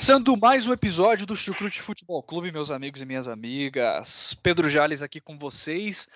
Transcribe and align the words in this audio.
Começando 0.00 0.34
mais 0.34 0.66
um 0.66 0.72
episódio 0.72 1.26
do 1.26 1.36
Chucrute 1.36 1.82
Futebol 1.82 2.22
Clube, 2.22 2.50
meus 2.50 2.70
amigos 2.70 3.02
e 3.02 3.04
minhas 3.04 3.28
amigas. 3.28 4.34
Pedro 4.42 4.70
Jales 4.70 5.02
aqui 5.02 5.20
com 5.20 5.36
vocês 5.36 6.08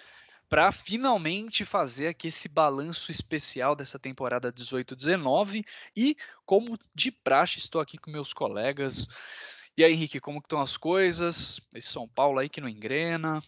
para 0.49 0.73
finalmente 0.73 1.67
fazer 1.67 2.07
aqui 2.07 2.29
esse 2.29 2.49
balanço 2.49 3.11
especial 3.11 3.77
dessa 3.77 3.99
temporada 3.99 4.51
18-19 4.51 5.67
e 5.95 6.17
como 6.47 6.79
de 6.95 7.13
praxe 7.13 7.59
estou 7.59 7.79
aqui 7.79 7.99
com 7.99 8.11
meus 8.11 8.33
colegas. 8.33 9.07
E 9.77 9.85
aí, 9.85 9.93
Henrique, 9.93 10.19
como 10.19 10.39
estão 10.39 10.63
as 10.63 10.79
coisas? 10.79 11.61
Esse 11.75 11.89
São 11.89 12.09
Paulo 12.09 12.39
aí 12.39 12.49
que 12.49 12.63
não 12.63 12.69
engrena. 12.71 13.43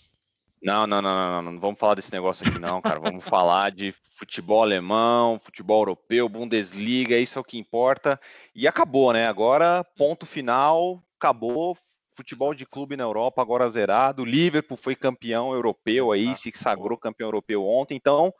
Não, 0.62 0.86
não, 0.86 1.02
não, 1.02 1.14
não, 1.14 1.42
não, 1.42 1.52
não 1.52 1.60
vamos 1.60 1.78
falar 1.78 1.94
desse 1.94 2.12
negócio 2.12 2.46
aqui 2.46 2.58
não, 2.58 2.80
cara. 2.80 2.98
Vamos 2.98 3.24
falar 3.28 3.70
de 3.70 3.94
futebol 4.16 4.62
alemão, 4.62 5.38
futebol 5.38 5.80
europeu, 5.80 6.28
Bundesliga, 6.28 7.16
isso 7.16 7.38
é 7.38 7.40
o 7.40 7.44
que 7.44 7.58
importa. 7.58 8.18
E 8.54 8.66
acabou, 8.66 9.12
né? 9.12 9.26
Agora, 9.26 9.84
ponto 9.96 10.26
final, 10.26 11.02
acabou. 11.18 11.76
Futebol 12.16 12.54
de 12.54 12.64
clube 12.64 12.96
na 12.96 13.04
Europa 13.04 13.42
agora 13.42 13.68
zerado. 13.68 14.24
Liverpool 14.24 14.78
foi 14.78 14.96
campeão 14.96 15.52
europeu 15.52 16.12
aí, 16.12 16.34
se 16.34 16.50
sagrou 16.54 16.96
campeão 16.96 17.26
europeu 17.26 17.62
ontem. 17.62 17.94
Então, 17.94 18.32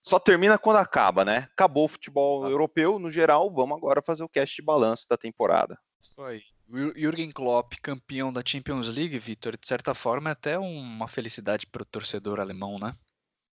só 0.00 0.20
termina 0.20 0.56
quando 0.56 0.76
acaba, 0.76 1.24
né? 1.24 1.48
Acabou 1.52 1.86
o 1.86 1.88
futebol 1.88 2.48
europeu 2.48 3.00
no 3.00 3.10
geral. 3.10 3.52
Vamos 3.52 3.76
agora 3.76 4.00
fazer 4.00 4.22
o 4.22 4.28
cast 4.28 4.54
de 4.54 4.62
balanço 4.62 5.06
da 5.08 5.16
temporada. 5.16 5.76
Isso 6.00 6.22
aí. 6.22 6.42
Jürgen 6.72 7.30
Klopp, 7.30 7.74
campeão 7.82 8.32
da 8.32 8.42
Champions 8.44 8.88
League, 8.88 9.18
Vitor, 9.18 9.58
de 9.58 9.68
certa 9.68 9.94
forma 9.94 10.30
é 10.30 10.32
até 10.32 10.58
uma 10.58 11.06
felicidade 11.06 11.66
para 11.66 11.82
o 11.82 11.86
torcedor 11.86 12.40
alemão, 12.40 12.78
né? 12.78 12.92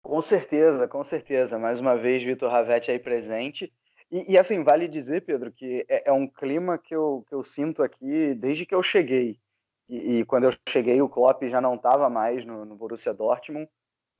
Com 0.03 0.21
certeza, 0.21 0.87
com 0.87 1.03
certeza. 1.03 1.59
Mais 1.59 1.81
uma 1.81 1.97
vez, 1.97 2.23
Vitor 2.23 2.51
Ravetti 2.51 2.91
aí 2.91 2.99
presente. 2.99 3.73
E, 4.11 4.35
e, 4.35 4.39
assim, 4.39 4.63
vale 4.63 4.87
dizer, 4.87 5.25
Pedro, 5.25 5.51
que 5.51 5.85
é, 5.89 6.11
é, 6.11 6.13
um 6.13 6.29
clima 6.29 6.79
que 6.79 6.95
eu, 6.95 7.25
que 7.27 7.35
eu 7.35 7.43
sinto 7.43 7.83
aqui 7.83 8.35
desde 8.35 8.67
que 8.67 8.75
eu 8.75 8.83
cheguei. 8.83 9.41
E, 9.89 10.19
e 10.19 10.25
quando 10.25 10.45
eu 10.45 10.53
cheguei, 10.69 11.01
o 11.01 11.09
Klopp 11.09 11.43
já 11.45 11.61
não 11.61 11.75
estava 11.75 12.09
mais 12.09 12.45
no, 12.45 12.65
no, 12.65 12.77
Borussia 12.77 13.13
Dortmund. 13.13 13.69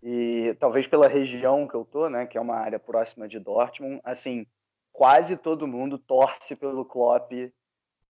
E 0.03 0.57
talvez 0.59 0.87
pela 0.87 1.07
região 1.07 1.69
que 1.69 1.75
eu 1.75 1.85
tô, 1.85 2.09
né, 2.09 2.27
que 2.27 2.37
é 2.37 2.41
uma 2.41 2.57
área 2.57 2.79
próxima 2.79 3.29
de 3.29 3.39
Dortmund, 3.39 4.01
assim, 4.03 4.47
quase 4.93 5.37
todo 5.37 5.69
mundo 5.69 5.99
torce 5.99 6.57
pelo 6.57 6.85
Klopp 6.85 7.31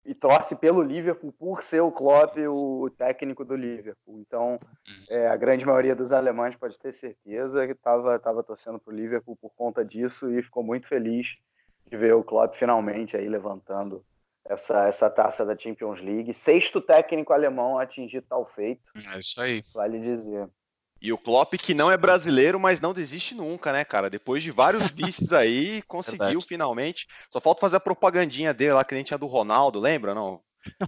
e 0.04 0.16
torce 0.16 0.56
pelo 0.56 0.82
Liverpool 0.82 1.32
por 1.32 1.64
ser 1.64 1.82
o 1.82 1.92
Klopp 1.92 2.36
o 2.38 2.90
técnico 2.90 3.46
do 3.46 3.56
Liverpool. 3.56 4.20
Então, 4.20 4.60
uhum. 4.88 5.06
é, 5.10 5.28
a 5.28 5.36
grande 5.36 5.66
maioria 5.66 5.96
dos 5.96 6.12
alemães 6.12 6.56
pode 6.56 6.78
ter 6.80 6.94
certeza 6.94 7.66
que 7.66 7.74
estava 7.74 8.18
tava 8.20 8.44
torcendo 8.44 8.80
para 8.80 8.94
o 8.94 8.96
Liverpool 8.96 9.36
por 9.36 9.52
conta 9.52 9.86
disso 9.86 10.32
e 10.32 10.42
ficou 10.42 10.64
muito 10.64 10.88
feliz 10.88 11.38
de 11.88 11.98
ver 11.98 12.14
o 12.14 12.24
Klopp 12.24 12.56
finalmente 12.56 13.16
aí 13.16 13.28
levantando 13.28 14.04
essa, 14.46 14.88
essa 14.88 15.10
taça 15.10 15.46
da 15.46 15.58
Champions 15.58 16.02
League. 16.02 16.34
Sexto 16.34 16.82
técnico 16.82 17.34
alemão 17.34 17.78
a 17.78 17.84
atingir 17.84 18.22
tal 18.22 18.46
feito. 18.46 18.92
É 19.14 19.20
isso 19.20 19.40
aí. 19.40 19.64
Vale 19.74 20.00
dizer. 20.00 20.50
E 21.02 21.12
o 21.12 21.18
Klopp, 21.18 21.56
que 21.56 21.74
não 21.74 21.92
é 21.92 21.98
brasileiro, 21.98 22.60
mas 22.60 22.80
não 22.80 22.94
desiste 22.94 23.34
nunca, 23.34 23.74
né, 23.74 23.84
cara? 23.84 24.10
Depois 24.10 24.44
de 24.44 24.52
vários 24.52 24.88
vices 24.92 25.34
aí, 25.34 25.82
conseguiu 25.84 26.26
Verdade. 26.26 26.46
finalmente. 26.48 27.08
Só 27.30 27.42
falta 27.42 27.62
fazer 27.62 27.78
a 27.78 27.80
propagandinha 27.80 28.54
dele 28.54 28.74
lá, 28.74 28.84
que 28.84 28.94
nem 28.94 29.04
tinha 29.04 29.18
do 29.18 29.26
Ronaldo, 29.26 29.80
lembra? 29.80 30.14
Não? 30.14 30.40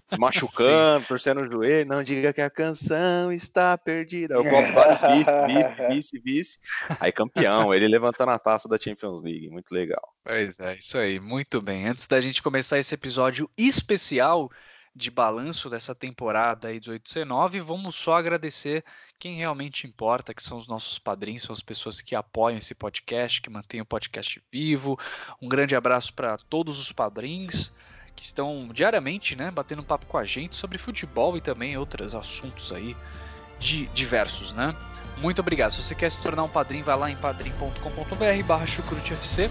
Se 0.07 0.19
machucando, 0.19 1.05
torcendo 1.07 1.41
o 1.41 1.51
joelho, 1.51 1.89
não 1.89 2.03
diga 2.03 2.31
que 2.31 2.41
a 2.41 2.49
canção 2.49 3.31
está 3.31 3.75
perdida. 3.75 4.39
O 4.39 4.47
Klopp 4.47 4.71
vários 4.71 5.01
vice, 5.01 5.31
vice, 5.47 5.87
vice, 5.89 6.19
vice. 6.19 6.59
Aí 6.99 7.11
campeão, 7.11 7.73
ele 7.73 7.87
levantando 7.87 8.31
a 8.31 8.37
taça 8.37 8.69
da 8.69 8.77
Champions 8.77 9.23
League. 9.23 9.49
Muito 9.49 9.71
legal. 9.73 10.13
Pois 10.23 10.59
é, 10.59 10.75
isso 10.75 10.95
aí, 10.95 11.19
muito 11.19 11.59
bem. 11.59 11.87
Antes 11.87 12.05
da 12.05 12.21
gente 12.21 12.43
começar 12.43 12.77
esse 12.77 12.93
episódio 12.93 13.49
especial 13.57 14.51
de 14.95 15.09
balanço 15.09 15.69
dessa 15.69 15.95
temporada 15.95 16.67
aí 16.67 16.79
18-19. 16.79 17.61
Vamos 17.61 17.95
só 17.95 18.17
agradecer 18.17 18.83
quem 19.17 19.37
realmente 19.37 19.87
importa, 19.87 20.33
que 20.33 20.43
são 20.43 20.57
os 20.57 20.67
nossos 20.67 20.99
padrinhos, 20.99 21.43
são 21.43 21.53
as 21.53 21.61
pessoas 21.61 22.01
que 22.01 22.15
apoiam 22.15 22.57
esse 22.57 22.75
podcast, 22.75 23.41
que 23.41 23.49
mantêm 23.49 23.81
o 23.81 23.85
podcast 23.85 24.41
vivo. 24.51 24.99
Um 25.41 25.49
grande 25.49 25.75
abraço 25.75 26.13
para 26.13 26.37
todos 26.37 26.79
os 26.79 26.91
padrinhos 26.91 27.71
que 28.15 28.23
estão 28.23 28.69
diariamente, 28.71 29.35
né, 29.35 29.49
batendo 29.49 29.81
um 29.81 29.85
papo 29.85 30.05
com 30.05 30.17
a 30.17 30.23
gente 30.23 30.55
sobre 30.55 30.77
futebol 30.77 31.35
e 31.35 31.41
também 31.41 31.77
outros 31.77 32.13
assuntos 32.13 32.71
aí 32.71 32.95
de 33.59 33.87
diversos, 33.87 34.53
né? 34.53 34.75
Muito 35.17 35.39
obrigado. 35.39 35.71
Se 35.71 35.81
você 35.81 35.95
quer 35.95 36.11
se 36.11 36.21
tornar 36.21 36.43
um 36.43 36.49
padrinho, 36.49 36.83
vai 36.83 36.97
lá 36.97 37.09
em 37.09 37.15
padrim.com.br 37.15 38.43
barra 38.45 38.65
chucrutefc. 38.65 39.49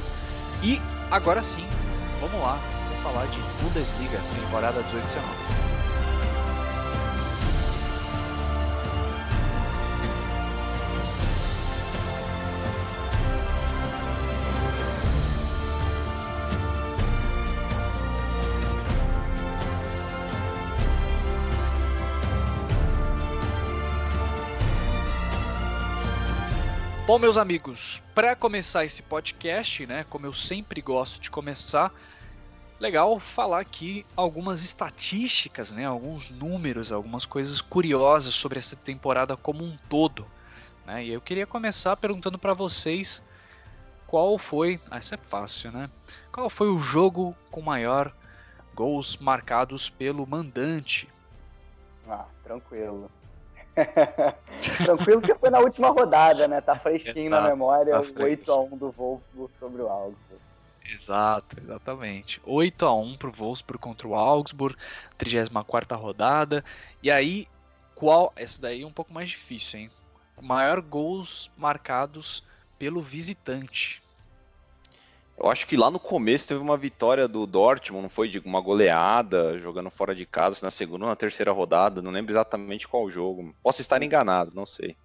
E 0.62 0.80
agora 1.10 1.42
sim, 1.42 1.66
vamos 2.20 2.40
lá, 2.40 2.60
falar 3.02 3.26
de 3.26 3.38
Bundesliga, 3.62 4.18
temporada 4.34 4.80
18-19. 4.84 5.72
Bom, 27.04 27.18
meus 27.18 27.36
amigos, 27.36 28.00
para 28.14 28.34
começar 28.34 28.86
esse 28.86 29.02
podcast, 29.02 29.84
né, 29.84 30.06
como 30.08 30.24
eu 30.24 30.32
sempre 30.32 30.80
gosto 30.80 31.20
de 31.20 31.30
começar, 31.30 31.92
legal 32.82 33.20
falar 33.20 33.60
aqui 33.60 34.04
algumas 34.16 34.64
estatísticas, 34.64 35.72
né, 35.72 35.86
alguns 35.86 36.32
números, 36.32 36.90
algumas 36.90 37.24
coisas 37.24 37.60
curiosas 37.60 38.34
sobre 38.34 38.58
essa 38.58 38.74
temporada 38.74 39.36
como 39.36 39.62
um 39.62 39.76
todo. 39.88 40.26
Né? 40.84 41.04
E 41.04 41.12
eu 41.12 41.20
queria 41.20 41.46
começar 41.46 41.96
perguntando 41.96 42.36
para 42.36 42.52
vocês 42.52 43.22
qual 44.08 44.36
foi, 44.36 44.80
ah, 44.90 44.96
essa 44.96 45.14
é 45.14 45.18
fácil, 45.18 45.70
né? 45.70 45.88
Qual 46.32 46.50
foi 46.50 46.68
o 46.68 46.76
jogo 46.76 47.36
com 47.52 47.62
maior 47.62 48.12
gols 48.74 49.16
marcados 49.16 49.88
pelo 49.88 50.26
mandante? 50.26 51.08
Ah, 52.08 52.26
tranquilo. 52.42 53.08
tranquilo 54.84 55.22
que 55.22 55.34
foi 55.36 55.50
na 55.50 55.60
última 55.60 55.88
rodada, 55.88 56.48
né? 56.48 56.60
Tá 56.60 56.74
fresquinho 56.74 57.30
na 57.30 57.40
memória 57.42 57.92
tá 57.92 58.00
o 58.00 58.02
8x1 58.02 58.76
do 58.76 58.90
Wolfsburg 58.90 59.52
sobre 59.58 59.82
o 59.82 59.88
Augsburg. 59.88 60.51
Exato, 60.84 61.56
exatamente. 61.60 62.40
8 62.44 62.86
a 62.86 62.94
1 62.94 63.16
pro 63.16 63.30
Wolfsburg 63.30 63.80
contra 63.80 64.08
o 64.08 64.14
Augsburg, 64.14 64.76
34 65.16 65.96
rodada. 65.96 66.64
E 67.02 67.10
aí, 67.10 67.46
qual. 67.94 68.32
Essa 68.36 68.62
daí 68.62 68.82
é 68.82 68.86
um 68.86 68.92
pouco 68.92 69.12
mais 69.12 69.30
difícil, 69.30 69.80
hein? 69.80 69.90
Maior 70.40 70.80
gols 70.80 71.50
marcados 71.56 72.44
pelo 72.78 73.00
visitante. 73.00 74.02
Eu 75.38 75.50
acho 75.50 75.66
que 75.66 75.76
lá 75.76 75.90
no 75.90 75.98
começo 75.98 76.46
teve 76.46 76.60
uma 76.60 76.76
vitória 76.76 77.26
do 77.26 77.46
Dortmund, 77.46 78.02
não 78.02 78.10
foi 78.10 78.28
de 78.28 78.38
uma 78.40 78.60
goleada, 78.60 79.58
jogando 79.58 79.90
fora 79.90 80.14
de 80.14 80.26
casa, 80.26 80.60
na 80.62 80.70
segunda 80.70 81.04
ou 81.04 81.08
na 81.08 81.16
terceira 81.16 81.50
rodada, 81.52 82.02
não 82.02 82.10
lembro 82.10 82.32
exatamente 82.32 82.86
qual 82.86 83.08
jogo. 83.08 83.54
Posso 83.62 83.80
estar 83.80 84.02
enganado, 84.02 84.52
não 84.54 84.66
sei. 84.66 84.96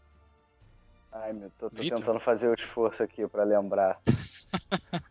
Ai, 1.12 1.34
meu, 1.34 1.50
tô, 1.57 1.69
tô 1.69 1.78
tentando 1.78 2.19
fazer 2.19 2.50
o 2.50 2.54
esforço 2.54 3.02
aqui 3.02 3.25
para 3.28 3.44
lembrar. 3.44 4.00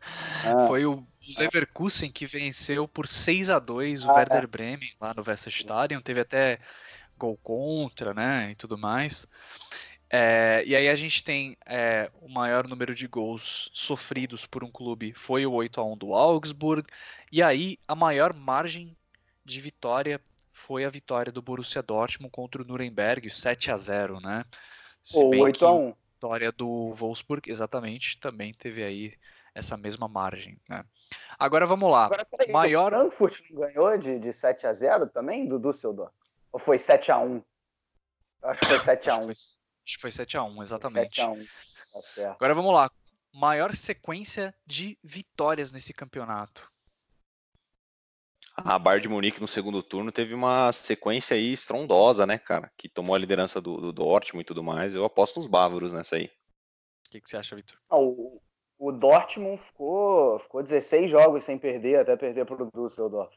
ah. 0.44 0.67
Foi 0.67 0.85
o 0.87 1.06
Leverkusen 1.37 2.11
que 2.11 2.27
venceu 2.27 2.87
por 2.87 3.06
6 3.06 3.50
a 3.50 3.59
2 3.59 4.05
o 4.05 4.11
ah, 4.11 4.15
Werder 4.15 4.44
é. 4.44 4.47
Bremen 4.47 4.93
lá 5.00 5.15
no 5.15 5.25
Weserstadion. 5.27 6.00
Teve 6.00 6.21
até 6.21 6.59
gol 7.19 7.37
contra, 7.43 8.12
né, 8.12 8.50
e 8.53 8.55
tudo 8.55 8.77
mais. 8.77 9.27
É, 10.09 10.62
e 10.65 10.77
aí 10.77 10.88
a 10.88 10.94
gente 10.94 11.25
tem 11.25 11.56
é, 11.67 12.11
o 12.21 12.29
maior 12.29 12.69
número 12.69 12.94
de 12.94 13.09
gols 13.09 13.69
sofridos 13.73 14.47
por 14.47 14.62
um 14.62 14.71
clube 14.71 15.12
foi 15.12 15.44
o 15.44 15.53
8 15.53 15.81
a 15.81 15.85
1 15.85 15.97
do 15.97 16.15
Augsburg. 16.15 16.87
E 17.32 17.43
aí 17.43 17.79
a 17.89 17.94
maior 17.94 18.32
margem 18.32 18.97
de 19.44 19.61
vitória 19.61 20.21
foi 20.53 20.85
a 20.85 20.89
vitória 20.89 21.32
do 21.32 21.43
Borussia 21.43 21.82
Dortmund 21.82 22.31
contra 22.31 22.62
o 22.62 22.65
Nuremberg, 22.65 23.31
7 23.31 23.71
a 23.71 23.77
0, 23.77 24.21
né? 24.21 24.44
Se 25.03 25.19
o 25.19 25.29
8 25.29 25.67
a 25.67 25.75
1 25.75 25.94
vitória 26.26 26.50
do 26.50 26.93
Wolfsburg, 26.94 27.49
exatamente, 27.50 28.19
também 28.19 28.52
teve 28.52 28.82
aí 28.82 29.14
essa 29.55 29.76
mesma 29.76 30.08
margem. 30.08 30.61
Né? 30.69 30.84
Agora 31.38 31.64
vamos 31.64 31.90
lá. 31.90 32.06
Agora, 32.06 32.25
peraí, 32.25 32.50
Maior... 32.50 32.93
o 32.93 33.11
Frankfurt 33.11 33.50
não 33.50 33.61
ganhou 33.61 33.96
de, 33.96 34.19
de 34.19 34.32
7 34.32 34.67
a 34.67 34.73
0 34.73 35.06
também, 35.06 35.46
do 35.46 35.58
Düsseldorf? 35.58 36.12
Ou 36.52 36.58
foi 36.58 36.78
7 36.78 37.12
a 37.12 37.19
1 37.19 37.43
Eu 38.43 38.49
acho 38.50 38.61
que 38.61 38.67
foi 38.67 38.78
7 38.81 39.11
a 39.11 39.17
1 39.17 39.31
Acho 39.31 39.55
que 39.84 40.00
foi 40.00 40.11
7 40.11 40.37
a 40.37 40.43
1 40.43 40.62
exatamente. 40.62 41.17
7 41.17 41.20
a 41.20 41.31
1 41.31 41.46
tá. 42.17 42.32
Agora 42.32 42.55
vamos 42.55 42.75
lá. 42.75 42.90
Maior 43.32 43.75
sequência 43.75 44.55
de 44.67 44.99
vitórias 45.02 45.70
nesse 45.70 45.93
campeonato. 45.93 46.70
A 48.56 48.79
Bayern 48.79 49.03
de 49.03 49.08
Munique 49.08 49.41
no 49.41 49.47
segundo 49.47 49.82
turno 49.82 50.11
teve 50.11 50.32
uma 50.32 50.73
sequência 50.73 51.37
aí 51.37 51.53
estrondosa, 51.53 52.26
né, 52.26 52.38
cara? 52.38 52.73
Que 52.76 52.88
tomou 52.88 53.14
a 53.14 53.19
liderança 53.19 53.61
do, 53.61 53.76
do 53.76 53.93
Dortmund 53.93 54.43
e 54.43 54.47
tudo 54.47 54.62
mais. 54.62 54.94
Eu 54.94 55.05
aposto 55.05 55.37
nos 55.37 55.47
bávaros 55.47 55.93
nessa 55.93 56.17
aí. 56.17 56.31
O 57.06 57.11
que, 57.11 57.20
que 57.20 57.29
você 57.29 57.37
acha, 57.37 57.55
Vitor? 57.55 57.79
Ah, 57.91 57.99
o, 57.99 58.41
o 58.79 58.93
Dortmund 58.93 59.58
ficou, 59.58 60.38
ficou 60.38 60.62
16 60.62 61.11
jogos 61.11 61.44
sem 61.44 61.58
perder, 61.58 62.00
até 62.00 62.17
perder 62.17 62.47
para 62.47 62.62
o 62.62 62.70
Düsseldorf. 62.75 63.37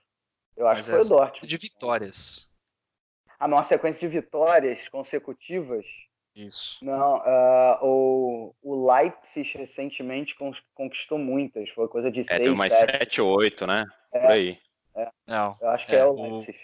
Eu 0.55 0.67
acho 0.67 0.81
Mas 0.81 0.85
que 0.85 0.91
foi 0.91 0.99
é 0.99 1.03
o 1.03 1.19
Dortmund. 1.19 1.47
De 1.47 1.57
vitórias. 1.57 2.49
Ah, 3.37 3.47
mas 3.47 3.57
uma 3.57 3.63
sequência 3.63 4.07
de 4.07 4.19
vitórias 4.19 4.87
consecutivas. 4.87 5.85
Isso. 6.33 6.77
Não, 6.83 7.17
uh, 7.17 7.85
o, 7.85 8.55
o 8.61 8.89
Leipzig 8.89 9.57
recentemente 9.57 10.35
conquistou 10.73 11.17
muitas, 11.17 11.69
foi 11.71 11.87
coisa 11.89 12.09
de 12.09 12.23
6, 12.23 12.39
É, 12.39 12.43
teve 12.43 12.55
mais 12.55 12.73
7. 12.73 12.97
7 12.97 13.21
ou 13.21 13.37
8, 13.37 13.67
né? 13.67 13.85
É. 14.13 14.21
Por 14.21 14.31
aí. 14.31 14.59
Não. 15.27 15.57
Eu 15.61 15.69
acho 15.69 15.85
que 15.87 15.95
É, 15.95 15.99
é, 15.99 16.05
o 16.05 16.11
o- 16.13 16.21
Leipzig. 16.21 16.57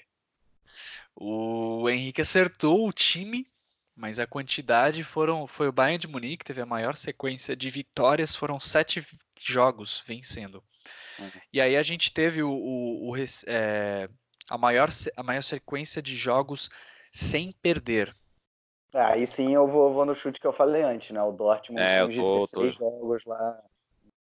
O 1.16 1.90
Henrique 1.90 2.22
acertou 2.22 2.88
o 2.88 2.92
time, 2.94 3.48
mas 3.96 4.20
a 4.20 4.28
quantidade 4.28 5.04
foram. 5.04 5.48
Foi 5.48 5.68
o 5.68 5.72
Bayern 5.72 5.98
de 6.00 6.08
Munique, 6.08 6.44
teve 6.46 6.62
a 6.62 6.66
maior 6.66 6.98
sequência 6.98 7.56
de 7.56 7.70
vitórias, 7.70 8.36
foram 8.36 8.60
sete 8.60 9.06
jogos 9.40 10.04
vencendo. 10.06 10.64
Uhum. 11.20 11.32
E 11.54 11.62
aí 11.62 11.78
a 11.78 11.84
gente 11.84 12.12
teve 12.14 12.44
o, 12.44 12.50
o- 12.52 13.08
o 13.08 13.12
res- 13.14 13.46
é, 13.48 14.10
a, 14.50 14.58
maior, 14.58 14.90
a 15.16 15.24
maior 15.24 15.42
sequência 15.44 16.02
de 16.02 16.16
jogos 16.16 16.70
sem 17.14 17.54
perder. 17.62 18.14
Ah, 18.94 19.10
Aí 19.14 19.26
sim 19.28 19.54
eu 19.54 19.68
vou, 19.68 19.94
vou 19.94 20.06
no 20.06 20.14
chute 20.14 20.40
que 20.40 20.48
eu 20.48 20.54
falei 20.54 20.82
antes, 20.82 21.12
né? 21.12 21.22
O 21.22 21.32
Dortmund 21.32 21.82
É, 21.82 21.96
tem 21.96 22.00
eu 22.02 22.08
uns 22.08 22.16
tô- 22.16 22.62
16 22.62 22.76
jogos 22.76 23.24
lá 23.26 23.62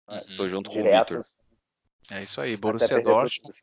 Uhum. 0.07 0.35
Tô 0.35 0.47
junto 0.49 0.69
com 0.69 0.75
o 0.75 0.83
direto. 0.83 1.15
Vitor. 1.15 1.25
É 2.11 2.21
isso 2.21 2.41
aí, 2.41 2.57
Borussia 2.57 3.01
Dortmund. 3.01 3.55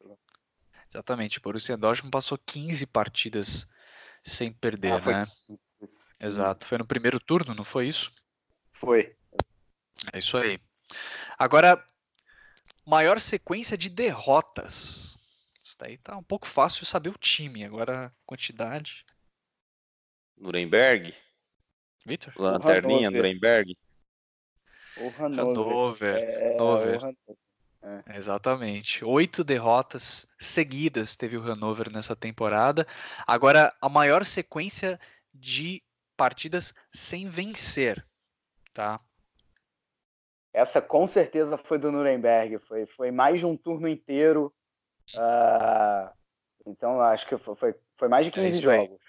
Exatamente, 0.91 1.41
Borussia 1.41 1.77
Dortmund 1.77 2.11
passou 2.11 2.37
15 2.37 2.85
partidas 2.87 3.71
sem 4.25 4.53
perder, 4.53 4.93
Ah, 4.95 5.01
foi 5.01 5.13
né? 5.13 5.27
Isso. 5.81 6.09
Exato. 6.19 6.67
Foi 6.67 6.77
no 6.77 6.87
primeiro 6.87 7.21
turno, 7.21 7.55
não 7.55 7.65
foi 7.65 7.87
isso? 7.87 8.13
Foi. 8.73 9.17
É 10.13 10.19
isso 10.19 10.37
aí. 10.37 10.59
Agora, 11.39 11.83
maior 12.85 13.21
sequência 13.21 13.79
de 13.79 13.89
derrotas. 13.89 15.17
Isso 15.63 15.77
daí 15.79 15.97
tá 15.97 16.17
um 16.17 16.23
pouco 16.23 16.47
fácil 16.47 16.85
saber 16.85 17.11
o 17.11 17.19
time. 17.19 17.65
Agora, 17.65 18.07
a 18.07 18.13
quantidade. 18.27 19.07
Nuremberg. 20.37 21.15
Vitor? 22.05 22.33
Lanterninha. 22.37 23.11
Nuremberg. 23.11 23.77
O 24.97 25.09
Hannover. 25.11 25.29
Hannover. 25.29 26.17
É, 26.17 26.53
Hannover. 26.55 26.97
o 26.97 27.01
Hannover. 27.01 27.37
Exatamente. 28.15 29.05
Oito 29.05 29.43
derrotas 29.43 30.29
seguidas 30.39 31.17
teve 31.17 31.37
o 31.37 31.43
Hannover 31.43 31.91
nessa 31.91 32.15
temporada. 32.15 32.87
Agora, 33.27 33.75
a 33.81 33.89
maior 33.89 34.25
sequência 34.25 35.01
de 35.33 35.83
partidas 36.17 36.75
sem 36.93 37.29
vencer. 37.29 38.05
Tá? 38.75 39.01
Essa 40.53 40.83
com 40.83 41.07
certeza 41.07 41.57
foi 41.57 41.79
do 41.79 41.91
Nuremberg. 41.91 42.59
Foi, 42.67 42.87
foi 42.87 43.11
mais 43.11 43.41
de 43.41 43.47
um 43.47 43.57
turno 43.57 43.89
inteiro. 43.89 44.53
Ah, 45.17 46.13
então 46.67 47.01
acho 47.01 47.27
que 47.27 47.39
foi, 47.39 47.57
foi, 47.57 47.75
foi 47.97 48.09
mais 48.09 48.27
de 48.27 48.33
15 48.33 48.47
É 48.47 48.71
aí. 48.73 48.79
jogos. 48.79 49.01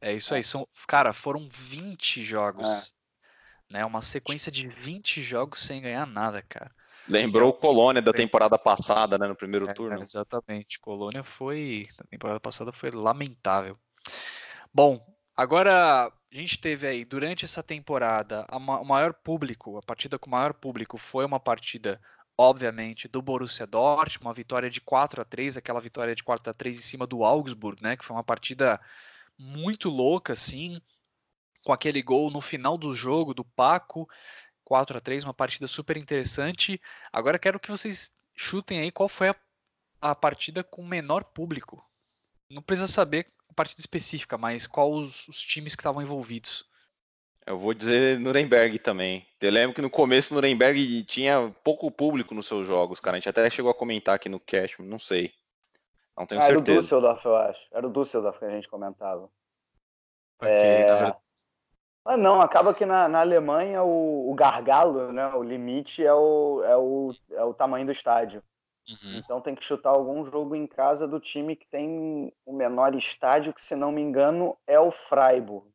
É 0.00 0.12
isso 0.12 0.34
aí. 0.34 0.42
São, 0.42 0.66
cara, 0.86 1.12
foram 1.12 1.48
20 1.50 2.22
jogos. 2.22 2.68
É. 2.68 3.74
Né? 3.74 3.84
Uma 3.84 4.02
sequência 4.02 4.50
de 4.50 4.68
20 4.68 5.20
jogos 5.22 5.62
sem 5.62 5.82
ganhar 5.82 6.06
nada, 6.06 6.42
cara. 6.42 6.70
Lembrou 7.08 7.50
o 7.50 7.52
Colônia 7.52 8.00
da 8.00 8.12
temporada 8.12 8.58
passada, 8.58 9.18
né? 9.18 9.26
No 9.26 9.36
primeiro 9.36 9.68
É, 9.68 9.74
turno. 9.74 10.00
exatamente. 10.02 10.80
Colônia 10.80 11.22
foi. 11.22 11.86
Na 11.98 12.04
temporada 12.04 12.40
passada 12.40 12.72
foi 12.72 12.90
lamentável. 12.90 13.76
Bom, 14.72 15.04
agora 15.36 16.06
a 16.06 16.12
gente 16.36 16.58
teve 16.58 16.86
aí, 16.86 17.04
durante 17.04 17.44
essa 17.44 17.62
temporada, 17.62 18.44
a 18.48 18.58
ma- 18.58 18.80
o 18.80 18.84
maior 18.84 19.12
público, 19.12 19.78
a 19.78 19.82
partida 19.82 20.18
com 20.18 20.28
o 20.28 20.30
maior 20.32 20.54
público 20.54 20.98
foi 20.98 21.24
uma 21.24 21.38
partida, 21.38 22.00
obviamente, 22.36 23.06
do 23.06 23.22
Borussia 23.22 23.66
Dortmund, 23.66 24.26
uma 24.26 24.34
vitória 24.34 24.68
de 24.70 24.80
4 24.80 25.20
a 25.22 25.24
3 25.24 25.56
aquela 25.56 25.80
vitória 25.80 26.14
de 26.14 26.24
4 26.24 26.50
a 26.50 26.54
3 26.54 26.78
em 26.78 26.82
cima 26.82 27.06
do 27.06 27.22
Augsburg, 27.24 27.82
né? 27.82 27.96
Que 27.96 28.04
foi 28.04 28.16
uma 28.16 28.24
partida 28.24 28.80
muito 29.38 29.88
louca, 29.88 30.32
assim, 30.32 30.80
com 31.62 31.72
aquele 31.72 32.02
gol 32.02 32.30
no 32.30 32.40
final 32.40 32.76
do 32.76 32.94
jogo 32.94 33.32
do 33.32 33.44
Paco. 33.44 34.08
4 34.64 34.96
a 34.96 35.00
3 35.00 35.24
uma 35.24 35.34
partida 35.34 35.66
super 35.66 35.96
interessante. 35.96 36.80
Agora 37.12 37.38
quero 37.38 37.60
que 37.60 37.70
vocês 37.70 38.10
chutem 38.34 38.80
aí 38.80 38.90
qual 38.90 39.08
foi 39.08 39.28
a, 39.28 39.36
a 40.00 40.14
partida 40.14 40.64
com 40.64 40.84
menor 40.84 41.24
público. 41.24 41.84
Não 42.50 42.62
precisa 42.62 42.88
saber 42.88 43.26
a 43.48 43.54
partida 43.54 43.80
específica, 43.80 44.36
mas 44.36 44.66
qual 44.66 44.92
os, 44.92 45.28
os 45.28 45.40
times 45.40 45.74
que 45.74 45.80
estavam 45.80 46.02
envolvidos. 46.02 46.68
Eu 47.46 47.58
vou 47.58 47.74
dizer 47.74 48.18
Nuremberg 48.18 48.78
também. 48.78 49.26
Eu 49.40 49.50
lembro 49.50 49.74
que 49.74 49.82
no 49.82 49.90
começo 49.90 50.32
Nuremberg 50.32 51.04
tinha 51.04 51.54
pouco 51.62 51.90
público 51.90 52.34
nos 52.34 52.46
seus 52.46 52.66
jogos, 52.66 53.00
cara. 53.00 53.16
A 53.16 53.20
gente 53.20 53.28
até 53.28 53.48
chegou 53.50 53.70
a 53.70 53.74
comentar 53.74 54.14
aqui 54.14 54.30
no 54.30 54.40
cast, 54.40 54.80
não 54.80 54.98
sei. 54.98 55.34
Não 56.16 56.26
tenho 56.26 56.40
Ah, 56.40 56.44
era 56.44 56.54
o 56.54 56.58
certeza. 56.58 56.80
Düsseldorf, 56.80 57.24
eu 57.24 57.36
acho. 57.36 57.68
Era 57.72 57.86
o 57.86 57.92
Düsseldorf 57.92 58.38
que 58.38 58.44
a 58.46 58.50
gente 58.50 58.68
comentava. 58.68 59.28
É, 60.40 60.86
na 60.86 60.94
verdade, 60.94 61.18
Mas 62.04 62.18
não, 62.18 62.40
acaba 62.40 62.74
que 62.74 62.84
na, 62.84 63.08
na 63.08 63.20
Alemanha 63.20 63.82
o, 63.82 64.30
o 64.30 64.34
gargalo, 64.34 65.10
né, 65.10 65.26
o 65.34 65.42
limite 65.42 66.04
é 66.04 66.12
o, 66.12 66.62
é, 66.62 66.76
o, 66.76 67.14
é 67.30 67.42
o 67.44 67.54
tamanho 67.54 67.86
do 67.86 67.92
estádio. 67.92 68.42
uhum. 68.86 69.16
Então 69.16 69.40
tem 69.40 69.54
que 69.54 69.64
chutar 69.64 69.90
algum 69.90 70.24
jogo 70.26 70.54
em 70.54 70.66
casa 70.66 71.08
do 71.08 71.18
time 71.18 71.56
que 71.56 71.66
tem 71.66 72.30
o 72.44 72.52
menor 72.52 72.94
estádio, 72.94 73.54
que 73.54 73.62
se 73.62 73.74
não 73.74 73.90
me 73.90 74.02
engano 74.02 74.56
é 74.66 74.78
o 74.78 74.90
Freiburg. 74.90 75.66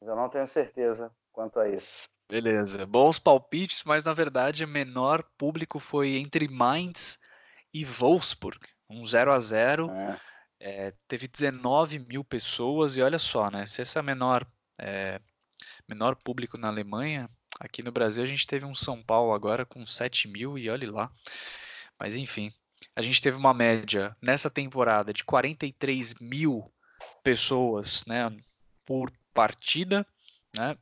Mas 0.00 0.08
eu 0.08 0.16
não 0.16 0.28
tenho 0.28 0.46
certeza 0.46 1.12
quanto 1.32 1.60
a 1.60 1.68
isso. 1.68 2.08
Beleza. 2.28 2.86
Bons 2.86 3.18
palpites, 3.18 3.84
mas 3.84 4.04
na 4.04 4.14
verdade 4.14 4.64
o 4.64 4.68
menor 4.68 5.22
público 5.36 5.78
foi 5.78 6.16
entre 6.16 6.48
Mainz 6.48 7.18
e 7.72 7.84
Wolfsburg. 7.84 8.58
Um 8.88 9.04
0 9.04 9.32
a 9.32 9.40
0 9.40 9.86
né? 9.88 10.20
É, 10.62 10.92
teve 11.08 11.26
19 11.26 12.00
mil 12.00 12.22
pessoas 12.22 12.96
e 12.96 13.02
olha 13.02 13.18
só, 13.18 13.50
né? 13.50 13.64
Se 13.64 13.80
esse 13.80 13.98
é 13.98 14.02
menor, 14.02 14.46
é, 14.80 15.20
menor 15.88 16.16
público 16.16 16.56
na 16.56 16.68
Alemanha, 16.68 17.28
aqui 17.58 17.82
no 17.82 17.92
Brasil 17.92 18.22
a 18.22 18.26
gente 18.26 18.46
teve 18.46 18.64
um 18.64 18.74
São 18.74 19.02
Paulo 19.02 19.32
agora 19.32 19.66
com 19.66 19.84
7 19.84 20.26
mil 20.26 20.56
e 20.58 20.70
olhe 20.70 20.86
lá. 20.86 21.10
Mas 21.98 22.16
enfim, 22.16 22.52
a 22.96 23.02
gente 23.02 23.20
teve 23.20 23.36
uma 23.36 23.52
média 23.52 24.16
nessa 24.20 24.50
temporada 24.50 25.12
de 25.12 25.24
43 25.24 26.14
mil 26.20 26.72
pessoas, 27.22 28.04
né, 28.06 28.34
por 28.84 29.12
partida, 29.34 30.06
né? 30.56 30.76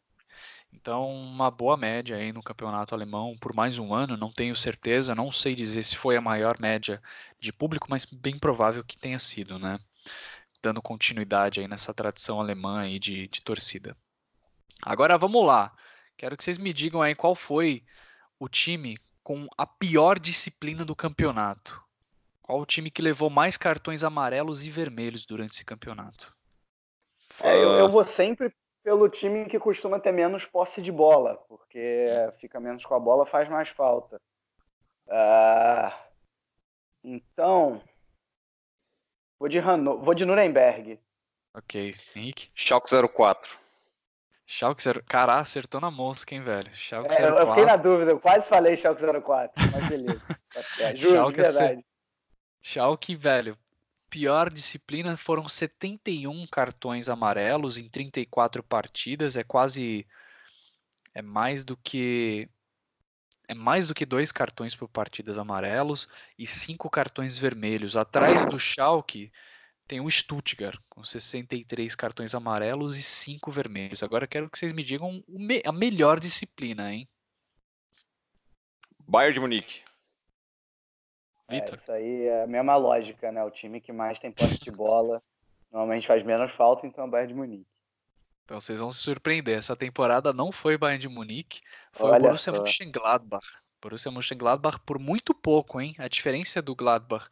Então, 0.73 1.11
uma 1.11 1.51
boa 1.51 1.79
média 1.79 2.17
aí 2.17 2.31
no 2.31 2.43
campeonato 2.43 2.95
alemão 2.95 3.37
por 3.39 3.55
mais 3.55 3.79
um 3.79 3.95
ano, 3.95 4.19
não 4.19 4.31
tenho 4.31 4.55
certeza, 4.55 5.15
não 5.15 5.33
sei 5.33 5.55
dizer 5.55 5.83
se 5.83 5.97
foi 5.97 6.17
a 6.17 6.21
maior 6.21 6.61
média 6.61 7.03
de 7.41 7.53
público, 7.53 7.87
mas 7.89 8.05
bem 8.05 8.39
provável 8.39 8.85
que 8.85 8.99
tenha 8.99 9.19
sido, 9.19 9.59
né? 9.59 9.79
Dando 10.63 10.83
continuidade 10.83 11.61
aí 11.61 11.69
nessa 11.69 11.95
tradição 11.95 12.41
alemã 12.41 12.81
aí 12.81 12.99
de, 12.99 13.29
de 13.29 13.43
torcida. 13.43 13.97
Agora 14.83 15.17
vamos 15.17 15.45
lá. 15.45 15.73
Quero 16.17 16.37
que 16.37 16.43
vocês 16.43 16.59
me 16.59 16.73
digam 16.73 17.01
aí 17.01 17.15
qual 17.15 17.35
foi 17.35 17.85
o 18.39 18.49
time 18.49 18.99
com 19.23 19.47
a 19.57 19.67
pior 19.67 20.19
disciplina 20.19 20.85
do 20.85 20.97
campeonato. 20.97 21.83
Qual 22.43 22.61
o 22.61 22.67
time 22.67 22.91
que 22.91 23.03
levou 23.03 23.29
mais 23.29 23.57
cartões 23.57 24.03
amarelos 24.03 24.65
e 24.65 24.71
vermelhos 24.71 25.27
durante 25.27 25.53
esse 25.53 25.65
campeonato? 25.65 26.35
É, 27.43 27.55
eu, 27.63 27.73
eu 27.73 27.89
vou 27.89 28.05
sempre 28.05 28.53
pelo 28.83 29.09
time 29.09 29.45
que 29.45 29.59
costuma 29.59 30.01
ter 30.01 30.13
menos 30.13 30.47
posse 30.47 30.81
de 30.81 30.91
bola, 30.91 31.37
porque 31.47 32.09
fica 32.41 32.59
menos 32.59 32.85
com 32.85 32.95
a 32.95 32.99
bola, 32.99 33.27
faz 33.27 33.49
mais 33.49 33.69
falta. 33.69 34.19
Ah, 35.09 36.07
então, 37.05 37.83
vou 39.39 39.49
de, 39.49 39.59
Hanno 39.59 39.99
vou 39.99 40.15
de 40.15 40.25
Nuremberg. 40.25 40.99
Ok, 41.55 41.95
Henrique. 42.15 42.51
Schalke 42.55 42.89
04. 42.91 43.59
Schalke 44.47 44.83
0... 44.83 45.03
Cará, 45.05 45.39
acertou 45.39 45.81
na 45.81 45.91
mosca, 45.91 46.35
hein, 46.35 46.43
velho? 46.43 46.71
Schalke 46.75 47.15
É, 47.15 47.23
eu, 47.23 47.29
eu 47.29 47.35
04. 47.35 47.49
fiquei 47.51 47.65
na 47.67 47.77
dúvida, 47.77 48.11
eu 48.13 48.21
quase 48.21 48.49
falei 48.49 48.77
Schalke 48.77 49.03
04, 49.23 49.53
mas 49.73 49.89
beleza. 49.89 50.23
Tá. 50.79 50.95
Juro, 50.95 51.13
Schalke 51.13 51.37
de 51.37 51.43
verdade. 51.43 51.87
Schalke, 52.63 53.15
velho, 53.15 53.57
pior 54.09 54.51
disciplina 54.51 55.17
foram 55.17 55.49
71 55.49 56.47
cartões 56.47 57.09
amarelos 57.09 57.79
em 57.79 57.89
34 57.89 58.63
partidas, 58.63 59.37
é 59.37 59.45
quase 59.45 60.07
é 61.15 61.23
mais 61.23 61.65
do 61.65 61.77
que 61.77 62.49
é 63.49 63.55
mais 63.55 63.89
do 63.89 63.95
que 63.95 64.05
dois 64.05 64.31
cartões 64.31 64.77
por 64.77 64.89
partidas 64.89 65.39
amarelos 65.39 66.07
e 66.39 66.47
cinco 66.47 66.91
cartões 66.91 67.39
vermelhos. 67.39 67.97
Atrás 67.97 68.45
do 68.45 68.59
Schalke 68.59 69.33
tem 69.87 70.01
o 70.01 70.11
Stuttgart 70.11 70.79
com 70.87 71.03
63 71.03 71.97
cartões 71.97 72.35
amarelos 72.35 72.99
e 72.99 73.03
cinco 73.03 73.51
vermelhos. 73.51 74.03
Agora 74.03 74.27
quero 74.27 74.51
que 74.51 74.59
vocês 74.59 74.73
me 74.75 74.83
digam 74.83 75.25
a 75.65 75.73
melhor 75.73 76.21
disciplina, 76.21 76.93
hein? 76.93 77.09
Bayern 79.01 79.33
de 79.33 79.41
Munique. 79.41 79.83
É, 81.49 81.65
isso 81.65 81.91
aí 81.91 82.27
é 82.27 82.43
a 82.43 82.47
mesma 82.47 82.77
lógica, 82.77 83.33
né? 83.33 83.43
O 83.43 83.51
time 83.51 83.81
que 83.81 83.91
mais 83.91 84.19
tem 84.19 84.31
posse 84.31 84.61
de 84.61 84.71
bola 84.71 85.23
normalmente 85.73 86.07
faz 86.07 86.23
menos 86.23 86.53
falta, 86.53 86.87
então 86.87 87.05
é 87.05 87.07
o 87.07 87.11
Bayern 87.11 87.33
de 87.33 87.39
Munique. 87.39 87.68
Então 88.49 88.59
vocês 88.59 88.79
vão 88.79 88.91
se 88.91 89.01
surpreender. 89.01 89.59
Essa 89.59 89.77
temporada 89.77 90.33
não 90.33 90.51
foi 90.51 90.79
Bayern 90.79 91.03
de 91.03 91.07
Munique, 91.07 91.61
foi 91.93 92.09
Olha 92.09 92.19
o 92.19 92.23
Borussia 92.23 92.55
só. 92.55 92.63
Mönchengladbach. 92.63 93.47
Borussia 93.79 94.11
Mönchengladbach 94.11 94.81
por 94.87 94.99
muito 94.99 95.35
pouco, 95.35 95.79
hein? 95.79 95.95
A 95.99 96.09
diferença 96.09 96.63
do 96.63 96.75
Gladbach 96.75 97.29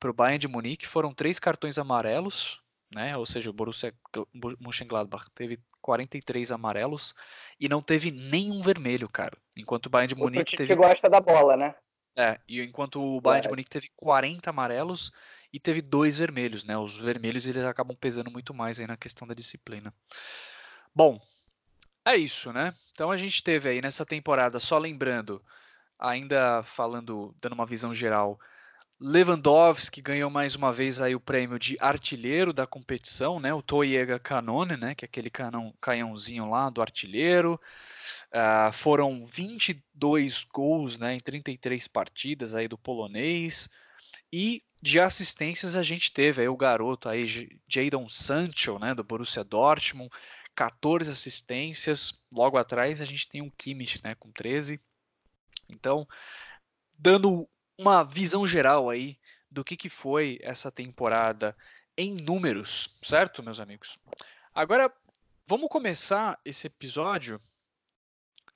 para 0.00 0.10
o 0.10 0.14
Bayern 0.14 0.38
de 0.38 0.48
Munique 0.48 0.86
foram 0.86 1.12
três 1.12 1.38
cartões 1.38 1.76
amarelos, 1.76 2.62
né? 2.90 3.14
Ou 3.14 3.26
seja, 3.26 3.50
o 3.50 3.52
Borussia 3.52 3.92
Mönchengladbach 4.58 5.26
teve 5.34 5.60
43 5.82 6.50
amarelos 6.50 7.14
e 7.60 7.68
não 7.68 7.82
teve 7.82 8.10
nenhum 8.10 8.62
vermelho, 8.62 9.06
cara. 9.06 9.36
Enquanto 9.58 9.84
o 9.86 9.90
Bayern 9.90 10.14
de 10.14 10.18
Munique 10.18 10.56
teve 10.56 10.68
que 10.68 10.74
gosta 10.74 11.10
da 11.10 11.20
bola, 11.20 11.58
né? 11.58 11.74
É, 12.16 12.40
e 12.48 12.62
enquanto 12.62 13.02
o 13.02 13.20
Bayern 13.20 13.42
de 13.42 13.50
Munique 13.50 13.68
teve 13.68 13.90
40 13.96 14.48
amarelos 14.48 15.12
e 15.52 15.60
teve 15.60 15.82
dois 15.82 16.16
vermelhos, 16.16 16.64
né? 16.64 16.78
Os 16.78 16.98
vermelhos 16.98 17.46
eles 17.46 17.64
acabam 17.64 17.94
pesando 17.94 18.30
muito 18.30 18.54
mais 18.54 18.80
aí 18.80 18.86
na 18.86 18.96
questão 18.96 19.28
da 19.28 19.34
disciplina. 19.34 19.92
Bom, 20.94 21.20
é 22.04 22.16
isso, 22.16 22.52
né? 22.52 22.74
Então 22.92 23.10
a 23.10 23.16
gente 23.16 23.42
teve 23.42 23.68
aí 23.68 23.82
nessa 23.82 24.06
temporada, 24.06 24.60
só 24.60 24.78
lembrando, 24.78 25.42
ainda 25.98 26.62
falando, 26.62 27.34
dando 27.40 27.54
uma 27.54 27.66
visão 27.66 27.92
geral, 27.92 28.38
Lewandowski 29.00 30.00
ganhou 30.00 30.30
mais 30.30 30.54
uma 30.54 30.72
vez 30.72 31.00
aí 31.00 31.14
o 31.14 31.20
prêmio 31.20 31.58
de 31.58 31.76
artilheiro 31.80 32.52
da 32.52 32.66
competição, 32.66 33.40
né? 33.40 33.52
O 33.52 33.60
Toyega 33.60 34.18
Canone, 34.18 34.76
né? 34.76 34.94
Que 34.94 35.04
é 35.04 35.06
aquele 35.06 35.30
canão, 35.30 35.74
canhãozinho 35.80 36.48
lá 36.48 36.70
do 36.70 36.80
artilheiro. 36.80 37.60
Uh, 38.32 38.72
foram 38.72 39.26
22 39.26 40.44
gols, 40.44 40.96
né? 40.96 41.14
Em 41.14 41.20
33 41.20 41.88
partidas 41.88 42.54
aí 42.54 42.68
do 42.68 42.78
polonês. 42.78 43.68
E 44.32 44.62
de 44.80 45.00
assistências 45.00 45.76
a 45.76 45.82
gente 45.82 46.12
teve 46.12 46.42
aí 46.42 46.48
o 46.48 46.56
garoto 46.56 47.08
aí 47.08 47.26
Jadon 47.68 48.08
Sancho, 48.08 48.78
né? 48.78 48.94
Do 48.94 49.02
Borussia 49.02 49.42
Dortmund, 49.42 50.10
14 50.54 51.10
assistências. 51.10 52.20
Logo 52.32 52.56
atrás 52.56 53.00
a 53.00 53.04
gente 53.04 53.28
tem 53.28 53.42
um 53.42 53.50
Kimmich, 53.50 54.02
né, 54.02 54.14
com 54.14 54.30
13. 54.30 54.80
Então, 55.68 56.06
dando 56.98 57.48
uma 57.78 58.04
visão 58.04 58.46
geral 58.46 58.88
aí 58.88 59.18
do 59.50 59.64
que, 59.64 59.76
que 59.76 59.88
foi 59.88 60.38
essa 60.42 60.70
temporada 60.70 61.56
em 61.96 62.14
números, 62.14 62.88
certo, 63.02 63.42
meus 63.42 63.60
amigos? 63.60 63.98
Agora, 64.54 64.92
vamos 65.46 65.68
começar 65.68 66.40
esse 66.44 66.66
episódio. 66.66 67.40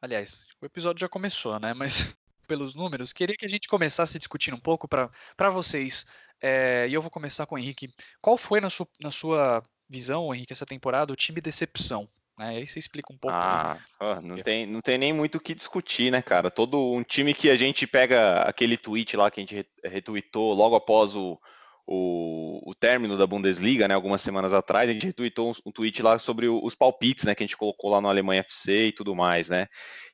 Aliás, 0.01 0.47
o 0.61 0.67
episódio 0.67 1.01
já 1.01 1.09
começou, 1.09 1.59
né? 1.59 1.73
Mas 1.75 2.17
pelos 2.47 2.75
números, 2.75 3.13
queria 3.13 3.37
que 3.37 3.45
a 3.45 3.49
gente 3.49 3.69
começasse 3.69 4.19
discutindo 4.19 4.57
um 4.57 4.61
pouco 4.61 4.89
para 4.89 5.51
vocês. 5.51 6.07
É, 6.41 6.87
e 6.89 6.95
eu 6.95 7.03
vou 7.03 7.11
começar 7.11 7.47
com 7.47 7.57
o 7.57 7.59
Henrique. 7.59 7.93
Qual 8.21 8.39
foi, 8.39 8.61
na 8.61 8.69
na 9.01 9.11
sua 9.11 9.63
visão, 9.89 10.35
Henrique, 10.35 10.53
essa 10.53 10.67
temporada, 10.67 11.13
o 11.13 11.17
time 11.17 11.41
decepção. 11.41 12.09
Né? 12.39 12.51
Aí 12.51 12.67
você 12.67 12.79
explica 12.79 13.13
um 13.13 13.19
pouco. 13.19 13.37
Ah, 13.37 13.79
não, 14.23 14.41
tem, 14.43 14.67
não 14.67 14.81
tem 14.81 14.97
nem 14.97 15.13
muito 15.13 15.37
o 15.37 15.41
que 15.41 15.55
discutir, 15.55 16.13
né, 16.13 16.23
cara? 16.23 16.51
Todo 16.51 16.93
um 16.93 17.03
time 17.03 17.35
que 17.35 17.51
a 17.51 17.57
gente 17.57 17.87
pega 17.87 18.43
aquele 18.43 18.77
tweet 18.77 19.17
lá 19.17 19.31
que 19.31 19.41
a 19.41 19.45
gente 19.45 19.67
retweetou 19.83 20.55
logo 20.55 20.77
após 20.77 21.17
o, 21.17 21.39
o, 21.85 22.71
o 22.71 22.75
término 22.75 23.17
da 23.17 23.27
Bundesliga, 23.27 23.89
né, 23.89 23.95
algumas 23.95 24.21
semanas 24.21 24.53
atrás, 24.53 24.89
a 24.89 24.93
gente 24.93 25.07
retweetou 25.07 25.51
um, 25.51 25.55
um 25.67 25.73
tweet 25.73 26.01
lá 26.01 26.19
sobre 26.19 26.49
os 26.49 26.75
palpites, 26.75 27.25
né, 27.25 27.35
que 27.35 27.43
a 27.43 27.47
gente 27.47 27.57
colocou 27.57 27.91
lá 27.91 28.01
no 28.01 28.09
Alemanha 28.09 28.41
FC 28.41 28.89
e 28.89 28.93
tudo 28.93 29.17
mais, 29.17 29.49
né? 29.49 29.67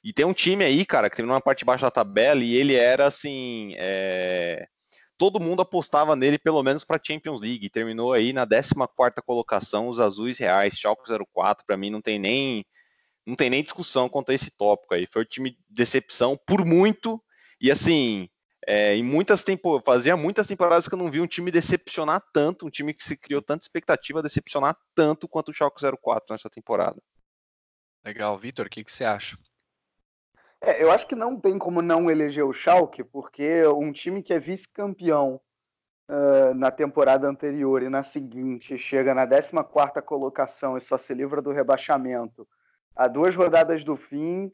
E 0.03 0.13
tem 0.13 0.25
um 0.25 0.33
time 0.33 0.65
aí, 0.65 0.87
cara, 0.87 1.11
que 1.11 1.17
terminou 1.17 1.37
na 1.37 1.41
parte 1.43 1.59
de 1.59 1.65
baixo 1.65 1.83
da 1.83 1.91
tabela 1.91 2.43
e 2.43 2.55
ele 2.55 2.75
era 2.75 3.07
assim. 3.07 3.75
É 3.77 4.67
todo 5.17 5.41
mundo 5.41 5.63
apostava 5.63 6.17
nele 6.17 6.39
pelo 6.39 6.63
menos 6.63 6.85
para 6.85 7.01
Champions 7.03 7.41
League. 7.41 7.71
Terminou 7.71 8.13
aí 8.13 8.33
na 8.33 8.47
14 8.47 9.15
colocação, 9.25 9.89
os 9.89 10.01
azuis 10.01 10.39
reais, 10.39 10.79
Schalke 10.79 11.03
04, 11.35 11.65
para 11.67 11.77
mim 11.77 11.91
não 11.91 12.01
tem 12.01 12.19
nem 12.19 12.65
não 13.27 13.35
tem 13.35 13.49
nem 13.49 13.63
discussão 13.63 14.09
quanto 14.09 14.31
a 14.31 14.35
esse 14.35 14.51
tópico 14.51 14.95
aí. 14.95 15.07
Foi 15.11 15.23
o 15.23 15.27
time 15.27 15.51
de 15.51 15.59
decepção 15.69 16.39
por 16.47 16.65
muito 16.65 17.23
e 17.61 17.71
assim, 17.71 18.29
é, 18.67 18.95
em 18.95 19.03
muitas 19.03 19.43
tempo 19.43 19.81
fazia 19.81 20.17
muitas 20.17 20.47
temporadas 20.47 20.89
que 20.89 20.95
eu 20.95 20.99
não 20.99 21.11
vi 21.11 21.21
um 21.21 21.27
time 21.27 21.51
decepcionar 21.51 22.23
tanto, 22.33 22.67
um 22.67 22.71
time 22.71 22.93
que 22.93 23.05
se 23.05 23.17
criou 23.17 23.41
tanta 23.41 23.65
expectativa 23.65 24.23
decepcionar 24.23 24.77
tanto 24.95 25.29
quanto 25.29 25.51
o 25.51 25.55
Schalke 25.55 25.81
04 25.81 26.35
nessa 26.35 26.51
temporada. 26.51 27.01
Legal, 28.05 28.37
Vitor, 28.39 28.67
o 28.67 28.71
que, 28.71 28.85
que 28.85 28.93
você 28.93 29.05
acha? 29.05 29.39
É, 30.67 30.83
eu 30.83 30.91
acho 30.91 31.07
que 31.07 31.15
não 31.15 31.39
tem 31.39 31.59
como 31.59 31.83
não 31.83 32.11
eleger 32.11 32.45
o 32.45 32.53
Schalke, 32.53 33.05
porque 33.05 33.67
um 33.69 33.93
time 33.93 34.23
que 34.23 34.33
é 34.33 34.39
vice-campeão 34.39 35.41
uh, 36.09 36.55
na 36.55 36.71
temporada 36.71 37.29
anterior 37.29 37.83
e 37.83 37.89
na 37.89 38.03
seguinte 38.03 38.79
chega 38.79 39.15
na 39.15 39.27
14ª 39.27 40.01
colocação 40.03 40.77
e 40.77 40.81
só 40.81 40.97
se 40.97 41.13
livra 41.13 41.43
do 41.43 41.53
rebaixamento 41.53 42.49
a 42.97 43.09
duas 43.09 43.35
rodadas 43.35 43.83
do 43.85 43.97
fim, 43.97 44.53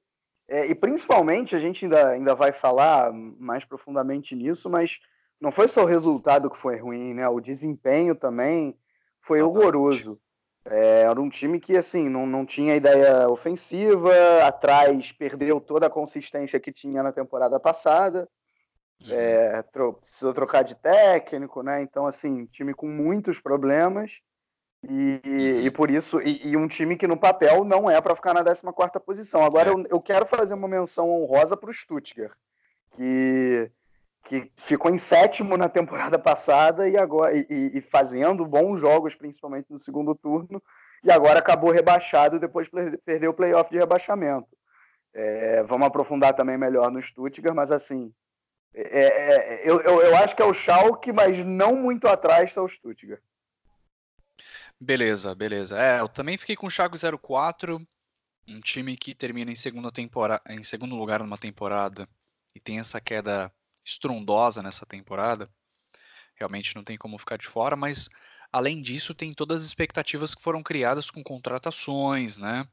é, 0.48 0.66
e 0.66 0.74
principalmente, 0.74 1.54
a 1.54 1.60
gente 1.60 1.84
ainda, 1.84 2.08
ainda 2.08 2.34
vai 2.34 2.50
falar 2.50 3.12
mais 3.12 3.64
profundamente 3.64 4.34
nisso, 4.34 4.68
mas 4.68 4.98
não 5.40 5.52
foi 5.52 5.68
só 5.68 5.84
o 5.84 5.86
resultado 5.86 6.50
que 6.50 6.58
foi 6.58 6.76
ruim, 6.76 7.14
né? 7.14 7.28
O 7.28 7.40
desempenho 7.40 8.16
também 8.16 8.76
foi 9.20 9.40
horroroso. 9.40 10.20
É, 10.64 11.02
era 11.02 11.20
um 11.20 11.28
time 11.28 11.58
que 11.58 11.76
assim 11.76 12.08
não, 12.08 12.26
não 12.26 12.44
tinha 12.44 12.76
ideia 12.76 13.28
ofensiva, 13.28 14.12
atrás 14.44 15.10
perdeu 15.12 15.60
toda 15.60 15.86
a 15.86 15.90
consistência 15.90 16.60
que 16.60 16.72
tinha 16.72 17.02
na 17.02 17.12
temporada 17.12 17.58
passada, 17.58 18.28
uhum. 19.02 19.12
é, 19.12 19.62
tro 19.62 19.94
precisou 19.94 20.34
trocar 20.34 20.62
de 20.62 20.74
técnico, 20.74 21.62
né? 21.62 21.80
Então 21.82 22.06
assim, 22.06 22.44
time 22.46 22.74
com 22.74 22.86
muitos 22.86 23.40
problemas 23.40 24.20
e, 24.82 25.20
uhum. 25.24 25.60
e 25.62 25.70
por 25.70 25.90
isso 25.90 26.20
e, 26.20 26.48
e, 26.48 26.56
um 26.56 26.68
time 26.68 26.96
que 26.96 27.06
no 27.06 27.16
papel 27.16 27.64
não 27.64 27.90
é 27.90 27.98
para 28.00 28.14
ficar 28.14 28.34
na 28.34 28.44
14 28.44 28.62
quarta 28.74 29.00
posição. 29.00 29.42
Agora 29.42 29.70
é. 29.70 29.72
eu, 29.72 29.84
eu 29.88 30.00
quero 30.00 30.26
fazer 30.26 30.52
uma 30.52 30.68
menção 30.68 31.10
honrosa 31.10 31.56
para 31.56 31.70
o 31.70 31.72
Stuttgart, 31.72 32.36
que 32.90 33.70
que 34.24 34.50
ficou 34.56 34.90
em 34.90 34.98
sétimo 34.98 35.56
na 35.56 35.68
temporada 35.68 36.18
passada 36.20 36.88
e 36.88 36.96
agora 36.96 37.36
e, 37.36 37.46
e, 37.74 37.80
fazendo 37.80 38.46
bons 38.46 38.80
jogos, 38.80 39.14
principalmente 39.14 39.70
no 39.70 39.78
segundo 39.78 40.14
turno, 40.14 40.62
e 41.02 41.10
agora 41.10 41.38
acabou 41.38 41.70
rebaixado 41.70 42.38
depois 42.38 42.68
de 42.68 42.96
perder 42.98 43.28
o 43.28 43.34
playoff 43.34 43.70
de 43.70 43.78
rebaixamento. 43.78 44.48
É, 45.12 45.62
vamos 45.64 45.86
aprofundar 45.86 46.34
também 46.34 46.56
melhor 46.56 46.90
no 46.90 47.02
Stuttgart, 47.02 47.54
mas 47.54 47.72
assim, 47.72 48.12
é, 48.72 49.62
é, 49.62 49.68
eu, 49.68 49.80
eu, 49.80 50.02
eu, 50.02 50.16
acho 50.16 50.36
que 50.36 50.42
é 50.42 50.44
o 50.44 50.54
Schalke, 50.54 51.12
mas 51.12 51.44
não 51.44 51.74
muito 51.74 52.06
atrás 52.06 52.50
está 52.50 52.62
o 52.62 52.68
Stuttgart. 52.68 53.20
Beleza, 54.80 55.34
beleza. 55.34 55.78
É, 55.78 56.00
eu 56.00 56.08
também 56.08 56.38
fiquei 56.38 56.56
com 56.56 56.66
o 56.66 56.70
Chaco 56.70 56.96
04, 56.96 57.80
um 58.48 58.60
time 58.60 58.96
que 58.96 59.14
termina 59.14 59.50
em 59.50 59.56
segunda 59.56 59.90
temporada, 59.90 60.42
em 60.48 60.62
segundo 60.62 60.94
lugar 60.94 61.20
numa 61.20 61.36
temporada 61.36 62.08
e 62.54 62.60
tem 62.60 62.78
essa 62.78 63.00
queda 63.00 63.52
estrondosa 63.84 64.62
nessa 64.62 64.86
temporada. 64.86 65.48
Realmente 66.36 66.74
não 66.74 66.84
tem 66.84 66.96
como 66.96 67.18
ficar 67.18 67.36
de 67.36 67.46
fora, 67.46 67.76
mas 67.76 68.08
além 68.52 68.80
disso 68.80 69.14
tem 69.14 69.32
todas 69.32 69.62
as 69.62 69.68
expectativas 69.68 70.34
que 70.34 70.42
foram 70.42 70.62
criadas 70.62 71.10
com 71.10 71.22
contratações, 71.22 72.38
né? 72.38 72.66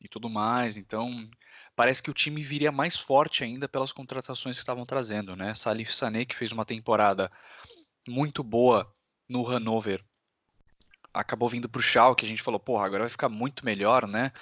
E 0.00 0.08
tudo 0.08 0.28
mais. 0.28 0.76
Então, 0.76 1.28
parece 1.76 2.02
que 2.02 2.10
o 2.10 2.14
time 2.14 2.42
viria 2.42 2.72
mais 2.72 2.98
forte 2.98 3.44
ainda 3.44 3.68
pelas 3.68 3.92
contratações 3.92 4.56
que 4.56 4.62
estavam 4.62 4.84
trazendo, 4.84 5.36
né? 5.36 5.54
Salif 5.54 5.94
Sané 5.94 6.24
que 6.24 6.36
fez 6.36 6.52
uma 6.52 6.64
temporada 6.64 7.30
muito 8.06 8.42
boa 8.42 8.90
no 9.28 9.46
Hannover. 9.46 10.04
Acabou 11.12 11.48
vindo 11.48 11.68
pro 11.68 11.80
Schalke, 11.80 12.24
a 12.24 12.28
gente 12.28 12.42
falou, 12.42 12.58
porra, 12.58 12.86
agora 12.86 13.04
vai 13.04 13.08
ficar 13.08 13.28
muito 13.28 13.64
melhor, 13.64 14.06
né? 14.06 14.32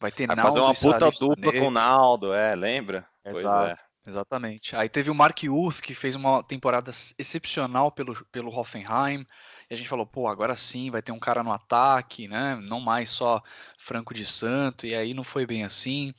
Vai 0.00 0.10
ter 0.10 0.26
vai 0.26 0.34
Naldo 0.34 0.60
fazer 0.74 0.88
uma 0.88 0.98
puta 0.98 1.10
dupla 1.10 1.52
com 1.52 1.68
o 1.68 1.70
Naldo, 1.70 2.32
é, 2.32 2.54
lembra? 2.54 3.06
Exato. 3.24 3.84
Exatamente. 4.04 4.74
Aí 4.74 4.88
teve 4.88 5.10
o 5.10 5.14
Mark 5.14 5.38
Uth, 5.44 5.80
que 5.80 5.94
fez 5.94 6.16
uma 6.16 6.42
temporada 6.42 6.90
excepcional 7.18 7.92
pelo, 7.92 8.24
pelo 8.26 8.52
Hoffenheim. 8.54 9.24
E 9.70 9.74
a 9.74 9.76
gente 9.76 9.88
falou, 9.88 10.04
pô, 10.04 10.26
agora 10.26 10.56
sim 10.56 10.90
vai 10.90 11.00
ter 11.00 11.12
um 11.12 11.20
cara 11.20 11.42
no 11.42 11.52
ataque, 11.52 12.26
né? 12.26 12.56
Não 12.56 12.80
mais 12.80 13.10
só 13.10 13.40
Franco 13.78 14.12
de 14.12 14.26
Santo. 14.26 14.86
E 14.86 14.94
aí 14.94 15.14
não 15.14 15.22
foi 15.22 15.46
bem 15.46 15.62
assim. 15.62 16.12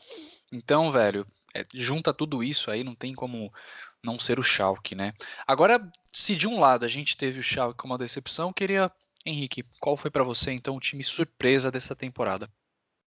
Então, 0.51 0.91
velho, 0.91 1.25
é, 1.53 1.65
junta 1.73 2.13
tudo 2.13 2.41
isso 2.43 2.71
aí, 2.71 2.83
não 2.83 2.95
tem 2.95 3.13
como 3.13 3.51
não 4.03 4.17
ser 4.17 4.39
o 4.39 4.43
Schalke, 4.43 4.95
né? 4.95 5.13
Agora, 5.45 5.79
se 6.11 6.35
de 6.35 6.47
um 6.47 6.59
lado 6.59 6.85
a 6.85 6.89
gente 6.89 7.17
teve 7.17 7.39
o 7.39 7.43
Schalke 7.43 7.77
como 7.77 7.93
uma 7.93 7.99
decepção, 7.99 8.53
queria, 8.53 8.91
Henrique, 9.25 9.63
qual 9.79 9.97
foi 9.97 10.09
para 10.09 10.23
você 10.23 10.51
então 10.51 10.75
o 10.75 10.79
time 10.79 11.03
surpresa 11.03 11.71
dessa 11.71 11.95
temporada? 11.95 12.49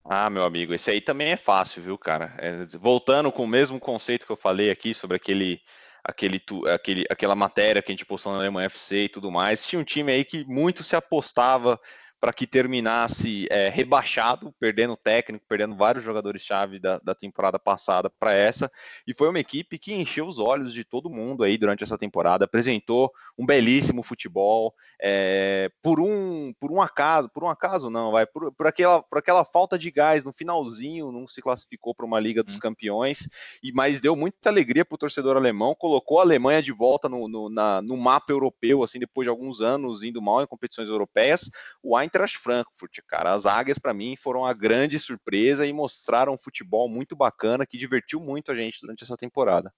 Ah, 0.07 0.29
meu 0.29 0.43
amigo, 0.43 0.71
esse 0.73 0.91
aí 0.91 1.01
também 1.01 1.29
é 1.31 1.37
fácil, 1.37 1.81
viu, 1.81 1.97
cara? 1.97 2.35
É, 2.37 2.65
voltando 2.77 3.31
com 3.31 3.43
o 3.43 3.47
mesmo 3.47 3.79
conceito 3.79 4.25
que 4.25 4.31
eu 4.31 4.37
falei 4.37 4.69
aqui 4.69 4.93
sobre 4.93 5.17
aquele, 5.17 5.59
aquele, 6.03 6.39
aquele, 6.71 7.05
aquela 7.09 7.33
matéria 7.33 7.81
que 7.81 7.91
a 7.91 7.93
gente 7.93 8.05
postou 8.05 8.31
na 8.31 8.37
Alemanha 8.37 8.67
FC 8.67 9.05
e 9.05 9.09
tudo 9.09 9.31
mais, 9.31 9.65
tinha 9.65 9.79
um 9.79 9.83
time 9.83 10.11
aí 10.11 10.23
que 10.23 10.45
muito 10.45 10.83
se 10.83 10.95
apostava 10.95 11.79
para 12.25 12.33
que 12.33 12.47
terminasse 12.47 13.45
é, 13.51 13.69
rebaixado, 13.69 14.51
perdendo 14.59 14.97
técnico, 14.97 15.45
perdendo 15.47 15.75
vários 15.75 16.03
jogadores-chave 16.03 16.79
da, 16.79 16.97
da, 16.97 17.13
temporada 17.13 17.59
passada 17.59 18.09
para 18.09 18.33
essa, 18.33 18.71
e 19.05 19.13
foi 19.13 19.29
uma 19.29 19.37
equipe 19.37 19.77
que 19.77 19.93
encheu 19.93 20.25
os 20.25 20.39
olhos 20.39 20.73
de 20.73 20.83
todo 20.83 21.07
mundo 21.07 21.43
aí 21.43 21.55
durante 21.55 21.83
essa 21.83 21.99
temporada, 21.99 22.45
apresentou 22.45 23.11
um 23.37 23.45
belíssimo 23.45 24.01
futebol, 24.01 24.73
é, 24.99 25.69
por 25.83 25.99
um 25.99 26.51
por 26.59 26.71
um 26.71 26.81
acaso, 26.81 27.29
por 27.29 27.43
um 27.43 27.47
acaso 27.47 27.91
não, 27.91 28.11
vai, 28.11 28.25
por, 28.25 28.51
por, 28.53 28.65
aquela, 28.65 29.03
por 29.03 29.19
aquela 29.19 29.45
falta 29.45 29.77
de 29.77 29.91
gás 29.91 30.23
no 30.23 30.33
finalzinho, 30.33 31.11
não 31.11 31.27
se 31.27 31.43
classificou 31.43 31.93
para 31.93 32.07
uma 32.07 32.19
Liga 32.19 32.41
dos 32.41 32.55
hum. 32.55 32.59
Campeões, 32.59 33.29
e 33.61 33.71
mas 33.71 33.99
deu 33.99 34.15
muita 34.15 34.49
alegria 34.49 34.83
para 34.83 34.95
o 34.95 34.97
torcedor 34.97 35.37
alemão, 35.37 35.75
colocou 35.75 36.17
a 36.17 36.23
Alemanha 36.23 36.63
de 36.63 36.71
volta 36.71 37.07
no, 37.07 37.27
no, 37.27 37.51
na, 37.51 37.83
no 37.83 37.95
mapa 37.95 38.31
europeu, 38.31 38.81
assim, 38.81 38.97
depois 38.97 39.27
de 39.27 39.29
alguns 39.29 39.61
anos 39.61 40.01
indo 40.01 40.19
mal 40.19 40.41
em 40.41 40.47
competições 40.47 40.89
europeias, 40.89 41.51
o 41.83 41.95
Eintracht 41.95 42.14
Eintracht 42.15 42.37
Frankfurt, 42.37 42.99
cara. 43.07 43.33
As 43.33 43.45
águias, 43.45 43.77
para 43.77 43.93
mim, 43.93 44.15
foram 44.15 44.45
a 44.45 44.53
grande 44.53 44.97
surpresa 44.97 45.65
e 45.65 45.73
mostraram 45.73 46.33
um 46.33 46.37
futebol 46.37 46.87
muito 46.87 47.15
bacana 47.15 47.65
que 47.65 47.77
divertiu 47.77 48.21
muito 48.21 48.51
a 48.51 48.55
gente 48.55 48.79
durante 48.81 49.03
essa 49.03 49.17
temporada. 49.17 49.73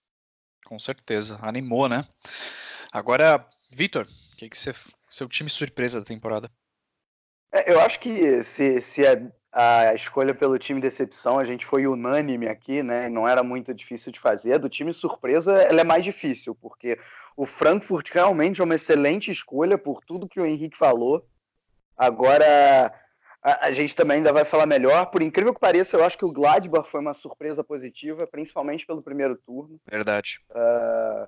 Com 0.63 0.77
certeza, 0.77 1.39
animou, 1.41 1.89
né? 1.89 2.07
Agora, 2.91 3.43
Vitor, 3.71 4.05
o 4.05 4.37
que, 4.37 4.49
que 4.49 4.57
você, 4.57 4.73
seu 5.09 5.27
time 5.27 5.49
surpresa 5.49 5.99
da 5.99 6.05
temporada? 6.05 6.51
É, 7.51 7.73
eu 7.73 7.79
acho 7.79 7.99
que 7.99 8.43
se, 8.43 8.81
se 8.81 9.07
a, 9.07 9.19
a, 9.51 9.95
escolha 9.95 10.35
pelo 10.35 10.59
time 10.59 10.79
decepção, 10.79 11.39
a 11.39 11.43
gente 11.43 11.65
foi 11.65 11.87
unânime 11.87 12.47
aqui, 12.47 12.83
né? 12.83 13.09
Não 13.09 13.27
era 13.27 13.41
muito 13.41 13.73
difícil 13.73 14.11
de 14.11 14.19
fazer. 14.19 14.59
Do 14.59 14.69
time 14.69 14.93
surpresa, 14.93 15.53
ela 15.63 15.81
é 15.81 15.83
mais 15.83 16.03
difícil, 16.03 16.53
porque 16.53 16.99
o 17.35 17.45
Frankfurt 17.45 18.11
realmente 18.11 18.61
é 18.61 18.63
uma 18.63 18.75
excelente 18.75 19.31
escolha 19.31 19.77
por 19.77 20.03
tudo 20.05 20.29
que 20.29 20.39
o 20.39 20.45
Henrique 20.45 20.77
falou. 20.77 21.25
Agora, 21.97 22.93
a, 23.41 23.67
a, 23.67 23.71
gente 23.71 23.95
também 23.95 24.17
ainda 24.17 24.31
vai 24.31 24.45
falar 24.45 24.65
melhor. 24.65 25.07
Por 25.07 25.21
incrível 25.21 25.53
que 25.53 25.59
pareça, 25.59 25.97
eu 25.97 26.03
acho 26.03 26.17
que 26.17 26.25
o 26.25 26.31
Gladbach 26.31 26.87
foi 26.87 27.01
uma 27.01 27.13
surpresa 27.13 27.63
positiva, 27.63 28.27
principalmente 28.27 28.85
pelo 28.85 29.01
primeiro 29.01 29.35
turno. 29.45 29.79
Verdade. 29.89 30.39
Uh, 30.51 31.27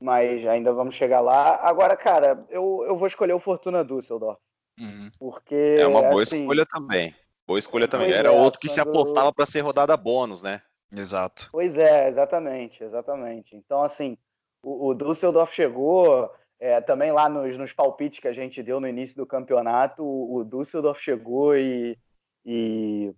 mas 0.00 0.46
ainda 0.46 0.72
vamos 0.72 0.94
chegar 0.94 1.20
lá. 1.20 1.56
Agora, 1.62 1.96
cara, 1.96 2.44
eu, 2.50 2.84
eu 2.86 2.96
vou 2.96 3.06
escolher 3.06 3.32
o 3.32 3.38
Fortuna 3.38 3.84
Düsseldorf. 3.84 4.40
Uhum. 4.78 5.10
Porque. 5.18 5.76
É 5.78 5.86
uma 5.86 6.02
boa 6.02 6.22
assim, 6.22 6.40
escolha 6.40 6.66
também. 6.66 7.14
Boa 7.46 7.58
escolha 7.58 7.88
também. 7.88 8.12
Era 8.12 8.28
é, 8.28 8.40
outro 8.40 8.60
que 8.60 8.68
quando... 8.68 8.74
se 8.74 8.80
apostava 8.80 9.32
para 9.32 9.46
ser 9.46 9.60
rodada 9.60 9.96
bônus, 9.96 10.42
né? 10.42 10.62
Exato. 10.92 11.48
Pois 11.52 11.76
é, 11.76 12.08
exatamente, 12.08 12.82
exatamente. 12.82 13.54
Então, 13.54 13.82
assim, 13.82 14.16
o, 14.62 14.88
o 14.88 14.94
Düsseldorf 14.94 15.54
chegou 15.54 16.30
é, 16.60 16.80
também 16.80 17.12
lá 17.12 17.28
nos, 17.28 17.56
nos, 17.56 17.72
palpites 17.72 18.18
que 18.18 18.28
a 18.28 18.32
gente 18.32 18.62
deu 18.62 18.80
no 18.80 18.88
início 18.88 19.16
do 19.16 19.26
campeonato, 19.26 20.02
o, 20.02 20.36
o 20.36 20.44
Düsseldorf 20.44 21.00
chegou 21.00 21.56
e, 21.56 21.96
e, 22.44 23.14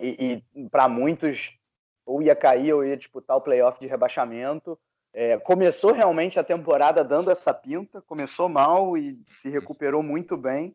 e, 0.00 0.42
e 0.54 0.68
para 0.68 0.88
muitos 0.88 1.56
ou 2.04 2.22
ia 2.22 2.34
cair 2.34 2.72
ou 2.72 2.84
ia 2.84 2.96
disputar 2.96 3.36
o 3.36 3.40
playoff 3.40 3.78
de 3.78 3.86
rebaixamento. 3.86 4.78
É, 5.12 5.38
começou 5.38 5.92
realmente 5.92 6.38
a 6.38 6.44
temporada 6.44 7.04
dando 7.04 7.30
essa 7.30 7.52
pinta, 7.52 8.00
começou 8.02 8.48
mal 8.48 8.96
e 8.96 9.20
se 9.30 9.48
recuperou 9.48 10.02
muito 10.02 10.36
bem, 10.36 10.74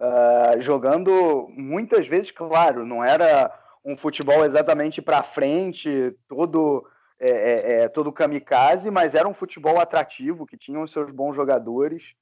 uh, 0.00 0.60
jogando 0.60 1.48
muitas 1.50 2.06
vezes, 2.06 2.30
claro, 2.30 2.84
não 2.84 3.04
era 3.04 3.52
um 3.84 3.96
futebol 3.96 4.44
exatamente 4.44 5.00
para 5.00 5.22
frente, 5.22 6.16
todo 6.28 6.88
é, 7.18 7.28
é, 7.28 7.72
é, 7.82 7.88
todo 7.88 8.12
kamikaze, 8.12 8.90
mas 8.90 9.14
era 9.14 9.28
um 9.28 9.34
futebol 9.34 9.80
atrativo, 9.80 10.46
que 10.46 10.56
tinha 10.56 10.80
os 10.80 10.90
seus 10.90 11.10
bons 11.10 11.34
jogadores. 11.34 12.14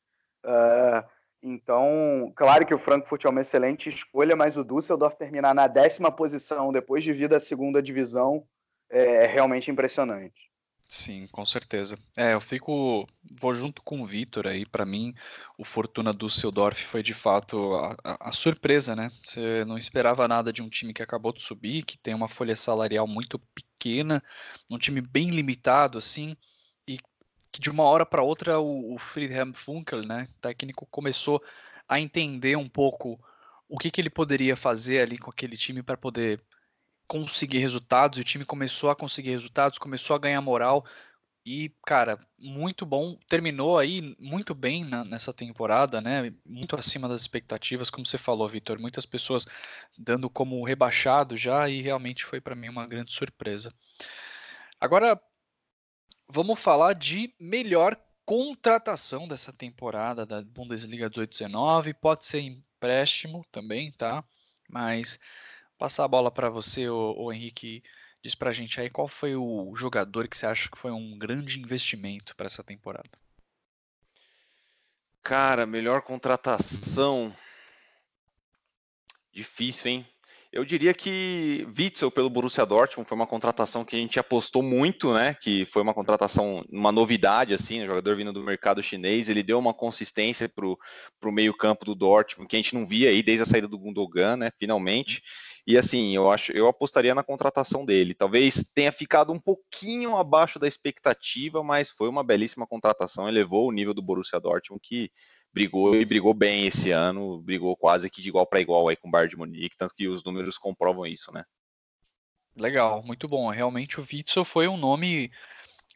Uh, 0.45 1.05
então, 1.43 2.33
claro 2.37 2.65
que 2.65 2.73
o 2.73 2.79
Frankfurt 2.79 3.25
é 3.25 3.29
uma 3.29 3.41
excelente 3.41 3.89
escolha, 3.89 4.37
mas 4.37 4.57
o 4.57 4.65
Düsseldorf 4.65 5.17
terminar 5.17 5.55
na 5.55 5.67
décima 5.67 6.11
posição 6.11 6.73
depois 6.73 7.03
de 7.03 7.13
vir 7.13 7.29
da 7.29 7.41
segunda 7.41 7.83
divisão 7.83 8.47
é, 8.89 9.25
é 9.25 9.27
realmente 9.27 9.71
impressionante. 9.71 10.54
Sim, 10.89 11.27
com 11.33 11.45
certeza. 11.45 11.99
É, 12.17 12.35
eu 12.35 12.41
fico, 12.41 13.07
vou 13.41 13.55
junto 13.55 13.83
com 13.83 14.01
o 14.03 14.07
Vitor 14.07 14.47
aí. 14.47 14.65
Para 14.65 14.87
mim, 14.87 15.15
o 15.59 15.65
Fortuna 15.65 16.15
Düsseldorf 16.15 16.85
foi 16.85 17.03
de 17.03 17.15
fato 17.15 17.75
a, 17.75 17.97
a, 18.05 18.29
a, 18.29 18.33
surpresa, 18.33 18.95
né? 18.95 19.11
Você 19.25 19.65
não 19.65 19.77
esperava 19.77 20.29
nada 20.29 20.53
de 20.53 20.63
um 20.63 20.69
time 20.69 20.93
que 20.93 21.03
acabou 21.03 21.33
de 21.33 21.43
subir, 21.43 21.85
que 21.85 21.99
tem 21.99 22.15
uma 22.15 22.29
folha 22.29 22.55
salarial 22.55 23.07
muito 23.07 23.39
pequena, 23.39 24.23
um 24.71 24.79
time 24.79 25.01
bem 25.01 25.31
limitado 25.31 25.99
assim, 25.99 26.37
e 26.87 26.99
que 27.51 27.61
de 27.61 27.71
uma 27.71 27.85
hora 27.85 28.07
para 28.07 28.23
outra 28.23 28.61
o, 28.61 28.95
o 28.95 28.99
Friedhelm 28.99 29.53
Funkel, 29.53 30.03
né, 30.03 30.29
técnico, 30.41 30.87
começou 30.87 31.43
a 31.89 32.01
entender 32.01 32.57
um 32.57 32.69
pouco 32.69 33.19
o 33.69 33.79
que, 33.79 33.91
que 33.91 34.01
ele 34.01 34.11
poderia 34.11 34.57
fazer 34.57 35.01
ali 35.01 35.19
com 35.19 35.31
aquele 35.31 35.57
time 35.57 35.83
para 35.83 35.97
poder 35.97 36.41
conseguir 37.07 37.59
resultados, 37.59 38.19
e 38.19 38.23
o 38.23 38.25
time 38.25 38.45
começou 38.45 38.91
a 38.91 38.97
conseguir 38.97 39.31
resultados, 39.31 39.79
começou 39.79 40.17
a 40.17 40.19
ganhar 40.19 40.41
moral. 40.41 40.85
E, 41.47 41.71
cara, 41.87 42.19
muito 42.39 42.87
bom. 42.87 43.19
Terminou 43.29 43.79
aí 43.79 44.17
muito 44.19 44.55
bem 44.55 44.83
na, 44.83 45.05
nessa 45.05 45.33
temporada, 45.33 46.01
né? 46.01 46.33
Muito 46.45 46.75
acima 46.75 47.07
das 47.07 47.21
expectativas, 47.21 47.91
como 47.91 48.07
você 48.07 48.17
falou, 48.17 48.49
Vitor. 48.49 48.79
Muitas 48.79 49.05
pessoas 49.05 49.47
dando 49.99 50.31
como 50.31 50.65
rebaixado 50.65 51.37
já, 51.37 51.69
e 51.69 51.83
realmente 51.83 52.25
foi 52.25 52.41
para 52.41 52.55
mim 52.55 52.71
uma 52.71 52.87
grande 52.87 53.13
surpresa. 53.13 53.75
Agora, 54.81 55.21
vamos 56.29 56.59
falar 56.59 56.95
de 56.95 57.35
melhor 57.39 57.97
contratação 58.25 59.29
dessa 59.29 59.53
temporada 59.53 60.25
da 60.25 60.43
Bundesliga 60.43 61.11
18-19. 61.11 61.95
Pode 61.95 62.25
ser 62.25 62.41
empréstimo 62.41 63.45
também, 63.53 63.93
tá? 63.93 64.25
Mas 64.69 65.21
Passar 65.79 66.05
a 66.05 66.09
bola 66.09 66.31
para 66.31 66.49
você, 66.49 66.89
o, 66.89 67.33
Henrique, 67.33 67.83
diz 68.23 68.35
para 68.35 68.51
a 68.51 68.53
gente 68.53 68.81
aí 68.81 68.89
qual 68.89 69.09
foi 69.09 69.35
o 69.35 69.75
jogador 69.75 70.29
que 70.29 70.37
você 70.37 70.47
acha 70.47 70.71
que 70.71 70.79
foi 70.79 70.91
um 70.91 71.19
grande 71.19 71.61
investimento 71.61 72.35
para 72.37 72.47
essa 72.47 72.63
temporada. 72.63 73.11
Cara, 75.23 75.67
melhor 75.67 76.03
contratação. 76.03 77.35
Difícil, 79.33 79.91
hein? 79.91 80.07
Eu 80.55 80.65
diria 80.65 80.95
que 80.95 81.67
Witzel 81.77 82.13
pelo 82.13 82.31
Borussia 82.31 82.65
Dortmund 82.65 83.09
foi 83.09 83.17
uma 83.17 83.27
contratação 83.27 83.85
que 83.85 83.97
a 83.97 83.99
gente 83.99 84.21
apostou 84.21 84.63
muito, 84.63 85.13
né? 85.13 85.35
Que 85.35 85.67
foi 85.67 85.83
uma 85.83 85.93
contratação, 85.93 86.65
uma 86.71 86.93
novidade, 86.93 87.53
assim, 87.53 87.81
né? 87.81 87.87
jogador 87.87 88.15
vindo 88.15 88.33
do 88.33 88.45
mercado 88.45 88.81
chinês. 88.81 89.29
Ele 89.29 89.43
deu 89.43 89.59
uma 89.59 89.75
consistência 89.75 90.49
para 90.49 90.65
o 90.65 91.33
meio-campo 91.33 91.85
do 91.85 91.93
Dortmund, 91.93 92.49
que 92.49 92.55
a 92.55 92.59
gente 92.61 92.73
não 92.73 92.87
via 92.87 93.09
aí 93.09 93.21
desde 93.21 93.43
a 93.43 93.47
saída 93.47 93.67
do 93.67 93.77
Gundogan, 93.77 94.37
né? 94.37 94.53
Finalmente. 94.57 95.25
E 95.67 95.79
assim, 95.79 96.15
eu 96.15 96.31
acho, 96.31 96.53
eu 96.53 96.69
apostaria 96.69 97.15
na 97.15 97.23
contratação 97.23 97.87
dele. 97.87 98.15
Talvez 98.15 98.71
tenha 98.75 98.93
ficado 98.93 99.33
um 99.33 99.41
pouquinho 99.41 100.15
abaixo 100.17 100.59
da 100.59 100.69
expectativa, 100.69 101.63
mas 101.63 101.91
foi 101.91 102.09
uma 102.09 102.23
belíssima 102.23 102.67
contratação, 102.67 103.29
elevou 103.29 103.69
o 103.69 103.73
nível 103.73 103.95
do 103.95 104.03
Borussia 104.03 104.39
Dortmund 104.39 104.81
que 104.83 105.11
brigou 105.55 105.95
e 105.95 106.05
brigou 106.05 106.35
bem 106.35 106.67
esse 106.67 106.91
ano, 106.91 107.41
brigou 107.41 107.75
quase 107.77 108.11
que 108.11 108.21
de 108.21 108.29
igual 108.29 108.47
para 108.47 108.61
igual 108.61 108.89
aí 108.89 108.97
com 108.97 109.09
o 109.09 109.11
Bayern 109.11 109.31
de 109.31 109.37
Munique, 109.39 109.77
tanto 109.77 109.95
que 109.95 110.07
os 110.07 110.23
números 110.23 110.59
comprovam 110.59 111.07
isso, 111.07 111.33
né? 111.33 111.45
Legal, 112.57 113.03
muito 113.03 113.27
bom. 113.27 113.49
Realmente 113.49 113.99
o 113.99 114.03
Witzel 114.03 114.45
foi 114.45 114.69
um 114.69 114.77
nome, 114.77 115.33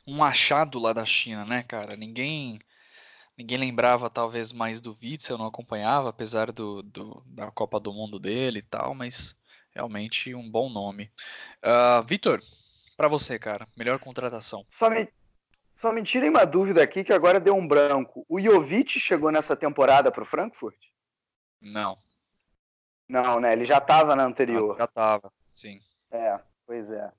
um 0.07 0.25
achado 0.25 0.79
lá 0.79 0.93
da 0.93 1.05
China, 1.05 1.45
né, 1.45 1.63
cara? 1.63 1.95
Ninguém 1.95 2.59
ninguém 3.37 3.59
lembrava 3.59 4.11
talvez 4.11 4.53
mais 4.53 4.81
do 4.81 4.99
Witzel, 5.01 5.39
não 5.39 5.47
acompanhava, 5.47 6.09
apesar 6.09 6.51
do, 6.51 6.83
do, 6.83 7.23
da 7.27 7.51
Copa 7.53 7.79
do 7.79 7.93
Mundo 7.93 8.19
dele 8.19 8.59
e 8.59 8.63
tal, 8.63 8.95
mas 8.95 9.37
realmente 9.75 10.35
um 10.35 10.51
bom 10.51 10.69
nome. 10.69 11.11
Uh, 11.65 12.03
Vitor, 12.05 12.41
para 12.97 13.09
você, 13.09 13.39
cara, 13.39 13.67
melhor 13.77 13.99
contratação. 13.99 14.65
Só 14.69 14.91
me, 14.91 15.09
só 15.75 15.93
me 15.93 16.03
tirem 16.03 16.31
uma 16.31 16.45
dúvida 16.45 16.83
aqui 16.83 17.05
que 17.05 17.13
agora 17.13 17.39
deu 17.39 17.55
um 17.55 17.67
branco. 17.67 18.27
O 18.29 18.41
Jovic 18.41 18.99
chegou 18.99 19.31
nessa 19.31 19.55
temporada 19.55 20.11
para 20.11 20.23
o 20.23 20.27
Frankfurt? 20.27 20.77
Não. 21.61 21.97
Não, 23.09 23.39
né? 23.39 23.53
Ele 23.53 23.65
já 23.65 23.79
estava 23.79 24.17
na 24.17 24.25
anterior. 24.25 24.77
já 24.77 24.85
estava, 24.85 25.33
sim. 25.53 25.81
É, 26.11 26.39
pois 26.67 26.91
é. 26.91 27.13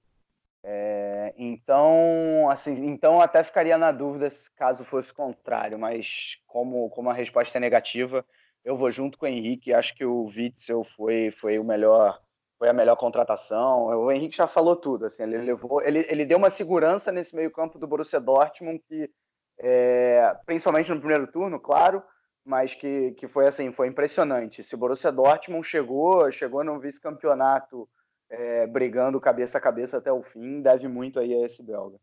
é. 0.63 1.33
Então, 1.37 2.49
assim, 2.49 2.85
então 2.85 3.21
até 3.21 3.43
ficaria 3.43 3.77
na 3.77 3.93
dúvida 3.93 4.27
caso 4.55 4.83
fosse 4.83 5.13
contrário, 5.13 5.79
mas 5.79 6.37
como, 6.45 6.89
como 6.89 7.09
a 7.09 7.13
resposta 7.13 7.57
é 7.57 7.61
negativa, 7.61 8.25
eu 8.65 8.75
vou 8.75 8.91
junto 8.91 9.17
com 9.17 9.25
o 9.25 9.29
Henrique. 9.29 9.73
Acho 9.73 9.95
que 9.95 10.03
o 10.03 10.25
Witzel 10.25 10.83
foi, 10.83 11.31
foi 11.31 11.57
o 11.57 11.63
melhor 11.63 12.21
foi 12.59 12.67
a 12.67 12.73
melhor 12.73 12.97
contratação. 12.97 13.85
O 13.85 14.11
Henrique 14.11 14.35
já 14.35 14.45
falou 14.45 14.75
tudo, 14.75 15.05
assim, 15.05 15.23
ele 15.23 15.37
levou, 15.37 15.81
ele, 15.81 16.05
ele 16.09 16.25
deu 16.25 16.37
uma 16.37 16.49
segurança 16.49 17.09
nesse 17.09 17.33
meio 17.33 17.49
campo 17.49 17.79
do 17.79 17.87
Borussia 17.87 18.19
Dortmund 18.19 18.83
que, 18.85 19.09
é, 19.57 20.35
principalmente 20.45 20.91
no 20.91 20.99
primeiro 20.99 21.25
turno, 21.31 21.57
claro, 21.57 22.03
mas 22.45 22.75
que, 22.75 23.11
que 23.11 23.27
foi 23.29 23.47
assim, 23.47 23.71
foi 23.71 23.87
impressionante. 23.87 24.61
Se 24.61 24.75
o 24.75 24.77
Borussia 24.77 25.11
Dortmund 25.11 25.65
chegou, 25.65 26.29
chegou 26.31 26.63
no 26.63 26.79
vice-campeonato 26.79 27.89
é, 28.29 28.67
brigando 28.67 29.21
cabeça 29.21 29.57
a 29.57 29.61
cabeça 29.61 29.97
até 29.97 30.11
o 30.11 30.21
fim, 30.21 30.61
deve 30.61 30.87
muito 30.89 31.17
aí 31.17 31.33
a 31.33 31.45
esse 31.45 31.63
belga. 31.63 31.97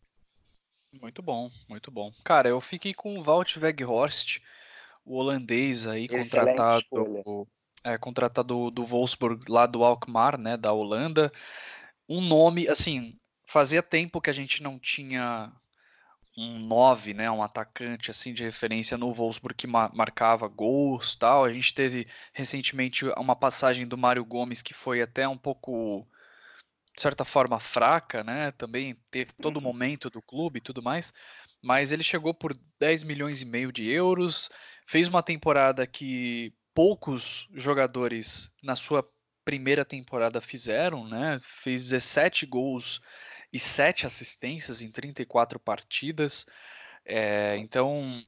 Muito 1.01 1.21
bom, 1.21 1.51
muito 1.69 1.90
bom. 1.90 2.11
Cara, 2.25 2.49
eu 2.49 2.61
fiquei 2.62 2.95
com 2.95 3.19
o 3.19 3.23
Walt 3.23 3.57
Weghorst, 3.59 4.40
o 5.05 5.16
holandês 5.16 5.87
aí, 5.87 6.07
Excelente 6.07 6.57
contratado, 6.57 7.47
é, 7.87 7.96
contratado 7.96 8.68
do 8.70 8.85
Wolfsburg 8.85 9.44
lá 9.49 9.64
do 9.64 9.85
Alkmaar, 9.85 10.37
né, 10.37 10.57
da 10.57 10.72
Holanda. 10.72 11.33
Um 12.09 12.20
nome, 12.20 12.66
assim, 12.68 13.16
fazia 13.46 13.81
tempo 13.81 14.20
que 14.20 14.29
a 14.29 14.33
gente 14.33 14.61
não 14.61 14.77
tinha 14.77 15.53
um 16.37 16.59
9, 16.59 17.14
né, 17.14 17.31
um 17.31 17.42
atacante 17.42 18.11
assim 18.11 18.35
de 18.35 18.42
referência 18.42 18.99
no 18.99 19.12
Wolfsburg 19.12 19.57
que 19.57 19.66
marcava 19.68 20.49
gols, 20.49 21.14
tal. 21.14 21.44
A 21.44 21.53
gente 21.53 21.72
teve 21.72 22.09
recentemente 22.35 23.07
uma 23.16 23.37
passagem 23.37 23.87
do 23.87 23.96
Mário 23.96 24.25
Gomes 24.25 24.62
que 24.62 24.75
foi 24.75 25.01
até 25.01 25.27
um 25.29 25.38
pouco 25.38 26.07
de 26.94 27.01
certa 27.01 27.25
forma 27.25 27.61
fraca, 27.61 28.25
né? 28.25 28.51
Também 28.53 28.96
teve 29.11 29.33
todo 29.35 29.57
o 29.57 29.59
uhum. 29.61 29.64
momento 29.64 30.11
do 30.11 30.20
clube 30.20 30.59
e 30.59 30.62
tudo 30.62 30.83
mais, 30.83 31.12
mas 31.62 31.92
ele 31.92 32.03
chegou 32.03 32.35
por 32.35 32.59
10 32.81 33.05
milhões 33.05 33.40
e 33.42 33.44
meio 33.44 33.70
de 33.70 33.88
euros, 33.88 34.51
fez 34.87 35.07
uma 35.07 35.22
temporada 35.22 35.87
que 35.87 36.53
poucos 36.76 37.48
jogadores 37.54 38.52
na 38.62 38.76
sua 38.76 39.02
primeira 39.42 39.82
temporada 39.82 40.42
fizeram, 40.42 41.08
né? 41.08 41.38
Fez 41.40 41.88
17 41.88 42.44
gols 42.44 43.00
e 43.50 43.58
7 43.58 44.04
assistências 44.04 44.82
em 44.82 44.90
34 44.90 45.58
partidas. 45.58 46.44
É, 47.02 47.56
então, 47.56 48.20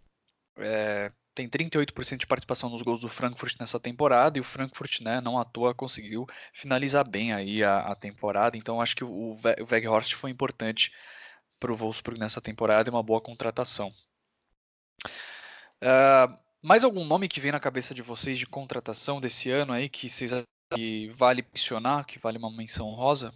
é, 0.56 1.12
tem 1.34 1.46
38% 1.46 2.16
de 2.16 2.26
participação 2.26 2.70
nos 2.70 2.80
gols 2.80 3.00
do 3.00 3.08
Frankfurt 3.08 3.56
nessa 3.60 3.78
temporada 3.78 4.38
e 4.38 4.40
o 4.40 4.44
Frankfurt, 4.44 5.02
né, 5.02 5.20
não 5.20 5.38
à 5.38 5.44
toa 5.44 5.74
conseguiu 5.74 6.26
finalizar 6.54 7.06
bem 7.06 7.34
aí 7.34 7.62
a, 7.62 7.80
a 7.80 7.94
temporada. 7.94 8.56
Então 8.56 8.80
acho 8.80 8.96
que 8.96 9.04
o, 9.04 9.36
Weghorst 9.70 10.14
foi 10.14 10.30
importante 10.30 10.90
para 11.60 11.70
o 11.70 11.76
Wolfsburg 11.76 12.18
nessa 12.18 12.40
temporada 12.40 12.88
e 12.88 12.92
uma 12.92 13.02
boa 13.02 13.20
contratação. 13.20 13.92
Uh, 15.82 16.47
mais 16.62 16.84
algum 16.84 17.04
nome 17.04 17.28
que 17.28 17.40
vem 17.40 17.52
na 17.52 17.60
cabeça 17.60 17.94
de 17.94 18.02
vocês 18.02 18.38
de 18.38 18.46
contratação 18.46 19.20
desse 19.20 19.50
ano 19.50 19.72
aí 19.72 19.88
que 19.88 20.10
vocês 20.10 20.32
que 20.74 21.08
vale 21.10 21.42
mencionar, 21.42 22.04
que 22.04 22.18
vale 22.18 22.38
uma 22.38 22.50
menção 22.50 22.88
rosa? 22.88 23.32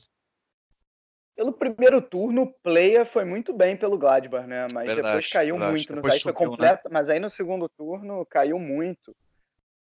Pelo 1.35 1.53
primeiro 1.53 2.01
turno, 2.03 2.43
o 2.43 2.53
Player 2.53 3.07
foi 3.07 3.25
muito 3.25 3.55
bem 3.55 3.77
pelo 3.77 3.97
Gladbach, 3.97 4.47
né? 4.47 4.67
Mas 4.73 4.87
verdade, 4.87 5.09
depois 5.09 5.31
caiu 5.31 5.55
verdade. 5.55 5.73
muito. 5.73 5.95
Depois 5.95 6.25
no, 6.25 6.33
subiu, 6.33 6.57
né? 6.59 6.79
Mas 6.91 7.09
aí 7.09 7.19
no 7.19 7.31
segundo 7.31 7.69
turno 7.71 8.27
caiu 8.27 8.59
muito 8.59 9.17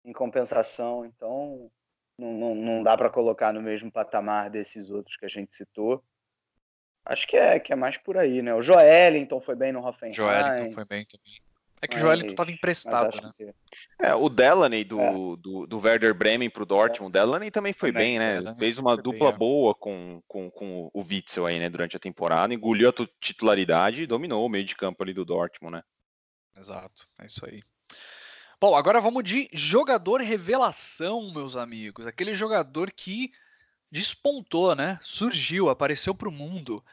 em 0.06 0.13
compensação. 0.13 1.04
Então 1.04 1.72
não, 2.17 2.34
não, 2.34 2.56
não 2.56 2.84
dá 2.84 2.96
para 2.96 3.10
colocar 3.10 3.52
no 3.52 3.62
mesmo 3.62 3.91
patamar 3.91 4.52
desses 4.52 4.91
outros 4.91 5.17
que 5.17 5.26
a 5.26 5.30
gente 5.30 5.56
citou. 5.56 6.04
Acho 7.04 7.28
que 7.28 7.36
é, 7.36 7.60
que 7.60 7.74
é 7.74 7.76
mais 7.76 7.98
por 7.98 8.17
aí, 8.17 8.44
né? 8.44 8.54
O 8.54 8.62
Joelinton 8.62 9.41
foi 9.41 9.56
bem 9.56 9.72
no 9.72 9.84
Hoffenheim. 9.84 10.13
Joelinton 10.13 10.72
foi 10.72 10.86
bem 10.86 11.06
também. 11.06 11.51
É 11.82 11.88
que 11.88 11.96
o 11.96 12.00
Joelinton 12.00 12.32
estava 12.32 12.52
emprestado, 12.52 13.20
né? 13.20 13.32
Que... 13.36 13.52
É, 14.00 14.13
o 14.13 14.30
Delaney 14.30 14.84
do, 14.84 15.00
é. 15.00 15.12
do, 15.12 15.65
do 15.65 15.80
Werder 15.80 16.13
Bremen 16.13 16.50
para 16.50 16.62
o 16.62 16.65
Dortmund, 16.65 17.10
o 17.10 17.12
Delaney 17.12 17.50
também 17.50 17.74
foi 17.74 17.91
também, 17.91 18.12
bem, 18.12 18.20
né? 18.20 18.36
Delaney 18.36 18.60
Fez 18.60 18.78
uma 18.78 18.96
dupla 18.96 19.30
bem, 19.30 19.36
é. 19.36 19.38
boa 19.38 19.74
com, 19.74 20.22
com, 20.28 20.52
com 20.52 20.91
o 20.94 21.02
Witzel 21.02 21.48
aí, 21.48 21.58
né? 21.58 21.70
Durante 21.70 21.98
a 21.98 22.00
temporada, 22.00 22.54
engoliu 22.54 22.89
a 22.89 22.94
titularidade 23.20 24.04
e 24.04 24.08
dominou 24.08 24.46
o 24.46 24.50
meio 24.50 24.63
de 24.63 24.76
campo 24.76 25.02
ali 25.02 25.12
do 25.12 25.26
Dortmund, 25.26 25.78
né? 25.78 25.84
Exato, 26.56 27.08
é 27.20 27.26
isso 27.26 27.44
aí. 27.46 27.63
Bom, 28.60 28.76
agora 28.76 29.02
vamos 29.02 29.24
de 29.24 29.50
jogador 29.52 30.22
revelação, 30.22 31.34
meus 31.34 31.56
amigos. 31.56 32.06
Aquele 32.06 32.36
jogador 32.36 32.91
que 32.91 33.32
despontou, 33.89 34.76
né? 34.76 35.00
Surgiu, 35.02 35.67
apareceu 35.67 36.13
para 36.13 36.30
o 36.30 36.32
mundo. 36.32 36.86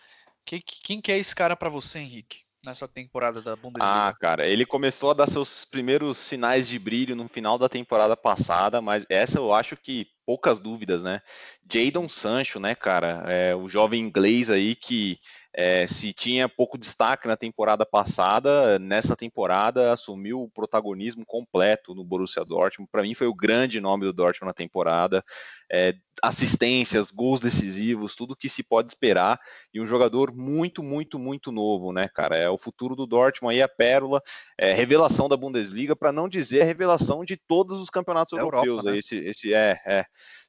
Quem 0.47 1.03
que 1.03 1.13
é 1.13 1.19
esse 1.19 1.35
cara 1.35 1.55
para 1.55 1.69
você, 1.69 1.99
Henrique? 1.99 2.48
Nessa 2.65 2.87
temporada 2.89 3.41
da 3.41 3.55
Bundesliga? 3.55 3.85
Ah, 3.85 4.15
cara, 4.19 4.47
ele 4.47 4.67
começou 4.67 5.11
a 5.11 5.15
dar 5.15 5.29
seus 5.29 5.65
primeiros 5.65 6.19
sinais 6.19 6.69
de 6.69 6.79
brilho 6.79 7.15
no 7.15 7.29
final 7.29 7.59
da 7.59 7.69
temporada 7.69 8.17
passada, 8.17 8.81
mas 8.81 9.05
essa 9.09 9.39
eu 9.39 9.53
acho 9.53 9.77
que 9.77 10.07
poucas 10.27 10.61
dúvidas, 10.61 11.03
né? 11.03 11.23
Jadon 11.71 12.09
Sancho, 12.09 12.61
né, 12.61 12.75
cara, 12.75 13.25
é, 13.27 13.55
o 13.55 13.69
jovem 13.69 14.01
inglês 14.01 14.51
aí 14.51 14.75
que 14.75 15.19
é, 15.55 15.87
se 15.87 16.13
tinha 16.13 16.49
pouco 16.49 16.77
destaque 16.77 17.27
na 17.27 17.37
temporada 17.37 17.85
passada, 17.87 18.79
nessa 18.79 19.17
temporada 19.17 19.93
assumiu 19.93 20.43
o 20.43 20.51
protagonismo 20.51 21.25
completo 21.27 21.95
no 21.95 22.05
Borussia 22.05 22.45
Dortmund. 22.45 22.91
Para 22.91 23.03
mim 23.03 23.15
foi 23.15 23.27
o 23.27 23.35
grande 23.35 23.81
nome 23.81 24.05
do 24.05 24.13
Dortmund 24.13 24.49
na 24.49 24.53
temporada. 24.53 25.25
É, 25.71 25.95
assistências, 26.23 27.11
gols 27.11 27.41
decisivos, 27.41 28.15
tudo 28.15 28.37
que 28.37 28.49
se 28.49 28.63
pode 28.63 28.89
esperar. 28.89 29.41
E 29.73 29.81
um 29.81 29.87
jogador 29.87 30.35
muito, 30.35 30.83
muito, 30.83 31.19
muito 31.19 31.51
novo, 31.51 31.93
né, 31.93 32.09
cara? 32.09 32.37
É 32.37 32.51
o 32.51 32.59
futuro 32.59 32.95
do 32.95 33.07
Dortmund 33.07 33.55
aí, 33.55 33.63
a 33.63 33.69
pérola, 33.69 34.23
é, 34.59 34.73
revelação 34.75 35.29
da 35.29 35.37
Bundesliga, 35.37 35.97
para 35.97 36.13
não 36.13 36.29
dizer 36.29 36.63
a 36.63 36.67
revelação 36.67 37.25
de 37.25 37.37
todos 37.37 37.81
os 37.81 37.91
campeonatos 37.91 38.37
da 38.37 38.43
europeus. 38.43 38.67
Europa, 38.67 38.91
né? 38.91 38.99
Esse, 38.99 39.17
esse 39.17 39.55
é, 39.55 39.81
é 39.87 40.05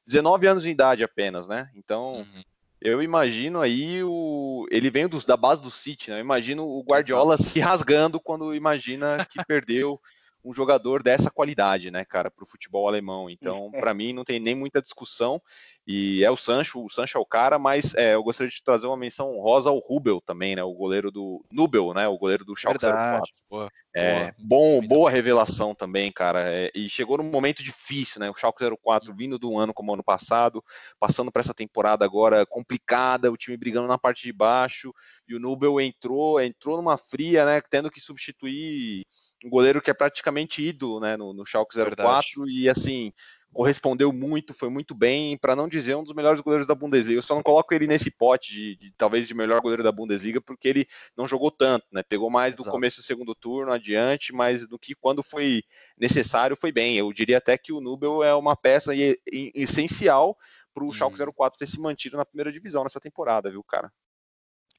19 0.06 0.46
anos 0.46 0.62
de 0.62 0.70
idade 0.70 1.02
apenas, 1.02 1.48
né? 1.48 1.70
Então. 1.74 2.16
Uhum 2.16 2.42
eu 2.80 3.02
imagino 3.02 3.60
aí 3.60 4.02
o. 4.02 4.66
Ele 4.70 4.90
vem 4.90 5.06
dos, 5.06 5.24
da 5.24 5.36
base 5.36 5.60
do 5.60 5.70
City, 5.70 6.10
né? 6.10 6.16
Eu 6.16 6.20
imagino 6.20 6.64
o 6.66 6.82
Guardiola 6.82 7.34
Exato. 7.34 7.50
se 7.50 7.60
rasgando 7.60 8.18
quando 8.18 8.54
imagina 8.54 9.24
que 9.28 9.44
perdeu 9.44 10.00
um 10.44 10.52
jogador 10.52 11.02
dessa 11.02 11.30
qualidade, 11.30 11.90
né, 11.90 12.04
cara, 12.04 12.30
para 12.30 12.44
o 12.44 12.48
futebol 12.48 12.88
alemão. 12.88 13.28
Então, 13.28 13.70
para 13.70 13.92
mim, 13.92 14.12
não 14.12 14.24
tem 14.24 14.40
nem 14.40 14.54
muita 14.54 14.80
discussão. 14.80 15.40
E 15.86 16.24
é 16.24 16.30
o 16.30 16.36
Sancho, 16.36 16.84
o 16.84 16.88
Sancho 16.88 17.18
é 17.18 17.20
o 17.20 17.26
cara, 17.26 17.58
mas 17.58 17.94
é, 17.94 18.14
eu 18.14 18.22
gostaria 18.22 18.50
de 18.50 18.62
trazer 18.62 18.86
uma 18.86 18.96
menção 18.96 19.38
rosa 19.40 19.70
ao 19.70 19.78
Rubel 19.78 20.20
também, 20.20 20.54
né, 20.54 20.62
o 20.62 20.72
goleiro 20.72 21.10
do 21.10 21.44
Nubel, 21.50 21.92
né, 21.92 22.06
o 22.06 22.16
goleiro 22.16 22.44
do 22.44 22.54
Schalke 22.54 22.80
Verdade, 22.80 23.18
04. 23.18 23.32
Boa, 23.50 23.70
é, 23.94 24.32
boa, 24.38 24.80
bom, 24.80 24.86
boa 24.86 25.10
revelação 25.10 25.74
também, 25.74 26.12
cara. 26.12 26.48
É, 26.48 26.70
e 26.74 26.88
chegou 26.88 27.18
num 27.18 27.24
momento 27.24 27.62
difícil, 27.62 28.20
né, 28.20 28.30
o 28.30 28.34
Schalke 28.34 28.64
04 28.82 29.12
vindo 29.14 29.38
do 29.38 29.58
ano 29.58 29.74
como 29.74 29.92
ano 29.92 30.04
passado, 30.04 30.62
passando 30.98 31.32
para 31.32 31.40
essa 31.40 31.54
temporada 31.54 32.04
agora 32.04 32.46
complicada, 32.46 33.32
o 33.32 33.36
time 33.36 33.56
brigando 33.56 33.88
na 33.88 33.98
parte 33.98 34.22
de 34.22 34.32
baixo, 34.32 34.94
e 35.28 35.34
o 35.34 35.40
Nubel 35.40 35.80
entrou, 35.80 36.40
entrou 36.40 36.76
numa 36.76 36.96
fria, 36.96 37.44
né, 37.44 37.60
tendo 37.68 37.90
que 37.90 38.00
substituir 38.00 39.04
um 39.44 39.50
goleiro 39.50 39.80
que 39.80 39.90
é 39.90 39.94
praticamente 39.94 40.62
ídolo, 40.62 41.00
né, 41.00 41.16
no, 41.16 41.32
no 41.32 41.46
Schalke 41.46 41.74
04 41.74 41.84
Verdade. 41.84 42.24
e 42.46 42.68
assim 42.68 43.12
correspondeu 43.52 44.12
muito, 44.12 44.54
foi 44.54 44.68
muito 44.68 44.94
bem, 44.94 45.36
para 45.36 45.56
não 45.56 45.68
dizer 45.68 45.96
um 45.96 46.04
dos 46.04 46.14
melhores 46.14 46.40
goleiros 46.40 46.66
da 46.66 46.74
Bundesliga. 46.74 47.18
Eu 47.18 47.22
só 47.22 47.34
não 47.34 47.42
coloco 47.42 47.74
ele 47.74 47.86
nesse 47.86 48.10
pote 48.10 48.52
de, 48.52 48.76
de 48.76 48.92
talvez 48.96 49.26
de 49.26 49.34
melhor 49.34 49.60
goleiro 49.60 49.82
da 49.82 49.90
Bundesliga 49.90 50.40
porque 50.40 50.68
ele 50.68 50.86
não 51.16 51.26
jogou 51.26 51.50
tanto, 51.50 51.84
né? 51.90 52.02
Pegou 52.02 52.30
mais 52.30 52.54
do 52.54 52.62
Exato. 52.62 52.72
começo 52.72 52.98
do 52.98 53.02
segundo 53.02 53.34
turno 53.34 53.72
adiante, 53.72 54.32
mas 54.32 54.66
do 54.68 54.78
que 54.78 54.94
quando 54.94 55.22
foi 55.22 55.62
necessário 55.98 56.56
foi 56.56 56.70
bem. 56.70 56.96
Eu 56.96 57.12
diria 57.12 57.38
até 57.38 57.58
que 57.58 57.72
o 57.72 57.80
Nubel 57.80 58.22
é 58.22 58.34
uma 58.34 58.56
peça 58.56 58.92
essencial 59.32 60.36
para 60.72 60.84
o 60.84 60.88
hum. 60.88 60.92
Schalke 60.92 61.18
04 61.18 61.58
ter 61.58 61.66
se 61.66 61.80
mantido 61.80 62.16
na 62.16 62.24
primeira 62.24 62.52
divisão 62.52 62.84
nessa 62.84 63.00
temporada, 63.00 63.50
viu, 63.50 63.64
cara? 63.64 63.92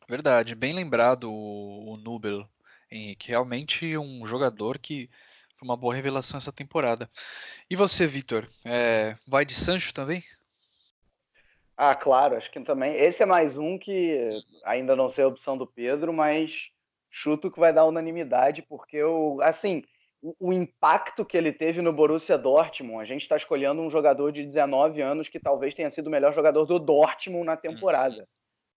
Verdade, 0.08 0.56
bem 0.56 0.74
lembrado 0.74 1.32
o, 1.32 1.94
o 1.94 1.98
Nubel. 1.98 2.48
Henrique. 2.92 3.30
Realmente 3.30 3.98
um 3.98 4.26
jogador 4.26 4.78
que 4.78 5.10
foi 5.58 5.68
uma 5.68 5.78
boa 5.78 5.94
revelação 5.94 6.38
essa 6.38 6.52
temporada. 6.52 7.10
E 7.70 7.76
você, 7.76 8.06
Vitor? 8.06 8.48
É, 8.66 9.16
vai 9.28 9.46
de 9.46 9.54
Sancho 9.54 9.94
também? 9.94 10.24
Ah, 11.78 11.96
claro, 11.96 12.36
acho 12.36 12.52
que 12.52 12.60
também. 12.60 12.96
Esse 12.96 13.24
é 13.24 13.26
mais 13.26 13.58
um 13.58 13.78
que 13.78 14.30
ainda 14.64 14.96
não 14.96 15.10
sei 15.10 15.24
a 15.24 15.28
opção 15.28 15.58
do 15.58 15.66
Pedro, 15.66 16.14
mas 16.14 16.70
chuto 17.10 17.50
que 17.50 17.60
vai 17.60 17.74
dar 17.74 17.86
unanimidade, 17.86 18.62
porque 18.62 19.02
o, 19.04 19.42
assim, 19.42 19.84
o, 20.22 20.36
o 20.40 20.54
impacto 20.54 21.26
que 21.26 21.36
ele 21.36 21.52
teve 21.52 21.82
no 21.82 21.92
Borussia 21.92 22.38
Dortmund, 22.38 23.02
a 23.02 23.06
gente 23.06 23.24
está 23.24 23.36
escolhendo 23.36 23.82
um 23.82 23.90
jogador 23.90 24.32
de 24.32 24.46
19 24.46 25.02
anos 25.02 25.28
que 25.28 25.40
talvez 25.40 25.74
tenha 25.74 25.90
sido 25.90 26.08
o 26.08 26.12
melhor 26.12 26.34
jogador 26.34 26.66
do 26.66 26.80
Dortmund 26.80 27.46
na 27.46 27.58
temporada. 27.58 28.18
Uhum. 28.18 28.26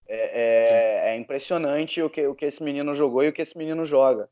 É, 0.07 1.07
é, 1.07 1.09
é, 1.09 1.15
impressionante 1.15 2.01
o 2.01 2.09
que, 2.09 2.27
o 2.27 2.35
que 2.35 2.45
esse 2.45 2.61
menino 2.61 2.93
jogou 2.93 3.23
e 3.23 3.29
o 3.29 3.33
que 3.33 3.41
esse 3.41 3.57
menino 3.57 3.85
joga. 3.85 4.29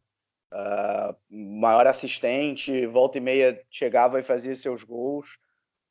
Uh, 0.51 1.15
maior 1.59 1.87
assistente, 1.87 2.85
volta 2.85 3.17
e 3.17 3.21
meia 3.21 3.59
chegava 3.71 4.19
e 4.19 4.23
fazia 4.23 4.55
seus 4.55 4.83
gols. 4.83 5.33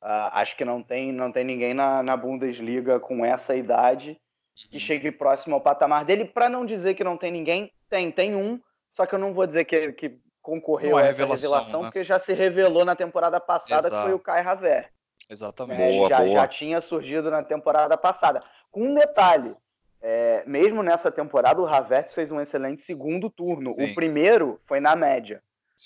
Uh, 0.01 0.31
acho 0.31 0.55
que 0.55 0.63
não 0.63 0.81
tem, 0.81 1.11
não 1.11 1.31
tem 1.31 1.43
ninguém 1.43 1.73
na, 1.73 2.01
na 2.01 2.15
Bundesliga 2.15 2.97
com 2.99 3.25
essa 3.25 3.55
idade 3.55 4.17
que 4.55 4.75
uhum. 4.75 4.79
chegue 4.79 5.11
próximo 5.11 5.55
ao 5.55 5.61
patamar 5.61 6.05
dele. 6.05 6.25
Para 6.25 6.47
não 6.47 6.65
dizer 6.65 6.93
que 6.93 7.03
não 7.03 7.17
tem 7.17 7.31
ninguém, 7.31 7.71
tem, 7.89 8.09
tem 8.09 8.35
um, 8.35 8.59
só 8.93 9.05
que 9.05 9.15
eu 9.15 9.19
não 9.19 9.33
vou 9.33 9.45
dizer 9.45 9.65
que, 9.65 9.91
que 9.91 10.17
concorreu 10.41 10.97
é 10.97 11.03
a 11.03 11.05
essa 11.07 11.19
revelação, 11.19 11.49
revelação 11.49 11.81
né? 11.81 11.87
porque 11.87 12.03
já 12.03 12.19
se 12.19 12.33
revelou 12.33 12.85
na 12.85 12.95
temporada 12.95 13.39
passada 13.39 13.87
Exato. 13.87 13.95
que 13.95 14.01
foi 14.03 14.13
o 14.13 14.19
Kai 14.19 14.41
Havertz. 14.41 14.91
Exatamente. 15.29 15.81
É, 15.81 15.91
boa, 15.91 16.09
já, 16.09 16.17
boa. 16.17 16.29
já 16.29 16.47
tinha 16.47 16.81
surgido 16.81 17.31
na 17.31 17.43
temporada 17.43 17.97
passada. 17.97 18.43
Com 18.69 18.87
um 18.89 18.93
detalhe, 18.93 19.55
é, 20.05 20.43
mesmo 20.45 20.83
nessa 20.83 21.09
temporada, 21.09 21.61
o 21.61 21.65
Havertz 21.65 22.13
fez 22.13 22.29
um 22.29 22.41
excelente 22.41 22.81
segundo 22.81 23.29
turno. 23.29 23.71
Sim. 23.71 23.85
O 23.85 23.95
primeiro 23.95 24.59
foi 24.65 24.81
na 24.81 24.97
média. 24.97 25.41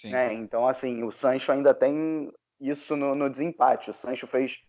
Né? 0.06 0.34
Então, 0.34 0.68
assim, 0.68 1.04
o 1.04 1.12
Sancho 1.12 1.52
ainda 1.52 1.72
tem 1.72 2.32
isso 2.60 2.98
no, 2.98 3.14
no 3.14 3.30
desempate. 3.30 3.92
O 3.92 3.94
Sancho 3.94 4.26
fez. 4.26 4.60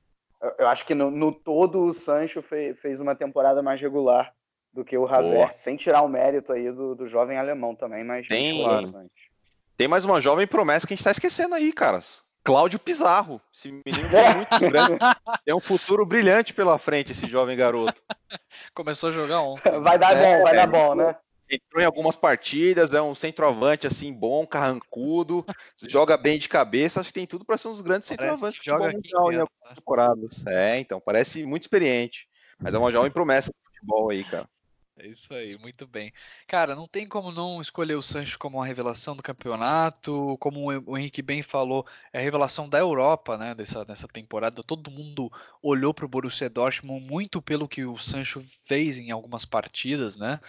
Eu, 0.58 0.68
acho 0.68 0.84
que 0.84 0.94
no, 0.94 1.10
no, 1.10 1.32
todo 1.32 1.82
o 1.82 1.94
Sancho 1.94 2.42
fez, 2.42 2.78
fez 2.78 3.00
uma 3.00 3.14
temporada 3.14 3.62
mais 3.62 3.80
regular 3.80 4.34
do 4.70 4.84
que 4.84 4.96
o 4.98 5.06
Havertz, 5.06 5.60
sem 5.60 5.76
tirar 5.76 6.02
o 6.02 6.08
mérito 6.08 6.52
aí 6.52 6.70
do, 6.70 6.94
do 6.94 7.06
jovem 7.06 7.38
alemão 7.38 7.74
também, 7.74 8.04
mas 8.04 8.28
tem, 8.28 8.62
tem 9.78 9.88
mais 9.88 10.04
uma 10.04 10.20
jovem 10.20 10.46
promessa 10.46 10.86
que 10.86 10.92
a 10.92 10.96
gente 10.96 11.04
tá 11.04 11.10
esquecendo 11.10 11.54
aí, 11.54 11.72
caras. 11.72 12.22
Cláudio 12.42 12.78
Pizarro. 12.78 13.40
Esse 13.54 13.70
menino 13.70 14.16
é 14.16 14.34
muito 14.34 14.58
grande. 14.58 14.98
Tem 15.44 15.54
um 15.54 15.60
futuro 15.60 16.04
brilhante 16.06 16.54
pela 16.54 16.78
frente, 16.78 17.12
esse 17.12 17.26
jovem 17.26 17.56
garoto. 17.56 18.00
Começou 18.74 19.10
a 19.10 19.12
jogar 19.12 19.42
ontem. 19.42 19.80
Vai 19.80 19.98
dar 19.98 20.16
é, 20.16 20.22
bom, 20.22 20.42
vai 20.44 20.56
dar 20.56 20.66
bom, 20.66 20.94
né? 20.94 21.16
Entrou 21.50 21.82
em 21.82 21.86
algumas 21.86 22.14
partidas, 22.14 22.92
é 22.92 23.00
um 23.00 23.14
centroavante 23.14 23.86
assim 23.86 24.12
bom, 24.12 24.46
carrancudo, 24.46 25.46
joga 25.88 26.14
bem 26.18 26.38
de 26.38 26.46
cabeça, 26.46 27.00
acho 27.00 27.08
que 27.08 27.14
tem 27.14 27.26
tudo 27.26 27.42
para 27.42 27.56
ser 27.56 27.68
um 27.68 27.72
dos 27.72 27.80
grandes 27.80 28.06
parece 28.06 28.22
centroavantes 28.22 28.60
que 28.60 28.70
joga 28.70 28.92
mundial 28.92 29.32
em 29.32 29.40
algumas 29.40 29.74
temporadas. 29.74 30.46
É, 30.46 30.78
então, 30.78 31.00
parece 31.00 31.46
muito 31.46 31.62
experiente. 31.62 32.28
Mas 32.60 32.74
é 32.74 32.78
uma 32.78 32.92
jovem 32.92 33.10
promessa 33.10 33.50
de 33.50 33.66
futebol 33.66 34.10
aí, 34.10 34.24
cara. 34.24 34.46
É 35.00 35.06
isso 35.06 35.32
aí, 35.32 35.56
muito 35.56 35.86
bem. 35.86 36.12
Cara, 36.46 36.74
não 36.74 36.88
tem 36.88 37.06
como 37.06 37.30
não 37.30 37.60
escolher 37.60 37.94
o 37.94 38.02
Sancho 38.02 38.36
como 38.36 38.58
uma 38.58 38.66
revelação 38.66 39.14
do 39.14 39.22
campeonato, 39.22 40.36
como 40.40 40.72
o 40.84 40.98
Henrique 40.98 41.22
bem 41.22 41.40
falou, 41.40 41.86
é 42.12 42.18
a 42.18 42.22
revelação 42.22 42.68
da 42.68 42.78
Europa, 42.78 43.38
né, 43.38 43.54
dessa, 43.54 43.84
dessa 43.84 44.08
temporada. 44.08 44.60
Todo 44.60 44.90
mundo 44.90 45.30
olhou 45.62 45.94
para 45.94 46.04
o 46.04 46.08
Borussia 46.08 46.50
Dortmund 46.50 47.06
muito 47.06 47.40
pelo 47.40 47.68
que 47.68 47.84
o 47.84 47.96
Sancho 47.96 48.44
fez 48.64 48.98
em 48.98 49.12
algumas 49.12 49.44
partidas, 49.44 50.16
né? 50.16 50.40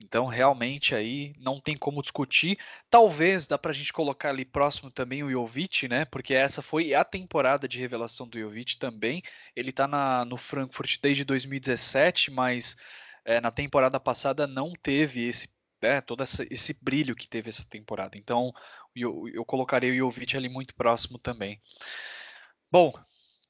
Então, 0.00 0.26
realmente 0.26 0.96
aí 0.96 1.32
não 1.38 1.60
tem 1.60 1.76
como 1.76 2.02
discutir. 2.02 2.58
Talvez 2.90 3.46
dá 3.46 3.56
para 3.56 3.70
a 3.70 3.74
gente 3.74 3.92
colocar 3.92 4.30
ali 4.30 4.44
próximo 4.44 4.90
também 4.90 5.22
o 5.22 5.30
Jovic, 5.30 5.86
né? 5.86 6.04
Porque 6.06 6.34
essa 6.34 6.60
foi 6.60 6.92
a 6.92 7.04
temporada 7.04 7.68
de 7.68 7.78
revelação 7.78 8.26
do 8.26 8.38
Jovic 8.38 8.78
também. 8.78 9.22
Ele 9.54 9.70
está 9.70 9.86
no 10.24 10.36
Frankfurt 10.36 10.98
desde 11.00 11.24
2017, 11.24 12.32
mas 12.32 12.76
é, 13.24 13.40
na 13.40 13.50
temporada 13.50 13.98
passada 14.00 14.46
não 14.46 14.72
teve 14.72 15.26
esse 15.26 15.48
né, 15.82 16.00
todo 16.00 16.22
essa, 16.22 16.46
esse 16.48 16.78
brilho 16.80 17.16
que 17.16 17.28
teve 17.28 17.48
essa 17.48 17.64
temporada. 17.68 18.16
Então 18.16 18.52
eu, 18.94 19.28
eu 19.28 19.44
colocarei 19.44 19.90
o 19.90 19.96
Jovic 19.96 20.36
ali 20.36 20.48
muito 20.48 20.74
próximo 20.74 21.18
também. 21.18 21.60
Bom, 22.70 22.92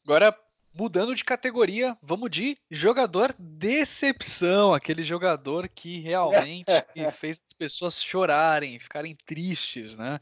agora 0.02 0.34
mudando 0.74 1.14
de 1.14 1.24
categoria, 1.24 1.96
vamos 2.00 2.30
de 2.30 2.56
jogador 2.70 3.34
decepção, 3.38 4.72
aquele 4.72 5.04
jogador 5.04 5.68
que 5.68 6.00
realmente 6.00 6.64
fez 7.20 7.42
as 7.46 7.52
pessoas 7.52 8.02
chorarem, 8.02 8.78
ficarem 8.78 9.14
tristes, 9.26 9.98
né? 9.98 10.18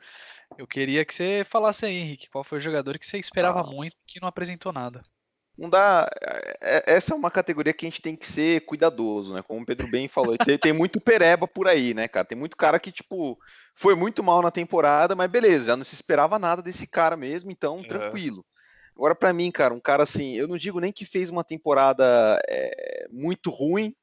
Eu 0.59 0.67
queria 0.67 1.05
que 1.05 1.15
você 1.15 1.47
falasse 1.49 1.87
aí, 1.87 1.95
Henrique, 1.95 2.29
qual 2.29 2.43
foi 2.43 2.59
o 2.59 2.61
jogador 2.61 2.99
que 2.99 3.07
você 3.07 3.19
esperava 3.19 3.61
ah. 3.61 3.67
muito 3.67 3.93
e 3.93 4.13
que 4.15 4.21
não 4.21 4.27
apresentou 4.27 4.73
nada 4.73 5.01
não 5.61 5.69
dá. 5.69 6.11
É, 6.23 6.57
é, 6.63 6.95
essa 6.95 7.13
é 7.13 7.17
uma 7.17 7.31
categoria 7.31 7.73
que 7.75 7.85
a 7.85 7.89
gente 7.89 8.01
tem 8.01 8.17
que 8.17 8.27
ser 8.27 8.65
cuidadoso, 8.65 9.35
né? 9.35 9.43
Como 9.43 9.61
o 9.61 9.67
Pedro 9.67 9.87
bem 9.87 10.09
falou, 10.09 10.37
tem, 10.39 10.57
tem, 10.57 10.73
muito 10.73 11.01
pereba 11.01 11.47
por 11.47 11.69
aí, 11.69 11.93
né, 11.93 12.09
cara? 12.09 12.27
Tem 12.27 12.37
muito 12.37 12.57
cara 12.57 12.81
que, 12.81 12.91
tipo, 12.91 13.39
foi 13.75 13.95
muito 13.95 14.23
mal 14.23 14.41
na 14.41 14.51
temporada, 14.51 15.15
mas 15.15 15.31
beleza, 15.31 15.67
já 15.67 15.77
não 15.77 15.85
se 15.85 15.95
esperava 15.95 16.39
nada 16.39 16.63
desse 16.63 16.87
cara 16.87 17.15
mesmo, 17.15 17.51
então 17.51 17.85
tranquilo. 17.85 18.45
Agora, 18.97 19.15
para 19.15 19.33
mim, 19.35 19.51
cara, 19.51 19.75
um 19.75 19.81
cara 19.81 20.03
assim, 20.03 20.35
eu 20.35 20.49
não 20.49 20.57
digo 20.57 20.81
nem 20.81 20.93
que 20.93 21.05
fez 21.05 21.29
uma 21.29 21.45
temporada 21.45 22.41
é, 22.49 23.07
muito 23.11 23.51
ruim, 23.51 23.95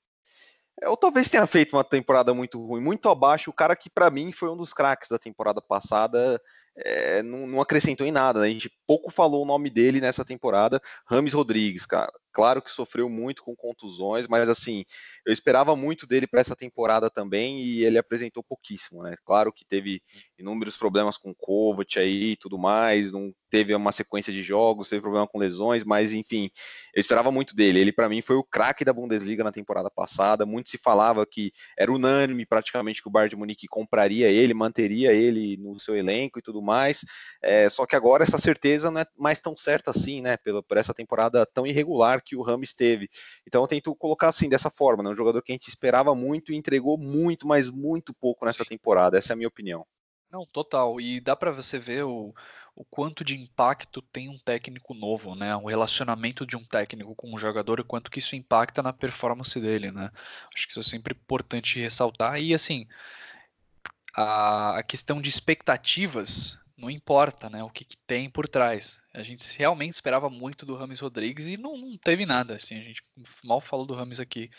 ou 0.86 0.96
talvez 0.96 1.28
tenha 1.28 1.46
feito 1.48 1.76
uma 1.76 1.84
temporada 1.84 2.36
muito 2.36 2.64
ruim, 2.64 2.82
muito 2.82 3.10
abaixo. 3.10 3.50
O 3.50 3.54
cara 3.54 3.76
que, 3.76 3.90
para 3.90 4.12
mim, 4.12 4.32
foi 4.32 4.48
um 4.50 4.58
dos 4.58 4.74
craques 4.74 5.10
da 5.10 5.18
temporada 5.18 5.60
passada, 5.60 6.40
é, 6.78 7.24
não, 7.24 7.48
não, 7.48 7.62
acrescentou 7.62 8.06
em 8.06 8.12
nada. 8.12 8.42
Né? 8.42 8.48
A 8.48 8.52
gente 8.52 8.72
pouco 8.86 9.12
falou 9.12 9.44
o 9.44 9.48
nome 9.48 9.70
dele 9.70 10.00
nessa 10.02 10.24
temporada, 10.24 10.82
Rames 11.06 11.34
Rodrigues, 11.34 11.86
cara. 11.86 12.12
Claro 12.38 12.62
que 12.62 12.70
sofreu 12.70 13.10
muito 13.10 13.42
com 13.42 13.56
contusões, 13.56 14.28
mas 14.28 14.48
assim, 14.48 14.86
eu 15.26 15.34
esperava 15.34 15.76
muito 15.76 16.06
dele 16.06 16.28
para 16.28 16.40
essa 16.40 16.56
temporada 16.56 17.10
também 17.10 17.60
e 17.60 17.84
ele 17.84 17.98
apresentou 17.98 18.44
pouquíssimo, 18.44 19.02
né? 19.02 19.16
Claro 19.26 19.52
que 19.52 19.66
teve 19.66 20.04
inúmeros 20.38 20.78
problemas 20.78 21.18
com 21.18 21.34
Kovac 21.34 21.98
aí 21.98 22.34
e 22.34 22.36
tudo 22.36 22.60
mais, 22.60 23.12
não 23.12 23.34
teve 23.50 23.74
uma 23.74 23.92
sequência 23.92 24.32
de 24.32 24.44
jogos, 24.44 24.90
teve 24.90 25.02
problema 25.02 25.28
com 25.28 25.40
lesões, 25.40 25.84
mas 25.84 26.14
enfim, 26.14 26.50
eu 26.94 27.02
esperava 27.02 27.32
muito 27.32 27.56
dele. 27.56 27.80
Ele 27.80 27.92
para 27.92 28.10
mim 28.10 28.22
foi 28.22 28.36
o 28.36 28.44
craque 28.44 28.86
da 28.86 28.94
Bundesliga 28.94 29.44
na 29.44 29.52
temporada 29.52 29.90
passada. 29.90 30.46
Muito 30.46 30.70
se 30.70 30.78
falava 30.78 31.26
que 31.26 31.52
era 31.76 31.92
unânime 31.92 32.46
praticamente 32.46 33.02
que 33.02 33.08
o 33.08 33.12
Bayern 33.12 33.32
de 33.32 33.36
Munique 33.36 33.68
compraria 33.68 34.30
ele, 34.30 34.54
manteria 34.54 35.12
ele 35.12 35.58
no 35.58 35.80
seu 35.80 35.96
elenco 35.96 36.38
e 36.38 36.42
tudo 36.42 36.62
mais. 36.62 37.04
É, 37.42 37.68
só 37.70 37.86
que 37.86 37.96
agora 37.96 38.24
essa 38.24 38.38
certeza 38.38 38.92
não 38.92 39.02
é 39.02 39.06
mais 39.18 39.40
tão 39.40 39.56
certa 39.58 39.92
assim, 39.92 40.22
né? 40.22 40.38
Pela, 40.38 40.62
por 40.62 40.78
essa 40.78 40.94
temporada 40.94 41.46
tão 41.46 41.66
irregular 41.66 42.22
que 42.28 42.36
o 42.36 42.42
Rames 42.42 42.74
teve. 42.74 43.10
Então 43.48 43.62
eu 43.62 43.68
tento 43.68 43.96
colocar 43.96 44.28
assim, 44.28 44.50
dessa 44.50 44.70
forma, 44.70 45.02
né? 45.02 45.10
um 45.10 45.16
jogador 45.16 45.42
que 45.42 45.52
a 45.52 45.56
gente 45.56 45.70
esperava 45.70 46.14
muito 46.14 46.52
e 46.52 46.56
entregou 46.56 46.98
muito, 46.98 47.48
mas 47.48 47.70
muito 47.70 48.14
pouco 48.14 48.46
nessa 48.46 48.64
Sim. 48.64 48.70
temporada. 48.70 49.18
Essa 49.18 49.32
é 49.32 49.36
a 49.36 49.38
minha 49.38 49.48
opinião. 49.48 49.86
Não, 50.30 50.46
total. 50.46 51.00
E 51.00 51.22
dá 51.22 51.36
para 51.36 51.52
você 51.52 51.80
ver 51.80 52.04
o, 52.04 52.34
o 52.76 52.84
quanto 52.84 53.24
de 53.24 53.38
impacto 53.40 54.02
tem 54.02 54.28
um 54.30 54.38
técnico 54.38 54.94
novo, 54.94 55.36
né? 55.36 55.56
O 55.56 55.68
relacionamento 55.68 56.46
de 56.46 56.58
um 56.58 56.66
técnico 56.66 57.16
com 57.16 57.34
um 57.34 57.38
jogador 57.38 57.80
e 57.80 57.84
quanto 57.84 58.12
que 58.12 58.20
isso 58.20 58.36
impacta 58.36 58.84
na 58.84 58.92
performance 58.92 59.60
dele, 59.60 59.92
né? 59.92 60.12
Acho 60.54 60.68
que 60.68 60.72
isso 60.72 60.82
é 60.82 60.84
sempre 60.84 61.14
importante 61.14 61.80
ressaltar. 61.80 62.42
E 62.42 62.54
assim, 62.54 62.86
a, 64.14 64.78
a 64.80 64.84
questão 64.84 65.22
de 65.22 65.30
expectativas 65.30 66.60
não 66.78 66.90
importa 66.90 67.50
né, 67.50 67.64
o 67.64 67.70
que, 67.70 67.84
que, 67.84 67.98
tem 67.98 68.30
por 68.30 68.48
trás. 68.48 69.00
A 69.14 69.24
gente 69.24 69.58
realmente 69.58 69.96
esperava 69.96 70.30
muito 70.30 70.66
do 70.66 70.76
Rames 70.76 71.00
Rodrigues 71.00 71.48
e 71.48 71.58
não, 71.58 71.76
não, 71.76 71.98
teve 71.98 72.26
nada. 72.26 72.56
Assim, 72.56 72.78
a 72.78 72.84
gente 72.84 73.02
mal 73.44 73.60
falou 73.60 73.86
do 73.86 73.96
Rames 73.96 74.20
aqui. 74.20 74.50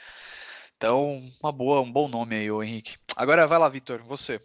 Então, 0.77 1.21
uma 1.43 1.53
boa, 1.53 1.81
um 1.81 1.91
bom 1.91 2.09
nome 2.09 2.37
aí, 2.37 2.51
o 2.51 2.63
Henrique. 2.63 2.97
Agora 3.17 3.47
vai 3.47 3.59
lá, 3.59 3.69
Vitor, 3.69 4.03
você. 4.03 4.41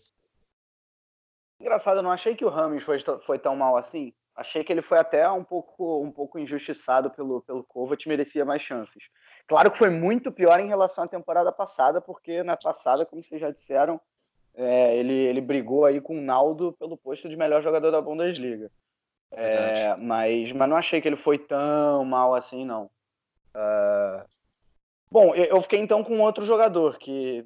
Engraçado, 1.59 1.97
eu 1.97 2.03
não 2.03 2.12
achei 2.12 2.36
que 2.36 2.45
o 2.45 2.49
Rames 2.49 2.83
foi, 2.83 2.99
foi 3.25 3.39
tão 3.39 3.55
mal 3.55 3.77
assim. 3.77 4.13
Achei 4.36 4.63
que 4.63 4.73
ele 4.73 4.81
foi 4.81 4.97
até 4.97 5.29
um 5.29 5.43
pouco, 5.43 6.03
um 6.03 6.12
pouco 6.12 6.39
injustiçado 6.39 7.12
pelo, 7.12 7.41
pelo 7.43 7.63
Kovac, 7.63 8.07
merecia 8.07 8.43
mais 8.43 8.62
chances. 8.63 9.09
Claro 9.47 9.69
que 9.69 9.77
foi 9.77 9.91
muito 9.91 10.31
pior 10.31 10.59
em 10.59 10.67
relação 10.67 11.03
à 11.03 11.07
temporada 11.07 11.51
passada, 11.51 12.01
porque 12.01 12.41
na 12.41 12.57
passada, 12.57 13.05
como 13.05 13.23
vocês 13.23 13.39
já 13.39 13.51
disseram, 13.51 14.01
é, 14.56 14.96
ele, 14.96 15.13
ele 15.13 15.42
brigou 15.42 15.86
aí 15.86 16.00
com 16.00 16.18
o 16.18 16.22
Naldo 16.22 16.74
pelo 16.74 16.98
posto 16.98 17.28
de 17.28 17.36
melhor 17.36 17.62
jogador 17.62 17.92
da 17.92 18.02
Bundesliga. 18.02 18.72
É, 19.32 19.96
mas, 19.96 20.52
mas 20.52 20.70
não 20.70 20.78
achei 20.78 21.02
que 21.02 21.08
ele 21.08 21.16
foi 21.16 21.39
tão 21.39 22.06
mal 22.06 22.36
assim, 22.36 22.66
não. 22.66 22.86
Uh... 23.56 24.24
Bom, 25.10 25.36
eu 25.36 25.62
fiquei 25.62 25.80
então 25.80 26.04
com 26.04 26.20
outro 26.20 26.44
jogador 26.44 26.98
que, 26.98 27.46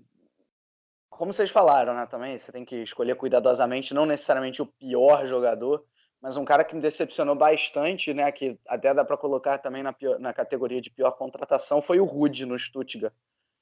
como 1.10 1.34
vocês 1.34 1.50
falaram, 1.50 1.94
né, 1.94 2.06
também, 2.06 2.38
você 2.38 2.52
tem 2.52 2.64
que 2.64 2.78
escolher 2.78 3.16
cuidadosamente, 3.16 3.94
não 3.94 4.06
necessariamente 4.06 4.62
o 4.62 4.66
pior 4.66 5.28
jogador, 5.28 5.84
mas 6.22 6.38
um 6.38 6.46
cara 6.46 6.64
que 6.64 6.76
me 6.76 6.82
decepcionou 6.82 7.36
bastante, 7.36 8.14
né, 8.14 8.32
que 8.32 8.58
até 8.68 8.94
dá 8.94 9.04
para 9.04 9.18
colocar 9.18 9.58
também 9.58 9.84
na, 9.84 9.92
pior, 9.92 10.18
na 10.20 10.34
categoria 10.34 10.82
de 10.82 10.90
pior 10.90 11.12
contratação, 11.12 11.82
foi 11.82 12.00
o 12.00 12.06
Rude 12.06 12.46
no 12.46 12.58
Stuttgart. 12.58 13.14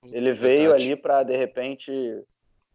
Ele 0.03 0.31
veio 0.33 0.71
ali 0.71 0.95
para, 0.95 1.23
de 1.23 1.35
repente, 1.35 1.91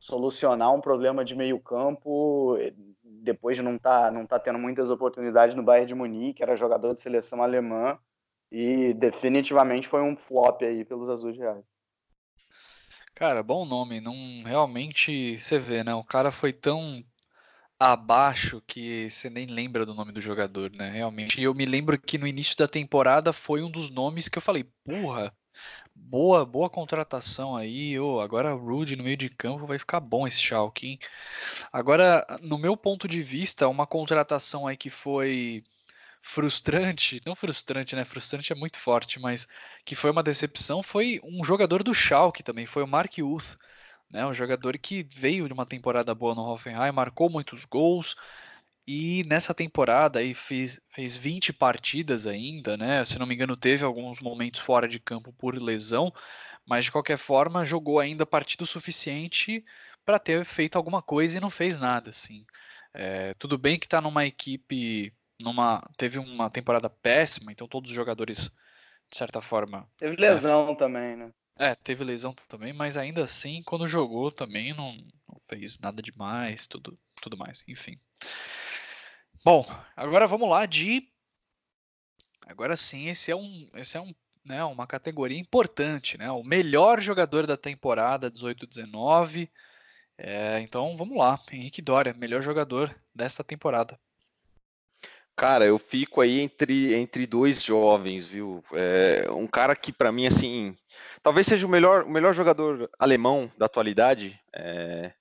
solucionar 0.00 0.74
um 0.74 0.80
problema 0.80 1.24
de 1.24 1.36
meio 1.36 1.60
campo, 1.60 2.56
depois 3.04 3.56
de 3.56 3.62
não 3.62 3.78
tá, 3.78 4.10
não 4.10 4.26
tá 4.26 4.38
tendo 4.38 4.58
muitas 4.58 4.88
oportunidades 4.88 5.54
no 5.54 5.62
Bayern 5.62 5.86
de 5.86 5.94
Munique, 5.94 6.42
era 6.42 6.56
jogador 6.56 6.94
de 6.94 7.02
seleção 7.02 7.42
alemã, 7.42 7.98
e 8.50 8.94
definitivamente 8.94 9.86
foi 9.86 10.00
um 10.00 10.16
flop 10.16 10.62
aí 10.62 10.84
pelos 10.84 11.10
Azuis 11.10 11.36
Reais. 11.36 11.64
Cara, 13.14 13.42
bom 13.42 13.66
nome, 13.66 14.00
não 14.00 14.14
realmente 14.44 15.38
você 15.38 15.58
vê, 15.58 15.84
né? 15.84 15.94
O 15.94 16.02
cara 16.02 16.30
foi 16.30 16.52
tão 16.52 17.04
abaixo 17.78 18.62
que 18.66 19.10
você 19.10 19.28
nem 19.28 19.46
lembra 19.46 19.84
do 19.84 19.94
nome 19.94 20.12
do 20.12 20.20
jogador, 20.20 20.70
né? 20.72 20.88
Realmente. 20.88 21.38
E 21.38 21.44
eu 21.44 21.54
me 21.54 21.66
lembro 21.66 22.00
que 22.00 22.16
no 22.16 22.26
início 22.26 22.56
da 22.56 22.66
temporada 22.66 23.32
foi 23.32 23.62
um 23.62 23.70
dos 23.70 23.90
nomes 23.90 24.28
que 24.28 24.38
eu 24.38 24.42
falei, 24.42 24.64
porra, 24.82 25.34
Boa, 26.08 26.44
boa 26.44 26.68
contratação 26.68 27.56
aí. 27.56 27.98
Oh, 27.98 28.20
agora 28.20 28.52
Rude 28.52 28.96
no 28.96 29.04
meio 29.04 29.16
de 29.16 29.28
campo 29.28 29.66
vai 29.66 29.78
ficar 29.78 30.00
bom 30.00 30.26
esse 30.26 30.40
Schalke. 30.40 30.86
Hein? 30.88 30.98
Agora, 31.72 32.26
no 32.42 32.58
meu 32.58 32.76
ponto 32.76 33.06
de 33.06 33.22
vista, 33.22 33.68
uma 33.68 33.86
contratação 33.86 34.66
aí 34.66 34.76
que 34.76 34.90
foi 34.90 35.62
frustrante, 36.22 37.22
não 37.24 37.34
frustrante, 37.36 37.94
né? 37.96 38.04
Frustrante 38.04 38.52
é 38.52 38.56
muito 38.56 38.78
forte, 38.78 39.20
mas 39.20 39.46
que 39.84 39.94
foi 39.94 40.10
uma 40.10 40.22
decepção 40.22 40.82
foi 40.82 41.20
um 41.24 41.44
jogador 41.44 41.82
do 41.82 41.94
Schalke 41.94 42.42
também, 42.42 42.66
foi 42.66 42.82
o 42.82 42.88
Mark 42.88 43.14
Uth, 43.18 43.56
né? 44.10 44.26
Um 44.26 44.34
jogador 44.34 44.76
que 44.78 45.02
veio 45.04 45.46
de 45.46 45.52
uma 45.54 45.66
temporada 45.66 46.14
boa 46.14 46.34
no 46.34 46.42
Hoffenheim, 46.42 46.92
marcou 46.92 47.30
muitos 47.30 47.64
gols, 47.64 48.16
e 48.86 49.24
nessa 49.24 49.54
temporada 49.54 50.18
aí 50.18 50.34
fez, 50.34 50.80
fez 50.88 51.16
20 51.16 51.52
partidas 51.52 52.26
ainda, 52.26 52.76
né? 52.76 53.04
Se 53.04 53.18
não 53.18 53.26
me 53.26 53.34
engano, 53.34 53.56
teve 53.56 53.84
alguns 53.84 54.20
momentos 54.20 54.60
fora 54.60 54.88
de 54.88 54.98
campo 54.98 55.32
por 55.32 55.54
lesão, 55.54 56.12
mas 56.66 56.86
de 56.86 56.92
qualquer 56.92 57.18
forma 57.18 57.64
jogou 57.64 58.00
ainda 58.00 58.26
partido 58.26 58.66
suficiente 58.66 59.64
para 60.04 60.18
ter 60.18 60.44
feito 60.44 60.76
alguma 60.76 61.02
coisa 61.02 61.38
e 61.38 61.40
não 61.40 61.50
fez 61.50 61.78
nada, 61.78 62.10
assim. 62.10 62.44
É, 62.92 63.34
tudo 63.34 63.56
bem 63.56 63.78
que 63.78 63.86
está 63.86 64.00
numa 64.00 64.26
equipe, 64.26 65.12
numa 65.40 65.80
teve 65.96 66.18
uma 66.18 66.50
temporada 66.50 66.90
péssima, 66.90 67.52
então 67.52 67.68
todos 67.68 67.90
os 67.90 67.96
jogadores 67.96 68.50
de 69.10 69.16
certa 69.16 69.40
forma. 69.40 69.88
Teve 69.98 70.16
lesão 70.16 70.70
é, 70.70 70.74
também, 70.74 71.16
né? 71.16 71.30
É, 71.56 71.74
teve 71.74 72.02
lesão 72.02 72.32
também, 72.48 72.72
mas 72.72 72.96
ainda 72.96 73.24
assim, 73.24 73.62
quando 73.62 73.86
jogou 73.86 74.32
também 74.32 74.74
não, 74.74 74.92
não 75.28 75.38
fez 75.42 75.78
nada 75.78 76.00
demais, 76.00 76.66
tudo, 76.66 76.98
tudo 77.20 77.36
mais, 77.36 77.62
enfim. 77.68 77.98
Bom, 79.42 79.64
agora 79.96 80.26
vamos 80.26 80.50
lá 80.50 80.66
de. 80.66 81.08
Agora 82.46 82.76
sim, 82.76 83.08
esse 83.08 83.30
é 83.30 83.36
um, 83.36 83.70
esse 83.74 83.96
é 83.96 84.00
um, 84.00 84.12
né, 84.44 84.62
uma 84.64 84.86
categoria 84.86 85.38
importante, 85.38 86.18
né? 86.18 86.30
O 86.30 86.42
melhor 86.42 87.00
jogador 87.00 87.46
da 87.46 87.56
temporada 87.56 88.30
18-19. 88.30 89.48
É, 90.18 90.60
então 90.60 90.94
vamos 90.96 91.16
lá, 91.16 91.40
Henrique 91.50 91.80
Dória, 91.80 92.12
melhor 92.12 92.42
jogador 92.42 92.94
desta 93.14 93.42
temporada. 93.42 93.98
Cara, 95.34 95.64
eu 95.64 95.78
fico 95.78 96.20
aí 96.20 96.38
entre, 96.40 96.92
entre 96.92 97.26
dois 97.26 97.62
jovens, 97.62 98.26
viu? 98.26 98.62
É, 98.74 99.26
um 99.30 99.46
cara 99.46 99.74
que 99.74 99.90
para 99.90 100.12
mim 100.12 100.26
assim, 100.26 100.76
talvez 101.22 101.46
seja 101.46 101.66
o 101.66 101.70
melhor, 101.70 102.04
o 102.04 102.10
melhor 102.10 102.34
jogador 102.34 102.90
alemão 102.98 103.50
da 103.56 103.64
atualidade. 103.64 104.38
É... 104.52 105.14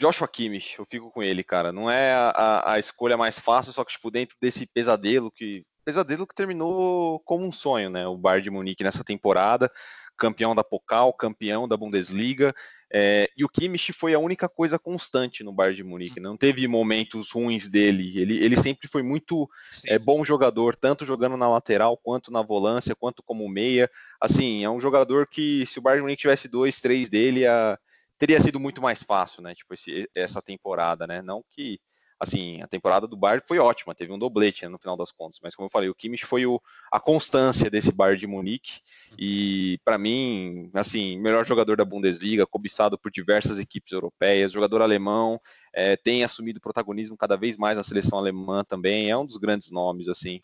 Joshua 0.00 0.26
Kimmich, 0.26 0.78
eu 0.78 0.86
fico 0.86 1.10
com 1.10 1.22
ele, 1.22 1.44
cara. 1.44 1.70
Não 1.70 1.90
é 1.90 2.14
a, 2.14 2.72
a, 2.72 2.78
escolha 2.78 3.18
mais 3.18 3.38
fácil, 3.38 3.70
só 3.70 3.84
que 3.84 3.92
tipo 3.92 4.10
dentro 4.10 4.34
desse 4.40 4.64
pesadelo 4.66 5.30
que 5.30 5.62
pesadelo 5.84 6.26
que 6.26 6.34
terminou 6.34 7.20
como 7.20 7.46
um 7.46 7.52
sonho, 7.52 7.90
né? 7.90 8.06
O 8.06 8.16
Bayern 8.16 8.44
de 8.44 8.50
Munique 8.50 8.82
nessa 8.82 9.04
temporada, 9.04 9.70
campeão 10.16 10.54
da 10.54 10.64
Pokal, 10.64 11.12
campeão 11.12 11.68
da 11.68 11.76
Bundesliga. 11.76 12.54
É, 12.90 13.28
e 13.36 13.44
o 13.44 13.48
Kimmich 13.48 13.92
foi 13.92 14.14
a 14.14 14.18
única 14.18 14.48
coisa 14.48 14.78
constante 14.78 15.44
no 15.44 15.52
Bayern 15.52 15.76
de 15.76 15.84
Munique. 15.84 16.18
Não 16.18 16.36
teve 16.36 16.66
momentos 16.66 17.30
ruins 17.30 17.68
dele. 17.68 18.18
Ele, 18.18 18.42
ele 18.42 18.56
sempre 18.56 18.88
foi 18.88 19.02
muito 19.02 19.48
é, 19.86 19.98
bom 19.98 20.24
jogador, 20.24 20.74
tanto 20.74 21.04
jogando 21.04 21.36
na 21.36 21.48
lateral, 21.48 21.96
quanto 21.98 22.32
na 22.32 22.40
volância, 22.40 22.96
quanto 22.96 23.22
como 23.22 23.48
meia. 23.50 23.90
Assim, 24.18 24.64
é 24.64 24.70
um 24.70 24.80
jogador 24.80 25.26
que, 25.26 25.66
se 25.66 25.78
o 25.78 25.82
Bayern 25.82 26.00
de 26.00 26.02
Munique 26.04 26.22
tivesse 26.22 26.48
dois, 26.48 26.80
três 26.80 27.08
dele, 27.10 27.46
a, 27.46 27.78
teria 28.20 28.38
sido 28.38 28.60
muito 28.60 28.82
mais 28.82 29.02
fácil, 29.02 29.42
né? 29.42 29.54
Tipo, 29.54 29.72
esse, 29.72 30.08
essa 30.14 30.42
temporada, 30.42 31.06
né? 31.06 31.22
Não 31.22 31.42
que 31.50 31.80
assim, 32.22 32.60
a 32.60 32.68
temporada 32.68 33.06
do 33.06 33.16
Bayern 33.16 33.42
foi 33.48 33.58
ótima, 33.58 33.94
teve 33.94 34.12
um 34.12 34.18
doblete 34.18 34.62
né, 34.64 34.68
no 34.68 34.78
final 34.78 34.94
das 34.94 35.10
contas, 35.10 35.40
mas 35.42 35.56
como 35.56 35.68
eu 35.68 35.70
falei, 35.70 35.88
o 35.88 35.94
Kimmich 35.94 36.26
foi 36.26 36.44
o, 36.44 36.60
a 36.92 37.00
constância 37.00 37.70
desse 37.70 37.90
Bayern 37.90 38.20
de 38.20 38.26
Munique 38.26 38.82
e 39.18 39.78
para 39.86 39.96
mim, 39.96 40.70
assim, 40.74 41.18
melhor 41.18 41.46
jogador 41.46 41.78
da 41.78 41.84
Bundesliga, 41.84 42.46
cobiçado 42.46 42.98
por 42.98 43.10
diversas 43.10 43.58
equipes 43.58 43.92
europeias, 43.92 44.52
jogador 44.52 44.82
alemão, 44.82 45.40
é, 45.72 45.96
tem 45.96 46.22
assumido 46.22 46.60
protagonismo 46.60 47.16
cada 47.16 47.38
vez 47.38 47.56
mais 47.56 47.78
na 47.78 47.82
seleção 47.82 48.18
alemã 48.18 48.62
também, 48.64 49.08
é 49.08 49.16
um 49.16 49.24
dos 49.24 49.38
grandes 49.38 49.70
nomes, 49.70 50.06
assim. 50.06 50.42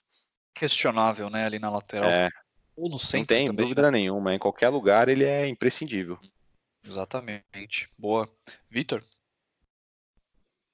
Questionável, 0.55 1.29
né, 1.29 1.45
ali 1.45 1.59
na 1.59 1.69
lateral. 1.69 2.09
É, 2.09 2.31
Ou 2.75 2.89
no 2.89 2.99
centro 2.99 3.19
Não 3.19 3.27
tem 3.27 3.47
também, 3.49 3.67
dúvida 3.67 3.83
né? 3.83 3.99
nenhuma, 3.99 4.35
em 4.35 4.39
qualquer 4.39 4.71
lugar 4.71 5.11
ele 5.11 5.25
é 5.25 5.47
imprescindível. 5.47 6.19
Exatamente. 6.87 7.91
Boa. 7.99 8.29
Vitor? 8.71 9.03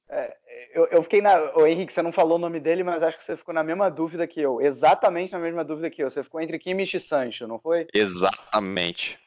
É, 0.09 0.37
eu, 0.75 0.87
eu 0.87 1.03
fiquei 1.03 1.20
na. 1.20 1.57
O 1.57 1.66
Henrique, 1.66 1.92
você 1.92 2.03
não 2.03 2.12
falou 2.12 2.37
o 2.37 2.40
nome 2.40 2.61
dele, 2.61 2.83
mas 2.83 3.03
acho 3.03 3.18
que 3.18 3.25
você 3.25 3.37
ficou 3.37 3.55
na 3.55 3.62
mesma 3.62 3.90
dúvida 3.90 4.27
que 4.27 4.40
eu. 4.40 4.61
Exatamente 4.61 5.33
na 5.33 5.38
mesma 5.38 5.64
dúvida 5.64 5.90
que 5.90 6.03
eu. 6.03 6.11
Você 6.11 6.22
ficou 6.22 6.40
entre 6.40 6.59
Kimmich 6.59 6.96
e 6.96 7.01
Sancho, 7.01 7.46
não 7.46 7.59
foi? 7.59 7.87
Exatamente. 7.94 9.18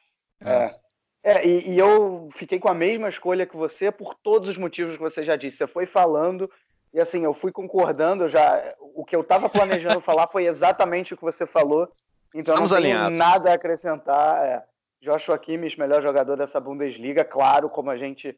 É. 0.42 0.76
é 1.24 1.48
e, 1.48 1.72
e, 1.72 1.80
eu 1.80 2.30
fiquei 2.36 2.60
com 2.60 2.70
a 2.70 2.74
mesma 2.74 3.10
escolha 3.10 3.46
que 3.46 3.56
você 3.56 3.92
por 3.92 4.14
todos 4.16 4.50
os 4.50 4.58
motivos 4.58 4.96
que 4.96 5.02
você 5.02 5.24
já 5.24 5.36
disse. 5.36 5.58
Você 5.58 5.68
foi 5.68 5.86
falando 5.86 6.50
e 6.94 7.00
assim, 7.00 7.24
eu 7.24 7.34
fui 7.34 7.52
concordando. 7.52 8.28
já 8.28 8.76
O 8.80 9.04
que 9.04 9.16
eu 9.16 9.22
estava 9.22 9.50
planejando 9.50 10.00
falar 10.02 10.28
foi 10.28 10.46
exatamente 10.46 11.14
o 11.14 11.18
que 11.18 11.24
você 11.24 11.46
falou. 11.46 11.92
Então 12.34 12.54
Estamos 12.56 12.72
não 12.72 12.82
tenho 12.82 12.98
alinhados. 12.98 13.18
nada 13.18 13.52
a 13.52 13.56
acrescentar. 13.56 14.46
É. 14.46 14.64
Joshua 15.06 15.38
Kimmich, 15.38 15.80
melhor 15.80 16.02
jogador 16.02 16.36
dessa 16.36 16.60
Bundesliga, 16.60 17.24
claro, 17.24 17.70
como 17.70 17.92
a 17.92 17.96
gente 17.96 18.36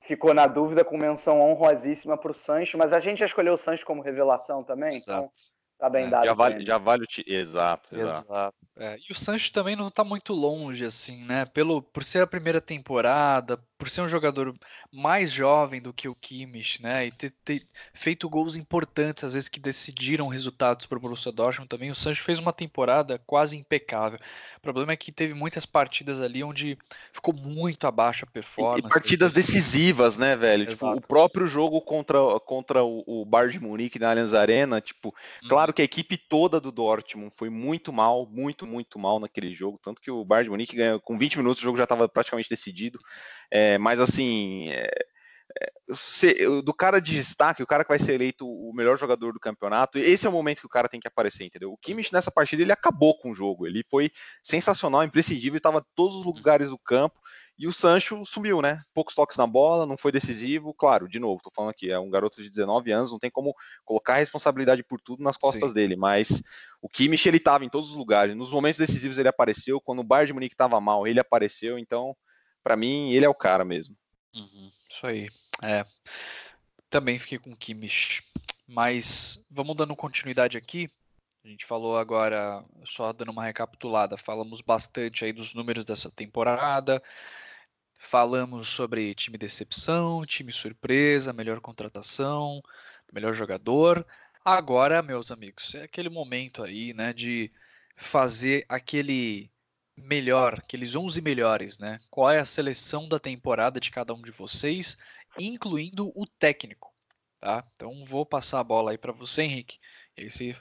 ficou 0.00 0.32
na 0.32 0.46
dúvida 0.46 0.84
com 0.84 0.96
menção 0.96 1.40
honrosíssima 1.40 2.16
para 2.16 2.30
o 2.30 2.34
Sancho, 2.34 2.78
mas 2.78 2.92
a 2.92 3.00
gente 3.00 3.18
já 3.18 3.26
escolheu 3.26 3.54
o 3.54 3.58
Sancho 3.58 3.84
como 3.84 4.00
revelação 4.00 4.62
também, 4.62 4.96
então 4.96 5.24
Exato. 5.24 5.32
então 5.34 5.52
tá 5.78 5.90
bem 5.90 6.06
é, 6.06 6.08
dado. 6.08 6.24
Já 6.24 6.34
vale, 6.34 6.64
já 6.64 6.78
vale 6.78 7.02
o 7.02 7.06
t... 7.06 7.24
exato, 7.26 7.94
exato. 7.94 8.32
exato. 8.32 8.56
É, 8.76 8.96
e 8.96 9.12
o 9.12 9.14
Sancho 9.14 9.52
também 9.52 9.74
não 9.74 9.88
está 9.88 10.04
muito 10.04 10.32
longe, 10.32 10.84
assim, 10.84 11.24
né? 11.24 11.44
Pelo, 11.46 11.82
por 11.82 12.04
ser 12.04 12.22
a 12.22 12.26
primeira 12.26 12.60
temporada, 12.60 13.60
por 13.82 13.88
ser 13.88 14.00
um 14.00 14.06
jogador 14.06 14.54
mais 14.92 15.32
jovem 15.32 15.82
do 15.82 15.92
que 15.92 16.08
o 16.08 16.14
Kimmich, 16.14 16.80
né? 16.80 17.08
E 17.08 17.10
ter, 17.10 17.32
ter 17.44 17.66
feito 17.92 18.28
gols 18.28 18.54
importantes, 18.54 19.24
às 19.24 19.34
vezes 19.34 19.48
que 19.48 19.58
decidiram 19.58 20.28
resultados 20.28 20.86
para 20.86 20.96
o 20.96 21.00
Borussia 21.00 21.32
Dortmund 21.32 21.68
também. 21.68 21.90
O 21.90 21.94
Sancho 21.96 22.22
fez 22.22 22.38
uma 22.38 22.52
temporada 22.52 23.20
quase 23.26 23.56
impecável. 23.56 24.20
O 24.56 24.60
problema 24.60 24.92
é 24.92 24.96
que 24.96 25.10
teve 25.10 25.34
muitas 25.34 25.66
partidas 25.66 26.20
ali 26.20 26.44
onde 26.44 26.78
ficou 27.12 27.34
muito 27.34 27.84
abaixo 27.84 28.24
a 28.24 28.30
performance. 28.30 28.86
E, 28.86 28.88
partidas 28.88 29.32
decisivas, 29.32 30.16
né, 30.16 30.36
velho? 30.36 30.66
Tipo, 30.66 30.92
o 30.92 31.00
próprio 31.00 31.48
jogo 31.48 31.80
contra, 31.80 32.20
contra 32.38 32.84
o, 32.84 33.02
o 33.04 33.24
Bayern 33.24 33.54
de 33.54 33.60
Munique 33.60 33.98
na 33.98 34.10
Allianz 34.10 34.32
Arena, 34.32 34.80
tipo, 34.80 35.08
hum. 35.42 35.48
claro 35.48 35.72
que 35.72 35.82
a 35.82 35.84
equipe 35.84 36.16
toda 36.16 36.60
do 36.60 36.70
Dortmund 36.70 37.32
foi 37.36 37.50
muito 37.50 37.92
mal, 37.92 38.28
muito, 38.30 38.64
muito 38.64 38.96
mal 38.96 39.18
naquele 39.18 39.52
jogo, 39.52 39.80
tanto 39.82 40.00
que 40.00 40.08
o 40.12 40.24
Bayern 40.24 40.44
de 40.44 40.50
Munique 40.50 40.76
ganhou 40.76 41.00
com 41.00 41.18
20 41.18 41.38
minutos, 41.38 41.60
o 41.60 41.64
jogo 41.64 41.76
já 41.76 41.82
estava 41.82 42.08
praticamente 42.08 42.48
decidido. 42.48 43.00
É, 43.54 43.76
mas 43.76 44.00
assim, 44.00 44.70
é, 44.70 44.88
é, 45.60 46.62
do 46.62 46.72
cara 46.72 47.00
de 47.00 47.12
destaque, 47.12 47.62
o 47.62 47.66
cara 47.66 47.84
que 47.84 47.90
vai 47.90 47.98
ser 47.98 48.14
eleito 48.14 48.48
o 48.48 48.72
melhor 48.74 48.96
jogador 48.96 49.30
do 49.34 49.38
campeonato, 49.38 49.98
esse 49.98 50.26
é 50.26 50.30
o 50.30 50.32
momento 50.32 50.60
que 50.60 50.66
o 50.66 50.70
cara 50.70 50.88
tem 50.88 50.98
que 50.98 51.06
aparecer, 51.06 51.44
entendeu? 51.44 51.70
O 51.70 51.76
Kimmich 51.76 52.14
nessa 52.14 52.30
partida 52.30 52.62
ele 52.62 52.72
acabou 52.72 53.14
com 53.18 53.30
o 53.30 53.34
jogo, 53.34 53.66
ele 53.66 53.84
foi 53.90 54.10
sensacional, 54.42 55.04
imprescindível, 55.04 55.58
estava 55.58 55.80
em 55.80 55.94
todos 55.94 56.16
os 56.16 56.24
lugares 56.24 56.70
do 56.70 56.78
campo. 56.78 57.20
E 57.58 57.68
o 57.68 57.72
Sancho 57.72 58.24
sumiu, 58.24 58.62
né? 58.62 58.80
Poucos 58.94 59.14
toques 59.14 59.36
na 59.36 59.46
bola, 59.46 59.84
não 59.84 59.98
foi 59.98 60.10
decisivo. 60.10 60.72
Claro, 60.72 61.06
de 61.06 61.20
novo, 61.20 61.42
tô 61.42 61.50
falando 61.54 61.70
aqui, 61.70 61.90
é 61.90 61.98
um 61.98 62.08
garoto 62.08 62.42
de 62.42 62.48
19 62.48 62.90
anos, 62.90 63.12
não 63.12 63.18
tem 63.18 63.30
como 63.30 63.54
colocar 63.84 64.14
a 64.14 64.16
responsabilidade 64.16 64.82
por 64.82 64.98
tudo 64.98 65.22
nas 65.22 65.36
costas 65.36 65.68
Sim. 65.68 65.74
dele, 65.74 65.94
mas 65.94 66.42
o 66.80 66.88
Kimmich 66.88 67.28
ele 67.28 67.36
estava 67.36 67.66
em 67.66 67.68
todos 67.68 67.90
os 67.90 67.96
lugares. 67.96 68.34
Nos 68.34 68.50
momentos 68.50 68.78
decisivos 68.78 69.18
ele 69.18 69.28
apareceu, 69.28 69.78
quando 69.78 69.98
o 69.98 70.04
Bayern 70.04 70.28
de 70.28 70.32
Munique 70.32 70.54
estava 70.54 70.80
mal, 70.80 71.06
ele 71.06 71.20
apareceu, 71.20 71.78
então 71.78 72.16
para 72.62 72.76
mim, 72.76 73.10
ele 73.10 73.24
é 73.24 73.28
o 73.28 73.34
cara 73.34 73.64
mesmo. 73.64 73.96
Uhum, 74.34 74.70
isso 74.88 75.06
aí. 75.06 75.28
É. 75.62 75.84
Também 76.88 77.18
fiquei 77.18 77.38
com 77.38 77.52
o 77.52 77.56
Kimmich. 77.56 78.22
Mas 78.66 79.44
vamos 79.50 79.76
dando 79.76 79.96
continuidade 79.96 80.56
aqui. 80.56 80.90
A 81.44 81.48
gente 81.48 81.66
falou 81.66 81.98
agora, 81.98 82.64
só 82.84 83.12
dando 83.12 83.32
uma 83.32 83.44
recapitulada, 83.44 84.16
falamos 84.16 84.60
bastante 84.60 85.24
aí 85.24 85.32
dos 85.32 85.54
números 85.54 85.84
dessa 85.84 86.10
temporada. 86.10 87.02
Falamos 87.96 88.68
sobre 88.68 89.14
time 89.14 89.36
decepção, 89.36 90.24
time 90.24 90.52
surpresa, 90.52 91.32
melhor 91.32 91.60
contratação, 91.60 92.62
melhor 93.12 93.34
jogador. 93.34 94.06
Agora, 94.44 95.02
meus 95.02 95.30
amigos, 95.30 95.74
é 95.74 95.82
aquele 95.82 96.08
momento 96.08 96.62
aí, 96.62 96.92
né, 96.94 97.12
de 97.12 97.50
fazer 97.96 98.64
aquele 98.68 99.51
melhor, 100.02 100.54
aqueles 100.58 100.94
11 100.94 101.20
melhores, 101.20 101.78
né? 101.78 101.98
Qual 102.10 102.30
é 102.30 102.38
a 102.38 102.44
seleção 102.44 103.08
da 103.08 103.18
temporada 103.18 103.80
de 103.80 103.90
cada 103.90 104.14
um 104.14 104.22
de 104.22 104.30
vocês, 104.30 104.96
incluindo 105.38 106.12
o 106.14 106.26
técnico, 106.26 106.92
tá? 107.40 107.64
Então 107.74 108.04
vou 108.06 108.26
passar 108.26 108.60
a 108.60 108.64
bola 108.64 108.90
aí 108.90 108.98
para 108.98 109.12
você, 109.12 109.42
Henrique. 109.42 109.78
E 110.16 110.30
você 110.30 110.56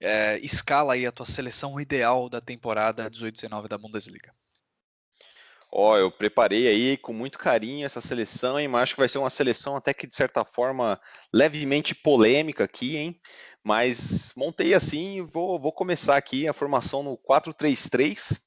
é, 0.00 0.38
escala 0.40 0.94
aí 0.94 1.06
a 1.06 1.12
tua 1.12 1.26
seleção 1.26 1.80
ideal 1.80 2.28
da 2.28 2.40
temporada 2.40 3.10
18-19 3.10 3.68
da 3.68 3.78
Bundesliga. 3.78 4.34
Ó, 5.74 5.92
oh, 5.92 5.96
eu 5.96 6.10
preparei 6.10 6.68
aí 6.68 6.98
com 6.98 7.14
muito 7.14 7.38
carinho 7.38 7.86
essa 7.86 8.02
seleção, 8.02 8.60
hein? 8.60 8.68
Mas 8.68 8.82
acho 8.82 8.94
que 8.94 9.00
vai 9.00 9.08
ser 9.08 9.16
uma 9.16 9.30
seleção 9.30 9.74
até 9.74 9.94
que 9.94 10.06
de 10.06 10.14
certa 10.14 10.44
forma 10.44 11.00
levemente 11.32 11.94
polêmica 11.94 12.64
aqui, 12.64 12.96
hein? 12.96 13.18
Mas 13.64 14.34
montei 14.36 14.74
assim, 14.74 15.22
vou, 15.22 15.58
vou 15.58 15.72
começar 15.72 16.16
aqui 16.16 16.46
a 16.46 16.52
formação 16.52 17.02
no 17.02 17.16
4-3-3. 17.16 18.38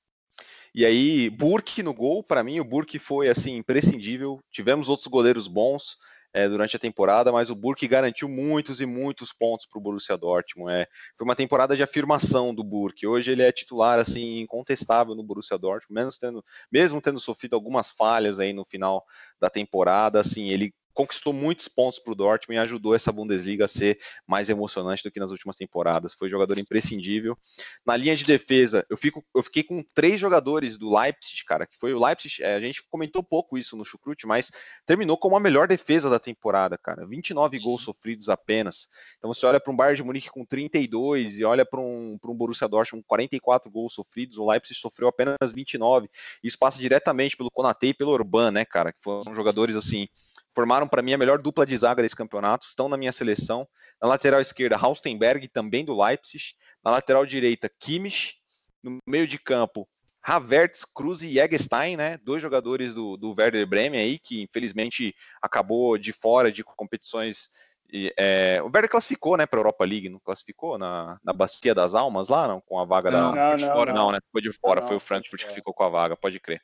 E 0.77 0.85
aí, 0.85 1.29
Burke 1.29 1.81
no 1.81 1.93
gol, 1.93 2.21
para 2.21 2.43
mim 2.43 2.59
o 2.59 2.65
Burke 2.65 2.99
foi 2.99 3.29
assim 3.29 3.55
imprescindível. 3.55 4.41
Tivemos 4.51 4.89
outros 4.89 5.07
goleiros 5.07 5.47
bons 5.47 5.97
é, 6.33 6.49
durante 6.49 6.75
a 6.75 6.79
temporada, 6.79 7.31
mas 7.31 7.49
o 7.49 7.55
Burke 7.55 7.87
garantiu 7.87 8.27
muitos 8.27 8.81
e 8.81 8.85
muitos 8.85 9.31
pontos 9.31 9.65
para 9.65 9.79
o 9.79 9.81
Borussia 9.81 10.17
Dortmund. 10.17 10.69
É, 10.73 10.85
foi 11.17 11.23
uma 11.23 11.33
temporada 11.33 11.77
de 11.77 11.81
afirmação 11.81 12.53
do 12.53 12.61
Burke. 12.61 13.07
Hoje 13.07 13.31
ele 13.31 13.41
é 13.41 13.53
titular 13.53 13.99
assim 13.99 14.41
incontestável 14.41 15.15
no 15.15 15.23
Borussia 15.23 15.57
Dortmund, 15.57 15.93
mesmo 15.93 16.19
tendo, 16.19 16.45
mesmo 16.69 17.01
tendo 17.01 17.21
sofrido 17.21 17.55
algumas 17.55 17.91
falhas 17.91 18.37
aí 18.37 18.51
no 18.51 18.65
final 18.65 19.01
da 19.39 19.49
temporada. 19.49 20.19
Assim, 20.19 20.49
ele 20.49 20.73
conquistou 20.95 21.33
muitos 21.33 21.67
pontos 21.67 21.99
para 21.99 22.13
o 22.13 22.15
Dortmund 22.15 22.57
e 22.57 22.63
ajudou 22.63 22.95
essa 22.95 23.11
Bundesliga 23.11 23.65
a 23.65 23.67
ser 23.67 23.99
mais 24.25 24.49
emocionante 24.49 25.03
do 25.03 25.11
que 25.11 25.19
nas 25.19 25.29
últimas 25.29 25.57
temporadas. 25.57 26.13
Foi 26.13 26.29
jogador 26.29 26.57
imprescindível. 26.57 27.37
Na 27.85 27.97
linha 27.97 28.15
de 28.15 28.23
defesa, 28.23 28.85
eu, 28.89 28.95
fico, 28.95 29.23
eu 29.35 29.43
fiquei 29.43 29.61
com 29.61 29.83
três 29.93 30.19
jogadores 30.19 30.77
do 30.77 30.97
Leipzig, 30.97 31.43
cara, 31.45 31.67
que 31.67 31.77
foi 31.77 31.93
o 31.93 32.03
Leipzig, 32.03 32.41
é, 32.41 32.55
a 32.55 32.61
gente 32.61 32.81
comentou 32.89 33.21
pouco 33.21 33.57
isso 33.57 33.75
no 33.75 33.83
Chucrute, 33.83 34.25
mas 34.25 34.49
terminou 34.85 35.17
como 35.17 35.35
a 35.35 35.39
melhor 35.39 35.67
defesa 35.67 36.09
da 36.09 36.17
temporada, 36.17 36.77
cara. 36.77 37.05
29 37.05 37.59
gols 37.59 37.83
sofridos 37.83 38.29
apenas. 38.29 38.87
Então 39.17 39.31
você 39.31 39.45
olha 39.45 39.59
para 39.59 39.73
um 39.73 39.75
Bayern 39.75 39.97
de 39.97 40.03
Munique 40.03 40.29
com 40.29 40.45
32 40.45 41.39
e 41.39 41.43
olha 41.43 41.65
para 41.65 41.81
um, 41.81 42.17
um 42.23 42.33
Borussia 42.33 42.69
Dortmund 42.69 43.03
com 43.03 43.07
44 43.09 43.69
gols 43.69 43.93
sofridos, 43.93 44.37
o 44.37 44.49
Leipzig 44.49 44.79
sofreu 44.79 45.09
apenas 45.09 45.35
29. 45.53 46.09
Isso 46.41 46.57
passa 46.57 46.79
diretamente 46.79 47.35
pelo 47.35 47.51
Konate 47.51 47.87
e 47.87 47.93
pelo 47.93 48.13
Urban, 48.13 48.51
né, 48.51 48.63
cara, 48.63 48.93
que 48.93 48.99
foram 49.03 49.35
jogadores 49.35 49.75
assim 49.75 50.07
formaram 50.55 50.87
para 50.87 51.01
mim 51.01 51.13
a 51.13 51.17
melhor 51.17 51.37
dupla 51.37 51.65
de 51.65 51.75
zaga 51.75 52.01
desse 52.01 52.15
campeonato, 52.15 52.65
estão 52.65 52.87
na 52.87 52.97
minha 52.97 53.11
seleção. 53.11 53.67
Na 54.01 54.07
lateral 54.07 54.39
esquerda, 54.39 54.77
Haustenberg, 54.77 55.47
também 55.49 55.83
do 55.83 56.01
Leipzig. 56.01 56.53
Na 56.83 56.91
lateral 56.91 57.25
direita, 57.25 57.69
Kimmich. 57.79 58.35
No 58.81 58.99
meio 59.07 59.27
de 59.27 59.39
campo, 59.39 59.87
Havertz, 60.21 60.85
Cruz 60.85 61.21
e 61.21 61.39
Eggestein, 61.39 61.97
né? 61.97 62.17
Dois 62.23 62.41
jogadores 62.41 62.93
do, 62.93 63.17
do 63.17 63.33
Werder 63.37 63.65
Bremen 63.67 63.99
aí, 63.99 64.17
que 64.17 64.41
infelizmente 64.41 65.15
acabou 65.41 65.97
de 65.97 66.13
fora 66.13 66.51
de 66.51 66.63
competições. 66.63 67.49
E, 67.91 68.11
é, 68.17 68.59
o 68.61 68.65
Werder 68.65 68.89
classificou, 68.89 69.37
né, 69.37 69.45
para 69.45 69.59
a 69.59 69.61
Europa 69.61 69.85
League, 69.85 70.09
não 70.09 70.19
classificou 70.19 70.77
na, 70.77 71.19
na 71.23 71.31
Bacia 71.31 71.75
das 71.75 71.93
Almas 71.93 72.27
lá, 72.27 72.47
não, 72.47 72.59
com 72.61 72.79
a 72.79 72.85
vaga 72.85 73.11
não, 73.11 73.33
da. 73.33 73.49
Não, 73.49 73.55
de 73.55 73.67
fora, 73.67 73.93
não, 73.93 74.11
né? 74.11 74.19
Foi 74.31 74.41
de 74.41 74.51
fora, 74.51 74.81
não, 74.81 74.87
foi 74.87 74.97
o 74.97 74.99
Frankfurt 74.99 75.45
que 75.45 75.53
ficou 75.53 75.73
com 75.73 75.83
a 75.83 75.89
vaga, 75.89 76.17
pode 76.17 76.39
crer. 76.39 76.61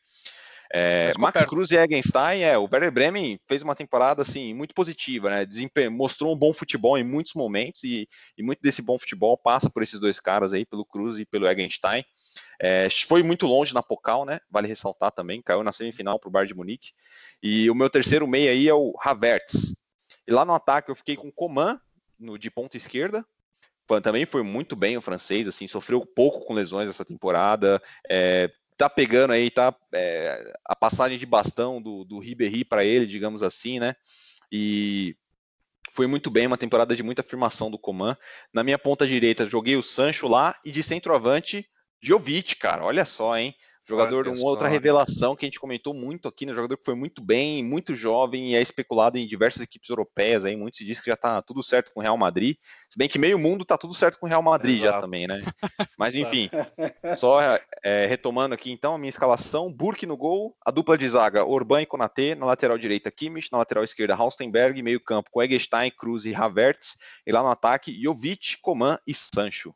É, 0.74 1.12
Max. 1.18 1.46
Cruz 1.46 1.70
e 1.72 1.76
Egenstein, 1.76 2.42
é, 2.42 2.58
o 2.58 2.64
Werder 2.64 2.92
Bremen 2.92 3.38
fez 3.46 3.62
uma 3.62 3.76
temporada 3.76 4.22
assim 4.22 4.54
muito 4.54 4.74
positiva, 4.74 5.30
né? 5.30 5.46
Desempe 5.46 5.90
mostrou 5.90 6.34
um 6.34 6.38
bom 6.38 6.54
futebol 6.54 6.98
em 6.98 7.04
muitos 7.04 7.34
momentos 7.34 7.84
e, 7.84 8.08
e, 8.38 8.44
muito 8.44 8.62
desse 8.62 8.82
bom 8.82 8.98
futebol 8.98 9.38
passa 9.38 9.70
por 9.70 9.84
esses 9.84 10.00
dois 10.00 10.20
caras 10.20 10.54
aí, 10.54 10.66
pelo 10.66 10.86
Cruz 10.86 11.20
e 11.20 11.26
pelo 11.26 11.46
Egenstein. 11.48 12.06
É, 12.62 12.88
foi 12.90 13.22
muito 13.22 13.46
longe 13.46 13.74
na 13.74 13.84
Pocal, 13.84 14.24
né? 14.24 14.40
Vale 14.50 14.68
ressaltar 14.68 15.12
também, 15.12 15.42
caiu 15.42 15.64
na 15.64 15.74
semifinal 15.74 16.18
para 16.18 16.30
o 16.30 16.32
Bayern 16.32 16.48
de 16.48 16.56
Munique. 16.56 16.92
E 17.44 17.70
o 17.70 17.76
meu 17.76 17.90
terceiro 17.90 18.26
meio 18.26 18.50
aí 18.50 18.70
é 18.70 18.74
o 18.74 18.94
Havertz. 19.04 19.76
E 20.26 20.32
lá 20.32 20.46
no 20.46 20.54
ataque 20.54 20.90
eu 20.90 20.96
fiquei 20.96 21.18
com 21.18 21.28
o 21.28 21.34
Coman 21.34 21.82
no, 22.18 22.38
de 22.38 22.50
ponta 22.50 22.78
esquerda, 22.78 23.26
também 24.00 24.26
foi 24.26 24.42
muito 24.42 24.76
bem 24.76 24.96
o 24.96 25.02
francês, 25.02 25.48
assim, 25.48 25.68
sofreu 25.68 26.06
pouco 26.06 26.46
com 26.46 26.54
lesões 26.54 26.88
essa 26.88 27.04
temporada, 27.04 27.82
é, 28.10 28.50
tá 28.78 28.90
pegando 28.90 29.32
aí, 29.32 29.50
tá 29.50 29.76
é, 29.94 30.54
a 30.66 30.76
passagem 30.76 31.18
de 31.18 31.26
bastão 31.26 31.82
do, 31.82 32.04
do 32.04 32.20
Ribéry 32.20 32.64
para 32.64 32.84
ele, 32.84 33.06
digamos 33.06 33.44
assim, 33.44 33.80
né? 33.80 33.96
E 34.52 35.16
foi 35.92 36.08
muito 36.08 36.30
bem, 36.30 36.48
uma 36.48 36.58
temporada 36.58 36.96
de 36.96 37.04
muita 37.04 37.22
afirmação 37.22 37.70
do 37.70 37.78
Coman. 37.78 38.18
Na 38.54 38.64
minha 38.64 38.80
ponta 38.80 39.06
direita, 39.06 39.46
joguei 39.46 39.76
o 39.76 39.84
Sancho 39.84 40.28
lá 40.28 40.56
e 40.64 40.72
de 40.72 40.82
centroavante, 40.82 41.68
Jovic, 42.02 42.56
cara, 42.56 42.84
olha 42.84 43.06
só, 43.06 43.38
hein? 43.38 43.56
Jogador, 43.92 44.28
uma 44.28 44.44
outra 44.44 44.68
revelação 44.68 45.36
que 45.36 45.46
a 45.46 45.48
gente 45.48 45.60
comentou 45.60 45.94
muito 45.94 46.28
aqui, 46.28 46.46
né? 46.46 46.54
Jogador 46.54 46.78
que 46.78 46.86
foi 46.86 46.96
muito 46.96 47.22
bem, 47.22 47.64
muito 47.64 47.94
jovem 47.94 48.52
e 48.52 48.56
é 48.56 48.62
especulado 48.62 49.18
em 49.18 49.28
diversas 49.28 49.62
equipes 49.62 49.90
europeias 49.90 50.46
aí. 50.46 50.56
Muito 50.56 50.78
se 50.78 50.86
diz 50.86 51.00
que 51.00 51.10
já 51.10 51.18
tá 51.18 51.42
tudo 51.42 51.62
certo 51.62 51.92
com 51.94 52.00
o 52.00 52.04
Real 52.04 52.18
Madrid. 52.18 52.56
Se 52.90 52.98
bem 52.98 53.08
que 53.08 53.20
meio 53.20 53.38
mundo 53.38 53.66
tá 53.66 53.78
tudo 53.78 53.94
certo 53.94 54.20
com 54.20 54.26
o 54.26 54.30
Real 54.30 54.42
Madrid 54.42 54.78
Exato. 54.78 54.94
já 54.94 55.02
também, 55.02 55.28
né? 55.28 55.44
Mas 55.98 56.16
enfim, 56.16 56.50
só 57.16 57.40
é, 57.84 58.06
retomando 58.06 58.56
aqui 58.56 58.72
então 58.72 58.96
a 58.96 58.98
minha 58.98 59.10
escalação: 59.10 59.72
Burke 59.72 60.06
no 60.06 60.18
gol, 60.18 60.56
a 60.66 60.72
dupla 60.72 60.98
de 60.98 61.08
zaga 61.08 61.46
Orban 61.46 61.82
e 61.82 61.86
Konaté, 61.86 62.36
na 62.36 62.46
lateral 62.46 62.78
direita 62.78 63.12
Kimmich, 63.12 63.50
na 63.52 63.58
lateral 63.58 63.84
esquerda 63.84 64.16
Haustenberg, 64.16 64.82
meio-campo 64.82 65.30
com 65.32 65.42
Eggestein, 65.42 65.92
Cruz 65.92 66.26
e 66.26 66.34
Havertz, 66.34 66.98
e 67.26 67.32
lá 67.32 67.44
no 67.44 67.50
ataque 67.50 68.02
Jovic, 68.02 68.58
Coman 68.62 68.98
e 69.06 69.14
Sancho. 69.14 69.74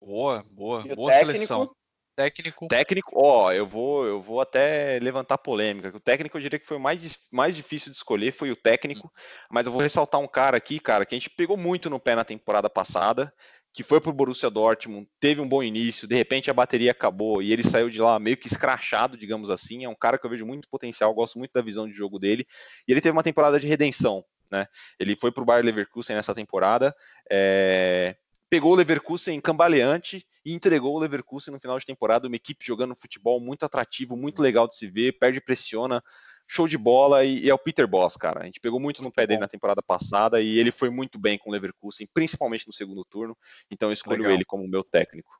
Boa, 0.00 0.44
boa, 0.50 0.82
boa 0.94 1.10
técnico? 1.10 1.38
seleção. 1.38 1.77
Técnico. 2.18 2.66
Técnico, 2.66 3.12
ó, 3.14 3.52
eu 3.52 3.64
vou, 3.64 4.04
eu 4.04 4.20
vou 4.20 4.40
até 4.40 4.98
levantar 5.00 5.38
polêmica. 5.38 5.96
O 5.96 6.00
técnico 6.00 6.36
eu 6.36 6.42
diria 6.42 6.58
que 6.58 6.66
foi 6.66 6.76
o 6.76 6.80
mais, 6.80 7.16
mais 7.30 7.54
difícil 7.54 7.92
de 7.92 7.96
escolher, 7.96 8.32
foi 8.32 8.50
o 8.50 8.56
técnico, 8.56 9.06
hum. 9.06 9.20
mas 9.48 9.66
eu 9.66 9.72
vou 9.72 9.80
ressaltar 9.80 10.20
um 10.20 10.26
cara 10.26 10.56
aqui, 10.56 10.80
cara, 10.80 11.06
que 11.06 11.14
a 11.14 11.18
gente 11.18 11.30
pegou 11.30 11.56
muito 11.56 11.88
no 11.88 12.00
pé 12.00 12.16
na 12.16 12.24
temporada 12.24 12.68
passada, 12.68 13.32
que 13.72 13.84
foi 13.84 14.00
pro 14.00 14.12
Borussia 14.12 14.50
Dortmund, 14.50 15.08
teve 15.20 15.40
um 15.40 15.48
bom 15.48 15.62
início, 15.62 16.08
de 16.08 16.16
repente 16.16 16.50
a 16.50 16.54
bateria 16.54 16.90
acabou 16.90 17.40
e 17.40 17.52
ele 17.52 17.62
saiu 17.62 17.88
de 17.88 18.00
lá 18.00 18.18
meio 18.18 18.36
que 18.36 18.48
escrachado, 18.48 19.16
digamos 19.16 19.48
assim. 19.48 19.84
É 19.84 19.88
um 19.88 19.94
cara 19.94 20.18
que 20.18 20.26
eu 20.26 20.30
vejo 20.30 20.44
muito 20.44 20.68
potencial, 20.68 21.14
gosto 21.14 21.38
muito 21.38 21.52
da 21.52 21.62
visão 21.62 21.86
de 21.86 21.94
jogo 21.94 22.18
dele, 22.18 22.44
e 22.88 22.90
ele 22.90 23.00
teve 23.00 23.12
uma 23.12 23.22
temporada 23.22 23.60
de 23.60 23.68
redenção, 23.68 24.24
né? 24.50 24.66
Ele 24.98 25.14
foi 25.14 25.30
pro 25.30 25.44
Bayer 25.44 25.64
Leverkusen 25.64 26.16
nessa 26.16 26.34
temporada, 26.34 26.92
é... 27.30 28.16
pegou 28.50 28.72
o 28.72 28.74
Leverkusen 28.74 29.40
cambaleante 29.40 30.26
e 30.44 30.52
entregou 30.52 30.94
o 30.94 30.98
Leverkusen 30.98 31.52
no 31.52 31.60
final 31.60 31.78
de 31.78 31.86
temporada, 31.86 32.26
uma 32.26 32.36
equipe 32.36 32.64
jogando 32.64 32.94
futebol 32.94 33.40
muito 33.40 33.64
atrativo, 33.64 34.16
muito 34.16 34.42
legal 34.42 34.66
de 34.66 34.76
se 34.76 34.86
ver, 34.88 35.18
perde, 35.18 35.40
pressiona, 35.40 36.02
show 36.46 36.66
de 36.66 36.78
bola 36.78 37.24
e, 37.24 37.44
e 37.44 37.50
é 37.50 37.54
o 37.54 37.58
Peter 37.58 37.86
Boss, 37.86 38.16
cara. 38.16 38.42
A 38.42 38.44
gente 38.44 38.60
pegou 38.60 38.80
muito, 38.80 39.02
muito 39.02 39.10
no 39.10 39.12
pé 39.12 39.22
bom. 39.22 39.28
dele 39.28 39.40
na 39.40 39.48
temporada 39.48 39.82
passada 39.82 40.40
e 40.40 40.58
ele 40.58 40.70
foi 40.70 40.90
muito 40.90 41.18
bem 41.18 41.38
com 41.38 41.50
o 41.50 41.52
Leverkusen, 41.52 42.08
principalmente 42.12 42.66
no 42.66 42.72
segundo 42.72 43.04
turno, 43.04 43.36
então 43.70 43.88
eu 43.88 43.92
escolho 43.92 44.22
legal. 44.22 44.34
ele 44.34 44.44
como 44.44 44.66
meu 44.66 44.82
técnico. 44.82 45.30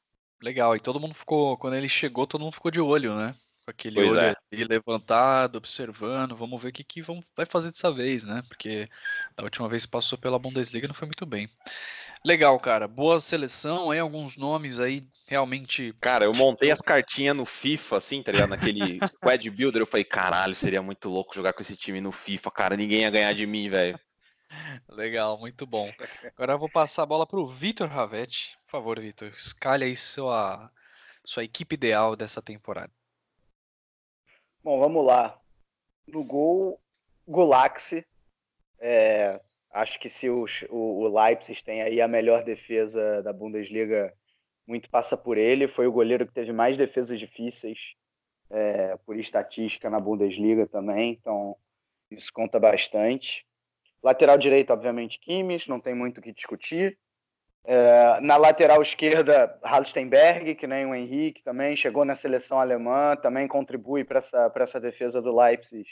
Legal, 0.40 0.76
e 0.76 0.80
todo 0.80 1.00
mundo 1.00 1.14
ficou, 1.14 1.56
quando 1.56 1.74
ele 1.74 1.88
chegou, 1.88 2.26
todo 2.26 2.42
mundo 2.42 2.52
ficou 2.52 2.70
de 2.70 2.80
olho, 2.80 3.16
né? 3.16 3.34
Com 3.68 3.72
aquele 3.72 3.96
pois 3.96 4.12
olho 4.12 4.20
é. 4.20 4.34
levantado, 4.64 5.56
observando, 5.56 6.34
vamos 6.34 6.62
ver 6.62 6.70
o 6.70 6.72
que, 6.72 6.82
que 6.82 7.02
vai 7.36 7.44
fazer 7.44 7.70
dessa 7.70 7.92
vez, 7.92 8.24
né? 8.24 8.40
Porque 8.48 8.88
a 9.36 9.42
última 9.42 9.68
vez 9.68 9.84
que 9.84 9.90
passou 9.90 10.16
pela 10.16 10.38
Bundesliga 10.38 10.88
não 10.88 10.94
foi 10.94 11.04
muito 11.04 11.26
bem. 11.26 11.50
Legal, 12.24 12.58
cara. 12.58 12.88
Boa 12.88 13.20
seleção, 13.20 13.90
aí 13.90 13.98
alguns 13.98 14.38
nomes 14.38 14.80
aí 14.80 15.06
realmente. 15.28 15.94
Cara, 16.00 16.24
eu 16.24 16.32
montei 16.32 16.70
as 16.70 16.80
cartinhas 16.80 17.36
no 17.36 17.44
FIFA, 17.44 17.98
assim, 17.98 18.22
tá 18.22 18.32
ligado? 18.32 18.48
Naquele 18.48 19.00
Squad 19.06 19.50
Builder, 19.50 19.82
eu 19.82 19.86
falei, 19.86 20.04
caralho, 20.04 20.54
seria 20.54 20.80
muito 20.80 21.10
louco 21.10 21.34
jogar 21.34 21.52
com 21.52 21.60
esse 21.60 21.76
time 21.76 22.00
no 22.00 22.10
FIFA, 22.10 22.50
cara. 22.50 22.74
Ninguém 22.74 23.02
ia 23.02 23.10
ganhar 23.10 23.34
de 23.34 23.44
mim, 23.44 23.68
velho. 23.68 24.00
Legal, 24.88 25.38
muito 25.38 25.66
bom. 25.66 25.92
Agora 26.34 26.54
eu 26.54 26.58
vou 26.58 26.70
passar 26.70 27.02
a 27.02 27.06
bola 27.06 27.26
pro 27.26 27.46
Vitor 27.46 27.86
Ravetti. 27.86 28.56
Por 28.64 28.70
favor, 28.70 28.98
Vitor, 28.98 29.28
escalhe 29.28 29.84
aí 29.84 29.94
sua, 29.94 30.70
sua 31.22 31.44
equipe 31.44 31.74
ideal 31.74 32.16
dessa 32.16 32.40
temporada. 32.40 32.90
Bom, 34.62 34.78
vamos 34.78 35.04
lá. 35.04 35.40
No 36.06 36.24
gol, 36.24 36.80
Gulaxi. 37.26 38.04
É, 38.80 39.40
Acho 39.70 39.98
que 40.00 40.08
se 40.08 40.28
o, 40.30 40.46
o, 40.70 41.02
o 41.02 41.08
Leipzig 41.08 41.62
tem 41.62 41.82
aí 41.82 42.00
a 42.00 42.08
melhor 42.08 42.42
defesa 42.42 43.22
da 43.22 43.32
Bundesliga, 43.32 44.12
muito 44.66 44.88
passa 44.88 45.16
por 45.16 45.36
ele. 45.36 45.68
Foi 45.68 45.86
o 45.86 45.92
goleiro 45.92 46.26
que 46.26 46.32
teve 46.32 46.52
mais 46.52 46.76
defesas 46.76 47.18
difíceis 47.18 47.94
é, 48.50 48.96
por 49.04 49.16
estatística 49.16 49.90
na 49.90 50.00
Bundesliga 50.00 50.66
também, 50.66 51.12
então 51.12 51.56
isso 52.10 52.32
conta 52.32 52.58
bastante. 52.58 53.46
Lateral 54.02 54.38
direito, 54.38 54.72
obviamente, 54.72 55.18
Kimmich, 55.18 55.68
não 55.68 55.80
tem 55.80 55.94
muito 55.94 56.18
o 56.18 56.22
que 56.22 56.32
discutir. 56.32 56.98
É, 57.70 58.18
na 58.22 58.38
lateral 58.38 58.80
esquerda, 58.80 59.58
Halstenberg, 59.62 60.54
que 60.54 60.66
nem 60.66 60.86
o 60.86 60.94
Henrique 60.94 61.42
também, 61.42 61.76
chegou 61.76 62.02
na 62.02 62.16
seleção 62.16 62.58
alemã, 62.58 63.14
também 63.14 63.46
contribui 63.46 64.04
para 64.04 64.20
essa, 64.20 64.50
essa 64.56 64.80
defesa 64.80 65.20
do 65.20 65.36
Leipzig 65.38 65.86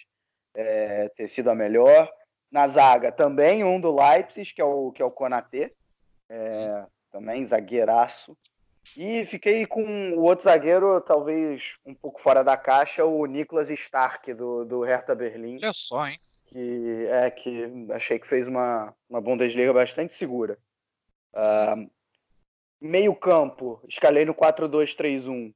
é, 0.55 1.11
ter 1.11 1.29
sido 1.29 1.51
a 1.51 1.55
melhor. 1.55 2.11
Na 2.51 2.67
zaga, 2.67 3.13
também 3.13 3.63
um 3.63 3.79
do 3.79 3.95
Leipzig, 3.95 4.55
que 4.55 4.63
é 4.63 4.65
o, 4.65 4.91
que 4.91 5.03
é 5.03 5.05
o 5.05 5.11
Konaté, 5.11 5.71
é, 6.31 6.87
também 7.13 7.45
zagueiraço. 7.45 8.35
E 8.97 9.27
fiquei 9.27 9.67
com 9.67 10.13
o 10.13 10.23
outro 10.23 10.45
zagueiro, 10.45 10.99
talvez 11.03 11.77
um 11.85 11.95
pouco 11.95 12.19
fora 12.19 12.43
da 12.43 12.57
caixa, 12.57 13.05
o 13.05 13.27
Niklas 13.27 13.69
Stark, 13.69 14.33
do, 14.33 14.65
do 14.65 14.81
Hertha 14.81 15.15
Berlim. 15.15 15.57
Olha 15.57 15.73
só, 15.75 16.07
hein? 16.07 16.19
Que, 16.47 17.07
é, 17.11 17.31
que 17.31 17.87
achei 17.91 18.19
que 18.19 18.27
fez 18.27 18.49
uma, 18.49 18.95
uma 19.11 19.21
Bundesliga 19.21 19.75
bastante 19.75 20.15
segura. 20.15 20.57
Uh, 21.37 21.91
meio 22.81 23.15
campo, 23.15 23.81
escalei 23.87 24.25
no 24.25 24.35
4-2-3-1. 24.35 25.55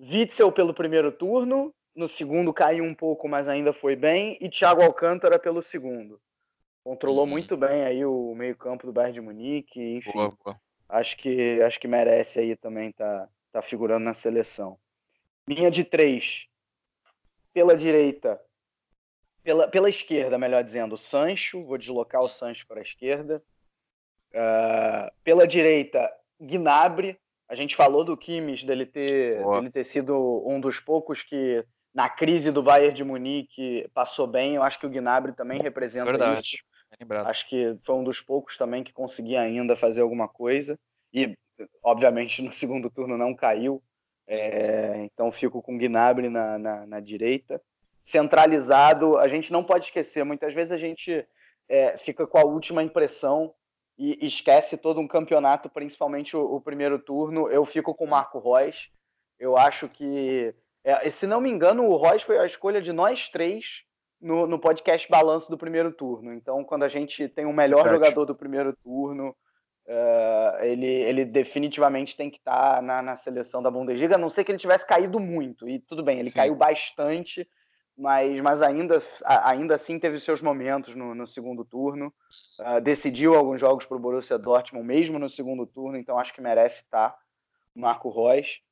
Witzel 0.00 0.50
pelo 0.50 0.72
primeiro 0.72 1.12
turno, 1.12 1.74
no 1.94 2.08
segundo 2.08 2.54
caiu 2.54 2.84
um 2.84 2.94
pouco, 2.94 3.28
mas 3.28 3.48
ainda 3.48 3.72
foi 3.72 3.94
bem. 3.94 4.38
E 4.40 4.48
Thiago 4.48 4.82
Alcântara 4.82 5.38
pelo 5.38 5.60
segundo. 5.60 6.20
Controlou 6.82 7.24
uhum. 7.24 7.30
muito 7.30 7.56
bem 7.56 7.82
aí 7.82 8.04
o 8.04 8.34
meio-campo 8.34 8.86
do 8.86 8.92
Bayern 8.92 9.12
de 9.12 9.20
Munique, 9.20 9.96
enfim. 9.96 10.12
Boa, 10.12 10.32
boa. 10.42 10.60
Acho 10.88 11.18
que 11.18 11.60
acho 11.60 11.78
que 11.78 11.86
merece 11.86 12.38
aí 12.38 12.56
também 12.56 12.90
tá 12.92 13.28
tá 13.52 13.60
figurando 13.60 14.04
na 14.04 14.14
seleção. 14.14 14.78
Linha 15.46 15.70
de 15.70 15.84
três. 15.84 16.46
Pela 17.52 17.74
direita, 17.76 18.40
pela, 19.42 19.66
pela 19.66 19.88
esquerda, 19.88 20.38
melhor 20.38 20.62
dizendo, 20.62 20.94
o 20.94 20.98
Sancho. 20.98 21.64
Vou 21.64 21.76
deslocar 21.76 22.22
o 22.22 22.28
Sancho 22.28 22.66
para 22.66 22.78
a 22.78 22.82
esquerda. 22.82 23.42
Uh, 24.34 25.10
pela 25.24 25.46
direita, 25.46 26.10
Gnabry. 26.40 27.18
A 27.48 27.54
gente 27.54 27.74
falou 27.74 28.04
do 28.04 28.16
Kimmich, 28.16 28.66
dele 28.66 28.84
ter, 28.84 29.42
dele 29.42 29.70
ter 29.70 29.84
sido 29.84 30.44
um 30.46 30.60
dos 30.60 30.80
poucos 30.80 31.22
que 31.22 31.64
na 31.94 32.08
crise 32.08 32.52
do 32.52 32.62
Bayern 32.62 32.94
de 32.94 33.02
Munique 33.02 33.88
passou 33.94 34.26
bem. 34.26 34.54
Eu 34.54 34.62
acho 34.62 34.78
que 34.78 34.86
o 34.86 34.90
Gnabry 34.90 35.32
também 35.32 35.60
representa 35.60 36.10
Verdade. 36.10 36.40
isso. 36.40 36.58
Acho 37.26 37.48
que 37.48 37.76
foi 37.84 37.94
um 37.94 38.04
dos 38.04 38.20
poucos 38.20 38.56
também 38.56 38.84
que 38.84 38.92
conseguia 38.92 39.40
ainda 39.40 39.76
fazer 39.76 40.00
alguma 40.00 40.28
coisa. 40.28 40.78
E, 41.12 41.36
obviamente, 41.82 42.40
no 42.42 42.52
segundo 42.52 42.90
turno 42.90 43.16
não 43.16 43.34
caiu. 43.34 43.82
É, 44.26 45.08
então 45.12 45.32
fico 45.32 45.62
com 45.62 45.74
o 45.74 45.78
Gnabry 45.78 46.28
na, 46.28 46.58
na, 46.58 46.86
na, 46.86 47.00
direita. 47.00 47.60
Centralizado, 48.02 49.16
a 49.16 49.26
gente 49.26 49.50
não 49.50 49.64
pode 49.64 49.86
esquecer, 49.86 50.22
muitas 50.22 50.52
vezes 50.52 50.70
a 50.70 50.76
gente 50.76 51.26
é, 51.66 51.96
fica 51.96 52.26
com 52.26 52.36
a 52.36 52.44
última 52.44 52.82
impressão 52.82 53.54
e 53.98 54.24
esquece 54.24 54.76
todo 54.76 55.00
um 55.00 55.08
campeonato, 55.08 55.68
principalmente 55.68 56.36
o, 56.36 56.54
o 56.54 56.60
primeiro 56.60 56.98
turno. 57.00 57.50
Eu 57.50 57.64
fico 57.64 57.92
com 57.94 58.04
o 58.04 58.08
Marco 58.08 58.38
Reus. 58.38 58.90
Eu 59.38 59.56
acho 59.56 59.88
que, 59.88 60.54
é, 60.84 61.10
se 61.10 61.26
não 61.26 61.40
me 61.40 61.50
engano, 61.50 61.84
o 61.84 62.00
Reus 62.00 62.22
foi 62.22 62.38
a 62.38 62.46
escolha 62.46 62.80
de 62.80 62.92
nós 62.92 63.28
três 63.28 63.82
no, 64.20 64.46
no 64.46 64.58
podcast 64.58 65.08
Balanço 65.10 65.50
do 65.50 65.58
primeiro 65.58 65.92
turno. 65.92 66.32
Então, 66.32 66.62
quando 66.62 66.84
a 66.84 66.88
gente 66.88 67.28
tem 67.28 67.44
o 67.44 67.52
melhor 67.52 67.88
jogador 67.88 68.24
do 68.24 68.36
primeiro 68.36 68.72
turno, 68.84 69.30
uh, 69.86 70.64
ele, 70.64 70.86
ele 70.86 71.24
definitivamente 71.24 72.16
tem 72.16 72.30
que 72.30 72.38
estar 72.38 72.76
tá 72.76 72.82
na, 72.82 73.02
na 73.02 73.16
seleção 73.16 73.60
da 73.60 73.70
Bundesliga, 73.70 74.14
a 74.14 74.18
não 74.18 74.30
ser 74.30 74.44
que 74.44 74.52
ele 74.52 74.58
tivesse 74.58 74.86
caído 74.86 75.18
muito. 75.18 75.68
E 75.68 75.80
tudo 75.80 76.04
bem, 76.04 76.20
ele 76.20 76.30
Sim. 76.30 76.36
caiu 76.36 76.54
bastante, 76.54 77.48
mas, 77.98 78.40
mas 78.40 78.62
ainda, 78.62 79.02
ainda 79.24 79.74
assim 79.74 79.98
teve 79.98 80.20
seus 80.20 80.40
momentos 80.40 80.94
no, 80.94 81.16
no 81.16 81.26
segundo 81.26 81.64
turno. 81.64 82.14
Uh, 82.60 82.80
decidiu 82.80 83.34
alguns 83.34 83.60
jogos 83.60 83.84
para 83.84 83.96
o 83.96 84.00
Borussia 84.00 84.38
Dortmund, 84.38 84.86
mesmo 84.86 85.18
no 85.18 85.28
segundo 85.28 85.66
turno, 85.66 85.98
então 85.98 86.16
acho 86.16 86.32
que 86.32 86.40
merece 86.40 86.82
estar 86.84 87.10
tá, 87.10 87.18
Marco 87.74 88.08
Reus. 88.08 88.62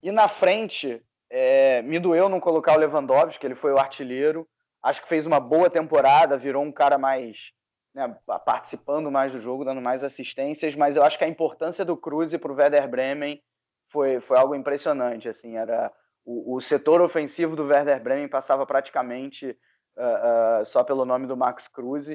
E 0.00 0.12
na 0.12 0.28
frente, 0.28 1.02
é, 1.28 1.82
me 1.82 1.98
doeu 1.98 2.28
não 2.28 2.38
colocar 2.38 2.76
o 2.76 2.78
Lewandowski, 2.78 3.44
ele 3.44 3.56
foi 3.56 3.72
o 3.72 3.78
artilheiro. 3.78 4.48
Acho 4.80 5.02
que 5.02 5.08
fez 5.08 5.26
uma 5.26 5.40
boa 5.40 5.68
temporada, 5.68 6.38
virou 6.38 6.62
um 6.62 6.70
cara 6.70 6.96
mais. 6.96 7.50
Né, 7.92 8.16
participando 8.44 9.10
mais 9.10 9.32
do 9.32 9.40
jogo, 9.40 9.64
dando 9.64 9.80
mais 9.80 10.04
assistências, 10.04 10.76
mas 10.76 10.94
eu 10.94 11.02
acho 11.02 11.18
que 11.18 11.24
a 11.24 11.28
importância 11.28 11.84
do 11.84 11.96
Cruz 11.96 12.36
para 12.36 12.52
o 12.52 12.54
Werder 12.54 12.86
Bremen 12.86 13.42
foi, 13.88 14.20
foi 14.20 14.36
algo 14.38 14.54
impressionante. 14.54 15.28
Assim, 15.28 15.56
era 15.56 15.90
o, 16.28 16.56
o 16.56 16.60
setor 16.60 17.00
ofensivo 17.00 17.56
do 17.56 17.64
Werder 17.64 18.02
Bremen 18.02 18.28
passava 18.28 18.66
praticamente 18.66 19.56
uh, 19.96 20.60
uh, 20.60 20.64
só 20.66 20.84
pelo 20.84 21.06
nome 21.06 21.26
do 21.26 21.34
Max 21.34 21.66
Cruz, 21.66 22.10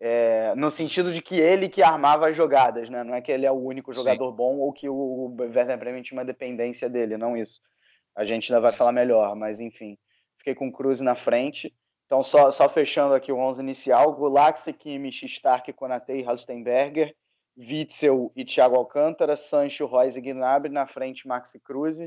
é, 0.00 0.54
no 0.54 0.70
sentido 0.70 1.12
de 1.12 1.20
que 1.20 1.38
ele 1.38 1.68
que 1.68 1.82
armava 1.82 2.28
as 2.28 2.36
jogadas, 2.36 2.88
né? 2.88 3.04
não 3.04 3.14
é 3.14 3.20
que 3.20 3.30
ele 3.30 3.44
é 3.44 3.50
o 3.50 3.62
único 3.62 3.92
jogador 3.92 4.30
Sim. 4.30 4.36
bom 4.36 4.56
ou 4.56 4.72
que 4.72 4.88
o, 4.88 4.94
o 4.94 5.36
Werder 5.38 5.76
Bremen 5.76 6.02
tinha 6.02 6.18
uma 6.18 6.24
dependência 6.24 6.88
dele, 6.88 7.18
não 7.18 7.36
isso. 7.36 7.60
A 8.16 8.24
gente 8.24 8.50
ainda 8.50 8.60
vai 8.60 8.72
falar 8.72 8.92
melhor, 8.92 9.36
mas 9.36 9.60
enfim, 9.60 9.98
fiquei 10.38 10.54
com 10.54 10.68
o 10.68 10.72
Cruz 10.72 11.00
na 11.02 11.14
frente. 11.14 11.74
Então, 12.06 12.22
só, 12.22 12.50
só 12.50 12.70
fechando 12.70 13.12
aqui 13.12 13.30
o 13.30 13.36
11 13.36 13.60
inicial, 13.60 14.14
Gulaxi, 14.14 14.72
Kimmich, 14.72 15.26
Stark, 15.26 15.70
Konate 15.74 16.12
e 16.12 16.22
Halstenberger, 16.22 17.14
Witzel 17.58 18.32
e 18.34 18.46
Thiago 18.46 18.76
Alcântara, 18.76 19.36
Sancho, 19.36 19.84
Royce 19.84 20.18
e 20.18 20.22
Gnabry, 20.22 20.70
na 20.70 20.86
frente 20.86 21.28
Maxi 21.28 21.60
Cruz, 21.60 21.98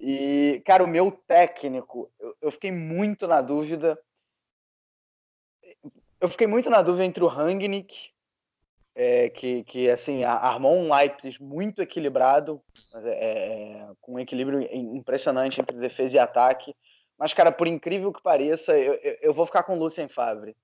e, 0.00 0.62
cara, 0.64 0.82
o 0.82 0.88
meu 0.88 1.12
técnico, 1.12 2.10
eu, 2.18 2.34
eu 2.40 2.50
fiquei 2.50 2.72
muito 2.72 3.28
na 3.28 3.42
dúvida. 3.42 4.00
Eu 6.18 6.30
fiquei 6.30 6.46
muito 6.46 6.70
na 6.70 6.80
dúvida 6.80 7.04
entre 7.04 7.22
o 7.22 7.26
Rangnick, 7.26 8.10
é, 8.94 9.28
que, 9.28 9.62
que 9.64 9.90
assim 9.90 10.24
armou 10.24 10.74
um 10.74 10.94
Leipzig 10.94 11.42
muito 11.42 11.82
equilibrado, 11.82 12.62
é, 12.94 13.08
é, 13.08 13.88
com 14.00 14.14
um 14.14 14.18
equilíbrio 14.18 14.62
impressionante 14.72 15.60
entre 15.60 15.76
defesa 15.76 16.16
e 16.16 16.18
ataque. 16.18 16.74
Mas, 17.18 17.34
cara, 17.34 17.52
por 17.52 17.66
incrível 17.66 18.10
que 18.10 18.22
pareça, 18.22 18.78
eu, 18.78 18.94
eu, 18.94 19.18
eu 19.20 19.34
vou 19.34 19.44
ficar 19.44 19.64
com 19.64 19.76
o 19.76 19.78
Lucien 19.78 20.08
Favre. 20.08 20.56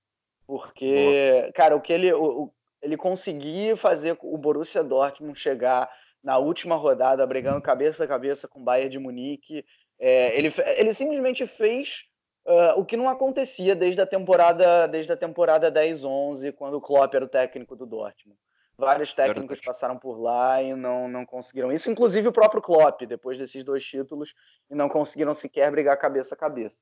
Porque, 0.47 1.41
Boa. 1.43 1.53
cara, 1.53 1.75
o 1.75 1.81
que 1.81 1.93
ele, 1.93 2.11
o, 2.11 2.51
ele 2.81 2.97
conseguia 2.97 3.77
fazer 3.77 4.17
o 4.19 4.35
Borussia 4.35 4.83
Dortmund 4.83 5.39
chegar 5.39 5.87
na 6.23 6.37
última 6.37 6.75
rodada, 6.75 7.25
brigando 7.25 7.61
cabeça 7.61 8.03
a 8.03 8.07
cabeça 8.07 8.47
com 8.47 8.59
o 8.59 8.63
Bayern 8.63 8.89
de 8.89 8.99
Munique. 8.99 9.65
É, 9.99 10.37
ele, 10.37 10.53
ele 10.77 10.93
simplesmente 10.93 11.45
fez 11.47 12.05
uh, 12.45 12.79
o 12.79 12.85
que 12.85 12.97
não 12.97 13.09
acontecia 13.09 13.75
desde 13.75 14.01
a 14.01 14.05
temporada 14.05 14.87
desde 14.87 15.11
a 15.11 15.17
temporada 15.17 15.71
10-11, 15.71 16.53
quando 16.53 16.75
o 16.75 16.81
Klopp 16.81 17.13
era 17.13 17.25
o 17.25 17.29
técnico 17.29 17.75
do 17.75 17.85
Dortmund. 17.85 18.39
Vários 18.77 19.11
técnicos 19.11 19.59
passaram 19.59 19.97
por 19.97 20.19
lá 20.19 20.61
e 20.61 20.75
não, 20.75 21.07
não 21.07 21.25
conseguiram 21.25 21.71
isso, 21.71 21.89
inclusive 21.89 22.27
o 22.27 22.33
próprio 22.33 22.61
Klopp, 22.61 23.01
depois 23.07 23.39
desses 23.39 23.63
dois 23.63 23.83
títulos, 23.83 24.35
e 24.69 24.75
não 24.75 24.87
conseguiram 24.87 25.33
sequer 25.33 25.71
brigar 25.71 25.97
cabeça 25.97 26.35
a 26.35 26.37
cabeça. 26.37 26.77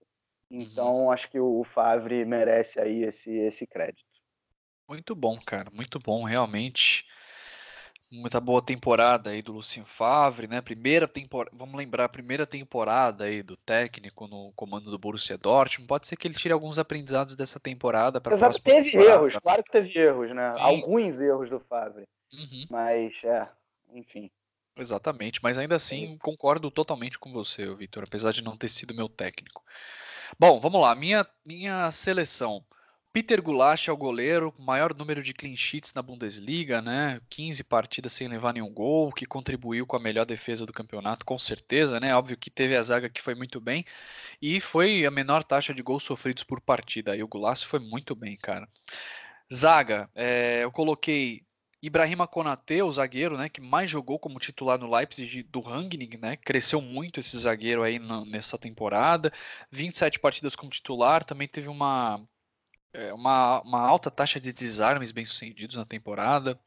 Uhum. 0.51 0.61
Então, 0.61 0.95
uhum. 1.05 1.11
acho 1.11 1.29
que 1.31 1.39
o 1.39 1.63
Favre 1.63 2.25
merece 2.25 2.81
aí 2.81 3.03
esse, 3.03 3.33
esse 3.37 3.65
crédito. 3.65 4.03
Muito 4.89 5.15
bom, 5.15 5.39
cara, 5.39 5.71
muito 5.71 5.97
bom, 5.97 6.23
realmente 6.25 7.05
muita 8.15 8.39
boa 8.39 8.61
temporada 8.61 9.29
aí 9.29 9.41
do 9.41 9.53
Lucien 9.53 9.85
Favre, 9.85 10.47
né? 10.47 10.61
Primeira 10.61 11.07
temporada, 11.07 11.55
vamos 11.55 11.75
lembrar, 11.75 12.05
a 12.05 12.09
primeira 12.09 12.45
temporada 12.45 13.25
aí 13.25 13.43
do 13.43 13.55
técnico 13.55 14.27
no 14.27 14.51
comando 14.55 14.89
do 14.89 14.97
Borussia 14.97 15.37
Dortmund. 15.37 15.87
Pode 15.87 16.07
ser 16.07 16.15
que 16.15 16.27
ele 16.27 16.35
tire 16.35 16.53
alguns 16.53 16.79
aprendizados 16.79 17.35
dessa 17.35 17.59
temporada 17.59 18.19
para 18.19 18.33
Exato, 18.33 18.61
teve 18.61 18.91
temporada. 18.91 19.13
erros, 19.13 19.37
claro 19.37 19.63
que 19.63 19.71
teve 19.71 19.99
erros, 19.99 20.33
né? 20.33 20.53
Sim. 20.53 20.61
Alguns 20.61 21.19
erros 21.19 21.49
do 21.49 21.59
Favre. 21.59 22.07
Uhum. 22.33 22.65
Mas 22.69 23.21
é, 23.23 23.47
enfim. 23.93 24.31
Exatamente, 24.77 25.39
mas 25.41 25.57
ainda 25.57 25.75
assim 25.75 26.17
concordo 26.17 26.69
totalmente 26.69 27.17
com 27.17 27.31
você, 27.31 27.73
Vitor, 27.75 28.03
apesar 28.03 28.33
de 28.33 28.43
não 28.43 28.57
ter 28.57 28.67
sido 28.67 28.93
meu 28.93 29.07
técnico. 29.07 29.63
Bom, 30.37 30.59
vamos 30.59 30.81
lá, 30.81 30.93
minha 30.95 31.25
minha 31.45 31.89
seleção. 31.91 32.63
Peter 33.15 33.41
Gulach 33.41 33.89
é 33.89 33.93
o 33.93 33.95
goleiro, 33.95 34.53
maior 34.59 34.93
número 34.93 35.23
de 35.23 35.33
clean 35.33 35.55
sheets 35.55 35.93
na 35.93 36.01
Bundesliga, 36.01 36.81
né? 36.81 37.21
15 37.29 37.63
partidas 37.63 38.11
sem 38.11 38.27
levar 38.27 38.51
nenhum 38.51 38.69
gol, 38.69 39.09
que 39.13 39.25
contribuiu 39.25 39.87
com 39.87 39.95
a 39.95 39.99
melhor 40.01 40.25
defesa 40.25 40.65
do 40.65 40.73
campeonato, 40.73 41.25
com 41.25 41.39
certeza, 41.39 41.97
né? 41.97 42.13
Óbvio 42.13 42.35
que 42.35 42.49
teve 42.49 42.75
a 42.75 42.81
zaga 42.81 43.09
que 43.09 43.21
foi 43.21 43.33
muito 43.33 43.61
bem 43.61 43.85
e 44.41 44.59
foi 44.59 45.05
a 45.05 45.11
menor 45.11 45.45
taxa 45.45 45.73
de 45.73 45.81
gols 45.81 46.03
sofridos 46.03 46.43
por 46.43 46.59
partida. 46.59 47.13
Aí 47.13 47.23
o 47.23 47.27
Gulach 47.29 47.65
foi 47.65 47.79
muito 47.79 48.13
bem, 48.13 48.35
cara. 48.35 48.67
Zaga, 49.53 50.09
é, 50.13 50.65
eu 50.65 50.71
coloquei 50.73 51.45
Ibrahima 51.81 52.27
Konate, 52.27 52.81
o 52.81 52.91
zagueiro, 52.91 53.37
né, 53.37 53.47
que 53.47 53.61
mais 53.61 53.89
jogou 53.89 54.19
como 54.19 54.39
titular 54.39 54.77
no 54.77 54.93
Leipzig 54.93 55.41
do 55.43 55.61
Rangnick, 55.61 56.17
né, 56.17 56.35
cresceu 56.35 56.81
muito 56.81 57.21
esse 57.21 57.39
zagueiro 57.39 57.81
aí 57.81 57.97
nessa 58.27 58.57
temporada, 58.57 59.31
27 59.71 60.19
partidas 60.19 60.53
como 60.53 60.69
titular, 60.69 61.23
também 61.23 61.47
teve 61.47 61.69
uma 61.69 62.19
é, 62.95 63.13
uma, 63.13 63.61
uma 63.61 63.79
alta 63.79 64.09
taxa 64.09 64.39
de 64.39 64.53
desarmes 64.53 65.11
bem-sucedidos 65.11 65.75
na 65.75 65.85
temporada 65.85 66.59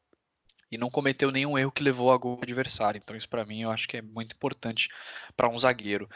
e 0.71 0.77
não 0.77 0.91
cometeu 0.91 1.31
nenhum 1.31 1.57
erro 1.57 1.73
que 1.73 1.83
levou 1.83 2.13
a 2.13 2.19
gol 2.19 2.39
adversário. 2.43 3.01
Então 3.03 3.17
isso 3.17 3.29
para 3.29 3.45
mim 3.45 3.63
eu 3.63 3.71
acho 3.71 3.89
que 3.89 3.97
é 3.97 4.03
muito 4.03 4.35
importante 4.35 4.89
para 5.37 5.49
um 5.49 5.59
zagueiro. 5.59 6.09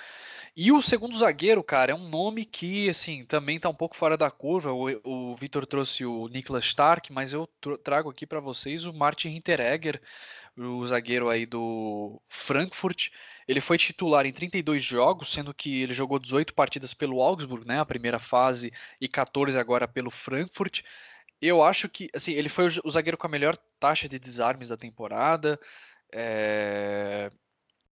E 0.55 0.71
o 0.71 0.83
segundo 0.83 1.17
zagueiro, 1.17 1.63
cara, 1.65 1.93
é 1.93 1.95
um 1.95 2.09
nome 2.09 2.45
que 2.45 2.91
assim 2.91 3.25
também 3.25 3.57
está 3.57 3.69
um 3.69 3.75
pouco 3.75 3.97
fora 3.97 4.17
da 4.17 4.31
curva. 4.31 4.73
O, 4.73 4.89
o 5.05 5.37
Vitor 5.37 5.67
trouxe 5.67 6.05
o 6.05 6.29
Niklas 6.29 6.67
Stark, 6.67 7.11
mas 7.13 7.33
eu 7.33 7.49
trago 7.83 8.11
aqui 8.11 8.27
para 8.27 8.41
vocês 8.41 8.85
o 8.85 8.93
Martin 8.93 9.31
Hinteregger, 9.31 10.01
o 10.57 10.87
zagueiro 10.87 11.31
aí 11.31 11.47
do 11.47 12.21
Frankfurt. 12.29 13.09
Ele 13.47 13.61
foi 13.61 13.79
titular 13.79 14.27
em 14.27 14.33
32 14.33 14.85
jogos, 14.85 15.33
sendo 15.33 15.53
que 15.55 15.83
ele 15.83 15.95
jogou 15.95 16.19
18 16.19 16.55
partidas 16.55 16.95
pelo 16.95 17.21
Augsburg, 17.21 17.67
né, 17.67 17.81
a 17.81 17.87
primeira 17.87 18.19
fase, 18.19 18.73
e 19.01 19.09
14 19.09 19.59
agora 19.59 19.89
pelo 19.89 20.11
Frankfurt. 20.11 20.83
Eu 21.41 21.63
acho 21.63 21.89
que, 21.89 22.09
assim, 22.15 22.33
ele 22.33 22.49
foi 22.49 22.69
o 22.85 22.91
zagueiro 22.91 23.19
com 23.19 23.27
a 23.27 23.31
melhor 23.31 23.57
taxa 23.81 24.09
de 24.09 24.19
desarmes 24.19 24.69
da 24.69 24.77
temporada. 24.77 25.59
É... 26.13 27.31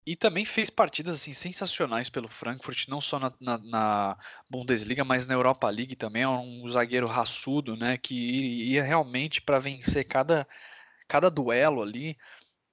E 0.05 0.15
também 0.15 0.45
fez 0.45 0.69
partidas 0.69 1.15
assim, 1.15 1.33
sensacionais 1.33 2.09
pelo 2.09 2.27
Frankfurt, 2.27 2.87
não 2.87 2.99
só 2.99 3.19
na, 3.19 3.31
na, 3.39 3.57
na, 3.59 4.17
Bundesliga, 4.49 5.03
mas 5.03 5.27
na 5.27 5.35
Europa 5.35 5.69
League 5.69 5.95
também. 5.95 6.23
É 6.23 6.27
um 6.27 6.67
zagueiro 6.69 7.05
raçudo, 7.07 7.75
né? 7.77 7.97
Que 7.97 8.15
ia 8.15 8.83
realmente 8.83 9.41
para 9.41 9.59
vencer 9.59 10.05
cada, 10.05 10.47
cada 11.07 11.29
duelo 11.29 11.81
ali. 11.83 12.17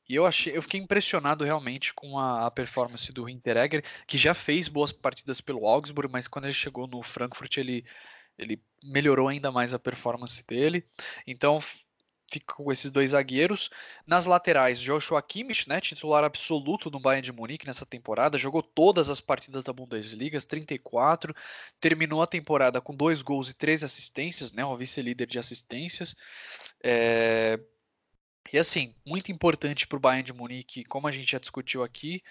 E 0.09 0.15
eu 0.15 0.25
achei, 0.25 0.57
eu 0.57 0.63
fiquei 0.63 0.81
impressionado 0.81 1.45
realmente 1.45 1.93
com 1.93 2.19
a, 2.19 2.47
a 2.47 2.51
performance 2.51 3.13
do 3.13 3.29
Hinteregger, 3.29 3.85
que 4.07 4.17
já 4.17 4.33
fez 4.35 4.67
boas 4.67 4.91
partidas 4.91 5.41
pelo 5.41 5.67
Augsburg, 5.67 6.11
mas 6.11 6.27
quando 6.27 6.47
ele 6.47 6.55
chegou 6.55 6.87
no 6.87 7.03
Frankfurt 7.03 7.59
ele, 7.59 7.85
ele 8.39 8.63
melhorou 8.83 9.29
ainda 9.29 9.53
mais 9.53 9.75
a 9.75 9.79
performance 9.79 10.47
dele. 10.47 10.87
Então 11.27 11.61
fica 12.31 12.55
com 12.55 12.71
esses 12.71 12.91
dois 12.91 13.11
zagueiros. 13.11 13.71
Nas 14.07 14.27
laterais, 14.27 14.79
Joshua 14.81 15.21
Kimmich, 15.23 15.69
né, 15.69 15.81
titular 15.81 16.25
absoluto 16.25 16.91
no 16.91 17.01
Bayern 17.01 17.23
de 17.23 17.33
Munique 17.33 17.67
nessa 17.67 17.87
temporada, 17.87 18.39
jogou 18.39 18.63
todas 18.63 19.09
as 19.09 19.21
partidas 19.21 19.65
da 19.65 19.73
Bundesliga, 19.73 20.41
34, 20.41 21.35
terminou 21.81 22.23
a 22.23 22.27
temporada 22.27 22.81
com 22.81 22.95
dois 22.95 23.23
gols 23.23 23.49
e 23.49 23.55
três 23.55 23.83
assistências, 23.83 24.53
né, 24.53 24.65
o 24.65 24.77
vice-líder 24.77 25.27
de 25.27 25.39
assistências. 25.39 26.15
É, 26.83 27.59
e 28.53 28.59
assim, 28.59 28.95
muito 29.07 29.33
importante 29.33 29.87
para 29.87 29.97
o 29.97 30.01
Bayern 30.01 30.25
de 30.25 30.33
Munique, 30.33 30.85
como 30.85 31.07
a 31.09 31.11
gente 31.11 31.33
já 31.33 31.39
discutiu 31.39 31.83
aqui. 31.83 32.23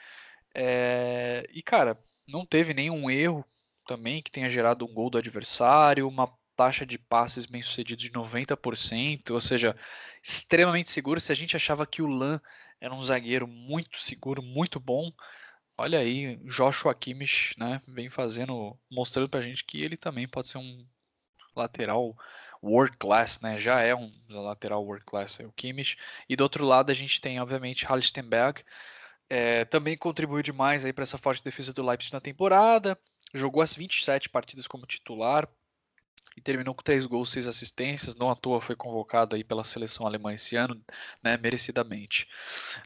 É... 0.53 1.47
E 1.51 1.61
cara, 1.61 1.97
não 2.27 2.45
teve 2.45 2.73
nenhum 2.73 3.09
erro 3.09 3.45
também 3.87 4.21
que 4.21 4.31
tenha 4.31 4.49
gerado 4.49 4.85
um 4.85 4.93
gol 4.93 5.09
do 5.09 5.17
adversário, 5.17 6.07
uma 6.07 6.31
taxa 6.55 6.85
de 6.85 6.97
passes 6.97 7.45
bem 7.45 7.61
sucedidos 7.61 8.03
de 8.03 8.11
90%, 8.11 9.29
ou 9.29 9.39
seja, 9.39 9.77
extremamente 10.21 10.89
seguro. 10.89 11.19
Se 11.21 11.31
a 11.31 11.35
gente 11.35 11.55
achava 11.55 11.85
que 11.85 12.01
o 12.01 12.07
Lan 12.07 12.41
era 12.81 12.93
um 12.93 13.01
zagueiro 13.01 13.47
muito 13.47 13.99
seguro, 13.99 14.41
muito 14.41 14.79
bom, 14.79 15.11
olha 15.77 15.99
aí, 15.99 16.35
Joshua 16.45 16.93
Kimmich, 16.93 17.55
né, 17.57 17.81
vem 17.87 18.09
fazendo, 18.09 18.77
mostrando 18.91 19.29
pra 19.29 19.41
gente 19.41 19.63
que 19.63 19.81
ele 19.81 19.95
também 19.95 20.27
pode 20.27 20.49
ser 20.49 20.57
um 20.57 20.85
lateral 21.55 22.15
world 22.61 22.97
class, 22.97 23.41
né? 23.41 23.57
Já 23.57 23.81
é 23.81 23.95
um 23.95 24.11
lateral 24.29 24.83
world 24.83 25.05
class, 25.05 25.39
é 25.39 25.45
o 25.45 25.51
Kimmich. 25.51 25.97
E 26.27 26.35
do 26.35 26.41
outro 26.41 26.65
lado 26.65 26.91
a 26.91 26.95
gente 26.95 27.21
tem, 27.21 27.39
obviamente, 27.39 27.85
Halstenberg, 27.85 28.63
é, 29.29 29.65
também 29.65 29.97
contribuiu 29.97 30.41
demais 30.41 30.85
aí 30.85 30.93
para 30.93 31.03
essa 31.03 31.17
forte 31.17 31.43
defesa 31.43 31.73
do 31.73 31.85
Leipzig 31.85 32.13
na 32.13 32.21
temporada. 32.21 32.97
Jogou 33.33 33.61
as 33.61 33.75
27 33.75 34.29
partidas 34.29 34.67
como 34.67 34.85
titular, 34.85 35.47
e 36.37 36.41
terminou 36.41 36.75
com 36.75 36.83
três 36.83 37.07
gols, 37.07 37.31
seis 37.31 37.47
assistências. 37.47 38.15
Não 38.15 38.29
à 38.29 38.35
toa 38.35 38.61
foi 38.61 38.75
convocado 38.75 39.35
aí 39.35 39.43
pela 39.43 39.63
seleção 39.63 40.05
alemã 40.05 40.31
esse 40.31 40.55
ano, 40.55 40.79
né, 41.23 41.35
merecidamente. 41.35 42.29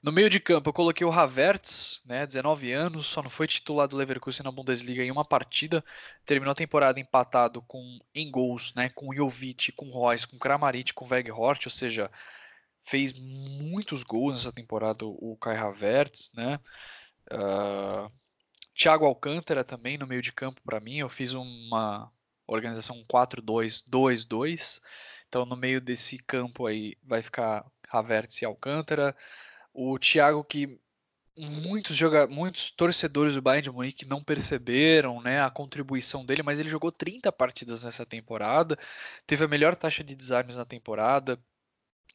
No 0.02 0.10
meio 0.10 0.30
de 0.30 0.40
campo 0.40 0.70
eu 0.70 0.74
coloquei 0.74 1.06
o 1.06 1.12
Havertz, 1.12 2.02
né, 2.06 2.26
19 2.26 2.72
anos, 2.72 3.08
só 3.08 3.22
não 3.22 3.30
foi 3.30 3.48
titular 3.48 3.90
do 3.90 3.98
Leverkusen 3.98 4.46
na 4.46 4.52
Bundesliga 4.52 5.04
em 5.04 5.12
uma 5.12 5.26
partida. 5.26 5.84
Terminou 6.26 6.54
a 6.54 6.56
temporada 6.56 6.98
empatado 6.98 7.62
com 7.64 8.00
em 8.16 8.32
gols, 8.32 8.74
né, 8.74 8.90
com 8.90 9.14
Jovic, 9.14 9.74
com 9.74 9.90
Royce, 9.90 10.26
com 10.26 10.40
Kramaric, 10.40 10.94
com 10.94 11.06
Weghorst, 11.06 11.66
ou 11.66 11.72
seja, 11.72 12.10
fez 12.86 13.12
muitos 13.20 14.02
gols 14.02 14.38
nessa 14.38 14.54
temporada 14.54 15.06
o 15.06 15.38
Kai 15.40 15.58
Havertz, 15.58 16.32
né? 16.34 16.58
Uh, 17.32 18.10
Thiago 18.74 19.06
Alcântara 19.06 19.64
também 19.64 19.98
no 19.98 20.08
meio 20.08 20.22
de 20.22 20.32
campo 20.32 20.62
para 20.64 20.80
mim. 20.80 20.98
Eu 20.98 21.10
fiz 21.10 21.34
uma 21.34 22.12
organização 22.56 23.04
4-2-2-2. 23.12 24.82
Então, 25.28 25.46
no 25.46 25.56
meio 25.56 25.80
desse 25.80 26.18
campo 26.18 26.68
aí 26.68 26.98
vai 27.04 27.22
ficar 27.22 27.66
Havertz 27.90 28.42
e 28.42 28.46
Alcântara. 28.46 29.16
O 29.74 29.98
Thiago 29.98 30.44
que 30.44 30.80
muitos 31.38 31.98
muitos 32.30 32.72
torcedores 32.72 33.36
do 33.36 33.42
Bayern 33.42 33.64
de 33.64 33.72
Munique 33.72 34.06
não 34.06 34.24
perceberam, 34.24 35.22
né, 35.22 35.42
a 35.42 35.50
contribuição 35.50 36.26
dele, 36.26 36.44
mas 36.44 36.60
ele 36.60 36.70
jogou 36.70 36.92
30 36.92 37.32
partidas 37.32 37.84
nessa 37.84 38.06
temporada, 38.06 38.78
teve 39.26 39.46
a 39.46 39.48
melhor 39.48 39.76
taxa 39.76 40.04
de 40.04 40.14
desarmes 40.14 40.58
na 40.58 40.66
temporada, 40.66 41.40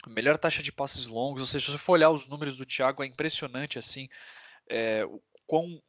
a 0.05 0.11
melhor 0.11 0.39
taxa 0.39 0.63
de 0.63 0.71
passes 0.71 1.07
longos, 1.07 1.41
ou 1.41 1.47
seja, 1.47 1.67
se 1.67 1.73
você 1.73 1.79
for 1.79 1.93
olhar 1.95 2.11
os 2.11 2.27
números 2.29 2.57
do 2.57 2.67
Thiago, 2.67 3.03
é 3.03 3.07
impressionante 3.07 3.79
assim, 3.79 4.09
é, 4.69 5.05
o 5.05 5.21
quão 5.47 5.83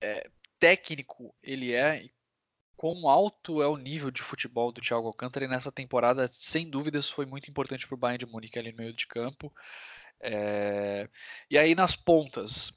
é, 0.00 0.28
técnico 0.58 1.34
ele 1.42 1.72
é 1.72 2.04
e 2.04 2.15
quão 2.76 3.08
alto 3.08 3.62
é 3.62 3.66
o 3.66 3.76
nível 3.76 4.10
de 4.10 4.22
futebol 4.22 4.70
do 4.70 4.80
Thiago 4.80 5.06
Alcântara 5.06 5.44
e 5.44 5.48
nessa 5.48 5.72
temporada, 5.72 6.28
sem 6.28 6.68
dúvidas, 6.68 7.08
foi 7.08 7.26
muito 7.26 7.50
importante 7.50 7.86
para 7.86 7.94
o 7.94 7.98
Bayern 7.98 8.24
de 8.24 8.30
Munique 8.30 8.58
ali 8.58 8.70
no 8.70 8.78
meio 8.78 8.92
de 8.92 9.06
campo. 9.06 9.52
É... 10.20 11.08
E 11.50 11.58
aí 11.58 11.74
nas 11.74 11.96
pontas, 11.96 12.72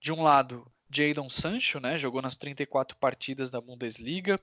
de 0.00 0.12
um 0.12 0.22
lado, 0.22 0.66
Jadon 0.90 1.28
Sancho, 1.28 1.80
né, 1.80 1.98
jogou 1.98 2.22
nas 2.22 2.36
34 2.36 2.96
partidas 2.96 3.50
da 3.50 3.60
Bundesliga, 3.60 4.40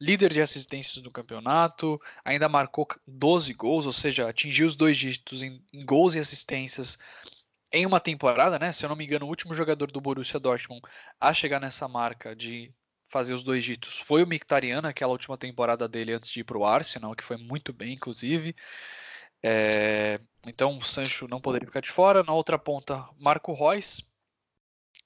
líder 0.00 0.32
de 0.32 0.40
assistências 0.40 1.02
do 1.02 1.10
campeonato, 1.10 2.00
ainda 2.24 2.48
marcou 2.48 2.86
12 3.06 3.52
gols, 3.54 3.86
ou 3.86 3.92
seja, 3.92 4.28
atingiu 4.28 4.66
os 4.66 4.74
dois 4.74 4.96
dígitos 4.96 5.42
em, 5.42 5.64
em 5.72 5.84
gols 5.84 6.14
e 6.14 6.18
assistências 6.18 6.98
em 7.72 7.86
uma 7.86 8.00
temporada, 8.00 8.58
né? 8.58 8.72
Se 8.72 8.84
eu 8.84 8.88
não 8.88 8.96
me 8.96 9.04
engano, 9.04 9.24
o 9.24 9.28
último 9.28 9.54
jogador 9.54 9.90
do 9.90 10.00
Borussia 10.00 10.38
Dortmund 10.38 10.82
a 11.20 11.32
chegar 11.32 11.60
nessa 11.60 11.88
marca 11.88 12.36
de 12.36 12.72
fazer 13.12 13.34
os 13.34 13.42
dois 13.42 13.62
ditos 13.62 13.98
foi 14.00 14.24
o 14.24 14.26
Mictarian, 14.26 14.80
aquela 14.80 15.12
última 15.12 15.36
temporada 15.36 15.86
dele 15.86 16.14
antes 16.14 16.30
de 16.30 16.40
ir 16.40 16.44
para 16.44 16.56
o 16.56 16.64
Arsenal, 16.64 17.14
que 17.14 17.22
foi 17.22 17.36
muito 17.36 17.72
bem, 17.72 17.92
inclusive. 17.92 18.56
É, 19.42 20.18
então 20.46 20.78
o 20.78 20.84
Sancho 20.84 21.28
não 21.28 21.40
poderia 21.40 21.66
ficar 21.66 21.80
de 21.80 21.90
fora. 21.90 22.22
Na 22.22 22.32
outra 22.32 22.58
ponta, 22.58 23.06
Marco 23.18 23.52
Reus. 23.52 24.02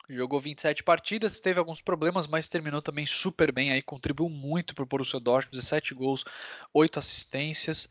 Jogou 0.08 0.40
27 0.40 0.84
partidas, 0.84 1.40
teve 1.40 1.58
alguns 1.58 1.80
problemas, 1.82 2.28
mas 2.28 2.48
terminou 2.48 2.80
também 2.80 3.04
super 3.04 3.50
bem. 3.50 3.72
Aí 3.72 3.82
contribuiu 3.82 4.30
muito 4.30 4.72
para 4.72 4.84
o 4.84 4.86
Borussia 4.86 5.18
Dortmund, 5.18 5.56
17 5.56 5.94
gols, 5.94 6.24
8 6.72 7.00
assistências. 7.00 7.90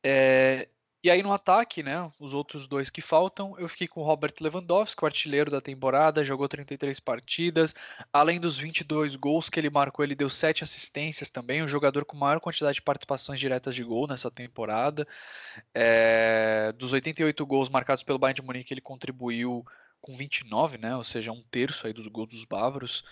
É, 0.00 0.68
e 1.02 1.10
aí 1.10 1.22
no 1.22 1.32
ataque, 1.32 1.80
né, 1.80 2.10
os 2.18 2.34
outros 2.34 2.66
dois 2.66 2.90
que 2.90 3.00
faltam, 3.00 3.54
eu 3.58 3.68
fiquei 3.68 3.86
com 3.86 4.00
o 4.00 4.04
Robert 4.04 4.34
Lewandowski, 4.40 5.02
o 5.02 5.06
artilheiro 5.06 5.48
da 5.48 5.60
temporada, 5.60 6.24
jogou 6.24 6.48
33 6.48 6.98
partidas, 6.98 7.72
além 8.12 8.40
dos 8.40 8.58
22 8.58 9.14
gols 9.14 9.48
que 9.48 9.60
ele 9.60 9.70
marcou, 9.70 10.04
ele 10.04 10.16
deu 10.16 10.28
7 10.28 10.64
assistências 10.64 11.30
também, 11.30 11.62
o 11.62 11.68
jogador 11.68 12.04
com 12.04 12.16
maior 12.16 12.40
quantidade 12.40 12.74
de 12.74 12.82
participações 12.82 13.38
diretas 13.38 13.76
de 13.76 13.84
gol 13.84 14.08
nessa 14.08 14.28
temporada. 14.28 15.06
É, 15.72 16.72
dos 16.76 16.92
88 16.92 17.46
gols 17.46 17.68
marcados 17.68 18.02
pelo 18.02 18.18
Bayern 18.18 18.40
de 18.40 18.46
Munique, 18.46 18.74
ele 18.74 18.80
contribuiu 18.80 19.64
com 20.00 20.16
29, 20.16 20.78
né, 20.78 20.96
ou 20.96 21.04
seja, 21.04 21.30
um 21.30 21.44
terço 21.50 21.86
aí 21.86 21.92
dos 21.92 22.08
gols 22.08 22.28
dos 22.28 22.44
bávaros. 22.44 23.04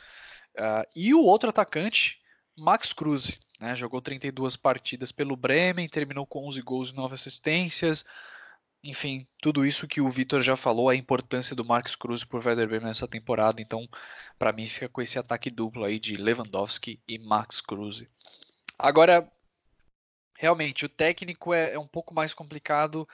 Uh, 0.56 0.86
e 0.96 1.14
o 1.14 1.22
outro 1.22 1.50
atacante, 1.50 2.18
Max 2.56 2.92
Kruse, 2.92 3.38
né? 3.60 3.74
Jogou 3.74 4.00
32 4.00 4.56
partidas 4.56 5.12
pelo 5.12 5.36
Bremen, 5.36 5.88
terminou 5.88 6.26
com 6.26 6.46
11 6.46 6.60
gols 6.62 6.90
e 6.90 6.94
9 6.94 7.14
assistências. 7.14 8.04
Enfim, 8.82 9.26
tudo 9.42 9.66
isso 9.66 9.88
que 9.88 10.00
o 10.00 10.08
Vitor 10.08 10.42
já 10.42 10.54
falou, 10.54 10.88
a 10.88 10.94
importância 10.94 11.56
do 11.56 11.64
Marcos 11.64 11.96
Cruz 11.96 12.22
por 12.22 12.46
Werder 12.46 12.68
Bremen 12.68 12.86
nessa 12.86 13.08
temporada. 13.08 13.60
Então, 13.60 13.88
para 14.38 14.52
mim, 14.52 14.66
fica 14.66 14.88
com 14.88 15.02
esse 15.02 15.18
ataque 15.18 15.50
duplo 15.50 15.84
aí 15.84 15.98
de 15.98 16.16
Lewandowski 16.16 17.00
e 17.08 17.18
Max 17.18 17.60
Cruz. 17.60 18.04
Agora, 18.78 19.28
realmente, 20.38 20.84
o 20.84 20.88
técnico 20.88 21.52
é, 21.52 21.72
é 21.72 21.78
um 21.78 21.86
pouco 21.86 22.14
mais 22.14 22.32
complicado, 22.32 23.08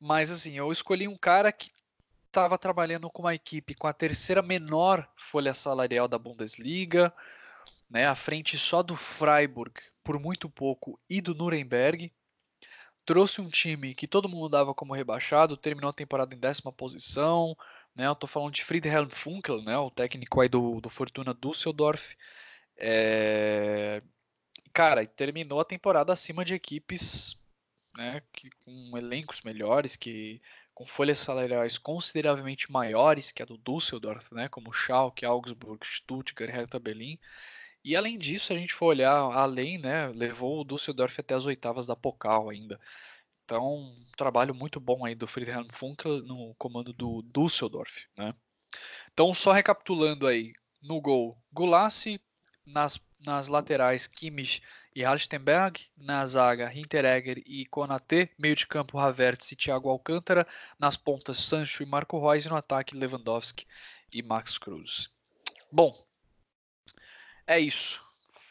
mas 0.00 0.30
assim, 0.30 0.56
eu 0.56 0.70
escolhi 0.72 1.06
um 1.08 1.16
cara 1.16 1.52
que 1.52 1.70
estava 2.26 2.56
trabalhando 2.56 3.10
com 3.10 3.22
uma 3.22 3.34
equipe 3.34 3.74
com 3.74 3.86
a 3.86 3.92
terceira 3.92 4.40
menor 4.40 5.06
folha 5.16 5.52
salarial 5.52 6.08
da 6.08 6.18
Bundesliga, 6.18 7.12
né, 7.92 8.06
à 8.06 8.16
frente 8.16 8.56
só 8.56 8.82
do 8.82 8.96
Freiburg 8.96 9.74
por 10.02 10.18
muito 10.18 10.48
pouco 10.48 10.98
e 11.08 11.20
do 11.20 11.34
Nuremberg. 11.34 12.10
Trouxe 13.04 13.40
um 13.40 13.50
time 13.50 13.94
que 13.94 14.08
todo 14.08 14.28
mundo 14.28 14.48
dava 14.48 14.74
como 14.74 14.94
rebaixado, 14.94 15.56
terminou 15.56 15.90
a 15.90 15.92
temporada 15.92 16.34
em 16.34 16.38
décima 16.38 16.72
posição. 16.72 17.54
Né, 17.94 18.06
eu 18.06 18.12
estou 18.12 18.28
falando 18.28 18.54
de 18.54 18.64
Friedhelm 18.64 19.10
Funkel, 19.10 19.60
né, 19.62 19.76
o 19.76 19.90
técnico 19.90 20.40
aí 20.40 20.48
do, 20.48 20.80
do 20.80 20.88
Fortuna 20.88 21.34
Düsseldorf. 21.34 22.16
É... 22.78 24.00
Cara, 24.72 25.04
terminou 25.06 25.60
a 25.60 25.64
temporada 25.64 26.14
acima 26.14 26.46
de 26.46 26.54
equipes 26.54 27.36
né, 27.94 28.22
que, 28.32 28.48
com 28.64 28.96
elencos 28.96 29.42
melhores, 29.42 29.96
que 29.96 30.40
com 30.72 30.86
folhas 30.86 31.18
salariais 31.18 31.76
consideravelmente 31.76 32.72
maiores 32.72 33.30
que 33.30 33.42
a 33.42 33.44
do 33.44 33.58
Düsseldorf, 33.58 34.32
né, 34.32 34.48
como 34.48 34.72
Schalke, 34.72 35.26
Augsburg, 35.26 35.86
Stuttgart, 35.86 36.50
Hertha 36.50 36.78
Berlin. 36.78 37.18
E 37.84 37.96
além 37.96 38.16
disso, 38.18 38.46
se 38.46 38.52
a 38.52 38.56
gente 38.56 38.72
for 38.72 38.86
olhar 38.86 39.12
além, 39.12 39.78
né, 39.78 40.08
levou 40.08 40.60
o 40.60 40.64
Düsseldorf 40.64 41.18
até 41.18 41.34
as 41.34 41.46
oitavas 41.46 41.86
da 41.86 41.96
Pokal 41.96 42.48
ainda. 42.48 42.80
Então, 43.44 43.80
um 43.80 44.06
trabalho 44.16 44.54
muito 44.54 44.78
bom 44.78 45.04
aí 45.04 45.14
do 45.14 45.26
Friedhelm 45.26 45.66
Funkel 45.72 46.22
no 46.22 46.54
comando 46.54 46.92
do 46.92 47.22
Düsseldorf, 47.22 48.06
né? 48.16 48.34
Então, 49.12 49.34
só 49.34 49.52
recapitulando 49.52 50.26
aí, 50.26 50.54
no 50.80 51.00
gol, 51.00 51.36
Gulassi, 51.52 52.20
nas, 52.64 53.00
nas 53.20 53.48
laterais, 53.48 54.06
Kimmich 54.06 54.62
e 54.94 55.04
Halstenberg, 55.04 55.80
na 55.96 56.24
zaga, 56.24 56.72
Hinteregger 56.72 57.42
e 57.44 57.66
Konate, 57.66 58.30
meio 58.38 58.54
de 58.54 58.66
campo, 58.66 58.98
Havertz 58.98 59.52
e 59.52 59.56
Thiago 59.56 59.88
Alcântara, 59.88 60.46
nas 60.78 60.96
pontas, 60.96 61.38
Sancho 61.38 61.82
e 61.82 61.86
Marco 61.86 62.18
Reus, 62.20 62.46
e 62.46 62.48
no 62.48 62.56
ataque, 62.56 62.96
Lewandowski 62.96 63.66
e 64.12 64.22
Max 64.22 64.56
Cruz. 64.56 65.10
Bom, 65.70 65.94
é 67.46 67.58
isso. 67.58 68.00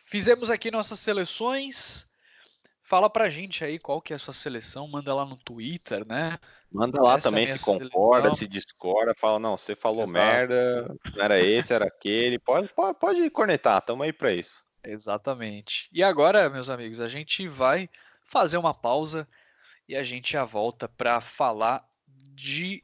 Fizemos 0.05 0.49
aqui 0.49 0.69
nossas 0.71 0.99
seleções. 0.99 2.05
Fala 2.83 3.09
pra 3.09 3.29
gente 3.29 3.63
aí 3.63 3.79
qual 3.79 4.01
que 4.01 4.11
é 4.11 4.17
a 4.17 4.19
sua 4.19 4.33
seleção, 4.33 4.87
manda 4.87 5.13
lá 5.13 5.25
no 5.25 5.37
Twitter, 5.37 6.05
né? 6.05 6.37
Manda 6.69 7.01
lá 7.01 7.15
Essa 7.15 7.27
é 7.27 7.31
também 7.31 7.47
se 7.47 7.63
concorda, 7.63 8.23
seleção. 8.23 8.39
se 8.39 8.47
discorda, 8.47 9.13
fala, 9.15 9.39
não, 9.39 9.55
você 9.55 9.75
falou 9.75 10.03
Exato. 10.03 10.13
merda, 10.13 10.95
não 11.15 11.23
era 11.23 11.39
esse, 11.39 11.73
era 11.73 11.85
aquele. 11.85 12.37
Pode, 12.37 12.67
pode, 12.73 12.99
pode 12.99 13.29
cornetar, 13.29 13.81
tamo 13.81 14.03
aí 14.03 14.11
pra 14.11 14.33
isso. 14.33 14.61
Exatamente. 14.83 15.87
E 15.91 16.03
agora, 16.03 16.49
meus 16.49 16.69
amigos, 16.69 16.99
a 16.99 17.07
gente 17.07 17.47
vai 17.47 17.89
fazer 18.25 18.57
uma 18.57 18.73
pausa 18.73 19.27
e 19.87 19.95
a 19.95 20.03
gente 20.03 20.33
já 20.33 20.43
volta 20.43 20.87
para 20.87 21.21
falar 21.21 21.85
de 22.07 22.83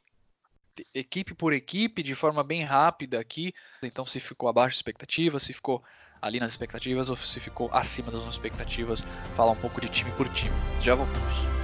equipe 0.94 1.34
por 1.34 1.52
equipe, 1.52 2.02
de 2.02 2.14
forma 2.14 2.42
bem 2.42 2.62
rápida 2.64 3.18
aqui. 3.18 3.52
Então, 3.82 4.06
se 4.06 4.20
ficou 4.20 4.48
abaixo 4.48 4.76
da 4.76 4.78
expectativa, 4.78 5.38
se 5.38 5.52
ficou 5.52 5.82
ali 6.20 6.40
nas 6.40 6.52
expectativas 6.52 7.08
ou 7.08 7.16
se 7.16 7.40
ficou 7.40 7.70
acima 7.72 8.10
das 8.10 8.24
expectativas, 8.24 9.04
falar 9.36 9.52
um 9.52 9.56
pouco 9.56 9.80
de 9.80 9.88
time 9.88 10.10
por 10.12 10.28
time. 10.28 10.54
Já 10.82 10.94
voltamos. 10.94 11.57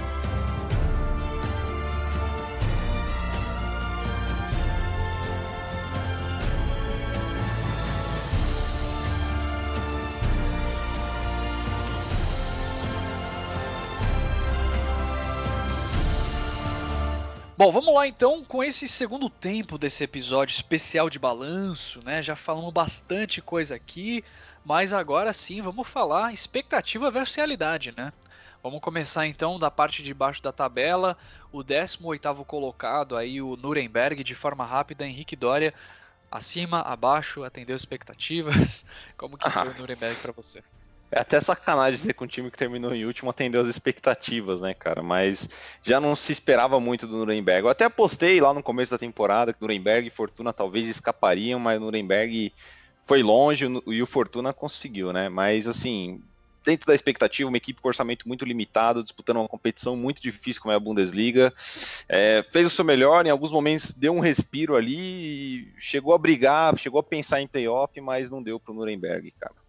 Bom, 17.57 17.71
vamos 17.71 17.95
lá 17.95 18.05
então 18.05 18.43
com 18.43 18.61
esse 18.61 18.85
segundo 18.85 19.29
tempo 19.29 19.77
desse 19.77 20.03
episódio 20.03 20.53
especial 20.53 21.09
de 21.09 21.17
balanço, 21.17 22.01
né? 22.03 22.21
Já 22.21 22.35
falamos 22.35 22.73
bastante 22.73 23.41
coisa 23.41 23.73
aqui, 23.75 24.25
mas 24.65 24.91
agora 24.91 25.31
sim 25.31 25.61
vamos 25.61 25.87
falar 25.87 26.33
expectativa 26.33 27.09
versus 27.09 27.33
realidade, 27.33 27.93
né? 27.95 28.11
Vamos 28.61 28.81
começar 28.81 29.25
então 29.25 29.57
da 29.57 29.71
parte 29.71 30.03
de 30.03 30.13
baixo 30.13 30.43
da 30.43 30.51
tabela, 30.51 31.17
o 31.49 31.63
18º 31.63 32.43
colocado 32.43 33.15
aí 33.15 33.41
o 33.41 33.55
Nuremberg 33.55 34.21
de 34.21 34.35
forma 34.35 34.65
rápida, 34.65 35.07
Henrique 35.07 35.37
Dória 35.37 35.73
acima, 36.29 36.81
abaixo, 36.81 37.41
atendeu 37.45 37.77
expectativas. 37.77 38.83
Como 39.15 39.37
que 39.37 39.49
foi 39.49 39.69
o 39.69 39.77
Nuremberg 39.77 40.19
para 40.19 40.33
você? 40.33 40.61
É 41.11 41.19
até 41.19 41.39
sacanagem 41.39 41.97
ser 41.97 42.13
com 42.13 42.25
um 42.25 42.27
time 42.27 42.49
que 42.49 42.57
terminou 42.57 42.93
em 42.93 43.05
último 43.05 43.29
atendeu 43.29 43.61
as 43.61 43.67
expectativas, 43.67 44.59
né, 44.59 44.73
cara? 44.73 45.01
Mas 45.01 45.47
já 45.83 45.99
não 45.99 46.15
se 46.15 46.31
esperava 46.31 46.79
muito 46.79 47.07
do 47.07 47.17
Nuremberg. 47.17 47.65
Eu 47.65 47.69
até 47.69 47.85
apostei 47.85 48.41
lá 48.41 48.53
no 48.53 48.63
começo 48.63 48.91
da 48.91 48.97
temporada 48.97 49.53
que 49.53 49.61
Nuremberg 49.61 50.07
e 50.07 50.11
Fortuna 50.11 50.51
talvez 50.51 50.89
escapariam, 50.89 51.59
mas 51.59 51.79
Nuremberg 51.79 52.51
foi 53.05 53.21
longe 53.21 53.65
e 53.87 54.01
o 54.01 54.07
Fortuna 54.07 54.51
conseguiu, 54.51 55.13
né? 55.13 55.29
Mas 55.29 55.67
assim, 55.67 56.21
dentro 56.65 56.87
da 56.87 56.95
expectativa, 56.95 57.47
uma 57.47 57.57
equipe 57.57 57.79
com 57.79 57.87
orçamento 57.87 58.27
muito 58.27 58.43
limitado, 58.43 59.03
disputando 59.03 59.37
uma 59.37 59.47
competição 59.47 59.95
muito 59.95 60.21
difícil 60.21 60.61
como 60.61 60.71
é 60.71 60.75
a 60.75 60.79
Bundesliga. 60.79 61.53
É, 62.09 62.43
fez 62.51 62.65
o 62.65 62.69
seu 62.69 62.83
melhor, 62.83 63.25
em 63.25 63.29
alguns 63.29 63.51
momentos 63.51 63.93
deu 63.93 64.13
um 64.13 64.19
respiro 64.19 64.75
ali, 64.75 65.71
chegou 65.77 66.13
a 66.13 66.17
brigar, 66.17 66.77
chegou 66.77 66.99
a 66.99 67.03
pensar 67.03 67.39
em 67.41 67.47
playoff, 67.47 68.01
mas 68.01 68.29
não 68.29 68.41
deu 68.41 68.59
para 68.59 68.71
o 68.71 68.75
Nuremberg, 68.75 69.31
cara. 69.39 69.64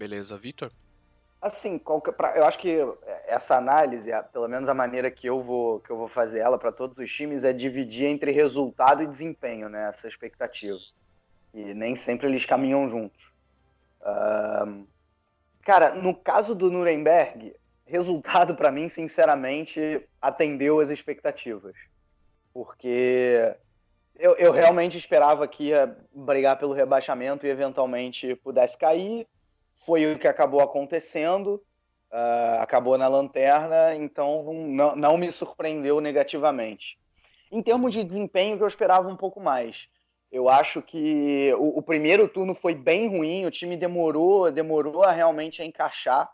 Beleza, 0.00 0.38
Vitor? 0.38 0.72
Assim, 1.42 1.78
eu 2.36 2.44
acho 2.46 2.58
que 2.58 2.78
essa 3.26 3.56
análise, 3.56 4.10
pelo 4.32 4.48
menos 4.48 4.66
a 4.66 4.74
maneira 4.74 5.10
que 5.10 5.26
eu 5.26 5.42
vou, 5.42 5.80
que 5.80 5.90
eu 5.90 5.96
vou 5.96 6.08
fazer 6.08 6.38
ela 6.38 6.58
para 6.58 6.72
todos 6.72 6.96
os 6.96 7.12
times, 7.12 7.44
é 7.44 7.52
dividir 7.52 8.06
entre 8.06 8.30
resultado 8.30 9.02
e 9.02 9.06
desempenho, 9.06 9.68
né? 9.68 9.90
Essa 9.90 10.08
expectativa. 10.08 10.78
E 11.52 11.74
nem 11.74 11.96
sempre 11.96 12.26
eles 12.26 12.46
caminham 12.46 12.88
juntos. 12.88 13.30
Uh, 14.00 14.86
Cara, 15.62 15.94
no 15.94 16.14
caso 16.14 16.54
do 16.54 16.70
Nuremberg, 16.70 17.54
resultado 17.84 18.54
para 18.54 18.72
mim, 18.72 18.88
sinceramente, 18.88 20.02
atendeu 20.20 20.80
as 20.80 20.88
expectativas. 20.88 21.76
Porque 22.52 23.54
eu, 24.18 24.34
eu, 24.36 24.52
realmente 24.52 24.96
esperava 24.96 25.46
que 25.46 25.64
ia 25.64 25.94
brigar 26.12 26.58
pelo 26.58 26.72
rebaixamento 26.72 27.46
e 27.46 27.50
eventualmente 27.50 28.34
pudesse 28.36 28.76
cair. 28.78 29.26
Foi 29.84 30.12
o 30.12 30.18
que 30.18 30.28
acabou 30.28 30.60
acontecendo. 30.60 31.62
Uh, 32.12 32.60
acabou 32.60 32.98
na 32.98 33.06
lanterna, 33.06 33.94
então 33.94 34.52
não, 34.52 34.96
não 34.96 35.16
me 35.16 35.30
surpreendeu 35.30 36.00
negativamente. 36.00 36.98
Em 37.52 37.62
termos 37.62 37.92
de 37.92 38.02
desempenho, 38.02 38.58
eu 38.58 38.66
esperava 38.66 39.08
um 39.08 39.16
pouco 39.16 39.40
mais. 39.40 39.88
Eu 40.30 40.48
acho 40.48 40.82
que 40.82 41.52
o, 41.54 41.78
o, 41.78 41.82
primeiro 41.82 42.28
turno 42.28 42.54
foi 42.54 42.74
bem 42.74 43.08
ruim, 43.08 43.46
o 43.46 43.50
time 43.50 43.76
demorou, 43.76 44.50
demorou 44.50 45.04
a 45.04 45.12
realmente 45.12 45.62
a 45.62 45.64
encaixar. 45.64 46.28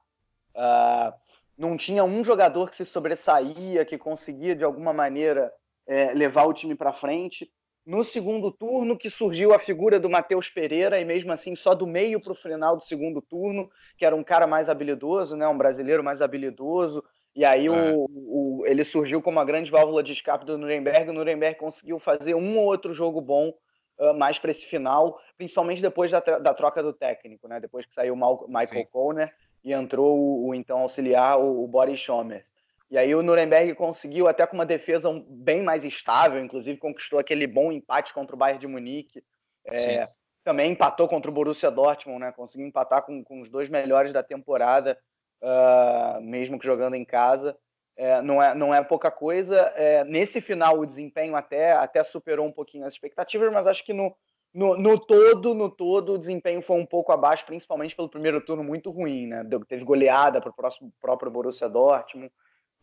Uh, 0.54 1.12
não 1.56 1.76
tinha 1.76 2.04
um 2.04 2.22
jogador 2.22 2.68
que 2.68 2.76
se 2.76 2.84
sobressaía, 2.84 3.84
que 3.84 3.96
conseguia 3.96 4.54
de 4.54 4.64
alguma 4.64 4.92
maneira 4.92 5.52
é, 5.86 6.12
levar 6.12 6.44
o 6.44 6.52
time 6.52 6.74
para 6.74 6.92
frente. 6.92 7.50
No 7.86 8.02
segundo 8.02 8.50
turno, 8.50 8.98
que 8.98 9.08
surgiu 9.08 9.54
a 9.54 9.60
figura 9.60 10.00
do 10.00 10.10
Matheus 10.10 10.50
Pereira, 10.50 11.00
e 11.00 11.04
mesmo 11.04 11.32
assim, 11.32 11.54
só 11.54 11.72
do 11.72 11.86
meio 11.86 12.20
para 12.20 12.32
o 12.32 12.34
final 12.34 12.76
do 12.76 12.82
segundo 12.82 13.22
turno, 13.22 13.70
que 13.96 14.04
era 14.04 14.16
um 14.16 14.24
cara 14.24 14.44
mais 14.44 14.68
habilidoso, 14.68 15.36
né, 15.36 15.46
um 15.46 15.56
brasileiro 15.56 16.02
mais 16.02 16.20
habilidoso. 16.20 17.04
E 17.32 17.44
aí 17.44 17.66
é. 17.66 17.70
o, 17.70 18.08
o, 18.10 18.66
ele 18.66 18.82
surgiu 18.82 19.22
como 19.22 19.38
a 19.38 19.44
grande 19.44 19.70
válvula 19.70 20.02
de 20.02 20.12
escape 20.12 20.44
do 20.44 20.58
Nuremberg. 20.58 21.10
O 21.10 21.12
Nuremberg 21.12 21.58
conseguiu 21.58 22.00
fazer 22.00 22.34
um 22.34 22.58
ou 22.58 22.64
outro 22.64 22.92
jogo 22.92 23.20
bom 23.20 23.54
uh, 23.98 24.14
mais 24.14 24.38
para 24.38 24.50
esse 24.50 24.66
final, 24.66 25.20
principalmente 25.36 25.80
depois 25.80 26.10
da, 26.10 26.20
da, 26.20 26.54
troca 26.54 26.82
do 26.82 26.92
técnico, 26.92 27.46
né? 27.46 27.60
Depois 27.60 27.86
que 27.86 27.94
saiu 27.94 28.14
o 28.14 28.48
Michael 28.48 28.86
Kohner 28.90 29.32
e 29.62 29.72
entrou 29.72 30.18
o, 30.18 30.48
o, 30.48 30.54
então 30.54 30.78
auxiliar, 30.78 31.38
o, 31.38 31.62
o 31.62 31.68
Boris 31.68 32.00
Schommers. 32.00 32.55
E 32.90 32.96
aí 32.96 33.14
o 33.14 33.22
Nuremberg 33.22 33.74
conseguiu, 33.74 34.28
até 34.28 34.46
com 34.46 34.54
uma 34.54 34.66
defesa 34.66 35.10
bem 35.28 35.62
mais 35.62 35.84
estável, 35.84 36.42
inclusive 36.42 36.78
conquistou 36.78 37.18
aquele 37.18 37.46
bom 37.46 37.72
empate 37.72 38.14
contra 38.14 38.36
o 38.36 38.38
Bayern 38.38 38.60
de 38.60 38.66
Munique. 38.66 39.22
É, 39.66 40.08
também 40.44 40.70
empatou 40.70 41.08
contra 41.08 41.30
o 41.30 41.34
Borussia 41.34 41.70
Dortmund, 41.70 42.20
né? 42.20 42.32
Conseguiu 42.32 42.66
empatar 42.66 43.02
com, 43.02 43.24
com 43.24 43.40
os 43.40 43.48
dois 43.48 43.68
melhores 43.68 44.12
da 44.12 44.22
temporada, 44.22 44.96
uh, 45.42 46.20
mesmo 46.20 46.58
que 46.58 46.66
jogando 46.66 46.94
em 46.94 47.04
casa 47.04 47.58
é, 47.96 48.20
não, 48.20 48.42
é, 48.42 48.54
não 48.54 48.74
é 48.74 48.82
pouca 48.84 49.10
coisa. 49.10 49.56
É, 49.74 50.04
nesse 50.04 50.40
final, 50.40 50.78
o 50.78 50.86
desempenho 50.86 51.34
até, 51.34 51.72
até 51.72 52.04
superou 52.04 52.46
um 52.46 52.52
pouquinho 52.52 52.84
as 52.84 52.92
expectativas, 52.92 53.50
mas 53.50 53.66
acho 53.66 53.84
que 53.84 53.94
no, 53.94 54.14
no, 54.52 54.76
no, 54.76 54.98
todo, 54.98 55.54
no 55.54 55.70
todo, 55.70 56.12
o 56.12 56.18
desempenho 56.18 56.60
foi 56.60 56.76
um 56.76 56.86
pouco 56.86 57.10
abaixo, 57.10 57.46
principalmente 57.46 57.96
pelo 57.96 58.08
primeiro 58.08 58.40
turno 58.40 58.62
muito 58.62 58.90
ruim, 58.90 59.26
né? 59.26 59.42
Teve 59.66 59.84
goleada 59.84 60.40
para 60.40 60.50
o 60.50 60.92
próprio 61.00 61.30
Borussia 61.30 61.68
Dortmund. 61.68 62.30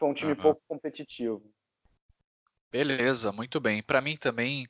Foi 0.03 0.09
um 0.09 0.13
time 0.13 0.31
uhum. 0.33 0.37
pouco 0.37 0.61
competitivo. 0.67 1.41
Beleza, 2.69 3.31
muito 3.31 3.57
bem. 3.61 3.81
Para 3.81 4.01
mim 4.01 4.17
também 4.17 4.67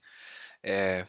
é, 0.62 1.08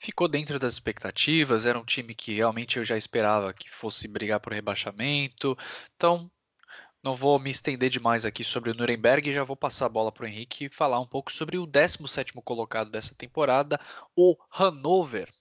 ficou 0.00 0.26
dentro 0.26 0.58
das 0.58 0.72
expectativas. 0.72 1.64
Era 1.64 1.78
um 1.78 1.84
time 1.84 2.12
que 2.12 2.34
realmente 2.34 2.78
eu 2.78 2.84
já 2.84 2.96
esperava 2.96 3.54
que 3.54 3.70
fosse 3.70 4.08
brigar 4.08 4.40
por 4.40 4.52
rebaixamento. 4.52 5.56
Então, 5.94 6.28
não 7.04 7.14
vou 7.14 7.38
me 7.38 7.50
estender 7.50 7.88
demais 7.88 8.24
aqui 8.24 8.42
sobre 8.42 8.72
o 8.72 8.74
Nuremberg 8.74 9.30
e 9.30 9.32
já 9.32 9.44
vou 9.44 9.56
passar 9.56 9.86
a 9.86 9.90
bola 9.90 10.10
para 10.10 10.24
o 10.24 10.26
Henrique 10.26 10.68
falar 10.68 10.98
um 10.98 11.06
pouco 11.06 11.32
sobre 11.32 11.56
o 11.56 11.64
17º 11.64 12.42
colocado 12.42 12.90
dessa 12.90 13.14
temporada, 13.14 13.78
o 14.16 14.36
Hannover. 14.50 15.32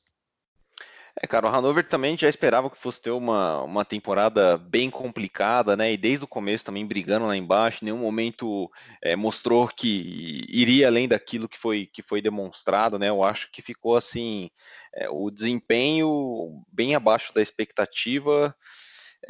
É, 1.23 1.27
cara, 1.27 1.45
o 1.45 1.49
Hannover 1.51 1.87
também 1.87 2.17
já 2.17 2.27
esperava 2.27 2.67
que 2.67 2.79
fosse 2.79 2.99
ter 2.99 3.11
uma, 3.11 3.61
uma 3.61 3.85
temporada 3.85 4.57
bem 4.57 4.89
complicada, 4.89 5.77
né? 5.77 5.93
E 5.93 5.97
desde 5.97 6.25
o 6.25 6.27
começo 6.27 6.65
também 6.65 6.83
brigando 6.83 7.27
lá 7.27 7.37
embaixo, 7.37 7.83
em 7.83 7.85
nenhum 7.85 7.99
momento 7.99 8.71
é, 9.03 9.15
mostrou 9.15 9.67
que 9.67 10.43
iria 10.49 10.87
além 10.87 11.07
daquilo 11.07 11.47
que 11.47 11.59
foi, 11.59 11.85
que 11.85 12.01
foi 12.01 12.23
demonstrado, 12.23 12.97
né? 12.97 13.09
Eu 13.09 13.23
acho 13.23 13.51
que 13.51 13.61
ficou 13.61 13.95
assim, 13.95 14.49
é, 14.95 15.07
o 15.11 15.29
desempenho 15.29 16.63
bem 16.67 16.95
abaixo 16.95 17.31
da 17.35 17.41
expectativa. 17.41 18.55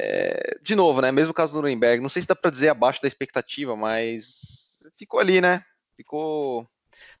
É, 0.00 0.58
de 0.62 0.74
novo, 0.74 1.02
né? 1.02 1.12
Mesmo 1.12 1.34
caso 1.34 1.52
do 1.52 1.60
Nuremberg, 1.60 2.02
não 2.02 2.08
sei 2.08 2.22
se 2.22 2.28
dá 2.28 2.34
para 2.34 2.50
dizer 2.50 2.70
abaixo 2.70 3.02
da 3.02 3.08
expectativa, 3.08 3.76
mas 3.76 4.80
ficou 4.96 5.20
ali, 5.20 5.42
né? 5.42 5.62
Ficou 5.94 6.66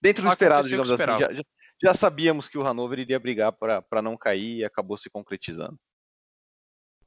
dentro 0.00 0.22
do 0.22 0.30
esperado, 0.30 0.66
digamos 0.66 0.90
assim. 0.90 1.04
Já, 1.04 1.30
já, 1.30 1.42
já, 1.82 1.94
sabíamos 1.94 2.48
que 2.48 2.58
o 2.58 2.62
Hannover 2.62 2.98
iria 2.98 3.18
brigar 3.18 3.52
para 3.52 4.02
não 4.02 4.16
cair 4.16 4.58
e 4.58 4.64
acabou 4.64 4.96
se 4.96 5.10
concretizando. 5.10 5.78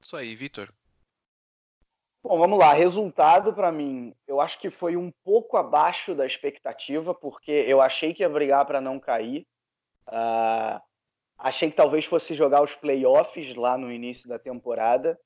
Isso 0.01 0.15
aí, 0.15 0.35
Vitor. 0.35 0.71
Bom, 2.23 2.39
vamos 2.39 2.57
lá. 2.57 2.73
Resultado 2.73 3.53
para 3.53 3.71
mim, 3.71 4.13
eu 4.27 4.41
acho 4.41 4.59
que 4.59 4.69
foi 4.69 4.97
um 4.97 5.11
pouco 5.23 5.57
abaixo 5.57 6.15
da 6.15 6.25
expectativa, 6.25 7.13
porque 7.13 7.51
eu 7.51 7.81
achei 7.81 8.13
que 8.13 8.23
ia 8.23 8.29
brigar 8.29 8.65
para 8.65 8.81
não 8.81 8.99
cair. 8.99 9.45
Uh, 10.07 10.81
achei 11.37 11.69
que 11.69 11.77
talvez 11.77 12.05
fosse 12.05 12.33
jogar 12.33 12.63
os 12.63 12.75
playoffs 12.75 13.55
lá 13.55 13.77
no 13.77 13.91
início 13.91 14.27
da 14.27 14.39
temporada. 14.39 15.19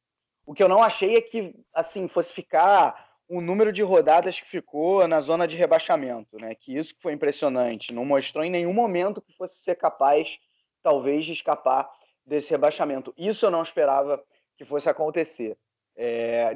O 0.45 0.54
que 0.54 0.62
eu 0.62 0.70
não 0.70 0.84
achei 0.84 1.16
é 1.16 1.22
que 1.22 1.56
assim 1.74 2.08
fosse 2.08 2.34
ficar 2.34 3.09
o 3.30 3.39
número 3.41 3.71
de 3.71 3.84
rodadas 3.84 4.39
que 4.39 4.49
ficou 4.49 5.07
na 5.07 5.21
zona 5.21 5.47
de 5.47 5.55
rebaixamento, 5.55 6.38
né? 6.38 6.55
Que 6.55 6.75
isso 6.75 6.95
que 6.95 7.01
foi 7.01 7.13
impressionante. 7.13 7.93
Não 7.93 8.03
mostrou 8.03 8.43
em 8.43 8.49
nenhum 8.49 8.73
momento 8.73 9.21
que 9.21 9.32
fosse 9.38 9.61
ser 9.61 9.75
capaz, 9.75 10.39
talvez, 10.82 11.25
de 11.25 11.34
escapar 11.34 11.88
desse 12.25 12.49
rebaixamento. 12.49 13.13
Isso 13.15 13.45
eu 13.45 13.51
não 13.51 13.61
esperava 13.61 14.21
que 14.57 14.65
fosse 14.65 14.89
acontecer. 14.89 15.55
É, 15.95 16.51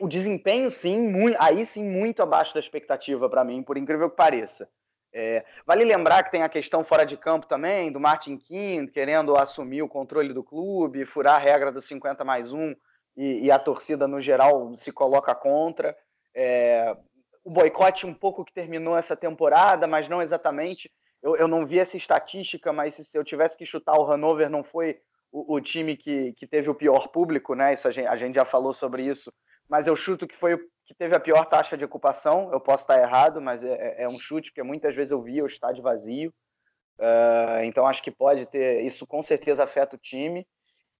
o 0.00 0.08
desempenho, 0.08 0.70
sim, 0.70 0.98
muito, 0.98 1.36
aí 1.38 1.64
sim, 1.64 1.84
muito 1.84 2.22
abaixo 2.22 2.52
da 2.52 2.60
expectativa 2.60 3.28
para 3.28 3.44
mim, 3.44 3.62
por 3.62 3.76
incrível 3.76 4.10
que 4.10 4.16
pareça. 4.16 4.68
É, 5.14 5.44
vale 5.66 5.84
lembrar 5.84 6.22
que 6.24 6.30
tem 6.30 6.42
a 6.42 6.48
questão 6.48 6.82
fora 6.82 7.04
de 7.04 7.16
campo 7.16 7.46
também, 7.46 7.92
do 7.92 8.00
Martin 8.00 8.38
King 8.38 8.90
querendo 8.90 9.36
assumir 9.36 9.82
o 9.82 9.88
controle 9.88 10.32
do 10.32 10.42
clube, 10.42 11.04
furar 11.04 11.34
a 11.34 11.38
regra 11.38 11.70
do 11.70 11.82
50 11.82 12.24
mais 12.24 12.52
1 12.52 12.74
e, 13.16 13.46
e 13.46 13.50
a 13.50 13.58
torcida 13.58 14.08
no 14.08 14.20
geral 14.20 14.74
se 14.76 14.92
coloca 14.92 15.34
contra. 15.34 15.96
É, 16.34 16.96
o 17.44 17.50
boicote 17.50 18.06
um 18.06 18.14
pouco 18.14 18.44
que 18.44 18.52
terminou 18.52 18.96
essa 18.96 19.16
temporada, 19.16 19.86
mas 19.86 20.08
não 20.08 20.22
exatamente. 20.22 20.90
Eu, 21.22 21.36
eu 21.36 21.48
não 21.48 21.66
vi 21.66 21.78
essa 21.78 21.96
estatística, 21.96 22.72
mas 22.72 22.94
se, 22.94 23.16
eu 23.16 23.24
tivesse 23.24 23.56
que 23.56 23.66
chutar 23.66 23.98
o 23.98 24.04
Hannover, 24.04 24.48
não 24.48 24.64
foi 24.64 25.00
o, 25.30 25.54
o 25.54 25.60
time 25.60 25.96
que, 25.96 26.32
que 26.34 26.46
teve 26.46 26.68
o 26.68 26.74
pior 26.74 27.08
público, 27.08 27.54
né? 27.54 27.74
Isso 27.74 27.86
a 27.86 27.90
gente, 27.90 28.06
a 28.06 28.16
gente 28.16 28.34
já 28.34 28.44
falou 28.44 28.72
sobre 28.72 29.04
isso. 29.04 29.32
Mas 29.68 29.86
eu 29.86 29.96
chuto 29.96 30.26
que 30.26 30.36
foi 30.36 30.58
que 30.84 30.94
teve 30.94 31.14
a 31.14 31.20
pior 31.20 31.44
taxa 31.46 31.76
de 31.76 31.84
ocupação. 31.84 32.50
Eu 32.52 32.60
posso 32.60 32.84
estar 32.84 33.00
errado, 33.00 33.40
mas 33.40 33.62
é, 33.62 33.72
é, 33.72 34.02
é 34.02 34.08
um 34.08 34.18
chute, 34.18 34.50
porque 34.50 34.62
muitas 34.62 34.94
vezes 34.94 35.12
eu 35.12 35.22
via 35.22 35.44
o 35.44 35.46
estádio 35.46 35.82
vazio. 35.82 36.32
Uh, 36.98 37.64
então 37.64 37.86
acho 37.86 38.02
que 38.02 38.10
pode 38.10 38.46
ter. 38.46 38.82
Isso 38.82 39.06
com 39.06 39.22
certeza 39.22 39.64
afeta 39.64 39.96
o 39.96 39.98
time. 39.98 40.46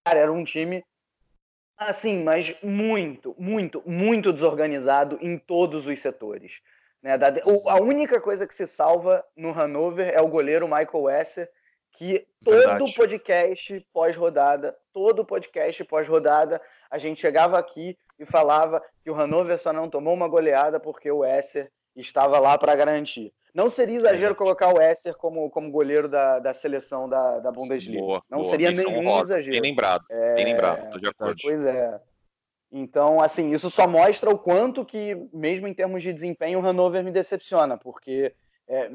Cara, 0.05 0.21
era 0.21 0.33
um 0.33 0.45
time 0.45 0.85
Assim, 1.89 2.23
mas 2.23 2.55
muito, 2.63 3.35
muito, 3.39 3.83
muito 3.87 4.33
desorganizado 4.33 5.19
em 5.21 5.39
todos 5.39 5.87
os 5.87 6.01
setores. 6.01 6.61
Né? 7.03 7.19
a 7.67 7.83
única 7.83 8.21
coisa 8.21 8.47
que 8.47 8.55
se 8.55 8.67
salva 8.67 9.25
no 9.37 9.51
Hannover 9.53 10.09
é 10.15 10.21
o 10.21 10.29
goleiro 10.29 10.69
Michael 10.69 11.11
Esser, 11.11 11.51
que 11.91 12.27
todo 12.45 12.57
Verdade. 12.57 12.95
podcast 12.95 13.87
pós-rodada, 13.93 14.77
todo 14.93 15.25
podcast 15.25 15.85
pós-rodada, 15.85 16.61
a 16.91 16.99
gente 16.99 17.21
chegava 17.21 17.59
aqui 17.59 17.99
e 18.19 18.25
falava 18.25 18.83
que 19.03 19.11
o 19.11 19.15
Hannover 19.15 19.59
só 19.59 19.73
não 19.73 19.91
tomou 19.91 20.15
uma 20.15 20.29
goleada 20.29 20.79
porque 20.79 21.11
o 21.11 21.25
Esser 21.25 21.71
estava 21.97 22.39
lá 22.39 22.57
para 22.57 22.75
garantir. 22.75 23.35
Não 23.55 23.69
seria 23.69 23.97
exagero 23.97 24.35
colocar 24.35 24.75
o 24.75 24.81
Esser 24.81 25.15
como, 25.15 25.51
como 25.51 25.71
goleiro 25.71 26.09
da, 26.09 26.39
da 26.39 26.55
seleção 26.55 27.09
da, 27.09 27.39
da 27.39 27.53
Bundesliga. 27.53 28.01
Boa, 28.01 28.23
não 28.31 28.39
boa. 28.39 28.51
seria 28.51 28.71
nenhum 28.71 29.21
exagero. 29.21 29.53
Bem 29.53 29.71
lembrado, 29.71 30.05
é... 30.11 30.35
bem 30.35 30.45
lembrado, 30.47 30.85
estou 30.85 31.01
de 31.01 31.09
acordo. 31.09 31.37
Pois 31.43 31.65
é. 31.65 32.01
Então, 32.73 33.21
assim, 33.21 33.51
isso 33.53 33.69
só 33.69 33.87
mostra 33.87 34.31
o 34.31 34.39
quanto 34.39 34.83
que, 34.83 35.15
mesmo 35.31 35.69
em 35.69 35.75
termos 35.75 36.03
de 36.03 36.11
desempenho, 36.11 36.59
o 36.59 36.63
Hannover 36.63 37.05
me 37.05 37.11
decepciona, 37.11 37.77
porque 37.77 38.35
é, 38.67 38.91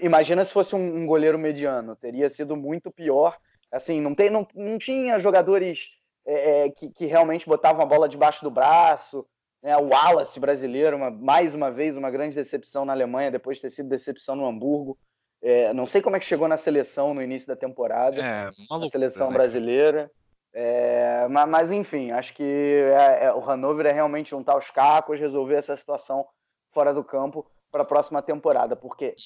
imagina 0.00 0.42
se 0.42 0.52
fosse 0.52 0.74
um, 0.74 1.02
um, 1.02 1.06
goleiro 1.06 1.38
mediano, 1.38 1.94
teria 1.94 2.28
sido 2.30 2.56
muito 2.56 2.90
pior. 2.90 3.36
Assim, 3.70 4.00
não, 4.00 4.14
tem, 4.14 4.30
não, 4.30 4.46
não 4.54 4.78
tinha 4.78 5.18
jogadores 5.18 5.90
é, 6.26 6.66
é 6.66 6.70
que, 6.70 6.88
que, 6.88 7.04
realmente 7.04 7.46
botavam 7.46 7.82
a 7.82 7.86
bola 7.86 8.08
debaixo 8.08 8.42
do 8.42 8.50
braço. 8.50 9.26
Né? 9.64 9.74
O 9.78 9.88
Wallace 9.88 10.38
brasileiro, 10.38 10.94
uma, 10.94 11.10
mais 11.10 11.54
uma 11.54 11.70
vez, 11.70 11.96
uma 11.96 12.10
grande 12.10 12.36
decepção 12.36 12.84
na 12.84 12.92
Alemanha, 12.92 13.30
depois 13.30 13.56
de 13.56 13.62
ter 13.62 13.70
sido 13.70 13.88
decepção 13.88 14.36
no 14.36 14.46
Hamburgo. 14.46 14.98
É, 15.40 15.72
não 15.72 15.86
sei 15.86 16.02
como 16.02 16.16
é 16.16 16.18
que 16.18 16.26
chegou 16.26 16.46
na 16.46 16.58
seleção 16.58 17.14
no 17.14 17.22
início 17.22 17.48
da 17.48 17.56
temporada, 17.56 18.20
é, 18.20 18.50
na 18.70 18.88
seleção 18.88 19.28
né? 19.28 19.34
brasileira. 19.34 20.10
É, 20.52 21.26
mas, 21.28 21.48
mas, 21.48 21.70
enfim, 21.70 22.12
acho 22.12 22.34
que 22.34 22.42
é, 22.42 23.24
é, 23.24 23.32
o 23.32 23.40
Hannover 23.40 23.86
é 23.86 23.92
realmente 23.92 24.30
juntar 24.30 24.56
os 24.56 24.70
cacos, 24.70 25.18
resolver 25.18 25.54
essa 25.54 25.76
situação 25.76 26.26
fora 26.70 26.92
do 26.92 27.02
campo 27.02 27.50
para 27.72 27.82
a 27.82 27.86
próxima 27.86 28.22
temporada, 28.22 28.76
porque 28.76 29.16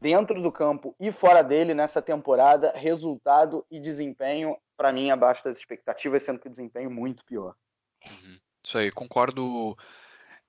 dentro 0.00 0.40
do 0.40 0.52
campo 0.52 0.94
e 1.00 1.10
fora 1.10 1.42
dele 1.42 1.74
nessa 1.74 2.00
temporada, 2.00 2.72
resultado 2.76 3.66
e 3.70 3.80
desempenho 3.80 4.56
para 4.76 4.92
mim 4.92 5.10
abaixo 5.10 5.42
das 5.42 5.58
expectativas, 5.58 6.22
sendo 6.22 6.38
que 6.38 6.46
o 6.46 6.50
desempenho 6.50 6.90
muito 6.90 7.24
pior. 7.24 7.54
Uhum. 8.06 8.38
Isso 8.62 8.78
aí, 8.78 8.90
concordo. 8.90 9.76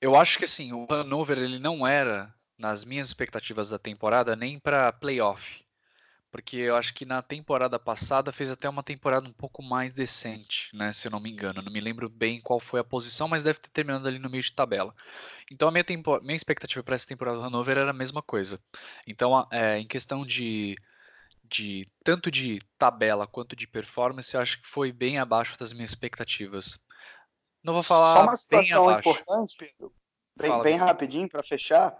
Eu 0.02 0.16
acho 0.16 0.38
que 0.38 0.46
assim, 0.46 0.74
o 0.74 0.86
Hannover 0.90 1.38
ele 1.38 1.60
não 1.60 1.86
era 1.86 2.34
nas 2.58 2.84
minhas 2.86 3.08
expectativas 3.08 3.70
da 3.70 3.80
temporada 3.80 4.36
nem 4.36 4.60
para 4.60 4.92
playoff 4.92 5.64
porque 6.32 6.58
eu 6.58 6.76
acho 6.76 6.94
que 6.94 7.06
na 7.06 7.22
temporada 7.22 7.80
passada 7.80 8.32
fez 8.32 8.52
até 8.52 8.70
uma 8.70 8.84
temporada 8.84 9.28
um 9.28 9.34
pouco 9.34 9.64
mais 9.64 9.92
decente, 9.92 10.70
né? 10.74 10.92
Se 10.92 11.08
eu 11.08 11.12
não 11.12 11.20
me 11.20 11.32
engano. 11.32 11.62
Não 11.62 11.72
me 11.72 11.80
lembro 11.80 12.08
bem 12.08 12.40
qual 12.40 12.60
foi 12.60 12.80
a 12.80 12.84
posição, 12.84 13.28
mas 13.28 13.44
deve 13.44 13.60
ter 13.60 13.70
terminado 13.70 14.08
ali 14.08 14.20
no 14.20 14.30
meio 14.30 14.44
de 14.44 14.52
tabela. 14.52 14.94
Então 15.52 15.68
a 15.68 15.72
minha, 15.72 15.84
tempo... 15.84 16.20
minha 16.22 16.36
expectativa 16.36 16.84
para 16.84 16.96
essa 16.96 17.08
temporada 17.08 17.38
do 17.38 17.44
Hannover 17.44 17.78
era 17.78 17.90
a 17.90 17.94
mesma 17.94 18.22
coisa. 18.22 18.60
Então, 19.08 19.48
é, 19.52 19.80
em 19.80 19.88
questão 19.88 20.24
de, 20.24 20.76
de 21.44 21.88
tanto 22.04 22.30
de 22.30 22.62
tabela 22.78 23.26
quanto 23.26 23.56
de 23.56 23.68
performance, 23.68 24.34
eu 24.36 24.42
acho 24.42 24.62
que 24.62 24.68
foi 24.68 24.92
bem 24.92 25.18
abaixo 25.18 25.58
das 25.58 25.74
minhas 25.74 25.90
expectativas. 25.90 26.80
Não 27.64 27.74
vou 27.74 27.84
falar. 27.84 28.14
Só 28.14 28.24
uma 28.24 28.36
situação 28.36 28.92
importante, 28.92 29.56
Pedro, 29.58 29.94
bem, 30.36 30.50
Fala, 30.50 30.64
bem 30.64 30.78
rapidinho 30.78 31.30
para 31.30 31.44
fechar. 31.44 31.98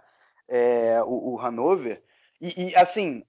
É, 0.48 1.00
o, 1.04 1.34
o 1.34 1.38
Hannover. 1.38 2.02
E, 2.40 2.70
e, 2.70 2.76
assim, 2.76 3.22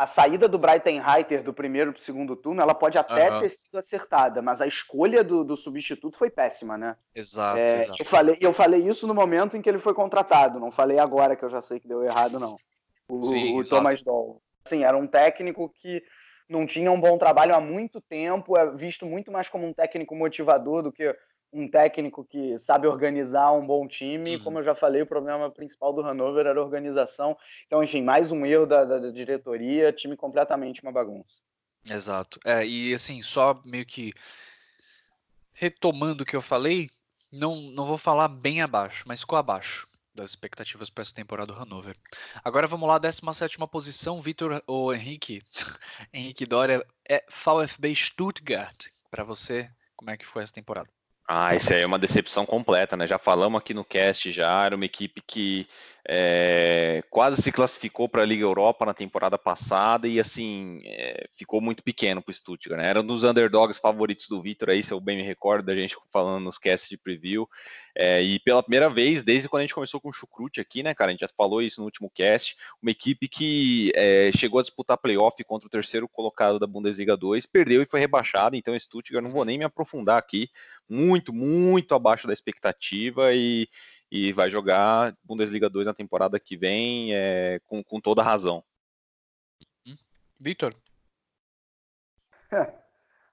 a 0.00 0.06
saída 0.06 0.48
do 0.48 0.58
Brighton 0.58 0.98
Reiter 0.98 1.42
do 1.42 1.52
primeiro 1.52 1.92
para 1.92 2.00
o 2.00 2.02
segundo 2.02 2.34
turno, 2.34 2.62
ela 2.62 2.74
pode 2.74 2.96
até 2.96 3.30
uhum. 3.30 3.40
ter 3.40 3.50
sido 3.50 3.76
acertada, 3.76 4.40
mas 4.40 4.62
a 4.62 4.66
escolha 4.66 5.22
do, 5.22 5.44
do 5.44 5.54
substituto 5.54 6.16
foi 6.16 6.30
péssima, 6.30 6.78
né? 6.78 6.96
Exato, 7.14 7.58
é, 7.58 7.80
exato. 7.80 8.02
Eu 8.02 8.06
falei, 8.06 8.38
eu 8.40 8.52
falei 8.54 8.80
isso 8.80 9.06
no 9.06 9.14
momento 9.14 9.58
em 9.58 9.60
que 9.60 9.68
ele 9.68 9.78
foi 9.78 9.92
contratado, 9.92 10.58
não 10.58 10.70
falei 10.70 10.98
agora 10.98 11.36
que 11.36 11.44
eu 11.44 11.50
já 11.50 11.60
sei 11.60 11.78
que 11.78 11.86
deu 11.86 12.02
errado, 12.02 12.40
não. 12.40 12.56
O, 13.10 13.26
Sim, 13.26 13.58
o 13.58 13.68
Thomas 13.68 14.02
Doll. 14.02 14.40
Assim, 14.64 14.84
era 14.84 14.96
um 14.96 15.06
técnico 15.06 15.68
que 15.68 16.02
não 16.48 16.64
tinha 16.64 16.90
um 16.90 17.00
bom 17.00 17.18
trabalho 17.18 17.54
há 17.54 17.60
muito 17.60 18.00
tempo, 18.00 18.56
é 18.56 18.70
visto 18.74 19.04
muito 19.04 19.30
mais 19.30 19.50
como 19.50 19.66
um 19.66 19.72
técnico 19.74 20.16
motivador 20.16 20.82
do 20.82 20.90
que 20.90 21.14
um 21.52 21.68
técnico 21.68 22.24
que 22.24 22.58
sabe 22.58 22.86
organizar 22.86 23.52
um 23.52 23.66
bom 23.66 23.86
time. 23.86 24.36
Uhum. 24.36 24.44
Como 24.44 24.58
eu 24.58 24.62
já 24.62 24.74
falei, 24.74 25.02
o 25.02 25.06
problema 25.06 25.50
principal 25.50 25.92
do 25.92 26.02
Hanover 26.02 26.46
era 26.46 26.60
a 26.60 26.62
organização. 26.62 27.36
Então, 27.66 27.82
enfim, 27.82 28.02
mais 28.02 28.30
um 28.30 28.46
erro 28.46 28.66
da, 28.66 28.84
da, 28.84 28.98
da 28.98 29.10
diretoria, 29.10 29.92
time 29.92 30.16
completamente 30.16 30.82
uma 30.82 30.92
bagunça. 30.92 31.42
Exato. 31.88 32.38
É, 32.44 32.66
e 32.66 32.94
assim, 32.94 33.22
só 33.22 33.60
meio 33.64 33.86
que 33.86 34.12
retomando 35.52 36.22
o 36.22 36.26
que 36.26 36.36
eu 36.36 36.42
falei, 36.42 36.88
não, 37.32 37.56
não 37.56 37.86
vou 37.86 37.98
falar 37.98 38.28
bem 38.28 38.62
abaixo, 38.62 39.04
mas 39.06 39.20
ficou 39.20 39.38
abaixo 39.38 39.88
das 40.14 40.30
expectativas 40.30 40.90
para 40.90 41.02
essa 41.02 41.14
temporada 41.14 41.52
do 41.52 41.58
Hanover. 41.58 41.96
Agora 42.44 42.66
vamos 42.66 42.88
lá, 42.88 42.98
17 42.98 43.58
posição, 43.70 44.20
Vitor 44.20 44.62
ou 44.66 44.92
Henrique. 44.92 45.42
Henrique 46.12 46.46
Dória 46.46 46.84
é 47.08 47.24
VfB 47.28 47.94
Stuttgart. 47.94 48.86
Para 49.10 49.24
você, 49.24 49.70
como 49.96 50.10
é 50.10 50.16
que 50.16 50.26
foi 50.26 50.42
essa 50.42 50.52
temporada? 50.52 50.90
Ah, 51.32 51.54
isso 51.54 51.72
aí 51.72 51.82
é 51.82 51.86
uma 51.86 51.96
decepção 51.98 52.44
completa, 52.44 52.96
né? 52.96 53.06
Já 53.06 53.16
falamos 53.16 53.56
aqui 53.60 53.72
no 53.72 53.84
cast 53.84 54.32
já, 54.32 54.64
era 54.64 54.74
uma 54.74 54.84
equipe 54.84 55.20
que 55.20 55.64
é, 56.08 57.02
quase 57.10 57.42
se 57.42 57.52
classificou 57.52 58.08
para 58.08 58.22
a 58.22 58.26
Liga 58.26 58.42
Europa 58.42 58.86
na 58.86 58.94
temporada 58.94 59.36
passada 59.38 60.08
e 60.08 60.18
assim 60.18 60.80
é, 60.84 61.28
ficou 61.36 61.60
muito 61.60 61.82
pequeno 61.82 62.22
para 62.22 62.30
o 62.30 62.34
Stuttgart. 62.34 62.80
Né? 62.80 62.88
Era 62.88 63.00
um 63.00 63.06
dos 63.06 63.24
underdogs 63.24 63.78
favoritos 63.78 64.28
do 64.28 64.40
Vitor, 64.40 64.70
aí 64.70 64.82
se 64.82 64.92
eu 64.92 65.00
bem 65.00 65.16
me 65.16 65.22
recordo 65.22 65.66
da 65.66 65.74
gente 65.76 65.96
falando 66.12 66.44
nos 66.44 66.58
casts 66.58 66.88
de 66.88 66.96
preview. 66.96 67.48
É, 67.96 68.22
e 68.22 68.38
pela 68.38 68.62
primeira 68.62 68.88
vez, 68.88 69.22
desde 69.22 69.48
quando 69.48 69.60
a 69.60 69.64
gente 69.64 69.74
começou 69.74 70.00
com 70.00 70.08
o 70.08 70.12
Chucrute 70.12 70.60
aqui, 70.60 70.82
né, 70.82 70.94
cara? 70.94 71.10
A 71.10 71.12
gente 71.12 71.20
já 71.20 71.28
falou 71.36 71.60
isso 71.60 71.80
no 71.80 71.84
último 71.84 72.10
cast. 72.10 72.56
Uma 72.80 72.90
equipe 72.90 73.28
que 73.28 73.92
é, 73.94 74.30
chegou 74.32 74.60
a 74.60 74.62
disputar 74.62 74.96
playoff 74.96 75.42
contra 75.44 75.66
o 75.66 75.70
terceiro 75.70 76.08
colocado 76.08 76.58
da 76.58 76.66
Bundesliga 76.66 77.16
2, 77.16 77.46
perdeu 77.46 77.82
e 77.82 77.86
foi 77.86 78.00
rebaixada. 78.00 78.56
Então, 78.56 78.78
Stuttgart, 78.78 79.22
não 79.22 79.30
vou 79.30 79.44
nem 79.44 79.58
me 79.58 79.64
aprofundar 79.64 80.18
aqui, 80.18 80.48
muito, 80.88 81.32
muito 81.32 81.94
abaixo 81.94 82.26
da 82.26 82.32
expectativa 82.32 83.34
e 83.34 83.68
e 84.10 84.32
vai 84.32 84.50
jogar 84.50 85.16
Bundesliga 85.22 85.70
2 85.70 85.86
na 85.86 85.94
temporada 85.94 86.40
que 86.40 86.56
vem 86.56 87.14
é, 87.14 87.60
com, 87.66 87.82
com 87.84 88.00
toda 88.00 88.22
razão. 88.22 88.64
Hum? 89.86 89.94
Vitor? 90.38 90.74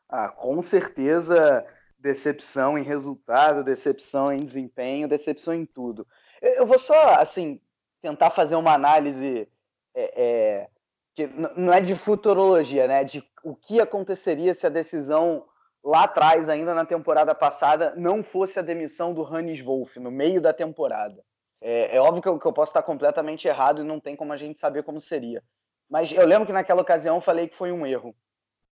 ah, 0.08 0.30
com 0.30 0.62
certeza 0.62 1.66
decepção 1.98 2.78
em 2.78 2.84
resultado, 2.84 3.64
decepção 3.64 4.32
em 4.32 4.46
desempenho, 4.46 5.08
decepção 5.08 5.54
em 5.54 5.66
tudo. 5.66 6.06
Eu 6.42 6.66
vou 6.66 6.78
só, 6.78 7.16
assim, 7.16 7.60
tentar 8.02 8.30
fazer 8.30 8.56
uma 8.56 8.74
análise 8.74 9.48
é, 9.96 10.14
é, 10.16 10.70
que 11.16 11.26
não 11.26 11.74
é 11.74 11.82
de 11.82 11.96
futurologia, 11.96 12.88
né? 12.88 13.04
De 13.04 13.24
o 13.44 13.56
que 13.56 13.82
aconteceria 13.82 14.54
se 14.54 14.68
a 14.68 14.70
decisão 14.70 15.46
lá 15.88 16.04
atrás, 16.04 16.50
ainda 16.50 16.74
na 16.74 16.86
temporada 16.86 17.34
passada, 17.34 17.94
não 17.96 18.22
fosse 18.22 18.60
a 18.60 18.62
demissão 18.62 19.14
do 19.14 19.24
Hannes 19.24 19.62
Wolff 19.62 19.98
no 20.02 20.12
meio 20.12 20.42
da 20.42 20.52
temporada. 20.52 21.24
É, 21.62 21.96
é 21.96 22.02
óbvio 22.02 22.22
que 22.22 22.28
eu, 22.28 22.38
que 22.38 22.46
eu, 22.46 22.52
posso 22.52 22.72
estar 22.72 22.84
completamente 22.84 23.48
errado 23.48 23.82
e 23.82 23.86
não 23.86 23.98
tem 23.98 24.14
como 24.14 24.34
a 24.34 24.38
gente 24.38 24.60
saber 24.60 24.84
como 24.84 25.00
seria. 25.00 25.42
Mas 25.90 26.12
eu 26.12 26.26
lembro 26.26 26.46
que 26.46 26.52
naquela 26.52 26.82
ocasião 26.82 27.16
eu 27.16 27.22
falei 27.22 27.48
que 27.48 27.56
foi 27.56 27.72
um 27.72 27.86
erro, 27.86 28.14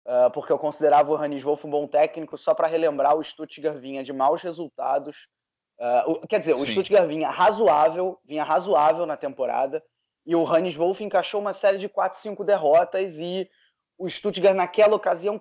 uh, 0.04 0.28
porque 0.32 0.52
eu 0.52 0.58
considerava 0.58 1.12
o 1.12 1.14
Hannes 1.14 1.44
Wolff 1.44 1.64
um 1.64 1.70
bom 1.70 1.86
técnico, 1.86 2.36
só 2.36 2.52
para 2.52 2.66
relembrar, 2.66 3.16
o 3.16 3.22
Stuttgart 3.22 3.78
vinha 3.78 4.02
de 4.02 4.12
maus 4.12 4.42
resultados. 4.42 5.28
Uh, 5.78 6.10
o, 6.10 6.26
quer 6.26 6.40
dizer, 6.40 6.56
Sim. 6.56 6.64
o 6.64 6.66
Stuttgart 6.66 7.06
vinha 7.06 7.30
razoável, 7.30 8.18
vinha 8.24 8.42
razoável 8.42 9.06
na 9.06 9.16
temporada, 9.16 9.80
e 10.26 10.34
o 10.34 10.42
Hannes 10.42 10.74
Wolff 10.74 11.04
encaixou 11.04 11.40
uma 11.40 11.52
série 11.52 11.78
de 11.78 11.88
4, 11.88 12.18
5 12.18 12.42
derrotas 12.42 13.18
e 13.20 13.48
o 13.96 14.08
Stuttgart 14.08 14.56
naquela 14.56 14.96
ocasião 14.96 15.38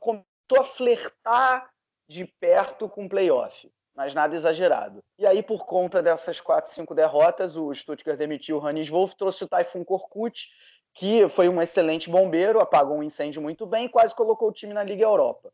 começou 0.54 0.62
a 0.62 0.64
flertar 0.64 1.70
de 2.08 2.26
perto 2.26 2.88
com 2.88 3.08
playoff, 3.08 3.70
mas 3.96 4.14
nada 4.14 4.36
exagerado. 4.36 5.04
E 5.18 5.26
aí, 5.26 5.42
por 5.42 5.66
conta 5.66 6.02
dessas 6.02 6.40
quatro, 6.40 6.72
cinco 6.72 6.94
derrotas, 6.94 7.58
o 7.58 7.74
Stuttgart 7.74 8.18
demitiu 8.18 8.58
o 8.58 8.60
Hannes 8.60 8.90
Wolff, 8.90 9.16
trouxe 9.16 9.44
o 9.44 9.48
Typhoon 9.48 9.84
Korkut, 9.84 10.48
que 10.94 11.28
foi 11.28 11.50
um 11.50 11.62
excelente 11.62 12.10
bombeiro, 12.10 12.60
apagou 12.60 12.98
um 12.98 13.04
incêndio 13.04 13.42
muito 13.42 13.66
bem 13.66 13.86
e 13.86 13.90
quase 13.90 14.14
colocou 14.14 14.50
o 14.50 14.54
time 14.54 14.74
na 14.74 14.84
Liga 14.84 15.04
Europa. 15.04 15.52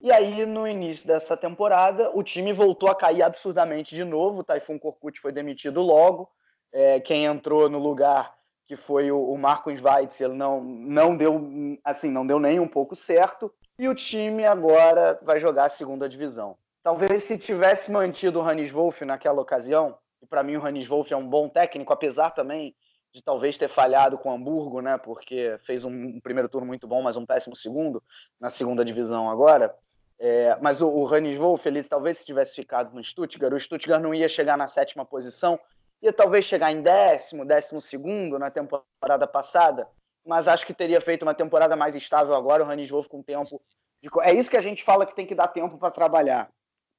E 0.00 0.12
aí, 0.12 0.44
no 0.44 0.66
início 0.66 1.06
dessa 1.06 1.36
temporada, 1.36 2.10
o 2.14 2.22
time 2.22 2.52
voltou 2.52 2.90
a 2.90 2.94
cair 2.94 3.22
absurdamente 3.22 3.94
de 3.94 4.04
novo. 4.04 4.40
O 4.40 4.44
Typhoon 4.44 4.78
Korkut 4.78 5.18
foi 5.20 5.32
demitido 5.32 5.80
logo. 5.80 6.28
É, 6.72 7.00
quem 7.00 7.24
entrou 7.24 7.70
no 7.70 7.78
lugar, 7.78 8.34
que 8.66 8.76
foi 8.76 9.10
o, 9.12 9.30
o 9.30 9.38
Marcos 9.38 9.80
Weitzel, 9.80 10.34
não, 10.34 10.62
não 10.62 11.16
deu 11.16 11.40
assim, 11.84 12.10
não 12.10 12.26
deu 12.26 12.40
nem 12.40 12.58
um 12.58 12.68
pouco 12.68 12.96
certo. 12.96 13.50
E 13.78 13.88
o 13.88 13.94
time 13.94 14.44
agora 14.44 15.18
vai 15.22 15.38
jogar 15.38 15.64
a 15.64 15.68
segunda 15.68 16.08
divisão. 16.08 16.56
Talvez 16.82 17.24
se 17.24 17.38
tivesse 17.38 17.90
mantido 17.90 18.38
o 18.38 18.42
Hannes 18.42 18.70
Wolff 18.70 19.04
naquela 19.04 19.40
ocasião, 19.40 19.96
e 20.22 20.26
para 20.26 20.42
mim 20.42 20.56
o 20.56 20.60
Hannes 20.60 20.86
Wolff 20.86 21.12
é 21.12 21.16
um 21.16 21.28
bom 21.28 21.48
técnico, 21.48 21.92
apesar 21.92 22.30
também 22.30 22.74
de 23.12 23.22
talvez 23.22 23.56
ter 23.56 23.68
falhado 23.68 24.18
com 24.18 24.30
o 24.30 24.34
Hamburgo, 24.34 24.80
né? 24.80 24.98
Porque 24.98 25.58
fez 25.64 25.84
um, 25.84 25.90
um, 25.90 26.20
primeiro 26.20 26.48
turno 26.48 26.66
muito 26.66 26.86
bom, 26.86 27.02
mas 27.02 27.16
um 27.16 27.24
péssimo 27.24 27.54
segundo 27.54 28.02
na 28.40 28.50
segunda 28.50 28.84
divisão 28.84 29.30
agora. 29.30 29.74
É, 30.18 30.56
mas 30.60 30.80
o, 30.80 30.88
o 30.88 31.04
Hannes 31.04 31.36
Wolff, 31.36 31.66
ele 31.66 31.82
talvez 31.82 32.18
se 32.18 32.26
tivesse 32.26 32.54
ficado 32.54 32.94
no 32.94 33.02
Stuttgart, 33.02 33.52
o 33.52 33.58
Stuttgart 33.58 34.02
não 34.02 34.14
ia 34.14 34.28
chegar 34.28 34.56
na 34.56 34.68
sétima 34.68 35.04
posição 35.04 35.58
ia 36.04 36.12
talvez 36.12 36.44
chegar 36.44 36.70
em 36.70 36.82
décimo, 36.82 37.46
décimo 37.46 37.80
segundo 37.80 38.38
na 38.38 38.50
temporada 38.50 39.26
passada, 39.26 39.88
mas 40.24 40.48
acho 40.48 40.66
que 40.66 40.74
teria 40.74 41.00
feito 41.00 41.22
uma 41.22 41.34
temporada 41.34 41.76
mais 41.76 41.94
estável 41.94 42.34
agora, 42.34 42.64
o 42.64 42.66
Hannes 42.66 42.90
Wolff 42.90 43.08
com 43.08 43.22
tempo. 43.22 43.60
De... 44.02 44.08
É 44.22 44.32
isso 44.32 44.50
que 44.50 44.56
a 44.56 44.62
gente 44.62 44.82
fala 44.82 45.06
que 45.06 45.14
tem 45.14 45.26
que 45.26 45.34
dar 45.34 45.48
tempo 45.48 45.78
para 45.78 45.90
trabalhar. 45.90 46.50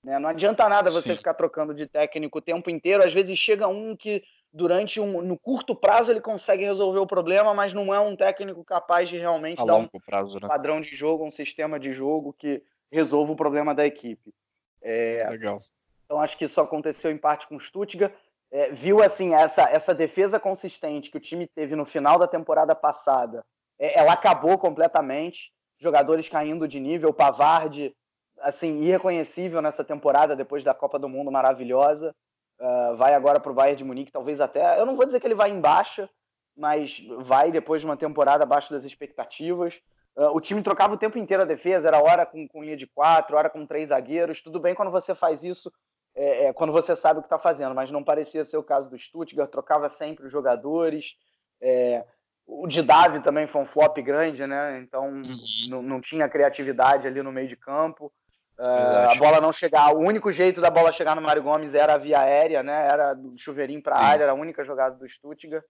Né? 0.04 0.20
Não 0.20 0.30
adianta 0.30 0.70
nada 0.70 0.92
você 0.92 1.10
Sim. 1.10 1.16
ficar 1.16 1.34
trocando 1.34 1.74
de 1.74 1.88
técnico 1.88 2.38
o 2.38 2.42
tempo 2.42 2.70
inteiro. 2.70 3.04
Às 3.04 3.14
vezes 3.14 3.38
chega 3.40 3.68
um 3.68 3.96
que 3.96 4.24
durante 4.54 5.00
um 5.00 5.22
no 5.22 5.38
curto 5.38 5.76
prazo 5.76 6.12
ele 6.12 6.22
consegue 6.22 6.64
resolver 6.64 7.00
o 7.00 7.08
problema, 7.08 7.54
mas 7.54 7.74
não 7.74 7.94
é 7.94 8.00
um 8.00 8.16
técnico 8.16 8.64
capaz 8.64 9.10
de 9.10 9.18
realmente 9.18 9.62
A 9.62 9.66
dar 9.66 9.76
um 9.76 9.88
prazo, 10.06 10.40
né? 10.40 10.48
padrão 10.48 10.80
de 10.80 10.96
jogo, 10.96 11.26
um 11.26 11.32
sistema 11.32 11.80
de 11.80 11.92
jogo 11.92 12.32
que 12.32 12.64
resolva 12.92 13.34
o 13.34 13.36
problema 13.36 13.74
da 13.74 13.86
equipe. 13.86 14.34
É... 14.82 15.28
Legal. 15.30 15.60
Então 16.06 16.22
acho 16.22 16.38
que 16.38 16.46
isso 16.46 16.62
aconteceu 16.62 17.12
em 17.12 17.18
parte 17.18 17.48
com 17.48 17.56
o 17.56 17.60
Stuttgart. 17.60 18.14
É, 18.52 18.72
viu 18.72 19.04
assim 19.04 19.34
essa, 19.34 19.64
essa 19.64 19.94
defesa 19.94 20.40
consistente 20.40 21.10
que 21.10 21.18
o 21.18 21.22
time 21.22 21.48
teve 21.48 21.76
no 21.76 21.86
final 21.86 22.18
da 22.18 22.28
temporada 22.28 22.74
passada, 22.76 23.44
é, 23.80 24.00
ela 24.00 24.14
acabou 24.14 24.58
completamente. 24.58 25.52
Jogadores 25.78 26.30
caindo 26.30 26.68
de 26.68 26.80
nível, 26.80 27.14
Pavard 27.14 27.94
assim, 28.40 28.82
irreconhecível 28.82 29.62
nessa 29.62 29.84
temporada, 29.84 30.36
depois 30.36 30.64
da 30.64 30.74
Copa 30.74 31.00
do 31.00 31.10
Mundo 31.10 31.32
maravilhosa. 31.32 32.14
Uh, 32.60 32.96
vai 32.96 33.14
agora 33.14 33.40
para 33.40 33.52
o 33.52 33.56
Bayern 33.56 33.78
de 33.78 33.84
Munique, 33.84 34.12
talvez 34.12 34.40
até. 34.40 34.80
Eu 34.80 34.86
não 34.86 34.96
vou 34.96 35.06
dizer 35.06 35.20
que 35.20 35.28
ele 35.28 35.36
vai 35.36 35.50
em 35.50 35.60
baixa, 35.60 36.10
mas 36.56 37.02
vai 37.20 37.52
depois 37.52 37.82
de 37.82 37.86
uma 37.86 37.98
temporada 37.98 38.44
abaixo 38.44 38.72
das 38.72 38.84
expectativas. 38.84 39.76
Uh, 40.16 40.30
o 40.34 40.40
time 40.40 40.64
trocava 40.64 40.94
o 40.94 40.98
tempo 40.98 41.18
inteiro 41.18 41.44
a 41.44 41.46
defesa, 41.46 41.88
era 41.88 42.02
hora 42.02 42.26
com, 42.26 42.48
com 42.48 42.64
linha 42.64 42.78
de 42.78 42.88
quatro, 42.88 43.36
hora 43.36 43.50
com 43.50 43.66
três 43.66 43.90
zagueiros. 43.90 44.42
Tudo 44.42 44.60
bem 44.60 44.74
quando 44.74 44.92
você 44.92 45.14
faz 45.14 45.44
isso, 45.44 45.72
é, 46.16 46.46
é, 46.46 46.54
quando 46.54 46.72
você 46.72 46.96
sabe 46.96 47.20
o 47.20 47.22
que 47.22 47.28
está 47.28 47.38
fazendo, 47.38 47.76
mas 47.76 47.92
não 47.92 48.04
parecia 48.04 48.46
ser 48.46 48.58
o 48.58 48.64
caso 48.64 48.90
do 48.90 48.98
Stuttgart, 48.98 49.52
trocava 49.52 49.90
sempre 49.90 50.26
os 50.26 50.32
jogadores. 50.32 51.16
É, 51.62 52.06
o 52.48 52.68
Didavi 52.68 53.22
também 53.22 53.48
foi 53.48 53.62
um 53.62 53.66
flop 53.66 53.98
grande, 53.98 54.48
né? 54.48 54.80
Então 54.80 55.10
uhum. 55.10 55.82
não 55.82 56.00
tinha 56.00 56.30
criatividade 56.30 57.08
ali 57.08 57.22
no 57.22 57.32
meio 57.32 57.48
de 57.48 57.58
campo. 57.58 58.12
Uh, 58.58 59.12
a 59.12 59.16
bola 59.16 59.42
não 59.42 59.52
chegar, 59.52 59.94
o 59.94 60.00
único 60.00 60.32
jeito 60.32 60.62
da 60.62 60.70
bola 60.70 60.90
chegar 60.90 61.14
no 61.14 61.22
Mário 61.22 61.44
Gomes 61.44 61.74
era 61.74 61.98
via 61.98 62.22
aérea, 62.22 62.64
né? 62.64 62.88
Era 62.88 63.14
do 63.14 63.38
chuveirinho 63.38 63.84
para 63.84 63.98
a 63.98 64.02
área, 64.02 64.24
era 64.24 64.32
a 64.32 64.36
única 64.36 64.64
jogada 64.64 64.96
do 64.96 65.10
Stuttgart. 65.10 65.66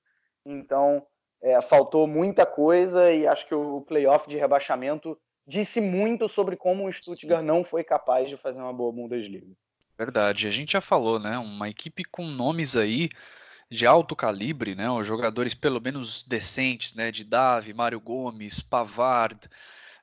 Então, 0.45 1.03
é, 1.41 1.59
faltou 1.61 2.05
muita 2.05 2.45
coisa 2.45 3.11
e 3.11 3.25
acho 3.25 3.47
que 3.47 3.55
o 3.55 3.81
playoff 3.81 4.29
de 4.29 4.37
rebaixamento 4.37 5.17
disse 5.47 5.81
muito 5.81 6.27
sobre 6.29 6.55
como 6.55 6.85
o 6.85 6.91
Stuttgart 6.91 7.43
não 7.43 7.63
foi 7.63 7.83
capaz 7.83 8.29
de 8.29 8.37
fazer 8.37 8.59
uma 8.59 8.73
boa 8.73 8.91
Bundesliga. 8.91 9.55
Verdade, 9.97 10.47
a 10.47 10.51
gente 10.51 10.73
já 10.73 10.81
falou, 10.81 11.19
né? 11.19 11.37
Uma 11.37 11.69
equipe 11.69 12.03
com 12.03 12.27
nomes 12.27 12.75
aí 12.75 13.09
de 13.69 13.85
alto 13.85 14.15
calibre, 14.15 14.75
né? 14.75 14.89
Os 14.89 15.07
jogadores 15.07 15.53
pelo 15.53 15.81
menos 15.81 16.23
decentes, 16.23 16.93
né? 16.93 17.11
De 17.11 17.23
Davi, 17.23 17.73
Mário 17.73 17.99
Gomes, 17.99 18.61
Pavard, 18.61 19.39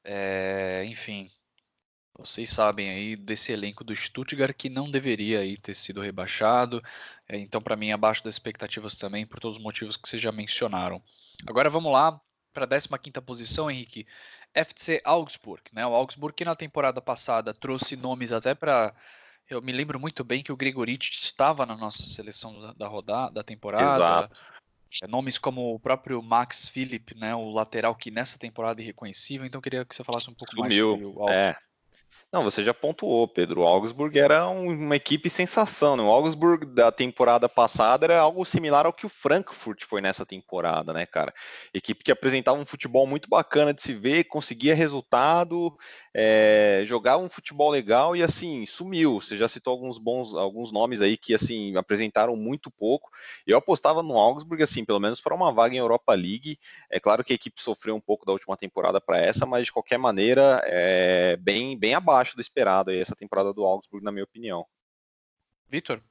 é, 0.04 0.84
enfim, 0.86 1.30
vocês 2.18 2.50
sabem 2.50 2.90
aí 2.90 3.16
desse 3.16 3.52
elenco 3.52 3.82
do 3.82 3.94
Stuttgart 3.94 4.54
que 4.54 4.68
não 4.68 4.90
deveria 4.90 5.40
aí 5.40 5.56
ter 5.56 5.74
sido 5.74 6.00
rebaixado. 6.00 6.82
É, 7.28 7.38
então, 7.38 7.60
para 7.60 7.76
mim, 7.76 7.90
abaixo 7.90 8.22
das 8.22 8.34
expectativas 8.34 8.94
também, 8.96 9.26
por 9.26 9.40
todos 9.40 9.56
os 9.56 9.62
motivos 9.62 9.96
que 9.96 10.08
vocês 10.08 10.20
já 10.20 10.30
mencionaram. 10.30 11.02
Agora 11.46 11.70
vamos 11.70 11.92
lá 11.92 12.20
para 12.52 12.64
a 12.64 12.98
15 12.98 13.20
posição, 13.24 13.70
Henrique. 13.70 14.06
FC 14.54 15.00
Augsburg. 15.04 15.62
Né? 15.72 15.86
O 15.86 15.94
Augsburg 15.94 16.34
que 16.36 16.44
na 16.44 16.54
temporada 16.54 17.00
passada 17.00 17.54
trouxe 17.54 17.96
nomes 17.96 18.32
até 18.32 18.54
para. 18.54 18.94
Eu 19.52 19.60
me 19.60 19.72
lembro 19.72 20.00
muito 20.00 20.24
bem 20.24 20.42
que 20.42 20.50
o 20.50 20.56
Gregorich 20.56 21.10
estava 21.12 21.66
na 21.66 21.76
nossa 21.76 22.02
seleção 22.04 22.58
da, 22.58 22.72
da 22.72 22.88
rodada, 22.88 23.34
da 23.34 23.42
temporada. 23.42 23.84
Exato. 23.84 24.42
É, 25.02 25.06
nomes 25.06 25.36
como 25.38 25.74
o 25.74 25.78
próprio 25.78 26.22
Max 26.22 26.68
Philipp, 26.68 27.14
né, 27.14 27.34
o 27.34 27.50
lateral 27.50 27.94
que 27.94 28.10
nessa 28.10 28.38
temporada 28.38 28.80
é 28.80 28.84
irreconhecível, 28.84 29.46
então 29.46 29.58
eu 29.58 29.62
queria 29.62 29.84
que 29.84 29.94
você 29.94 30.04
falasse 30.04 30.30
um 30.30 30.34
pouco 30.34 30.54
Sumiu. 30.54 30.62
mais 30.62 30.74
sobre 30.74 31.04
o 31.04 31.22
Augsburg. 31.22 31.32
É. 31.32 31.56
Não, 32.32 32.42
você 32.42 32.64
já 32.64 32.72
pontuou, 32.72 33.28
Pedro. 33.28 33.60
O 33.60 33.66
Augsburg 33.66 34.18
era 34.18 34.48
uma 34.48 34.96
equipe 34.96 35.28
sensação. 35.28 35.98
Né? 35.98 36.02
O 36.02 36.06
Augsburg 36.06 36.64
da 36.64 36.90
temporada 36.90 37.46
passada 37.46 38.06
era 38.06 38.18
algo 38.18 38.42
similar 38.46 38.86
ao 38.86 38.92
que 38.92 39.04
o 39.04 39.10
Frankfurt 39.10 39.84
foi 39.84 40.00
nessa 40.00 40.24
temporada, 40.24 40.94
né, 40.94 41.04
cara? 41.04 41.34
Equipe 41.74 42.02
que 42.02 42.10
apresentava 42.10 42.58
um 42.58 42.64
futebol 42.64 43.06
muito 43.06 43.28
bacana 43.28 43.74
de 43.74 43.82
se 43.82 43.92
ver, 43.92 44.24
conseguia 44.24 44.74
resultado, 44.74 45.76
é, 46.14 46.82
jogava 46.86 47.22
um 47.22 47.28
futebol 47.28 47.70
legal 47.70 48.16
e 48.16 48.22
assim 48.22 48.64
sumiu. 48.66 49.20
Você 49.20 49.36
já 49.36 49.48
citou 49.48 49.72
alguns 49.72 49.98
bons, 49.98 50.34
alguns 50.34 50.72
nomes 50.72 51.00
aí 51.00 51.16
que 51.16 51.34
assim 51.34 51.76
apresentaram 51.76 52.36
muito 52.36 52.70
pouco. 52.70 53.10
Eu 53.46 53.58
apostava 53.58 54.02
no 54.02 54.18
Augsburg 54.18 54.62
assim, 54.62 54.84
pelo 54.84 55.00
menos 55.00 55.20
para 55.20 55.34
uma 55.34 55.52
vaga 55.52 55.74
em 55.74 55.78
Europa 55.78 56.14
League. 56.14 56.58
É 56.88 56.98
claro 56.98 57.22
que 57.22 57.32
a 57.32 57.36
equipe 57.36 57.60
sofreu 57.60 57.94
um 57.94 58.00
pouco 58.00 58.24
da 58.24 58.32
última 58.32 58.56
temporada 58.56 59.00
para 59.00 59.18
essa, 59.18 59.44
mas 59.44 59.66
de 59.66 59.72
qualquer 59.72 59.98
maneira 59.98 60.62
é 60.64 61.36
bem, 61.36 61.76
bem 61.76 61.94
abaixo 61.94 62.22
abaixo 62.22 62.36
do 62.36 62.40
esperado 62.40 62.90
aí 62.90 63.00
essa 63.00 63.16
temporada 63.16 63.52
do 63.52 63.64
Augsburg, 63.64 64.04
na 64.04 64.12
minha 64.12 64.24
opinião. 64.24 64.66
Vitor? 65.68 66.02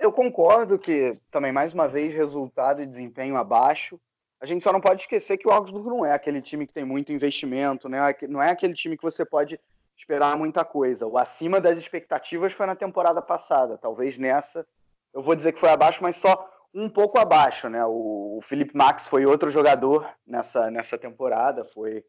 Eu 0.00 0.12
concordo 0.12 0.78
que 0.78 1.18
também, 1.30 1.52
mais 1.52 1.72
uma 1.72 1.86
vez, 1.86 2.14
resultado 2.14 2.82
e 2.82 2.86
desempenho 2.86 3.36
abaixo. 3.36 4.00
A 4.44 4.46
gente 4.46 4.62
só 4.62 4.70
não 4.70 4.80
pode 4.80 5.00
esquecer 5.00 5.38
que 5.38 5.48
o 5.48 5.50
Augsburg 5.50 5.88
não 5.88 6.04
é 6.04 6.12
aquele 6.12 6.42
time 6.42 6.66
que 6.66 6.72
tem 6.74 6.84
muito 6.84 7.10
investimento, 7.10 7.88
né? 7.88 8.14
não 8.28 8.42
é 8.42 8.50
aquele 8.50 8.74
time 8.74 8.94
que 8.94 9.02
você 9.02 9.24
pode 9.24 9.58
esperar 9.96 10.36
muita 10.36 10.62
coisa. 10.66 11.06
O 11.06 11.16
acima 11.16 11.58
das 11.62 11.78
expectativas 11.78 12.52
foi 12.52 12.66
na 12.66 12.76
temporada 12.76 13.22
passada. 13.22 13.78
Talvez 13.78 14.18
nessa, 14.18 14.66
eu 15.14 15.22
vou 15.22 15.34
dizer 15.34 15.52
que 15.52 15.58
foi 15.58 15.70
abaixo, 15.70 16.02
mas 16.02 16.16
só 16.16 16.46
um 16.74 16.90
pouco 16.90 17.18
abaixo, 17.18 17.70
né? 17.70 17.86
O, 17.86 18.38
Felipe 18.42 18.76
Max 18.76 19.08
foi 19.08 19.24
outro 19.24 19.50
jogador 19.50 20.06
nessa, 20.26 20.70
nessa 20.70 20.98
temporada, 20.98 21.64
foi 21.64 22.04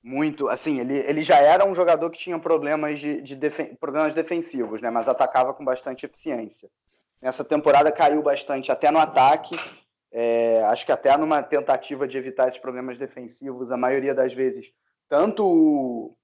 muito, 0.00 0.48
assim, 0.48 0.78
ele, 0.78 0.98
ele 0.98 1.22
já 1.22 1.38
era 1.38 1.66
um 1.66 1.74
jogador 1.74 2.10
que 2.10 2.18
tinha 2.18 2.38
problemas 2.38 3.00
de, 3.00 3.20
de 3.20 3.34
defen 3.34 3.74
problemas 3.74 4.14
defensivos, 4.14 4.80
né, 4.80 4.88
mas 4.88 5.08
atacava 5.08 5.52
com 5.52 5.64
bastante 5.64 6.06
eficiência. 6.06 6.68
Nessa 7.20 7.44
temporada 7.44 7.90
caiu 7.90 8.22
bastante 8.22 8.70
até 8.70 8.88
no 8.88 9.00
ataque, 9.00 9.56
é, 10.12 10.62
acho 10.64 10.84
que 10.84 10.92
até 10.92 11.16
numa 11.16 11.42
tentativa 11.42 12.06
de 12.06 12.18
evitar 12.18 12.48
esses 12.48 12.60
problemas 12.60 12.98
defensivos, 12.98 13.70
a 13.70 13.76
maioria 13.76 14.14
das 14.14 14.34
vezes, 14.34 14.70
tanto 15.08 16.14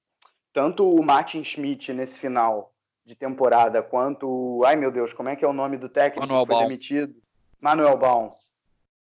tanto 0.53 0.91
o 0.91 1.03
Martin 1.03 1.45
Schmidt 1.45 1.93
nesse 1.93 2.18
final 2.18 2.72
de 3.05 3.14
temporada, 3.14 3.82
quanto, 3.82 4.62
ai 4.64 4.76
meu 4.76 4.91
Deus, 4.91 5.12
como 5.12 5.28
é 5.28 5.36
que 5.36 5.45
é 5.45 5.49
o 5.49 5.53
nome 5.53 5.76
do 5.78 5.89
técnico 5.89 6.26
Manuel 6.26 6.45
que 6.45 6.53
foi 6.53 6.57
Baum. 6.57 6.68
demitido? 6.68 7.14
Manuel 7.61 7.97
Baum 7.97 8.30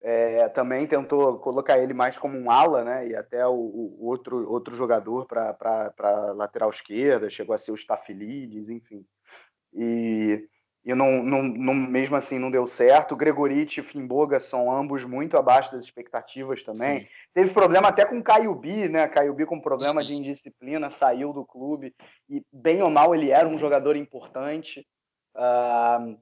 é, 0.02 0.48
também 0.50 0.88
tentou 0.88 1.38
colocar 1.40 1.78
ele 1.78 1.94
mais 1.94 2.18
como 2.18 2.38
um 2.38 2.50
ala, 2.50 2.84
né? 2.84 3.08
E 3.08 3.16
até 3.16 3.46
o, 3.46 3.54
o 3.54 4.06
outro, 4.08 4.50
outro 4.50 4.76
jogador 4.76 5.28
para 5.28 6.34
lateral 6.36 6.70
esquerda, 6.70 7.30
chegou 7.30 7.54
a 7.54 7.58
ser 7.58 7.72
o 7.72 7.76
Staphylidis, 7.76 8.70
enfim. 8.70 9.06
E, 9.74 10.48
e 10.84 10.96
não, 10.96 11.22
não, 11.22 11.44
não, 11.44 11.74
mesmo 11.74 12.16
assim 12.16 12.40
não 12.40 12.50
deu 12.50 12.66
certo. 12.66 13.16
Gregoriti 13.16 13.80
e 13.80 13.84
Fimboga 13.84 14.40
são 14.40 14.72
ambos 14.72 15.06
muito 15.06 15.38
abaixo 15.38 15.72
das 15.72 15.84
expectativas 15.84 16.64
também. 16.64 17.02
Sim. 17.02 17.08
Teve 17.34 17.54
problema 17.54 17.90
até 17.90 18.04
com 18.04 18.22
Caio 18.22 18.54
Bi, 18.56 18.90
né? 18.90 19.08
Caio 19.08 19.34
Bi 19.34 19.46
com 19.46 19.62
problema 19.62 20.04
de 20.04 20.16
indisciplina, 20.16 20.90
saiu 20.90 21.32
do 21.32 21.46
clube. 21.46 21.94
E 22.28 22.44
bem 22.52 22.82
ou 22.82 22.90
mal 22.90 23.14
ele 23.14 23.30
era 23.30 23.48
um 23.48 23.58
jogador 23.58 23.96
importante. 23.96 24.86
Uh, 25.36 26.18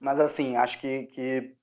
mas 0.00 0.18
assim, 0.18 0.56
acho 0.56 0.80
que, 0.80 1.04
que 1.08 1.54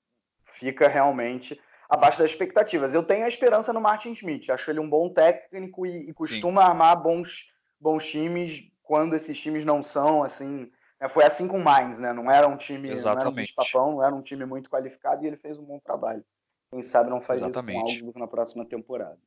fica 0.44 0.88
realmente 0.88 1.60
abaixo 1.88 2.20
das 2.20 2.30
expectativas. 2.30 2.94
Eu 2.94 3.02
tenho 3.02 3.24
a 3.24 3.28
esperança 3.28 3.72
no 3.72 3.80
Martin 3.80 4.14
Schmidt, 4.14 4.52
acho 4.52 4.70
ele 4.70 4.78
um 4.78 4.88
bom 4.88 5.12
técnico 5.12 5.84
e, 5.84 6.08
e 6.08 6.14
costuma 6.14 6.62
Sim. 6.62 6.68
armar 6.68 7.02
bons, 7.02 7.46
bons 7.80 8.08
times 8.08 8.62
quando 8.84 9.16
esses 9.16 9.38
times 9.38 9.64
não 9.64 9.82
são 9.82 10.22
assim. 10.22 10.70
Né? 11.00 11.08
Foi 11.08 11.24
assim 11.24 11.48
com 11.48 11.58
o 11.58 11.64
Mainz, 11.64 11.98
né? 11.98 12.12
Não 12.12 12.30
era 12.30 12.46
um 12.46 12.56
time, 12.56 12.90
Exatamente. 12.90 13.24
não 13.24 13.32
era 13.32 13.52
um 13.52 13.54
papão, 13.54 13.92
não 13.92 14.04
era 14.04 14.14
um 14.14 14.22
time 14.22 14.44
muito 14.44 14.68
qualificado 14.68 15.24
e 15.24 15.26
ele 15.26 15.36
fez 15.36 15.58
um 15.58 15.64
bom 15.64 15.78
trabalho. 15.78 16.24
Quem 16.70 16.82
sabe 16.82 17.10
não 17.10 17.20
faz 17.20 17.40
Exatamente. 17.40 17.92
isso 17.92 18.00
com 18.00 18.06
algo 18.06 18.18
na 18.18 18.28
próxima 18.28 18.64
temporada. 18.64 19.18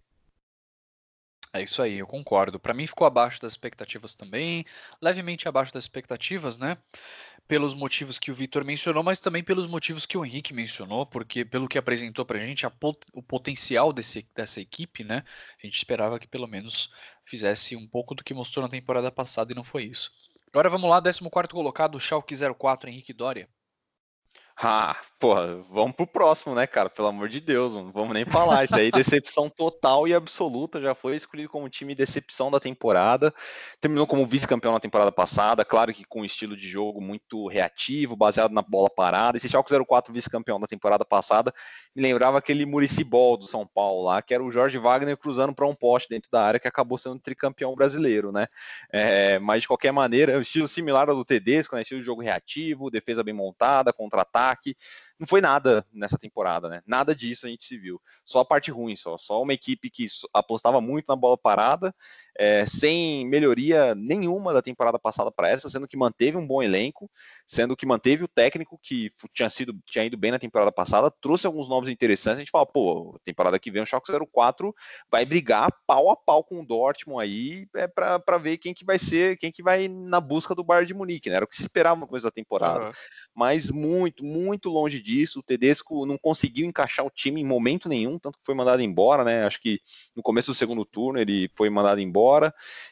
É 1.56 1.62
isso 1.62 1.84
aí, 1.84 2.00
eu 2.00 2.08
concordo. 2.08 2.60
Para 2.60 2.74
mim 2.74 2.88
ficou 2.88 3.06
abaixo 3.06 3.40
das 3.40 3.54
expectativas 3.54 4.16
também, 4.16 4.66
levemente 5.00 5.48
abaixo 5.48 5.72
das 5.72 5.84
expectativas, 5.84 6.58
né? 6.58 6.80
Pelos 7.48 7.76
motivos 7.76 8.18
que 8.18 8.32
o 8.32 8.34
Vitor 8.34 8.66
mencionou, 8.66 9.04
mas 9.04 9.20
também 9.20 9.44
pelos 9.44 9.68
motivos 9.68 10.04
que 10.08 10.18
o 10.18 10.26
Henrique 10.26 10.52
mencionou, 10.52 11.06
porque 11.06 11.46
pelo 11.46 11.68
que 11.68 11.78
apresentou 11.78 12.26
para 12.26 12.40
a 12.40 12.42
gente, 12.42 12.66
o 13.14 13.22
potencial 13.22 13.94
desse, 13.94 14.28
dessa 14.34 14.60
equipe, 14.62 15.04
né? 15.04 15.24
A 15.62 15.68
gente 15.68 15.78
esperava 15.78 16.18
que 16.18 16.28
pelo 16.28 16.48
menos 16.48 16.92
fizesse 17.24 17.76
um 17.76 17.88
pouco 17.88 18.16
do 18.16 18.24
que 18.24 18.34
mostrou 18.34 18.64
na 18.64 18.70
temporada 18.70 19.12
passada 19.12 19.52
e 19.52 19.56
não 19.56 19.64
foi 19.64 19.84
isso. 19.84 20.12
Agora 20.54 20.70
vamos 20.70 20.88
lá, 20.88 21.02
14 21.02 21.50
colocado, 21.50 22.00
Schalke 22.00 22.36
04, 22.36 22.88
Henrique 22.88 23.12
Dória. 23.12 23.50
Ah, 24.56 24.96
porra, 25.20 25.58
vamos 25.72 25.96
pro 25.96 26.06
próximo, 26.06 26.54
né, 26.54 26.68
cara? 26.68 26.88
Pelo 26.88 27.08
amor 27.08 27.28
de 27.28 27.40
Deus, 27.40 27.74
não 27.74 27.92
vamos 27.92 28.14
nem 28.14 28.24
falar. 28.24 28.64
Isso 28.64 28.76
aí, 28.76 28.92
decepção 28.94 29.50
total 29.50 30.08
e 30.08 30.14
absoluta. 30.14 30.80
Já 30.80 30.94
foi 30.94 31.16
escolhido 31.16 31.50
como 31.50 31.68
time 31.68 31.96
decepção 31.96 32.52
da 32.52 32.60
temporada. 32.60 33.34
Terminou 33.82 34.06
como 34.06 34.28
vice-campeão 34.28 34.72
na 34.72 34.80
temporada 34.80 35.12
passada. 35.12 35.66
Claro 35.66 35.92
que 35.92 36.06
com 36.06 36.22
um 36.22 36.26
estilo 36.26 36.56
de 36.56 36.70
jogo 36.70 37.02
muito 37.02 37.48
reativo, 37.48 38.16
baseado 38.16 38.52
na 38.52 38.62
bola 38.62 38.92
parada. 38.92 39.38
Esse 39.38 39.50
Schalke 39.50 39.74
04 39.88 40.14
vice-campeão 40.14 40.60
da 40.60 40.68
temporada 40.68 41.04
passada 41.04 41.52
me 41.96 42.02
lembrava 42.02 42.38
aquele 42.38 42.66
Murici 42.66 43.04
Ball 43.04 43.38
do 43.38 43.48
São 43.48 43.68
Paulo 43.68 44.04
lá, 44.04 44.22
que 44.22 44.34
era 44.34 44.44
o 44.44 44.52
Jorge 44.52 44.78
Wagner 44.78 45.16
cruzando 45.18 45.54
para 45.54 45.68
um 45.68 45.76
poste 45.76 46.10
dentro 46.10 46.30
da 46.32 46.44
área, 46.44 46.60
que 46.60 46.68
acabou 46.68 46.98
sendo 46.98 47.20
tricampeão 47.20 47.76
brasileiro, 47.76 48.32
né? 48.32 48.48
É, 48.92 49.38
mas 49.40 49.62
de 49.62 49.68
qualquer 49.68 49.92
maneira, 49.92 50.34
é 50.34 50.38
um 50.38 50.42
estilo 50.42 50.68
similar 50.68 51.10
ao 51.10 51.16
do 51.16 51.26
Tedesco, 51.26 51.76
né? 51.76 51.84
Estilo 51.84 52.00
de 52.00 52.06
jogo 52.06 52.22
reativo, 52.22 52.90
defesa 52.90 53.24
bem 53.24 53.34
montada, 53.34 53.94
contra-ataque 53.94 54.76
não 55.24 55.28
foi 55.28 55.40
nada 55.40 55.86
nessa 55.94 56.18
temporada, 56.18 56.68
né? 56.68 56.82
Nada 56.86 57.16
disso 57.16 57.46
a 57.46 57.50
gente 57.50 57.66
se 57.66 57.78
viu. 57.78 58.02
Só 58.26 58.40
a 58.40 58.46
parte 58.46 58.72
ruim, 58.72 58.96
só. 58.96 59.18
Só 59.18 59.42
uma 59.42 59.54
equipe 59.54 59.90
que 59.90 60.06
apostava 60.34 60.82
muito 60.82 61.06
na 61.08 61.16
bola 61.16 61.38
parada, 61.38 61.96
é, 62.38 62.66
sem 62.66 63.28
melhoria 63.28 63.94
nenhuma 63.96 64.54
da 64.54 64.62
temporada 64.62 64.98
passada 64.98 65.32
para 65.32 65.50
essa, 65.50 65.70
sendo 65.70 65.88
que 65.88 65.98
manteve 65.98 66.38
um 66.38 66.46
bom 66.46 66.62
elenco, 66.62 67.10
sendo 67.48 67.76
que 67.76 67.86
manteve 67.86 68.24
o 68.24 68.28
técnico 68.28 68.80
que 68.82 69.12
tinha 69.34 69.50
sido 69.50 69.76
tinha 69.86 70.06
ido 70.06 70.18
bem 70.18 70.32
na 70.32 70.40
temporada 70.40 70.72
passada, 70.72 71.12
trouxe 71.22 71.46
alguns 71.46 71.70
nomes 71.70 71.90
interessantes. 71.90 72.40
A 72.40 72.42
gente 72.42 72.52
fala, 72.52 72.66
pô, 72.66 73.20
temporada 73.24 73.60
que 73.60 73.70
vem 73.70 73.84
o 73.84 73.86
Schalke 73.86 74.12
04 74.32 74.74
vai 75.12 75.26
brigar 75.26 75.72
pau 75.86 76.10
a 76.10 76.16
pau 76.16 76.44
com 76.44 76.62
o 76.62 76.66
Dortmund 76.66 77.22
aí, 77.22 77.68
é 77.76 77.88
para 77.88 78.38
ver 78.38 78.58
quem 78.58 78.74
que 78.74 78.86
vai 78.86 78.98
ser, 78.98 79.38
quem 79.38 79.52
que 79.52 79.62
vai 79.62 79.88
na 79.88 80.20
busca 80.20 80.56
do 80.56 80.64
Bayern 80.64 80.88
de 80.88 80.94
Munique, 80.94 81.30
né? 81.30 81.36
Era 81.36 81.46
o 81.46 81.48
que 81.48 81.56
se 81.56 81.62
esperava 81.62 82.00
no 82.00 82.08
começo 82.08 82.26
da 82.26 82.32
temporada. 82.32 82.86
Uhum. 82.86 82.92
Mas 83.36 83.72
muito, 83.72 84.24
muito 84.24 84.70
longe 84.70 85.02
disso. 85.02 85.40
O 85.40 85.44
Tedesco 85.44 86.06
não 86.06 86.18
conseguiu 86.18 86.66
encaixar 86.68 87.06
o 87.06 87.10
time 87.10 87.42
em 87.42 87.46
momento 87.46 87.90
nenhum, 87.90 88.20
tanto 88.20 88.38
que 88.38 88.46
foi 88.46 88.56
mandado 88.56 88.82
embora, 88.82 89.24
né? 89.24 89.46
Acho 89.46 89.60
que 89.60 89.80
no 90.16 90.22
começo 90.22 90.52
do 90.52 90.56
segundo 90.56 90.86
turno 90.86 91.20
ele 91.20 91.50
foi 91.56 91.70
mandado 91.70 92.00
embora. 92.00 92.23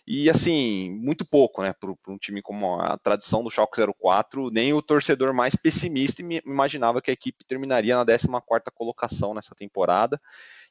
E 0.05 0.29
assim, 0.29 0.91
muito 0.91 1.25
pouco, 1.25 1.61
né? 1.61 1.73
Para 1.73 1.91
um 2.07 2.17
time 2.17 2.41
como 2.41 2.79
a 2.79 2.97
tradição 2.97 3.43
do 3.43 3.49
Schalke 3.49 3.81
04, 3.99 4.49
nem 4.49 4.73
o 4.73 4.81
torcedor 4.81 5.33
mais 5.33 5.55
pessimista 5.55 6.21
imaginava 6.45 7.01
que 7.01 7.11
a 7.11 7.13
equipe 7.13 7.45
terminaria 7.45 7.95
na 7.95 8.05
14 8.05 8.27
colocação 8.73 9.33
nessa 9.33 9.55
temporada. 9.55 10.19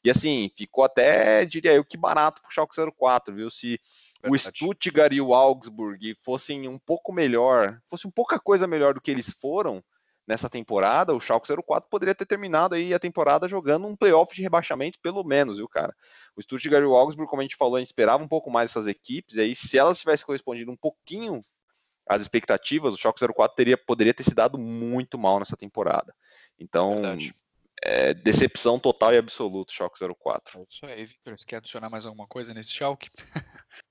E 0.03 0.11
assim, 0.11 0.51
ficou 0.57 0.85
até, 0.85 1.45
diria 1.45 1.73
eu, 1.73 1.85
que 1.85 1.97
barato 1.97 2.41
para 2.41 2.49
o 2.49 2.53
Schalke 2.53 2.75
04, 2.99 3.35
viu? 3.35 3.51
Se 3.51 3.81
o 4.29 4.37
Stuttgart 4.37 5.13
e 5.13 5.21
o 5.21 5.35
Augsburg 5.35 6.17
fossem 6.23 6.69
um 6.69 6.79
pouco 6.79 7.13
melhor, 7.13 7.81
fosse 7.89 8.07
um 8.07 8.11
pouca 8.11 8.39
coisa 8.39 8.67
melhor 8.67 8.95
do 8.95 9.01
que 9.01 9.11
eles 9.11 9.31
foram, 9.31 9.83
nessa 10.27 10.49
temporada, 10.49 11.15
o 11.15 11.21
Schalke 11.21 11.49
04 11.49 11.89
poderia 11.91 12.15
ter 12.15 12.27
terminado 12.27 12.75
aí 12.75 12.95
a 12.95 12.99
temporada 12.99 13.49
jogando 13.49 13.87
um 13.87 13.97
playoff 13.97 14.35
de 14.35 14.43
rebaixamento, 14.43 14.99
pelo 15.01 15.25
menos, 15.25 15.57
viu, 15.57 15.69
cara? 15.69 15.95
O 16.37 16.43
Stuttgart 16.43 16.83
e 16.83 16.87
o 16.87 16.97
Augsburg, 16.97 17.29
como 17.29 17.43
a 17.43 17.45
gente 17.45 17.57
falou, 17.57 17.77
a 17.77 17.79
gente 17.79 17.89
esperava 17.89 18.23
um 18.23 18.29
pouco 18.29 18.51
mais 18.51 18.71
essas 18.71 18.87
equipes, 18.87 19.37
e 19.37 19.41
aí 19.41 19.55
se 19.55 19.77
elas 19.77 19.99
tivessem 19.99 20.25
correspondido 20.25 20.71
um 20.71 20.77
pouquinho 20.77 21.45
às 22.09 22.23
expectativas, 22.23 22.95
o 22.95 22.97
Schalke 22.97 23.21
04 23.21 23.57
teria, 23.57 23.77
poderia 23.77 24.15
ter 24.15 24.25
se 24.25 24.35
dado 24.35 24.59
muito 24.59 25.19
mal 25.19 25.39
nessa 25.39 25.57
temporada. 25.57 26.15
Então, 26.59 27.03
é, 27.83 28.13
decepção 28.15 28.79
total 28.79 29.15
e 29.15 29.19
absoluta, 29.19 29.73
Schalke 29.73 29.99
04. 29.99 30.61
É 30.61 30.65
isso 30.69 30.87
aí, 30.87 31.05
Victor, 31.05 31.39
você 31.39 31.47
quer 31.47 31.57
adicionar 31.57 31.91
mais 31.91 32.05
alguma 32.05 32.27
coisa 32.27 32.53
nesse 32.53 32.71
Schalke? 32.71 33.09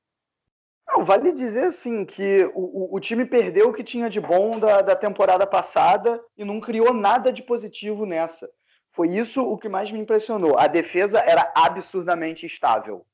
Não, 0.92 1.04
vale 1.04 1.32
dizer 1.32 1.66
assim 1.66 2.04
que 2.04 2.50
o, 2.54 2.96
o, 2.96 3.00
time 3.00 3.26
perdeu 3.26 3.70
o 3.70 3.74
que 3.74 3.84
tinha 3.84 4.10
de 4.10 4.20
bom 4.20 4.60
da, 4.60 4.82
da 4.82 4.96
temporada 4.96 5.46
passada 5.46 6.20
e 6.36 6.44
não 6.44 6.60
criou 6.60 6.94
nada 6.94 7.32
de 7.32 7.44
positivo 7.44 8.06
nessa. 8.06 8.50
Foi 8.92 9.08
isso 9.10 9.44
o 9.44 9.58
que 9.58 9.70
mais 9.70 9.92
me 9.92 10.00
impressionou. 10.00 10.58
A 10.58 10.68
defesa 10.68 11.20
era 11.20 11.52
absurdamente 11.56 12.46
estável. 12.46 13.06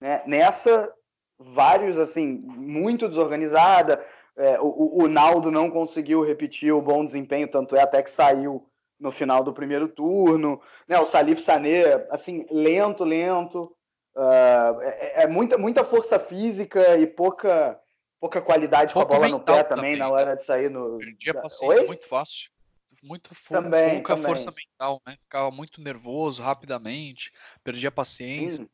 Né? 0.00 0.22
Nessa, 0.26 0.92
vários, 1.38 1.98
assim, 1.98 2.26
muito 2.26 3.08
desorganizada. 3.08 4.04
É, 4.36 4.60
o, 4.60 5.04
o 5.04 5.08
Naldo 5.08 5.50
não 5.50 5.70
conseguiu 5.70 6.24
repetir 6.24 6.72
o 6.72 6.82
bom 6.82 7.04
desempenho, 7.04 7.48
tanto 7.48 7.76
é 7.76 7.82
até 7.82 8.02
que 8.02 8.10
saiu 8.10 8.66
no 8.98 9.12
final 9.12 9.44
do 9.44 9.52
primeiro 9.52 9.86
turno. 9.86 10.60
Né? 10.88 10.98
O 10.98 11.06
Salif 11.06 11.40
Sané, 11.40 12.06
assim, 12.10 12.44
lento, 12.50 13.04
lento. 13.04 13.72
Uh, 14.16 14.80
é, 14.80 15.22
é, 15.24 15.26
muita, 15.26 15.58
muita 15.58 15.84
força 15.84 16.20
física 16.20 16.96
e 16.96 17.06
pouca, 17.06 17.80
pouca 18.20 18.40
qualidade 18.40 18.94
Pouco 18.94 19.08
com 19.08 19.14
a 19.14 19.18
bola 19.18 19.28
no 19.28 19.40
pé 19.40 19.64
também, 19.64 19.66
também, 19.66 19.96
na 19.96 20.08
hora 20.08 20.36
de 20.36 20.44
sair 20.44 20.70
no. 20.70 20.98
Perdia 20.98 21.34
paciência 21.34 21.80
Oi? 21.80 21.86
muito 21.86 22.08
fácil. 22.08 22.50
Muito 23.02 23.30
também, 23.50 23.96
pouca 23.96 24.14
também. 24.14 24.26
força 24.26 24.52
mental, 24.52 25.02
né? 25.06 25.16
Ficava 25.20 25.50
muito 25.50 25.82
nervoso 25.82 26.42
rapidamente, 26.42 27.32
perdia 27.62 27.90
paciência. 27.90 28.64
Sim. 28.64 28.70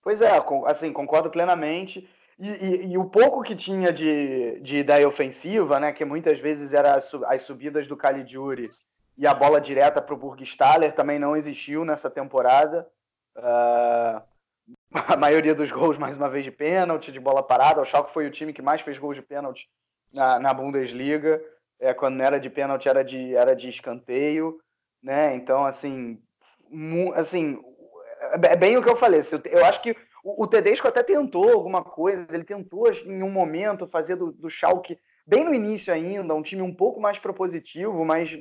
Pois 0.00 0.20
é, 0.20 0.30
assim, 0.66 0.92
concordo 0.92 1.30
plenamente. 1.30 2.08
E, 2.38 2.48
e, 2.48 2.86
e, 2.92 2.98
o 2.98 3.04
pouco 3.04 3.42
que 3.42 3.54
tinha 3.54 3.92
de, 3.92 4.58
de 4.60 4.78
ideia 4.78 5.06
ofensiva, 5.06 5.78
né, 5.78 5.92
que 5.92 6.04
muitas 6.04 6.40
vezes 6.40 6.72
era 6.72 6.94
as, 6.94 7.12
as 7.26 7.42
subidas 7.42 7.86
do 7.86 7.96
Caligiuri 7.96 8.70
e 9.16 9.26
a 9.26 9.32
bola 9.32 9.60
direta 9.60 10.02
para 10.02 10.14
o 10.14 10.18
Burgstaller, 10.18 10.94
também 10.94 11.18
não 11.18 11.36
existiu 11.36 11.84
nessa 11.84 12.10
temporada. 12.10 12.88
Uh, 13.36 14.22
a 14.92 15.16
maioria 15.16 15.54
dos 15.54 15.70
gols, 15.70 15.98
mais 15.98 16.16
uma 16.16 16.28
vez, 16.28 16.44
de 16.44 16.50
pênalti, 16.50 17.12
de 17.12 17.20
bola 17.20 17.42
parada. 17.42 17.80
O 17.80 17.84
Schalke 17.84 18.12
foi 18.12 18.26
o 18.26 18.30
time 18.30 18.52
que 18.52 18.62
mais 18.62 18.80
fez 18.80 18.98
gols 18.98 19.16
de 19.16 19.22
pênalti 19.22 19.68
na, 20.14 20.38
na 20.38 20.54
Bundesliga. 20.54 21.42
É, 21.80 21.92
quando 21.92 22.16
não 22.16 22.24
era 22.24 22.38
de 22.38 22.48
pênalti, 22.48 22.88
era 22.88 23.02
de, 23.04 23.34
era 23.34 23.54
de 23.54 23.68
escanteio. 23.68 24.58
Né? 25.02 25.34
Então, 25.34 25.66
assim, 25.66 26.18
assim, 27.14 27.60
é, 28.42 28.52
é 28.52 28.56
bem 28.56 28.76
o 28.76 28.82
que 28.82 28.88
eu 28.88 28.96
falei. 28.96 29.20
Eu 29.50 29.64
acho 29.64 29.82
que 29.82 29.96
o, 30.22 30.44
o 30.44 30.46
Tedesco 30.46 30.88
até 30.88 31.02
tentou 31.02 31.50
alguma 31.50 31.82
coisa. 31.82 32.26
Ele 32.32 32.44
tentou, 32.44 32.90
em 32.90 33.22
um 33.22 33.30
momento, 33.30 33.88
fazer 33.88 34.16
do, 34.16 34.32
do 34.32 34.48
Schalke, 34.48 34.98
bem 35.26 35.44
no 35.44 35.52
início 35.52 35.92
ainda, 35.92 36.34
um 36.34 36.42
time 36.42 36.62
um 36.62 36.74
pouco 36.74 37.00
mais 37.00 37.18
propositivo, 37.18 38.04
mas 38.04 38.36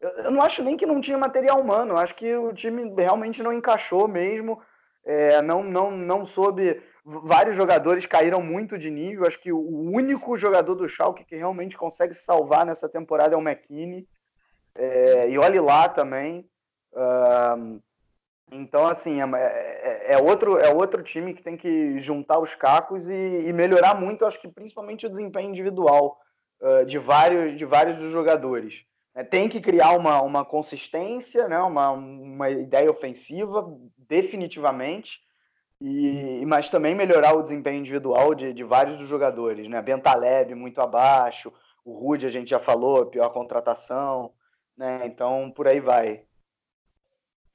eu 0.00 0.30
não 0.30 0.42
acho 0.42 0.62
nem 0.62 0.76
que 0.76 0.86
não 0.86 1.00
tinha 1.00 1.18
material 1.18 1.60
humano, 1.60 1.96
acho 1.96 2.14
que 2.14 2.34
o 2.34 2.52
time 2.52 2.92
realmente 2.96 3.42
não 3.42 3.52
encaixou 3.52 4.08
mesmo, 4.08 4.60
é, 5.04 5.40
não, 5.42 5.62
não, 5.62 5.90
não 5.90 6.26
soube. 6.26 6.82
Vários 7.04 7.56
jogadores 7.56 8.06
caíram 8.06 8.42
muito 8.42 8.76
de 8.76 8.90
nível. 8.90 9.26
Acho 9.26 9.40
que 9.40 9.52
o 9.52 9.90
único 9.90 10.36
jogador 10.36 10.74
do 10.74 10.88
Schalke 10.88 11.24
que 11.24 11.36
realmente 11.36 11.76
consegue 11.76 12.14
salvar 12.14 12.66
nessa 12.66 12.88
temporada 12.88 13.34
é 13.34 13.38
o 13.38 13.40
McKinney. 13.40 14.06
É, 14.74 15.28
e 15.28 15.38
olhe 15.38 15.58
lá 15.58 15.88
também. 15.88 16.48
Uh, 16.92 17.80
então, 18.52 18.86
assim, 18.86 19.20
é, 19.20 19.24
é, 19.36 20.14
é, 20.14 20.18
outro, 20.18 20.58
é 20.58 20.72
outro 20.72 21.02
time 21.02 21.34
que 21.34 21.42
tem 21.42 21.56
que 21.56 21.98
juntar 21.98 22.38
os 22.38 22.54
cacos 22.54 23.08
e, 23.08 23.48
e 23.48 23.52
melhorar 23.52 23.94
muito, 23.94 24.24
acho 24.26 24.40
que 24.40 24.48
principalmente 24.48 25.06
o 25.06 25.10
desempenho 25.10 25.50
individual 25.50 26.18
uh, 26.60 26.84
de, 26.84 26.98
vários, 26.98 27.56
de 27.56 27.64
vários 27.64 27.98
dos 27.98 28.10
jogadores. 28.10 28.84
É, 29.14 29.24
tem 29.24 29.48
que 29.48 29.60
criar 29.60 29.92
uma, 29.96 30.22
uma 30.22 30.44
consistência, 30.44 31.48
né, 31.48 31.58
uma, 31.58 31.90
uma 31.90 32.48
ideia 32.48 32.90
ofensiva, 32.90 33.76
definitivamente, 33.98 35.20
e, 35.80 36.44
mas 36.46 36.68
também 36.68 36.94
melhorar 36.94 37.34
o 37.34 37.42
desempenho 37.42 37.80
individual 37.80 38.34
de, 38.34 38.52
de 38.52 38.62
vários 38.62 38.98
dos 38.98 39.08
jogadores. 39.08 39.68
Né? 39.68 39.80
Bentaleb 39.82 40.54
muito 40.54 40.80
abaixo, 40.80 41.52
o 41.84 41.92
Rude 41.92 42.26
a 42.26 42.30
gente 42.30 42.50
já 42.50 42.60
falou, 42.60 43.06
pior 43.06 43.30
contratação, 43.30 44.32
né? 44.76 45.06
então 45.06 45.50
por 45.50 45.66
aí 45.66 45.80
vai. 45.80 46.22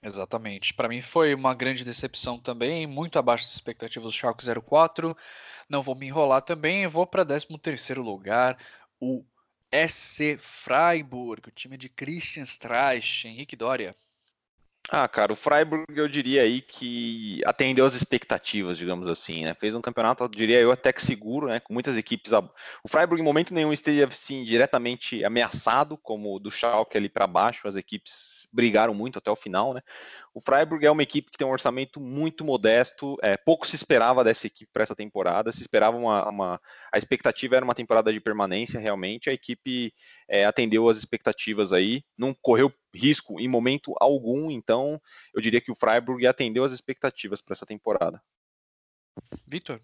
Exatamente. 0.04 0.74
Para 0.74 0.90
mim 0.90 1.02
foi 1.02 1.34
uma 1.34 1.56
grande 1.56 1.86
decepção 1.86 2.40
também, 2.40 2.86
muito 2.86 3.18
abaixo 3.18 3.46
das 3.46 3.54
expectativas 3.54 4.12
do 4.12 4.16
Schalke 4.16 4.46
04. 4.62 5.16
Não 5.70 5.82
vou 5.82 5.96
me 5.96 6.08
enrolar 6.08 6.42
também, 6.42 6.86
vou 6.86 7.08
para 7.08 7.26
13º 7.26 8.04
lugar, 8.04 8.58
o 9.00 9.24
SC 9.88 10.38
Freiburg, 10.38 11.48
o 11.48 11.52
time 11.52 11.78
de 11.78 11.90
Christian 11.90 12.44
Streich, 12.44 13.28
Henrique 13.28 13.56
Doria. 13.56 13.96
Ah, 14.90 15.08
cara, 15.08 15.34
o 15.34 15.36
Freiburg 15.36 15.86
eu 15.96 16.08
diria 16.08 16.44
aí 16.44 16.62
que 16.62 17.42
atendeu 17.44 17.86
as 17.86 17.96
expectativas, 17.96 18.78
digamos 18.78 19.08
assim, 19.08 19.44
né? 19.44 19.56
Fez 19.56 19.74
um 19.74 19.82
campeonato, 19.82 20.24
eu 20.24 20.28
diria 20.28 20.60
eu, 20.60 20.72
até 20.72 20.94
que 20.94 21.02
seguro, 21.02 21.48
né? 21.48 21.60
Com 21.60 21.74
muitas 21.74 21.98
equipes. 21.98 22.32
O 22.84 22.88
Freiburg 22.88 23.20
em 23.20 23.26
momento 23.26 23.54
nenhum 23.54 23.74
esteve 23.74 24.04
assim 24.04 24.44
diretamente 24.44 25.26
ameaçado, 25.26 25.98
como 25.98 26.36
o 26.36 26.40
do 26.40 26.52
Schalke 26.52 26.96
ali 26.96 27.10
para 27.10 27.26
baixo, 27.26 27.68
as 27.68 27.76
equipes 27.76 28.35
brigaram 28.56 28.94
muito 28.94 29.20
até 29.20 29.30
o 29.30 29.36
final, 29.36 29.74
né? 29.74 29.82
O 30.34 30.40
Freiburg 30.40 30.86
é 30.86 30.90
uma 30.90 31.04
equipe 31.04 31.30
que 31.30 31.38
tem 31.38 31.46
um 31.46 31.52
orçamento 31.52 32.00
muito 32.00 32.46
modesto, 32.46 33.18
é, 33.22 33.36
pouco 33.36 33.68
se 33.68 33.76
esperava 33.76 34.24
dessa 34.24 34.48
equipe 34.48 34.72
para 34.72 34.84
essa 34.84 34.96
temporada, 34.96 35.52
se 35.52 35.62
esperava 35.62 35.98
uma, 35.98 36.30
uma, 36.30 36.62
A 36.92 36.98
expectativa 36.98 37.58
era 37.58 37.66
uma 37.66 37.76
temporada 37.76 38.12
de 38.12 38.20
permanência, 38.20 38.80
realmente. 38.80 39.30
A 39.30 39.34
equipe 39.34 39.94
é, 40.30 40.46
atendeu 40.46 40.88
as 40.88 40.98
expectativas 40.98 41.74
aí, 41.74 42.04
não 42.18 42.34
correu 42.34 42.74
risco 42.94 43.40
em 43.40 43.48
momento 43.48 43.94
algum, 44.00 44.50
então 44.50 45.00
eu 45.34 45.42
diria 45.42 45.60
que 45.60 45.72
o 45.72 45.76
Freiburg 45.76 46.26
atendeu 46.26 46.64
as 46.64 46.72
expectativas 46.72 47.42
para 47.42 47.54
essa 47.54 47.66
temporada. 47.66 48.22
Vitor? 49.46 49.82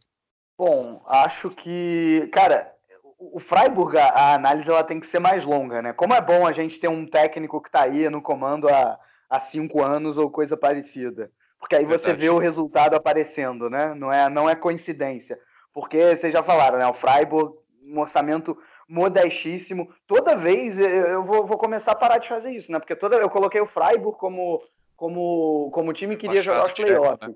Bom, 0.58 1.04
acho 1.08 1.50
que, 1.50 2.30
cara, 2.32 2.74
o 3.22 3.40
Freiburg, 3.40 3.96
a, 3.98 4.34
análise 4.34 4.68
ela 4.68 4.84
tem 4.84 5.00
que 5.00 5.06
ser 5.06 5.20
mais 5.20 5.46
longa, 5.46 5.82
né? 5.82 5.94
Como 5.94 6.14
é 6.14 6.20
bom 6.20 6.48
a 6.48 6.52
gente 6.52 6.80
ter 6.80 6.88
um 6.88 7.06
técnico 7.06 7.62
que 7.62 7.70
está 7.70 7.84
aí 7.84 8.10
no 8.10 8.22
comando 8.22 8.68
há, 8.68 8.98
há 9.30 9.40
cinco 9.40 9.84
anos 9.84 10.18
ou 10.18 10.32
coisa 10.32 10.58
parecida. 10.58 11.32
Porque 11.60 11.76
aí 11.76 11.86
Verdade. 11.86 12.04
você 12.04 12.14
vê 12.14 12.30
o 12.30 12.40
resultado 12.40 12.96
aparecendo, 12.96 13.70
né? 13.70 13.94
Não 13.94 14.12
é, 14.12 14.28
não 14.28 14.50
é 14.50 14.56
coincidência. 14.56 15.40
Porque 15.72 16.16
vocês 16.16 16.34
já 16.34 16.42
falaram, 16.42 16.80
né? 16.80 16.88
O 16.88 16.94
Freiburg, 16.96 17.56
um 17.86 18.00
orçamento 18.00 18.58
modestíssimo. 18.90 19.94
Toda 20.08 20.36
vez 20.36 20.80
eu 20.80 21.24
vou, 21.24 21.46
vou, 21.46 21.58
começar 21.58 21.92
a 21.92 21.96
parar 21.96 22.18
de 22.18 22.28
fazer 22.28 22.52
isso, 22.52 22.72
né? 22.72 22.80
Porque 22.80 22.96
toda 22.96 23.18
eu 23.18 23.30
coloquei 23.30 23.62
o 23.62 23.68
Freiburg 23.68 24.18
como, 24.18 24.64
como, 24.96 25.70
como 25.72 25.94
time 25.94 26.18
que 26.18 26.28
queria 26.28 26.42
jogar 26.42 26.66
os 26.66 26.74
playoffs. 26.74 27.30
Né? 27.30 27.36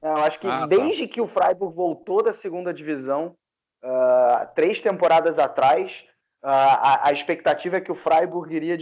Eu 0.00 0.16
acho 0.18 0.38
que 0.38 0.46
ah, 0.46 0.60
tá. 0.60 0.66
desde 0.66 1.08
tá. 1.08 1.14
que 1.14 1.20
o 1.20 1.26
Freiburg 1.26 1.74
voltou 1.74 2.22
da 2.22 2.32
segunda 2.32 2.72
divisão, 2.72 3.34
uh, 3.84 4.48
três 4.54 4.80
temporadas 4.80 5.38
atrás, 5.38 6.04
uh, 6.42 6.48
a, 6.48 7.08
a, 7.08 7.12
expectativa 7.12 7.76
é 7.76 7.80
que 7.80 7.92
o 7.92 7.94
Freiburg 7.94 8.52
iria 8.54 8.74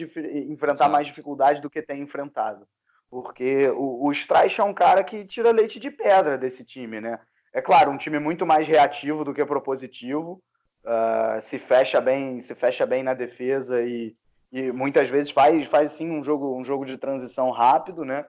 enfrentar 0.48 0.86
Sim. 0.86 0.92
mais 0.92 1.06
dificuldade 1.06 1.60
do 1.60 1.68
que 1.68 1.82
tem 1.82 2.00
enfrentado. 2.00 2.66
Porque 3.10 3.68
o, 3.68 4.06
o 4.06 4.12
Streich 4.12 4.60
é 4.60 4.64
um 4.64 4.72
cara 4.72 5.04
que 5.04 5.24
tira 5.26 5.50
leite 5.50 5.78
de 5.78 5.90
pedra 5.90 6.38
desse 6.38 6.64
time, 6.64 7.00
né? 7.00 7.18
É 7.52 7.60
claro, 7.60 7.90
um 7.90 7.98
time 7.98 8.18
muito 8.18 8.46
mais 8.46 8.66
reativo 8.66 9.24
do 9.24 9.34
que 9.34 9.44
propositivo, 9.44 10.42
uh, 10.84 11.40
se 11.42 11.58
fecha 11.58 12.00
bem, 12.00 12.40
se 12.40 12.54
fecha 12.54 12.86
bem 12.86 13.02
na 13.02 13.12
defesa 13.12 13.82
e, 13.82 14.16
e 14.50 14.72
muitas 14.72 15.10
vezes 15.10 15.30
faz, 15.30 15.68
faz 15.68 15.92
sim 15.92 16.10
um 16.10 16.22
jogo, 16.22 16.56
um 16.56 16.64
jogo 16.64 16.86
de 16.86 16.96
transição 16.96 17.50
rápido, 17.50 18.04
né? 18.04 18.24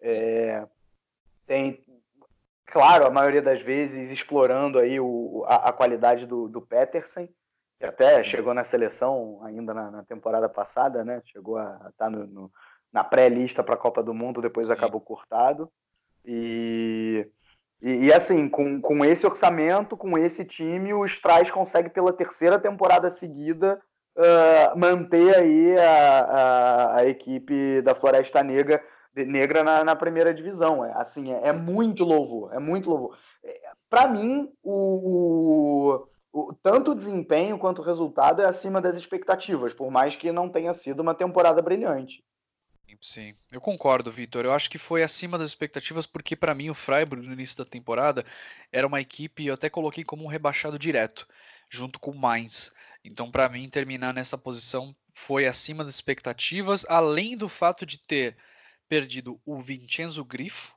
É, 0.00 0.66
tem, 1.46 1.84
claro, 2.66 3.06
a 3.06 3.10
maioria 3.10 3.42
das 3.42 3.60
vezes 3.60 4.10
explorando 4.10 4.78
aí 4.78 4.98
o, 5.00 5.44
a, 5.46 5.68
a 5.68 5.72
qualidade 5.72 6.26
do, 6.26 6.48
do 6.48 6.60
Peterson, 6.60 7.28
que 7.78 7.86
até 7.86 8.22
chegou 8.22 8.54
na 8.54 8.64
seleção 8.64 9.40
ainda 9.44 9.74
na, 9.74 9.90
na 9.90 10.04
temporada 10.04 10.48
passada, 10.48 11.04
né? 11.04 11.20
Chegou 11.24 11.56
a 11.56 11.74
estar 11.90 12.10
tá 12.10 12.26
na 12.92 13.04
pré-lista 13.04 13.62
para 13.62 13.74
a 13.74 13.78
Copa 13.78 14.02
do 14.02 14.14
Mundo, 14.14 14.40
depois 14.40 14.68
Sim. 14.68 14.72
acabou 14.72 15.00
cortado. 15.00 15.70
E 16.24 17.28
e, 17.84 18.06
e, 18.06 18.12
assim, 18.14 18.48
com, 18.48 18.80
com 18.80 19.04
esse 19.04 19.26
orçamento, 19.26 19.94
com 19.94 20.16
esse 20.16 20.42
time, 20.42 20.94
o 20.94 21.04
Strais 21.04 21.50
consegue 21.50 21.90
pela 21.90 22.14
terceira 22.14 22.58
temporada 22.58 23.10
seguida 23.10 23.78
uh, 24.16 24.78
manter 24.78 25.36
aí 25.36 25.78
a, 25.78 26.20
a, 26.20 26.96
a, 26.96 27.06
equipe 27.06 27.82
da 27.82 27.94
Floresta 27.94 28.42
Negra, 28.42 28.82
negra 29.14 29.62
na, 29.62 29.84
na 29.84 29.96
primeira 29.96 30.32
divisão. 30.34 30.84
É, 30.84 30.92
assim, 30.94 31.32
é, 31.32 31.48
é, 31.48 31.52
muito 31.52 32.04
louvor, 32.04 32.52
é 32.52 32.58
muito 32.58 32.90
louvor. 32.90 33.18
É, 33.42 33.70
Para 33.88 34.08
mim, 34.08 34.50
o, 34.62 36.08
o, 36.32 36.40
o, 36.48 36.54
tanto 36.54 36.92
o 36.92 36.94
desempenho 36.94 37.58
quanto 37.58 37.80
o 37.80 37.84
resultado 37.84 38.42
é 38.42 38.46
acima 38.46 38.80
das 38.80 38.96
expectativas, 38.96 39.72
por 39.74 39.90
mais 39.90 40.16
que 40.16 40.32
não 40.32 40.48
tenha 40.48 40.72
sido 40.72 41.00
uma 41.00 41.14
temporada 41.14 41.60
brilhante. 41.62 42.24
Sim, 43.00 43.34
eu 43.50 43.60
concordo, 43.60 44.10
Vitor. 44.10 44.44
Eu 44.44 44.52
acho 44.52 44.70
que 44.70 44.78
foi 44.78 45.02
acima 45.02 45.36
das 45.36 45.48
expectativas, 45.48 46.06
porque 46.06 46.34
para 46.34 46.54
mim 46.54 46.70
o 46.70 46.74
Freiburg 46.74 47.26
no 47.26 47.32
início 47.32 47.58
da 47.58 47.64
temporada 47.64 48.24
era 48.72 48.86
uma 48.86 49.00
equipe, 49.00 49.46
eu 49.46 49.54
até 49.54 49.68
coloquei 49.68 50.04
como 50.04 50.24
um 50.24 50.28
rebaixado 50.28 50.78
direto, 50.78 51.26
junto 51.68 51.98
com 51.98 52.12
o 52.12 52.18
Mainz. 52.18 52.72
Então, 53.04 53.30
para 53.30 53.48
mim, 53.48 53.68
terminar 53.68 54.14
nessa 54.14 54.38
posição 54.38 54.94
foi 55.12 55.46
acima 55.46 55.84
das 55.84 55.94
expectativas, 55.94 56.86
além 56.88 57.36
do 57.36 57.48
fato 57.48 57.84
de 57.84 57.98
ter 57.98 58.36
perdido 58.94 59.40
o 59.44 59.60
Vincenzo 59.60 60.24
Grifo, 60.24 60.72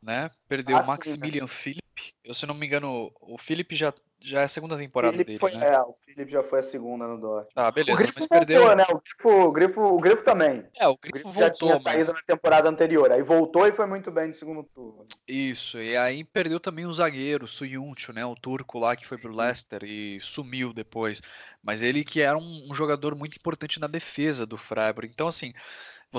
né? 0.00 0.30
Perdeu 0.48 0.76
ah, 0.76 0.82
o 0.82 0.86
Maximilian 0.86 1.48
sim, 1.48 1.52
né? 1.52 1.60
Philipp. 1.60 1.82
Eu, 2.22 2.32
se 2.32 2.46
não 2.46 2.54
me 2.54 2.64
engano, 2.64 3.10
o 3.20 3.36
Philipp 3.36 3.74
já 3.74 3.92
já 4.20 4.40
é 4.40 4.44
a 4.44 4.48
segunda 4.48 4.76
temporada 4.76 5.16
dele, 5.16 5.38
foi, 5.38 5.52
né? 5.54 5.74
É, 5.74 5.80
o 5.80 5.94
Felipe 6.04 6.32
já 6.32 6.42
foi 6.42 6.58
a 6.58 6.62
segunda 6.62 7.06
no 7.06 7.20
Dortmund. 7.20 7.52
Ah, 7.54 7.70
beleza. 7.70 7.94
O 7.94 7.96
Grifo 7.96 8.14
mas 8.18 8.28
voltou, 8.28 8.46
perdeu... 8.46 8.76
né? 8.76 8.84
O 8.88 8.98
Grifo, 8.98 9.28
o, 9.28 9.52
Grifo, 9.52 9.80
o 9.82 10.00
Grifo 10.00 10.24
também. 10.24 10.64
É, 10.76 10.88
o 10.88 10.96
Grifo, 10.96 11.28
o 11.28 11.32
Grifo 11.32 11.32
voltou, 11.32 11.38
já 11.40 11.50
tinha 11.50 11.76
saído 11.76 12.12
na 12.12 12.22
temporada 12.26 12.68
anterior. 12.68 13.12
Aí 13.12 13.22
voltou 13.22 13.66
e 13.66 13.72
foi 13.72 13.86
muito 13.86 14.10
bem 14.10 14.28
no 14.28 14.34
segundo 14.34 14.64
turno. 14.64 15.06
Isso, 15.28 15.80
e 15.80 15.96
aí 15.96 16.24
perdeu 16.24 16.58
também 16.58 16.86
o 16.86 16.92
zagueiro, 16.92 17.44
o 17.44 17.48
Suyuncu, 17.48 18.12
né? 18.12 18.24
O 18.24 18.34
turco 18.34 18.78
lá 18.78 18.96
que 18.96 19.06
foi 19.06 19.18
pro 19.18 19.34
Leicester 19.34 19.84
e 19.84 20.18
sumiu 20.20 20.72
depois. 20.72 21.22
Mas 21.62 21.82
ele 21.82 22.04
que 22.04 22.20
era 22.20 22.36
um, 22.36 22.68
um 22.68 22.74
jogador 22.74 23.14
muito 23.14 23.36
importante 23.36 23.78
na 23.78 23.86
defesa 23.86 24.44
do 24.44 24.56
Freiburg. 24.56 25.08
Então, 25.12 25.28
assim, 25.28 25.52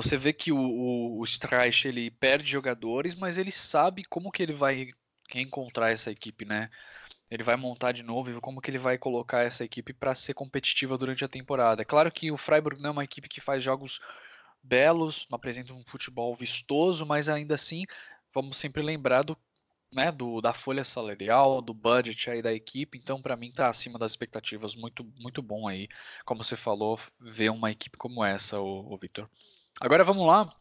você 0.02 0.16
vê 0.16 0.32
que 0.32 0.52
o, 0.52 0.58
o, 0.58 1.20
o 1.20 1.24
Streich, 1.24 1.86
ele 1.88 2.10
perde 2.10 2.50
jogadores, 2.50 3.14
mas 3.14 3.38
ele 3.38 3.52
sabe 3.52 4.04
como 4.04 4.30
que 4.30 4.42
ele 4.42 4.52
vai 4.52 4.90
reencontrar 5.28 5.90
essa 5.90 6.10
equipe, 6.10 6.44
né? 6.44 6.70
ele 7.30 7.42
vai 7.42 7.56
montar 7.56 7.92
de 7.92 8.02
novo 8.02 8.30
e 8.30 8.40
como 8.40 8.60
que 8.60 8.70
ele 8.70 8.78
vai 8.78 8.96
colocar 8.96 9.42
essa 9.42 9.64
equipe 9.64 9.92
para 9.92 10.14
ser 10.14 10.34
competitiva 10.34 10.96
durante 10.96 11.24
a 11.24 11.28
temporada. 11.28 11.82
É 11.82 11.84
claro 11.84 12.10
que 12.10 12.30
o 12.30 12.38
Freiburg 12.38 12.80
não 12.80 12.90
é 12.90 12.92
uma 12.92 13.04
equipe 13.04 13.28
que 13.28 13.40
faz 13.40 13.62
jogos 13.62 14.00
belos, 14.62 15.26
não 15.30 15.36
apresenta 15.36 15.72
um 15.74 15.84
futebol 15.84 16.34
vistoso, 16.34 17.04
mas 17.04 17.28
ainda 17.28 17.54
assim 17.54 17.84
vamos 18.32 18.56
sempre 18.56 18.82
lembrar 18.82 19.22
do, 19.22 19.36
né, 19.92 20.10
do 20.10 20.40
da 20.40 20.54
folha 20.54 20.84
salarial, 20.84 21.60
do 21.60 21.74
budget 21.74 22.30
aí 22.30 22.40
da 22.42 22.52
equipe. 22.52 22.96
Então 22.98 23.20
para 23.20 23.36
mim 23.36 23.48
está 23.48 23.68
acima 23.68 23.98
das 23.98 24.12
expectativas, 24.12 24.74
muito 24.74 25.04
muito 25.20 25.42
bom 25.42 25.68
aí, 25.68 25.88
como 26.24 26.42
você 26.42 26.56
falou, 26.56 26.98
ver 27.20 27.50
uma 27.50 27.70
equipe 27.70 27.98
como 27.98 28.24
essa, 28.24 28.58
o, 28.60 28.96
Victor. 28.96 29.28
Agora 29.80 30.02
vamos 30.02 30.26
lá. 30.26 30.52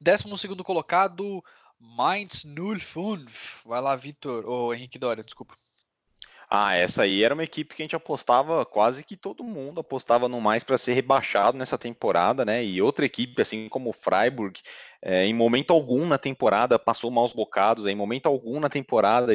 Décimo 0.00 0.36
segundo 0.38 0.62
colocado, 0.62 1.42
Mainz 1.78 2.44
05. 2.44 3.30
Vai 3.64 3.80
lá, 3.80 3.96
Vitor. 3.96 4.46
Ou 4.46 4.74
Henrique 4.74 4.98
Dória, 4.98 5.24
desculpa. 5.24 5.56
Ah, 6.48 6.76
essa 6.76 7.02
aí 7.02 7.24
era 7.24 7.34
uma 7.34 7.42
equipe 7.42 7.74
que 7.74 7.82
a 7.82 7.84
gente 7.84 7.96
apostava, 7.96 8.64
quase 8.64 9.04
que 9.04 9.16
todo 9.16 9.42
mundo 9.42 9.80
apostava 9.80 10.28
no 10.28 10.40
mais 10.40 10.62
para 10.62 10.78
ser 10.78 10.92
rebaixado 10.92 11.58
nessa 11.58 11.76
temporada, 11.76 12.44
né? 12.44 12.64
E 12.64 12.80
outra 12.80 13.04
equipe, 13.04 13.42
assim 13.42 13.68
como 13.68 13.90
o 13.90 13.92
Freiburg, 13.92 14.60
é, 15.02 15.26
em 15.26 15.34
momento 15.34 15.72
algum 15.72 16.06
na 16.06 16.18
temporada 16.18 16.78
passou 16.78 17.10
maus 17.10 17.32
bocados, 17.32 17.84
em 17.84 17.96
momento 17.96 18.26
algum 18.26 18.60
na 18.60 18.68
temporada, 18.68 19.32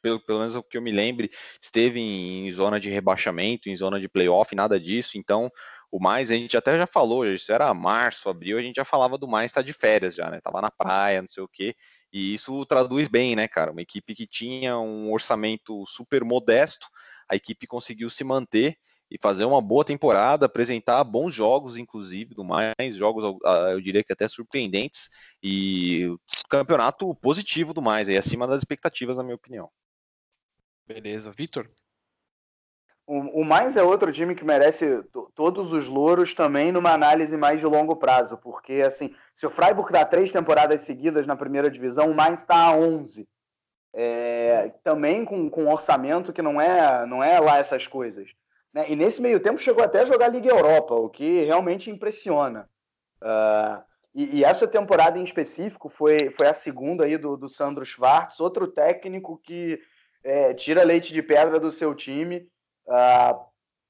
pelo, 0.00 0.18
pelo 0.20 0.38
menos 0.38 0.56
o 0.56 0.62
que 0.62 0.78
eu 0.78 0.82
me 0.82 0.90
lembre, 0.90 1.30
esteve 1.60 2.00
em, 2.00 2.48
em 2.48 2.52
zona 2.52 2.80
de 2.80 2.88
rebaixamento, 2.88 3.68
em 3.68 3.76
zona 3.76 4.00
de 4.00 4.08
playoff, 4.08 4.54
nada 4.54 4.80
disso. 4.80 5.18
Então, 5.18 5.52
o 5.90 5.98
mais, 5.98 6.30
a 6.30 6.36
gente 6.36 6.56
até 6.56 6.76
já 6.78 6.86
falou, 6.86 7.26
isso 7.26 7.52
era 7.52 7.72
março, 7.74 8.28
abril, 8.28 8.58
a 8.58 8.62
gente 8.62 8.76
já 8.76 8.84
falava 8.84 9.18
do 9.18 9.26
mais 9.26 9.50
tá 9.50 9.60
de 9.60 9.72
férias 9.72 10.14
já, 10.14 10.30
né? 10.30 10.40
Tava 10.40 10.60
na 10.60 10.70
praia, 10.70 11.20
não 11.20 11.28
sei 11.28 11.42
o 11.42 11.48
quê. 11.48 11.74
E 12.12 12.32
isso 12.34 12.64
traduz 12.66 13.08
bem, 13.08 13.34
né, 13.34 13.48
cara? 13.48 13.72
Uma 13.72 13.82
equipe 13.82 14.14
que 14.14 14.26
tinha 14.26 14.78
um 14.78 15.12
orçamento 15.12 15.84
super 15.86 16.24
modesto, 16.24 16.86
a 17.28 17.36
equipe 17.36 17.66
conseguiu 17.66 18.08
se 18.10 18.24
manter 18.24 18.76
e 19.10 19.18
fazer 19.20 19.44
uma 19.44 19.60
boa 19.60 19.84
temporada, 19.84 20.46
apresentar 20.46 21.02
bons 21.02 21.34
jogos, 21.34 21.76
inclusive, 21.76 22.34
do 22.34 22.44
mais, 22.44 22.94
jogos, 22.94 23.24
eu 23.72 23.80
diria 23.80 24.04
que 24.04 24.12
até 24.12 24.28
surpreendentes, 24.28 25.10
e 25.42 26.06
campeonato 26.48 27.12
positivo 27.16 27.74
do 27.74 27.82
mais, 27.82 28.08
aí, 28.08 28.16
acima 28.16 28.46
das 28.46 28.58
expectativas, 28.58 29.16
na 29.16 29.24
minha 29.24 29.34
opinião. 29.34 29.68
Beleza. 30.86 31.32
Vitor? 31.32 31.68
O, 33.10 33.40
o 33.40 33.44
mais 33.44 33.76
é 33.76 33.82
outro 33.82 34.12
time 34.12 34.36
que 34.36 34.44
merece 34.44 35.02
todos 35.34 35.72
os 35.72 35.88
louros 35.88 36.32
também 36.32 36.70
numa 36.70 36.92
análise 36.92 37.36
mais 37.36 37.58
de 37.58 37.66
longo 37.66 37.96
prazo, 37.96 38.36
porque 38.36 38.74
assim, 38.74 39.12
se 39.34 39.44
o 39.44 39.50
Freiburg 39.50 39.92
dá 39.92 40.04
três 40.04 40.30
temporadas 40.30 40.82
seguidas 40.82 41.26
na 41.26 41.34
primeira 41.34 41.68
divisão, 41.68 42.08
o 42.08 42.14
Mainz 42.14 42.40
está 42.40 42.54
a 42.54 42.72
11. 42.72 43.28
É, 43.92 44.72
também 44.84 45.24
com, 45.24 45.50
com 45.50 45.66
orçamento 45.66 46.32
que 46.32 46.40
não 46.40 46.60
é, 46.60 47.04
não 47.04 47.20
é 47.20 47.40
lá 47.40 47.58
essas 47.58 47.84
coisas. 47.84 48.30
Né? 48.72 48.86
E 48.88 48.94
nesse 48.94 49.20
meio 49.20 49.40
tempo 49.40 49.58
chegou 49.58 49.82
até 49.82 50.02
a 50.02 50.04
jogar 50.04 50.28
Liga 50.28 50.48
Europa, 50.48 50.94
o 50.94 51.10
que 51.10 51.42
realmente 51.42 51.90
impressiona. 51.90 52.70
Uh, 53.20 53.82
e, 54.14 54.38
e, 54.38 54.44
essa 54.44 54.68
temporada 54.68 55.18
em 55.18 55.24
específico 55.24 55.88
foi, 55.88 56.30
foi 56.30 56.46
a 56.46 56.54
segunda 56.54 57.06
aí 57.06 57.18
do, 57.18 57.36
do 57.36 57.48
Sandro 57.48 57.84
Schwartz, 57.84 58.38
outro 58.38 58.68
técnico 58.68 59.36
que 59.42 59.80
é, 60.22 60.54
tira 60.54 60.84
leite 60.84 61.12
de 61.12 61.20
pedra 61.24 61.58
do 61.58 61.72
seu 61.72 61.92
time 61.92 62.48
Uh, 62.90 63.40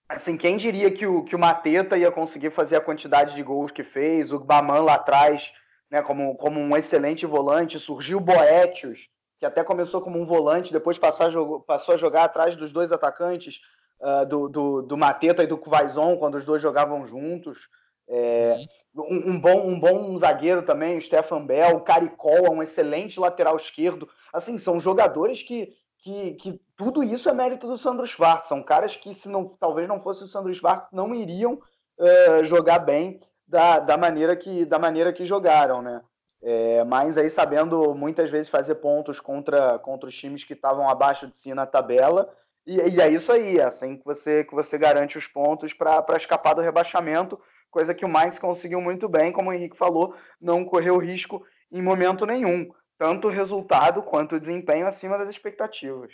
assim, 0.07 0.37
quem 0.37 0.59
diria 0.59 0.91
que 0.91 1.07
o, 1.07 1.25
que 1.25 1.35
o 1.35 1.39
Mateta 1.39 1.97
ia 1.97 2.13
conseguir 2.13 2.51
fazer 2.51 2.77
a 2.77 2.81
quantidade 2.81 3.35
de 3.35 3.43
gols 3.43 3.71
que 3.71 3.83
fez, 3.83 4.31
o 4.31 4.39
Baman 4.39 4.83
lá 4.83 4.95
atrás, 4.95 5.51
né, 5.91 6.03
como, 6.03 6.37
como 6.37 6.61
um 6.61 6.77
excelente 6.77 7.25
volante, 7.25 7.79
surgiu 7.79 8.19
o 8.19 8.21
Boetius, 8.21 9.09
que 9.39 9.47
até 9.47 9.65
começou 9.65 10.03
como 10.03 10.21
um 10.21 10.27
volante, 10.27 10.73
depois 10.73 10.99
passou 10.99 11.57
a, 11.57 11.61
passou 11.61 11.95
a 11.95 11.99
jogar 11.99 12.25
atrás 12.25 12.55
dos 12.55 12.71
dois 12.71 12.93
atacantes, 12.93 13.59
uh, 14.01 14.27
do, 14.27 14.49
do, 14.49 14.83
do 14.83 14.97
Mateta 14.99 15.43
e 15.43 15.47
do 15.47 15.57
Cuvaison, 15.57 16.19
quando 16.19 16.35
os 16.35 16.45
dois 16.45 16.61
jogavam 16.61 17.07
juntos. 17.07 17.69
É, 18.07 18.59
um, 18.95 19.31
um, 19.31 19.41
bom, 19.41 19.67
um 19.67 19.79
bom 19.81 20.19
zagueiro 20.19 20.63
também, 20.63 20.99
o 20.99 21.01
Stefan 21.01 21.47
Bell, 21.47 21.77
o 21.77 21.81
Caricol, 21.81 22.53
um 22.53 22.63
excelente 22.63 23.19
lateral 23.19 23.57
esquerdo. 23.57 24.09
Assim, 24.33 24.59
são 24.59 24.79
jogadores 24.81 25.43
que 25.43 25.73
que, 26.03 26.33
que 26.35 26.61
tudo 26.77 27.03
isso 27.03 27.29
é 27.29 27.33
mérito 27.33 27.67
do 27.67 27.77
Sandro 27.77 28.07
Schwartz. 28.07 28.49
São 28.49 28.63
caras 28.63 28.97
que, 28.97 29.13
se 29.13 29.29
não, 29.29 29.47
talvez 29.49 29.87
não 29.87 30.01
fosse 30.01 30.25
o 30.25 30.27
Sandro 30.27 30.53
Schwartz, 30.55 30.89
não 30.93 31.15
iriam 31.15 31.55
uh, 31.55 32.45
jogar 32.45 32.79
bem 32.79 33.21
da, 33.47 33.79
da, 33.79 33.97
maneira 33.97 34.35
que, 34.37 34.65
da 34.65 34.79
maneira 34.79 35.13
que 35.13 35.25
jogaram, 35.25 35.83
né? 35.83 36.01
É, 36.43 36.85
mas 36.85 37.19
aí 37.19 37.29
sabendo 37.29 37.95
muitas 37.95 38.31
vezes 38.31 38.49
fazer 38.49 38.77
pontos 38.77 39.21
contra, 39.21 39.79
contra 39.79 40.09
os 40.09 40.17
times 40.17 40.43
que 40.43 40.55
estavam 40.55 40.89
abaixo 40.89 41.27
de 41.27 41.37
si 41.37 41.53
na 41.53 41.67
tabela 41.67 42.33
E, 42.67 42.77
e, 42.77 42.99
é 42.99 43.11
isso 43.11 43.31
aí, 43.31 43.59
é 43.59 43.65
assim 43.65 43.99
que 43.99 44.05
você, 44.07 44.43
que 44.45 44.55
você 44.55 44.79
garante 44.79 45.19
os 45.19 45.27
pontos 45.27 45.75
para 45.75 46.17
escapar 46.17 46.55
do 46.55 46.63
rebaixamento, 46.63 47.39
coisa 47.71 47.95
que 47.95 48.07
o 48.07 48.09
Mainz 48.09 48.39
conseguiu 48.39 48.81
muito 48.81 49.07
bem, 49.07 49.33
como 49.33 49.51
o 49.51 49.53
Henrique 49.53 49.77
falou, 49.77 50.15
não 50.41 50.65
correu 50.65 50.97
risco 50.97 51.45
em 51.71 51.83
momento 51.83 52.25
nenhum, 52.25 52.71
tanto 53.01 53.29
o 53.29 53.31
resultado 53.31 54.03
quanto 54.03 54.37
o 54.37 54.41
desempenho 54.41 54.87
acima 54.87 55.17
das 55.17 55.31
expectativas. 55.31 56.13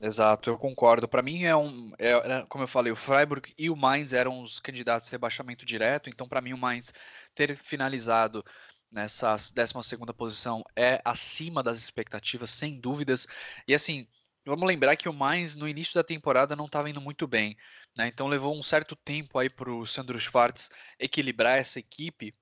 Exato, 0.00 0.48
eu 0.48 0.56
concordo. 0.56 1.08
Para 1.08 1.22
mim 1.22 1.42
é 1.42 1.56
um, 1.56 1.90
é, 1.98 2.12
é, 2.12 2.46
como 2.48 2.62
eu 2.62 2.68
falei, 2.68 2.92
o 2.92 2.96
Freiburg 2.96 3.52
e 3.58 3.68
o 3.68 3.74
Mainz 3.74 4.12
eram 4.12 4.40
os 4.40 4.60
candidatos 4.60 5.08
a 5.08 5.10
rebaixamento 5.10 5.66
direto, 5.66 6.08
então 6.08 6.28
para 6.28 6.40
mim 6.40 6.52
o 6.52 6.56
Mainz 6.56 6.94
ter 7.34 7.56
finalizado 7.56 8.44
nessa 8.92 9.32
12 9.32 9.82
segunda 9.82 10.14
posição 10.14 10.62
é 10.76 11.02
acima 11.04 11.64
das 11.64 11.80
expectativas, 11.80 12.50
sem 12.50 12.78
dúvidas. 12.78 13.26
E 13.66 13.74
assim, 13.74 14.06
vamos 14.46 14.68
lembrar 14.68 14.94
que 14.94 15.08
o 15.08 15.12
Mainz 15.12 15.56
no 15.56 15.66
início 15.66 15.94
da 15.94 16.04
temporada 16.04 16.54
não 16.54 16.66
estava 16.66 16.88
indo 16.88 17.00
muito 17.00 17.26
bem, 17.26 17.56
né? 17.96 18.06
Então 18.06 18.28
levou 18.28 18.56
um 18.56 18.62
certo 18.62 18.94
tempo 18.94 19.36
aí 19.36 19.50
para 19.50 19.68
o 19.68 19.84
Sandro 19.84 20.18
Schwartz 20.18 20.70
equilibrar 20.96 21.58
essa 21.58 21.80
equipe 21.80 22.32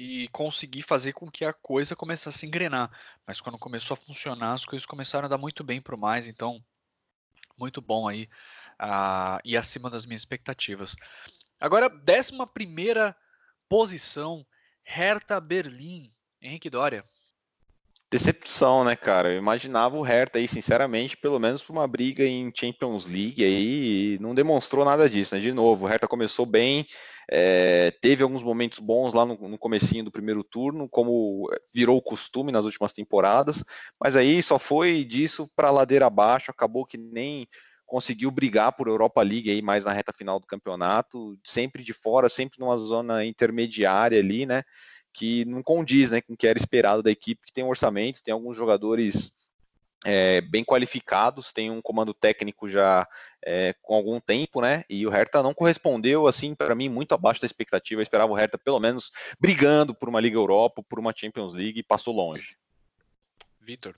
e 0.00 0.28
conseguir 0.28 0.80
fazer 0.80 1.12
com 1.12 1.30
que 1.30 1.44
a 1.44 1.52
coisa 1.52 1.94
começasse 1.94 2.46
a 2.46 2.48
engrenar. 2.48 2.90
Mas 3.26 3.38
quando 3.38 3.58
começou 3.58 3.94
a 3.94 3.96
funcionar, 3.98 4.52
as 4.52 4.64
coisas 4.64 4.86
começaram 4.86 5.26
a 5.26 5.28
dar 5.28 5.36
muito 5.36 5.62
bem 5.62 5.78
para 5.78 5.94
o 5.94 6.00
Mainz, 6.00 6.26
então 6.26 6.64
muito 7.58 7.82
bom 7.82 8.08
aí 8.08 8.26
uh, 8.80 9.38
e 9.44 9.58
acima 9.58 9.90
das 9.90 10.06
minhas 10.06 10.22
expectativas. 10.22 10.96
Agora, 11.60 11.90
11 11.90 12.32
primeira 12.54 13.14
posição, 13.68 14.46
Hertha 14.82 15.38
Berlim. 15.38 16.10
Henrique 16.40 16.70
Dória. 16.70 17.04
Decepção, 18.10 18.82
né, 18.82 18.96
cara? 18.96 19.32
Eu 19.32 19.38
imaginava 19.38 19.96
o 19.96 20.02
Hertha 20.02 20.38
aí, 20.40 20.48
sinceramente, 20.48 21.16
pelo 21.16 21.38
menos 21.38 21.62
para 21.62 21.72
uma 21.72 21.86
briga 21.86 22.24
em 22.24 22.50
Champions 22.52 23.06
League 23.06 23.44
aí, 23.44 24.18
não 24.20 24.34
demonstrou 24.34 24.84
nada 24.84 25.08
disso, 25.08 25.36
né? 25.36 25.40
De 25.40 25.52
novo, 25.52 25.84
o 25.84 25.88
Hertha 25.88 26.08
começou 26.08 26.44
bem, 26.44 26.84
é, 27.30 27.92
teve 28.00 28.24
alguns 28.24 28.42
momentos 28.42 28.80
bons 28.80 29.14
lá 29.14 29.24
no, 29.24 29.36
no 29.48 29.56
comecinho 29.56 30.02
do 30.02 30.10
primeiro 30.10 30.42
turno, 30.42 30.88
como 30.88 31.48
virou 31.72 31.98
o 31.98 32.02
costume 32.02 32.50
nas 32.50 32.64
últimas 32.64 32.92
temporadas, 32.92 33.62
mas 34.00 34.16
aí 34.16 34.42
só 34.42 34.58
foi 34.58 35.04
disso 35.04 35.48
para 35.54 35.70
ladeira 35.70 36.06
abaixo, 36.06 36.50
acabou 36.50 36.84
que 36.84 36.98
nem 36.98 37.46
conseguiu 37.86 38.30
brigar 38.32 38.72
por 38.72 38.88
Europa 38.88 39.22
League 39.22 39.50
aí 39.50 39.62
mais 39.62 39.84
na 39.84 39.92
reta 39.92 40.12
final 40.12 40.40
do 40.40 40.46
campeonato, 40.46 41.38
sempre 41.44 41.84
de 41.84 41.92
fora, 41.92 42.28
sempre 42.28 42.58
numa 42.58 42.76
zona 42.76 43.24
intermediária 43.24 44.18
ali, 44.18 44.46
né? 44.46 44.64
Que 45.12 45.44
não 45.44 45.62
condiz, 45.62 46.10
né, 46.10 46.20
com 46.20 46.34
o 46.34 46.36
que 46.36 46.46
era 46.46 46.58
esperado 46.58 47.02
da 47.02 47.10
equipe, 47.10 47.46
que 47.46 47.52
tem 47.52 47.64
um 47.64 47.68
orçamento, 47.68 48.22
tem 48.22 48.32
alguns 48.32 48.56
jogadores 48.56 49.34
é, 50.04 50.40
bem 50.40 50.64
qualificados, 50.64 51.52
tem 51.52 51.70
um 51.70 51.82
comando 51.82 52.14
técnico 52.14 52.68
já 52.68 53.06
é, 53.44 53.74
com 53.82 53.94
algum 53.94 54.18
tempo, 54.20 54.60
né? 54.60 54.84
E 54.88 55.06
o 55.06 55.10
Hertha 55.10 55.42
não 55.42 55.52
correspondeu, 55.52 56.26
assim, 56.26 56.54
para 56.54 56.74
mim, 56.74 56.88
muito 56.88 57.14
abaixo 57.14 57.40
da 57.40 57.46
expectativa. 57.46 58.00
Eu 58.00 58.02
esperava 58.02 58.32
o 58.32 58.34
Hertha, 58.34 58.56
pelo 58.56 58.80
menos, 58.80 59.12
brigando 59.38 59.94
por 59.94 60.08
uma 60.08 60.20
Liga 60.20 60.36
Europa, 60.36 60.82
por 60.88 60.98
uma 60.98 61.12
Champions 61.14 61.52
League, 61.52 61.80
e 61.80 61.84
passou 61.84 62.14
longe. 62.14 62.56
Vitor. 63.60 63.94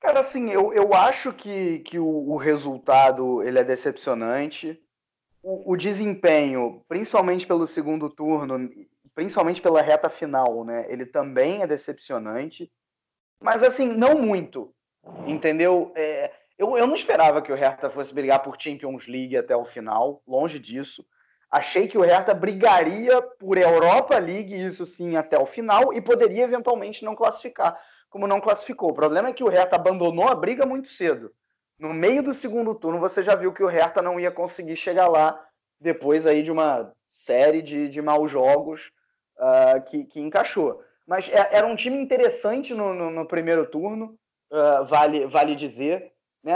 Cara, 0.00 0.20
assim, 0.20 0.50
eu, 0.50 0.72
eu 0.72 0.92
acho 0.92 1.32
que, 1.32 1.78
que 1.80 1.98
o, 1.98 2.06
o 2.06 2.36
resultado 2.36 3.42
ele 3.42 3.58
é 3.58 3.64
decepcionante. 3.64 4.78
O, 5.42 5.72
o, 5.72 5.76
desempenho, 5.76 6.84
principalmente 6.88 7.46
pelo 7.46 7.66
segundo 7.66 8.10
turno, 8.10 8.68
principalmente 9.14 9.60
pela 9.60 9.82
reta 9.82 10.08
final, 10.08 10.64
né? 10.64 10.86
Ele 10.88 11.06
também 11.06 11.62
é 11.62 11.66
decepcionante. 11.66 12.70
Mas, 13.40 13.62
assim, 13.62 13.88
não 13.88 14.14
muito. 14.14 14.74
Entendeu? 15.26 15.92
É, 15.96 16.32
eu, 16.56 16.76
eu 16.76 16.86
não 16.86 16.94
esperava 16.94 17.42
que 17.42 17.52
o 17.52 17.56
Hertha 17.56 17.90
fosse 17.90 18.14
brigar 18.14 18.42
por 18.42 18.56
Champions 18.58 19.06
League 19.06 19.36
até 19.36 19.56
o 19.56 19.64
final, 19.64 20.22
longe 20.26 20.58
disso. 20.58 21.04
Achei 21.50 21.86
que 21.86 21.98
o 21.98 22.02
Hertha 22.02 22.32
brigaria 22.32 23.20
por 23.20 23.58
Europa 23.58 24.18
League, 24.18 24.54
isso 24.54 24.86
sim, 24.86 25.16
até 25.16 25.38
o 25.38 25.44
final, 25.44 25.92
e 25.92 26.00
poderia 26.00 26.44
eventualmente 26.44 27.04
não 27.04 27.14
classificar 27.14 27.78
como 28.12 28.26
não 28.26 28.42
classificou. 28.42 28.90
O 28.90 28.94
problema 28.94 29.30
é 29.30 29.32
que 29.32 29.42
o 29.42 29.48
Hertha 29.48 29.76
abandonou 29.76 30.28
a 30.28 30.34
briga 30.34 30.66
muito 30.66 30.88
cedo. 30.88 31.32
No 31.78 31.94
meio 31.94 32.22
do 32.22 32.34
segundo 32.34 32.74
turno, 32.74 33.00
você 33.00 33.22
já 33.22 33.34
viu 33.34 33.54
que 33.54 33.64
o 33.64 33.68
Hertha 33.68 34.02
não 34.02 34.20
ia 34.20 34.30
conseguir 34.30 34.76
chegar 34.76 35.08
lá 35.08 35.42
depois 35.80 36.26
aí 36.26 36.42
de 36.42 36.52
uma 36.52 36.92
série 37.08 37.62
de, 37.62 37.88
de 37.88 38.02
maus 38.02 38.30
jogos 38.30 38.92
uh, 39.42 39.82
que, 39.82 40.04
que 40.04 40.20
encaixou. 40.20 40.82
Mas 41.06 41.28
é, 41.28 41.48
era 41.50 41.66
um 41.66 41.76
time 41.76 41.98
interessante 41.98 42.72
no, 42.72 42.94
no, 42.94 43.10
no 43.10 43.26
primeiro 43.26 43.66
turno, 43.66 44.16
uh, 44.52 44.84
vale, 44.86 45.26
vale 45.26 45.56
dizer. 45.56 46.12
Né? 46.42 46.54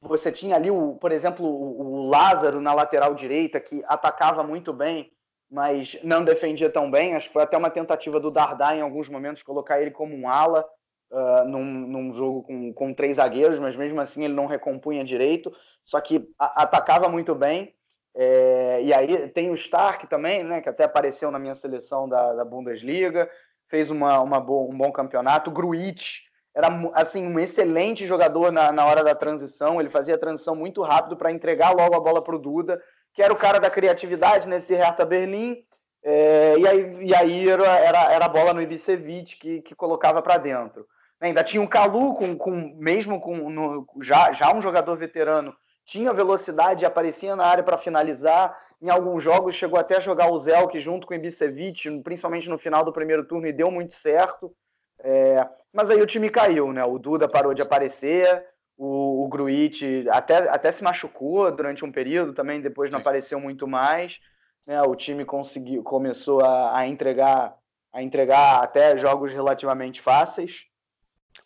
Você 0.00 0.32
tinha 0.32 0.56
ali, 0.56 0.70
o, 0.70 0.96
por 0.96 1.12
exemplo, 1.12 1.46
o, 1.46 1.80
o 1.80 2.08
Lázaro 2.08 2.60
na 2.60 2.72
lateral 2.72 3.14
direita, 3.14 3.60
que 3.60 3.84
atacava 3.86 4.42
muito 4.42 4.72
bem 4.72 5.12
mas 5.50 5.98
não 6.02 6.24
defendia 6.24 6.70
tão 6.70 6.90
bem. 6.90 7.14
Acho 7.14 7.28
que 7.28 7.32
foi 7.32 7.42
até 7.42 7.56
uma 7.56 7.70
tentativa 7.70 8.20
do 8.20 8.30
Dardá 8.30 8.76
em 8.76 8.82
alguns 8.82 9.08
momentos 9.08 9.42
colocar 9.42 9.80
ele 9.80 9.90
como 9.90 10.14
um 10.14 10.28
ala 10.28 10.68
uh, 11.10 11.44
num, 11.48 11.64
num, 11.64 12.12
jogo 12.12 12.42
com, 12.42 12.72
com 12.72 12.94
três 12.94 13.16
zagueiros, 13.16 13.58
mas 13.58 13.76
mesmo 13.76 14.00
assim 14.00 14.24
ele 14.24 14.34
não 14.34 14.46
recompunha 14.46 15.04
direito. 15.04 15.52
Só 15.84 16.00
que 16.00 16.28
a, 16.38 16.62
atacava 16.62 17.08
muito 17.08 17.34
bem. 17.34 17.74
É, 18.14 18.80
e 18.82 18.92
aí 18.92 19.28
tem 19.28 19.50
o 19.50 19.54
Stark 19.54 20.06
também, 20.06 20.42
né, 20.42 20.60
que 20.60 20.68
até 20.68 20.84
apareceu 20.84 21.30
na 21.30 21.38
minha 21.38 21.54
seleção 21.54 22.08
da, 22.08 22.34
da 22.34 22.44
Bundesliga, 22.44 23.30
fez 23.68 23.90
uma, 23.90 24.20
uma 24.20 24.38
um 24.38 24.76
bom 24.76 24.90
campeonato. 24.90 25.50
Gruitch 25.50 26.20
era 26.54 26.68
assim 26.94 27.26
um 27.26 27.38
excelente 27.38 28.06
jogador 28.06 28.50
na, 28.50 28.72
na 28.72 28.84
hora 28.84 29.04
da 29.04 29.14
transição. 29.14 29.80
Ele 29.80 29.90
fazia 29.90 30.14
a 30.14 30.18
transição 30.18 30.56
muito 30.56 30.82
rápido 30.82 31.16
para 31.16 31.30
entregar 31.30 31.70
logo 31.70 31.94
a 31.94 32.00
bola 32.00 32.22
para 32.22 32.34
o 32.34 32.38
Duda 32.38 32.82
que 33.18 33.22
era 33.22 33.32
o 33.32 33.36
cara 33.36 33.58
da 33.58 33.68
criatividade 33.68 34.46
nesse 34.46 34.72
Hertha 34.72 35.04
Berlim. 35.04 35.56
É, 36.04 36.54
e 36.56 36.68
aí, 36.68 37.06
e 37.06 37.12
aí 37.12 37.48
era, 37.48 37.66
era, 37.78 38.12
era 38.12 38.24
a 38.26 38.28
bola 38.28 38.54
no 38.54 38.62
Ibisevic 38.62 39.36
que, 39.36 39.60
que 39.60 39.74
colocava 39.74 40.22
para 40.22 40.38
dentro. 40.38 40.86
Ainda 41.20 41.42
tinha 41.42 41.60
um 41.60 41.66
Calu, 41.66 42.14
com, 42.14 42.36
com, 42.36 42.52
mesmo 42.76 43.20
com 43.20 43.50
no, 43.50 43.84
já, 44.02 44.32
já 44.32 44.54
um 44.54 44.62
jogador 44.62 44.96
veterano, 44.96 45.52
tinha 45.88 46.12
velocidade 46.12 46.84
e 46.84 46.86
aparecia 46.86 47.34
na 47.34 47.46
área 47.46 47.64
para 47.64 47.78
finalizar. 47.78 48.54
Em 48.80 48.90
alguns 48.90 49.24
jogos 49.24 49.54
chegou 49.54 49.80
até 49.80 49.96
a 49.96 50.00
jogar 50.00 50.30
o 50.30 50.38
Zelk 50.38 50.78
junto 50.78 51.06
com 51.06 51.14
o 51.14 51.16
Ibisevic, 51.16 52.02
principalmente 52.02 52.48
no 52.50 52.58
final 52.58 52.84
do 52.84 52.92
primeiro 52.92 53.24
turno, 53.24 53.46
e 53.46 53.52
deu 53.54 53.70
muito 53.70 53.94
certo. 53.96 54.54
É, 55.00 55.48
mas 55.72 55.88
aí 55.88 55.98
o 55.98 56.06
time 56.06 56.28
caiu, 56.28 56.74
né? 56.74 56.84
O 56.84 56.98
Duda 56.98 57.26
parou 57.26 57.54
de 57.54 57.62
aparecer, 57.62 58.44
o, 58.76 59.24
o 59.24 59.28
Gruit 59.28 60.06
até, 60.10 60.36
até 60.50 60.70
se 60.70 60.84
machucou 60.84 61.50
durante 61.50 61.82
um 61.82 61.90
período 61.90 62.34
também, 62.34 62.60
depois 62.60 62.90
não 62.90 62.98
Sim. 62.98 63.02
apareceu 63.02 63.40
muito 63.40 63.66
mais. 63.66 64.20
Né? 64.66 64.82
O 64.82 64.94
time 64.94 65.24
conseguiu, 65.24 65.82
começou 65.82 66.44
a, 66.44 66.80
a, 66.80 66.86
entregar 66.86 67.56
a 67.90 68.02
entregar 68.02 68.62
até 68.62 68.98
jogos 68.98 69.32
relativamente 69.32 70.02
fáceis. 70.02 70.66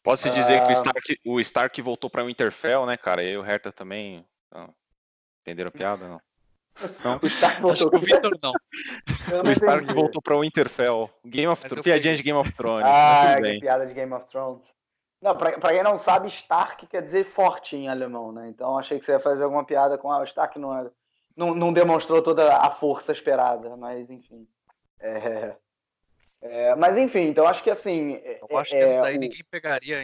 Pode-se 0.03 0.31
dizer 0.31 0.61
que 0.63 0.67
o 0.67 0.71
ah, 0.71 0.73
Stark, 0.73 1.21
o 1.25 1.41
Stark 1.41 1.83
voltou 1.83 2.11
para 2.11 2.25
o 2.25 2.29
Interfell, 2.29 2.85
né, 2.85 2.97
cara? 2.97 3.23
E 3.23 3.37
o 3.37 3.43
Hertha 3.43 3.71
também. 3.71 4.27
Não. 4.53 4.75
Entenderam 5.41 5.69
a 5.69 5.73
piada? 5.73 6.09
Não. 6.09 6.21
Não. 7.05 7.21
O 7.23 7.27
Stark 7.27 7.61
voltou. 7.61 7.91
o 7.93 7.99
Victor 7.99 8.39
não. 8.43 8.53
o 9.45 9.51
Stark 9.53 9.93
voltou 9.93 10.23
para 10.23 10.37
o 10.37 10.43
Interfell. 10.43 11.11
Game 11.23 11.47
of 11.47 11.61
Thrones. 11.61 11.85
Piadinha 11.85 12.17
de 12.17 12.23
Game 12.23 12.39
of 12.39 12.51
Thrones. 12.53 12.87
Ah, 12.89 13.37
que 13.37 13.61
piada 13.61 13.87
de 13.87 13.93
Game 13.93 14.13
of 14.15 14.27
Thrones. 14.27 14.63
Não, 15.21 15.37
pra, 15.37 15.53
pra, 15.53 15.73
quem 15.73 15.83
não 15.83 15.99
sabe, 15.99 16.29
Stark 16.29 16.87
quer 16.87 17.03
dizer 17.03 17.27
forte 17.27 17.77
em 17.77 17.89
alemão, 17.89 18.33
né? 18.33 18.49
Então 18.49 18.79
achei 18.79 18.99
que 18.99 19.05
você 19.05 19.13
ia 19.13 19.21
fazer 19.21 19.45
alguma 19.45 19.65
piada 19.65 19.99
com 19.99 20.11
ah, 20.11 20.21
o 20.21 20.25
Stark 20.25 20.59
não, 20.59 20.77
é, 20.77 20.91
não, 21.37 21.55
não 21.55 21.73
demonstrou 21.73 22.21
toda 22.23 22.57
a 22.57 22.71
força 22.71 23.13
esperada, 23.13 23.77
mas 23.77 24.11
enfim. 24.11 24.49
É, 24.99 25.55
é, 26.41 26.75
mas 26.75 26.99
enfim, 26.99 27.29
então 27.29 27.47
acho 27.47 27.63
que 27.63 27.71
assim. 27.71 28.21
Eu 28.51 28.59
acho 28.59 28.73
que 28.73 28.79
essa 28.79 29.01
daí 29.03 29.17
o... 29.17 29.21
ninguém 29.21 29.45
pegaria 29.49 30.03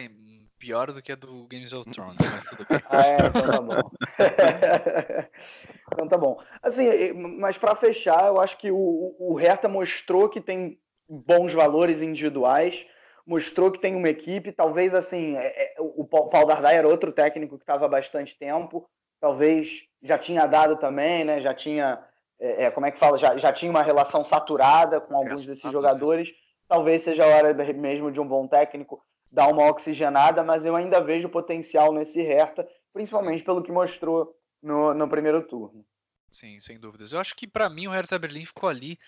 pior 0.59 0.91
do 0.91 1.01
que 1.01 1.11
a 1.11 1.15
do 1.15 1.47
Games 1.47 1.73
of 1.73 1.89
Thrones, 1.89 2.17
mas 2.19 2.43
tudo 2.43 2.65
bem. 2.67 2.79
ah, 2.89 3.07
é, 3.07 3.17
então 3.27 3.51
tá 3.51 3.61
bom. 3.61 3.91
então 5.93 6.07
tá 6.07 6.17
bom. 6.17 6.43
Assim, 6.61 7.13
mas 7.13 7.57
para 7.57 7.73
fechar, 7.73 8.27
eu 8.27 8.39
acho 8.39 8.57
que 8.57 8.69
o, 8.69 9.15
o 9.17 9.33
Hertha 9.35 9.67
mostrou 9.67 10.29
que 10.29 10.41
tem 10.41 10.79
bons 11.07 11.53
valores 11.53 12.01
individuais 12.01 12.85
mostrou 13.29 13.71
que 13.71 13.79
tem 13.79 13.95
uma 13.95 14.09
equipe. 14.09 14.51
Talvez 14.51 14.95
assim, 14.95 15.37
é, 15.37 15.63
é, 15.63 15.75
o 15.77 16.03
Paulo 16.03 16.47
Dardai 16.47 16.75
era 16.75 16.87
outro 16.87 17.11
técnico 17.11 17.57
que 17.57 17.63
estava 17.63 17.85
há 17.85 17.87
bastante 17.87 18.35
tempo. 18.37 18.89
Talvez 19.21 19.83
já 20.01 20.17
tinha 20.17 20.47
dado 20.47 20.77
também, 20.77 21.23
né? 21.23 21.39
Já 21.39 21.53
tinha, 21.53 22.03
é, 22.39 22.65
é 22.65 22.71
como 22.71 22.87
é 22.87 22.91
que 22.91 22.97
fala? 22.97 23.17
Já, 23.17 23.37
já 23.37 23.53
tinha 23.53 23.69
uma 23.69 23.83
relação 23.83 24.23
saturada 24.23 24.99
com 24.99 25.15
alguns 25.15 25.45
desses 25.45 25.63
né? 25.63 25.71
jogadores. 25.71 26.33
Talvez 26.67 27.03
seja 27.03 27.23
a 27.23 27.27
hora 27.27 27.53
mesmo 27.73 28.11
de 28.11 28.19
um 28.19 28.27
bom 28.27 28.47
técnico 28.47 29.03
dar 29.31 29.47
uma 29.47 29.69
oxigenada, 29.69 30.43
mas 30.43 30.65
eu 30.65 30.75
ainda 30.75 30.99
vejo 30.99 31.29
potencial 31.29 31.93
nesse 31.93 32.21
Hertha, 32.21 32.67
principalmente 32.93 33.43
pelo 33.43 33.61
que 33.61 33.71
mostrou 33.71 34.35
no, 34.61 34.93
no 34.93 35.07
primeiro 35.07 35.41
turno. 35.47 35.85
Sim, 36.31 36.59
sem 36.59 36.79
dúvidas. 36.79 37.11
Eu 37.11 37.19
acho 37.19 37.35
que 37.35 37.47
para 37.47 37.69
mim 37.69 37.87
o 37.87 37.91
Hertha 37.91 38.19
Berlim 38.19 38.45
ficou 38.45 38.69
ali 38.69 38.99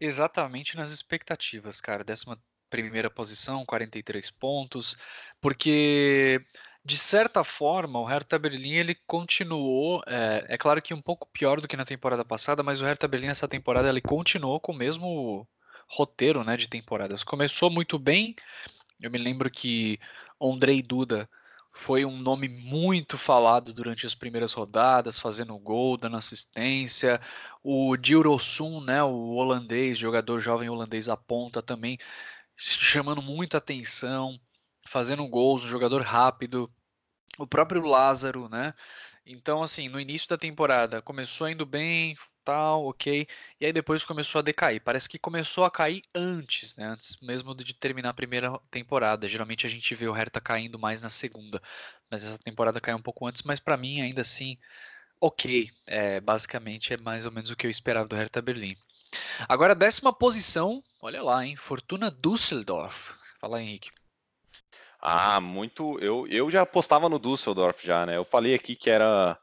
exatamente 0.00 0.76
nas 0.76 0.90
expectativas, 0.90 1.80
cara. 1.80 2.04
Décima 2.04 2.38
primeira 2.68 3.10
posição, 3.10 3.66
43 3.66 4.30
pontos, 4.30 4.96
porque 5.40 6.40
de 6.84 6.96
certa 6.96 7.44
forma, 7.44 7.98
o 8.00 8.04
Hertha 8.04 8.38
Berlim 8.38 8.72
ele 8.72 8.94
continuou, 9.06 10.02
é, 10.06 10.46
é, 10.48 10.58
claro 10.58 10.80
que 10.80 10.94
um 10.94 11.02
pouco 11.02 11.28
pior 11.30 11.60
do 11.60 11.68
que 11.68 11.76
na 11.76 11.84
temporada 11.84 12.24
passada, 12.24 12.62
mas 12.62 12.80
o 12.80 12.84
Hertha 12.84 13.06
Berlim 13.06 13.28
essa 13.28 13.46
temporada 13.46 13.88
ele 13.88 14.00
continuou 14.00 14.58
com 14.58 14.72
o 14.72 14.76
mesmo 14.76 15.46
roteiro, 15.88 16.42
né, 16.42 16.56
de 16.56 16.68
temporadas. 16.68 17.22
Começou 17.22 17.68
muito 17.68 17.98
bem. 17.98 18.34
Eu 19.00 19.10
me 19.10 19.18
lembro 19.18 19.50
que 19.50 19.98
Andrei 20.40 20.82
Duda 20.82 21.28
foi 21.72 22.04
um 22.04 22.18
nome 22.18 22.48
muito 22.48 23.16
falado 23.16 23.72
durante 23.72 24.04
as 24.04 24.14
primeiras 24.14 24.52
rodadas, 24.52 25.18
fazendo 25.18 25.58
gol, 25.58 25.96
dando 25.96 26.16
assistência. 26.16 27.20
O 27.62 27.96
Dilrosun, 27.96 28.80
né, 28.80 29.02
o 29.02 29.34
holandês, 29.34 29.96
jogador 29.96 30.40
jovem 30.40 30.68
holandês 30.68 31.08
à 31.08 31.16
ponta 31.16 31.62
também, 31.62 31.98
chamando 32.56 33.22
muita 33.22 33.58
atenção, 33.58 34.38
fazendo 34.86 35.26
gols, 35.28 35.64
um 35.64 35.68
jogador 35.68 36.02
rápido. 36.02 36.70
O 37.38 37.46
próprio 37.46 37.82
Lázaro, 37.86 38.48
né? 38.48 38.74
Então, 39.24 39.62
assim, 39.62 39.88
no 39.88 40.00
início 40.00 40.28
da 40.28 40.36
temporada 40.36 41.00
começou 41.00 41.48
indo 41.48 41.64
bem, 41.64 42.16
tal, 42.50 42.86
ok, 42.86 43.28
e 43.60 43.66
aí 43.66 43.72
depois 43.72 44.04
começou 44.04 44.40
a 44.40 44.42
decair. 44.42 44.82
Parece 44.82 45.08
que 45.08 45.18
começou 45.18 45.64
a 45.64 45.70
cair 45.70 46.02
antes, 46.12 46.74
né? 46.74 46.84
Antes 46.84 47.16
mesmo 47.22 47.54
de 47.54 47.72
terminar 47.72 48.10
a 48.10 48.14
primeira 48.14 48.58
temporada. 48.70 49.28
Geralmente 49.28 49.66
a 49.66 49.70
gente 49.70 49.94
vê 49.94 50.08
o 50.08 50.12
Hertha 50.12 50.40
caindo 50.40 50.78
mais 50.78 51.00
na 51.00 51.10
segunda, 51.10 51.62
mas 52.10 52.26
essa 52.26 52.38
temporada 52.38 52.80
caiu 52.80 52.96
um 52.96 53.02
pouco 53.02 53.26
antes, 53.26 53.42
mas 53.42 53.60
para 53.60 53.76
mim 53.76 54.00
ainda 54.00 54.22
assim, 54.22 54.58
ok. 55.20 55.70
É, 55.86 56.20
basicamente 56.20 56.92
é 56.92 56.96
mais 56.96 57.24
ou 57.24 57.32
menos 57.32 57.50
o 57.50 57.56
que 57.56 57.66
eu 57.66 57.70
esperava 57.70 58.08
do 58.08 58.16
Hertha 58.16 58.42
Berlim. 58.42 58.76
Agora, 59.48 59.74
décima 59.74 60.12
posição, 60.12 60.82
olha 61.00 61.22
lá, 61.22 61.44
hein? 61.44 61.56
Fortuna 61.56 62.10
Düsseldorf. 62.10 63.14
Fala, 63.40 63.62
Henrique. 63.62 63.90
Ah, 65.00 65.40
muito. 65.40 65.98
Eu, 66.00 66.26
eu 66.26 66.50
já 66.50 66.62
apostava 66.62 67.08
no 67.08 67.18
Düsseldorf 67.18 67.84
já, 67.84 68.04
né? 68.04 68.16
Eu 68.16 68.24
falei 68.24 68.54
aqui 68.54 68.76
que 68.76 68.90
era. 68.90 69.38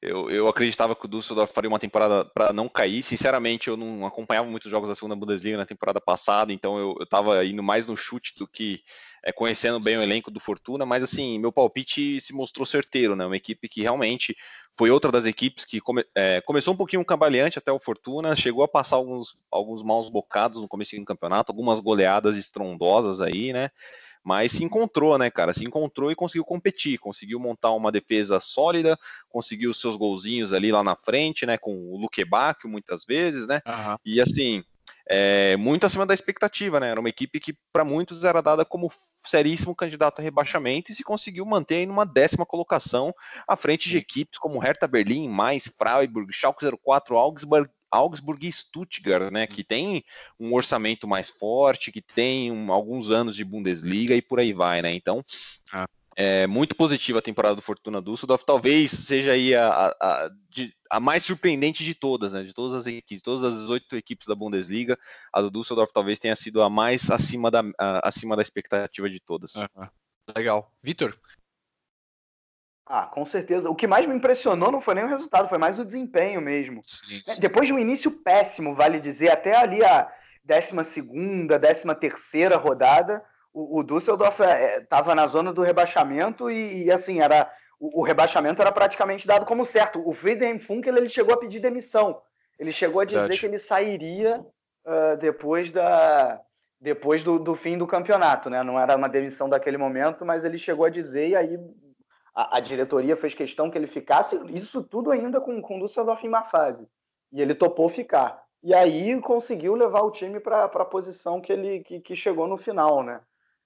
Eu, 0.00 0.30
eu 0.30 0.46
acreditava 0.46 0.94
que 0.94 1.06
o 1.06 1.08
Düsseldorf 1.08 1.52
faria 1.52 1.70
uma 1.70 1.78
temporada 1.78 2.24
para 2.24 2.52
não 2.52 2.68
cair. 2.68 3.02
Sinceramente, 3.02 3.68
eu 3.68 3.76
não 3.76 4.06
acompanhava 4.06 4.48
muitos 4.48 4.70
jogos 4.70 4.88
da 4.88 4.94
segunda 4.94 5.16
Bundesliga 5.16 5.56
na 5.56 5.64
temporada 5.64 6.00
passada, 6.00 6.52
então 6.52 6.78
eu, 6.78 6.96
estava 7.00 7.44
indo 7.44 7.62
mais 7.62 7.86
no 7.86 7.96
chute 7.96 8.34
do 8.36 8.46
que 8.46 8.82
é, 9.24 9.32
conhecendo 9.32 9.80
bem 9.80 9.96
o 9.96 10.02
elenco 10.02 10.30
do 10.30 10.38
Fortuna. 10.38 10.84
Mas 10.84 11.02
assim, 11.02 11.38
meu 11.38 11.50
palpite 11.50 12.20
se 12.20 12.32
mostrou 12.34 12.66
certeiro, 12.66 13.16
né? 13.16 13.24
Uma 13.24 13.36
equipe 13.36 13.68
que 13.68 13.82
realmente 13.82 14.36
foi 14.78 14.90
outra 14.90 15.10
das 15.10 15.24
equipes 15.24 15.64
que 15.64 15.80
come, 15.80 16.04
é, 16.14 16.42
começou 16.42 16.74
um 16.74 16.76
pouquinho 16.76 17.04
cambaleante 17.04 17.58
até 17.58 17.72
o 17.72 17.80
Fortuna, 17.80 18.36
chegou 18.36 18.62
a 18.62 18.68
passar 18.68 18.96
alguns, 18.96 19.34
alguns 19.50 19.82
maus 19.82 20.10
bocados 20.10 20.60
no 20.60 20.68
começo 20.68 20.94
do 20.94 21.04
campeonato, 21.04 21.50
algumas 21.50 21.80
goleadas 21.80 22.36
estrondosas 22.36 23.22
aí, 23.22 23.52
né? 23.54 23.70
Mas 24.26 24.50
se 24.50 24.64
encontrou, 24.64 25.16
né, 25.16 25.30
cara? 25.30 25.54
Se 25.54 25.64
encontrou 25.64 26.10
e 26.10 26.16
conseguiu 26.16 26.44
competir, 26.44 26.98
conseguiu 26.98 27.38
montar 27.38 27.70
uma 27.70 27.92
defesa 27.92 28.40
sólida, 28.40 28.98
conseguiu 29.28 29.70
os 29.70 29.80
seus 29.80 29.94
golzinhos 29.96 30.52
ali 30.52 30.72
lá 30.72 30.82
na 30.82 30.96
frente, 30.96 31.46
né, 31.46 31.56
com 31.56 31.72
o 31.72 31.96
Luque 31.96 32.24
Bacchio 32.24 32.68
muitas 32.68 33.04
vezes, 33.04 33.46
né? 33.46 33.62
Uhum. 33.64 33.96
E 34.04 34.20
assim, 34.20 34.64
é, 35.08 35.56
muito 35.56 35.86
acima 35.86 36.04
da 36.04 36.12
expectativa, 36.12 36.80
né? 36.80 36.90
Era 36.90 36.98
uma 36.98 37.08
equipe 37.08 37.38
que 37.38 37.56
para 37.72 37.84
muitos 37.84 38.24
era 38.24 38.40
dada 38.40 38.64
como 38.64 38.90
seríssimo 39.24 39.76
candidato 39.76 40.18
a 40.18 40.22
rebaixamento 40.22 40.90
e 40.90 40.94
se 40.96 41.04
conseguiu 41.04 41.46
manter 41.46 41.84
em 41.84 41.88
uma 41.88 42.04
décima 42.04 42.44
colocação 42.44 43.14
à 43.46 43.54
frente 43.54 43.88
de 43.88 43.96
equipes 43.96 44.40
como 44.40 44.58
Hertha 44.58 44.88
Berlim, 44.88 45.28
mais 45.28 45.72
Freiburg, 45.78 46.32
Schalke 46.32 46.66
04, 46.84 47.16
Augsburg 47.16 47.70
Augsburg 47.96 48.46
e 48.46 48.52
Stuttgart, 48.52 49.30
né, 49.30 49.46
que 49.46 49.64
tem 49.64 50.04
um 50.38 50.54
orçamento 50.54 51.06
mais 51.06 51.28
forte, 51.28 51.90
que 51.90 52.02
tem 52.02 52.52
um, 52.52 52.72
alguns 52.72 53.10
anos 53.10 53.34
de 53.34 53.44
Bundesliga 53.44 54.14
e 54.14 54.22
por 54.22 54.38
aí 54.38 54.52
vai, 54.52 54.82
né? 54.82 54.92
Então, 54.92 55.24
ah. 55.72 55.86
é 56.14 56.46
muito 56.46 56.74
positiva 56.74 57.18
a 57.18 57.22
temporada 57.22 57.56
do 57.56 57.62
Fortuna 57.62 58.02
Düsseldorf, 58.02 58.44
talvez 58.44 58.90
seja 58.90 59.32
aí 59.32 59.54
a, 59.54 59.68
a, 59.68 59.88
a, 60.00 60.30
a, 60.90 61.00
mais 61.00 61.24
surpreendente 61.24 61.84
de 61.84 61.94
todas, 61.94 62.32
né? 62.32 62.42
De 62.42 62.52
todas 62.52 62.74
as 62.74 62.86
equipes, 62.86 63.22
todas 63.22 63.44
as 63.44 63.68
oito 63.68 63.96
equipes 63.96 64.26
da 64.26 64.34
Bundesliga, 64.34 64.98
a 65.32 65.40
do 65.40 65.50
Düsseldorf 65.50 65.92
talvez 65.92 66.18
tenha 66.18 66.36
sido 66.36 66.62
a 66.62 66.70
mais 66.70 67.10
acima 67.10 67.50
da, 67.50 67.62
acima 68.02 68.36
da 68.36 68.42
expectativa 68.42 69.08
de 69.08 69.20
todas. 69.20 69.54
Legal. 70.34 70.72
Vitor, 70.82 71.16
ah, 72.86 73.06
com 73.06 73.26
certeza. 73.26 73.68
O 73.68 73.74
que 73.74 73.86
mais 73.86 74.06
me 74.06 74.14
impressionou 74.14 74.70
não 74.70 74.80
foi 74.80 74.94
nem 74.94 75.04
o 75.04 75.08
resultado, 75.08 75.48
foi 75.48 75.58
mais 75.58 75.76
o 75.78 75.84
desempenho 75.84 76.40
mesmo. 76.40 76.80
Sim, 76.84 77.20
sim. 77.24 77.40
Depois 77.40 77.66
de 77.66 77.72
um 77.72 77.78
início 77.78 78.10
péssimo, 78.10 78.76
vale 78.76 79.00
dizer, 79.00 79.30
até 79.30 79.56
ali 79.56 79.84
a 79.84 80.08
12 80.44 81.02
13 81.48 81.94
terceira 81.98 82.56
rodada, 82.56 83.24
o, 83.52 83.80
o 83.80 83.82
Düsseldorf 83.82 84.38
estava 84.80 85.12
é, 85.12 85.14
na 85.16 85.26
zona 85.26 85.52
do 85.52 85.62
rebaixamento 85.62 86.48
e, 86.48 86.84
e 86.84 86.92
assim, 86.92 87.20
era 87.20 87.50
o, 87.80 88.00
o, 88.00 88.04
rebaixamento 88.04 88.62
era 88.62 88.70
praticamente 88.70 89.26
dado 89.26 89.44
como 89.44 89.66
certo. 89.66 90.00
O 90.08 90.14
Friedhelm 90.14 90.58
Funkel 90.58 90.96
ele 90.96 91.08
chegou 91.08 91.34
a 91.34 91.38
pedir 91.38 91.58
demissão. 91.58 92.22
Ele 92.56 92.70
chegou 92.70 93.00
a 93.00 93.04
dizer 93.04 93.20
Verdade. 93.20 93.40
que 93.40 93.46
ele 93.46 93.58
sairia 93.58 94.38
uh, 94.86 95.16
depois 95.18 95.72
da 95.72 96.40
depois 96.78 97.24
do, 97.24 97.38
do, 97.38 97.56
fim 97.56 97.78
do 97.78 97.86
campeonato, 97.86 98.50
né? 98.50 98.62
Não 98.62 98.78
era 98.78 98.94
uma 98.94 99.08
demissão 99.08 99.48
daquele 99.48 99.78
momento, 99.78 100.26
mas 100.26 100.44
ele 100.44 100.58
chegou 100.58 100.84
a 100.84 100.90
dizer 100.90 101.30
e 101.30 101.34
aí 101.34 101.58
a, 102.36 102.58
a, 102.58 102.60
diretoria 102.60 103.16
fez 103.16 103.32
questão 103.32 103.70
que 103.70 103.78
ele 103.78 103.86
ficasse, 103.86 104.36
isso 104.54 104.82
tudo 104.82 105.10
ainda 105.10 105.40
com, 105.40 105.60
com 105.62 105.78
o 105.78 105.80
Düsseldorf 105.80 106.22
em 106.22 106.28
má 106.28 106.42
fase. 106.42 106.86
E 107.32 107.40
ele 107.40 107.54
topou 107.54 107.88
ficar. 107.88 108.44
E 108.62 108.74
aí 108.74 109.18
conseguiu 109.22 109.74
levar 109.74 110.02
o 110.02 110.10
time 110.10 110.38
para 110.38 110.64
a 110.64 110.84
posição 110.84 111.40
que 111.40 111.50
ele 111.50 111.80
que, 111.80 112.00
que, 112.00 112.14
chegou 112.14 112.46
no 112.46 112.58
final, 112.58 113.02
né? 113.02 113.22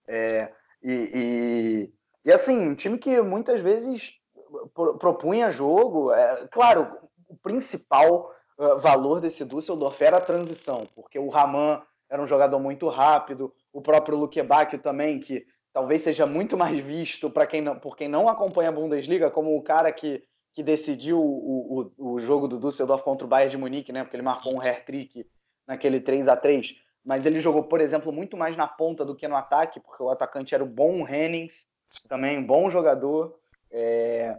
É, 0.06 0.52
e, 0.82 1.10
e, 1.14 1.94
e, 2.24 2.32
assim, 2.32 2.56
um 2.58 2.74
time 2.76 2.96
que 2.96 3.20
muitas 3.20 3.60
vezes 3.60 4.12
propunha 4.98 5.50
jogo. 5.50 6.12
É, 6.12 6.46
claro, 6.48 6.96
o 7.28 7.36
principal 7.36 8.32
uh, 8.56 8.78
valor 8.78 9.20
desse 9.20 9.44
Düsseldorf 9.44 10.00
era 10.00 10.18
a 10.18 10.22
transição, 10.22 10.86
porque 10.94 11.18
o 11.18 11.28
Raman 11.28 11.82
era 12.08 12.22
um 12.22 12.26
jogador 12.26 12.58
muito 12.58 12.88
rápido, 12.88 13.52
o 13.72 13.80
próprio 13.80 14.16
Luque 14.16 14.42
Bacchio 14.42 14.78
também, 14.78 15.18
que 15.20 15.46
talvez 15.72 16.02
seja 16.02 16.26
muito 16.26 16.56
mais 16.56 16.78
visto 16.80 17.30
para 17.30 17.46
quem 17.46 17.60
não, 17.60 17.78
por 17.78 17.96
quem 17.96 18.08
não 18.08 18.28
acompanha 18.28 18.68
a 18.68 18.72
Bundesliga 18.72 19.30
como 19.30 19.56
o 19.56 19.62
cara 19.62 19.92
que, 19.92 20.22
que 20.52 20.62
decidiu 20.62 21.20
o, 21.20 21.92
o, 21.98 22.14
o 22.14 22.20
jogo 22.20 22.48
do 22.48 22.58
Düsseldorf 22.58 23.02
contra 23.02 23.24
o 23.24 23.28
Bayern 23.28 23.50
de 23.50 23.56
Munique, 23.56 23.92
né? 23.92 24.02
Porque 24.02 24.16
ele 24.16 24.22
marcou 24.22 24.54
um 24.54 24.60
hair-trick 24.60 25.26
naquele 25.66 26.00
3 26.00 26.28
a 26.28 26.36
3 26.36 26.74
mas 27.04 27.24
ele 27.24 27.40
jogou, 27.40 27.64
por 27.64 27.80
exemplo, 27.80 28.12
muito 28.12 28.36
mais 28.36 28.56
na 28.56 28.66
ponta 28.66 29.04
do 29.04 29.16
que 29.16 29.26
no 29.26 29.36
ataque, 29.36 29.80
porque 29.80 30.02
o 30.02 30.10
atacante 30.10 30.54
era 30.54 30.62
o 30.62 30.66
bom 30.66 31.06
Hennings, 31.08 31.66
também 32.08 32.38
um 32.38 32.46
bom 32.46 32.70
jogador. 32.70 33.38
É... 33.70 34.36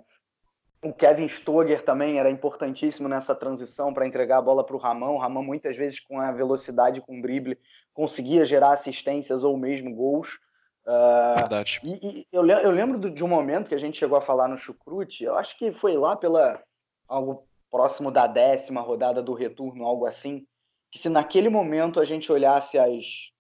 O 0.84 0.94
Kevin 0.94 1.28
Stoger 1.28 1.84
também 1.84 2.18
era 2.18 2.30
importantíssimo 2.30 3.08
nessa 3.08 3.36
transição 3.36 3.94
para 3.94 4.08
entregar 4.08 4.38
a 4.38 4.42
bola 4.42 4.64
para 4.64 4.76
o 4.76 4.80
Ramon. 4.80 5.16
O 5.16 5.18
Ramon, 5.18 5.44
muitas 5.44 5.76
vezes, 5.76 6.00
com 6.00 6.20
a 6.20 6.32
velocidade, 6.32 7.02
com 7.02 7.20
o 7.20 7.22
drible, 7.22 7.58
conseguia 7.94 8.46
gerar 8.46 8.72
assistências 8.72 9.44
ou 9.44 9.56
mesmo 9.58 9.94
gols. 9.94 10.40
Verdade. 10.86 11.80
E, 11.84 12.20
e 12.20 12.28
eu, 12.32 12.46
eu, 12.46 12.72
lembro 12.72 13.10
de 13.10 13.24
um 13.24 13.28
momento 13.28 13.70
que 13.70 13.76
a 13.76 13.80
gente 13.80 13.98
chegou 13.98 14.18
a 14.18 14.22
falar 14.22 14.48
no 14.48 14.58
Chucrute, 14.58 15.24
eu 15.24 15.36
acho 15.36 15.58
que 15.58 15.72
foi 15.72 15.96
lá 15.96 16.16
pela 16.16 16.62
algo 17.08 17.48
próximo 17.70 18.12
da 18.12 18.28
décima 18.28 18.82
rodada 18.82 19.22
do 19.22 19.34
retorno, 19.34 19.86
algo 19.86 20.06
assim, 20.06 20.46
que 20.92 21.00
se 21.00 21.10
naquele 21.10 21.50
momento 21.50 22.00
a 22.00 22.06
gente 22.06 22.32
olhasse 22.32 22.78
as 22.78 23.32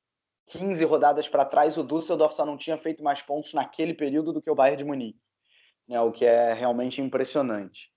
15 0.47 0.83
rodadas 0.85 1.27
para 1.27 1.45
trás, 1.45 1.77
o 1.77 1.83
Düsseldorf 1.83 2.35
só 2.35 2.45
não 2.45 2.57
tinha 2.57 2.77
feito 2.77 3.03
mais 3.03 3.21
pontos 3.21 3.53
naquele 3.53 3.93
período 3.93 4.31
do 4.31 4.41
que 4.41 4.49
o 4.49 4.55
Bayern 4.55 4.77
de 4.77 4.85
Munique, 4.85 5.19
né, 5.87 5.99
o 6.01 6.11
que 6.11 6.25
é 6.25 6.53
realmente 6.53 7.01
impressionante. 7.01 7.91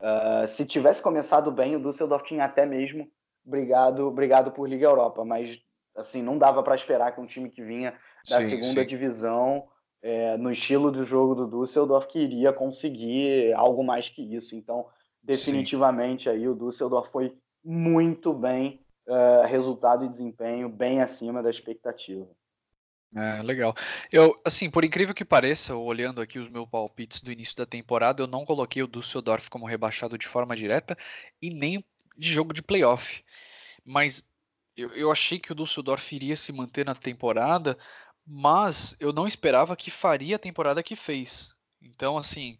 Uh, 0.00 0.46
se 0.46 0.66
tivesse 0.66 1.00
começado 1.00 1.50
bem, 1.50 1.76
o 1.76 1.80
Düsseldorf 1.80 2.24
tinha 2.24 2.44
até 2.44 2.66
mesmo 2.66 3.10
brigado, 3.44 4.10
brigado 4.10 4.52
por 4.52 4.68
Liga 4.68 4.86
Europa, 4.86 5.24
mas 5.24 5.58
assim 5.96 6.22
não 6.22 6.36
dava 6.36 6.62
para 6.62 6.74
esperar 6.74 7.12
que 7.12 7.20
um 7.20 7.26
time 7.26 7.48
que 7.48 7.62
vinha 7.62 7.98
da 8.28 8.40
sim, 8.40 8.48
segunda 8.48 8.80
sim. 8.82 8.86
divisão, 8.86 9.68
é, 10.02 10.36
no 10.36 10.50
estilo 10.50 10.90
do 10.90 11.02
jogo 11.02 11.34
do 11.34 11.62
Düsseldorf, 11.62 12.06
que 12.06 12.18
iria 12.18 12.52
conseguir 12.52 13.52
algo 13.54 13.82
mais 13.82 14.08
que 14.08 14.22
isso. 14.22 14.54
Então, 14.54 14.86
definitivamente 15.22 16.24
sim. 16.24 16.30
aí 16.30 16.48
o 16.48 16.54
Düsseldorf 16.54 17.10
foi 17.10 17.36
muito 17.64 18.32
bem, 18.32 18.80
uh, 19.06 19.46
resultado 19.46 20.04
e 20.04 20.08
desempenho 20.08 20.68
bem 20.68 21.00
acima 21.00 21.42
da 21.42 21.50
expectativa. 21.50 22.28
É, 23.14 23.42
legal. 23.42 23.74
Eu, 24.12 24.38
assim, 24.44 24.70
por 24.70 24.84
incrível 24.84 25.14
que 25.14 25.24
pareça, 25.24 25.74
olhando 25.74 26.20
aqui 26.20 26.38
os 26.38 26.48
meus 26.48 26.68
palpites 26.68 27.22
do 27.22 27.32
início 27.32 27.56
da 27.56 27.64
temporada, 27.64 28.22
eu 28.22 28.26
não 28.26 28.44
coloquei 28.44 28.82
o 28.82 28.88
Düsseldorf 28.88 29.48
como 29.48 29.66
rebaixado 29.66 30.18
de 30.18 30.26
forma 30.26 30.56
direta 30.56 30.96
e 31.40 31.50
nem 31.50 31.82
de 32.16 32.30
jogo 32.30 32.52
de 32.52 32.62
playoff. 32.62 33.24
Mas 33.84 34.28
eu, 34.76 34.90
eu 34.90 35.10
achei 35.10 35.38
que 35.38 35.52
o 35.52 35.54
Düsseldorf 35.54 36.12
iria 36.14 36.36
se 36.36 36.52
manter 36.52 36.84
na 36.84 36.94
temporada 36.94 37.78
mas 38.26 38.96
eu 38.98 39.12
não 39.12 39.26
esperava 39.26 39.76
que 39.76 39.90
faria 39.90 40.36
a 40.36 40.38
temporada 40.38 40.82
que 40.82 40.96
fez. 40.96 41.54
Então, 41.80 42.18
assim, 42.18 42.58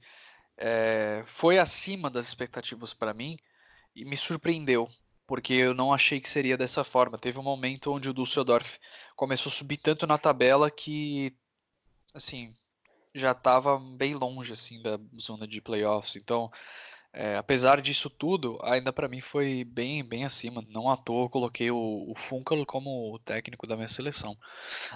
é, 0.56 1.22
foi 1.26 1.58
acima 1.58 2.08
das 2.08 2.28
expectativas 2.28 2.94
para 2.94 3.12
mim 3.12 3.36
e 3.94 4.04
me 4.04 4.16
surpreendeu, 4.16 4.88
porque 5.26 5.54
eu 5.54 5.74
não 5.74 5.92
achei 5.92 6.20
que 6.20 6.28
seria 6.28 6.56
dessa 6.56 6.84
forma. 6.84 7.18
Teve 7.18 7.38
um 7.38 7.42
momento 7.42 7.92
onde 7.92 8.08
o 8.08 8.14
Düsseldorf 8.14 8.78
começou 9.16 9.50
a 9.50 9.54
subir 9.54 9.78
tanto 9.78 10.06
na 10.06 10.16
tabela 10.16 10.70
que, 10.70 11.34
assim, 12.14 12.54
já 13.12 13.32
estava 13.32 13.78
bem 13.78 14.14
longe 14.14 14.52
assim 14.52 14.80
da 14.82 15.00
zona 15.20 15.48
de 15.48 15.60
playoffs. 15.60 16.16
Então, 16.16 16.50
é, 17.16 17.36
apesar 17.38 17.80
disso 17.80 18.10
tudo, 18.10 18.58
ainda 18.62 18.92
para 18.92 19.08
mim 19.08 19.22
foi 19.22 19.64
bem 19.64 20.06
bem 20.06 20.26
acima. 20.26 20.62
Não 20.68 20.90
à 20.90 20.98
toa 20.98 21.24
eu 21.24 21.30
coloquei 21.30 21.70
o, 21.70 22.04
o 22.10 22.14
Funkel 22.14 22.66
como 22.66 23.18
técnico 23.20 23.66
da 23.66 23.74
minha 23.74 23.88
seleção. 23.88 24.36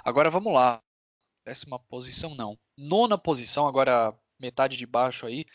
Agora 0.05 0.29
vamos 0.29 0.53
lá. 0.53 0.83
Décima 1.47 1.79
posição 1.79 2.35
não. 2.35 2.59
Nona 2.77 3.17
posição, 3.17 3.67
agora 3.67 4.15
metade 4.39 4.77
de 4.77 4.85
baixo 4.87 5.25
aí. 5.25 5.47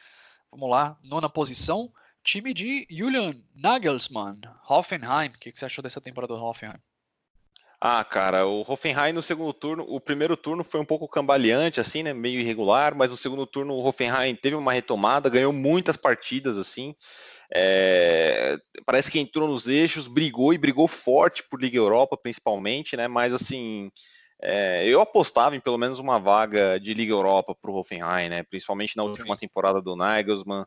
Vamos 0.52 0.68
lá. 0.68 0.98
Nona 1.04 1.30
posição, 1.30 1.94
time 2.24 2.52
de 2.52 2.88
Julian 2.90 3.40
Nagelsmann, 3.54 4.42
Hoffenheim. 4.68 5.30
O 5.30 5.40
que, 5.40 5.52
que 5.52 5.60
você 5.60 5.66
achou 5.66 5.84
dessa 5.84 6.02
temporada 6.02 6.34
do 6.34 6.44
Hoffenheim? 6.44 6.82
Ah, 7.80 8.04
cara, 8.04 8.48
o 8.48 8.62
Hoffenheim 8.62 9.14
no 9.14 9.22
segundo 9.22 9.54
turno, 9.54 9.86
o 9.88 10.00
primeiro 10.00 10.38
turno 10.38 10.64
foi 10.64 10.80
um 10.80 10.86
pouco 10.86 11.08
cambaleante, 11.08 11.80
assim, 11.80 12.04
né, 12.04 12.14
meio 12.14 12.40
irregular, 12.40 12.96
mas 12.96 13.12
no 13.12 13.18
segundo 13.18 13.46
turno 13.46 13.74
o 13.74 13.86
Hoffenheim 13.86 14.36
teve 14.36 14.56
uma 14.56 14.74
retomada, 14.74 15.30
ganhou 15.30 15.52
muitas 15.52 15.98
partidas, 15.98 16.58
assim, 16.58 16.96
é, 17.54 18.58
parece 18.86 19.12
que 19.12 19.20
entrou 19.20 19.48
nos 19.48 19.68
eixos, 19.68 20.08
brigou 20.08 20.54
e 20.54 20.58
brigou 20.58 20.88
forte 20.88 21.44
por 21.44 21.62
Liga 21.62 21.78
Europa, 21.78 22.18
principalmente, 22.18 22.96
né, 22.96 23.08
mas 23.08 23.34
assim, 23.34 23.92
é, 24.42 24.88
eu 24.88 25.02
apostava 25.02 25.56
em 25.56 25.60
pelo 25.60 25.78
menos 25.78 26.00
uma 26.00 26.18
vaga 26.18 26.80
de 26.80 26.94
Liga 26.94 27.14
Europa 27.14 27.54
para 27.54 27.72
o 27.72 27.76
Hoffenheim, 27.76 28.30
né, 28.30 28.44
principalmente 28.44 28.96
na 28.96 29.04
última 29.04 29.36
Sim. 29.36 29.42
temporada 29.42 29.82
do 29.82 29.96
Nagelsmann, 29.96 30.66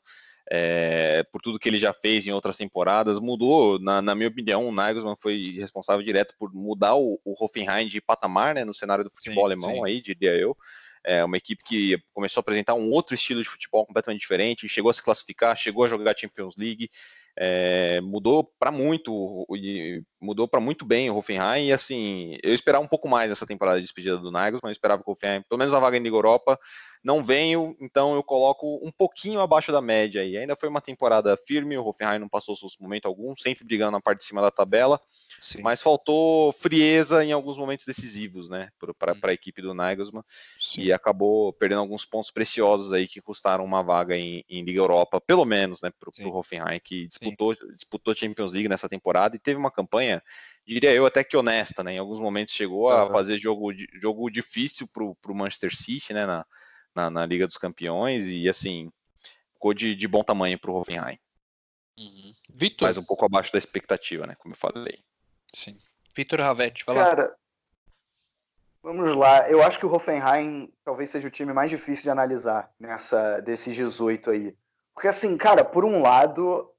é, 0.51 1.23
por 1.31 1.43
tudo 1.43 1.59
que 1.59 1.69
ele 1.69 1.79
já 1.79 1.93
fez 1.93 2.27
em 2.27 2.33
outras 2.33 2.57
temporadas, 2.57 3.21
mudou, 3.21 3.79
na, 3.79 4.01
na, 4.01 4.15
minha 4.15 4.29
opinião, 4.29 4.67
o 4.67 4.73
Nagelsmann 4.73 5.17
foi 5.21 5.55
responsável 5.59 6.03
direto 6.03 6.35
por 6.39 6.53
mudar 6.55 6.95
o, 6.95 7.21
o 7.25 7.45
Hoffenheim 7.45 7.87
de 7.87 8.01
patamar, 8.01 8.55
né, 8.55 8.65
no 8.65 8.73
cenário 8.73 9.05
do 9.05 9.11
futebol 9.15 9.45
sim, 9.45 9.53
alemão 9.53 9.75
sim. 9.75 9.85
aí, 9.85 10.01
diria 10.01 10.35
eu. 10.35 10.57
É 11.05 11.25
uma 11.25 11.37
equipe 11.37 11.63
que 11.63 11.99
começou 12.13 12.41
a 12.41 12.43
apresentar 12.43 12.75
um 12.75 12.91
outro 12.91 13.15
estilo 13.15 13.43
de 13.43 13.49
futebol 13.49 13.87
completamente 13.87 14.21
diferente, 14.21 14.69
chegou 14.69 14.91
a 14.91 14.95
se 14.95 15.03
classificar, 15.03 15.57
chegou 15.57 15.85
a 15.85 15.89
jogar 15.89 16.17
Champions 16.19 16.57
League, 16.57 16.91
é, 17.37 18.01
mudou 18.01 18.43
para 18.59 18.73
muito, 18.73 19.47
mudou 20.21 20.49
para 20.49 20.61
muito 20.61 20.85
bem 20.85 21.09
o 21.09 21.17
Hoffenheim 21.17 21.69
e 21.69 21.73
assim, 21.73 22.37
eu 22.43 22.53
esperava 22.53 22.83
um 22.83 22.89
pouco 22.89 23.09
mais 23.09 23.31
essa 23.31 23.47
temporada 23.47 23.79
de 23.79 23.85
despedida 23.85 24.17
do 24.17 24.33
Nagelsmann, 24.33 24.61
mas 24.65 24.71
eu 24.71 24.73
esperava 24.73 25.03
que 25.03 25.09
o 25.09 25.13
Hoffenheim, 25.13 25.43
pelo 25.49 25.59
menos 25.59 25.73
a 25.73 25.79
vaga 25.79 25.97
em 25.97 26.03
Liga 26.03 26.17
Europa, 26.17 26.59
não 27.03 27.25
venho, 27.25 27.77
então 27.81 28.15
eu 28.15 28.23
coloco 28.23 28.81
um 28.83 28.91
pouquinho 28.91 29.41
abaixo 29.41 29.73
da 29.73 29.81
média 29.81 30.23
aí. 30.23 30.37
Ainda 30.37 30.57
foi 30.57 30.69
uma 30.69 30.81
temporada 30.81 31.37
firme, 31.37 31.77
o 31.77 31.85
Hoffenheim 31.85 32.19
não 32.19 32.29
passou 32.29 32.55
momento 32.81 33.07
algum, 33.07 33.37
sempre 33.37 33.65
brigando 33.65 33.93
na 33.93 34.01
parte 34.01 34.21
de 34.21 34.27
cima 34.27 34.41
da 34.41 34.51
tabela, 34.51 35.01
Sim. 35.41 35.63
mas 35.63 35.83
faltou 35.83 36.53
frieza 36.53 37.25
em 37.25 37.33
alguns 37.33 37.57
momentos 37.57 37.87
decisivos, 37.87 38.49
né, 38.49 38.71
para 38.99 39.13
hum. 39.13 39.21
a 39.23 39.33
equipe 39.33 39.63
do 39.63 39.75
Nagelsmann, 39.75 40.25
Sim. 40.59 40.83
e 40.83 40.93
acabou 40.93 41.53
perdendo 41.53 41.81
alguns 41.81 42.05
pontos 42.05 42.31
preciosos 42.31 42.93
aí 42.93 43.07
que 43.07 43.21
custaram 43.21 43.65
uma 43.65 43.83
vaga 43.83 44.17
em, 44.17 44.45
em 44.49 44.65
Liga 44.65 44.81
Europa, 44.81 45.21
pelo 45.21 45.45
menos, 45.45 45.81
né, 45.83 45.91
para 45.91 46.29
o 46.29 46.37
Hoffenheim, 46.37 46.81
que 46.83 47.07
disputou, 47.07 47.55
disputou 47.75 48.15
Champions 48.15 48.53
League 48.53 48.69
nessa 48.69 48.89
temporada 48.89 49.37
e 49.37 49.39
teve 49.39 49.59
uma 49.59 49.71
campanha 49.71 50.23
diria 50.67 50.93
eu 50.93 51.07
até 51.07 51.25
que 51.25 51.37
honesta, 51.37 51.83
né? 51.83 51.95
Em 51.95 51.99
alguns 51.99 52.21
momentos 52.21 52.53
chegou 52.53 52.91
a 52.91 53.09
fazer 53.11 53.39
jogo, 53.39 53.73
jogo 54.01 54.29
difícil 54.29 54.87
para 54.87 55.03
o 55.03 55.35
Manchester 55.35 55.75
City, 55.75 56.13
né? 56.13 56.27
Na, 56.27 56.45
na, 56.99 57.11
na 57.11 57.25
Liga 57.25 57.47
dos 57.47 57.57
Campeões 57.57 58.27
e 58.27 58.49
assim 58.49 58.91
ficou 59.53 59.73
de, 59.73 59.95
de 59.95 60.09
bom 60.09 60.25
tamanho 60.25 60.59
para 60.59 60.71
o 60.71 60.75
Hoffenheim. 60.75 61.19
Uhum. 61.97 62.35
Vitor. 62.49 62.89
Mas 62.89 62.99
um 62.99 63.05
pouco 63.05 63.25
abaixo 63.25 63.53
da 63.53 63.59
expectativa, 63.59 64.27
né? 64.27 64.35
Como 64.37 64.55
eu 64.55 64.59
falei. 64.59 65.01
Sim. 65.53 65.79
Vitor 66.15 66.41
Ravetti, 66.41 66.85
fala. 66.85 67.05
Cara, 67.05 67.37
vamos 68.83 69.15
lá. 69.15 69.49
Eu 69.49 69.63
acho 69.63 69.79
que 69.79 69.87
o 69.87 69.93
Hoffenheim 69.93 70.73
talvez 70.85 71.11
seja 71.11 71.29
o 71.29 71.31
time 71.31 71.53
mais 71.53 71.71
difícil 71.71 72.05
de 72.05 72.11
analisar 72.11 72.71
nessa 72.79 73.41
desses 73.41 73.75
18 73.75 74.31
aí. 74.31 74.57
Porque 74.95 75.09
assim, 75.09 75.37
cara, 75.37 75.65
por 75.65 75.85
um 75.85 76.03
lado, 76.03 76.73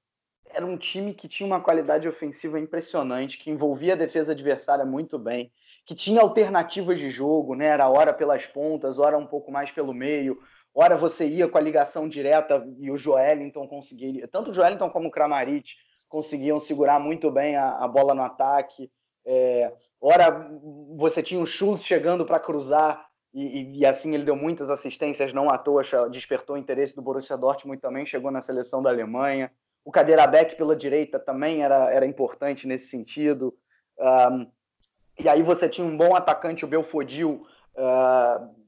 era 0.50 0.66
um 0.66 0.78
time 0.78 1.14
que 1.14 1.28
tinha 1.28 1.48
uma 1.48 1.62
qualidade 1.62 2.08
ofensiva 2.08 2.60
impressionante, 2.60 3.38
que 3.38 3.50
envolvia 3.50 3.94
a 3.94 3.98
defesa 3.98 4.34
adversária 4.34 4.86
muito 4.86 5.18
bem, 5.18 5.52
que 5.86 5.96
tinha 5.96 6.22
alternativas 6.22 7.00
de 7.00 7.10
jogo, 7.10 7.56
né? 7.56 7.68
Era 7.68 7.90
hora 7.90 8.14
pelas 8.14 8.46
pontas, 8.46 9.00
hora 9.00 9.18
um 9.18 9.26
pouco 9.26 9.52
mais 9.52 9.72
pelo 9.72 9.94
meio, 9.94 10.40
hora 10.74 10.96
você 10.96 11.28
ia 11.28 11.48
com 11.48 11.58
a 11.58 11.62
ligação 11.62 12.08
direta 12.08 12.66
e 12.78 12.92
o 12.92 12.98
Joelinton 12.98 13.68
conseguia, 13.68 14.28
tanto 14.28 14.52
o 14.52 14.54
Joelinton 14.54 14.90
como 14.90 15.08
o 15.08 15.12
Kramaric 15.12 15.76
conseguiam 16.08 16.60
segurar 16.60 17.00
muito 17.00 17.30
bem 17.30 17.56
a, 17.56 17.78
a 17.78 17.88
bola 17.88 18.16
no 18.16 18.24
ataque. 18.24 18.92
É, 19.26 19.72
hora 20.02 20.50
você 20.96 21.22
tinha 21.22 21.42
o 21.42 21.46
Schultz 21.46 21.84
chegando 21.84 22.26
para 22.26 22.40
cruzar 22.40 23.08
e, 23.34 23.62
e, 23.62 23.80
e, 23.80 23.86
assim 23.86 24.16
ele 24.16 24.24
deu 24.24 24.36
muitas 24.36 24.70
assistências, 24.72 25.34
não 25.34 25.50
à 25.50 25.58
toa 25.58 25.84
despertou 26.10 26.56
o 26.56 26.60
interesse 26.60 26.96
do 26.96 27.02
Borussia 27.02 27.38
Dortmund 27.38 27.80
também 27.80 28.06
chegou 28.06 28.32
na 28.32 28.42
seleção 28.42 28.82
da 28.82 28.90
Alemanha. 28.90 29.52
O 29.86 29.92
Cadeira 29.92 30.26
Beck 30.26 30.56
pela 30.56 30.76
direita 30.76 31.20
também 31.20 31.64
era, 31.64 31.92
era 31.92 32.06
importante 32.06 32.68
nesse 32.68 32.88
sentido. 32.88 33.56
Um, 34.00 34.52
e 35.20 35.28
aí 35.28 35.44
você 35.44 35.68
tinha 35.68 35.86
um 35.86 35.98
bom 35.98 36.16
atacante, 36.16 36.64
o 36.64 36.68
Belfodil, 36.68 37.46
uh, 37.76 38.60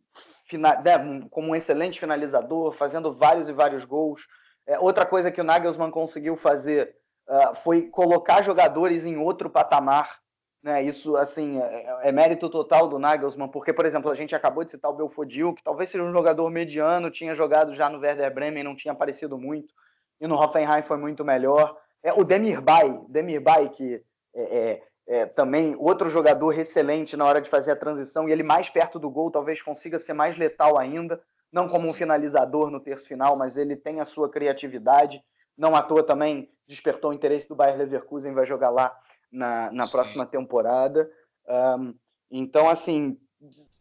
né, 0.57 1.27
como 1.29 1.49
um 1.49 1.55
excelente 1.55 1.99
finalizador, 1.99 2.73
fazendo 2.73 3.13
vários 3.13 3.47
e 3.47 3.53
vários 3.53 3.85
gols. 3.85 4.27
É, 4.67 4.77
outra 4.77 5.05
coisa 5.05 5.31
que 5.31 5.39
o 5.39 5.43
Nagelsmann 5.43 5.89
conseguiu 5.89 6.35
fazer 6.35 6.93
uh, 7.27 7.55
foi 7.55 7.83
colocar 7.83 8.41
jogadores 8.41 9.05
em 9.05 9.17
outro 9.17 9.49
patamar. 9.49 10.19
Né? 10.61 10.83
Isso, 10.83 11.15
assim, 11.15 11.59
é, 11.59 11.99
é, 12.03 12.11
mérito 12.11 12.49
total 12.49 12.87
do 12.87 12.99
Nagelsmann, 12.99 13.49
porque, 13.49 13.73
por 13.73 13.85
exemplo, 13.85 14.11
a 14.11 14.15
gente 14.15 14.35
acabou 14.35 14.63
de 14.63 14.71
citar 14.71 14.91
o 14.91 14.95
Belfodil, 14.95 15.53
que 15.53 15.63
talvez 15.63 15.89
seja 15.89 16.03
um 16.03 16.11
jogador 16.11 16.49
mediano, 16.49 17.09
tinha 17.09 17.33
jogado 17.33 17.73
já 17.73 17.89
no 17.89 17.99
Werder 17.99 18.33
Bremen, 18.33 18.63
não 18.63 18.75
tinha 18.75 18.91
aparecido 18.91 19.37
muito, 19.37 19.73
e 20.19 20.27
no 20.27 20.35
Hoffenheim 20.35 20.83
foi 20.83 20.97
muito 20.97 21.23
melhor. 21.25 21.77
É, 22.03 22.11
o 22.13 22.23
Demirbay, 22.23 22.99
Demirbay 23.09 23.69
que 23.69 24.03
é, 24.35 24.81
é 25.07 25.25
também 25.25 25.75
outro 25.77 26.09
jogador 26.09 26.57
excelente 26.57 27.17
na 27.17 27.25
hora 27.25 27.41
de 27.41 27.49
fazer 27.49 27.71
a 27.71 27.75
transição 27.75 28.27
e 28.27 28.31
ele 28.31 28.43
mais 28.43 28.69
perto 28.69 28.99
do 28.99 29.09
gol 29.09 29.31
talvez 29.31 29.61
consiga 29.61 29.99
ser 29.99 30.13
mais 30.13 30.37
letal 30.37 30.77
ainda, 30.77 31.21
não 31.51 31.67
como 31.67 31.89
um 31.89 31.93
finalizador 31.93 32.69
no 32.69 32.79
terço 32.79 33.07
final, 33.07 33.35
mas 33.35 33.57
ele 33.57 33.75
tem 33.75 33.99
a 33.99 34.05
sua 34.05 34.29
criatividade. 34.29 35.21
Não 35.57 35.75
à 35.75 35.81
toa 35.81 36.01
também 36.01 36.49
despertou 36.65 37.11
o 37.11 37.13
interesse 37.13 37.47
do 37.47 37.55
Bayer 37.55 37.77
Leverkusen, 37.77 38.33
vai 38.33 38.45
jogar 38.45 38.69
lá 38.69 38.97
na, 39.31 39.71
na 39.71 39.87
próxima 39.87 40.25
temporada. 40.25 41.11
Um, 41.47 41.93
então, 42.31 42.69
assim, 42.69 43.19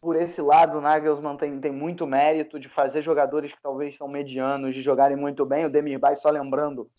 por 0.01 0.15
esse 0.15 0.41
lado, 0.41 0.77
o 0.77 0.81
Nagelsmann 0.81 1.37
tem, 1.37 1.59
tem 1.59 1.71
muito 1.71 2.05
mérito 2.05 2.59
de 2.59 2.67
fazer 2.67 3.01
jogadores 3.01 3.53
que 3.53 3.61
talvez 3.61 3.95
são 3.95 4.07
medianos, 4.07 4.75
de 4.75 4.81
jogarem 4.81 5.15
muito 5.15 5.45
bem. 5.45 5.65
O 5.65 5.69
Demirbay, 5.69 6.15
só 6.15 6.29
lembrando, 6.29 6.89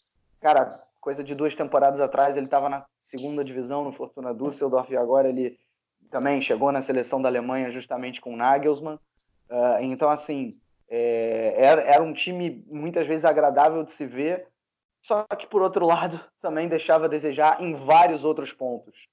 cara, 0.40 0.82
coisa 1.02 1.22
de 1.24 1.34
duas 1.34 1.54
temporadas 1.54 2.00
atrás, 2.00 2.36
ele 2.36 2.46
estava 2.46 2.68
na 2.68 2.86
segunda 3.02 3.44
divisão 3.44 3.82
no 3.82 3.92
Fortuna 3.92 4.32
Düsseldorf 4.32 4.90
e 4.90 4.96
agora 4.96 5.28
ele 5.28 5.58
também 6.08 6.40
chegou 6.40 6.70
na 6.70 6.80
seleção 6.80 7.20
da 7.20 7.28
Alemanha 7.28 7.70
justamente 7.70 8.20
com 8.20 8.36
Nagelsmann. 8.36 8.94
Uh, 9.50 9.82
então, 9.82 10.08
assim, 10.08 10.56
é, 10.88 11.54
era, 11.56 11.82
era 11.82 12.02
um 12.02 12.12
time 12.12 12.64
muitas 12.68 13.04
vezes 13.06 13.24
agradável 13.24 13.82
de 13.82 13.92
se 13.92 14.06
ver, 14.06 14.46
só 15.02 15.24
que, 15.24 15.46
por 15.46 15.60
outro 15.60 15.84
lado, 15.84 16.20
também 16.40 16.68
deixava 16.68 17.06
a 17.06 17.08
desejar 17.08 17.60
em 17.60 17.74
vários 17.74 18.24
outros 18.24 18.52
pontos. 18.52 19.08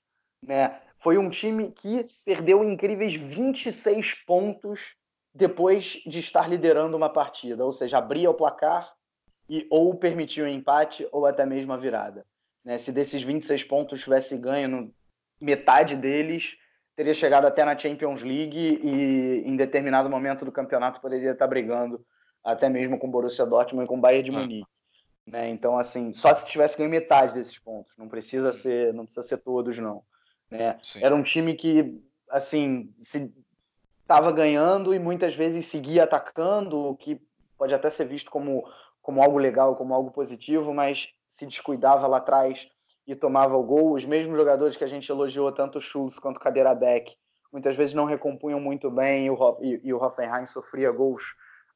Né? 0.45 0.80
Foi 0.99 1.18
um 1.18 1.30
time 1.30 1.72
que 1.72 2.06
perdeu 2.24 2.64
incríveis 2.64 3.16
26 3.16 4.14
pontos 4.26 4.95
depois 5.34 6.02
de 6.06 6.20
estar 6.20 6.48
liderando 6.48 6.95
uma 6.95 7.10
partida, 7.10 7.66
ou 7.66 7.72
seja, 7.72 7.98
abria 7.98 8.30
o 8.30 8.34
placar 8.36 8.94
e 9.49 9.65
ou 9.69 9.95
permitiu 9.95 10.45
um 10.45 10.49
empate 10.49 11.07
ou 11.11 11.26
até 11.26 11.45
mesmo 11.45 11.73
a 11.73 11.77
virada. 11.77 12.26
Né? 12.63 12.77
Se 12.77 12.91
desses 12.91 13.23
26 13.23 13.63
pontos 13.63 14.01
tivesse 14.01 14.38
ganho 14.38 14.67
no, 14.67 14.93
metade 15.41 15.95
deles, 15.95 16.57
teria 16.95 17.13
chegado 17.13 17.45
até 17.45 17.63
na 17.63 17.77
Champions 17.77 18.21
League 18.21 18.80
e 18.84 19.43
em 19.45 19.55
determinado 19.55 20.09
momento 20.09 20.45
do 20.45 20.51
campeonato 20.51 21.01
poderia 21.01 21.31
estar 21.31 21.47
brigando 21.47 22.05
até 22.43 22.69
mesmo 22.69 22.99
com 22.99 23.07
o 23.07 23.11
Borussia 23.11 23.45
Dortmund 23.45 23.85
e 23.85 23.88
com 23.88 23.97
o 23.97 24.01
Bayern 24.01 24.23
de 24.23 24.35
ah. 24.35 24.39
Munique. 24.39 24.67
Né? 25.26 25.49
Então, 25.49 25.77
assim, 25.77 26.11
só 26.13 26.34
se 26.34 26.45
tivesse 26.45 26.77
ganho 26.77 26.89
metade 26.89 27.35
desses 27.35 27.57
pontos, 27.57 27.93
não 27.97 28.07
precisa 28.07 28.51
ser, 28.51 28.93
não 28.93 29.05
precisa 29.05 29.23
ser 29.23 29.38
todos, 29.38 29.77
não. 29.77 30.03
Né? 30.49 30.77
Era 30.95 31.15
um 31.15 31.21
time 31.21 31.53
que, 31.53 32.01
assim, 32.30 32.91
estava 34.01 34.31
ganhando 34.31 34.93
e 34.93 34.97
muitas 34.97 35.35
vezes 35.35 35.67
seguia 35.67 36.03
atacando, 36.03 36.80
o 36.80 36.95
que 36.95 37.21
pode 37.57 37.73
até 37.73 37.91
ser 37.91 38.05
visto 38.05 38.31
como 38.31 38.67
como 39.01 39.21
algo 39.21 39.38
legal, 39.38 39.76
como 39.76 39.93
algo 39.93 40.11
positivo, 40.11 40.73
mas 40.73 41.09
se 41.27 41.45
descuidava 41.45 42.07
lá 42.07 42.17
atrás 42.17 42.67
e 43.07 43.15
tomava 43.15 43.55
o 43.55 43.63
gol. 43.63 43.93
Os 43.93 44.05
mesmos 44.05 44.38
jogadores 44.38 44.76
que 44.76 44.84
a 44.84 44.88
gente 44.88 45.09
elogiou, 45.09 45.51
tanto 45.51 45.77
o 45.77 45.81
Schultz 45.81 46.19
quanto 46.19 46.38
o 46.38 46.39
Cadeira 46.39 46.76
Beck, 46.76 47.15
muitas 47.51 47.76
vezes 47.76 47.93
não 47.93 48.05
recompunham 48.05 48.59
muito 48.59 48.91
bem 48.91 49.26
e 49.26 49.30
o, 49.30 49.57
e, 49.61 49.81
e 49.84 49.93
o 49.93 50.01
Hoffenheim 50.01 50.45
sofria 50.45 50.91
gols 50.91 51.23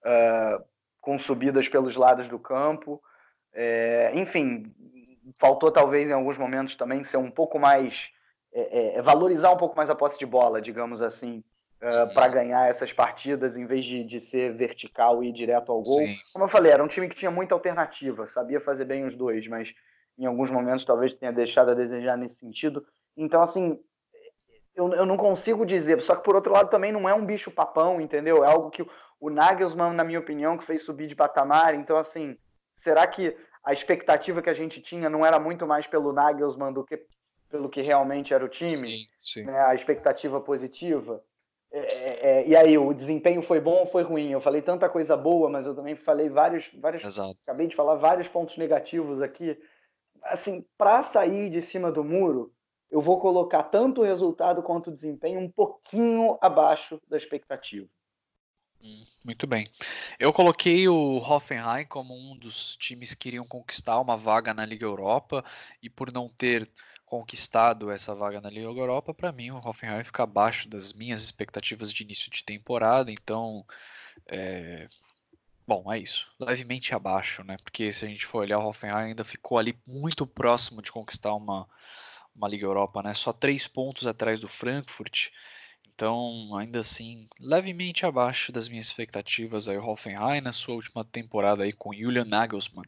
uh, 0.05 0.63
com 1.01 1.17
subidas 1.17 1.67
pelos 1.67 1.95
lados 1.95 2.27
do 2.27 2.39
campo. 2.39 3.01
É, 3.53 4.11
enfim, 4.15 4.73
faltou 5.39 5.71
talvez 5.71 6.09
em 6.09 6.13
alguns 6.13 6.37
momentos 6.37 6.75
também 6.75 7.03
ser 7.03 7.17
um 7.17 7.31
pouco 7.31 7.59
mais. 7.59 8.09
É, 8.55 8.97
é, 8.97 9.01
valorizar 9.01 9.51
um 9.51 9.57
pouco 9.57 9.75
mais 9.75 9.89
a 9.89 9.95
posse 9.95 10.17
de 10.19 10.27
bola, 10.27 10.61
digamos 10.61 11.01
assim, 11.01 11.43
uh, 11.84 12.14
para 12.14 12.27
ganhar 12.30 12.69
essas 12.69 12.93
partidas, 12.93 13.57
em 13.57 13.65
vez 13.65 13.84
de, 13.84 14.03
de 14.03 14.19
ser 14.19 14.53
vertical 14.53 15.23
e 15.23 15.30
ir 15.30 15.34
direto 15.34 15.72
ao 15.72 15.81
gol. 15.81 15.99
Sim. 15.99 16.15
Como 16.31 16.45
eu 16.45 16.49
falei, 16.49 16.72
era 16.72 16.84
um 16.84 16.88
time 16.88 17.10
que 17.10 17.15
tinha 17.15 17.30
muita 17.30 17.53
alternativa, 17.53 18.26
sabia 18.26 18.61
fazer 18.61 18.85
bem 18.85 19.05
os 19.05 19.15
dois, 19.15 19.47
mas 19.47 19.73
em 20.18 20.26
alguns 20.26 20.49
momentos 20.49 20.85
talvez 20.85 21.14
tenha 21.14 21.31
deixado 21.31 21.72
a 21.72 21.73
desejar 21.76 22.18
nesse 22.18 22.35
sentido. 22.35 22.85
Então, 23.18 23.41
assim, 23.41 23.80
eu, 24.76 24.91
eu 24.93 25.05
não 25.05 25.18
consigo 25.18 25.65
dizer. 25.65 26.01
Só 26.01 26.15
que, 26.15 26.23
por 26.23 26.35
outro 26.35 26.53
lado, 26.53 26.69
também 26.69 26.91
não 26.91 27.07
é 27.07 27.14
um 27.14 27.26
bicho 27.26 27.51
papão, 27.51 27.99
entendeu? 27.99 28.43
É 28.43 28.47
algo 28.47 28.69
que 28.69 28.85
o 29.19 29.30
Nagelsmann, 29.30 29.93
na 29.93 30.03
minha 30.03 30.19
opinião, 30.19 30.57
que 30.57 30.65
fez 30.65 30.84
subir 30.84 31.07
de 31.07 31.15
patamar. 31.15 31.76
Então, 31.76 31.97
assim, 31.97 32.38
será 32.76 33.05
que 33.05 33.35
a 33.64 33.72
expectativa 33.72 34.41
que 34.41 34.49
a 34.49 34.53
gente 34.53 34.81
tinha 34.81 35.10
não 35.10 35.26
era 35.26 35.39
muito 35.39 35.65
mais 35.65 35.88
pelo 35.88 36.11
Nagelsmann 36.11 36.73
do 36.73 36.84
que 36.84 37.01
pelo 37.49 37.69
que 37.69 37.81
realmente 37.81 38.34
era 38.34 38.43
o 38.43 38.49
time? 38.49 38.89
Sim, 38.89 39.07
sim. 39.22 39.43
Né? 39.43 39.60
A 39.60 39.76
expectativa 39.76 40.41
positiva. 40.41 41.23
É, 41.73 41.79
é, 41.79 42.19
é, 42.21 42.47
e 42.47 42.55
aí, 42.55 42.77
o 42.77 42.93
desempenho 42.93 43.41
foi 43.41 43.59
bom 43.59 43.79
ou 43.79 43.87
foi 43.87 44.03
ruim? 44.03 44.29
Eu 44.29 44.39
falei 44.39 44.61
tanta 44.61 44.87
coisa 44.87 45.17
boa, 45.17 45.49
mas 45.49 45.65
eu 45.65 45.73
também 45.73 45.95
falei 45.95 46.29
vários, 46.29 46.69
vários 46.75 47.03
Exato. 47.03 47.35
acabei 47.41 47.65
de 47.65 47.75
falar 47.75 47.95
vários 47.95 48.27
pontos 48.27 48.57
negativos 48.57 49.23
aqui. 49.23 49.59
Assim, 50.21 50.63
para 50.77 51.01
sair 51.01 51.49
de 51.49 51.63
cima 51.63 51.91
do 51.91 52.03
muro, 52.03 52.53
eu 52.91 53.01
vou 53.01 53.19
colocar 53.19 53.63
tanto 53.63 54.01
o 54.01 54.03
resultado 54.03 54.61
quanto 54.61 54.91
o 54.91 54.93
desempenho 54.93 55.39
um 55.39 55.49
pouquinho 55.49 56.37
abaixo 56.39 57.01
da 57.09 57.17
expectativa. 57.17 57.87
Hum, 58.79 59.03
muito 59.25 59.47
bem. 59.47 59.67
Eu 60.19 60.31
coloquei 60.31 60.87
o 60.87 61.17
Hoffenheim 61.17 61.87
como 61.87 62.13
um 62.13 62.37
dos 62.37 62.77
times 62.77 63.15
que 63.15 63.29
iriam 63.29 63.47
conquistar 63.47 63.99
uma 63.99 64.15
vaga 64.15 64.53
na 64.53 64.63
Liga 64.63 64.85
Europa 64.85 65.43
e 65.81 65.89
por 65.89 66.11
não 66.11 66.29
ter 66.29 66.69
conquistado 67.14 67.91
essa 67.91 68.15
vaga 68.15 68.41
na 68.41 68.49
Liga 68.49 68.68
Europa, 68.68 69.14
para 69.14 69.31
mim 69.31 69.52
o 69.52 69.57
Hoffenheim 69.57 70.03
fica 70.03 70.23
abaixo 70.23 70.68
das 70.68 70.94
minhas 70.94 71.22
expectativas 71.22 71.94
de 71.94 72.02
início 72.02 72.31
de 72.31 72.44
temporada, 72.44 73.11
então 73.11 73.64
é... 74.26 74.88
bom, 75.68 75.94
é 75.94 75.99
isso, 75.99 76.27
levemente 76.40 76.95
abaixo, 76.95 77.44
né? 77.44 77.57
Porque 77.61 77.94
se 77.94 78.03
a 78.03 78.07
gente 78.07 78.26
for 78.26 78.40
olhar 78.40 78.57
o 78.57 78.68
Hoffenheim 78.68 79.10
ainda 79.10 79.23
ficou 79.23 79.60
ali 79.60 79.77
muito 79.85 80.26
próximo 80.26 80.81
de 80.81 80.91
conquistar 80.91 81.35
uma 81.35 81.68
uma 82.35 82.48
Liga 82.48 82.65
Europa, 82.65 83.03
né? 83.03 83.14
Só 83.14 83.31
três 83.31 83.68
pontos 83.68 84.07
atrás 84.07 84.40
do 84.40 84.48
Frankfurt. 84.48 85.30
Então, 85.94 86.56
ainda 86.57 86.80
assim, 86.80 87.27
levemente 87.40 88.07
abaixo 88.07 88.52
das 88.52 88.68
minhas 88.68 88.88
expectativas 88.88 89.68
aí 89.69 89.77
o 89.77 89.88
Hoffenheim 89.88 90.41
na 90.41 90.52
sua 90.52 90.73
última 90.73 91.06
temporada 91.06 91.64
aí 91.64 91.72
com 91.72 91.94
Julian 91.94 92.26
Nagelsmann. 92.26 92.88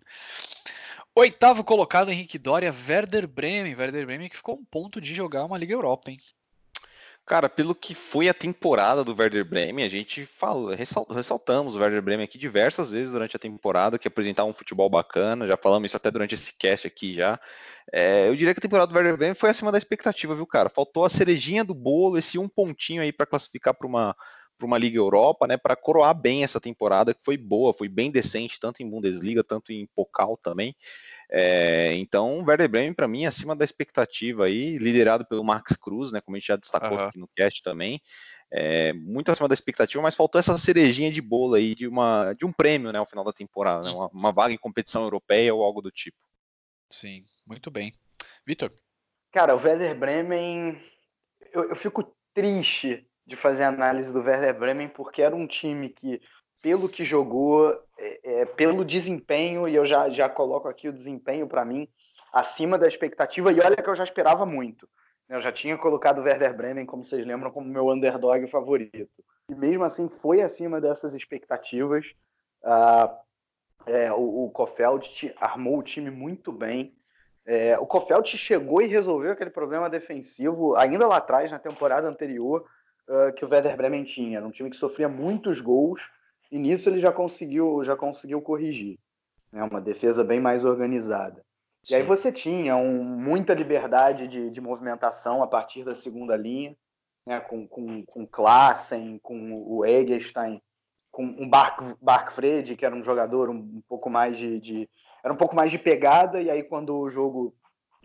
Oitavo 1.18 1.64
colocado, 1.64 2.12
Henrique 2.12 2.38
Doria, 2.38 2.76
Werder 2.90 3.26
Bremen. 3.26 3.74
Werder 3.74 4.06
Bremen 4.06 4.28
que 4.28 4.36
ficou 4.36 4.56
um 4.56 4.66
ponto 4.66 5.00
de 5.00 5.16
jogar 5.16 5.46
uma 5.46 5.58
Liga 5.58 5.74
Europa, 5.74 6.12
hein? 6.12 6.20
Cara, 7.26 7.48
pelo 7.48 7.74
que 7.74 7.96
foi 7.96 8.28
a 8.28 8.34
temporada 8.34 9.02
do 9.02 9.16
Werder 9.18 9.46
Bremen, 9.46 9.86
a 9.86 9.90
gente 9.90 10.26
fala, 10.26 10.76
ressaltamos 10.76 11.76
o 11.76 11.80
Werder 11.80 12.02
Bremen 12.02 12.26
aqui 12.26 12.38
diversas 12.38 12.92
vezes 12.92 13.12
durante 13.12 13.36
a 13.36 13.40
temporada, 13.40 13.98
que 13.98 14.10
apresentava 14.10 14.50
um 14.50 14.54
futebol 14.54 14.90
bacana, 14.90 15.48
já 15.48 15.56
falamos 15.56 15.90
isso 15.90 15.98
até 15.98 16.12
durante 16.12 16.36
esse 16.36 16.54
cast 16.54 16.86
aqui 16.86 17.14
já. 17.14 17.40
É, 17.92 18.28
eu 18.28 18.36
diria 18.36 18.54
que 18.54 18.60
a 18.60 18.62
temporada 18.62 18.92
do 18.92 18.96
Werder 18.96 19.16
Bremen 19.18 19.36
foi 19.36 19.50
acima 19.50 19.72
da 19.72 19.78
expectativa, 19.78 20.36
viu, 20.36 20.46
cara? 20.46 20.70
Faltou 20.70 21.06
a 21.06 21.10
cerejinha 21.10 21.64
do 21.64 21.74
bolo, 21.74 22.18
esse 22.18 22.38
um 22.38 22.50
pontinho 22.50 23.02
aí 23.02 23.14
para 23.14 23.26
classificar 23.26 23.74
para 23.74 23.88
uma 23.88 24.16
para 24.58 24.66
uma 24.66 24.78
Liga 24.78 24.98
Europa, 24.98 25.48
né, 25.48 25.58
para 25.58 25.76
coroar 25.76 26.14
bem 26.14 26.44
essa 26.44 26.60
temporada 26.60 27.14
que 27.14 27.20
foi 27.24 27.38
boa, 27.38 27.74
foi 27.74 27.88
bem 27.88 28.12
decente, 28.12 28.60
tanto 28.60 28.82
em 28.82 28.90
Bundesliga, 28.90 29.44
tanto 29.44 29.72
em 29.72 29.86
Pokal 29.88 30.38
também. 30.38 30.76
É, 31.30 31.94
então, 31.96 32.40
o 32.40 32.44
Werder 32.46 32.70
Bremen, 32.70 32.94
para 32.94 33.08
mim, 33.08 33.26
acima 33.26 33.56
da 33.56 33.66
expectativa 33.66 34.46
aí, 34.46 34.78
liderado 34.78 35.26
pelo 35.26 35.44
Max 35.44 35.76
Cruz, 35.76 36.12
né, 36.12 36.22
como 36.22 36.36
a 36.36 36.40
gente 36.40 36.48
já 36.48 36.56
destacou 36.56 36.98
uhum. 36.98 37.06
aqui 37.06 37.18
no 37.18 37.28
cast 37.36 37.62
também, 37.62 38.02
é, 38.52 38.94
muito 38.94 39.32
acima 39.32 39.48
da 39.48 39.54
expectativa, 39.54 40.02
mas 40.02 40.16
faltou 40.16 40.40
essa 40.40 40.58
cerejinha 40.58 41.12
de 41.12 41.22
bolo 41.22 41.56
aí 41.56 41.76
de, 41.76 41.88
uma, 41.88 42.34
de 42.34 42.46
um 42.46 42.52
prêmio, 42.52 42.92
né, 42.92 43.00
ao 43.00 43.06
final 43.06 43.24
da 43.24 43.34
temporada, 43.34 43.84
né, 43.84 43.92
uma, 43.92 44.08
uma 44.08 44.32
vaga 44.32 44.54
em 44.54 44.58
competição 44.58 45.04
europeia 45.04 45.54
ou 45.54 45.64
algo 45.64 45.82
do 45.82 45.92
tipo. 45.92 46.18
Sim, 46.90 47.24
muito 47.46 47.72
bem. 47.72 47.94
Vitor? 48.46 48.72
Cara, 49.32 49.56
o 49.56 49.62
Werder 49.62 49.98
Bremen, 49.98 50.82
eu, 51.52 51.70
eu 51.70 51.76
fico 51.76 52.16
triste 52.34 53.06
de 53.26 53.36
fazer 53.36 53.64
análise 53.64 54.12
do 54.12 54.20
Werder 54.20 54.58
Bremen 54.58 54.90
porque 54.90 55.22
era 55.22 55.36
um 55.36 55.48
time 55.48 55.90
que 55.90 56.22
pelo 56.62 56.90
que 56.90 57.06
jogou, 57.06 57.72
é, 57.96 58.42
é, 58.42 58.46
pelo 58.46 58.84
desempenho, 58.84 59.68
e 59.68 59.76
eu 59.76 59.86
já, 59.86 60.10
já 60.10 60.28
coloco 60.28 60.68
aqui 60.68 60.90
o 60.90 60.94
desempenho 60.94 61.48
para 61.48 61.64
mim 61.64 61.88
acima 62.34 62.76
da 62.76 62.88
expectativa, 62.88 63.52
e 63.52 63.60
olha 63.60 63.76
que 63.76 63.88
eu 63.88 63.96
já 63.96 64.04
esperava 64.04 64.48
muito. 64.48 64.90
Eu 65.30 65.40
já 65.42 65.52
tinha 65.52 65.78
colocado 65.78 66.20
o 66.20 66.24
Werder 66.24 66.56
Bremen, 66.56 66.86
como 66.86 67.06
vocês 67.06 67.24
lembram, 67.24 67.52
como 67.52 67.70
meu 67.70 67.90
underdog 67.90 68.48
favorito. 68.48 69.24
E 69.48 69.54
mesmo 69.54 69.84
assim 69.84 70.10
foi 70.10 70.42
acima 70.42 70.82
dessas 70.82 71.14
expectativas. 71.14 72.14
Ah, 72.64 73.16
é, 73.86 74.12
o, 74.12 74.46
o 74.46 74.52
Kofeld 74.52 75.34
armou 75.40 75.78
o 75.78 75.84
time 75.84 76.10
muito 76.10 76.52
bem. 76.52 76.96
É, 77.46 77.78
o 77.78 77.86
Kofeld 77.86 78.28
chegou 78.38 78.82
e 78.82 78.88
resolveu 78.88 79.32
aquele 79.32 79.52
problema 79.52 79.88
defensivo 79.88 80.76
ainda 80.76 81.08
lá 81.08 81.18
atrás, 81.18 81.52
na 81.52 81.60
temporada 81.60 82.08
anterior, 82.08 82.66
uh, 83.10 83.34
que 83.34 83.46
o 83.46 83.50
Werder 83.50 83.76
Bremen 83.76 84.04
tinha. 84.04 84.38
Era 84.38 84.48
um 84.48 84.52
time 84.52 84.70
que 84.70 84.76
sofria 84.76 85.10
muitos 85.10 85.62
gols 85.62 86.10
e 86.52 86.58
nisso 86.58 86.90
ele 86.90 87.00
já 87.00 87.12
conseguiu, 87.12 87.84
já 87.84 87.96
conseguiu 87.96 88.42
corrigir. 88.42 89.00
Né? 89.52 89.64
Uma 89.64 89.82
defesa 89.82 90.24
bem 90.24 90.40
mais 90.40 90.64
organizada. 90.64 91.44
Sim. 91.84 91.94
E 91.94 91.98
aí 91.98 92.04
você 92.04 92.32
tinha 92.32 92.76
um, 92.76 93.04
muita 93.04 93.54
liberdade 93.54 94.28
de, 94.28 94.50
de, 94.50 94.62
movimentação 94.62 95.44
a 95.44 95.48
partir 95.48 95.84
da 95.84 95.94
segunda 95.94 96.36
linha, 96.36 96.76
né? 97.26 97.40
com, 97.40 97.68
com, 97.68 98.04
com 98.06 98.26
Klassen, 98.26 99.20
com 99.20 99.54
o 99.54 99.86
Egerstein, 99.86 100.62
com 101.12 101.24
um 101.24 101.48
Bark, 101.48 101.96
Barkfred, 102.02 102.76
que 102.76 102.86
era 102.86 102.96
um 102.96 103.04
jogador 103.04 103.50
um, 103.50 103.56
um 103.56 103.84
pouco 103.88 104.10
mais 104.10 104.38
de, 104.38 104.60
de, 104.60 104.90
era 105.24 105.34
um 105.34 105.38
pouco 105.38 105.56
mais 105.56 105.72
de 105.72 105.80
pegada, 105.80 106.42
e 106.42 106.50
aí 106.50 106.62
quando 106.64 106.98
o 106.98 107.08
jogo, 107.08 107.56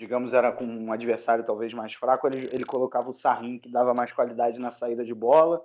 digamos, 0.01 0.33
era 0.33 0.51
com 0.51 0.65
um 0.65 0.91
adversário 0.91 1.45
talvez 1.45 1.75
mais 1.75 1.93
fraco, 1.93 2.27
ele, 2.27 2.49
ele 2.53 2.65
colocava 2.65 3.11
o 3.11 3.15
Sarrin, 3.15 3.59
que 3.59 3.71
dava 3.71 3.93
mais 3.93 4.11
qualidade 4.11 4.59
na 4.59 4.71
saída 4.71 5.05
de 5.05 5.13
bola, 5.13 5.63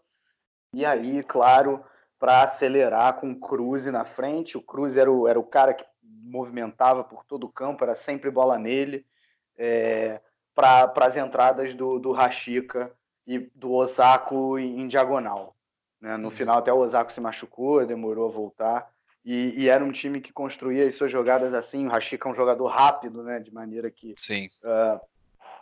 e 0.74 0.86
aí, 0.86 1.24
claro, 1.24 1.82
para 2.20 2.44
acelerar 2.44 3.14
com 3.14 3.32
o 3.32 3.40
Cruz 3.40 3.86
na 3.86 4.04
frente. 4.04 4.58
O 4.58 4.62
Cruz 4.62 4.98
era 4.98 5.10
o, 5.10 5.26
era 5.26 5.40
o 5.40 5.44
cara 5.44 5.74
que 5.74 5.86
movimentava 6.04 7.02
por 7.02 7.24
todo 7.24 7.46
o 7.46 7.52
campo, 7.52 7.86
era 7.86 7.96
sempre 7.96 8.30
bola 8.30 8.60
nele. 8.60 9.06
É, 9.58 10.20
para 10.54 10.92
as 11.06 11.16
entradas 11.16 11.74
do, 11.74 11.98
do 11.98 12.12
Rashica 12.12 12.92
e 13.26 13.40
do 13.56 13.72
Osako 13.72 14.60
em, 14.60 14.82
em 14.82 14.88
diagonal. 14.88 15.56
Né? 16.02 16.18
No 16.18 16.26
uhum. 16.26 16.32
final, 16.32 16.58
até 16.58 16.74
o 16.74 16.78
Osako 16.78 17.14
se 17.14 17.22
machucou, 17.22 17.86
demorou 17.86 18.28
a 18.28 18.32
voltar. 18.32 18.92
E, 19.26 19.64
e, 19.64 19.70
era 19.70 19.84
um 19.84 19.92
time 19.92 20.22
que 20.22 20.32
construía 20.32 20.88
as 20.88 20.94
suas 20.94 21.10
jogadas 21.10 21.52
assim. 21.54 21.88
O 21.88 21.90
Rashica 21.90 22.30
é 22.30 22.32
um 22.32 22.36
jogador 22.36 22.68
rápido, 22.68 23.24
né? 23.24 23.40
de 23.40 23.52
maneira 23.52 23.90
que. 23.90 24.14
Sim. 24.16 24.50
Uh, 24.64 25.00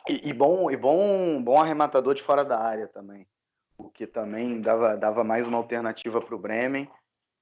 e, 0.10 0.30
e, 0.30 0.34
bom, 0.34 0.70
e 0.70 0.76
bom, 0.76 1.42
bom 1.42 1.62
arrematador 1.62 2.14
de 2.14 2.22
fora 2.22 2.44
da 2.44 2.60
área 2.60 2.88
também 2.90 3.26
o 3.78 3.90
que 3.90 4.08
também 4.08 4.62
dava, 4.62 4.96
dava 4.96 5.24
mais 5.24 5.48
uma 5.48 5.58
alternativa 5.58 6.22
para 6.22 6.36
o 6.36 6.40
Bremen. 6.40 6.90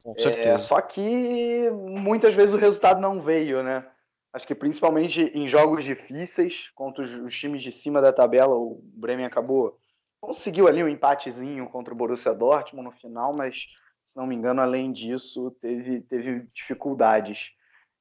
Com 0.04 0.18
certeza. 0.18 0.50
É, 0.50 0.58
só 0.58 0.82
que 0.82 1.70
muitas 1.72 2.34
vezes 2.34 2.54
o 2.54 2.58
resultado 2.58 3.00
não 3.00 3.22
veio, 3.22 3.62
né? 3.62 3.86
Acho 4.34 4.48
que 4.48 4.56
principalmente 4.56 5.22
em 5.36 5.48
jogos 5.48 5.84
difíceis, 5.84 6.72
contra 6.74 7.04
os, 7.04 7.14
os 7.16 7.38
times 7.38 7.62
de 7.62 7.72
cima 7.72 8.02
da 8.02 8.14
tabela, 8.14 8.56
o 8.56 8.82
Bremen 8.82 9.26
acabou 9.26 9.78
conseguiu 10.20 10.68
ali 10.68 10.84
um 10.84 10.88
empatezinho 10.88 11.68
contra 11.68 11.92
o 11.92 11.98
Borussia 11.98 12.32
Dortmund 12.32 12.86
no 12.88 12.92
final, 12.92 13.34
mas 13.34 13.66
se 14.12 14.18
não 14.18 14.28
me 14.28 14.36
engano, 14.36 14.62
além 14.62 14.92
disso, 14.92 15.52
teve, 15.62 16.02
teve 16.02 16.48
dificuldades. 16.54 17.52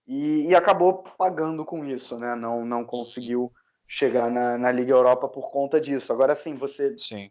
E, 0.06 0.48
e, 0.48 0.54
acabou 0.56 1.04
pagando 1.16 1.64
com 1.64 1.84
isso, 1.84 2.18
né? 2.18 2.34
Não, 2.34 2.64
não 2.64 2.84
conseguiu 2.84 3.52
chegar 3.86 4.28
na, 4.28 4.58
na 4.58 4.72
Liga 4.72 4.92
Europa 4.92 5.28
por 5.28 5.50
conta 5.50 5.80
disso. 5.80 6.12
Agora 6.12 6.34
sim, 6.34 6.54
você 6.56 6.96
sim 6.98 7.30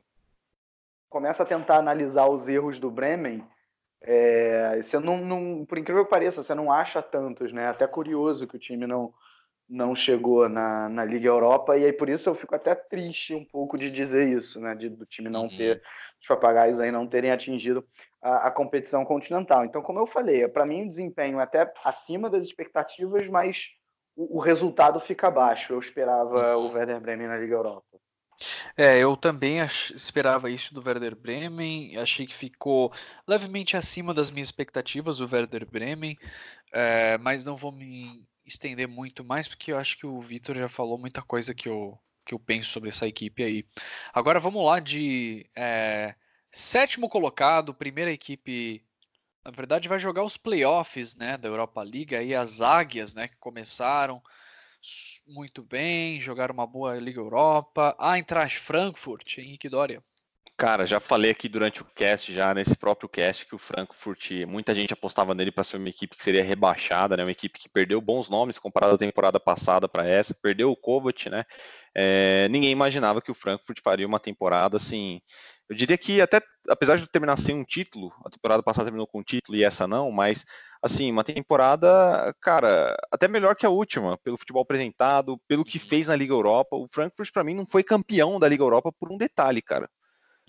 começa 1.10 1.44
a 1.44 1.46
tentar 1.46 1.78
analisar 1.78 2.28
os 2.28 2.48
erros 2.48 2.80
do 2.80 2.92
Bremen, 2.92 3.44
é, 4.02 4.82
você 4.82 5.00
não, 5.00 5.18
não, 5.18 5.66
por 5.66 5.78
incrível 5.78 6.06
que 6.06 6.12
pareça, 6.12 6.42
você 6.42 6.56
não 6.56 6.72
acha 6.72 7.02
tantos, 7.02 7.52
né? 7.52 7.68
Até 7.68 7.86
curioso 7.88 8.48
que 8.48 8.56
o 8.56 8.60
time 8.60 8.88
não, 8.88 9.14
não 9.70 9.96
chegou 9.96 10.50
na, 10.50 10.90
na 10.90 11.06
Liga 11.06 11.28
Europa, 11.28 11.78
e 11.78 11.86
aí 11.86 11.94
por 11.94 12.10
isso 12.10 12.28
eu 12.28 12.34
fico 12.34 12.56
até 12.56 12.74
triste 12.74 13.36
um 13.36 13.46
pouco 13.46 13.78
de 13.78 13.92
dizer 13.92 14.28
isso, 14.28 14.60
né? 14.60 14.74
De, 14.74 14.90
do 14.90 15.06
time 15.06 15.30
não 15.30 15.44
uhum. 15.44 15.50
ter, 15.50 15.82
os 16.20 16.28
papagaios 16.28 16.80
aí 16.80 16.92
não 16.92 17.06
terem 17.06 17.32
atingido 17.32 17.86
a, 18.22 18.48
a 18.48 18.52
competição 18.52 19.06
continental. 19.06 19.64
Então, 19.64 19.82
como 19.82 20.00
eu 20.00 20.08
falei, 20.08 20.48
para 20.48 20.66
mim 20.66 20.84
o 20.84 20.90
desempenho 20.90 21.40
é 21.40 21.44
até 21.44 21.72
acima 21.84 22.30
das 22.30 22.44
expectativas, 22.44 23.28
mas 23.28 23.70
o, 24.16 24.38
o 24.38 24.40
resultado 24.40 25.00
fica 25.00 25.30
baixo. 25.30 25.74
Eu 25.74 25.80
esperava 25.80 26.58
o 26.58 26.72
Werder 26.72 27.00
Bremen 27.00 27.28
na 27.28 27.38
Liga 27.38 27.54
Europa. 27.54 27.86
É, 28.76 28.98
eu 28.98 29.18
também 29.18 29.60
esperava 29.94 30.50
isso 30.50 30.74
do 30.74 30.82
Werder 30.86 31.16
Bremen, 31.16 31.98
achei 31.98 32.26
que 32.26 32.34
ficou 32.34 32.92
levemente 33.28 33.76
acima 33.76 34.14
das 34.14 34.32
minhas 34.32 34.48
expectativas 34.48 35.20
o 35.20 35.28
Werder 35.30 35.70
Bremen, 35.70 36.18
é, 36.74 37.18
mas 37.18 37.44
não 37.44 37.58
vou 37.58 37.72
me 37.72 38.26
estender 38.50 38.88
muito 38.88 39.24
mais 39.24 39.48
porque 39.48 39.72
eu 39.72 39.78
acho 39.78 39.98
que 39.98 40.06
o 40.06 40.20
Vitor 40.20 40.56
já 40.56 40.68
falou 40.68 40.98
muita 40.98 41.22
coisa 41.22 41.54
que 41.54 41.70
eu, 41.70 41.98
que 42.26 42.34
eu 42.34 42.40
penso 42.40 42.70
sobre 42.70 42.90
essa 42.90 43.08
equipe 43.08 43.44
aí. 43.44 43.66
Agora 44.14 44.40
vamos 44.40 44.66
lá 44.66 44.80
de 44.80 45.50
é, 45.56 46.16
sétimo 46.52 47.08
colocado, 47.08 47.74
primeira 47.74 48.12
equipe, 48.12 48.84
na 49.46 49.52
verdade 49.52 49.88
vai 49.88 50.00
jogar 50.00 50.24
os 50.24 50.38
playoffs, 50.38 51.16
né, 51.16 51.38
da 51.38 51.48
Europa 51.48 51.82
League, 51.82 52.16
aí 52.16 52.36
as 52.36 52.62
Águias, 52.62 53.14
né, 53.14 53.28
que 53.28 53.38
começaram 53.38 54.22
muito 55.28 55.62
bem, 55.62 56.20
jogaram 56.20 56.54
uma 56.54 56.66
boa 56.66 56.98
Liga 56.98 57.20
Europa. 57.20 57.96
Ah, 58.00 58.18
Eintracht 58.18 58.60
Frankfurt, 58.60 59.38
Henrique 59.38 59.70
Doria. 59.70 60.02
Cara, 60.58 60.86
já 60.86 61.00
falei 61.00 61.32
aqui 61.32 61.48
durante 61.48 61.82
o 61.82 61.86
cast, 61.86 62.34
já 62.34 62.54
nesse 62.54 62.76
próprio 62.76 63.08
cast, 63.08 63.46
que 63.46 63.56
o 63.56 63.58
Frankfurt, 63.58 64.32
muita 64.46 64.76
gente 64.76 64.94
apostava 64.94 65.34
nele 65.34 65.52
para 65.52 65.64
ser 65.64 65.78
uma 65.78 65.88
equipe 65.88 66.18
que 66.18 66.24
seria 66.24 66.44
rebaixada, 66.44 67.16
né? 67.16 67.24
Uma 67.24 67.32
equipe 67.32 67.58
que 67.58 67.70
perdeu 67.70 68.02
bons 68.02 68.30
nomes 68.30 68.60
comparado 68.60 68.96
à 68.96 68.98
temporada 68.98 69.40
passada 69.40 69.88
para 69.88 70.06
essa, 70.06 70.34
perdeu 70.34 70.70
o 70.70 70.76
Kovac, 70.76 71.30
né? 71.30 71.46
É, 71.96 72.48
ninguém 72.50 72.72
imaginava 72.72 73.22
que 73.22 73.32
o 73.32 73.34
Frankfurt 73.34 73.80
faria 73.82 74.06
uma 74.06 74.20
temporada 74.20 74.78
assim. 74.78 75.22
Eu 75.70 75.76
diria 75.76 75.98
que 75.98 76.20
até, 76.20 76.42
apesar 76.68 76.98
de 76.98 77.08
terminar 77.08 77.38
sem 77.38 77.56
um 77.56 77.64
título, 77.64 78.12
a 78.26 78.30
temporada 78.30 78.64
passada 78.64 78.86
terminou 78.86 79.08
com 79.08 79.20
um 79.20 79.24
título 79.24 79.58
e 79.58 79.64
essa 79.64 79.88
não, 79.88 80.12
mas 80.12 80.44
assim, 80.82 81.12
uma 81.12 81.24
temporada, 81.24 82.36
cara, 82.42 82.98
até 83.12 83.28
melhor 83.28 83.56
que 83.56 83.66
a 83.66 83.70
última, 83.70 84.18
pelo 84.18 84.38
futebol 84.38 84.64
apresentado, 84.64 85.40
pelo 85.48 85.64
que 85.64 85.78
uhum. 85.78 85.86
fez 85.88 86.08
na 86.08 86.16
Liga 86.16 86.34
Europa. 86.34 86.76
O 86.76 86.88
Frankfurt, 86.92 87.32
para 87.32 87.44
mim, 87.44 87.54
não 87.54 87.66
foi 87.66 87.84
campeão 87.84 88.40
da 88.40 88.48
Liga 88.48 88.64
Europa 88.64 88.92
por 88.92 89.12
um 89.12 89.18
detalhe, 89.18 89.62
cara 89.62 89.90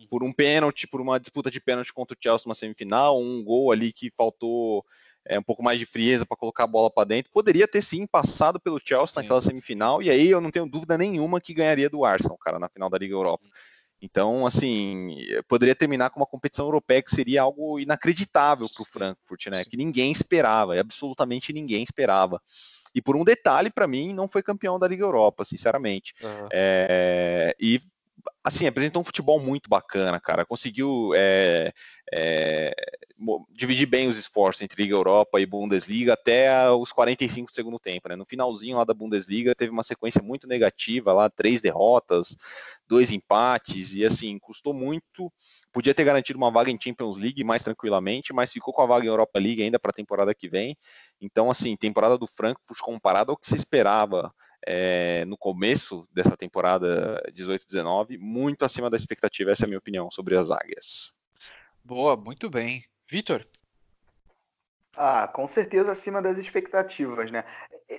por 0.08 0.22
um 0.22 0.32
pênalti, 0.32 0.86
por 0.86 1.00
uma 1.00 1.18
disputa 1.18 1.50
de 1.50 1.60
pênalti 1.60 1.92
contra 1.92 2.16
o 2.16 2.18
Chelsea 2.20 2.48
na 2.48 2.54
semifinal, 2.54 3.20
um 3.20 3.42
gol 3.42 3.72
ali 3.72 3.92
que 3.92 4.10
faltou 4.10 4.84
é, 5.26 5.38
um 5.38 5.42
pouco 5.42 5.62
mais 5.62 5.78
de 5.78 5.86
frieza 5.86 6.24
para 6.24 6.36
colocar 6.36 6.64
a 6.64 6.68
bola 6.68 6.90
para 6.90 7.04
dentro. 7.06 7.32
Poderia 7.32 7.68
ter 7.68 7.82
sim 7.82 8.06
passado 8.06 8.58
pelo 8.60 8.80
Chelsea 8.82 9.14
sim. 9.14 9.20
naquela 9.20 9.42
semifinal, 9.42 10.02
e 10.02 10.10
aí 10.10 10.28
eu 10.28 10.40
não 10.40 10.50
tenho 10.50 10.66
dúvida 10.66 10.96
nenhuma 10.96 11.40
que 11.40 11.54
ganharia 11.54 11.90
do 11.90 12.04
Arsenal, 12.04 12.38
cara, 12.38 12.58
na 12.58 12.68
final 12.68 12.88
da 12.88 12.98
Liga 12.98 13.14
Europa. 13.14 13.44
Então, 14.02 14.46
assim, 14.46 15.14
poderia 15.46 15.74
terminar 15.74 16.08
com 16.08 16.20
uma 16.20 16.26
competição 16.26 16.64
europeia 16.64 17.02
que 17.02 17.10
seria 17.10 17.42
algo 17.42 17.78
inacreditável 17.78 18.66
para 18.74 18.82
o 18.82 18.86
Frankfurt, 18.90 19.46
né? 19.48 19.62
Que 19.64 19.76
ninguém 19.76 20.10
esperava, 20.10 20.78
absolutamente 20.80 21.52
ninguém 21.52 21.82
esperava. 21.82 22.40
E 22.94 23.02
por 23.02 23.14
um 23.14 23.24
detalhe, 23.24 23.70
para 23.70 23.86
mim, 23.86 24.14
não 24.14 24.26
foi 24.26 24.42
campeão 24.42 24.78
da 24.78 24.88
Liga 24.88 25.04
Europa, 25.04 25.44
sinceramente. 25.44 26.14
Uhum. 26.22 26.48
É, 26.50 27.54
e 27.60 27.80
assim, 28.42 28.66
apresentou 28.66 29.02
um 29.02 29.04
futebol 29.04 29.38
muito 29.40 29.68
bacana, 29.68 30.20
cara. 30.20 30.46
Conseguiu 30.46 31.12
é, 31.14 31.72
é, 32.12 32.74
dividir 33.50 33.86
bem 33.86 34.08
os 34.08 34.18
esforços 34.18 34.62
entre 34.62 34.82
Liga 34.82 34.94
Europa 34.94 35.40
e 35.40 35.46
Bundesliga 35.46 36.14
até 36.14 36.70
os 36.70 36.92
45 36.92 37.50
do 37.50 37.54
segundo 37.54 37.78
tempo. 37.78 38.08
Né? 38.08 38.16
No 38.16 38.24
finalzinho 38.24 38.76
lá 38.76 38.84
da 38.84 38.94
Bundesliga 38.94 39.54
teve 39.54 39.70
uma 39.70 39.82
sequência 39.82 40.22
muito 40.22 40.46
negativa 40.46 41.12
lá, 41.12 41.28
três 41.28 41.60
derrotas, 41.60 42.36
dois 42.88 43.12
empates 43.12 43.92
e 43.92 44.04
assim 44.04 44.38
custou 44.38 44.72
muito. 44.72 45.32
Podia 45.72 45.94
ter 45.94 46.04
garantido 46.04 46.38
uma 46.38 46.50
vaga 46.50 46.70
em 46.70 46.78
Champions 46.80 47.16
League 47.16 47.44
mais 47.44 47.62
tranquilamente, 47.62 48.32
mas 48.32 48.52
ficou 48.52 48.74
com 48.74 48.82
a 48.82 48.86
vaga 48.86 49.04
em 49.04 49.08
Europa 49.08 49.38
League 49.38 49.62
ainda 49.62 49.78
para 49.78 49.90
a 49.90 49.94
temporada 49.94 50.34
que 50.34 50.48
vem. 50.48 50.76
Então, 51.20 51.50
assim, 51.50 51.76
temporada 51.76 52.16
do 52.16 52.26
Frankfurt 52.26 52.80
comparado 52.80 53.30
ao 53.30 53.36
que 53.36 53.46
se 53.46 53.54
esperava 53.54 54.32
é, 54.66 55.24
no 55.24 55.36
começo 55.36 56.08
dessa 56.12 56.36
temporada 56.36 57.22
18-19, 57.32 58.18
muito 58.18 58.64
acima 58.64 58.90
da 58.90 58.96
expectativa. 58.96 59.50
Essa 59.50 59.64
é 59.64 59.66
a 59.66 59.68
minha 59.68 59.78
opinião 59.78 60.10
sobre 60.10 60.36
as 60.36 60.50
águias. 60.50 61.12
Boa, 61.84 62.16
muito 62.16 62.50
bem. 62.50 62.84
Vitor? 63.08 63.46
Ah, 64.96 65.28
com 65.28 65.46
certeza 65.46 65.92
acima 65.92 66.20
das 66.20 66.36
expectativas, 66.36 67.30
né? 67.30 67.44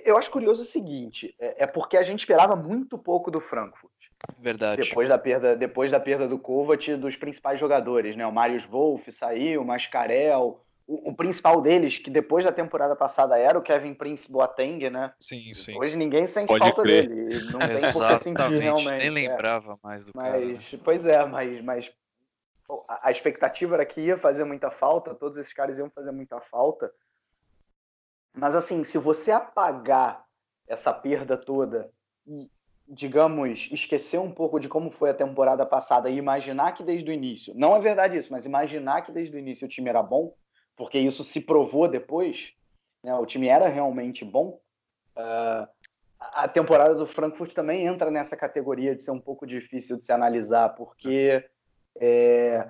Eu 0.04 0.16
acho 0.16 0.30
curioso 0.30 0.62
o 0.62 0.64
seguinte, 0.64 1.34
é, 1.38 1.64
é 1.64 1.66
porque 1.66 1.96
a 1.96 2.02
gente 2.02 2.20
esperava 2.20 2.54
muito 2.54 2.96
pouco 2.96 3.30
do 3.30 3.40
Frankfurt. 3.40 3.90
Verdade. 4.38 4.82
Depois 4.82 5.08
da 5.08 5.18
perda, 5.18 5.56
depois 5.56 5.90
da 5.90 5.98
perda 5.98 6.28
do 6.28 6.38
Kovac, 6.38 6.94
dos 6.96 7.16
principais 7.16 7.58
jogadores, 7.58 8.14
né? 8.14 8.26
O 8.26 8.32
Marius 8.32 8.64
Wolff 8.64 9.10
saiu, 9.10 9.62
o 9.62 9.64
Mascarel, 9.64 10.64
o, 10.86 11.10
o, 11.10 11.16
principal 11.16 11.60
deles, 11.60 11.98
que 11.98 12.10
depois 12.10 12.44
da 12.44 12.52
temporada 12.52 12.96
passada 12.96 13.38
era 13.38 13.58
o 13.58 13.62
Kevin 13.62 13.94
Prince 13.94 14.30
Boateng, 14.30 14.90
né? 14.90 15.12
Sim, 15.18 15.54
sim. 15.54 15.76
Hoje 15.78 15.96
ninguém 15.96 16.26
sente 16.26 16.48
Pode 16.48 16.64
falta 16.64 16.82
crer. 16.82 17.08
dele. 17.08 17.44
Não 17.50 17.58
tem 17.60 17.92
por 17.92 18.08
que 18.08 18.16
sentir 18.18 18.58
realmente. 18.58 18.90
Nem 18.90 19.08
é. 19.08 19.10
lembrava 19.10 19.74
é. 19.74 19.76
mais 19.82 20.04
do 20.04 20.12
mas, 20.14 20.30
cara. 20.30 20.46
Né? 20.46 20.58
Pois 20.84 21.06
é, 21.06 21.24
mas, 21.24 21.60
mas 21.60 21.92
a 22.88 23.10
expectativa 23.10 23.74
era 23.74 23.86
que 23.86 24.00
ia 24.00 24.16
fazer 24.16 24.44
muita 24.44 24.70
falta, 24.70 25.14
todos 25.14 25.38
esses 25.38 25.52
caras 25.52 25.78
iam 25.78 25.90
fazer 25.90 26.12
muita 26.12 26.40
falta. 26.40 26.90
Mas 28.34 28.54
assim, 28.54 28.82
se 28.82 28.98
você 28.98 29.30
apagar 29.30 30.24
essa 30.66 30.92
perda 30.92 31.36
toda 31.36 31.90
e, 32.26 32.50
digamos, 32.88 33.68
esquecer 33.70 34.18
um 34.18 34.30
pouco 34.30 34.58
de 34.58 34.68
como 34.68 34.90
foi 34.90 35.10
a 35.10 35.14
temporada 35.14 35.66
passada 35.66 36.08
e 36.08 36.16
imaginar 36.16 36.72
que 36.72 36.82
desde 36.82 37.10
o 37.10 37.12
início, 37.12 37.52
não 37.54 37.76
é 37.76 37.80
verdade 37.80 38.16
isso, 38.16 38.32
mas 38.32 38.46
imaginar 38.46 39.02
que 39.02 39.12
desde 39.12 39.36
o 39.36 39.38
início 39.38 39.66
o 39.66 39.68
time 39.68 39.90
era 39.90 40.02
bom, 40.02 40.34
porque 40.76 40.98
isso 40.98 41.22
se 41.24 41.40
provou 41.40 41.88
depois, 41.88 42.52
né, 43.02 43.14
o 43.14 43.26
time 43.26 43.48
era 43.48 43.68
realmente 43.68 44.24
bom. 44.24 44.60
Uh, 45.16 45.66
a 46.18 46.48
temporada 46.48 46.94
do 46.94 47.06
Frankfurt 47.06 47.52
também 47.52 47.86
entra 47.86 48.10
nessa 48.10 48.36
categoria 48.36 48.94
de 48.94 49.02
ser 49.02 49.10
um 49.10 49.20
pouco 49.20 49.46
difícil 49.46 49.96
de 49.96 50.06
se 50.06 50.12
analisar, 50.12 50.70
porque, 50.70 51.44
é, 51.98 52.68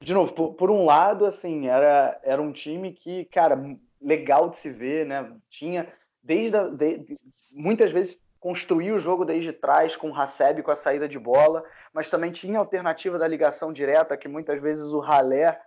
de 0.00 0.12
novo, 0.12 0.32
por, 0.32 0.54
por, 0.54 0.70
um 0.70 0.84
lado, 0.84 1.24
assim, 1.24 1.66
era, 1.68 2.20
era 2.22 2.40
um 2.40 2.52
time 2.52 2.92
que, 2.92 3.24
cara, 3.26 3.58
legal 4.00 4.50
de 4.50 4.56
se 4.58 4.70
ver, 4.70 5.06
né? 5.06 5.32
Tinha, 5.48 5.90
desde 6.22 6.56
a, 6.56 6.68
de, 6.68 7.18
muitas 7.50 7.90
vezes 7.90 8.18
construía 8.38 8.94
o 8.94 9.00
jogo 9.00 9.24
desde 9.24 9.52
trás 9.52 9.96
com 9.96 10.10
o 10.10 10.14
Haseb 10.14 10.62
com 10.62 10.70
a 10.70 10.76
saída 10.76 11.08
de 11.08 11.18
bola, 11.18 11.64
mas 11.94 12.10
também 12.10 12.30
tinha 12.30 12.58
alternativa 12.58 13.18
da 13.18 13.26
ligação 13.26 13.72
direta, 13.72 14.18
que 14.18 14.28
muitas 14.28 14.60
vezes 14.60 14.84
o 14.92 15.00
Haller 15.00 15.58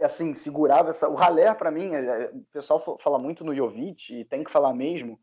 assim, 0.00 0.34
segurava 0.34 0.90
essa. 0.90 1.08
O 1.08 1.16
Haller, 1.16 1.54
para 1.56 1.70
mim, 1.70 1.94
é, 1.94 2.30
o 2.32 2.44
pessoal 2.52 2.98
fala 3.00 3.18
muito 3.18 3.44
no 3.44 3.54
Jovic, 3.54 4.20
e 4.20 4.24
tem 4.24 4.44
que 4.44 4.50
falar 4.50 4.72
mesmo, 4.72 5.18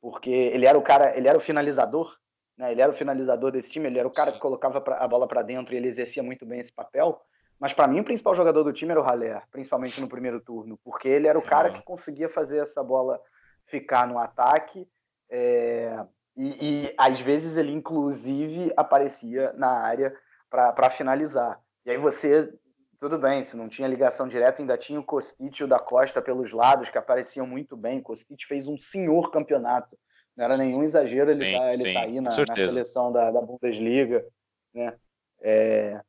porque 0.00 0.30
ele 0.30 0.66
era 0.66 0.78
o 0.78 0.82
cara, 0.82 1.16
ele 1.16 1.28
era 1.28 1.38
o 1.38 1.40
finalizador, 1.40 2.16
né? 2.56 2.72
Ele 2.72 2.82
era 2.82 2.92
o 2.92 2.94
finalizador 2.94 3.50
desse 3.50 3.70
time, 3.70 3.86
ele 3.86 3.98
era 3.98 4.06
o 4.06 4.12
cara 4.12 4.30
Sim. 4.30 4.36
que 4.36 4.42
colocava 4.42 4.84
a 4.98 5.08
bola 5.08 5.26
para 5.26 5.42
dentro 5.42 5.74
e 5.74 5.76
ele 5.76 5.88
exercia 5.88 6.22
muito 6.22 6.44
bem 6.44 6.60
esse 6.60 6.72
papel. 6.72 7.20
Mas 7.58 7.72
para 7.74 7.86
mim 7.86 8.00
o 8.00 8.04
principal 8.04 8.34
jogador 8.34 8.62
do 8.62 8.72
time 8.72 8.92
era 8.92 9.00
o 9.00 9.04
Haller, 9.04 9.42
principalmente 9.50 10.00
no 10.00 10.08
primeiro 10.08 10.40
turno, 10.40 10.78
porque 10.82 11.08
ele 11.08 11.26
era 11.26 11.38
o 11.38 11.42
cara 11.42 11.70
que 11.70 11.82
conseguia 11.82 12.28
fazer 12.28 12.58
essa 12.58 12.82
bola 12.82 13.20
ficar 13.66 14.06
no 14.06 14.18
ataque. 14.18 14.88
É, 15.28 16.04
e, 16.36 16.48
e, 16.86 16.94
às 16.96 17.20
vezes 17.20 17.56
ele 17.56 17.72
inclusive 17.72 18.72
aparecia 18.76 19.52
na 19.54 19.70
área 19.70 20.14
para 20.48 20.90
finalizar. 20.90 21.60
E 21.84 21.90
aí 21.90 21.98
você 21.98 22.52
tudo 23.00 23.18
bem, 23.18 23.42
se 23.42 23.56
não 23.56 23.66
tinha 23.66 23.88
ligação 23.88 24.28
direta, 24.28 24.60
ainda 24.60 24.76
tinha 24.76 25.00
o 25.00 25.02
Kostic 25.02 25.58
e 25.58 25.64
o 25.64 25.66
da 25.66 25.78
Costa 25.78 26.20
pelos 26.20 26.52
lados, 26.52 26.90
que 26.90 26.98
apareciam 26.98 27.46
muito 27.46 27.74
bem. 27.74 27.98
O 27.98 28.02
Kostic 28.02 28.42
fez 28.46 28.68
um 28.68 28.76
senhor 28.76 29.30
campeonato. 29.30 29.98
Não 30.36 30.44
era 30.44 30.56
nenhum 30.58 30.82
exagero 30.82 31.30
ele 31.30 31.46
estar 31.46 31.60
tá, 31.60 31.72
ele 31.72 31.94
tá 31.94 32.00
aí 32.00 32.20
na, 32.20 32.30
na 32.30 32.54
seleção 32.54 33.10
da, 33.10 33.30
da, 33.30 33.40
Bundesliga. 33.40 34.22
Né? 34.74 34.94
É... 35.40 36.00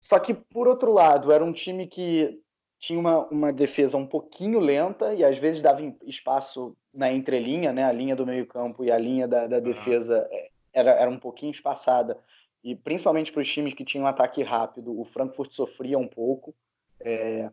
Só 0.00 0.18
que, 0.18 0.34
por 0.34 0.66
outro 0.66 0.92
lado, 0.92 1.30
era 1.30 1.44
um 1.44 1.52
time 1.52 1.86
que 1.86 2.36
tinha 2.80 2.98
uma, 2.98 3.26
uma 3.28 3.52
defesa 3.52 3.96
um 3.96 4.06
pouquinho 4.06 4.58
lenta 4.58 5.14
e 5.14 5.24
às 5.24 5.38
vezes 5.38 5.62
dava 5.62 5.80
espaço 6.02 6.76
na 6.92 7.12
entrelinha, 7.12 7.72
né? 7.72 7.84
a 7.84 7.92
linha 7.92 8.16
do 8.16 8.26
meio 8.26 8.44
campo 8.44 8.84
e 8.84 8.90
a 8.90 8.98
linha 8.98 9.28
da, 9.28 9.46
da 9.46 9.60
defesa 9.60 10.28
uhum. 10.30 10.38
era, 10.72 10.90
era 10.90 11.10
um 11.10 11.18
pouquinho 11.18 11.52
espaçada 11.52 12.18
e 12.64 12.74
principalmente 12.74 13.30
para 13.30 13.42
os 13.42 13.52
times 13.52 13.74
que 13.74 13.84
tinham 13.84 14.06
ataque 14.06 14.42
rápido, 14.42 14.98
o 14.98 15.04
Frankfurt 15.04 15.52
sofria 15.52 15.98
um 15.98 16.08
pouco. 16.08 16.54
É... 16.98 17.50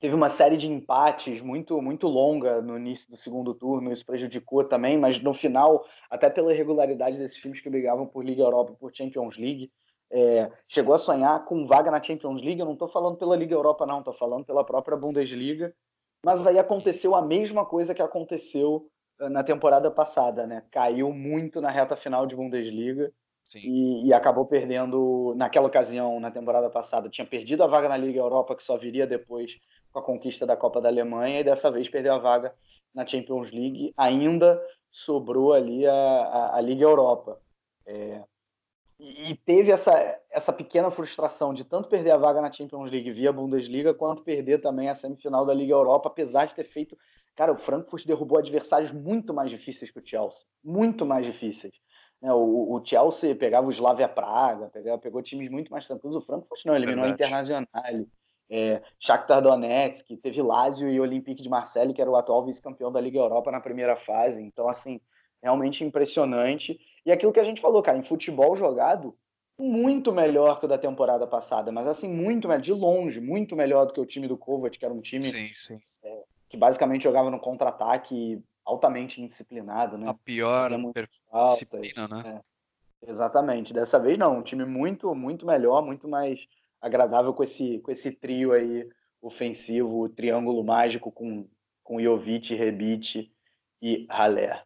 Teve 0.00 0.14
uma 0.14 0.30
série 0.30 0.56
de 0.56 0.66
empates 0.66 1.42
muito 1.42 1.82
muito 1.82 2.08
longa 2.08 2.62
no 2.62 2.78
início 2.78 3.10
do 3.10 3.16
segundo 3.18 3.52
turno, 3.52 3.92
isso 3.92 4.06
prejudicou 4.06 4.64
também, 4.64 4.96
mas 4.96 5.20
no 5.20 5.34
final, 5.34 5.84
até 6.08 6.30
pela 6.30 6.54
irregularidade 6.54 7.18
desses 7.18 7.36
times 7.36 7.60
que 7.60 7.68
brigavam 7.68 8.06
por 8.06 8.24
Liga 8.24 8.42
Europa 8.42 8.72
por 8.80 8.90
Champions 8.94 9.36
League, 9.36 9.70
é... 10.10 10.50
chegou 10.66 10.94
a 10.94 10.98
sonhar 10.98 11.44
com 11.44 11.66
vaga 11.66 11.90
na 11.90 12.02
Champions 12.02 12.40
League. 12.40 12.58
Eu 12.58 12.66
não 12.66 12.72
estou 12.72 12.88
falando 12.88 13.18
pela 13.18 13.36
Liga 13.36 13.54
Europa, 13.54 13.84
não, 13.84 13.98
estou 13.98 14.14
falando 14.14 14.46
pela 14.46 14.64
própria 14.64 14.96
Bundesliga. 14.96 15.74
Mas 16.24 16.46
aí 16.46 16.58
aconteceu 16.58 17.14
a 17.14 17.22
mesma 17.22 17.66
coisa 17.66 17.94
que 17.94 18.02
aconteceu 18.02 18.90
eh, 19.20 19.28
na 19.28 19.42
temporada 19.42 19.90
passada, 19.90 20.46
né? 20.46 20.64
Caiu 20.70 21.12
muito 21.12 21.60
na 21.60 21.70
reta 21.70 21.96
final 21.96 22.26
de 22.26 22.36
Bundesliga 22.36 23.12
e, 23.58 24.06
e, 24.06 24.12
acabou 24.12 24.46
perdendo, 24.46 25.34
naquela 25.36 25.66
ocasião, 25.66 26.20
na 26.20 26.30
temporada 26.30 26.70
passada, 26.70 27.08
tinha 27.08 27.26
perdido 27.26 27.62
a 27.62 27.66
vaga 27.66 27.88
na 27.88 27.96
Liga 27.96 28.20
Europa, 28.20 28.54
que 28.54 28.62
só 28.62 28.76
viria 28.76 29.06
depois 29.06 29.58
com 29.92 29.98
a 29.98 30.02
conquista 30.02 30.46
da 30.46 30.56
Copa 30.56 30.80
da 30.80 30.88
Alemanha, 30.88 31.40
e 31.40 31.44
dessa 31.44 31.70
vez 31.70 31.88
perdeu 31.88 32.14
a 32.14 32.18
vaga 32.18 32.54
na 32.94 33.06
Champions 33.06 33.50
League. 33.50 33.92
Ainda 33.96 34.60
sobrou 34.90 35.52
ali 35.52 35.86
a, 35.86 35.92
a, 35.92 36.56
a 36.58 36.60
Liga 36.60 36.84
Europa. 36.84 37.40
É, 37.86 38.22
e, 39.00 39.30
e 39.30 39.36
teve 39.36 39.72
essa, 39.72 39.92
essa 40.30 40.52
pequena 40.52 40.90
frustração 40.90 41.54
de 41.54 41.64
tanto 41.64 41.88
perder 41.88 42.10
a 42.10 42.18
vaga 42.18 42.40
na 42.40 42.52
Champions 42.52 42.90
League 42.90 43.10
via 43.12 43.32
Bundesliga, 43.32 43.94
quanto 43.94 44.22
perder 44.22 44.60
também 44.60 44.88
a 44.88 44.94
semifinal 44.94 45.46
da 45.46 45.54
Liga 45.54 45.72
Europa, 45.72 46.08
apesar 46.08 46.44
de 46.44 46.54
ter 46.54 46.64
feito. 46.64 46.96
Cara, 47.34 47.52
o 47.52 47.58
Frankfurt 47.58 48.06
derrubou 48.06 48.38
adversários 48.38 48.92
muito 48.92 49.32
mais 49.32 49.50
difíceis 49.50 49.90
que 49.90 49.98
o 49.98 50.06
Chelsea. 50.06 50.44
Muito 50.62 51.06
mais 51.06 51.24
difíceis. 51.24 51.72
Né? 52.20 52.32
O, 52.32 52.74
o, 52.74 52.84
Chelsea 52.84 53.34
pegava 53.34 53.66
o 53.66 53.70
Slavia 53.70 54.08
Praga, 54.08 54.68
pegava, 54.68 54.98
pegou 54.98 55.22
times 55.22 55.50
muito 55.50 55.70
mais 55.70 55.86
tranquilos. 55.86 56.16
O 56.16 56.20
Frankfurt 56.20 56.64
não, 56.64 56.76
eliminou 56.76 57.04
Verdade. 57.04 57.22
a 57.22 57.26
Internacional. 57.26 58.06
É, 58.52 58.82
Shakhtar 58.98 59.40
Donetsk, 59.40 60.16
teve 60.16 60.42
Lazio 60.42 60.90
e 60.90 61.00
Olympique 61.00 61.42
de 61.42 61.48
Marseille, 61.48 61.94
que 61.94 62.02
era 62.02 62.10
o 62.10 62.16
atual 62.16 62.44
vice-campeão 62.44 62.90
da 62.90 63.00
Liga 63.00 63.18
Europa 63.18 63.52
na 63.52 63.60
primeira 63.60 63.96
fase. 63.96 64.42
Então, 64.42 64.68
assim, 64.68 65.00
realmente 65.42 65.84
impressionante. 65.84 66.78
E 67.06 67.12
aquilo 67.12 67.32
que 67.32 67.40
a 67.40 67.44
gente 67.44 67.60
falou, 67.60 67.82
cara, 67.82 67.96
em 67.96 68.02
futebol 68.02 68.56
jogado, 68.56 69.16
muito 69.58 70.12
melhor 70.12 70.58
que 70.58 70.64
o 70.64 70.68
da 70.68 70.78
temporada 70.78 71.26
passada, 71.26 71.70
mas 71.70 71.86
assim, 71.86 72.08
muito 72.08 72.48
melhor, 72.48 72.60
de 72.60 72.72
longe, 72.72 73.20
muito 73.20 73.54
melhor 73.54 73.86
do 73.86 73.92
que 73.92 74.00
o 74.00 74.06
time 74.06 74.26
do 74.26 74.36
Kovac, 74.36 74.78
que 74.78 74.84
era 74.84 74.94
um 74.94 75.00
time 75.00 75.22
sim, 75.22 75.50
sim. 75.52 75.78
É, 76.02 76.22
que 76.48 76.56
basicamente 76.56 77.02
jogava 77.04 77.30
no 77.30 77.38
contra-ataque 77.38 78.42
altamente 78.70 79.20
indisciplinado, 79.20 79.98
né? 79.98 80.08
A 80.08 80.14
pior 80.14 80.70
disciplina, 81.48 82.06
né? 82.06 82.40
É, 83.02 83.10
exatamente. 83.10 83.72
Dessa 83.72 83.98
vez 83.98 84.18
não, 84.18 84.38
um 84.38 84.42
time 84.42 84.64
muito, 84.64 85.14
muito 85.14 85.44
melhor, 85.44 85.82
muito 85.82 86.08
mais 86.08 86.46
agradável 86.80 87.34
com 87.34 87.42
esse, 87.42 87.80
com 87.80 87.90
esse 87.90 88.12
trio 88.12 88.52
aí 88.52 88.88
ofensivo, 89.20 90.04
o 90.04 90.08
triângulo 90.08 90.62
mágico 90.64 91.10
com, 91.12 91.46
com 91.82 92.00
Jovic, 92.00 92.54
Rebic 92.54 93.30
e 93.82 94.06
Haller. 94.08 94.64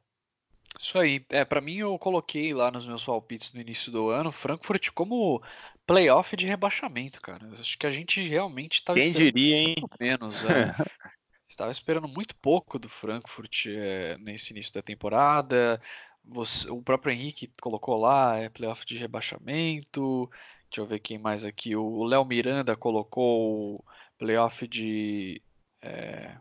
Isso 0.78 0.98
aí. 0.98 1.24
É, 1.30 1.44
para 1.44 1.60
mim 1.60 1.76
eu 1.76 1.98
coloquei 1.98 2.52
lá 2.52 2.70
nos 2.70 2.86
meus 2.86 3.04
palpites 3.04 3.52
no 3.52 3.60
início 3.60 3.90
do 3.90 4.10
ano 4.10 4.30
Frankfurt 4.30 4.90
como 4.90 5.42
playoff 5.86 6.36
de 6.36 6.46
rebaixamento, 6.46 7.20
cara. 7.20 7.48
Acho 7.52 7.78
que 7.78 7.86
a 7.86 7.90
gente 7.90 8.22
realmente 8.26 8.74
estava 8.74 8.98
Quem 8.98 9.12
diria, 9.12 9.56
hein? 9.56 9.74
menos. 9.98 10.42
É. 10.44 11.13
Estava 11.54 11.70
esperando 11.70 12.08
muito 12.08 12.34
pouco 12.34 12.80
do 12.80 12.88
Frankfurt 12.88 13.66
é, 13.68 14.18
nesse 14.18 14.52
início 14.52 14.74
da 14.74 14.82
temporada. 14.82 15.80
Você, 16.24 16.68
o 16.68 16.82
próprio 16.82 17.12
Henrique 17.12 17.48
colocou 17.62 17.96
lá, 17.96 18.36
é 18.38 18.48
playoff 18.48 18.84
de 18.84 18.98
rebaixamento. 18.98 20.28
Deixa 20.68 20.80
eu 20.80 20.86
ver 20.86 20.98
quem 20.98 21.16
mais 21.16 21.44
aqui. 21.44 21.76
O 21.76 22.02
Léo 22.02 22.24
Miranda 22.24 22.76
colocou 22.76 23.84
playoff 24.18 24.66
de. 24.66 25.40
É, 25.80 26.36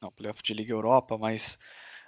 não, 0.00 0.12
playoff 0.12 0.40
de 0.40 0.54
Liga 0.54 0.72
Europa, 0.72 1.18
mas 1.18 1.58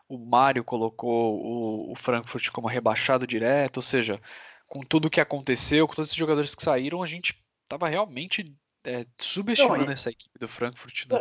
o 0.09 0.17
Mário 0.17 0.63
colocou 0.63 1.41
o, 1.45 1.93
o 1.93 1.97
Frankfurt 1.97 2.51
como 2.51 2.69
rebaixado 2.69 3.27
direto, 3.27 3.79
ou 3.79 3.83
seja, 3.83 4.23
com 4.69 4.85
tudo 4.85 5.07
o 5.07 5.11
que 5.11 5.21
aconteceu, 5.21 5.89
com 5.89 5.95
todos 5.97 6.11
esses 6.11 6.19
jogadores 6.19 6.55
que 6.55 6.63
saíram, 6.63 7.03
a 7.03 7.07
gente 7.07 7.37
estava 7.65 7.89
realmente 7.89 8.45
é, 8.85 9.07
subestimando 9.19 9.85
não, 9.85 9.91
e, 9.91 9.95
essa 9.95 10.11
equipe 10.11 10.39
do 10.39 10.47
Frankfurt. 10.47 11.07
Né? 11.07 11.21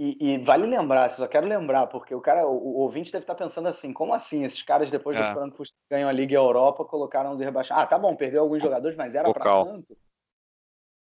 E, 0.00 0.16
e, 0.20 0.34
e, 0.34 0.38
vale 0.38 0.66
lembrar, 0.66 1.10
só 1.10 1.26
quero 1.28 1.46
lembrar, 1.46 1.86
porque 1.88 2.14
o 2.14 2.20
cara, 2.20 2.46
o, 2.46 2.56
o, 2.56 2.78
ouvinte 2.78 3.12
deve 3.12 3.24
estar 3.24 3.34
pensando 3.34 3.68
assim, 3.68 3.92
como 3.92 4.14
assim? 4.14 4.44
Esses 4.44 4.62
caras, 4.62 4.90
depois 4.90 5.18
é. 5.18 5.22
do 5.22 5.34
Frankfurt 5.34 5.70
ganham 5.90 6.08
a 6.08 6.12
Liga 6.12 6.34
Europa, 6.34 6.84
colocaram 6.84 7.36
de 7.36 7.44
rebaixar. 7.44 7.78
Ah, 7.78 7.86
tá 7.86 7.98
bom, 7.98 8.16
perdeu 8.16 8.40
alguns 8.40 8.62
jogadores, 8.62 8.96
mas 8.96 9.14
era 9.14 9.30
para 9.32 9.64
tanto. 9.64 9.96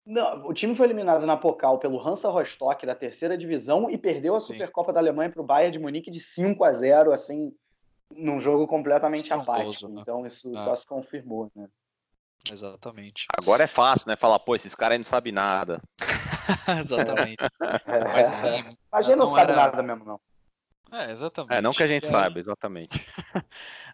Não, 0.06 0.48
o 0.48 0.54
time 0.54 0.76
foi 0.76 0.88
eliminado 0.88 1.26
na 1.28 1.38
Pokal 1.38 1.78
pelo 1.78 2.00
Hansa 2.00 2.30
Rostock 2.30 2.86
da 2.86 2.96
terceira 2.96 3.38
divisão 3.38 3.90
e 3.90 3.98
perdeu 3.98 4.36
a 4.36 4.40
Sim. 4.40 4.54
Supercopa 4.54 4.92
da 4.92 5.00
Alemanha 5.00 5.30
para 5.30 5.42
o 5.42 5.46
Bayern 5.46 5.72
de 5.72 5.80
Munique 5.80 6.10
de 6.10 6.20
5 6.20 6.64
a 6.64 6.74
0, 6.74 7.14
assim, 7.14 7.54
num 8.16 8.40
jogo 8.40 8.66
completamente 8.66 9.32
apático. 9.32 9.90
Né? 9.90 10.02
Então 10.02 10.26
isso 10.26 10.52
é. 10.56 10.58
só 10.60 10.76
se 10.76 10.88
confirmou, 10.88 11.52
né? 11.56 11.68
Exatamente. 12.50 13.26
Agora 13.38 13.64
é 13.64 13.68
fácil, 13.68 14.08
né? 14.08 14.16
Falar, 14.16 14.40
pô, 14.40 14.56
esses 14.56 14.74
caras 14.74 14.94
aí 14.94 14.98
não 15.00 15.06
sabem 15.06 15.32
nada. 15.32 15.82
exatamente. 16.84 17.44
É. 17.86 18.04
Mas, 18.14 18.30
assim, 18.30 18.78
a 18.92 19.02
gente 19.02 19.16
não, 19.16 19.28
não 19.28 19.36
sabe 19.36 19.52
era... 19.52 19.62
nada 19.62 19.84
mesmo, 19.84 20.06
não. 20.06 20.20
É, 20.92 21.12
exatamente. 21.12 21.54
É, 21.54 21.62
não 21.62 21.72
que 21.72 21.84
a 21.84 21.88
gente 21.88 22.08
saiba, 22.08 22.38
exatamente. 22.40 23.00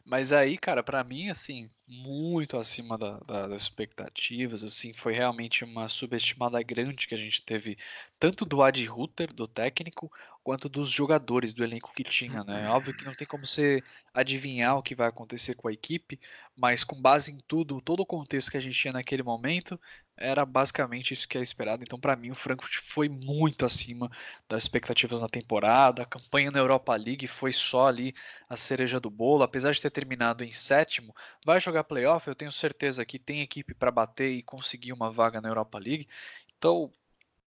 Mas 0.10 0.32
aí, 0.32 0.58
cara, 0.58 0.82
para 0.82 1.04
mim, 1.04 1.30
assim, 1.30 1.70
muito 1.86 2.56
acima 2.56 2.98
da, 2.98 3.20
da, 3.20 3.48
das 3.48 3.64
expectativas, 3.64 4.64
assim, 4.64 4.94
foi 4.94 5.12
realmente 5.12 5.66
uma 5.66 5.90
subestimada 5.90 6.64
grande 6.64 7.08
que 7.08 7.14
a 7.14 7.18
gente 7.18 7.42
teve, 7.42 7.78
tanto 8.18 8.46
do 8.46 8.64
Ad 8.64 8.86
Ruther, 8.86 9.34
do 9.34 9.46
técnico, 9.46 10.10
quanto 10.42 10.70
dos 10.70 10.90
jogadores 10.90 11.54
do 11.54 11.62
elenco 11.62 11.92
que 11.94 12.06
tinha, 12.06 12.42
né? 12.46 12.70
Óbvio 12.70 12.96
que 12.96 13.04
não 13.04 13.14
tem 13.14 13.28
como 13.28 13.46
você 13.46 13.84
adivinhar 14.14 14.78
o 14.78 14.82
que 14.82 14.96
vai 14.96 15.10
acontecer 15.10 15.56
com 15.56 15.68
a 15.68 15.74
equipe, 15.74 16.18
mas 16.56 16.86
com 16.86 17.02
base 17.02 17.34
em 17.34 17.40
tudo, 17.46 17.82
todo 17.82 18.00
o 18.00 18.06
contexto 18.06 18.52
que 18.52 18.56
a 18.56 18.62
gente 18.62 18.80
tinha 18.80 18.94
naquele 18.94 19.24
momento, 19.24 19.78
era 20.18 20.46
basicamente 20.46 21.14
isso 21.14 21.28
que 21.28 21.38
era 21.38 21.44
esperado. 21.44 21.84
Então, 21.84 22.00
para 22.00 22.16
mim, 22.16 22.32
o 22.32 22.36
Frankfurt 22.36 22.78
foi 22.82 23.08
muito 23.08 23.66
acima 23.66 24.10
das 24.50 24.64
expectativas 24.64 25.22
na 25.22 25.30
temporada. 25.30 26.02
A 26.02 26.06
campanha 26.06 26.50
na 26.50 26.60
Europa 26.60 26.96
League 26.96 27.28
foi 27.28 27.54
só 27.54 27.88
ali 27.88 28.16
a 28.50 28.58
cereja 28.58 29.00
do 29.00 29.12
bolo, 29.12 29.44
apesar 29.44 29.72
de 29.72 29.82
ter 29.82 29.92
terminado 29.98 30.44
em 30.44 30.52
sétimo, 30.52 31.15
vai 31.44 31.60
jogar 31.60 31.84
playoff, 31.84 32.28
eu 32.28 32.36
tenho 32.36 32.52
certeza 32.52 33.03
que 33.03 33.18
tem 33.18 33.41
equipe 33.41 33.74
para 33.74 33.90
bater 33.90 34.30
e 34.30 34.44
conseguir 34.44 34.94
uma 34.94 35.10
vaga 35.10 35.41
na 35.41 35.49
Europa 35.49 35.80
League. 35.80 36.07
Então, 36.56 36.91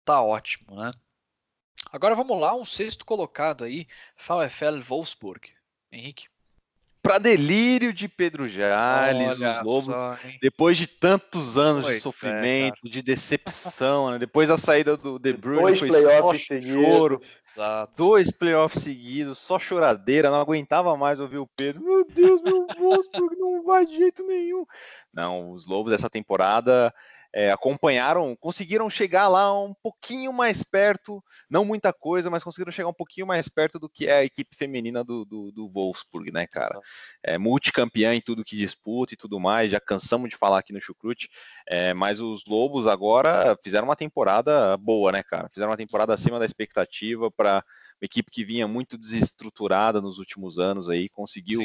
tá 0.05 0.21
ótimo, 0.21 0.77
né? 0.77 0.93
Agora 1.91 2.15
vamos 2.15 2.39
lá, 2.39 2.55
um 2.55 2.65
sexto 2.65 3.07
colocado 3.07 3.65
aí, 3.65 3.87
VfL 4.19 4.83
Wolfsburg. 4.87 5.53
Henrique. 5.91 6.27
Para 7.03 7.19
delírio 7.19 7.95
de 7.95 8.09
Pedro 8.09 8.47
Jales, 8.47 9.39
Olha 9.39 9.61
os 9.61 9.67
Lobos, 9.67 9.85
só, 9.85 10.19
depois 10.41 10.77
de 10.77 10.87
tantos 10.87 11.57
anos 11.57 11.87
de 11.87 12.01
sofrimento, 12.01 12.87
é, 12.87 12.89
de 12.91 13.01
decepção, 13.01 14.11
né? 14.11 14.19
depois 14.19 14.49
da 14.49 14.59
saída 14.59 14.99
do 14.99 15.19
De 15.19 15.33
Bruyne, 15.33 15.63
Dois 15.63 15.79
foi 15.79 15.91
só 15.91 16.35
choro, 16.35 17.23
Exato. 17.55 17.93
dois 17.97 18.33
playoffs 18.33 18.83
seguidos, 18.83 19.39
só 19.39 19.59
choradeira, 19.59 20.31
não 20.31 20.41
aguentava 20.41 20.97
mais 20.97 21.21
ouvir 21.21 21.39
o 21.39 21.47
Pedro. 21.47 21.83
Meu 21.85 22.05
Deus, 22.05 22.43
meu 22.43 22.67
Wolfsburg 22.79 23.37
não 23.37 23.63
vai 23.63 23.87
de 23.87 23.97
jeito 23.97 24.27
nenhum. 24.27 24.67
Não, 25.13 25.53
os 25.53 25.65
Lobos 25.67 25.93
dessa 25.93 26.11
temporada 26.11 26.93
é, 27.35 27.51
acompanharam, 27.51 28.37
conseguiram 28.37 28.89
chegar 28.89 29.27
lá 29.27 29.53
um 29.61 29.75
pouquinho 29.83 30.33
mais 30.33 30.63
perto, 30.63 31.21
não 31.51 31.65
muita 31.65 31.93
coisa, 31.93 32.31
mas 32.31 32.45
conseguiram 32.45 32.71
chegar 32.71 32.89
um 32.89 32.95
pouquinho 32.95 33.27
mais 33.27 33.49
perto 33.49 33.77
do 33.77 33.89
que 33.89 34.07
é 34.07 34.19
a 34.19 34.25
equipe 34.25 34.55
feminina 34.55 35.03
do, 35.03 35.25
do, 35.25 35.51
do 35.51 35.69
Wolfsburg, 35.69 36.31
né, 36.31 36.47
cara? 36.47 36.79
É 37.25 37.37
multicampeã 37.37 38.15
em 38.15 38.21
tudo 38.21 38.45
que 38.45 38.57
disputa 38.57 39.15
e 39.15 39.17
tudo 39.17 39.41
mais, 39.41 39.73
já 39.73 39.81
cansamos 39.81 40.31
de 40.31 40.37
falar 40.37 40.61
aqui 40.61 40.73
no 40.73 40.81
Chucrute, 40.81 41.29
é, 41.67 41.93
mas 41.93 42.21
os 42.21 42.45
Lobos 42.47 42.87
agora 42.87 43.59
fizeram 43.65 43.89
uma 43.89 43.97
temporada 43.97 44.77
boa, 44.77 45.11
né, 45.11 45.25
cara? 45.25 45.49
Fizeram 45.49 45.73
uma 45.73 45.77
temporada 45.77 46.15
acima 46.15 46.39
da 46.39 46.45
expectativa 46.45 47.33
para 47.33 47.65
uma 48.01 48.07
equipe 48.07 48.31
que 48.31 48.45
vinha 48.45 48.69
muito 48.69 48.97
desestruturada 48.97 50.01
nos 50.01 50.19
últimos 50.19 50.61
anos 50.61 50.89
aí, 50.89 51.09
conseguiu 51.09 51.63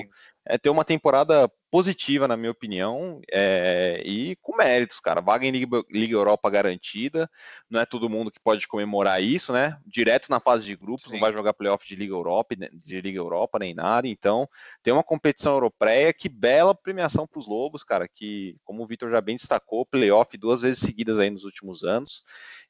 é, 0.49 0.57
ter 0.57 0.71
uma 0.71 0.83
temporada 0.83 1.47
positiva, 1.69 2.27
na 2.27 2.35
minha 2.35 2.49
opinião, 2.49 3.21
é, 3.31 4.01
e 4.03 4.35
com 4.41 4.57
méritos, 4.57 4.99
cara. 4.99 5.21
Vaga 5.21 5.45
em 5.45 5.51
Liga, 5.51 5.83
Liga, 5.91 6.15
Europa 6.15 6.49
garantida, 6.49 7.29
não 7.69 7.79
é 7.79 7.85
todo 7.85 8.09
mundo 8.09 8.31
que 8.31 8.39
pode 8.39 8.67
comemorar 8.67 9.21
isso, 9.21 9.53
né? 9.53 9.79
Direto 9.85 10.27
na 10.31 10.39
fase 10.39 10.65
de 10.65 10.75
grupos, 10.75 11.03
Sim. 11.03 11.13
não 11.13 11.19
vai 11.19 11.31
jogar 11.31 11.53
playoff 11.53 11.87
de 11.87 11.95
Liga 11.95 12.13
Europa, 12.13 12.55
de 12.55 12.99
Liga 12.99 13.19
Europa 13.19 13.59
nem 13.59 13.75
nada, 13.75 14.07
então 14.07 14.49
tem 14.81 14.91
uma 14.91 15.03
competição 15.03 15.53
europeia, 15.53 16.11
que 16.11 16.27
bela 16.27 16.73
premiação 16.73 17.27
para 17.27 17.39
os 17.39 17.47
Lobos, 17.47 17.83
cara, 17.83 18.07
que, 18.07 18.57
como 18.63 18.81
o 18.81 18.87
Vitor 18.87 19.11
já 19.11 19.21
bem 19.21 19.35
destacou, 19.35 19.85
playoff 19.85 20.35
duas 20.35 20.61
vezes 20.61 20.79
seguidas 20.79 21.19
aí 21.19 21.29
nos 21.29 21.43
últimos 21.43 21.83
anos, 21.83 22.23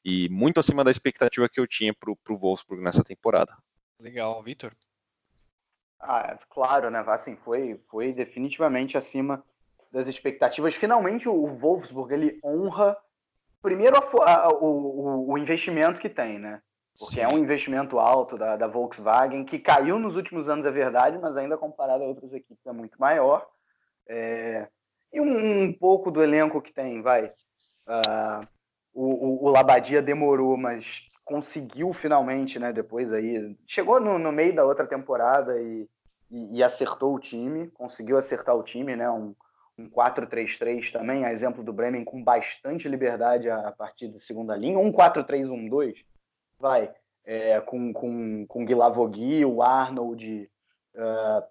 e 0.04 0.28
muito 0.28 0.60
acima 0.60 0.84
da 0.84 0.90
expectativa 0.90 1.48
que 1.48 1.58
eu 1.58 1.66
tinha 1.66 1.94
para 1.94 2.12
o 2.12 2.38
Wolfsburg 2.38 2.84
nessa 2.84 3.02
temporada. 3.02 3.56
Legal, 3.98 4.42
Vitor. 4.42 4.74
Ah, 6.00 6.38
claro, 6.48 6.90
né? 6.90 7.04
Assim, 7.06 7.36
foi, 7.36 7.78
foi 7.90 8.12
definitivamente 8.12 8.96
acima 8.96 9.44
das 9.92 10.06
expectativas. 10.08 10.74
Finalmente 10.74 11.28
o 11.28 11.46
Wolfsburg 11.46 12.12
ele 12.12 12.40
honra 12.42 12.96
primeiro 13.60 13.96
a, 13.96 14.34
a, 14.34 14.48
o, 14.48 15.30
o, 15.30 15.38
investimento 15.38 16.00
que 16.00 16.08
tem, 16.08 16.38
né? 16.38 16.62
Porque 16.98 17.16
Sim. 17.16 17.20
é 17.20 17.28
um 17.28 17.38
investimento 17.38 17.98
alto 17.98 18.36
da, 18.36 18.56
da, 18.56 18.66
Volkswagen, 18.66 19.44
que 19.44 19.58
caiu 19.58 19.98
nos 19.98 20.16
últimos 20.16 20.48
anos, 20.48 20.66
é 20.66 20.70
verdade, 20.70 21.18
mas 21.18 21.36
ainda 21.36 21.56
comparado 21.56 22.02
a 22.02 22.06
outras 22.06 22.32
equipes 22.32 22.66
é 22.66 22.72
muito 22.72 22.98
maior. 22.98 23.46
É... 24.08 24.68
E 25.12 25.20
um, 25.20 25.64
um, 25.64 25.72
pouco 25.72 26.10
do 26.10 26.22
elenco 26.22 26.60
que 26.62 26.72
tem, 26.72 27.02
vai. 27.02 27.26
Uh, 27.86 28.46
o, 28.92 29.04
o, 29.04 29.44
o 29.46 29.50
Labadia 29.50 30.00
demorou, 30.00 30.56
mas 30.56 31.09
conseguiu 31.30 31.92
finalmente, 31.92 32.58
né? 32.58 32.72
Depois 32.72 33.12
aí. 33.12 33.56
Chegou 33.64 34.00
no, 34.00 34.18
no 34.18 34.32
meio 34.32 34.52
da 34.52 34.64
outra 34.64 34.84
temporada 34.84 35.60
e, 35.62 35.88
e, 36.28 36.58
e, 36.58 36.62
acertou 36.62 37.14
o 37.14 37.20
time, 37.20 37.68
conseguiu 37.68 38.18
acertar 38.18 38.56
o 38.56 38.64
time, 38.64 38.96
né? 38.96 39.08
Um, 39.08 39.32
um 39.78 39.88
4-3-3 39.88 40.90
também, 40.90 41.24
a 41.24 41.32
exemplo 41.32 41.62
do 41.62 41.72
Bremen, 41.72 42.04
com 42.04 42.22
bastante 42.22 42.88
liberdade 42.88 43.48
a, 43.48 43.68
a 43.68 43.72
partir 43.72 44.08
da 44.08 44.18
segunda 44.18 44.56
linha. 44.56 44.76
Um 44.76 44.92
4-3-1-2, 44.92 45.94
vai. 46.58 46.92
É, 47.24 47.60
com, 47.60 47.92
com, 47.92 48.44
com 48.48 48.64
Guilavogui, 48.64 49.44
o 49.44 49.62
Arnold 49.62 50.50
uh, 50.96 51.46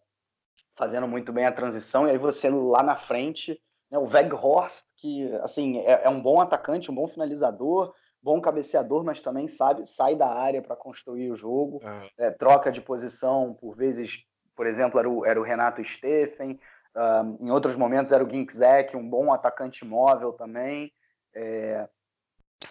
fazendo 0.76 1.07
muito 1.07 1.31
bem 1.31 1.45
a 1.45 1.53
transição, 1.53 2.06
e 2.06 2.11
aí 2.11 2.18
você 2.18 2.49
lá 2.49 2.84
na 2.84 2.97
frente, 2.97 3.61
né, 3.89 3.97
o 3.97 4.07
Weghorst, 4.07 4.84
que 4.97 5.34
assim 5.38 5.80
é, 5.80 6.01
é 6.03 6.10
um 6.10 6.22
bom 6.22 6.41
atacante, 6.41 6.91
um 6.91 6.95
bom 6.95 7.07
finalizador, 7.07 7.93
bom 8.22 8.41
cabeceador, 8.41 9.04
mas 9.04 9.22
também 9.22 9.48
sabe 9.48 9.90
sai 9.90 10.16
da 10.16 10.28
área 10.28 10.62
para 10.62 10.76
construir 10.76 11.32
o 11.32 11.36
jogo, 11.36 11.82
é. 11.84 12.28
É, 12.28 12.32
troca 12.32 12.72
de 12.72 12.82
posição, 12.82 13.54
por 13.54 13.76
vezes, 13.76 14.24
por 14.56 14.68
exemplo, 14.68 15.00
era 15.00 15.10
o, 15.10 15.26
era 15.26 15.40
o 15.40 15.44
Renato 15.44 15.84
Steffen, 15.84 16.60
Uh, 16.96 17.46
em 17.46 17.52
outros 17.52 17.76
momentos 17.76 18.12
era 18.12 18.24
o 18.24 18.30
Ginczek, 18.30 18.98
um 18.98 19.08
bom 19.08 19.32
atacante 19.32 19.86
móvel 19.86 20.34
também. 20.34 20.91
É, 21.34 21.88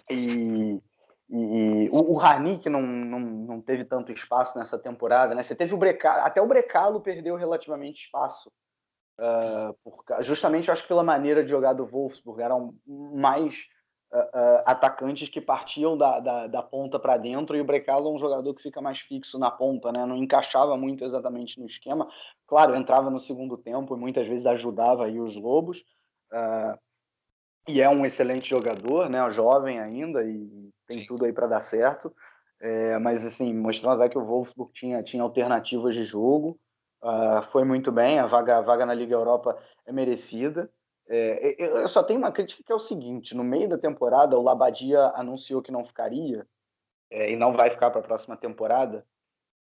e, 0.09 0.81
e, 1.29 1.89
o, 1.91 2.17
o 2.17 2.59
que 2.59 2.69
não, 2.69 2.81
não, 2.81 3.19
não 3.19 3.61
teve 3.61 3.85
tanto 3.85 4.11
espaço 4.11 4.57
nessa 4.57 4.77
temporada, 4.77 5.33
né? 5.33 5.41
Você 5.41 5.55
teve 5.55 5.73
o 5.73 5.77
Brecalo, 5.77 6.25
até 6.25 6.41
o 6.41 6.47
Brecalo 6.47 7.01
perdeu 7.01 7.35
relativamente 7.35 8.05
espaço. 8.05 8.51
Uh, 9.17 9.73
por, 9.83 10.03
justamente, 10.21 10.69
acho 10.69 10.83
que 10.83 10.87
pela 10.87 11.03
maneira 11.03 11.43
de 11.43 11.49
jogar 11.49 11.73
do 11.73 11.85
Wolfsburg, 11.85 12.41
eram 12.41 12.75
mais 12.85 13.67
uh, 14.11 14.63
atacantes 14.65 15.29
que 15.29 15.39
partiam 15.39 15.97
da, 15.97 16.19
da, 16.19 16.47
da 16.47 16.63
ponta 16.63 16.99
para 16.99 17.17
dentro 17.17 17.55
e 17.55 17.61
o 17.61 17.65
Brecalo 17.65 18.09
é 18.09 18.13
um 18.13 18.17
jogador 18.19 18.53
que 18.53 18.61
fica 18.61 18.81
mais 18.81 18.99
fixo 18.99 19.37
na 19.37 19.51
ponta, 19.51 19.91
né? 19.91 20.05
não 20.05 20.17
encaixava 20.17 20.75
muito 20.77 21.03
exatamente 21.03 21.59
no 21.59 21.65
esquema. 21.65 22.07
Claro, 22.47 22.75
entrava 22.75 23.09
no 23.09 23.19
segundo 23.19 23.57
tempo 23.57 23.95
e 23.95 23.99
muitas 23.99 24.27
vezes 24.27 24.45
ajudava 24.45 25.05
aí 25.05 25.19
os 25.19 25.35
Lobos. 25.35 25.83
Uh, 26.31 26.77
e 27.67 27.81
é 27.81 27.89
um 27.89 28.05
excelente 28.05 28.49
jogador, 28.49 29.09
né? 29.09 29.29
Jovem 29.29 29.79
ainda 29.79 30.23
e 30.23 30.71
tem 30.87 31.01
Sim. 31.01 31.05
tudo 31.05 31.25
aí 31.25 31.31
para 31.31 31.45
dar 31.45 31.61
certo. 31.61 32.11
É, 32.59 32.97
mas 32.97 33.25
assim, 33.25 33.53
mostrando 33.53 34.01
até 34.01 34.09
que 34.09 34.17
o 34.17 34.25
Wolfsburg 34.25 34.73
tinha, 34.73 35.03
tinha 35.03 35.21
alternativas 35.21 35.93
de 35.93 36.03
jogo. 36.03 36.59
Uh, 37.01 37.41
foi 37.43 37.63
muito 37.63 37.91
bem, 37.91 38.19
a 38.19 38.25
vaga, 38.25 38.57
a 38.57 38.61
vaga 38.61 38.85
na 38.85 38.93
Liga 38.93 39.13
Europa 39.13 39.57
é 39.85 39.91
merecida. 39.91 40.69
É, 41.11 41.55
eu 41.57 41.87
só 41.87 42.03
tenho 42.03 42.19
uma 42.19 42.31
crítica 42.31 42.63
que 42.63 42.71
é 42.71 42.75
o 42.75 42.79
seguinte: 42.79 43.35
no 43.35 43.43
meio 43.43 43.67
da 43.67 43.77
temporada, 43.77 44.37
o 44.37 44.43
Labadia 44.43 45.11
anunciou 45.15 45.61
que 45.61 45.71
não 45.71 45.83
ficaria 45.83 46.47
é, 47.09 47.31
e 47.31 47.35
não 47.35 47.53
vai 47.53 47.71
ficar 47.71 47.89
para 47.89 47.99
a 47.99 48.03
próxima 48.03 48.37
temporada. 48.37 49.03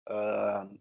Uh, 0.08 0.78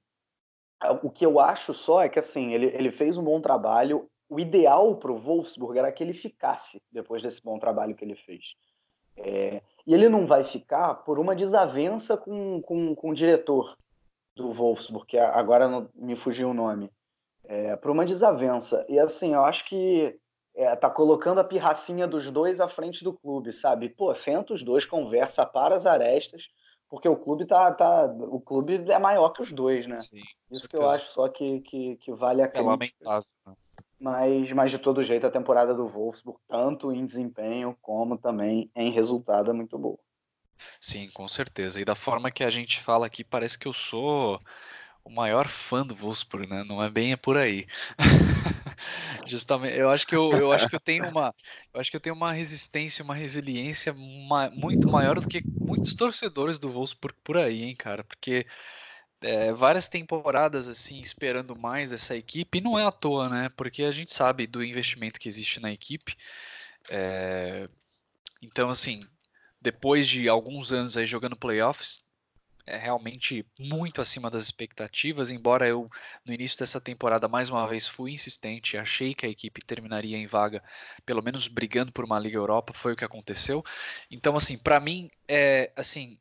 o 1.03 1.09
que 1.09 1.25
eu 1.25 1.39
acho 1.39 1.73
só 1.73 2.01
é 2.01 2.09
que 2.09 2.19
assim 2.19 2.53
ele, 2.53 2.67
ele 2.67 2.91
fez 2.91 3.17
um 3.17 3.23
bom 3.23 3.39
trabalho. 3.39 4.09
O 4.27 4.39
ideal 4.39 4.95
para 4.95 5.11
o 5.11 5.19
Wolfsburg 5.19 5.77
era 5.77 5.91
que 5.91 6.03
ele 6.03 6.13
ficasse 6.13 6.81
depois 6.91 7.21
desse 7.21 7.43
bom 7.43 7.59
trabalho 7.59 7.95
que 7.95 8.03
ele 8.03 8.15
fez. 8.15 8.55
É, 9.17 9.61
e 9.85 9.93
ele 9.93 10.09
não 10.09 10.25
vai 10.25 10.43
ficar 10.43 10.95
por 10.95 11.19
uma 11.19 11.35
desavença 11.35 12.17
com, 12.17 12.59
com, 12.61 12.95
com 12.95 13.09
o 13.11 13.13
diretor 13.13 13.77
do 14.35 14.51
Wolfsburg, 14.51 15.05
que 15.05 15.17
agora 15.17 15.67
não, 15.67 15.89
me 15.93 16.15
fugiu 16.15 16.49
o 16.49 16.53
nome. 16.53 16.91
É, 17.43 17.75
por 17.75 17.91
uma 17.91 18.03
desavença. 18.03 18.83
E 18.89 18.99
assim, 18.99 19.33
eu 19.33 19.45
acho 19.45 19.65
que 19.65 20.19
é, 20.55 20.75
tá 20.75 20.89
colocando 20.89 21.39
a 21.39 21.43
pirracinha 21.43 22.07
dos 22.07 22.31
dois 22.31 22.61
à 22.61 22.67
frente 22.67 23.03
do 23.03 23.13
clube, 23.13 23.51
sabe? 23.51 23.89
Pô, 23.89 24.13
senta 24.15 24.53
os 24.53 24.63
dois, 24.63 24.85
conversa, 24.85 25.45
para 25.45 25.75
as 25.75 25.85
arestas, 25.85 26.49
porque 26.89 27.09
o 27.09 27.17
clube 27.17 27.45
tá, 27.45 27.71
tá 27.73 28.05
o 28.05 28.39
clube 28.39 28.89
é 28.89 28.97
maior 28.97 29.29
que 29.29 29.41
os 29.41 29.51
dois, 29.51 29.85
né? 29.85 29.99
Sim, 30.01 30.23
Isso 30.49 30.69
que 30.69 30.77
eu 30.77 30.89
acho 30.89 31.11
só 31.11 31.27
que, 31.27 31.59
que, 31.61 31.97
que 31.97 32.13
vale 32.13 32.41
a 32.41 32.47
pena. 32.47 32.63
É 32.63 32.67
lamentável. 32.67 33.29
Né? 33.45 33.53
Mas, 33.99 34.51
mas 34.51 34.71
de 34.71 34.79
todo 34.79 35.03
jeito 35.03 35.27
a 35.27 35.31
temporada 35.31 35.73
do 35.73 35.87
Wolfsburg, 35.87 36.39
tanto 36.47 36.91
em 36.91 37.05
desempenho 37.05 37.77
como 37.81 38.17
também 38.17 38.69
em 38.75 38.91
resultado, 38.91 39.51
é 39.51 39.53
muito 39.53 39.77
boa. 39.77 39.99
Sim, 40.79 41.09
com 41.13 41.27
certeza. 41.27 41.81
E 41.81 41.85
da 41.85 41.95
forma 41.95 42.31
que 42.31 42.43
a 42.43 42.49
gente 42.49 42.79
fala 42.79 43.05
aqui, 43.07 43.23
parece 43.23 43.57
que 43.57 43.67
eu 43.67 43.73
sou 43.73 44.39
o 45.03 45.09
maior 45.09 45.47
fã 45.47 45.85
do 45.85 45.95
Wolfsburg, 45.95 46.47
né? 46.47 46.63
Não 46.63 46.81
é 46.81 46.89
bem 46.89 47.11
é 47.11 47.17
por 47.17 47.35
aí. 47.35 47.67
Justamente, 49.25 49.77
eu 49.77 49.89
acho 49.89 50.05
que 50.07 50.15
eu, 50.15 50.37
eu 50.37 50.51
acho 50.51 50.67
que 50.67 50.75
eu 50.75 50.79
tenho 50.79 51.05
uma, 51.07 51.33
eu 51.73 51.79
acho 51.81 51.89
que 51.91 51.97
eu 51.97 52.01
tenho 52.01 52.15
uma 52.15 52.31
resistência, 52.31 53.03
uma 53.03 53.15
resiliência 53.15 53.93
ma 53.93 54.49
muito 54.51 54.87
maior 54.89 55.19
do 55.19 55.27
que 55.27 55.45
muitos 55.59 55.93
torcedores 55.95 56.59
do 56.59 56.71
Wolfsburg 56.71 57.17
por 57.23 57.37
aí, 57.37 57.63
hein, 57.63 57.75
cara? 57.75 58.03
Porque 58.03 58.45
é, 59.21 59.53
várias 59.53 59.87
temporadas 59.87 60.67
assim 60.67 60.99
esperando 61.01 61.55
mais 61.57 61.89
dessa 61.91 62.15
equipe 62.15 62.59
e 62.59 62.61
não 62.61 62.77
é 62.79 62.85
à 62.85 62.91
toa, 62.91 63.29
né? 63.29 63.49
Porque 63.57 63.83
a 63.83 63.91
gente 63.91 64.13
sabe 64.13 64.47
do 64.47 64.63
investimento 64.63 65.19
que 65.19 65.29
existe 65.29 65.59
na 65.59 65.71
equipe. 65.71 66.15
É, 66.89 67.69
então, 68.41 68.69
assim, 68.69 69.07
depois 69.61 70.07
de 70.07 70.29
alguns 70.29 70.71
anos 70.73 70.97
aí 70.97 71.07
jogando 71.07 71.37
playoffs, 71.37 72.04
é 72.65 72.77
realmente 72.77 73.45
muito 73.59 74.01
acima 74.01 74.29
das 74.29 74.43
expectativas, 74.43 75.31
embora 75.31 75.67
eu 75.67 75.89
no 76.25 76.33
início 76.33 76.57
dessa 76.57 76.81
temporada 76.81 77.27
mais 77.27 77.49
uma 77.49 77.67
vez 77.67 77.87
fui 77.87 78.13
insistente, 78.13 78.77
achei 78.77 79.13
que 79.13 79.25
a 79.25 79.29
equipe 79.29 79.63
terminaria 79.63 80.17
em 80.17 80.27
vaga, 80.27 80.63
pelo 81.05 81.21
menos 81.21 81.47
brigando 81.47 81.91
por 81.91 82.05
uma 82.05 82.19
Liga 82.19 82.37
Europa, 82.37 82.73
foi 82.73 82.93
o 82.93 82.95
que 82.95 83.05
aconteceu. 83.05 83.63
Então 84.09 84.35
assim, 84.35 84.57
para 84.57 84.79
mim 84.79 85.09
é 85.27 85.71
assim, 85.75 86.19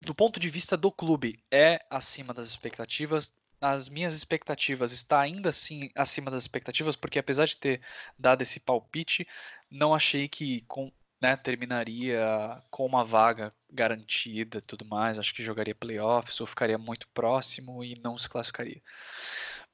do 0.00 0.14
ponto 0.14 0.38
de 0.38 0.48
vista 0.48 0.76
do 0.76 0.92
clube, 0.92 1.42
é 1.50 1.84
acima 1.90 2.32
das 2.32 2.48
expectativas. 2.48 3.34
As 3.60 3.88
minhas 3.88 4.14
expectativas 4.14 4.92
está 4.92 5.20
ainda 5.20 5.48
assim 5.48 5.90
acima 5.96 6.30
das 6.30 6.42
expectativas, 6.44 6.96
porque 6.96 7.18
apesar 7.18 7.46
de 7.46 7.56
ter 7.56 7.80
dado 8.18 8.42
esse 8.42 8.60
palpite, 8.60 9.26
não 9.70 9.94
achei 9.94 10.28
que 10.28 10.60
com 10.62 10.92
né, 11.20 11.36
terminaria 11.38 12.62
com 12.70 12.84
uma 12.84 13.02
vaga 13.02 13.54
garantida 13.74 14.60
tudo 14.60 14.84
mais. 14.84 15.18
Acho 15.18 15.34
que 15.34 15.42
jogaria 15.42 15.74
playoffs 15.74 16.40
ou 16.40 16.46
ficaria 16.46 16.78
muito 16.78 17.08
próximo 17.08 17.82
e 17.84 17.98
não 18.02 18.16
se 18.16 18.28
classificaria. 18.28 18.80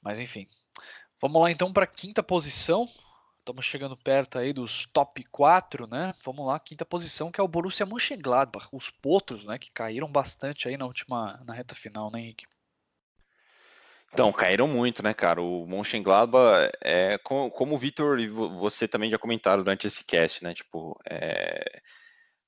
Mas 0.03 0.21
enfim. 0.21 0.47
Vamos 1.21 1.43
lá 1.43 1.51
então 1.51 1.73
para 1.73 1.85
a 1.85 1.87
quinta 1.87 2.23
posição. 2.23 2.89
Estamos 3.39 3.65
chegando 3.65 3.97
perto 3.97 4.39
aí 4.39 4.53
dos 4.53 4.87
top 4.87 5.25
4, 5.25 5.87
né? 5.87 6.15
Vamos 6.25 6.47
lá, 6.47 6.59
quinta 6.61 6.85
posição, 6.85 7.33
que 7.33 7.41
é 7.41 7.45
o 7.45 7.49
Borussia 7.49 7.87
Mönchengladbach, 7.87 8.69
os 8.71 8.91
potros, 8.91 9.45
né, 9.45 9.59
que 9.59 9.71
caíram 9.71 10.07
bastante 10.07 10.69
aí 10.69 10.77
na 10.77 10.87
última 10.87 11.41
na 11.45 11.55
reta 11.55 11.75
final, 11.75 12.11
né, 12.11 12.21
Henrique? 12.21 12.47
Então, 14.13 14.33
caíram 14.33 14.67
muito, 14.67 15.03
né, 15.03 15.15
cara? 15.15 15.41
O 15.41 15.67
Mönchengladbach 15.67 16.71
é 16.81 17.17
como, 17.19 17.51
como 17.51 17.75
o 17.75 17.79
Vitor 17.79 18.19
e 18.19 18.29
você 18.29 18.89
também 18.89 19.11
já 19.11 19.19
comentaram 19.19 19.63
durante 19.63 19.87
esse 19.87 20.05
cast, 20.05 20.43
né? 20.43 20.53
Tipo, 20.53 20.99
é, 21.09 21.81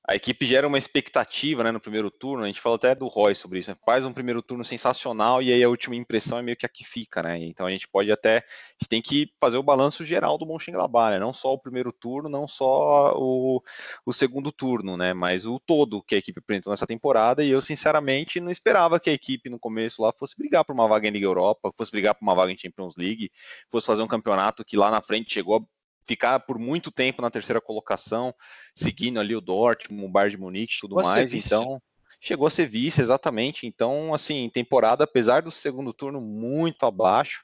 a 0.04 0.16
equipe 0.16 0.44
gera 0.46 0.66
uma 0.66 0.78
expectativa 0.78 1.62
né, 1.62 1.70
no 1.70 1.78
primeiro 1.78 2.10
turno. 2.10 2.42
A 2.42 2.46
gente 2.48 2.60
falou 2.60 2.74
até 2.74 2.92
do 2.92 3.06
Roy 3.06 3.36
sobre 3.36 3.60
isso. 3.60 3.70
Né? 3.70 3.76
Faz 3.86 4.04
um 4.04 4.12
primeiro 4.12 4.42
turno 4.42 4.64
sensacional 4.64 5.40
e 5.40 5.52
aí 5.52 5.62
a 5.62 5.68
última 5.68 5.94
impressão 5.94 6.38
é 6.38 6.42
meio 6.42 6.56
que 6.56 6.66
a 6.66 6.68
que 6.68 6.84
fica, 6.84 7.22
né? 7.22 7.38
Então 7.38 7.66
a 7.66 7.70
gente 7.70 7.86
pode 7.86 8.10
até. 8.10 8.38
A 8.38 8.42
gente 8.80 8.88
tem 8.88 9.00
que 9.00 9.32
fazer 9.40 9.58
o 9.58 9.62
balanço 9.62 10.04
geral 10.04 10.36
do 10.36 10.44
Mönchengladbach, 10.44 11.12
né? 11.12 11.20
Não 11.20 11.32
só 11.32 11.52
o 11.52 11.58
primeiro 11.58 11.92
turno, 11.92 12.28
não 12.28 12.48
só 12.48 13.14
o, 13.16 13.62
o 14.04 14.12
segundo 14.12 14.50
turno, 14.50 14.96
né? 14.96 15.14
Mas 15.14 15.46
o 15.46 15.60
todo 15.60 16.02
que 16.02 16.16
a 16.16 16.18
equipe 16.18 16.40
apresentou 16.40 16.72
nessa 16.72 16.86
temporada. 16.86 17.44
E 17.44 17.50
eu, 17.50 17.60
sinceramente, 17.60 18.40
não 18.40 18.50
esperava 18.50 18.98
que 18.98 19.08
a 19.08 19.12
equipe 19.12 19.48
no 19.48 19.58
começo 19.58 20.02
lá 20.02 20.12
fosse 20.12 20.36
brigar 20.36 20.64
por 20.64 20.72
uma 20.72 20.88
vaga 20.88 21.06
em 21.06 21.12
Liga 21.12 21.26
Europa, 21.26 21.72
fosse 21.76 21.92
brigar 21.92 22.14
por 22.16 22.24
uma 22.24 22.34
vaga 22.34 22.50
em 22.50 22.58
Champions 22.58 22.96
League, 22.96 23.30
fosse 23.70 23.86
fazer 23.86 24.02
um 24.02 24.08
campeonato 24.08 24.64
que 24.64 24.76
lá 24.76 24.90
na 24.90 25.00
frente 25.00 25.32
chegou 25.32 25.56
a 25.58 25.81
ficar 26.06 26.40
por 26.40 26.58
muito 26.58 26.90
tempo 26.90 27.22
na 27.22 27.30
terceira 27.30 27.60
colocação, 27.60 28.34
seguindo 28.74 29.20
ali 29.20 29.34
o 29.34 29.40
Dortmund, 29.40 30.06
o 30.06 30.08
Bayern 30.08 30.36
de 30.36 30.40
Munique 30.40 30.74
e 30.74 30.80
tudo 30.80 30.96
mais. 30.96 31.32
Então, 31.32 31.80
chegou 32.20 32.46
a 32.46 32.50
ser 32.50 32.68
vice, 32.68 33.00
exatamente. 33.00 33.66
Então, 33.66 34.14
assim, 34.14 34.48
temporada, 34.48 35.04
apesar 35.04 35.42
do 35.42 35.50
segundo 35.50 35.92
turno 35.92 36.20
muito 36.20 36.86
abaixo, 36.86 37.42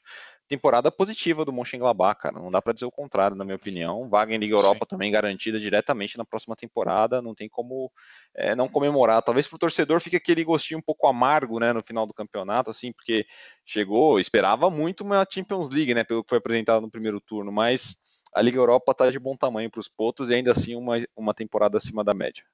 temporada 0.49 0.91
positiva 0.91 1.45
do 1.45 1.53
Mönchengladbach, 1.53 2.19
cara. 2.21 2.41
Não 2.41 2.51
dá 2.51 2.63
para 2.63 2.73
dizer 2.73 2.87
o 2.87 2.91
contrário, 2.91 3.37
na 3.37 3.45
minha 3.45 3.57
opinião. 3.57 4.09
Vaga 4.09 4.35
em 4.35 4.39
Liga 4.39 4.55
Europa 4.55 4.87
Sim. 4.87 4.89
também 4.89 5.13
garantida 5.13 5.61
diretamente 5.61 6.17
na 6.17 6.25
próxima 6.25 6.57
temporada. 6.57 7.21
Não 7.21 7.35
tem 7.35 7.49
como 7.49 7.93
é, 8.35 8.55
não 8.55 8.67
comemorar. 8.67 9.23
Talvez 9.23 9.47
para 9.47 9.57
o 9.57 9.59
torcedor 9.59 10.01
fique 10.01 10.17
aquele 10.17 10.43
gostinho 10.43 10.79
um 10.79 10.83
pouco 10.83 11.07
amargo, 11.07 11.61
né, 11.61 11.73
no 11.73 11.83
final 11.83 12.07
do 12.07 12.15
campeonato, 12.15 12.71
assim, 12.71 12.93
porque 12.93 13.27
chegou, 13.65 14.19
esperava 14.19 14.71
muito 14.71 15.05
uma 15.05 15.27
Champions 15.31 15.69
League, 15.69 15.95
né, 15.95 16.03
pelo 16.03 16.25
que 16.25 16.31
foi 16.31 16.39
apresentado 16.39 16.81
no 16.81 16.91
primeiro 16.91 17.21
turno, 17.21 17.53
mas 17.53 17.99
a 18.33 18.43
Liga 18.43 18.59
Europa 18.59 18.93
está 18.93 19.11
de 19.11 19.19
bom 19.19 19.37
tamanho 19.37 19.71
para 19.71 19.81
os 19.81 19.89
Potos 19.89 20.31
e 20.31 20.35
ainda 20.35 20.53
assim 20.53 20.75
uma, 20.75 20.97
uma 21.17 21.35
temporada 21.35 21.79
acima 21.79 22.05
da 22.05 22.15
média. 22.15 22.45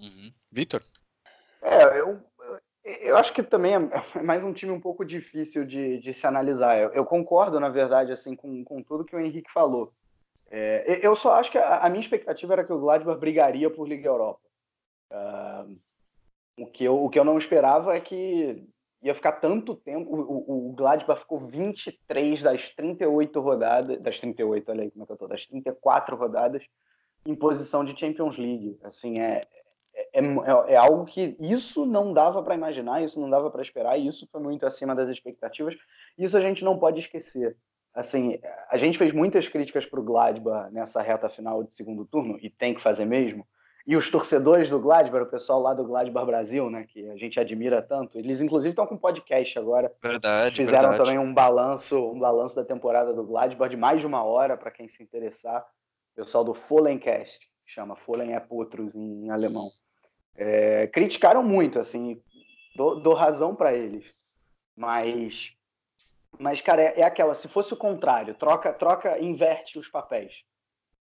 Uhum. 0.00 0.32
Vitor? 0.50 0.82
É, 1.62 2.00
eu, 2.00 2.20
eu 2.84 3.16
acho 3.16 3.32
que 3.32 3.42
também 3.42 3.74
é 3.74 4.22
mais 4.22 4.44
um 4.44 4.52
time 4.52 4.72
um 4.72 4.80
pouco 4.80 5.04
difícil 5.04 5.64
de, 5.64 5.98
de 5.98 6.12
se 6.12 6.26
analisar. 6.26 6.78
Eu, 6.78 6.90
eu, 6.90 7.04
concordo, 7.04 7.58
na 7.58 7.68
verdade, 7.68 8.12
assim, 8.12 8.36
com, 8.36 8.62
com 8.64 8.82
tudo 8.82 9.04
que 9.04 9.16
o 9.16 9.20
Henrique 9.20 9.50
falou. 9.50 9.92
É, 10.50 11.00
eu 11.02 11.14
só 11.14 11.34
acho 11.34 11.50
que 11.50 11.58
a, 11.58 11.78
a, 11.78 11.88
minha 11.88 12.00
expectativa 12.00 12.52
era 12.52 12.64
que 12.64 12.72
o 12.72 12.78
Gladbach 12.78 13.18
brigaria 13.18 13.70
por 13.70 13.88
Liga 13.88 14.08
Europa. 14.08 14.40
Uh, 15.10 15.78
o, 16.58 16.66
que 16.66 16.84
eu, 16.84 17.02
o 17.02 17.08
que 17.08 17.18
eu 17.18 17.24
não 17.24 17.38
esperava 17.38 17.96
é 17.96 18.00
que 18.00 18.64
ia 19.04 19.14
ficar 19.14 19.32
tanto 19.32 19.76
tempo. 19.76 20.10
O, 20.10 20.70
o, 20.70 20.72
Gladbach 20.72 21.20
ficou 21.20 21.38
23 21.38 22.42
das 22.42 22.70
38 22.70 23.38
rodadas, 23.38 24.00
das 24.00 24.18
38, 24.18 24.70
olha 24.70 24.82
aí 24.82 24.90
como 24.90 25.04
é 25.04 25.06
que 25.06 25.12
eu 25.12 25.16
tô, 25.16 25.28
das 25.28 25.46
34 25.46 26.16
rodadas 26.16 26.64
em 27.26 27.34
posição 27.34 27.84
de 27.84 27.98
Champions 27.98 28.38
League. 28.38 28.78
Assim, 28.82 29.20
é, 29.20 29.42
é, 29.94 30.20
é, 30.20 30.72
é 30.72 30.76
algo 30.76 31.04
que 31.04 31.36
isso 31.38 31.84
não 31.84 32.14
dava 32.14 32.42
para 32.42 32.54
imaginar, 32.54 33.02
isso 33.02 33.20
não 33.20 33.28
dava 33.28 33.50
para 33.50 33.62
esperar, 33.62 33.98
e 33.98 34.06
isso 34.06 34.26
foi 34.32 34.40
muito 34.40 34.64
acima 34.64 34.94
das 34.94 35.10
expectativas. 35.10 35.76
Isso 36.16 36.36
a 36.38 36.40
gente 36.40 36.64
não 36.64 36.78
pode 36.78 37.00
esquecer. 37.00 37.56
Assim, 37.94 38.40
a 38.70 38.76
gente 38.78 38.98
fez 38.98 39.12
muitas 39.12 39.46
críticas 39.46 39.84
para 39.84 40.00
o 40.00 40.02
Gladbach 40.02 40.72
nessa 40.72 41.02
reta 41.02 41.28
final 41.28 41.62
de 41.62 41.74
segundo 41.74 42.06
turno, 42.06 42.38
e 42.40 42.48
tem 42.48 42.74
que 42.74 42.80
fazer 42.80 43.04
mesmo, 43.04 43.46
E 43.86 43.96
os 43.96 44.10
torcedores 44.10 44.70
do 44.70 44.80
Gladbach, 44.80 45.24
o 45.24 45.30
pessoal 45.30 45.60
lá 45.60 45.74
do 45.74 45.84
Gladbach 45.84 46.24
Brasil, 46.24 46.70
né, 46.70 46.86
que 46.88 47.08
a 47.10 47.16
gente 47.16 47.38
admira 47.38 47.82
tanto, 47.82 48.18
eles 48.18 48.40
inclusive 48.40 48.70
estão 48.70 48.86
com 48.86 48.96
podcast 48.96 49.58
agora. 49.58 49.92
Verdade. 50.02 50.56
Fizeram 50.56 50.90
verdade. 50.90 51.10
também 51.10 51.18
um 51.18 51.34
balanço, 51.34 51.98
um 51.98 52.18
balanço 52.18 52.56
da 52.56 52.64
temporada 52.64 53.12
do 53.12 53.24
Gladbach 53.24 53.68
de 53.68 53.76
mais 53.76 54.00
de 54.00 54.06
uma 54.06 54.24
hora 54.24 54.56
para 54.56 54.70
quem 54.70 54.88
se 54.88 55.02
interessar. 55.02 55.66
O 56.12 56.16
pessoal 56.16 56.42
do 56.44 56.54
Fohlencast, 56.54 57.40
que 57.40 57.72
chama 57.72 57.94
Fohlen 57.94 58.34
é 58.34 58.40
Potros 58.40 58.94
em, 58.94 59.26
em 59.26 59.30
alemão. 59.30 59.68
É, 60.34 60.86
criticaram 60.86 61.42
muito, 61.42 61.78
assim, 61.78 62.22
dou, 62.74 63.00
dou 63.00 63.14
razão 63.14 63.54
para 63.54 63.74
eles. 63.74 64.06
Mas, 64.74 65.52
mas 66.38 66.60
cara, 66.60 66.80
é, 66.80 67.00
é 67.00 67.02
aquela, 67.02 67.34
se 67.34 67.48
fosse 67.48 67.74
o 67.74 67.76
contrário, 67.76 68.34
troca, 68.34 68.72
troca, 68.72 69.18
inverte 69.18 69.78
os 69.78 69.88
papéis. 69.88 70.42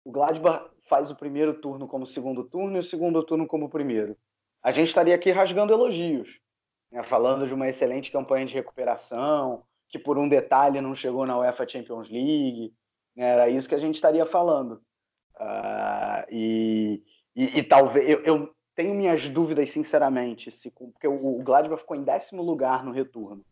O 0.06 0.12
Gladbach 0.12 0.70
faz 0.88 1.10
o 1.10 1.16
primeiro 1.16 1.54
turno 1.54 1.88
como 1.88 2.06
segundo 2.06 2.44
turno 2.44 2.76
e 2.76 2.80
o 2.80 2.84
segundo 2.84 3.24
turno 3.24 3.48
como 3.48 3.70
primeiro. 3.70 4.18
A 4.62 4.72
gente 4.72 4.90
estaria 4.90 5.16
aqui 5.16 5.32
rasgando 5.32 5.74
elogios, 5.74 6.40
né? 6.92 7.04
falando 7.04 7.48
de 7.48 7.54
uma 7.54 7.68
excelente 7.68 8.12
campanha 8.12 8.46
de 8.46 8.54
recuperação, 8.54 9.64
que 9.90 9.98
por 9.98 10.18
um 10.18 10.28
detalhe 10.28 10.82
não 10.82 10.94
chegou 10.96 11.26
na 11.26 11.38
UEFA 11.38 11.68
Champions 11.68 12.10
League. 12.10 12.74
Né? 13.16 13.26
Era 13.26 13.50
isso 13.50 13.68
que 13.70 13.76
a 13.76 13.80
gente 13.80 13.96
estaria 13.96 14.26
falando. 14.26 14.82
Uh, 15.36 16.26
e, 16.30 17.04
e, 17.36 17.60
e, 17.60 17.64
talvez 17.64 18.10
eu, 18.10 18.24
eu, 18.24 18.56
tenho 18.76 18.94
minhas 18.94 19.28
dúvidas, 19.30 19.70
sinceramente, 19.70 20.52
se, 20.52 20.70
porque 20.72 21.08
o, 21.08 21.40
o 21.40 21.44
Gladbach 21.44 21.82
ficou 21.82 21.96
em 21.96 22.04
décimo 22.04 22.42
lugar 22.42 22.84
no 22.84 22.92
retorno. 22.92 23.44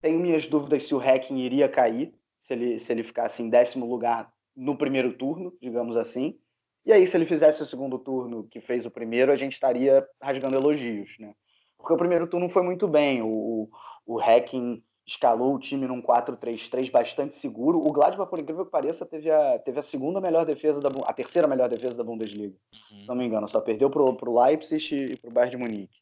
Tenho 0.00 0.18
minhas 0.18 0.46
dúvidas 0.46 0.84
se 0.84 0.94
o 0.94 0.98
Hacking 0.98 1.38
iria 1.38 1.68
cair, 1.68 2.14
se 2.40 2.54
ele, 2.54 2.78
se 2.78 2.90
ele 2.92 3.02
ficasse 3.02 3.42
em 3.42 3.50
décimo 3.50 3.86
lugar 3.86 4.32
no 4.60 4.76
primeiro 4.76 5.14
turno, 5.14 5.56
digamos 5.60 5.96
assim. 5.96 6.38
E 6.84 6.92
aí, 6.92 7.06
se 7.06 7.16
ele 7.16 7.24
fizesse 7.24 7.62
o 7.62 7.66
segundo 7.66 7.98
turno 7.98 8.46
que 8.50 8.60
fez 8.60 8.84
o 8.84 8.90
primeiro, 8.90 9.32
a 9.32 9.36
gente 9.36 9.52
estaria 9.52 10.06
rasgando 10.20 10.56
elogios, 10.56 11.16
né? 11.18 11.34
Porque 11.78 11.92
o 11.94 11.96
primeiro 11.96 12.26
turno 12.26 12.48
foi 12.48 12.62
muito 12.62 12.86
bem. 12.86 13.22
O, 13.22 13.70
o 14.06 14.18
Hacking 14.18 14.82
escalou 15.06 15.54
o 15.54 15.58
time 15.58 15.86
num 15.86 16.02
4-3-3 16.02 16.90
bastante 16.90 17.36
seguro. 17.36 17.78
O 17.78 17.90
Gladbach, 17.90 18.28
por 18.28 18.38
incrível 18.38 18.66
que 18.66 18.70
pareça, 18.70 19.06
teve 19.06 19.30
a, 19.30 19.58
teve 19.58 19.78
a 19.78 19.82
segunda 19.82 20.20
melhor 20.20 20.44
defesa 20.44 20.78
da 20.78 20.90
a 21.06 21.12
terceira 21.12 21.48
melhor 21.48 21.68
defesa 21.68 21.96
da 21.96 22.04
Bundesliga. 22.04 22.54
Uhum. 22.92 23.00
Se 23.00 23.08
não 23.08 23.14
me 23.14 23.24
engano, 23.24 23.48
só 23.48 23.60
perdeu 23.60 23.88
pro, 23.88 24.14
pro 24.14 24.38
Leipzig 24.38 24.94
e 24.94 25.16
pro 25.16 25.32
Bayern 25.32 25.56
de 25.56 25.62
Munique. 25.62 26.00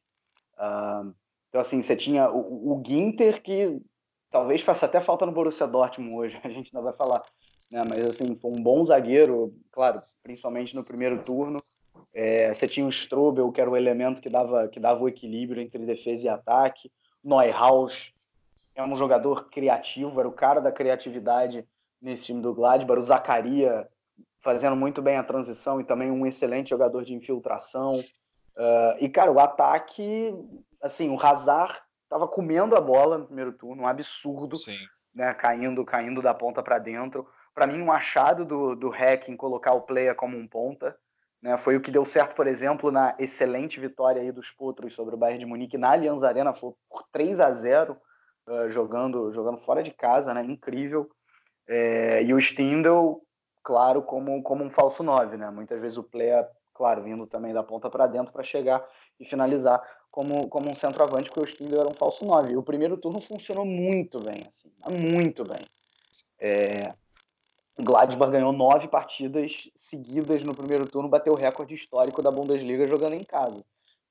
Uh, 0.54 1.14
então, 1.48 1.60
assim, 1.60 1.80
você 1.80 1.94
tinha 1.94 2.28
o, 2.28 2.72
o 2.72 2.82
Ginter, 2.84 3.40
que 3.40 3.80
talvez 4.30 4.62
faça 4.62 4.86
até 4.86 5.00
falta 5.00 5.24
no 5.24 5.32
Borussia 5.32 5.66
Dortmund 5.66 6.16
hoje, 6.16 6.40
a 6.44 6.48
gente 6.48 6.74
ainda 6.74 6.90
vai 6.90 6.96
falar 6.96 7.22
né? 7.70 7.82
Mas 7.88 8.04
assim, 8.04 8.36
foi 8.36 8.50
um 8.50 8.62
bom 8.62 8.84
zagueiro, 8.84 9.54
claro, 9.70 10.02
principalmente 10.22 10.74
no 10.74 10.84
primeiro 10.84 11.22
turno. 11.22 11.62
É, 12.12 12.52
você 12.52 12.66
tinha 12.66 12.86
o 12.86 12.90
Strobel, 12.90 13.52
que 13.52 13.60
era 13.60 13.70
o 13.70 13.76
elemento 13.76 14.20
que 14.20 14.28
dava, 14.28 14.68
que 14.68 14.80
dava 14.80 15.02
o 15.02 15.08
equilíbrio 15.08 15.62
entre 15.62 15.84
defesa 15.84 16.26
e 16.26 16.28
ataque. 16.28 16.90
Neuhaus 17.22 18.12
é 18.74 18.82
um 18.82 18.96
jogador 18.96 19.50
criativo, 19.50 20.18
era 20.18 20.28
o 20.28 20.32
cara 20.32 20.60
da 20.60 20.72
criatividade 20.72 21.66
nesse 22.00 22.26
time 22.26 22.40
do 22.40 22.54
Gladbach. 22.54 22.98
O 22.98 23.02
Zacaria 23.02 23.88
fazendo 24.40 24.76
muito 24.76 25.02
bem 25.02 25.16
a 25.16 25.24
transição 25.24 25.80
e 25.80 25.84
também 25.84 26.10
um 26.10 26.24
excelente 26.24 26.70
jogador 26.70 27.04
de 27.04 27.12
infiltração. 27.12 27.92
Uh, 28.56 28.96
e, 28.98 29.08
cara, 29.08 29.30
o 29.30 29.38
ataque, 29.38 30.32
assim, 30.80 31.10
o 31.10 31.20
Hazard 31.20 31.78
estava 32.04 32.26
comendo 32.26 32.74
a 32.74 32.80
bola 32.80 33.18
no 33.18 33.26
primeiro 33.26 33.52
turno, 33.52 33.82
um 33.82 33.86
absurdo, 33.86 34.56
Sim. 34.56 34.78
né, 35.14 35.34
caindo, 35.34 35.84
caindo 35.84 36.22
da 36.22 36.32
ponta 36.32 36.62
para 36.62 36.78
dentro 36.78 37.28
para 37.58 37.66
mim, 37.66 37.82
um 37.82 37.90
achado 37.90 38.44
do, 38.44 38.76
do 38.76 38.88
Hack 38.88 39.28
em 39.28 39.36
colocar 39.36 39.72
o 39.72 39.80
player 39.80 40.14
como 40.14 40.38
um 40.38 40.46
ponta. 40.46 40.96
Né? 41.42 41.56
Foi 41.56 41.76
o 41.76 41.80
que 41.80 41.90
deu 41.90 42.04
certo, 42.04 42.36
por 42.36 42.46
exemplo, 42.46 42.92
na 42.92 43.16
excelente 43.18 43.80
vitória 43.80 44.22
aí 44.22 44.30
dos 44.30 44.48
Potros 44.52 44.94
sobre 44.94 45.16
o 45.16 45.18
Bayern 45.18 45.40
de 45.40 45.46
Munique 45.46 45.76
na 45.76 45.90
Allianz 45.90 46.22
Arena, 46.22 46.54
foi 46.54 46.72
por 46.88 47.02
3 47.10 47.40
a 47.40 47.52
0 47.52 47.96
uh, 48.46 48.70
jogando, 48.70 49.32
jogando 49.32 49.58
fora 49.58 49.82
de 49.82 49.90
casa, 49.90 50.32
né? 50.32 50.44
incrível. 50.44 51.10
É, 51.66 52.22
e 52.22 52.32
o 52.32 52.38
Stindl, 52.38 53.22
claro, 53.64 54.02
como, 54.02 54.40
como 54.42 54.62
um 54.62 54.70
falso 54.70 55.02
9, 55.02 55.36
né? 55.36 55.50
muitas 55.50 55.80
vezes 55.80 55.98
o 55.98 56.04
player, 56.04 56.46
claro, 56.72 57.02
vindo 57.02 57.26
também 57.26 57.52
da 57.52 57.64
ponta 57.64 57.90
para 57.90 58.06
dentro 58.06 58.32
para 58.32 58.44
chegar 58.44 58.86
e 59.18 59.24
finalizar 59.24 59.82
como, 60.12 60.48
como 60.48 60.70
um 60.70 60.76
centroavante, 60.76 61.28
porque 61.28 61.40
o 61.40 61.46
Stindl 61.46 61.80
era 61.80 61.88
um 61.88 61.94
falso 61.94 62.24
9. 62.24 62.52
E 62.52 62.56
o 62.56 62.62
primeiro 62.62 62.96
turno 62.96 63.20
funcionou 63.20 63.66
muito 63.66 64.20
bem, 64.20 64.44
assim, 64.48 64.70
muito 64.88 65.42
bem. 65.42 65.60
É, 66.40 66.94
Gladbach 67.80 68.30
ganhou 68.30 68.52
nove 68.52 68.88
partidas 68.88 69.70
seguidas 69.76 70.42
no 70.42 70.54
primeiro 70.54 70.86
turno, 70.86 71.08
bateu 71.08 71.32
o 71.32 71.36
recorde 71.36 71.74
histórico 71.74 72.20
da 72.20 72.30
Bundesliga 72.30 72.86
jogando 72.86 73.14
em 73.14 73.22
casa. 73.22 73.64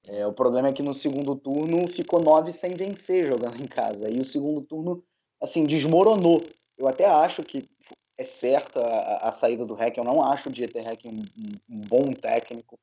É, 0.06 0.26
o 0.26 0.32
problema 0.32 0.70
é 0.70 0.74
que 0.74 0.82
no 0.82 0.94
segundo 0.94 1.36
turno 1.36 1.86
ficou 1.88 2.22
nove 2.22 2.54
sem 2.54 2.74
vencer 2.74 3.28
jogando 3.28 3.62
em 3.62 3.68
casa. 3.68 4.10
E 4.10 4.20
o 4.20 4.26
segundo 4.26 4.62
turno, 4.62 5.04
assim, 5.42 5.66
desmoronou. 5.66 6.42
Eu 6.78 6.88
até 6.88 7.06
acho 7.06 7.44
que 7.44 7.70
é 8.18 8.24
certa 8.24 8.80
a, 8.80 9.30
a 9.30 9.32
saída 9.34 9.66
do 9.66 9.74
Hack. 9.74 9.98
Eu 9.98 10.06
não 10.06 10.24
acho 10.24 10.48
o 10.48 10.52
Dieter 10.52 10.86
Hack 10.86 11.06
um, 11.06 11.10
um, 11.10 11.78
um, 11.78 11.82
bom 11.82 12.14
técnico. 12.14 12.80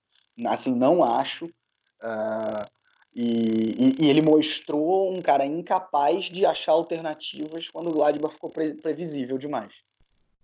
Assim, 0.47 0.75
não 0.75 1.03
acho. 1.03 1.47
Uh, 1.47 2.69
e, 3.15 3.23
e, 3.23 4.05
e, 4.05 4.11
ele 4.11 4.21
mostrou 4.21 5.11
um 5.11 5.23
cara 5.23 5.47
incapaz 5.47 6.27
de 6.27 6.45
achar 6.45 6.73
alternativas 6.73 7.69
quando 7.69 7.89
o 7.89 7.93
Gladbach 7.93 8.35
ficou 8.35 8.51
pre, 8.51 8.75
previsível 8.75 9.39
demais. 9.39 9.73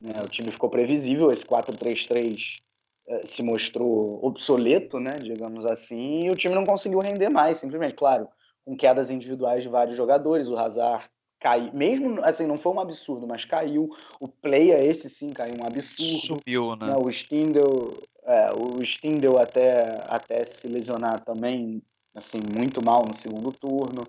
Né? 0.01 0.21
O 0.23 0.29
time 0.29 0.51
ficou 0.51 0.71
previsível, 0.71 1.31
esse 1.31 1.45
4-3-3 1.45 2.61
eh, 3.07 3.23
se 3.27 3.43
mostrou 3.43 4.25
obsoleto, 4.25 4.99
né, 4.99 5.19
digamos 5.19 5.67
assim, 5.67 6.27
e 6.27 6.31
o 6.31 6.37
time 6.37 6.55
não 6.55 6.65
conseguiu 6.65 7.01
render 7.01 7.29
mais, 7.29 7.59
simplesmente, 7.59 7.95
claro, 7.95 8.29
com 8.65 8.77
quedas 8.77 9.11
individuais 9.11 9.63
de 9.63 9.69
vários 9.69 9.97
jogadores, 9.97 10.49
o 10.49 10.57
Hazard 10.57 11.05
caiu, 11.41 11.73
mesmo 11.73 12.25
assim, 12.25 12.47
não 12.47 12.57
foi 12.57 12.73
um 12.73 12.81
absurdo, 12.81 13.27
mas 13.27 13.45
caiu, 13.45 13.91
o 14.21 14.29
player 14.29 14.85
esse 14.85 15.09
sim 15.09 15.31
caiu 15.31 15.55
um 15.61 15.67
absurdo. 15.67 16.21
Subiu, 16.21 16.77
né? 16.77 16.87
né 16.87 16.97
o 16.97 17.11
Stindl, 17.11 17.99
é, 18.25 18.51
o 18.53 18.83
Stindl 18.83 19.39
até, 19.39 20.05
até 20.09 20.45
se 20.45 20.69
lesionar 20.69 21.21
também, 21.25 21.83
assim, 22.15 22.39
muito 22.57 22.85
mal 22.85 23.05
no 23.07 23.15
segundo 23.15 23.51
turno, 23.53 24.07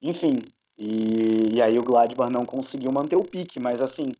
enfim, 0.00 0.40
e, 0.76 1.54
e 1.54 1.62
aí 1.62 1.78
o 1.78 1.84
Gladbach 1.84 2.32
não 2.32 2.44
conseguiu 2.44 2.90
manter 2.90 3.14
o 3.14 3.24
pique, 3.24 3.60
mas 3.60 3.80
assim, 3.80 4.12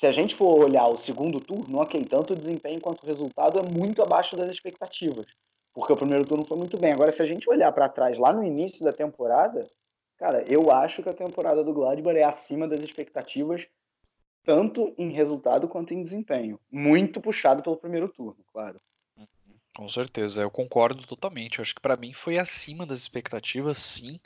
se 0.00 0.06
a 0.06 0.12
gente 0.12 0.34
for 0.34 0.64
olhar 0.64 0.88
o 0.88 0.96
segundo 0.96 1.38
turno, 1.38 1.78
ok, 1.78 2.02
tanto 2.06 2.32
o 2.32 2.36
desempenho 2.36 2.80
quanto 2.80 3.02
o 3.02 3.06
resultado 3.06 3.58
é 3.58 3.62
muito 3.62 4.02
abaixo 4.02 4.34
das 4.34 4.50
expectativas, 4.50 5.26
porque 5.74 5.92
o 5.92 5.96
primeiro 5.96 6.24
turno 6.24 6.42
foi 6.42 6.56
muito 6.56 6.78
bem. 6.78 6.90
Agora, 6.90 7.12
se 7.12 7.20
a 7.20 7.26
gente 7.26 7.50
olhar 7.50 7.70
para 7.70 7.86
trás, 7.86 8.16
lá 8.16 8.32
no 8.32 8.42
início 8.42 8.82
da 8.82 8.94
temporada, 8.94 9.60
cara, 10.16 10.42
eu 10.48 10.72
acho 10.72 11.02
que 11.02 11.10
a 11.10 11.12
temporada 11.12 11.62
do 11.62 11.74
Gladbach 11.74 12.16
é 12.16 12.24
acima 12.24 12.66
das 12.66 12.80
expectativas, 12.80 13.66
tanto 14.42 14.94
em 14.96 15.10
resultado 15.10 15.68
quanto 15.68 15.92
em 15.92 16.02
desempenho. 16.02 16.58
Muito 16.72 17.20
puxado 17.20 17.62
pelo 17.62 17.76
primeiro 17.76 18.08
turno, 18.08 18.38
claro. 18.50 18.80
Com 19.76 19.88
certeza, 19.88 20.42
eu 20.42 20.50
concordo 20.50 21.06
totalmente. 21.06 21.58
Eu 21.58 21.62
acho 21.62 21.74
que 21.74 21.80
para 21.80 21.96
mim 21.96 22.12
foi 22.12 22.38
acima 22.38 22.86
das 22.86 23.00
expectativas, 23.00 23.76
sim, 23.78 24.18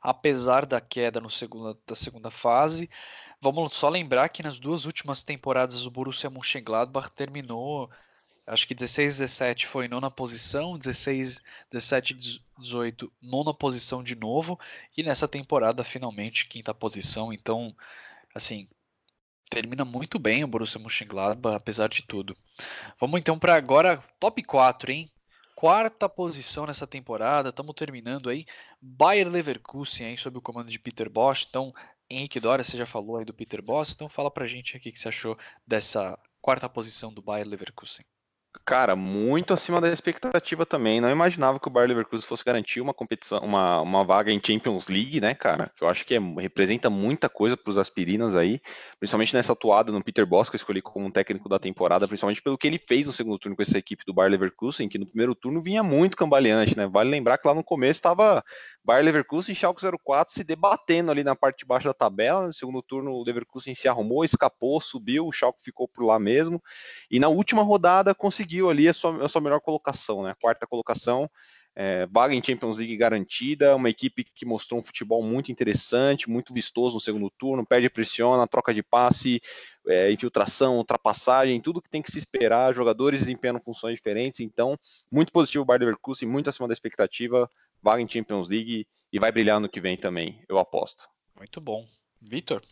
apesar 0.00 0.64
da 0.64 0.80
queda 0.80 1.20
no 1.20 1.30
segunda, 1.30 1.78
da 1.86 1.94
segunda 1.94 2.30
fase. 2.30 2.88
Vamos 3.42 3.74
só 3.74 3.88
lembrar 3.88 4.28
que 4.28 4.42
nas 4.42 4.58
duas 4.58 4.84
últimas 4.84 5.22
temporadas 5.22 5.86
o 5.86 5.90
Borussia 5.90 6.28
Mönchengladbach 6.28 7.10
terminou, 7.10 7.90
acho 8.46 8.66
que 8.66 8.74
16 8.74 9.18
17 9.18 9.66
foi 9.66 9.88
nona 9.88 10.10
posição, 10.10 10.76
16 10.76 11.40
17 11.70 12.42
18 12.58 13.10
nona 13.22 13.54
posição 13.54 14.02
de 14.02 14.14
novo 14.14 14.60
e 14.94 15.02
nessa 15.02 15.26
temporada 15.26 15.82
finalmente 15.82 16.46
quinta 16.46 16.74
posição. 16.74 17.32
Então, 17.32 17.74
assim, 18.34 18.68
termina 19.48 19.86
muito 19.86 20.18
bem 20.18 20.44
o 20.44 20.48
Borussia 20.48 20.78
Mönchengladbach 20.78 21.56
apesar 21.56 21.88
de 21.88 22.02
tudo. 22.02 22.36
Vamos 23.00 23.18
então 23.20 23.38
para 23.38 23.56
agora 23.56 24.04
top 24.18 24.42
4, 24.42 24.92
hein? 24.92 25.10
quarta 25.60 26.08
posição 26.08 26.64
nessa 26.64 26.86
temporada. 26.86 27.50
Estamos 27.50 27.74
terminando 27.74 28.30
aí. 28.30 28.46
Bayer 28.80 29.28
Leverkusen 29.28 30.06
aí 30.06 30.16
sob 30.16 30.38
o 30.38 30.40
comando 30.40 30.70
de 30.70 30.78
Peter 30.78 31.10
Bosch. 31.10 31.46
Então 31.46 31.74
Henrique 32.10 32.40
Dória, 32.40 32.64
você 32.64 32.76
já 32.76 32.86
falou 32.86 33.18
aí 33.18 33.24
do 33.24 33.32
Peter 33.32 33.62
Boss, 33.62 33.92
então 33.92 34.08
fala 34.08 34.30
pra 34.30 34.48
gente 34.48 34.76
aqui 34.76 34.88
o 34.88 34.92
que 34.92 34.98
você 34.98 35.08
achou 35.08 35.38
dessa 35.66 36.18
quarta 36.40 36.68
posição 36.68 37.14
do 37.14 37.22
Bayer 37.22 37.46
Leverkusen. 37.46 38.04
Cara, 38.64 38.96
muito 38.96 39.52
acima 39.52 39.80
da 39.80 39.92
expectativa 39.92 40.66
também. 40.66 41.00
Não 41.00 41.08
imaginava 41.08 41.58
que 41.60 41.68
o 41.68 41.70
Bayer 41.70 41.88
Leverkusen 41.88 42.26
fosse 42.26 42.44
garantir 42.44 42.80
uma 42.80 42.92
competição, 42.92 43.38
uma, 43.40 43.80
uma 43.80 44.04
vaga 44.04 44.32
em 44.32 44.40
Champions 44.44 44.88
League, 44.88 45.20
né, 45.20 45.34
cara? 45.34 45.70
Que 45.76 45.84
eu 45.84 45.88
acho 45.88 46.04
que 46.04 46.14
é, 46.14 46.18
representa 46.38 46.90
muita 46.90 47.28
coisa 47.28 47.56
para 47.56 47.70
os 47.70 47.78
aspirinas 47.78 48.34
aí, 48.34 48.60
principalmente 48.98 49.34
nessa 49.34 49.52
atuada 49.52 49.92
no 49.92 50.02
Peter 50.02 50.26
Boss, 50.26 50.48
que 50.48 50.56
eu 50.56 50.58
escolhi 50.58 50.82
como 50.82 51.10
técnico 51.12 51.48
da 51.48 51.60
temporada, 51.60 52.08
principalmente 52.08 52.42
pelo 52.42 52.58
que 52.58 52.66
ele 52.66 52.78
fez 52.78 53.06
no 53.06 53.12
segundo 53.12 53.38
turno 53.38 53.56
com 53.56 53.62
essa 53.62 53.78
equipe 53.78 54.04
do 54.04 54.12
Bayer 54.12 54.32
Leverkusen, 54.32 54.88
que 54.88 54.98
no 54.98 55.06
primeiro 55.06 55.34
turno 55.34 55.62
vinha 55.62 55.82
muito 55.82 56.16
cambaleante, 56.16 56.76
né? 56.76 56.88
Vale 56.88 57.08
lembrar 57.08 57.38
que 57.38 57.46
lá 57.46 57.54
no 57.54 57.62
começo 57.62 57.98
estava 57.98 58.44
Bayer 58.84 59.04
Leverkusen 59.04 59.52
e 59.52 59.56
Schalke 59.56 59.82
04 60.04 60.34
se 60.34 60.42
debatendo 60.42 61.10
ali 61.10 61.22
na 61.22 61.36
parte 61.36 61.60
de 61.60 61.66
baixo 61.66 61.86
da 61.86 61.94
tabela. 61.94 62.46
No 62.46 62.52
segundo 62.52 62.82
turno, 62.82 63.12
o 63.12 63.24
Leverkusen 63.24 63.74
se 63.74 63.88
arrumou, 63.88 64.24
escapou, 64.24 64.80
subiu, 64.80 65.26
o 65.26 65.32
Schalke 65.32 65.62
ficou 65.62 65.86
por 65.86 66.04
lá 66.04 66.18
mesmo. 66.18 66.62
E 67.10 67.18
na 67.20 67.28
última 67.28 67.62
rodada 67.62 68.14
conseguiu 68.14 68.39
conseguiu 68.40 68.70
ali 68.70 68.88
a 68.88 68.92
sua, 68.92 69.24
a 69.24 69.28
sua 69.28 69.40
melhor 69.40 69.60
colocação, 69.60 70.22
né? 70.22 70.34
Quarta 70.40 70.66
colocação, 70.66 71.30
é, 71.76 72.06
vaga 72.06 72.34
em 72.34 72.42
Champions 72.42 72.78
League 72.78 72.96
garantida, 72.96 73.76
uma 73.76 73.90
equipe 73.90 74.24
que 74.24 74.46
mostrou 74.46 74.80
um 74.80 74.82
futebol 74.82 75.22
muito 75.22 75.52
interessante, 75.52 76.28
muito 76.28 76.52
vistoso 76.54 76.94
no 76.94 77.00
segundo 77.00 77.30
turno, 77.30 77.66
perde 77.66 77.90
pressiona, 77.90 78.46
troca 78.46 78.72
de 78.72 78.82
passe, 78.82 79.40
é, 79.86 80.10
infiltração, 80.10 80.78
ultrapassagem, 80.78 81.60
tudo 81.60 81.82
que 81.82 81.90
tem 81.90 82.02
que 82.02 82.10
se 82.10 82.18
esperar, 82.18 82.74
jogadores 82.74 83.20
desempenhando 83.20 83.60
funções 83.60 83.94
diferentes, 83.94 84.40
então, 84.40 84.76
muito 85.10 85.32
positivo 85.32 85.62
o 85.62 85.66
Bayer 85.66 85.80
Leverkusen, 85.80 86.28
muito 86.28 86.48
acima 86.48 86.66
da 86.66 86.72
expectativa, 86.72 87.48
vaga 87.82 88.00
em 88.00 88.08
Champions 88.08 88.48
League 88.48 88.86
e 89.12 89.18
vai 89.18 89.30
brilhar 89.30 89.60
no 89.60 89.68
que 89.68 89.80
vem 89.80 89.96
também, 89.96 90.42
eu 90.48 90.58
aposto. 90.58 91.04
Muito 91.36 91.60
bom. 91.60 91.86
Vitor? 92.20 92.62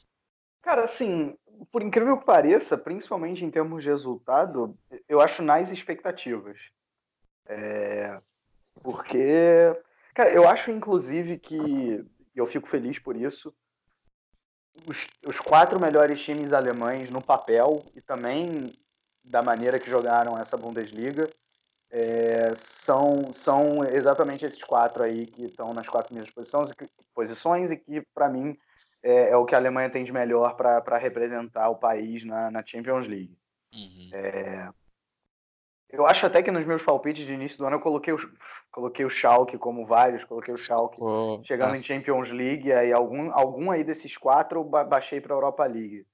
Cara, 0.63 0.85
assim, 0.85 1.37
por 1.71 1.83
incrível 1.83 2.19
que 2.19 2.25
pareça, 2.25 2.77
principalmente 2.77 3.45
em 3.45 3.51
termos 3.51 3.83
de 3.83 3.89
resultado, 3.89 4.77
eu 5.09 5.21
acho 5.21 5.43
nas 5.43 5.71
expectativas. 5.71 6.59
É, 7.47 8.21
porque, 8.83 9.75
cara, 10.15 10.31
eu 10.31 10.49
acho 10.49 10.71
inclusive 10.71 11.39
que, 11.39 12.05
eu 12.35 12.47
fico 12.47 12.69
feliz 12.69 12.99
por 12.99 13.17
isso, 13.17 13.55
os, 14.87 15.09
os 15.27 15.41
quatro 15.41 15.81
melhores 15.81 16.23
times 16.23 16.53
alemães 16.53 17.11
no 17.11 17.21
papel 17.21 17.85
e 17.97 18.01
também 18.01 18.73
da 19.25 19.43
maneira 19.43 19.79
que 19.79 19.91
jogaram 19.91 20.39
essa 20.39 20.57
Bundesliga 20.57 21.29
é, 21.91 22.55
são, 22.55 23.33
são 23.33 23.83
exatamente 23.85 24.45
esses 24.45 24.63
quatro 24.63 25.03
aí 25.03 25.27
que 25.27 25.47
estão 25.47 25.73
nas 25.73 25.89
quatro 25.89 26.15
mesmas 26.15 26.33
posições, 26.33 26.71
posições 27.15 27.71
e 27.71 27.77
que, 27.77 28.03
para 28.15 28.29
mim, 28.29 28.57
é, 29.03 29.31
é, 29.31 29.37
o 29.37 29.45
que 29.45 29.55
a 29.55 29.59
Alemanha 29.59 29.91
tem 29.91 30.05
de 30.05 30.12
melhor 30.12 30.57
para 30.57 30.99
representar 30.99 31.69
o 31.69 31.77
país 31.77 32.25
na, 32.25 32.51
na 32.51 32.65
Champions 32.65 33.07
League. 33.07 33.37
Uhum. 33.73 34.11
É, 34.12 34.69
eu 35.91 36.07
acho 36.07 36.27
até 36.27 36.43
que 36.43 36.51
nos 36.51 36.66
meus 36.66 36.83
palpites 36.83 37.27
de 37.27 37.33
início 37.33 37.57
do 37.57 37.66
ano 37.66 37.77
eu 37.77 37.81
coloquei 37.81 38.12
o, 38.12 38.19
coloquei 38.70 39.05
o 39.05 39.11
Schalke 39.11 39.57
como 39.57 39.87
vários, 39.87 40.25
coloquei 40.25 40.53
o 40.53 40.59
Schalke 40.59 40.99
oh, 41.01 41.41
chegando 41.43 41.75
ah. 41.75 41.79
em 41.79 41.83
Champions 41.83 42.31
League, 42.31 42.70
aí 42.73 42.93
algum, 42.93 43.31
algum 43.33 43.70
aí 43.70 43.83
desses 43.83 44.16
quatro 44.16 44.61
eu 44.61 44.65
baixei 44.65 45.20
para 45.20 45.35
a 45.35 45.37
Europa 45.37 45.65
League. 45.66 46.07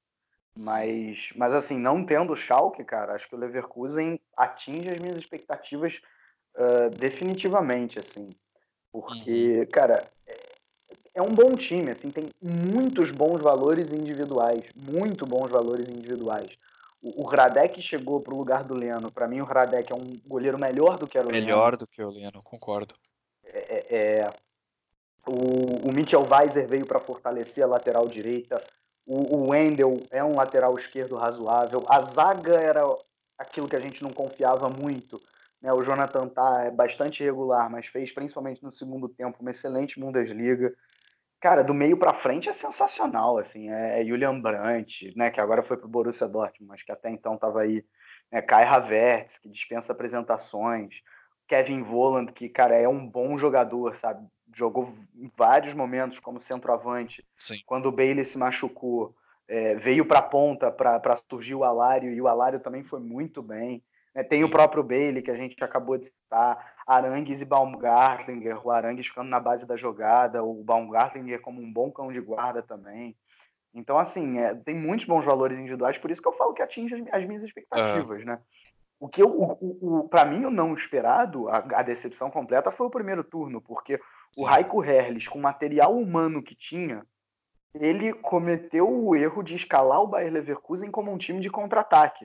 Mas, 0.56 1.30
mas 1.34 1.52
assim, 1.52 1.76
não 1.76 2.06
tendo 2.06 2.32
o 2.32 2.36
Schalke, 2.36 2.84
cara, 2.84 3.14
acho 3.14 3.28
que 3.28 3.34
o 3.34 3.38
Leverkusen 3.38 4.20
atinge 4.36 4.88
as 4.88 4.98
minhas 4.98 5.16
expectativas 5.16 6.00
uh, 6.54 6.90
definitivamente, 6.90 7.98
assim. 7.98 8.30
Porque, 8.92 9.58
uhum. 9.58 9.66
cara, 9.66 10.04
é, 11.14 11.22
um 11.22 11.32
bom 11.32 11.54
time, 11.56 11.92
assim, 11.92 12.10
tem 12.10 12.28
muitos 12.42 13.12
bons 13.12 13.40
valores 13.40 13.92
individuais, 13.92 14.64
muito 14.74 15.24
bons 15.24 15.50
valores 15.50 15.88
individuais. 15.88 16.50
O, 17.00 17.22
o 17.22 17.26
Radek 17.26 17.80
chegou 17.80 18.20
para 18.20 18.34
o 18.34 18.36
lugar 18.36 18.64
do 18.64 18.74
Leno. 18.74 19.12
Para 19.12 19.28
mim, 19.28 19.40
o 19.40 19.44
Radek 19.44 19.92
é 19.92 19.94
um 19.94 20.18
goleiro 20.26 20.58
melhor 20.58 20.98
do 20.98 21.06
que 21.06 21.16
era 21.16 21.26
o 21.26 21.30
Leno. 21.30 21.46
Melhor 21.46 21.76
do 21.76 21.86
que 21.86 22.02
o 22.02 22.10
Leno, 22.10 22.42
concordo. 22.42 22.94
É, 23.44 23.58
é, 23.58 24.18
é 24.18 24.30
o, 25.26 25.88
o 25.88 25.92
Mitchell 25.92 26.26
Weiser 26.28 26.66
veio 26.66 26.86
para 26.86 26.98
fortalecer 26.98 27.64
a 27.64 27.68
lateral 27.68 28.08
direita. 28.08 28.62
O, 29.06 29.36
o 29.36 29.50
Wendel 29.50 30.02
é 30.10 30.24
um 30.24 30.34
lateral 30.34 30.74
esquerdo 30.76 31.16
razoável. 31.16 31.84
A 31.88 32.00
zaga 32.00 32.54
era 32.54 32.82
aquilo 33.38 33.68
que 33.68 33.76
a 33.76 33.80
gente 33.80 34.02
não 34.02 34.10
confiava 34.10 34.68
muito. 34.68 35.20
Né? 35.60 35.72
O 35.72 35.82
Jonathan 35.82 36.28
tá 36.28 36.64
é 36.64 36.70
bastante 36.70 37.22
irregular, 37.22 37.70
mas 37.70 37.86
fez 37.86 38.12
principalmente 38.12 38.62
no 38.62 38.70
segundo 38.70 39.08
tempo 39.08 39.38
uma 39.40 39.50
excelente 39.50 39.98
Bundesliga. 39.98 40.74
Cara, 41.44 41.62
do 41.62 41.74
meio 41.74 41.98
para 41.98 42.14
frente 42.14 42.48
é 42.48 42.54
sensacional, 42.54 43.36
assim, 43.36 43.70
é, 43.70 44.00
é 44.00 44.06
Julian 44.06 44.40
Brandt, 44.40 45.12
né, 45.14 45.30
que 45.30 45.38
agora 45.38 45.62
foi 45.62 45.76
pro 45.76 45.86
Borussia 45.86 46.26
Dortmund, 46.26 46.66
mas 46.66 46.82
que 46.82 46.90
até 46.90 47.10
então 47.10 47.34
estava 47.34 47.60
aí, 47.60 47.84
né, 48.32 48.40
Kai 48.40 48.64
Havertz, 48.64 49.36
que 49.36 49.50
dispensa 49.50 49.92
apresentações, 49.92 51.02
Kevin 51.46 51.82
Voland, 51.82 52.32
que, 52.32 52.48
cara, 52.48 52.74
é 52.74 52.88
um 52.88 53.06
bom 53.06 53.36
jogador, 53.36 53.94
sabe, 53.94 54.26
jogou 54.54 54.88
em 55.14 55.30
vários 55.36 55.74
momentos 55.74 56.18
como 56.18 56.40
centroavante. 56.40 57.22
Sim. 57.36 57.60
Quando 57.66 57.90
o 57.90 57.92
Bailey 57.92 58.24
se 58.24 58.38
machucou, 58.38 59.14
é, 59.46 59.74
veio 59.74 60.06
para 60.06 60.20
a 60.20 60.22
ponta 60.22 60.70
para 60.70 61.14
surgir 61.28 61.56
o 61.56 61.62
Alário, 61.62 62.10
e 62.10 62.22
o 62.22 62.26
Alário 62.26 62.58
também 62.58 62.84
foi 62.84 63.00
muito 63.00 63.42
bem. 63.42 63.84
É, 64.14 64.22
tem 64.22 64.44
o 64.44 64.50
próprio 64.50 64.82
Bailey, 64.82 65.20
que 65.20 65.30
a 65.30 65.36
gente 65.36 65.62
acabou 65.62 65.98
de 65.98 66.06
citar, 66.06 66.73
Arangues 66.86 67.40
e 67.40 67.44
Baumgartlinger, 67.44 68.66
o 68.66 68.70
Arangues 68.70 69.06
ficando 69.06 69.28
na 69.28 69.40
base 69.40 69.66
da 69.66 69.76
jogada, 69.76 70.42
o 70.42 70.62
Baumgartlinger 70.62 71.40
como 71.40 71.60
um 71.60 71.72
bom 71.72 71.90
cão 71.90 72.12
de 72.12 72.20
guarda 72.20 72.62
também. 72.62 73.16
Então, 73.74 73.98
assim, 73.98 74.38
é, 74.38 74.54
tem 74.54 74.74
muitos 74.74 75.06
bons 75.06 75.24
valores 75.24 75.58
individuais, 75.58 75.98
por 75.98 76.10
isso 76.10 76.22
que 76.22 76.28
eu 76.28 76.32
falo 76.32 76.54
que 76.54 76.62
atinge 76.62 76.94
as, 76.94 77.02
as 77.12 77.26
minhas 77.26 77.42
expectativas, 77.42 78.22
é. 78.22 78.24
né? 78.24 78.38
O 79.00 79.08
que 79.08 79.22
eu, 79.22 79.28
o, 79.28 79.98
o, 80.00 80.08
para 80.08 80.24
mim, 80.24 80.44
o 80.44 80.50
não 80.50 80.72
esperado, 80.72 81.48
a, 81.48 81.58
a, 81.58 81.82
decepção 81.82 82.30
completa 82.30 82.70
foi 82.70 82.86
o 82.86 82.90
primeiro 82.90 83.24
turno, 83.24 83.60
porque 83.60 83.98
Sim. 84.32 84.42
o 84.42 84.44
Raiko 84.44 84.82
Herles, 84.84 85.26
com 85.26 85.38
o 85.38 85.42
material 85.42 85.98
humano 85.98 86.42
que 86.42 86.54
tinha, 86.54 87.04
ele 87.74 88.12
cometeu 88.12 88.88
o 88.88 89.16
erro 89.16 89.42
de 89.42 89.56
escalar 89.56 90.00
o 90.00 90.06
Bayer 90.06 90.32
Leverkusen 90.32 90.90
como 90.90 91.12
um 91.12 91.18
time 91.18 91.40
de 91.40 91.50
contra-ataque. 91.50 92.24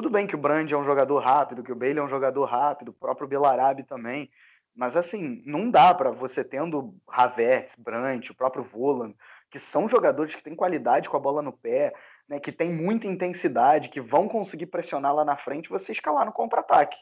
Tudo 0.00 0.08
bem 0.08 0.26
que 0.26 0.34
o 0.34 0.38
Brand 0.38 0.72
é 0.72 0.76
um 0.78 0.82
jogador 0.82 1.18
rápido, 1.18 1.62
que 1.62 1.70
o 1.70 1.76
Bailey 1.76 1.98
é 1.98 2.02
um 2.02 2.08
jogador 2.08 2.46
rápido, 2.46 2.88
o 2.88 2.94
próprio 2.94 3.28
Belarabe 3.28 3.82
também, 3.82 4.30
mas 4.74 4.96
assim, 4.96 5.42
não 5.44 5.70
dá 5.70 5.92
para 5.92 6.10
você 6.10 6.42
tendo 6.42 6.94
Havertz, 7.06 7.76
Brandt, 7.76 8.32
o 8.32 8.34
próprio 8.34 8.64
Voland, 8.64 9.14
que 9.50 9.58
são 9.58 9.86
jogadores 9.90 10.34
que 10.34 10.42
têm 10.42 10.56
qualidade 10.56 11.06
com 11.06 11.18
a 11.18 11.20
bola 11.20 11.42
no 11.42 11.52
pé, 11.52 11.92
né, 12.26 12.40
que 12.40 12.50
tem 12.50 12.72
muita 12.72 13.06
intensidade, 13.06 13.90
que 13.90 14.00
vão 14.00 14.26
conseguir 14.26 14.64
pressionar 14.68 15.14
lá 15.14 15.22
na 15.22 15.36
frente, 15.36 15.68
você 15.68 15.92
escalar 15.92 16.24
no 16.24 16.32
contra-ataque. 16.32 16.96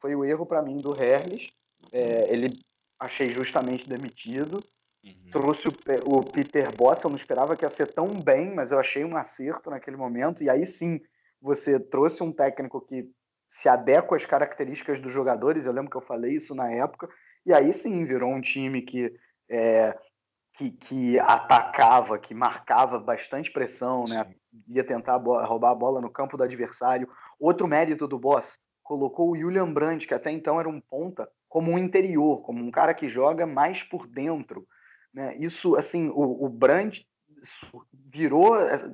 Foi 0.00 0.14
o 0.14 0.24
erro 0.24 0.46
para 0.46 0.62
mim 0.62 0.76
do 0.76 0.94
Herles. 0.94 1.48
É, 1.92 2.32
ele 2.32 2.56
achei 3.00 3.32
justamente 3.32 3.88
demitido. 3.88 4.62
Uhum. 5.04 5.30
Trouxe 5.32 5.66
o, 5.66 5.72
o, 6.04 6.24
Peter 6.24 6.72
Boss, 6.76 7.02
eu 7.02 7.10
não 7.10 7.16
esperava 7.16 7.56
que 7.56 7.64
ia 7.64 7.68
ser 7.68 7.92
tão 7.92 8.06
bem, 8.10 8.54
mas 8.54 8.70
eu 8.70 8.78
achei 8.78 9.04
um 9.04 9.16
acerto 9.16 9.70
naquele 9.70 9.96
momento. 9.96 10.40
E 10.40 10.48
aí 10.48 10.64
sim, 10.64 11.00
você 11.44 11.78
trouxe 11.78 12.22
um 12.22 12.32
técnico 12.32 12.80
que 12.80 13.06
se 13.46 13.68
adequa 13.68 14.16
às 14.16 14.24
características 14.24 14.98
dos 14.98 15.12
jogadores. 15.12 15.66
Eu 15.66 15.72
lembro 15.72 15.90
que 15.90 15.96
eu 15.96 16.00
falei 16.00 16.36
isso 16.36 16.54
na 16.54 16.72
época. 16.72 17.06
E 17.44 17.52
aí 17.52 17.70
sim, 17.74 18.06
virou 18.06 18.32
um 18.32 18.40
time 18.40 18.80
que 18.80 19.14
é, 19.50 19.94
que, 20.54 20.70
que, 20.70 21.18
atacava, 21.18 22.18
que 22.18 22.32
marcava 22.32 22.98
bastante 22.98 23.52
pressão, 23.52 24.04
né? 24.08 24.34
ia 24.68 24.82
tentar 24.82 25.16
roubar 25.16 25.72
a 25.72 25.74
bola 25.74 26.00
no 26.00 26.08
campo 26.08 26.38
do 26.38 26.44
adversário. 26.44 27.08
Outro 27.38 27.68
mérito 27.68 28.08
do 28.08 28.18
Boss, 28.18 28.58
colocou 28.82 29.30
o 29.30 29.36
Julian 29.36 29.70
Brandt, 29.70 30.06
que 30.06 30.14
até 30.14 30.30
então 30.30 30.58
era 30.58 30.68
um 30.68 30.80
ponta, 30.80 31.28
como 31.46 31.72
um 31.72 31.78
interior, 31.78 32.40
como 32.42 32.64
um 32.64 32.70
cara 32.70 32.94
que 32.94 33.06
joga 33.06 33.46
mais 33.46 33.82
por 33.82 34.06
dentro. 34.06 34.66
Né? 35.12 35.36
Isso, 35.36 35.76
assim, 35.76 36.08
o, 36.08 36.46
o 36.46 36.48
Brandt 36.48 37.06
virou, 37.92 38.58
é, 38.58 38.90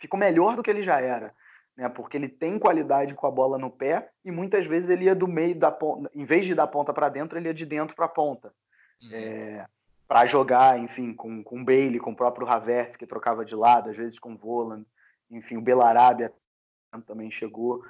ficou 0.00 0.18
melhor 0.18 0.56
do 0.56 0.62
que 0.62 0.70
ele 0.70 0.82
já 0.82 1.00
era. 1.00 1.32
Né, 1.76 1.88
porque 1.88 2.16
ele 2.16 2.28
tem 2.28 2.58
qualidade 2.58 3.14
com 3.14 3.26
a 3.26 3.30
bola 3.30 3.58
no 3.58 3.68
pé 3.68 4.08
e 4.24 4.30
muitas 4.30 4.64
vezes 4.64 4.88
ele 4.88 5.06
ia 5.06 5.14
do 5.14 5.26
meio 5.26 5.58
da 5.58 5.72
ponta, 5.72 6.08
em 6.14 6.24
vez 6.24 6.46
de 6.46 6.54
dar 6.54 6.68
ponta 6.68 6.94
para 6.94 7.08
dentro, 7.08 7.36
ele 7.36 7.48
ia 7.48 7.54
de 7.54 7.66
dentro 7.66 7.96
para 7.96 8.04
a 8.04 8.08
ponta. 8.08 8.52
Uhum. 9.02 9.10
É, 9.12 9.66
para 10.06 10.26
jogar, 10.26 10.78
enfim, 10.78 11.12
com, 11.12 11.42
com 11.42 11.60
o 11.60 11.64
Bailey, 11.64 11.98
com 11.98 12.12
o 12.12 12.16
próprio 12.16 12.46
Havertz, 12.46 12.96
que 12.96 13.06
trocava 13.06 13.44
de 13.44 13.56
lado, 13.56 13.90
às 13.90 13.96
vezes 13.96 14.18
com 14.18 14.34
o 14.34 14.36
Voland, 14.36 14.86
enfim, 15.30 15.56
o 15.56 15.62
Belarabe 15.62 16.30
também 17.06 17.30
chegou. 17.30 17.82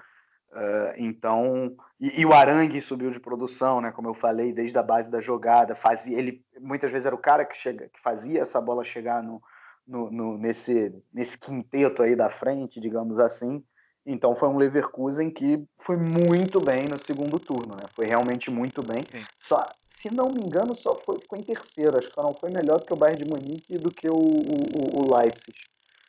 Uh, 0.51 0.95
então, 0.97 1.77
e, 2.01 2.21
e, 2.21 2.25
o 2.25 2.33
Arangue 2.33 2.81
subiu 2.81 3.11
de 3.11 3.19
produção, 3.19 3.81
né? 3.81 3.91
Como 3.91 4.09
eu 4.09 4.15
falei, 4.15 4.53
desde 4.53 4.79
a 4.79 4.83
base 4.83 5.11
da 5.11 5.21
jogada, 5.21 5.75
fazia 5.75 6.17
ele 6.17 6.45
muitas 6.61 6.93
vezes 6.93 7.07
era 7.07 7.15
o 7.15 7.19
cara 7.19 7.45
que 7.45 7.57
chega, 7.57 7.89
que 7.89 8.01
fazia 8.01 8.43
essa 8.43 8.61
bola 8.61 8.85
chegar 8.85 9.21
no, 9.21 9.43
no, 9.85 10.11
no, 10.13 10.39
nesse 10.39 10.95
nesse 11.13 11.37
quinteto 11.37 12.03
aí 12.03 12.15
da 12.15 12.31
frente, 12.31 12.81
digamos 12.81 13.19
assim. 13.19 13.65
Então 14.07 14.37
foi 14.37 14.49
um 14.49 14.59
Leverkusen 14.59 15.31
que 15.31 15.65
foi 15.79 15.97
muito 15.97 16.61
bem 16.61 16.85
no 16.85 16.99
segundo 16.99 17.39
turno, 17.39 17.75
né? 17.75 17.85
Foi 17.95 18.05
realmente 18.05 18.51
muito 18.51 18.83
bem. 18.83 19.03
Sim. 19.11 19.25
Só, 19.39 19.65
se 19.89 20.15
não 20.15 20.27
me 20.27 20.43
engano, 20.43 20.75
só 20.75 20.95
foi, 20.95 21.19
ficou 21.19 21.39
em 21.39 21.43
terceiro. 21.43 21.97
Acho 21.97 22.09
que 22.09 22.15
só 22.15 22.23
não 22.23 22.35
foi 22.35 22.51
melhor 22.51 22.79
do 22.79 22.85
que 22.85 22.93
o 22.93 22.97
Bayern 22.97 23.25
de 23.25 23.31
Munique 23.31 23.75
e 23.75 23.79
do 23.79 23.91
que 23.91 24.09
o, 24.09 24.15
o, 24.15 25.01
o 25.01 25.17
Leipzig. 25.17 25.57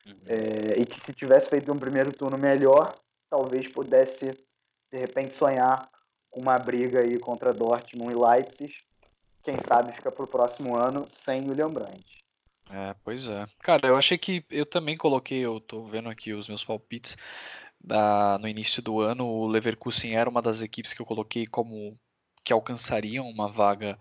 Uhum. 0.06 0.16
É, 0.28 0.82
e 0.82 0.86
que 0.86 1.00
se 1.00 1.14
tivesse 1.14 1.50
feito 1.50 1.72
um 1.72 1.80
primeiro 1.80 2.12
turno 2.12 2.38
melhor, 2.38 2.94
talvez 3.30 3.68
pudesse 3.68 4.26
de 4.92 4.98
repente 4.98 5.34
sonhar 5.34 5.90
com 6.30 6.42
uma 6.42 6.60
briga 6.60 7.00
aí 7.00 7.18
contra 7.18 7.54
Dortmund 7.54 8.12
e 8.12 8.16
Leipzig. 8.16 8.76
Quem 9.42 9.58
sabe 9.60 9.94
fica 9.94 10.12
para 10.12 10.26
o 10.26 10.28
próximo 10.28 10.76
ano 10.76 11.06
sem 11.08 11.48
William 11.48 11.70
Brandt. 11.70 12.26
É, 12.70 12.96
pois 13.04 13.28
é. 13.28 13.46
Cara, 13.60 13.88
eu 13.88 13.96
achei 13.96 14.18
que 14.18 14.44
eu 14.50 14.66
também 14.66 14.98
coloquei, 14.98 15.40
eu 15.40 15.60
tô 15.60 15.86
vendo 15.86 16.10
aqui 16.10 16.34
os 16.34 16.50
meus 16.50 16.64
palpites 16.64 17.16
da, 17.86 18.38
no 18.40 18.48
início 18.48 18.82
do 18.82 19.00
ano, 19.00 19.26
o 19.26 19.48
Leverkusen 19.48 20.16
era 20.16 20.30
uma 20.30 20.42
das 20.42 20.62
equipes 20.62 20.94
que 20.94 21.02
eu 21.02 21.06
coloquei 21.06 21.46
como 21.46 21.98
que 22.44 22.52
alcançariam 22.52 23.30
uma 23.30 23.48
vaga 23.48 23.98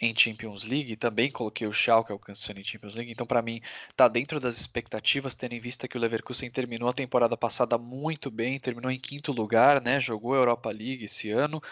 em 0.00 0.14
Champions 0.14 0.64
League, 0.64 0.96
também 0.96 1.30
coloquei 1.30 1.66
o 1.66 1.72
Schalke 1.72 2.12
alcançando 2.12 2.60
em 2.60 2.64
Champions 2.64 2.94
League, 2.94 3.10
então 3.10 3.26
para 3.26 3.40
mim 3.40 3.62
está 3.88 4.06
dentro 4.08 4.38
das 4.38 4.58
expectativas, 4.58 5.34
tendo 5.34 5.54
em 5.54 5.60
vista 5.60 5.88
que 5.88 5.96
o 5.96 6.00
Leverkusen 6.00 6.50
terminou 6.50 6.88
a 6.88 6.92
temporada 6.92 7.36
passada 7.36 7.78
muito 7.78 8.30
bem, 8.30 8.60
terminou 8.60 8.90
em 8.90 9.00
quinto 9.00 9.32
lugar, 9.32 9.80
né, 9.80 9.98
jogou 9.98 10.34
a 10.34 10.36
Europa 10.36 10.70
League 10.70 11.04
esse 11.04 11.30
ano, 11.30 11.62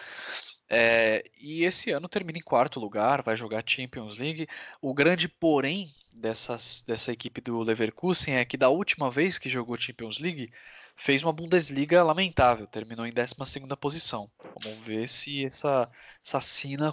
é, 0.67 1.23
e 1.39 1.63
esse 1.63 1.91
ano 1.91 2.09
termina 2.09 2.39
em 2.39 2.41
quarto 2.41 2.79
lugar, 2.79 3.21
vai 3.21 3.35
jogar 3.35 3.63
Champions 3.65 4.17
League. 4.17 4.47
O 4.81 4.93
grande 4.95 5.27
porém 5.27 5.91
dessas, 6.11 6.83
dessa 6.87 7.11
equipe 7.11 7.39
do 7.39 7.61
Leverkusen 7.61 8.35
é 8.35 8.45
que 8.45 8.57
da 8.57 8.69
última 8.69 9.11
vez 9.11 9.37
que 9.37 9.49
jogou 9.49 9.79
Champions 9.79 10.19
League, 10.19 10.51
fez 10.95 11.21
uma 11.21 11.33
Bundesliga 11.33 12.03
lamentável, 12.03 12.65
terminou 12.65 13.05
em 13.05 13.13
12 13.13 13.35
posição. 13.79 14.31
Vamos 14.63 14.79
ver 14.85 15.07
se 15.07 15.45
essa, 15.45 15.89
essa 16.25 16.39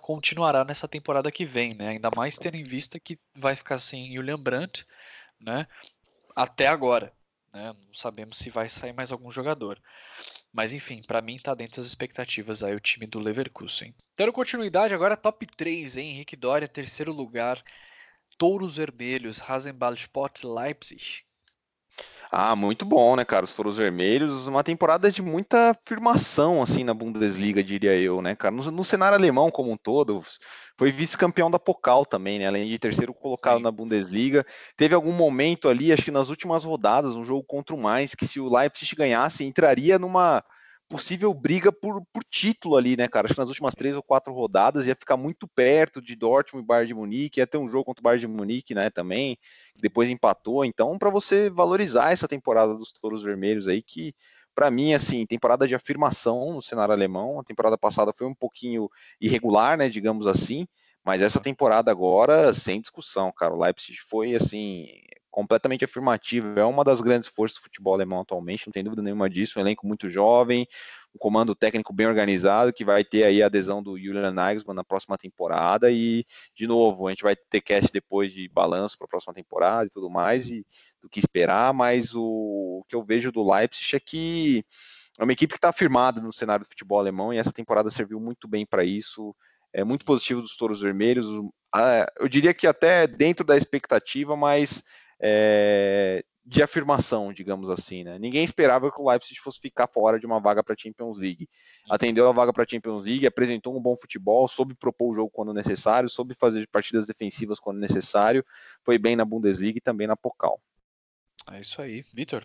continuará 0.00 0.64
nessa 0.64 0.88
temporada 0.88 1.30
que 1.30 1.44
vem, 1.44 1.74
né? 1.74 1.90
Ainda 1.90 2.10
mais 2.14 2.36
tendo 2.36 2.56
em 2.56 2.64
vista 2.64 2.98
que 2.98 3.18
vai 3.34 3.54
ficar 3.54 3.78
sem 3.78 4.14
Julian 4.14 4.38
Brandt, 4.38 4.84
né? 5.40 5.66
Até 6.34 6.66
agora, 6.66 7.12
né? 7.52 7.72
Não 7.86 7.94
sabemos 7.94 8.38
se 8.38 8.50
vai 8.50 8.68
sair 8.68 8.92
mais 8.92 9.12
algum 9.12 9.30
jogador. 9.30 9.80
Mas 10.52 10.72
enfim, 10.72 11.02
para 11.02 11.22
mim 11.22 11.38
tá 11.38 11.54
dentro 11.54 11.76
das 11.76 11.86
expectativas 11.86 12.62
aí 12.62 12.74
o 12.74 12.80
time 12.80 13.06
do 13.06 13.20
Leverkusen. 13.20 13.94
Dando 14.16 14.32
continuidade 14.32 14.94
agora 14.94 15.16
top 15.16 15.46
3, 15.46 15.96
hein? 15.96 16.10
Henrique 16.10 16.36
Doria, 16.36 16.68
terceiro 16.68 17.12
lugar. 17.12 17.62
Touros 18.36 18.76
Vermelhos, 18.76 19.38
Rasenball 19.38 19.94
Sport 19.94 20.42
Leipzig. 20.42 21.24
Ah, 22.34 22.56
muito 22.56 22.86
bom, 22.86 23.14
né, 23.14 23.26
cara? 23.26 23.44
Os 23.44 23.54
Touros 23.54 23.76
Vermelhos, 23.76 24.46
uma 24.46 24.64
temporada 24.64 25.10
de 25.10 25.20
muita 25.20 25.72
afirmação, 25.72 26.62
assim, 26.62 26.82
na 26.82 26.94
Bundesliga, 26.94 27.62
diria 27.62 27.94
eu, 27.94 28.22
né, 28.22 28.34
cara? 28.34 28.54
No, 28.54 28.70
no 28.70 28.82
cenário 28.82 29.18
alemão 29.18 29.50
como 29.50 29.70
um 29.70 29.76
todo, 29.76 30.24
foi 30.78 30.90
vice-campeão 30.90 31.50
da 31.50 31.58
Pokal 31.58 32.06
também, 32.06 32.38
né? 32.38 32.46
Além 32.46 32.66
de 32.66 32.78
terceiro 32.78 33.12
colocado 33.12 33.58
Sim. 33.58 33.64
na 33.64 33.70
Bundesliga. 33.70 34.46
Teve 34.78 34.94
algum 34.94 35.12
momento 35.12 35.68
ali, 35.68 35.92
acho 35.92 36.04
que 36.04 36.10
nas 36.10 36.30
últimas 36.30 36.64
rodadas, 36.64 37.14
um 37.16 37.22
jogo 37.22 37.44
contra 37.44 37.76
o 37.76 37.78
Mais, 37.78 38.14
que 38.14 38.26
se 38.26 38.40
o 38.40 38.48
Leipzig 38.48 38.96
ganhasse, 38.96 39.44
entraria 39.44 39.98
numa 39.98 40.42
possível 40.92 41.32
briga 41.32 41.72
por, 41.72 42.04
por 42.12 42.22
título 42.22 42.76
ali, 42.76 42.98
né, 42.98 43.08
cara? 43.08 43.26
Acho 43.26 43.32
que 43.32 43.40
nas 43.40 43.48
últimas 43.48 43.74
três 43.74 43.96
ou 43.96 44.02
quatro 44.02 44.30
rodadas 44.30 44.86
ia 44.86 44.94
ficar 44.94 45.16
muito 45.16 45.48
perto 45.48 46.02
de 46.02 46.14
Dortmund 46.14 46.62
e 46.62 46.66
Bayern 46.66 46.86
de 46.86 46.92
Munique, 46.92 47.40
ia 47.40 47.46
ter 47.46 47.56
um 47.56 47.66
jogo 47.66 47.86
contra 47.86 48.02
o 48.02 48.04
Bayern 48.04 48.20
de 48.20 48.26
Munique, 48.26 48.74
né, 48.74 48.90
também, 48.90 49.38
depois 49.74 50.10
empatou. 50.10 50.66
Então, 50.66 50.98
para 50.98 51.08
você 51.08 51.48
valorizar 51.48 52.12
essa 52.12 52.28
temporada 52.28 52.74
dos 52.74 52.92
Touros 52.92 53.22
Vermelhos 53.22 53.68
aí, 53.68 53.80
que 53.80 54.14
para 54.54 54.70
mim, 54.70 54.92
assim, 54.92 55.24
temporada 55.24 55.66
de 55.66 55.74
afirmação 55.74 56.52
no 56.52 56.60
cenário 56.60 56.92
alemão. 56.92 57.40
A 57.40 57.44
temporada 57.44 57.78
passada 57.78 58.12
foi 58.14 58.26
um 58.26 58.34
pouquinho 58.34 58.90
irregular, 59.18 59.78
né, 59.78 59.88
digamos 59.88 60.26
assim, 60.26 60.68
mas 61.02 61.22
essa 61.22 61.40
temporada 61.40 61.90
agora, 61.90 62.52
sem 62.52 62.82
discussão, 62.82 63.32
cara. 63.32 63.54
O 63.54 63.58
Leipzig 63.58 63.98
foi, 64.10 64.34
assim, 64.34 64.88
completamente 65.32 65.84
afirmativo. 65.84 66.60
É 66.60 66.64
uma 66.64 66.84
das 66.84 67.00
grandes 67.00 67.28
forças 67.28 67.58
do 67.58 67.62
futebol 67.62 67.94
alemão 67.94 68.20
atualmente, 68.20 68.66
não 68.66 68.72
tem 68.72 68.84
dúvida 68.84 69.02
nenhuma 69.02 69.28
disso. 69.28 69.58
Um 69.58 69.62
elenco 69.62 69.86
muito 69.86 70.08
jovem, 70.10 70.68
um 71.14 71.18
comando 71.18 71.54
técnico 71.54 71.92
bem 71.92 72.06
organizado, 72.06 72.72
que 72.72 72.84
vai 72.84 73.02
ter 73.02 73.24
aí 73.24 73.42
a 73.42 73.46
adesão 73.46 73.82
do 73.82 73.98
Julian 73.98 74.30
Nagelsmann 74.30 74.76
na 74.76 74.84
próxima 74.84 75.16
temporada. 75.16 75.90
E, 75.90 76.24
de 76.54 76.66
novo, 76.66 77.08
a 77.08 77.10
gente 77.10 77.22
vai 77.22 77.34
ter 77.34 77.62
cast 77.62 77.90
depois 77.90 78.32
de 78.32 78.46
balanço 78.48 78.96
para 78.98 79.06
a 79.06 79.08
próxima 79.08 79.32
temporada 79.32 79.86
e 79.86 79.90
tudo 79.90 80.10
mais, 80.10 80.50
e 80.50 80.64
do 81.02 81.08
que 81.08 81.18
esperar. 81.18 81.72
Mas 81.72 82.14
o, 82.14 82.22
o 82.22 82.84
que 82.86 82.94
eu 82.94 83.02
vejo 83.02 83.32
do 83.32 83.42
Leipzig 83.42 83.96
é 83.96 84.00
que 84.00 84.64
é 85.18 85.24
uma 85.24 85.32
equipe 85.32 85.52
que 85.52 85.58
está 85.58 85.70
afirmada 85.70 86.20
no 86.20 86.32
cenário 86.32 86.64
do 86.64 86.68
futebol 86.68 86.98
alemão 86.98 87.32
e 87.32 87.38
essa 87.38 87.52
temporada 87.52 87.90
serviu 87.90 88.20
muito 88.20 88.46
bem 88.46 88.66
para 88.66 88.84
isso. 88.84 89.34
É 89.72 89.82
muito 89.82 90.04
positivo 90.04 90.42
dos 90.42 90.56
Touros 90.56 90.82
Vermelhos. 90.82 91.26
Eu 92.20 92.28
diria 92.28 92.52
que 92.52 92.66
até 92.66 93.06
dentro 93.06 93.44
da 93.44 93.56
expectativa, 93.56 94.36
mas 94.36 94.82
é, 95.22 96.24
de 96.44 96.62
afirmação, 96.62 97.32
digamos 97.32 97.70
assim. 97.70 98.02
Né? 98.02 98.18
Ninguém 98.18 98.44
esperava 98.44 98.90
que 98.90 99.00
o 99.00 99.08
Leipzig 99.08 99.38
fosse 99.40 99.60
ficar 99.60 99.86
fora 99.86 100.18
de 100.18 100.26
uma 100.26 100.40
vaga 100.40 100.62
para 100.62 100.74
a 100.74 100.76
Champions 100.76 101.18
League. 101.18 101.48
Atendeu 101.88 102.28
a 102.28 102.32
vaga 102.32 102.52
para 102.52 102.64
a 102.64 102.66
Champions 102.68 103.04
League, 103.04 103.26
apresentou 103.26 103.76
um 103.76 103.80
bom 103.80 103.96
futebol, 103.96 104.48
soube 104.48 104.74
propor 104.74 105.12
o 105.12 105.14
jogo 105.14 105.30
quando 105.30 105.54
necessário, 105.54 106.08
soube 106.08 106.34
fazer 106.34 106.66
partidas 106.68 107.06
defensivas 107.06 107.60
quando 107.60 107.78
necessário, 107.78 108.44
foi 108.84 108.98
bem 108.98 109.14
na 109.14 109.24
Bundesliga 109.24 109.78
e 109.78 109.82
também 109.82 110.08
na 110.08 110.16
Pokal. 110.16 110.60
É 111.50 111.60
isso 111.60 111.80
aí, 111.80 112.02
Vitor. 112.12 112.44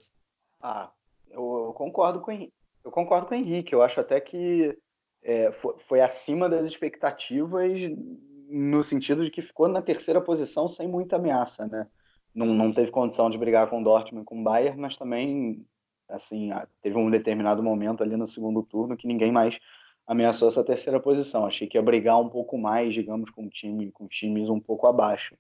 Ah, 0.62 0.92
eu, 1.30 1.74
concordo 1.76 2.22
com 2.22 2.32
eu 2.32 2.92
concordo 2.92 3.28
com 3.28 3.36
o 3.36 3.38
Henrique. 3.38 3.74
Eu 3.74 3.82
acho 3.82 4.00
até 4.00 4.20
que 4.20 4.78
é, 5.24 5.52
foi, 5.52 5.76
foi 5.80 6.02
acima 6.02 6.48
das 6.48 6.66
expectativas 6.66 7.72
no 8.50 8.82
sentido 8.82 9.26
de 9.26 9.30
que 9.30 9.42
ficou 9.42 9.68
na 9.68 9.82
terceira 9.82 10.22
posição 10.22 10.68
sem 10.70 10.88
muita 10.88 11.18
ameaça, 11.18 11.68
né? 11.68 11.88
Não, 12.38 12.46
não 12.46 12.72
teve 12.72 12.92
condição 12.92 13.32
de 13.32 13.38
brigar 13.38 13.68
com 13.68 13.82
o 13.82 13.84
Dortmund 13.84 14.22
e 14.22 14.26
com 14.26 14.40
o 14.40 14.44
Bayern, 14.44 14.80
mas 14.80 14.96
também 14.96 15.66
assim 16.08 16.52
teve 16.82 16.96
um 16.96 17.10
determinado 17.10 17.64
momento 17.64 18.04
ali 18.04 18.16
no 18.16 18.28
segundo 18.28 18.62
turno 18.62 18.96
que 18.96 19.08
ninguém 19.08 19.32
mais 19.32 19.60
ameaçou 20.06 20.48
essa 20.48 20.64
terceira 20.64 21.00
posição. 21.00 21.48
Achei 21.48 21.68
que 21.68 21.78
ia 21.78 21.82
brigar 21.82 22.22
um 22.22 22.30
pouco 22.30 22.56
mais, 22.58 22.94
digamos, 22.94 23.32
com 23.32 23.50
time, 23.50 23.92
com 23.92 24.08
times 24.08 24.50
um 24.50 24.60
pouco 24.60 24.86
abaixo. 24.86 25.36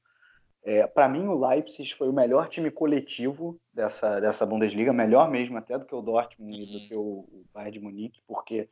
É, 0.63 0.85
para 0.87 1.07
mim, 1.07 1.27
o 1.27 1.47
Leipzig 1.47 1.93
foi 1.93 2.09
o 2.09 2.13
melhor 2.13 2.49
time 2.49 2.71
coletivo 2.71 3.57
dessa, 3.71 4.19
dessa 4.19 4.45
Bundesliga, 4.45 4.91
melhor 4.91 5.29
mesmo 5.29 5.57
até 5.57 5.77
do 5.77 5.85
que 5.85 5.95
o 5.95 6.01
Dortmund 6.01 6.59
e 6.59 6.65
do 6.65 6.87
que 6.87 6.95
o, 6.95 7.01
o 7.01 7.45
Bayern 7.53 7.71
de 7.71 7.79
Munique, 7.79 8.21
porque, 8.27 8.67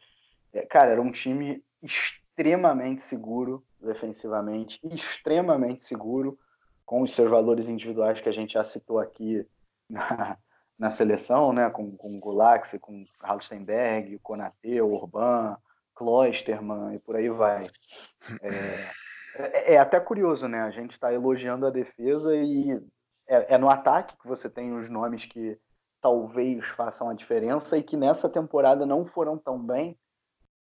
é, 0.52 0.66
cara, 0.66 0.92
era 0.92 1.02
um 1.02 1.12
time 1.12 1.64
extremamente 1.82 3.04
seguro 3.04 3.64
defensivamente, 3.80 4.80
extremamente 4.84 5.86
seguro, 5.86 6.38
com 6.86 7.02
os 7.02 7.12
seus 7.12 7.30
valores 7.30 7.68
individuais 7.68 8.22
que 8.22 8.30
a 8.30 8.32
gente 8.32 8.54
já 8.54 8.64
citou 8.64 9.00
aqui 9.00 9.46
na, 9.90 10.38
na 10.78 10.90
seleção, 10.90 11.52
né, 11.54 11.70
com, 11.70 11.96
com 11.96 12.16
o 12.16 12.20
Gulaxi, 12.20 12.78
com 12.78 13.02
o 13.02 13.06
Halstenberg, 13.22 14.20
Konate, 14.20 14.82
Urban, 14.82 15.58
Klosterman 15.96 16.96
e 16.96 17.00
por 17.00 17.16
aí 17.16 17.30
vai. 17.30 17.68
É, 18.42 18.90
é, 19.36 19.74
é 19.74 19.78
até 19.78 20.00
curioso, 20.00 20.48
né? 20.48 20.62
A 20.62 20.70
gente 20.70 20.92
está 20.92 21.14
elogiando 21.14 21.66
a 21.66 21.72
defesa 21.72 22.36
e 22.36 22.74
é, 23.28 23.56
é, 23.56 23.58
no 23.58 23.70
ataque 23.70 24.18
que 24.18 24.28
você 24.28 24.50
tem 24.50 24.74
os 24.74 24.90
nomes 24.90 25.26
que 25.26 25.58
talvez 26.02 26.66
façam 26.68 27.10
a 27.10 27.14
diferença 27.14 27.78
e 27.78 27.84
que 27.84 27.98
nessa 27.98 28.30
temporada 28.30 28.86
não 28.86 29.06
foram 29.06 29.38
tão 29.38 29.58
bem, 29.58 29.98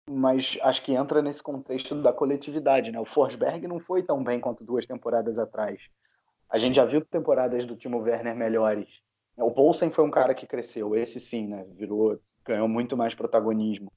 mas 0.10 0.58
acho 0.62 0.84
que 0.84 0.94
entra 0.94 1.22
nesse 1.22 1.42
contexto 1.42 2.02
da 2.02 2.14
coletividade, 2.14 2.92
né? 2.92 3.00
O 3.00 3.06
Forsberg 3.06 3.68
não 3.68 3.80
foi 3.80 4.04
tão 4.04 4.24
bem 4.24 4.40
quanto 4.40 4.64
duas 4.64 4.86
temporadas 4.86 5.38
atrás. 5.38 5.82
A 6.50 6.58
gente 6.58 6.76
já 6.76 6.86
viu 6.86 7.04
temporadas 7.04 7.66
do 7.66 7.76
Timo 7.76 8.00
Werner 8.00 8.36
melhores. 8.36 8.88
O 9.38 9.52
Poulsen 9.52 9.92
foi 9.92 10.06
um 10.06 10.12
cara 10.12 10.34
que 10.34 10.48
cresceu, 10.48 10.96
esse 10.96 11.20
sim, 11.20 11.48
né? 11.48 11.66
Virou, 11.76 12.20
ganhou 12.46 12.68
muito 12.68 12.96
mais 12.96 13.14
protagonismo. 13.14 13.92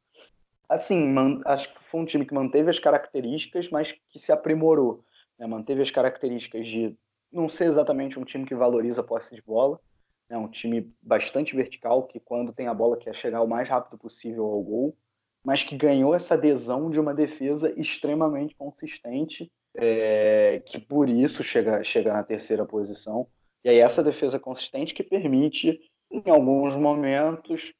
Assim, 0.68 1.14
acho 1.46 1.72
que 1.72 1.84
foi 1.84 2.00
um 2.00 2.04
time 2.04 2.26
que 2.26 2.34
manteve 2.34 2.68
as 2.68 2.78
características, 2.78 3.70
mas 3.70 3.92
que 3.92 4.18
se 4.18 4.32
aprimorou. 4.32 5.04
Né? 5.38 5.46
Manteve 5.46 5.82
as 5.82 5.90
características 5.90 6.66
de 6.66 6.94
não 7.32 7.48
ser 7.48 7.66
exatamente 7.66 8.18
um 8.18 8.24
time 8.24 8.44
que 8.44 8.54
valoriza 8.54 9.00
a 9.00 9.04
posse 9.04 9.34
de 9.34 9.42
bola, 9.42 9.80
é 10.28 10.34
né? 10.34 10.38
um 10.38 10.48
time 10.48 10.92
bastante 11.00 11.56
vertical, 11.56 12.06
que 12.06 12.20
quando 12.20 12.52
tem 12.52 12.66
a 12.66 12.74
bola 12.74 12.98
quer 12.98 13.14
chegar 13.14 13.40
o 13.42 13.48
mais 13.48 13.68
rápido 13.68 13.96
possível 13.96 14.44
ao 14.44 14.62
gol, 14.62 14.96
mas 15.42 15.62
que 15.62 15.76
ganhou 15.76 16.14
essa 16.14 16.34
adesão 16.34 16.90
de 16.90 17.00
uma 17.00 17.14
defesa 17.14 17.72
extremamente 17.80 18.54
consistente 18.54 19.50
é, 19.74 20.62
que 20.66 20.78
por 20.78 21.08
isso 21.08 21.42
chega, 21.42 21.82
chega 21.84 22.12
na 22.12 22.22
terceira 22.22 22.64
posição. 22.64 23.26
E 23.64 23.68
aí 23.68 23.78
essa 23.78 24.02
defesa 24.02 24.38
consistente 24.38 24.94
que 24.94 25.02
permite, 25.02 25.80
em 26.10 26.22
alguns 26.30 26.74
momentos, 26.76 27.72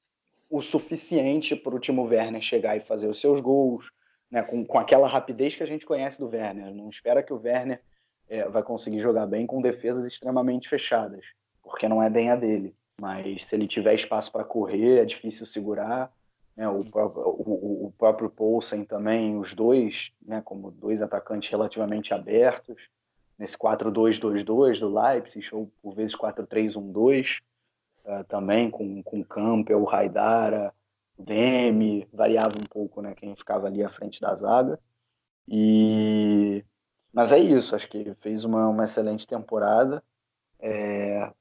o 0.51 0.61
suficiente 0.61 1.55
para 1.55 1.75
o 1.75 1.79
Timo 1.79 2.05
Werner 2.05 2.41
chegar 2.41 2.77
e 2.77 2.81
fazer 2.81 3.09
os 3.09 3.21
seus 3.21 3.41
gols, 3.41 3.91
né, 4.31 4.43
com, 4.43 4.65
com 4.65 4.79
aquela 4.79 5.07
rapidez 5.07 5.55
que 5.55 5.63
a 5.63 5.67
gente 5.67 5.87
conhece 5.87 6.19
do 6.19 6.29
Werner. 6.29 6.75
Não 6.75 6.89
espera 6.89 7.23
que 7.23 7.33
o 7.33 7.41
Werner 7.41 7.81
é, 8.29 8.49
vai 8.49 8.63
conseguir 8.63 9.01
jogar 9.01 9.27
bem 9.27 9.47
com 9.47 9.61
defesas 9.61 10.07
extremamente 10.07 10.69
fechadas, 10.69 11.25
porque 11.63 11.89
não 11.89 12.03
é 12.03 12.11
bem 12.11 12.31
a 12.31 12.37
dele. 12.37 12.75
Mas 13.01 13.45
se 13.45 13.55
ele 13.55 13.69
tiver 13.69 13.95
espaço 13.95 14.31
para 14.33 14.45
correr, 14.45 14.99
é 14.99 15.05
difícil 15.05 15.47
segurar 15.47 16.13
né, 16.59 16.69
o, 16.69 16.85
próprio, 16.85 17.23
o, 17.25 17.87
o 17.87 17.95
próprio 17.97 18.29
Poulsen 18.29 18.85
também, 18.85 19.39
os 19.39 19.55
dois, 19.55 20.11
né, 20.21 20.43
como 20.45 20.73
dois 20.73 21.01
atacantes 21.01 21.49
relativamente 21.49 22.13
abertos, 22.13 22.89
nesse 23.39 23.57
4-2-2-2 23.57 24.81
do 24.81 24.93
Leipzig, 24.93 25.55
ou 25.55 25.71
por 25.81 25.95
vezes 25.95 26.17
4-3-1-2, 26.17 27.39
uh, 27.39 28.11
eh, 28.11 28.25
também 28.25 28.69
com, 28.69 29.01
com 29.05 29.23
Campbell, 29.23 29.85
Raidara, 29.85 30.75
Demi, 31.17 32.09
variava 32.13 32.59
um 32.59 32.67
pouco 32.69 33.01
né, 33.01 33.15
quem 33.15 33.37
ficava 33.37 33.69
ali 33.69 33.85
à 33.85 33.89
frente 33.89 34.21
da 34.21 34.35
zaga. 34.35 34.81
E... 35.47 36.65
Mas 37.13 37.31
é 37.31 37.39
isso, 37.39 37.77
acho 37.77 37.89
que 37.89 38.17
fez 38.17 38.45
uma, 38.45 38.69
uma 38.69 38.85
excelente 38.85 39.29
temporada. 39.29 40.03
É, 40.59 41.33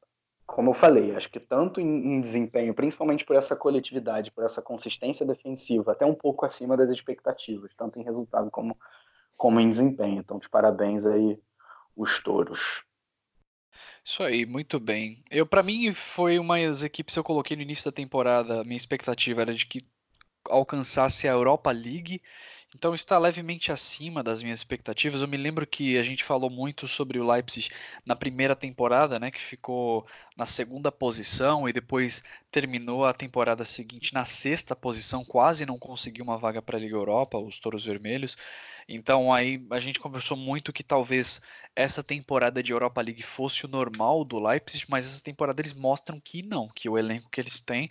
como 0.48 0.70
eu 0.70 0.74
falei, 0.74 1.14
acho 1.14 1.30
que 1.30 1.42
tanto 1.42 1.82
em, 1.82 1.86
em, 1.86 2.22
desempenho, 2.22 2.74
principalmente 2.74 3.26
por 3.26 3.36
essa 3.36 3.56
coletividade, 3.56 4.32
por 4.32 4.46
essa 4.46 4.62
consistência 4.62 5.26
defensiva, 5.26 5.92
até 5.92 6.06
um 6.06 6.16
pouco 6.16 6.46
acima 6.46 6.78
das 6.78 6.90
expectativas, 6.90 7.72
tanto 7.76 8.00
em 8.00 8.04
resultado 8.04 8.50
como, 8.50 8.76
como 9.36 9.60
em 9.60 9.70
desempenho. 9.70 10.20
Então, 10.20 10.40
de 10.40 10.50
parabéns 10.50 11.06
aí 11.06 11.38
os 11.96 12.24
touros. 12.24 12.82
Isso 14.04 14.24
aí, 14.24 14.46
muito 14.46 14.80
bem. 14.80 15.22
Eu, 15.30 15.46
para 15.46 15.62
mim, 15.62 15.94
foi 15.94 16.40
uma 16.40 16.58
das 16.58 16.82
equipes 16.82 17.14
que 17.14 17.20
eu 17.20 17.26
coloquei 17.26 17.58
no 17.58 17.64
início 17.64 17.92
da 17.92 17.96
temporada. 17.96 18.64
Minha 18.64 18.78
expectativa 18.78 19.42
era 19.42 19.54
de 19.54 19.66
que 19.66 19.82
alcançasse 20.50 21.28
a 21.28 21.34
Europa 21.34 21.72
League 21.72 22.22
então 22.76 22.94
está 22.94 23.18
levemente 23.18 23.72
acima 23.72 24.22
das 24.22 24.44
minhas 24.44 24.60
expectativas. 24.60 25.22
Eu 25.22 25.28
me 25.28 25.38
lembro 25.38 25.66
que 25.66 25.98
a 25.98 26.04
gente 26.04 26.24
falou 26.24 26.50
muito 26.50 26.88
sobre 26.88 27.18
o 27.18 27.26
Leipzig 27.26 27.70
na 28.06 28.16
primeira 28.16 28.56
temporada, 28.56 29.20
né, 29.20 29.32
que 29.32 29.40
ficou 29.40 30.06
na 30.36 30.46
segunda 30.46 30.92
posição 30.92 31.68
e 31.68 31.74
depois 31.74 32.24
terminou 32.52 33.06
a 33.06 33.14
temporada 33.14 33.64
seguinte 33.64 34.14
na 34.14 34.26
sexta 34.26 34.76
posição, 34.76 35.24
quase 35.24 35.66
não 35.66 35.80
conseguiu 35.80 36.26
uma 36.26 36.38
vaga 36.38 36.62
para 36.62 36.78
a 36.78 36.80
Liga 36.80 36.96
Europa, 36.96 37.38
os 37.38 37.58
Touros 37.58 37.86
Vermelhos. 37.86 38.38
Então 38.88 39.34
aí 39.34 39.66
a 39.72 39.80
gente 39.80 40.00
conversou 40.00 40.38
muito 40.38 40.74
que 40.74 40.84
talvez 40.84 41.42
essa 41.76 42.04
temporada 42.04 42.62
de 42.62 42.74
Europa 42.74 43.02
League 43.02 43.24
fosse 43.24 43.66
o 43.66 43.70
normal 43.70 44.26
do 44.26 44.40
Leipzig, 44.44 44.86
mas 44.90 45.06
essa 45.06 45.24
temporada 45.24 45.62
eles 45.62 45.74
mostram 45.74 46.20
que 46.20 46.44
não, 46.44 46.68
que 46.68 46.90
o 46.90 46.98
elenco 46.98 47.30
que 47.30 47.40
eles 47.40 47.62
têm 47.62 47.90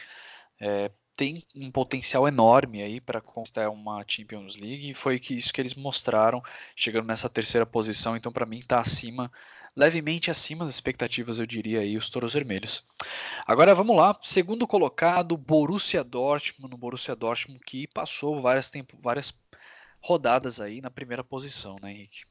é, 0.61 0.90
tem 1.17 1.43
um 1.55 1.71
potencial 1.71 2.29
enorme 2.29 2.83
aí 2.83 3.01
para 3.01 3.21
conquistar 3.21 3.71
uma 3.71 4.05
Champions 4.07 4.57
League 4.57 4.91
e 4.91 4.95
foi 4.95 5.19
que 5.19 5.35
isso 5.35 5.53
que 5.53 5.61
eles 5.61 5.75
mostraram, 5.75 6.43
chegando 6.77 7.07
nessa 7.07 7.29
terceira 7.29 7.65
posição, 7.65 8.17
então 8.17 8.31
para 8.31 8.45
mim 8.45 8.59
está 8.59 8.79
acima, 8.79 9.33
levemente 9.75 10.31
acima 10.31 10.65
das 10.65 10.75
expectativas, 10.75 11.39
eu 11.39 11.47
diria 11.47 11.81
aí, 11.81 11.97
os 11.97 12.11
Touros 12.11 12.35
Vermelhos. 12.35 12.85
Agora 13.47 13.75
vamos 13.75 13.97
lá, 13.97 14.19
segundo 14.23 14.67
colocado, 14.67 15.37
Borussia 15.37 16.05
Dortmund, 16.05 16.71
no 16.71 16.77
Borussia 16.77 17.17
Dortmund 17.17 17.61
que 17.65 17.87
passou 17.89 18.41
várias, 18.43 18.69
tempo, 18.69 18.99
várias 19.03 19.35
rodadas 20.01 20.61
aí 20.61 20.83
na 20.83 20.91
primeira 20.91 21.25
posição, 21.25 21.77
né, 21.81 21.93
Henrique? 21.93 22.25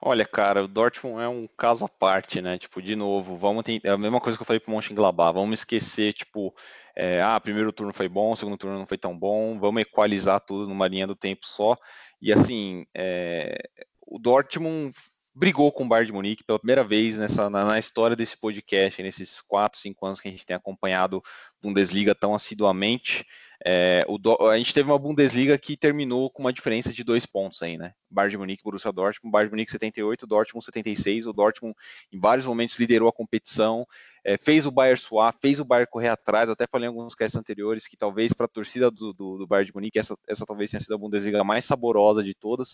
Olha, 0.00 0.26
cara, 0.26 0.64
o 0.64 0.68
Dortmund 0.68 1.22
é 1.22 1.28
um 1.28 1.48
caso 1.56 1.84
à 1.84 1.88
parte, 1.88 2.40
né? 2.42 2.58
Tipo, 2.58 2.82
de 2.82 2.94
novo, 2.94 3.36
vamos 3.36 3.62
ter, 3.62 3.80
é 3.84 3.90
a 3.90 3.98
mesma 3.98 4.20
coisa 4.20 4.36
que 4.36 4.42
eu 4.42 4.46
falei 4.46 4.60
pro 4.60 4.72
Mönchengladbach, 4.72 5.34
vamos 5.34 5.60
esquecer, 5.60 6.12
tipo, 6.12 6.54
é, 6.94 7.22
ah, 7.22 7.40
primeiro 7.40 7.72
turno 7.72 7.92
foi 7.92 8.08
bom, 8.08 8.36
segundo 8.36 8.56
turno 8.56 8.78
não 8.78 8.86
foi 8.86 8.98
tão 8.98 9.18
bom, 9.18 9.58
vamos 9.58 9.82
equalizar 9.82 10.40
tudo 10.40 10.68
numa 10.68 10.88
linha 10.88 11.06
do 11.06 11.16
tempo 11.16 11.46
só. 11.46 11.76
E 12.20 12.32
assim, 12.32 12.86
é, 12.94 13.68
o 14.06 14.18
Dortmund 14.18 14.94
brigou 15.34 15.72
com 15.72 15.84
o 15.84 15.88
Bayern 15.88 16.06
de 16.06 16.12
Munique 16.12 16.44
pela 16.44 16.58
primeira 16.58 16.84
vez 16.84 17.18
nessa, 17.18 17.50
na, 17.50 17.64
na, 17.64 17.78
história 17.78 18.14
desse 18.14 18.36
podcast, 18.36 19.02
nesses 19.02 19.40
4, 19.40 19.80
5 19.80 20.06
anos 20.06 20.20
que 20.20 20.28
a 20.28 20.30
gente 20.30 20.46
tem 20.46 20.54
acompanhado 20.54 21.20
Bundesliga 21.60 22.14
tão 22.14 22.34
assiduamente. 22.34 23.26
É, 23.66 24.04
o, 24.06 24.48
a 24.48 24.58
gente 24.58 24.74
teve 24.74 24.90
uma 24.90 24.98
Bundesliga 24.98 25.56
que 25.56 25.76
terminou 25.76 26.30
com 26.30 26.42
uma 26.42 26.52
diferença 26.52 26.92
de 26.92 27.02
dois 27.02 27.24
pontos 27.24 27.62
aí, 27.62 27.78
né? 27.78 27.94
Bayern 28.10 28.32
de 28.32 28.38
Munique, 28.38 28.62
Borussia 28.62 28.92
Dortmund, 28.92 29.32
Bayern 29.32 29.48
de 29.48 29.52
Munique 29.52 29.72
78, 29.72 30.26
Dortmund 30.26 30.64
76. 30.64 31.26
O 31.26 31.32
Dortmund 31.32 31.74
em 32.12 32.20
vários 32.20 32.46
momentos 32.46 32.78
liderou 32.78 33.08
a 33.08 33.12
competição, 33.12 33.86
é, 34.22 34.36
fez 34.36 34.66
o 34.66 34.70
Bayern 34.70 35.00
suar, 35.00 35.34
fez 35.40 35.58
o 35.58 35.64
Bayern 35.64 35.90
correr 35.90 36.08
atrás. 36.08 36.50
Até 36.50 36.66
falei 36.66 36.86
em 36.86 36.88
alguns 36.88 37.14
casts 37.14 37.36
anteriores 37.36 37.86
que 37.88 37.96
talvez 37.96 38.32
para 38.32 38.46
a 38.46 38.48
torcida 38.48 38.90
do, 38.90 39.12
do, 39.12 39.38
do, 39.38 39.46
Bayern 39.46 39.66
de 39.66 39.74
Munique 39.74 39.98
essa, 39.98 40.16
essa 40.28 40.44
talvez 40.44 40.70
tenha 40.70 40.80
sido 40.80 40.94
a 40.94 40.98
Bundesliga 40.98 41.42
mais 41.42 41.64
saborosa 41.64 42.22
de 42.22 42.34
todas, 42.34 42.72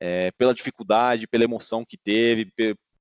é, 0.00 0.30
pela 0.32 0.54
dificuldade, 0.54 1.26
pela 1.26 1.44
emoção 1.44 1.84
que 1.84 1.96
teve, 1.96 2.52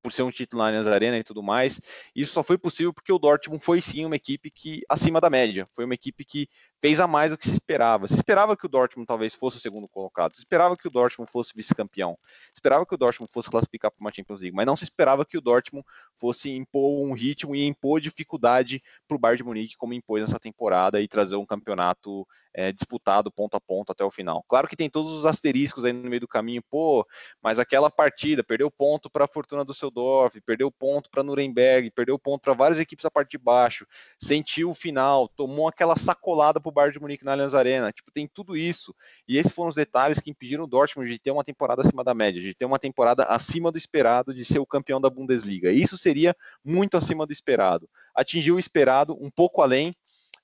por 0.07 0.13
ser 0.13 0.23
um 0.23 0.31
título 0.31 0.61
na 0.61 0.69
Allianz 0.69 0.87
Arena 0.87 1.17
e 1.17 1.23
tudo 1.23 1.43
mais. 1.43 1.81
Isso 2.15 2.31
só 2.31 2.41
foi 2.41 2.57
possível 2.57 2.93
porque 2.93 3.11
o 3.11 3.19
Dortmund 3.19 3.61
foi 3.61 3.81
sim 3.81 4.05
uma 4.05 4.15
equipe 4.15 4.49
que 4.49 4.81
acima 4.87 5.19
da 5.19 5.29
média, 5.29 5.67
foi 5.75 5.83
uma 5.83 5.93
equipe 5.93 6.23
que 6.23 6.47
fez 6.79 6.99
a 6.99 7.07
mais 7.07 7.31
do 7.31 7.37
que 7.37 7.45
se 7.45 7.53
esperava. 7.53 8.07
Se 8.07 8.15
esperava 8.15 8.55
que 8.55 8.65
o 8.65 8.69
Dortmund 8.69 9.05
talvez 9.05 9.33
fosse 9.33 9.57
o 9.57 9.59
segundo 9.59 9.85
colocado, 9.85 10.33
se 10.33 10.39
esperava 10.39 10.77
que 10.77 10.87
o 10.87 10.91
Dortmund 10.91 11.29
fosse 11.29 11.51
vice-campeão, 11.53 12.17
esperava 12.55 12.85
que 12.85 12.95
o 12.95 12.97
Dortmund 12.97 13.29
fosse 13.33 13.49
classificar 13.49 13.91
para 13.91 13.99
uma 13.99 14.13
Champions 14.13 14.39
League, 14.39 14.55
mas 14.55 14.65
não 14.65 14.77
se 14.77 14.85
esperava 14.85 15.25
que 15.25 15.37
o 15.37 15.41
Dortmund 15.41 15.85
fosse 16.17 16.51
impor 16.51 17.05
um 17.05 17.13
ritmo 17.13 17.53
e 17.53 17.65
impor 17.65 17.99
dificuldade 17.99 18.81
para 19.07 19.15
o 19.15 19.19
Bayern 19.19 19.37
de 19.37 19.43
Munique 19.43 19.77
como 19.77 19.93
impôs 19.93 20.21
nessa 20.21 20.39
temporada 20.39 21.01
e 21.01 21.07
trazer 21.07 21.35
um 21.35 21.45
campeonato 21.45 22.25
é, 22.53 22.71
disputado 22.71 23.31
ponto 23.31 23.55
a 23.55 23.61
ponto 23.61 23.91
até 23.91 24.03
o 24.03 24.11
final. 24.11 24.43
Claro 24.47 24.67
que 24.67 24.75
tem 24.75 24.89
todos 24.89 25.11
os 25.11 25.25
asteriscos 25.25 25.85
aí 25.85 25.93
no 25.93 26.09
meio 26.09 26.21
do 26.21 26.27
caminho, 26.27 26.63
pô, 26.69 27.05
mas 27.41 27.59
aquela 27.59 27.89
partida 27.89 28.43
perdeu 28.43 28.71
ponto 28.71 29.09
para 29.09 29.25
a 29.25 29.27
Fortuna 29.27 29.63
do 29.63 29.73
Seudorf, 29.97 30.39
perdeu 30.41 30.71
ponto 30.71 31.09
para 31.09 31.23
Nuremberg, 31.23 31.89
perdeu 31.89 32.19
ponto 32.19 32.41
para 32.41 32.53
várias 32.53 32.79
equipes 32.79 33.03
a 33.05 33.11
parte 33.11 33.31
de 33.31 33.37
baixo, 33.39 33.87
sentiu 34.21 34.69
o 34.69 34.75
final, 34.75 35.27
tomou 35.27 35.67
aquela 35.67 35.95
sacolada 35.95 36.61
para 36.61 36.69
o 36.69 36.71
Bayern 36.71 36.93
de 36.93 36.99
Munique 36.99 37.25
na 37.25 37.31
Allianz 37.31 37.55
Arena, 37.55 37.91
tipo, 37.91 38.11
tem 38.11 38.27
tudo 38.27 38.55
isso. 38.55 38.95
E 39.27 39.37
esses 39.37 39.51
foram 39.51 39.69
os 39.69 39.75
detalhes 39.75 40.19
que 40.19 40.29
impediram 40.29 40.65
o 40.65 40.67
Dortmund 40.67 41.09
de 41.09 41.19
ter 41.19 41.31
uma 41.31 41.43
temporada 41.43 41.81
acima 41.81 42.03
da 42.03 42.13
média, 42.13 42.41
de 42.41 42.53
ter 42.53 42.65
uma 42.65 42.77
temporada 42.77 43.23
acima 43.23 43.71
do 43.71 43.77
esperado, 43.77 44.33
de 44.33 44.45
ser 44.45 44.59
o 44.59 44.65
campeão 44.65 45.01
da 45.01 45.09
Bundesliga. 45.09 45.71
Isso 45.71 45.97
seria 45.97 46.35
muito 46.63 46.95
acima 46.95 47.25
do 47.25 47.33
esperado. 47.33 47.89
Atingiu 48.13 48.55
o 48.55 48.59
esperado, 48.59 49.17
um 49.19 49.31
pouco 49.31 49.61
além, 49.61 49.93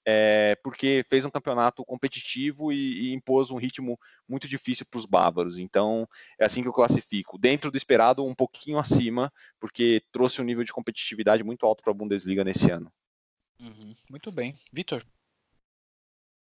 é, 0.06 0.56
porque 0.64 1.06
fez 1.10 1.26
um 1.26 1.30
campeonato 1.30 1.84
competitivo 1.86 2.72
e, 2.72 3.10
e 3.10 3.14
impôs 3.14 3.52
um 3.52 3.58
ritmo 3.58 3.98
muito 4.28 4.48
difícil 4.48 4.86
para 4.90 4.98
os 4.98 5.06
bávaros. 5.06 5.58
Então, 5.58 6.08
é 6.40 6.46
assim 6.46 6.62
que 6.62 6.68
eu 6.68 6.74
classifico. 6.74 7.38
Dentro 7.38 7.72
do 7.72 7.78
esperado, 7.78 8.26
um 8.26 8.36
pouquinho 8.36 8.78
acima, 8.78 9.32
porque 9.60 10.02
trouxe 10.12 10.42
um 10.42 10.46
nível 10.46 10.64
de 10.64 10.74
competitividade 10.74 11.44
muito 11.44 11.66
alto 11.66 11.84
para 11.84 11.92
a 11.92 11.96
Bundesliga 11.96 12.44
nesse 12.44 12.70
ano. 12.70 12.92
Uhum, 13.60 13.94
muito 14.10 14.32
bem. 14.32 14.56
Vitor? 14.72 15.04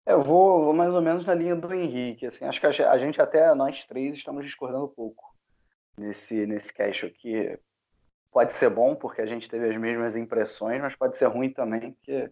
É, 0.06 0.14
eu 0.14 0.22
vou, 0.22 0.64
vou, 0.64 0.74
mais 0.74 0.94
ou 0.94 1.02
menos 1.02 1.26
na 1.26 1.36
linha 1.36 1.56
do 1.56 1.74
Henrique. 1.74 2.26
Assim, 2.26 2.46
acho 2.46 2.60
que 2.60 2.66
a 2.66 2.98
gente 2.98 3.22
até, 3.22 3.54
nós 3.54 3.86
três, 3.86 4.16
estamos 4.16 4.46
discordando 4.46 4.86
um 4.86 4.94
pouco 4.94 5.36
nesse, 5.98 6.46
nesse 6.46 6.74
cast 6.74 7.06
aqui. 7.06 7.60
Pode 8.32 8.54
ser 8.54 8.70
bom, 8.70 8.96
porque 8.96 9.22
a 9.22 9.26
gente 9.26 9.50
teve 9.50 9.70
as 9.70 9.78
mesmas 9.78 10.16
impressões, 10.16 10.82
mas 10.82 10.96
pode 10.96 11.18
ser 11.18 11.26
ruim 11.26 11.52
também, 11.52 11.92
porque 11.92 12.32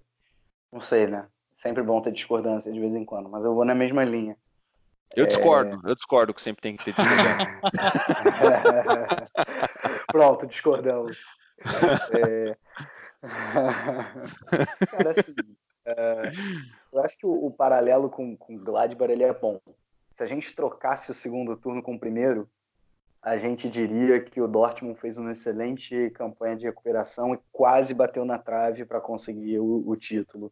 não 0.72 0.82
sei, 0.82 1.08
né? 1.08 1.28
Sempre 1.58 1.84
bom 1.84 2.02
ter 2.02 2.12
discordância 2.12 2.72
de 2.72 2.80
vez 2.80 2.94
em 2.94 3.04
quando, 3.04 3.30
mas 3.30 3.44
eu 3.44 3.54
vou 3.54 3.66
na 3.66 3.74
mesma 3.74 4.04
linha. 4.04 4.38
Eu 5.16 5.26
é... 5.26 5.28
discordo, 5.28 5.82
eu 5.88 5.96
discordo 5.96 6.34
que 6.34 6.42
sempre 6.42 6.62
tem 6.62 6.76
que 6.76 6.86
ter 6.86 6.94
discordância. 6.94 7.60
Pronto, 10.08 10.46
discordamos. 10.46 11.18
É... 12.12 12.58
Cara, 14.92 15.12
assim, 15.12 15.34
é... 15.86 16.32
eu 16.94 17.04
acho 17.04 17.18
que 17.18 17.26
o, 17.26 17.46
o 17.46 17.52
paralelo 17.52 18.10
com, 18.10 18.38
com 18.38 18.58
Gladbach 18.58 19.12
ele 19.12 19.24
é 19.24 19.34
bom. 19.34 19.60
Se 20.14 20.24
a 20.24 20.26
gente 20.26 20.56
trocasse 20.56 21.12
o 21.12 21.16
segundo 21.16 21.56
turno 21.56 21.82
com 21.82 21.96
o 21.96 22.00
primeiro, 22.00 22.50
a 23.28 23.36
gente 23.36 23.68
diria 23.68 24.22
que 24.22 24.40
o 24.40 24.48
Dortmund 24.48 24.98
fez 25.02 25.18
uma 25.18 25.34
excelente 25.34 26.10
campanha 26.12 26.56
de 26.56 26.66
recuperação 26.66 27.34
e 27.34 27.40
quase 27.52 27.94
bateu 27.94 28.24
na 28.24 28.40
trave 28.40 28.86
para 28.86 29.02
conseguir 29.02 29.60
o, 29.60 29.84
o 29.86 29.98
título, 29.98 30.50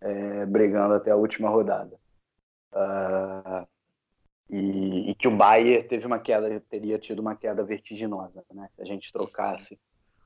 é, 0.00 0.44
brigando 0.44 0.94
até 0.94 1.12
a 1.12 1.16
última 1.16 1.48
rodada. 1.48 1.96
Uh, 2.72 3.64
e, 4.48 5.10
e, 5.10 5.14
que 5.14 5.28
o 5.28 5.36
Bayern 5.36 5.86
teve 5.86 6.04
uma 6.04 6.18
queda, 6.18 6.60
teria 6.68 6.98
tido 6.98 7.20
uma 7.20 7.36
queda 7.36 7.62
vertiginosa, 7.62 8.44
né? 8.52 8.68
Se 8.72 8.82
a 8.82 8.84
gente 8.84 9.12
trocasse 9.12 9.78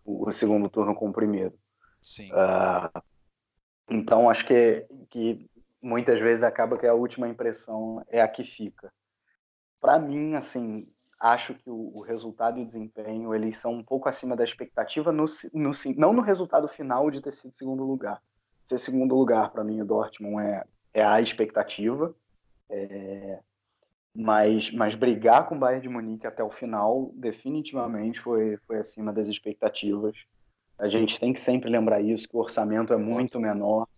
o, 0.02 0.27
o 0.27 0.32
segundo 0.32 0.70
turno 0.70 0.94
com 0.94 1.11
o 1.11 1.12
primeiro. 1.12 1.52
Sim. 2.01 2.31
Uh, 2.32 3.02
então 3.90 4.31
acho 4.31 4.47
que, 4.47 4.86
que 5.11 5.51
muitas 5.82 6.19
vezes 6.19 6.43
acaba 6.43 6.78
que 6.78 6.86
a 6.86 6.94
última 6.94 7.28
impressão 7.28 8.02
é 8.09 8.23
a 8.23 8.28
que 8.28 8.43
fica. 8.43 8.90
Para 9.78 9.98
mim, 9.98 10.35
assim, 10.35 10.89
acho 11.24 11.55
que 11.55 11.70
o, 11.70 11.90
o, 11.94 12.01
resultado 12.02 12.59
e 12.59 12.62
o 12.62 12.66
desempenho 12.66 13.34
eles 13.34 13.56
são 13.56 13.72
um 13.72 13.82
pouco 13.82 14.10
acima 14.10 14.36
da 14.36 14.44
expectativa, 14.44 15.10
no, 15.10 15.24
no, 15.55 15.70
não 15.96 16.12
no 16.12 16.20
resultado 16.20 16.68
final 16.68 17.10
de 17.10 17.22
ter 17.22 17.32
sido 17.32 17.56
segundo 17.56 17.82
lugar. 17.82 18.22
Ser 18.68 18.78
segundo 18.78 19.16
lugar, 19.16 19.51
para 19.51 19.64
mim, 19.64 19.80
o 19.80 19.86
Dortmund 19.86 20.44
é, 20.44 20.64
é 20.92 21.02
a 21.02 21.22
expectativa, 21.22 22.14
é, 22.68 23.40
mas, 24.14 24.70
mas 24.70 24.94
brigar 24.94 25.48
com 25.48 25.55
o 25.55 25.59
Bayern 25.59 25.80
de 25.80 25.88
Munique 25.88 26.26
até 26.26 26.44
o 26.44 26.51
final 26.51 27.10
definitivamente 27.14 28.20
foi, 28.20 28.59
foi 28.66 28.78
acima 28.78 29.10
das 29.10 29.26
expectativas. 29.26 30.14
A 30.78 30.88
gente 30.88 31.18
tem 31.18 31.32
que 31.32 31.40
sempre 31.40 31.70
lembrar 31.70 32.02
isso, 32.02 32.28
que 32.28 32.36
o 32.36 32.40
orçamento 32.40 32.92
é 32.92 32.98
muito 32.98 33.40
menor. 33.40 33.88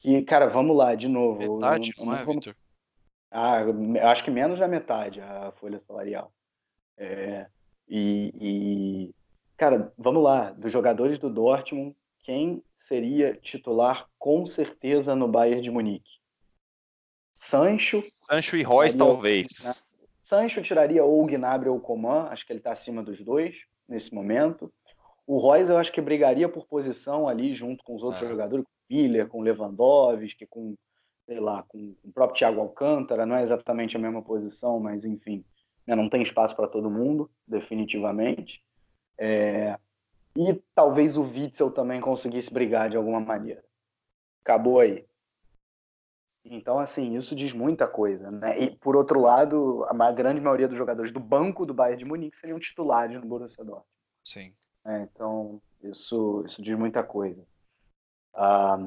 Que, 0.00 0.22
cara, 0.22 0.48
vamos 0.48 0.76
lá, 0.76 0.96
de 0.96 1.06
novo. 1.06 1.38
Metade, 1.38 1.92
não, 1.96 2.04
não, 2.04 2.12
não 2.12 2.18
é, 2.18 2.24
Victor? 2.24 2.56
Ah, 3.30 3.58
acho 4.10 4.24
que 4.24 4.30
menos 4.30 4.58
da 4.58 4.66
metade 4.66 5.20
a 5.20 5.52
folha 5.52 5.80
salarial. 5.86 6.32
É, 6.98 7.46
e, 7.88 8.32
e, 8.40 9.14
cara, 9.56 9.92
vamos 9.96 10.22
lá, 10.22 10.50
dos 10.50 10.72
jogadores 10.72 11.18
do 11.18 11.30
Dortmund, 11.30 11.96
quem 12.24 12.62
seria 12.76 13.34
titular 13.34 14.08
com 14.18 14.44
certeza 14.46 15.14
no 15.14 15.28
Bayern 15.28 15.62
de 15.62 15.70
Munique? 15.70 16.18
Sancho. 17.32 18.02
Sancho 18.28 18.56
e 18.56 18.62
Royce, 18.62 18.98
talvez. 18.98 19.46
Né? 19.64 19.72
Sancho 20.20 20.60
tiraria 20.60 21.04
ou 21.04 21.22
o 21.22 21.26
Gnabry 21.26 21.68
ou 21.68 21.76
o 21.76 21.80
Coman, 21.80 22.26
acho 22.30 22.44
que 22.44 22.52
ele 22.52 22.58
está 22.60 22.72
acima 22.72 23.02
dos 23.02 23.22
dois 23.22 23.56
nesse 23.88 24.12
momento. 24.12 24.70
O 25.26 25.38
Royce 25.38 25.70
eu 25.70 25.78
acho 25.78 25.92
que 25.92 26.00
brigaria 26.00 26.48
por 26.48 26.66
posição 26.66 27.28
ali 27.28 27.54
junto 27.54 27.84
com 27.84 27.94
os 27.94 28.02
outros 28.02 28.22
é. 28.24 28.28
jogadores, 28.28 28.64
com 28.64 28.70
o 28.70 28.96
Miller, 28.96 29.28
com 29.28 29.38
o 29.38 29.42
Lewandowski, 29.42 30.46
com, 30.46 30.74
sei 31.26 31.38
lá, 31.38 31.62
com 31.62 31.94
o 32.02 32.12
próprio 32.12 32.38
Thiago 32.38 32.60
Alcântara, 32.60 33.24
não 33.24 33.36
é 33.36 33.42
exatamente 33.42 33.96
a 33.96 34.00
mesma 34.00 34.20
posição, 34.20 34.80
mas 34.80 35.04
enfim 35.04 35.44
né? 35.88 35.96
não 35.96 36.08
tem 36.08 36.22
espaço 36.22 36.54
para 36.54 36.68
todo 36.68 36.90
mundo, 36.90 37.30
definitivamente. 37.46 38.62
É, 39.16 39.78
e 40.36 40.54
talvez 40.74 41.16
o 41.16 41.22
Witzel 41.22 41.70
também 41.70 42.00
conseguisse 42.00 42.52
brigar 42.52 42.90
de 42.90 42.96
alguma 42.96 43.18
maneira. 43.18 43.64
Acabou 44.42 44.80
aí. 44.80 45.06
Então, 46.44 46.78
assim, 46.78 47.16
isso 47.16 47.34
diz 47.34 47.52
muita 47.52 47.86
coisa, 47.88 48.30
né? 48.30 48.58
E, 48.58 48.76
por 48.76 48.96
outro 48.96 49.20
lado, 49.20 49.84
a 49.88 50.12
grande 50.12 50.40
maioria 50.40 50.68
dos 50.68 50.78
jogadores 50.78 51.10
do 51.10 51.20
banco 51.20 51.66
do 51.66 51.74
Bayern 51.74 51.98
de 51.98 52.04
Munique 52.04 52.36
seriam 52.36 52.58
titulares 52.58 53.20
no 53.20 53.26
Borussia 53.26 53.64
Dortmund. 53.64 53.86
Sim. 54.24 54.52
É, 54.86 55.02
então, 55.02 55.60
isso, 55.82 56.44
isso 56.46 56.62
diz 56.62 56.78
muita 56.78 57.02
coisa. 57.02 57.44
Ah, 58.34 58.78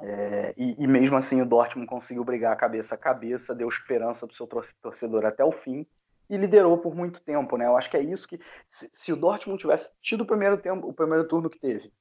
é, 0.00 0.54
e, 0.56 0.84
e, 0.84 0.86
mesmo 0.86 1.16
assim, 1.16 1.40
o 1.40 1.46
Dortmund 1.46 1.88
conseguiu 1.88 2.24
brigar 2.24 2.56
cabeça 2.56 2.94
a 2.94 2.98
cabeça, 2.98 3.54
deu 3.54 3.68
esperança 3.68 4.26
para 4.26 4.34
o 4.34 4.36
seu 4.36 4.46
torcedor 4.80 5.24
até 5.24 5.44
o 5.44 5.50
fim 5.50 5.86
e 6.28 6.36
liderou 6.36 6.78
por 6.78 6.94
muito 6.94 7.20
tempo, 7.20 7.56
né? 7.56 7.66
Eu 7.66 7.76
acho 7.76 7.90
que 7.90 7.96
é 7.96 8.02
isso 8.02 8.28
que 8.28 8.38
se, 8.68 8.90
se, 8.92 9.12
o 9.12 9.16
Dortmund 9.16 9.60
tivesse 9.60 9.90
tido 10.00 10.22
o 10.22 10.26
primeiro 10.26 10.58
tempo, 10.58 10.86
o 10.88 10.92
primeiro 10.92 11.26
turno 11.26 11.48
que 11.48 11.58
teve, 11.58 11.92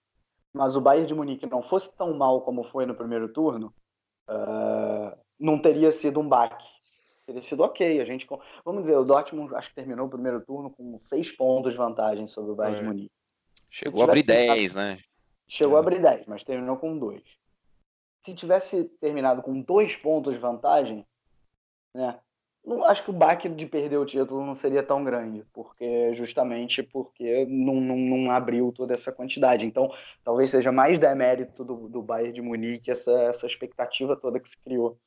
mas 0.53 0.75
o 0.75 0.81
Bayern 0.81 1.07
de 1.07 1.13
Munique 1.13 1.45
não 1.45 1.61
fosse 1.61 1.95
tão 1.95 2.13
mal 2.13 2.41
como 2.41 2.63
foi 2.63 2.85
no 2.85 2.95
primeiro 2.95 3.29
turno, 3.29 3.73
uh, 4.29 5.17
não 5.39 5.59
teria 5.59 5.91
sido 5.91 6.19
um 6.19 6.27
baque. 6.27 6.65
Teria 7.25 7.43
sido 7.43 7.61
ok. 7.61 7.99
A 7.99 8.05
gente, 8.05 8.25
vamos 8.63 8.83
dizer, 8.83 8.95
o 8.95 9.03
Dortmund 9.03 9.53
acho 9.55 9.69
que 9.69 9.75
terminou 9.75 10.07
o 10.07 10.09
primeiro 10.09 10.39
turno 10.41 10.69
com 10.69 10.97
seis 10.97 11.31
pontos 11.31 11.73
de 11.73 11.77
vantagem 11.77 12.27
sobre 12.27 12.51
o 12.51 12.55
Bayern 12.55 12.77
é. 12.77 12.81
de 12.81 12.87
Munique. 12.87 13.11
Chegou 13.69 14.01
a 14.01 14.05
abrir 14.05 14.23
10, 14.23 14.75
né? 14.75 14.99
Chegou 15.47 15.75
é. 15.75 15.77
a 15.77 15.79
abrir 15.81 16.01
10, 16.01 16.25
mas 16.25 16.43
terminou 16.43 16.77
com 16.77 16.97
dois 16.97 17.23
se 18.27 18.33
tivesse 18.33 18.83
terminado 18.99 19.41
com 19.41 19.61
dois 19.61 19.95
pontos 19.95 20.33
de 20.33 20.39
vantagem, 20.39 21.07
né? 21.95 22.19
Não, 22.67 22.83
acho 22.83 23.01
que 23.01 23.09
o 23.09 23.13
baque 23.13 23.47
de 23.47 23.65
perder 23.65 23.95
o 23.95 24.05
título 24.05 24.45
não 24.45 24.53
seria 24.53 24.83
tão 24.83 25.01
grande, 25.01 25.41
porque 25.53 26.13
justamente 26.13 26.83
porque 26.83 27.45
não, 27.45 27.75
não, 27.75 27.95
não 27.95 28.29
abriu 28.29 28.73
toda 28.73 28.93
essa 28.93 29.09
quantidade. 29.09 29.65
Então, 29.65 29.89
talvez 30.21 30.49
seja 30.49 30.69
mais 30.69 30.99
demérito 30.99 31.63
do, 31.63 31.87
do 31.87 32.01
Bayern 32.01 32.33
de 32.33 32.41
Munique 32.41 32.91
essa, 32.91 33.11
essa 33.23 33.45
expectativa 33.45 34.17
toda 34.17 34.37
que 34.37 34.49
se 34.49 34.57
criou 34.57 34.99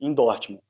em 0.00 0.14
Dortmund. 0.14 0.62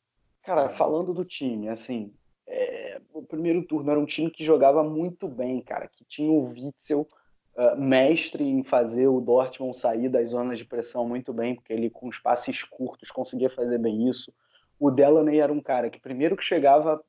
Cara, 0.42 0.68
falando 0.70 1.14
do 1.14 1.24
time, 1.24 1.68
assim, 1.68 2.12
é, 2.44 3.00
o 3.14 3.22
primeiro 3.22 3.62
turno 3.62 3.92
era 3.92 4.00
um 4.00 4.04
time 4.04 4.28
que 4.28 4.44
jogava 4.44 4.82
muito 4.82 5.28
bem, 5.28 5.60
cara, 5.60 5.86
que 5.86 6.04
tinha 6.04 6.28
o 6.28 6.48
Witzel, 6.48 7.06
uh, 7.56 7.80
mestre 7.80 8.42
em 8.42 8.64
fazer 8.64 9.06
o 9.06 9.20
Dortmund 9.20 9.78
sair 9.78 10.08
das 10.08 10.30
zonas 10.30 10.58
de 10.58 10.64
pressão 10.64 11.06
muito 11.06 11.32
bem, 11.32 11.54
porque 11.54 11.72
ele 11.72 11.88
com 11.88 12.08
espaços 12.08 12.64
curtos 12.64 13.12
conseguia 13.12 13.48
fazer 13.48 13.78
bem 13.78 14.08
isso. 14.08 14.34
O 14.82 14.90
Delaney 14.90 15.38
era 15.38 15.52
um 15.52 15.60
cara 15.60 15.88
que 15.88 16.00
primeiro 16.00 16.36
que 16.36 16.42
chegava 16.42 17.00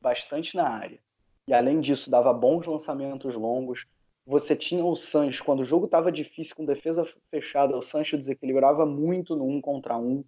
bastante 0.00 0.56
na 0.56 0.68
área 0.68 0.98
e 1.46 1.54
além 1.54 1.78
disso 1.78 2.10
dava 2.10 2.32
bons 2.32 2.66
lançamentos 2.66 3.36
longos. 3.36 3.86
Você 4.26 4.56
tinha 4.56 4.84
o 4.84 4.96
Sancho 4.96 5.44
quando 5.44 5.60
o 5.60 5.64
jogo 5.64 5.84
estava 5.84 6.10
difícil 6.10 6.56
com 6.56 6.64
defesa 6.64 7.06
fechada, 7.30 7.78
o 7.78 7.82
Sancho 7.82 8.18
desequilibrava 8.18 8.84
muito 8.84 9.36
no 9.36 9.46
um 9.46 9.60
contra 9.60 9.96
um. 9.96 10.24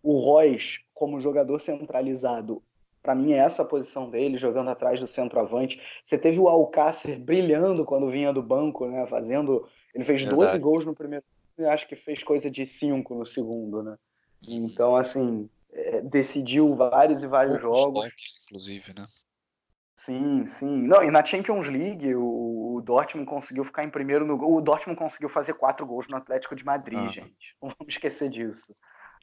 O 0.00 0.20
Royce, 0.20 0.84
como 0.94 1.20
jogador 1.20 1.60
centralizado, 1.60 2.62
para 3.02 3.16
mim, 3.16 3.32
é 3.32 3.38
essa 3.38 3.62
a 3.62 3.64
posição 3.64 4.08
dele, 4.08 4.38
jogando 4.38 4.70
atrás 4.70 5.00
do 5.00 5.08
centroavante. 5.08 5.82
Você 6.04 6.16
teve 6.16 6.38
o 6.38 6.46
Alcácer 6.46 7.18
brilhando 7.18 7.84
quando 7.84 8.10
vinha 8.10 8.32
do 8.32 8.44
banco, 8.44 8.86
né? 8.86 9.04
Fazendo. 9.08 9.66
Ele 9.92 10.04
fez 10.04 10.20
Verdade. 10.20 10.52
12 10.52 10.58
gols 10.60 10.84
no 10.84 10.94
primeiro 10.94 11.24
e 11.58 11.64
acho 11.64 11.88
que 11.88 11.96
fez 11.96 12.22
coisa 12.22 12.48
de 12.48 12.64
5 12.64 13.12
no 13.12 13.26
segundo, 13.26 13.82
né? 13.82 13.98
Então, 14.46 14.94
assim, 14.94 15.48
é, 15.72 16.00
decidiu 16.02 16.74
vários 16.74 17.22
e 17.22 17.26
vários 17.26 17.60
jogos. 17.60 18.04
Toques, 18.04 18.40
inclusive, 18.44 18.94
né? 18.94 19.06
Sim, 19.96 20.46
sim. 20.46 20.82
Não, 20.82 21.02
e 21.02 21.10
na 21.10 21.24
Champions 21.24 21.68
League, 21.68 22.14
o, 22.14 22.76
o, 22.76 22.80
Dortmund 22.80 23.28
conseguiu 23.28 23.64
ficar 23.64 23.82
em 23.82 23.90
primeiro 23.90 24.24
no 24.24 24.38
gol. 24.38 24.54
O 24.54 24.60
Dortmund 24.60 24.98
conseguiu 24.98 25.28
fazer 25.28 25.54
quatro 25.54 25.84
gols 25.84 26.06
no 26.08 26.16
Atlético 26.16 26.54
de 26.54 26.64
Madrid, 26.64 27.00
ah. 27.00 27.06
gente. 27.06 27.56
Não 27.60 27.70
vamos 27.76 27.92
esquecer 27.92 28.28
disso. 28.28 28.74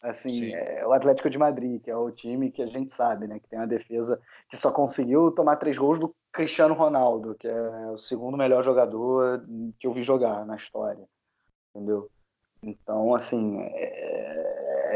Assim, 0.03 0.53
é 0.53 0.85
o 0.85 0.91
Atlético 0.91 1.30
de 1.30 1.38
Madrid, 1.38 1.81
que 1.81 1.89
é 1.89 1.95
o 1.95 2.11
time 2.11 2.51
que 2.51 2.61
a 2.61 2.67
gente 2.67 2.93
sabe, 2.93 3.26
né? 3.26 3.39
Que 3.39 3.47
tem 3.47 3.57
uma 3.57 3.65
defesa 3.65 4.22
que 4.49 4.57
só 4.57 4.72
conseguiu 4.72 5.31
tomar 5.31 5.55
três 5.55 5.77
gols 5.77 5.97
do 5.97 6.13
Cristiano 6.31 6.76
Ronaldo, 6.76 7.35
que 7.35 7.47
é 7.47 7.91
o 7.91 7.97
segundo 7.97 8.38
melhor 8.38 8.63
jogador 8.63 9.43
que 9.80 9.88
eu 9.88 9.93
vi 9.93 10.03
jogar 10.03 10.45
na 10.45 10.57
história. 10.57 11.07
Entendeu? 11.73 12.09
Então, 12.61 13.15
assim, 13.15 13.61
é, 13.61 14.55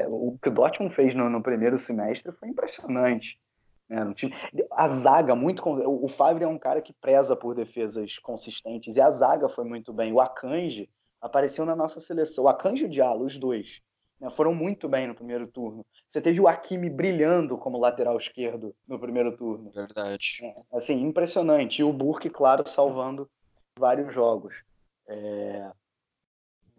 o 0.10 0.38
que 0.42 0.50
o 0.50 0.54
Dortmund 0.54 0.94
fez 0.94 1.16
no, 1.16 1.30
no 1.30 1.42
primeiro 1.42 1.78
semestre 1.78 2.32
foi 2.34 2.50
impressionante. 2.50 3.40
Né? 3.88 4.04
No 4.04 4.14
time, 4.14 4.34
a 4.72 4.88
zaga, 4.88 5.36
muito. 5.36 5.64
O 5.66 6.08
Favre 6.08 6.44
é 6.44 6.48
um 6.48 6.60
cara 6.60 6.82
que 6.82 6.94
preza 6.94 7.36
por 7.36 7.56
defesas 7.56 8.20
consistentes, 8.20 8.96
e 8.96 9.02
a 9.02 9.10
zaga 9.12 9.50
foi 9.50 9.66
muito 9.66 9.92
bem. 9.94 10.14
O 10.14 10.22
Akanji 10.22 10.90
apareceu 11.22 11.66
na 11.66 11.76
nossa 11.76 12.00
seleção. 12.00 12.46
O 12.46 12.50
Akanji 12.50 12.84
e 12.84 12.88
o 12.88 12.90
Diallo, 12.90 13.26
os 13.26 13.38
dois 13.38 13.82
né, 14.20 14.30
foram 14.32 14.54
muito 14.54 14.88
bem 14.90 15.08
no 15.08 15.16
primeiro 15.16 15.48
turno. 15.48 15.86
Você 16.10 16.22
teve 16.22 16.40
o 16.40 16.48
Hakimi 16.48 16.90
brilhando 16.90 17.58
como 17.58 17.80
lateral 17.80 18.18
esquerdo 18.18 18.76
no 18.88 19.00
primeiro 19.00 19.36
turno. 19.38 19.72
Verdade. 19.72 20.40
É, 20.44 20.78
assim, 20.78 21.02
impressionante. 21.02 21.80
E 21.80 21.84
o 21.84 21.94
Burke, 21.94 22.30
claro, 22.30 22.68
salvando 22.68 23.30
vários 23.78 24.14
jogos. 24.14 24.64
É... 25.08 25.72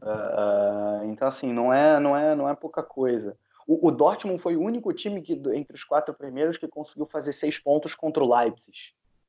Uh, 0.02 1.05
então, 1.06 1.28
assim, 1.28 1.52
não 1.52 1.72
é, 1.72 2.01
não 2.01 2.16
é, 2.16 2.35
não 2.35 2.48
é 2.48 2.55
pouca 2.55 2.82
coisa. 2.82 3.36
O, 3.66 3.89
o, 3.89 3.90
Dortmund 3.90 4.43
foi 4.43 4.56
o 4.56 4.62
único 4.62 4.93
time 4.93 5.20
que, 5.22 5.35
entre 5.55 5.74
os 5.74 5.85
quatro 5.85 6.14
primeiros 6.14 6.56
que 6.56 6.66
conseguiu 6.66 7.06
fazer 7.06 7.32
seis 7.32 7.59
pontos 7.59 7.94
contra 7.94 8.22
o 8.22 8.35
Leipzig. 8.35 8.77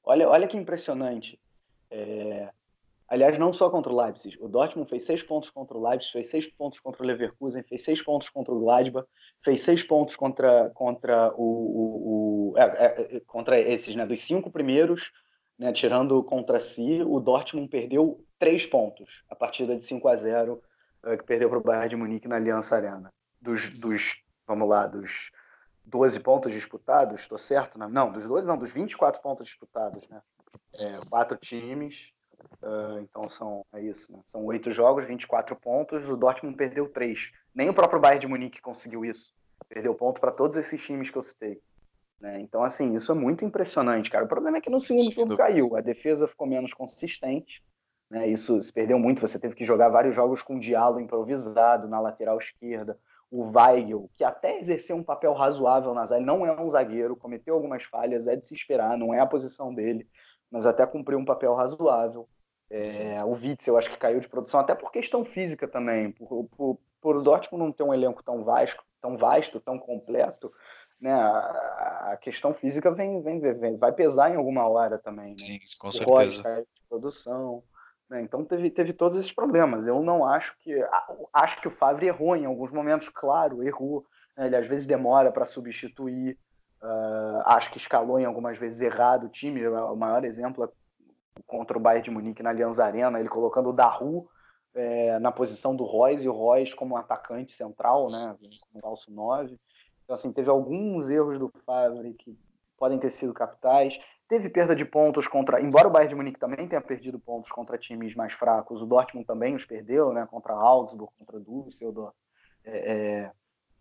Olha, 0.04 0.28
olha 0.28 0.48
que 0.48 0.58
impressionante. 0.58 1.40
É... 1.90 2.50
Aliás, 3.08 3.38
não 3.38 3.52
só 3.52 3.70
contra 3.70 3.92
o 3.92 4.02
Leipzig. 4.02 4.38
O 4.40 4.48
Dortmund 4.48 4.90
fez 4.90 5.04
seis 5.04 5.22
pontos 5.22 5.50
contra 5.50 5.78
o 5.78 5.86
Leipzig, 5.86 6.14
fez 6.14 6.30
seis 6.30 6.48
pontos 6.48 6.80
contra 6.80 7.04
o 7.04 7.06
Leverkusen, 7.06 7.62
fez 7.64 7.84
seis 7.84 8.02
pontos 8.02 8.30
contra 8.30 8.54
o 8.54 8.60
Gladbach, 8.62 9.06
fez 9.44 9.62
seis 9.62 9.84
pontos 9.84 10.16
contra, 10.16 10.70
contra, 10.70 11.34
o, 11.36 11.44
o, 11.44 12.54
o 12.54 12.58
é, 12.58 12.64
é, 12.64 13.18
é, 13.18 13.20
contra 13.28 13.60
esses, 13.60 13.98
né, 13.98 14.06
dos 14.06 14.22
cinco 14.22 14.50
primeiros, 14.50 15.12
né, 15.60 15.74
tirando 15.74 16.24
contra 16.24 16.62
si, 16.62 17.04
o 17.06 17.20
Dortmund 17.20 17.68
perdeu 17.68 18.24
três 18.42 18.66
pontos. 18.66 19.24
A 19.30 19.36
partida 19.36 19.78
de 19.78 19.86
5 19.86 20.08
a 20.08 20.16
0 20.16 20.60
é, 21.04 21.16
que 21.16 21.24
perdeu 21.24 21.48
para 21.48 21.60
o 21.60 21.62
Bayern 21.62 21.90
de 21.90 21.96
Munique 21.96 22.28
na 22.28 22.38
Aliança 22.38 22.76
Arena. 22.76 23.14
Dos, 23.40 23.70
dos, 23.70 24.20
vamos 24.48 24.68
lá, 24.68 24.88
dos 24.88 25.32
12 25.86 26.20
pontos 26.22 26.52
disputados, 26.52 27.22
estou 27.22 27.38
certo? 27.38 27.78
Não, 27.78 27.88
não, 27.88 28.12
dos 28.12 28.26
12 28.26 28.48
não, 28.48 28.58
dos 28.58 28.72
24 28.72 29.22
pontos 29.22 29.48
disputados, 29.48 30.08
né? 30.10 30.24
É, 30.74 31.00
quatro 31.08 31.38
times, 31.38 32.12
Uh, 32.64 33.00
então 33.02 33.30
são 33.30 33.64
é 33.72 33.82
isso, 33.82 34.12
né? 34.12 34.20
São 34.26 34.44
oito 34.46 34.72
jogos, 34.72 35.06
24 35.06 35.56
pontos. 35.56 36.10
O 36.10 36.18
Dortmund 36.18 36.58
perdeu 36.58 36.90
três. 36.90 37.32
Nem 37.54 37.70
o 37.70 37.74
próprio 37.74 38.00
Bayern 38.00 38.22
de 38.22 38.28
Munique 38.28 38.60
conseguiu 38.62 39.06
isso. 39.06 39.32
Perdeu 39.70 39.94
ponto 39.94 40.20
para 40.20 40.32
todos 40.32 40.58
esses 40.58 40.82
times 40.82 41.12
que 41.12 41.18
eu 41.18 41.24
citei. 41.24 41.62
Né? 42.20 42.40
Então, 42.40 42.64
assim, 42.64 42.96
isso 42.96 43.12
é 43.12 43.16
muito 43.16 43.46
impressionante, 43.46 44.10
cara. 44.10 44.26
O 44.26 44.28
problema 44.28 44.58
é 44.58 44.62
que 44.62 44.70
no 44.70 44.80
segundo 44.80 45.14
turno 45.14 45.38
caiu. 45.38 45.76
A 45.76 45.82
defesa 45.82 46.28
ficou 46.28 46.48
menos 46.48 46.74
consistente. 46.74 47.64
Né? 48.12 48.28
Isso 48.28 48.62
se 48.62 48.72
perdeu 48.72 49.00
muito. 49.00 49.22
Você 49.22 49.40
teve 49.40 49.56
que 49.56 49.66
jogar 49.66 49.90
vários 49.90 50.14
jogos 50.14 50.44
com 50.44 50.60
diálogo 50.60 51.00
improvisado 51.00 51.88
na 51.88 52.00
lateral 52.00 52.38
esquerda. 52.38 53.00
O 53.32 53.50
Weigel, 53.58 54.08
que 54.14 54.24
até 54.24 54.60
exerceu 54.60 54.96
um 54.96 55.04
papel 55.04 55.34
razoável 55.34 55.94
na 55.94 56.06
zaga, 56.06 56.24
não 56.24 56.46
é 56.46 56.62
um 56.62 56.70
zagueiro, 56.70 57.16
cometeu 57.16 57.56
algumas 57.56 57.84
falhas, 57.84 58.28
é 58.28 58.36
de 58.36 58.46
se 58.46 58.54
esperar, 58.54 58.98
não 58.98 59.14
é 59.14 59.20
a 59.22 59.26
posição 59.26 59.74
dele 59.74 60.06
mas 60.52 60.66
até 60.66 60.86
cumpriu 60.86 61.18
um 61.18 61.26
papel 61.26 61.56
razoável. 61.56 62.28
É, 62.70 63.24
o 63.24 63.32
Witzel, 63.32 63.74
eu 63.74 63.78
acho 63.78 63.90
que 63.90 63.98
caiu 63.98 64.20
de 64.20 64.28
produção, 64.28 64.60
até 64.60 64.76
por 64.76 64.92
questão 64.92 65.24
física 65.24 65.68
também. 65.68 66.12
Por, 66.12 66.46
por, 66.46 66.80
por 67.00 67.16
o 67.16 67.24
Dortmund 67.24 67.64
não 67.64 67.72
ter 67.72 67.84
um 67.84 67.94
elenco 67.94 68.22
tão 68.22 68.44
vasto, 68.44 68.84
tão 69.02 69.18
vasto, 69.18 69.60
tão 69.60 69.80
completo, 69.80 70.52
né, 71.00 71.12
a, 71.12 72.12
a 72.12 72.18
questão 72.18 72.54
física 72.54 72.92
vem, 72.92 73.22
vem, 73.22 73.40
vem, 73.40 73.78
vai 73.78 73.92
pesar 73.92 74.32
em 74.32 74.36
alguma 74.36 74.68
hora 74.68 74.98
também. 75.00 75.32
Né? 75.32 75.38
Sim, 75.38 75.60
com 75.80 75.88
o 75.88 75.92
certeza. 75.92 76.44
caiu 76.44 76.64
de 76.64 76.88
produção. 76.88 77.64
Né? 78.12 78.22
Então 78.22 78.44
teve, 78.44 78.70
teve 78.70 78.92
todos 78.92 79.18
esses 79.18 79.32
problemas. 79.32 79.88
Eu 79.88 80.04
não 80.04 80.26
acho 80.26 80.54
que. 80.60 80.76
Acho 81.32 81.62
que 81.62 81.68
o 81.70 81.72
Favre 81.72 82.06
errou 82.06 82.36
em 82.36 82.46
alguns 82.46 82.70
momentos, 82.70 83.08
claro, 83.08 83.64
errou. 83.64 84.06
Né? 84.38 84.48
Ele 84.48 84.58
às 84.58 84.68
vezes 84.68 84.86
demora 84.86 85.32
para 85.32 85.46
substituir. 85.46 86.38
Uh, 86.84 87.42
acho 87.46 87.72
que 87.72 87.78
escalou 87.78 88.20
em 88.20 88.26
algumas 88.26 88.58
vezes 88.58 88.82
errado 88.82 89.28
o 89.28 89.30
time. 89.30 89.66
O 89.66 89.96
maior 89.96 90.26
exemplo 90.26 90.66
é 90.66 90.70
contra 91.48 91.78
o 91.78 91.82
Bayern 91.82 92.04
de 92.04 92.12
Munique 92.12 92.44
na 92.44 92.50
Allianz 92.50 92.80
Arena, 92.80 93.18
ele 93.18 93.30
colocando 93.30 93.70
o 93.70 93.74
Daru 93.74 94.28
é, 94.74 95.18
na 95.20 95.32
posição 95.32 95.76
do 95.76 95.86
Royce 95.86 96.26
e 96.26 96.30
o 96.30 96.34
Royce 96.34 96.76
como 96.76 96.96
um 96.96 96.98
atacante 96.98 97.54
central, 97.54 98.10
né, 98.10 98.36
como 98.40 98.82
falso 98.82 99.12
9. 99.12 99.58
Então, 100.04 100.14
assim, 100.14 100.34
teve 100.34 100.50
alguns 100.50 101.10
erros 101.10 101.40
do 101.40 101.50
Favre 101.66 102.14
que 102.16 102.38
podem 102.78 103.00
ter 103.00 103.12
sido 103.12 103.34
capitais. 103.34 103.98
Teve 104.32 104.48
perda 104.48 104.74
de 104.74 104.86
pontos 104.86 105.28
contra. 105.28 105.60
Embora 105.60 105.90
o 105.90 105.92
Bayern 105.92 106.08
de 106.08 106.16
Munique 106.16 106.40
também 106.40 106.66
tenha 106.66 106.80
perdido 106.80 107.20
pontos 107.20 107.52
contra 107.52 107.78
times 107.78 108.16
mais 108.16 108.32
fracos, 108.32 108.82
o 108.82 108.86
Dortmund 108.86 109.28
também 109.28 109.56
os 109.56 109.66
perdeu, 109.66 110.14
né? 110.14 110.26
Contra 110.26 110.54
Augsburg, 110.54 111.12
contra 111.20 111.38
Düsseldorf. 111.38 112.16
É, 112.64 113.30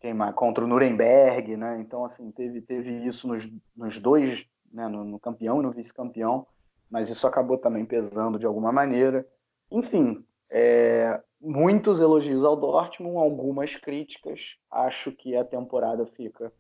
é, 0.03 0.33
contra 0.35 0.65
o 0.65 0.67
Nuremberg, 0.67 1.57
né? 1.57 1.79
Então, 1.79 2.05
assim, 2.05 2.33
teve, 2.33 2.61
teve 2.63 2.91
isso 3.07 3.29
nos, 3.29 3.49
nos 3.77 4.01
dois 4.01 4.45
né, 4.73 4.89
no, 4.89 5.05
no 5.05 5.21
campeão 5.21 5.61
e 5.61 5.63
no 5.63 5.71
vice-campeão, 5.71 6.45
mas 6.91 7.09
isso 7.09 7.29
acabou 7.29 7.57
também 7.57 7.87
pesando 7.87 8.37
de 8.37 8.45
alguma 8.45 8.73
maneira. 8.73 9.25
Enfim, 9.71 10.27
é, 10.51 11.23
muitos 11.41 12.01
elogios 12.01 12.45
ao 12.45 12.57
Dortmund, 12.57 13.19
algumas 13.19 13.77
críticas. 13.77 14.57
Acho 14.69 15.13
que 15.13 15.37
a 15.37 15.45
temporada 15.45 16.05
fica. 16.07 16.53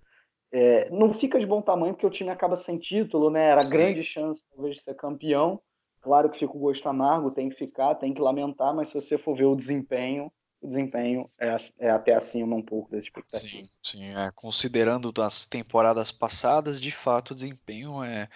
É, 0.52 0.90
não 0.90 1.12
fica 1.12 1.39
de 1.39 1.47
bom 1.47 1.62
tamanho 1.62 1.94
porque 1.94 2.06
o 2.06 2.10
time 2.10 2.31
acaba 2.31 2.56
sem 2.56 2.78
título, 2.78 3.31
né? 3.31 3.51
Era 3.51 3.64
Sim. 3.64 3.70
grande 3.70 4.02
chance 4.02 4.43
talvez 4.51 4.77
de 4.77 4.82
ser 4.82 4.94
campeão. 4.94 5.60
Claro 6.01 6.31
que 6.31 6.39
fica 6.39 6.56
o 6.56 6.60
gosto 6.60 6.89
amargo, 6.89 7.31
tem 7.31 7.48
que 7.48 7.56
ficar, 7.56 7.94
tem 7.94 8.14
que 8.14 8.22
lamentar, 8.22 8.74
mas 8.74 8.89
se 8.89 8.94
você 8.94 9.18
for 9.18 9.36
ver 9.36 9.44
o 9.44 9.55
desempenho, 9.55 10.32
o 10.60 10.66
desempenho 10.66 11.31
é, 11.39 11.56
é 11.78 11.90
até 11.90 12.14
acima 12.14 12.56
um 12.56 12.62
pouco 12.62 12.90
das 12.90 13.05
expectativas. 13.05 13.51
Sim, 13.51 13.68
sim 13.82 14.05
é, 14.14 14.31
considerando 14.35 15.12
as 15.22 15.47
temporadas 15.47 16.10
passadas, 16.10 16.81
de 16.81 16.90
fato 16.90 17.31
o 17.31 17.35
desempenho 17.35 18.02
é, 18.02 18.28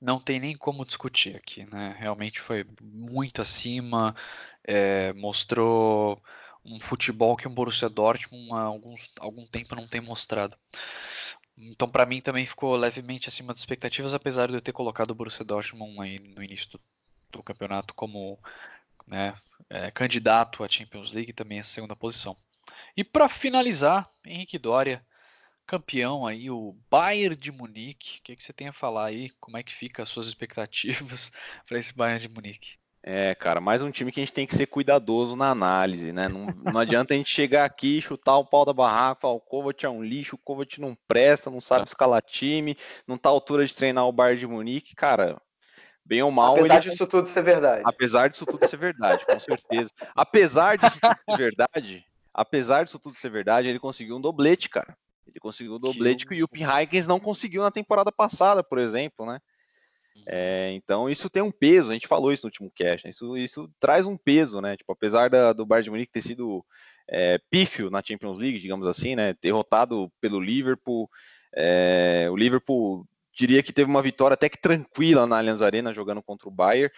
não 0.00 0.20
tem 0.20 0.40
nem 0.40 0.56
como 0.56 0.84
discutir 0.84 1.36
aqui, 1.36 1.64
né? 1.70 1.94
Realmente 1.98 2.40
foi 2.40 2.66
muito 2.80 3.40
acima, 3.40 4.14
é, 4.64 5.12
mostrou 5.14 6.20
um 6.64 6.78
futebol 6.78 7.36
que 7.36 7.46
o 7.46 7.50
Borussia 7.50 7.88
Dortmund 7.88 8.52
há 8.52 8.62
alguns, 8.62 9.12
algum 9.18 9.46
tempo 9.46 9.74
não 9.74 9.86
tem 9.86 10.00
mostrado. 10.00 10.56
Então, 11.70 11.88
para 11.88 12.06
mim, 12.06 12.20
também 12.20 12.44
ficou 12.44 12.74
levemente 12.76 13.28
acima 13.28 13.52
das 13.52 13.60
expectativas, 13.60 14.14
apesar 14.14 14.48
de 14.48 14.54
eu 14.54 14.60
ter 14.60 14.72
colocado 14.72 15.12
o 15.12 15.14
Borussia 15.14 15.44
Dortmund 15.44 16.00
aí 16.00 16.18
no 16.18 16.42
início 16.42 16.70
do, 16.70 16.80
do 17.30 17.42
campeonato 17.42 17.94
como 17.94 18.38
né, 19.06 19.34
é, 19.70 19.90
candidato 19.90 20.64
à 20.64 20.68
Champions 20.68 21.12
League, 21.12 21.32
também 21.32 21.60
a 21.60 21.64
segunda 21.64 21.94
posição. 21.94 22.36
E 22.96 23.04
para 23.04 23.28
finalizar, 23.28 24.10
Henrique 24.24 24.58
Doria, 24.58 25.04
campeão 25.66 26.26
aí, 26.26 26.50
o 26.50 26.76
Bayern 26.90 27.36
de 27.36 27.52
Munique. 27.52 28.18
O 28.18 28.22
que, 28.22 28.36
que 28.36 28.42
você 28.42 28.52
tem 28.52 28.68
a 28.68 28.72
falar 28.72 29.06
aí? 29.06 29.30
Como 29.40 29.56
é 29.56 29.62
que 29.62 29.72
fica 29.72 30.02
as 30.02 30.08
suas 30.08 30.26
expectativas 30.26 31.32
para 31.66 31.78
esse 31.78 31.94
Bayern 31.94 32.20
de 32.20 32.28
Munique? 32.28 32.81
É, 33.04 33.34
cara, 33.34 33.60
mais 33.60 33.82
um 33.82 33.90
time 33.90 34.12
que 34.12 34.20
a 34.20 34.22
gente 34.22 34.32
tem 34.32 34.46
que 34.46 34.54
ser 34.54 34.66
cuidadoso 34.66 35.34
na 35.34 35.50
análise, 35.50 36.12
né? 36.12 36.28
Não, 36.28 36.46
não 36.46 36.78
adianta 36.78 37.12
a 37.12 37.16
gente 37.16 37.28
chegar 37.28 37.64
aqui, 37.64 38.00
chutar 38.00 38.36
o 38.38 38.44
pau 38.44 38.64
da 38.64 38.72
barraca, 38.72 39.22
falar 39.22 39.34
o 39.34 39.40
Kovac 39.40 39.84
é 39.84 39.90
um 39.90 40.04
lixo, 40.04 40.36
o 40.36 40.38
Kovac 40.38 40.80
não 40.80 40.96
presta, 41.08 41.50
não 41.50 41.60
sabe 41.60 41.82
é. 41.82 41.84
escalar 41.86 42.22
time, 42.22 42.76
não 43.06 43.18
tá 43.18 43.28
à 43.28 43.32
altura 43.32 43.66
de 43.66 43.74
treinar 43.74 44.06
o 44.06 44.12
Bayern 44.12 44.38
de 44.38 44.46
Munique, 44.46 44.94
cara. 44.94 45.40
Bem 46.04 46.22
ou 46.22 46.30
mal. 46.30 46.54
Apesar 46.54 46.74
ele... 46.74 46.90
disso 46.90 47.06
tudo 47.08 47.26
ser 47.26 47.42
verdade. 47.42 47.82
Apesar 47.84 48.28
disso 48.28 48.46
tudo 48.46 48.68
ser 48.68 48.76
verdade, 48.76 49.26
com 49.26 49.40
certeza. 49.40 49.90
Apesar 50.14 50.78
disso 50.78 50.98
tudo 51.00 51.16
ser 51.28 51.36
verdade, 51.36 52.04
apesar 52.32 52.84
disso 52.84 52.98
tudo 53.00 53.16
ser 53.16 53.30
verdade, 53.30 53.66
ele 53.66 53.80
conseguiu 53.80 54.16
um 54.16 54.20
doblete, 54.20 54.68
cara. 54.68 54.96
Ele 55.26 55.40
conseguiu 55.40 55.74
um 55.74 55.80
doblete 55.80 56.24
que, 56.24 56.34
que 56.34 56.34
o 56.34 56.38
Jupp 56.38 56.62
Heynckes 56.62 57.06
não 57.08 57.18
conseguiu 57.18 57.62
na 57.62 57.70
temporada 57.70 58.12
passada, 58.12 58.62
por 58.62 58.78
exemplo, 58.78 59.26
né? 59.26 59.40
É, 60.26 60.70
então 60.72 61.08
isso 61.08 61.28
tem 61.28 61.42
um 61.42 61.50
peso, 61.50 61.90
a 61.90 61.94
gente 61.94 62.06
falou 62.06 62.32
isso 62.32 62.44
no 62.44 62.48
último 62.48 62.70
cast, 62.74 63.06
né? 63.06 63.10
isso, 63.10 63.36
isso 63.36 63.70
traz 63.80 64.06
um 64.06 64.16
peso, 64.16 64.60
né? 64.60 64.76
Tipo, 64.76 64.92
apesar 64.92 65.28
da, 65.28 65.52
do 65.52 65.66
Bayern 65.66 65.84
de 65.84 65.90
Munique 65.90 66.12
ter 66.12 66.22
sido 66.22 66.64
é, 67.08 67.38
pífio 67.50 67.90
na 67.90 68.02
Champions 68.02 68.38
League, 68.38 68.58
digamos 68.58 68.86
assim, 68.86 69.16
né? 69.16 69.34
Derrotado 69.40 70.12
pelo 70.20 70.40
Liverpool, 70.40 71.10
é, 71.54 72.28
o 72.30 72.36
Liverpool 72.36 73.06
diria 73.34 73.62
que 73.62 73.72
teve 73.72 73.90
uma 73.90 74.02
vitória 74.02 74.34
até 74.34 74.48
que 74.48 74.60
tranquila 74.60 75.26
na 75.26 75.38
Allianz 75.38 75.62
Arena 75.62 75.94
jogando 75.94 76.22
contra 76.22 76.48
o 76.48 76.52
Bayern. 76.52 76.92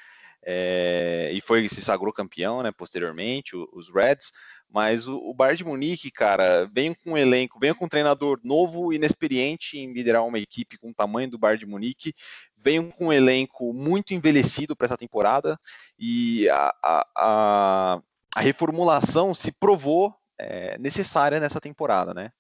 É, 0.47 1.31
e 1.33 1.41
foi 1.41 1.69
se 1.69 1.81
sagrou 1.81 2.12
campeão, 2.12 2.62
né, 2.62 2.71
posteriormente, 2.71 3.57
os 3.57 3.89
Reds, 3.89 4.31
mas 4.69 5.07
o, 5.07 5.16
o 5.19 5.33
Bayern 5.33 5.57
de 5.57 5.65
Munique, 5.65 6.11
cara, 6.11 6.69
vem 6.73 6.93
com 6.93 7.12
um 7.12 7.16
elenco, 7.16 7.59
vem 7.59 7.73
com 7.73 7.87
um 7.87 7.89
treinador 7.89 8.41
novo, 8.45 8.93
inexperiente 8.93 9.79
em 9.79 9.93
liderar 9.93 10.25
uma 10.27 10.39
equipe 10.39 10.77
com 10.77 10.91
o 10.91 10.95
tamanho 10.95 11.31
do 11.31 11.39
Bayern 11.39 11.61
de 11.61 11.71
Munique, 11.71 12.12
vem 12.57 12.91
com 12.91 13.07
um 13.07 13.12
elenco 13.12 13.73
muito 13.73 14.12
envelhecido 14.12 14.77
para 14.77 14.87
essa 14.87 14.99
temporada 14.99 15.59
e 15.99 16.49
a, 16.51 16.75
a, 16.83 17.07
a, 17.16 18.03
a 18.35 18.41
reformulação 18.41 19.33
se 19.33 19.53
provou 19.53 20.15
é, 20.39 20.77
necessária 20.79 21.41
nessa 21.41 21.61
temporada, 21.61 22.12
né? 22.12 22.31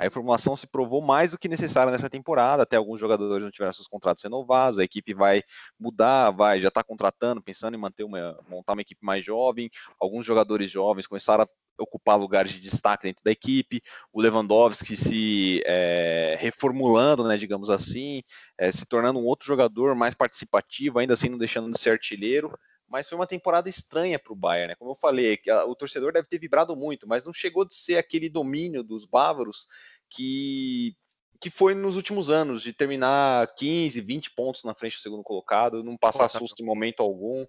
A 0.00 0.04
reformulação 0.04 0.56
se 0.56 0.66
provou 0.66 1.02
mais 1.02 1.32
do 1.32 1.38
que 1.38 1.46
necessária 1.46 1.92
nessa 1.92 2.08
temporada, 2.08 2.62
até 2.62 2.74
alguns 2.74 2.98
jogadores 2.98 3.44
não 3.44 3.50
tiveram 3.50 3.70
seus 3.70 3.86
contratos 3.86 4.24
renovados, 4.24 4.78
a 4.78 4.82
equipe 4.82 5.12
vai 5.12 5.42
mudar, 5.78 6.30
vai 6.30 6.58
já 6.58 6.68
está 6.68 6.82
contratando, 6.82 7.42
pensando 7.42 7.74
em 7.74 7.78
manter 7.78 8.04
uma, 8.04 8.40
montar 8.48 8.72
uma 8.72 8.80
equipe 8.80 9.04
mais 9.04 9.22
jovem, 9.22 9.68
alguns 10.00 10.24
jogadores 10.24 10.70
jovens 10.70 11.06
começaram 11.06 11.44
a 11.44 11.82
ocupar 11.82 12.18
lugares 12.18 12.50
de 12.50 12.60
destaque 12.60 13.08
dentro 13.08 13.22
da 13.22 13.30
equipe, 13.30 13.82
o 14.10 14.22
Lewandowski 14.22 14.96
se 14.96 15.62
é, 15.66 16.34
reformulando, 16.38 17.28
né, 17.28 17.36
digamos 17.36 17.68
assim, 17.68 18.22
é, 18.56 18.72
se 18.72 18.86
tornando 18.86 19.18
um 19.18 19.26
outro 19.26 19.46
jogador 19.46 19.94
mais 19.94 20.14
participativo, 20.14 20.98
ainda 20.98 21.12
assim 21.12 21.28
não 21.28 21.36
deixando 21.36 21.70
de 21.70 21.78
ser 21.78 21.90
artilheiro, 21.90 22.58
mas 22.90 23.08
foi 23.08 23.16
uma 23.16 23.26
temporada 23.26 23.68
estranha 23.68 24.18
para 24.18 24.32
o 24.32 24.36
Bayern, 24.36 24.68
né? 24.68 24.74
Como 24.74 24.90
eu 24.90 24.96
falei, 24.96 25.38
o 25.66 25.74
torcedor 25.76 26.12
deve 26.12 26.28
ter 26.28 26.38
vibrado 26.38 26.74
muito, 26.74 27.06
mas 27.06 27.24
não 27.24 27.32
chegou 27.32 27.64
de 27.64 27.74
ser 27.74 27.96
aquele 27.96 28.28
domínio 28.28 28.82
dos 28.82 29.04
bávaros 29.04 29.68
que 30.08 30.96
que 31.40 31.48
foi 31.48 31.74
nos 31.74 31.96
últimos 31.96 32.28
anos, 32.28 32.60
de 32.60 32.70
terminar 32.70 33.54
15, 33.54 33.98
20 34.02 34.32
pontos 34.32 34.62
na 34.62 34.74
frente 34.74 34.96
do 34.96 35.00
segundo 35.00 35.22
colocado, 35.22 35.82
não 35.82 35.96
passar 35.96 36.28
susto 36.28 36.62
em 36.62 36.66
momento 36.66 37.02
algum. 37.02 37.46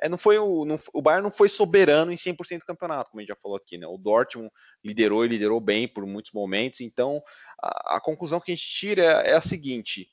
É, 0.00 0.08
não 0.08 0.16
foi 0.16 0.38
o, 0.38 0.64
não, 0.64 0.80
o 0.94 1.02
Bayern 1.02 1.22
não 1.22 1.30
foi 1.30 1.50
soberano 1.50 2.10
em 2.10 2.16
100% 2.16 2.60
do 2.60 2.64
campeonato, 2.64 3.10
como 3.10 3.20
a 3.20 3.22
gente 3.22 3.28
já 3.28 3.36
falou 3.36 3.58
aqui, 3.58 3.76
né? 3.76 3.86
O 3.86 3.98
Dortmund 3.98 4.50
liderou 4.82 5.26
e 5.26 5.28
liderou 5.28 5.60
bem 5.60 5.86
por 5.86 6.06
muitos 6.06 6.32
momentos, 6.32 6.80
então 6.80 7.22
a, 7.62 7.96
a 7.96 8.00
conclusão 8.00 8.40
que 8.40 8.50
a 8.50 8.54
gente 8.54 8.66
tira 8.66 9.02
é, 9.02 9.32
é 9.32 9.34
a 9.34 9.42
seguinte: 9.42 10.08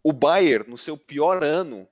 o 0.00 0.12
Bayern, 0.12 0.70
no 0.70 0.78
seu 0.78 0.96
pior 0.96 1.42
ano, 1.42 1.88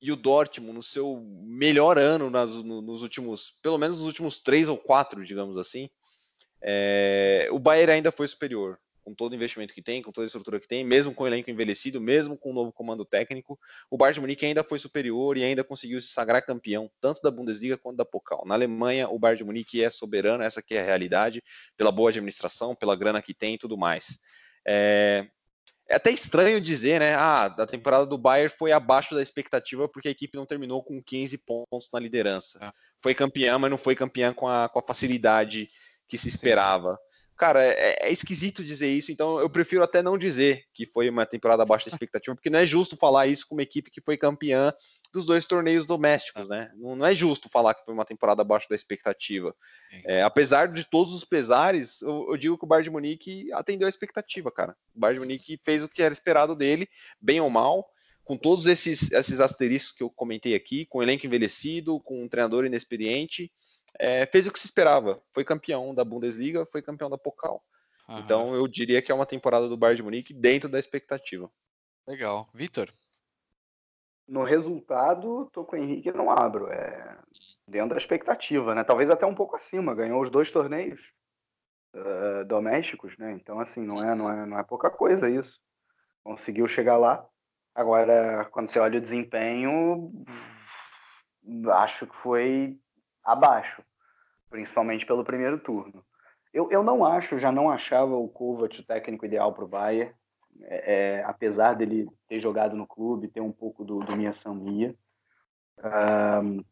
e 0.00 0.12
o 0.12 0.16
Dortmund 0.16 0.74
no 0.74 0.82
seu 0.82 1.20
melhor 1.42 1.98
ano 1.98 2.30
nas, 2.30 2.50
no, 2.52 2.80
nos 2.80 3.02
últimos, 3.02 3.58
pelo 3.62 3.78
menos 3.78 3.98
nos 3.98 4.06
últimos 4.06 4.40
três 4.40 4.68
ou 4.68 4.76
quatro, 4.76 5.24
digamos 5.24 5.58
assim, 5.58 5.90
é, 6.62 7.48
o 7.50 7.58
Bayern 7.58 7.92
ainda 7.92 8.12
foi 8.12 8.26
superior, 8.26 8.78
com 9.04 9.14
todo 9.14 9.32
o 9.32 9.34
investimento 9.34 9.72
que 9.72 9.80
tem, 9.80 10.02
com 10.02 10.12
toda 10.12 10.24
a 10.24 10.28
estrutura 10.28 10.60
que 10.60 10.68
tem, 10.68 10.84
mesmo 10.84 11.14
com 11.14 11.24
o 11.24 11.26
elenco 11.26 11.50
envelhecido, 11.50 12.00
mesmo 12.00 12.36
com 12.36 12.50
o 12.50 12.52
novo 12.52 12.70
comando 12.70 13.04
técnico, 13.04 13.58
o 13.90 13.96
Bayern 13.96 14.14
de 14.14 14.20
Munique 14.20 14.44
ainda 14.44 14.62
foi 14.62 14.78
superior 14.78 15.36
e 15.38 15.44
ainda 15.44 15.64
conseguiu 15.64 16.00
se 16.00 16.08
sagrar 16.08 16.44
campeão, 16.44 16.90
tanto 17.00 17.22
da 17.22 17.30
Bundesliga 17.30 17.78
quanto 17.78 17.96
da 17.96 18.04
Pokal. 18.04 18.44
Na 18.46 18.54
Alemanha, 18.54 19.08
o 19.08 19.18
Bayern 19.18 19.38
de 19.38 19.44
Munique 19.44 19.82
é 19.82 19.88
soberano, 19.88 20.42
essa 20.42 20.62
que 20.62 20.74
é 20.74 20.80
a 20.80 20.84
realidade, 20.84 21.42
pela 21.76 21.90
boa 21.90 22.10
administração, 22.10 22.74
pela 22.74 22.94
grana 22.94 23.22
que 23.22 23.32
tem 23.32 23.54
e 23.54 23.58
tudo 23.58 23.78
mais. 23.78 24.18
É, 24.66 25.26
é 25.88 25.94
até 25.94 26.10
estranho 26.10 26.60
dizer, 26.60 27.00
né? 27.00 27.14
Ah, 27.14 27.46
a 27.46 27.66
temporada 27.66 28.04
do 28.04 28.18
Bayern 28.18 28.52
foi 28.54 28.72
abaixo 28.72 29.14
da 29.14 29.22
expectativa 29.22 29.88
porque 29.88 30.08
a 30.08 30.10
equipe 30.10 30.36
não 30.36 30.44
terminou 30.44 30.82
com 30.82 31.02
15 31.02 31.38
pontos 31.38 31.88
na 31.92 31.98
liderança. 31.98 32.58
É. 32.62 32.72
Foi 33.02 33.14
campeã, 33.14 33.58
mas 33.58 33.70
não 33.70 33.78
foi 33.78 33.96
campeã 33.96 34.34
com 34.34 34.46
a, 34.46 34.68
com 34.68 34.78
a 34.78 34.82
facilidade 34.82 35.68
que 36.06 36.18
se 36.18 36.28
esperava. 36.28 36.98
Cara, 37.38 37.64
é, 37.64 37.96
é, 38.02 38.10
esquisito 38.10 38.64
dizer 38.64 38.88
isso, 38.88 39.12
então 39.12 39.38
eu 39.38 39.48
prefiro 39.48 39.84
até 39.84 40.02
não 40.02 40.18
dizer 40.18 40.64
que 40.74 40.84
foi 40.84 41.08
uma 41.08 41.24
temporada 41.24 41.62
abaixo 41.62 41.86
da 41.86 41.94
expectativa, 41.94 42.34
porque 42.34 42.50
não 42.50 42.58
é 42.58 42.66
justo 42.66 42.96
falar 42.96 43.28
isso 43.28 43.46
com 43.48 43.54
uma 43.54 43.62
equipe 43.62 43.92
que 43.92 44.00
foi 44.00 44.16
campeã 44.16 44.74
dos 45.12 45.24
dois 45.24 45.46
torneios 45.46 45.86
domésticos, 45.86 46.48
né? 46.48 46.72
Não, 46.76 46.96
não 46.96 47.06
é 47.06 47.14
justo 47.14 47.48
falar 47.48 47.74
que 47.74 47.84
foi 47.84 47.94
uma 47.94 48.04
temporada 48.04 48.42
abaixo 48.42 48.68
da 48.68 48.74
expectativa. 48.74 49.54
É, 50.04 50.20
apesar 50.22 50.66
de 50.66 50.82
todos 50.84 51.14
os 51.14 51.24
pesares, 51.24 52.02
eu, 52.02 52.26
eu, 52.30 52.36
digo 52.36 52.58
que 52.58 52.64
o 52.64 52.68
Bayern 52.68 52.84
de 52.84 52.90
Munique 52.90 53.52
atendeu 53.52 53.86
a 53.86 53.88
expectativa, 53.88 54.50
cara. 54.50 54.76
O 54.92 54.98
Bayern 54.98 55.20
de 55.20 55.26
Munique 55.26 55.60
fez 55.64 55.84
o 55.84 55.88
que 55.88 56.02
era 56.02 56.12
esperado 56.12 56.56
dele, 56.56 56.88
bem 57.20 57.40
ou 57.40 57.48
mal, 57.48 57.88
com 58.24 58.36
todos 58.36 58.66
esses, 58.66 59.12
esses 59.12 59.40
asteriscos 59.40 59.96
que 59.96 60.02
eu 60.02 60.10
comentei 60.10 60.56
aqui, 60.56 60.86
com 60.86 61.02
elenco 61.04 61.24
envelhecido, 61.24 62.00
com 62.00 62.24
um 62.24 62.28
treinador 62.28 62.64
inexperiente, 62.66 63.52
é, 63.98 64.26
fez 64.26 64.46
o 64.46 64.52
que 64.52 64.58
se 64.58 64.66
esperava. 64.66 65.20
Foi 65.32 65.44
campeão 65.44 65.94
da 65.94 66.04
Bundesliga, 66.04 66.66
foi 66.66 66.82
campeão 66.82 67.10
da 67.10 67.18
Pokal. 67.18 67.62
Aham. 68.08 68.20
Então 68.20 68.54
eu 68.54 68.66
diria 68.68 69.02
que 69.02 69.12
é 69.12 69.14
uma 69.14 69.26
temporada 69.26 69.68
do 69.68 69.76
Bayern 69.76 69.96
de 69.96 70.02
Munique 70.02 70.32
dentro 70.32 70.68
da 70.68 70.78
expectativa. 70.78 71.50
Legal. 72.06 72.48
Vitor? 72.54 72.88
No 74.26 74.44
resultado, 74.44 75.48
tô 75.52 75.64
com 75.64 75.76
o 75.76 75.78
Henrique 75.78 76.08
e 76.08 76.12
não 76.12 76.30
abro. 76.30 76.68
É 76.68 77.18
dentro 77.68 77.90
da 77.90 77.98
expectativa, 77.98 78.74
né? 78.74 78.82
Talvez 78.82 79.10
até 79.10 79.26
um 79.26 79.34
pouco 79.34 79.54
acima. 79.54 79.94
Ganhou 79.94 80.22
os 80.22 80.30
dois 80.30 80.50
torneios 80.50 81.00
uh, 81.94 82.44
domésticos, 82.46 83.16
né? 83.18 83.32
Então, 83.32 83.60
assim, 83.60 83.84
não 83.84 84.02
é, 84.02 84.14
não, 84.14 84.30
é, 84.30 84.46
não 84.46 84.58
é 84.58 84.64
pouca 84.64 84.90
coisa 84.90 85.28
isso. 85.28 85.60
Conseguiu 86.24 86.66
chegar 86.66 86.96
lá. 86.96 87.24
Agora, 87.74 88.46
quando 88.50 88.68
você 88.68 88.78
olha 88.78 88.98
o 88.98 89.02
desempenho, 89.02 90.10
acho 91.70 92.06
que 92.06 92.16
foi 92.16 92.76
abaixo, 93.22 93.82
principalmente 94.48 95.06
pelo 95.06 95.24
primeiro 95.24 95.58
turno. 95.58 96.04
Eu, 96.52 96.70
eu 96.70 96.82
não 96.82 97.04
acho, 97.04 97.38
já 97.38 97.52
não 97.52 97.70
achava 97.70 98.14
o 98.16 98.28
Kovac 98.28 98.80
o 98.80 98.84
técnico 98.84 99.26
ideal 99.26 99.52
para 99.52 99.64
o 99.64 99.68
Bayern, 99.68 100.12
é, 100.62 101.18
é, 101.18 101.24
apesar 101.24 101.74
dele 101.74 102.08
ter 102.26 102.40
jogado 102.40 102.74
no 102.74 102.86
clube, 102.86 103.28
ter 103.28 103.40
um 103.40 103.52
pouco 103.52 103.84
do, 103.84 103.98
do 103.98 104.16
Mia 104.16 104.32
Samia. 104.32 104.94
Um, 105.78 106.64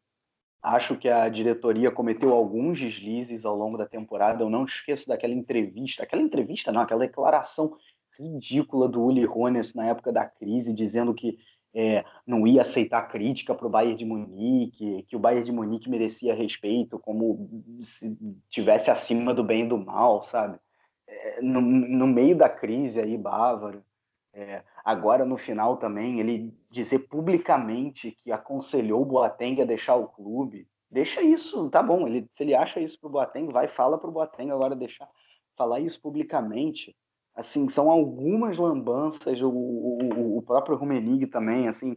acho 0.63 0.97
que 0.97 1.09
a 1.09 1.29
diretoria 1.29 1.91
cometeu 1.91 2.33
alguns 2.33 2.81
deslizes 2.81 3.45
ao 3.45 3.57
longo 3.57 3.77
da 3.77 3.87
temporada. 3.87 4.43
Eu 4.43 4.51
não 4.51 4.65
esqueço 4.65 5.07
daquela 5.07 5.35
entrevista, 5.35 6.03
aquela 6.03 6.23
entrevista 6.23 6.73
não, 6.73 6.81
aquela 6.81 7.07
declaração 7.07 7.77
ridícula 8.19 8.89
do 8.89 9.03
Uli 9.03 9.27
Hoeneß 9.27 9.75
na 9.75 9.87
época 9.87 10.13
da 10.13 10.25
crise, 10.25 10.73
dizendo 10.73 11.15
que 11.15 11.39
é, 11.79 12.07
não 12.27 12.47
ia 12.47 12.63
aceitar 12.63 13.03
crítica 13.03 13.55
para 13.55 13.67
o 13.67 13.71
Bayern 13.71 13.99
de 13.99 14.05
Munique, 14.07 15.03
que 15.07 15.15
o 15.15 15.19
Bayern 15.19 15.45
de 15.45 15.53
Munique 15.53 15.91
merecia 15.91 16.35
respeito, 16.35 16.99
como 16.99 17.51
se 17.81 18.17
tivesse 18.49 18.91
acima 18.91 19.35
do 19.35 19.45
bem 19.45 19.65
e 19.65 19.69
do 19.69 19.77
mal, 19.77 20.23
sabe? 20.25 20.59
É, 21.07 21.43
no, 21.43 21.61
no, 21.61 22.07
meio 22.07 22.35
da 22.35 22.49
crise 22.49 22.99
aí, 22.99 23.19
bávaro. 23.19 23.85
É, 24.33 24.63
agora, 24.83 25.27
no 25.27 25.37
final 25.37 25.77
também, 25.77 26.19
ele 26.19 26.51
dizer 26.71 27.01
publicamente 27.01 28.11
que 28.11 28.33
aconselhou 28.33 29.03
o 29.03 29.07
Boateng 29.07 29.61
a 29.61 29.67
deixar 29.67 29.97
o 29.97 30.09
clube. 30.09 30.67
Deixa 30.91 31.21
isso, 31.21 31.69
tá 31.69 31.83
bom. 31.83 32.07
Ele, 32.07 32.27
se 32.33 32.43
ele 32.43 32.55
acha 32.55 32.81
isso 32.81 32.99
pro 32.99 33.11
Boateng, 33.11 33.53
vai 33.53 33.69
fala 33.69 33.99
pro 33.99 34.11
Boateng 34.11 34.51
agora 34.51 34.75
deixar 34.75 35.09
falar 35.55 35.81
isso 35.81 36.01
publicamente. 36.01 36.97
Assim, 37.37 37.69
são 37.69 37.91
algumas 37.91 38.57
lambanças. 38.57 39.41
O, 39.43 39.51
o, 39.51 40.39
o 40.39 40.43
próprio 40.43 40.77
Rumenig 40.77 41.27
também, 41.27 41.69
assim, 41.69 41.97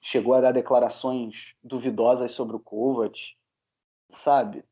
chegou 0.00 0.34
a 0.34 0.40
dar 0.40 0.52
declarações 0.52 1.54
duvidosas 1.62 2.32
sobre 2.32 2.56
o 2.56 2.60
Kovac, 2.60 3.36
sabe? 4.10 4.64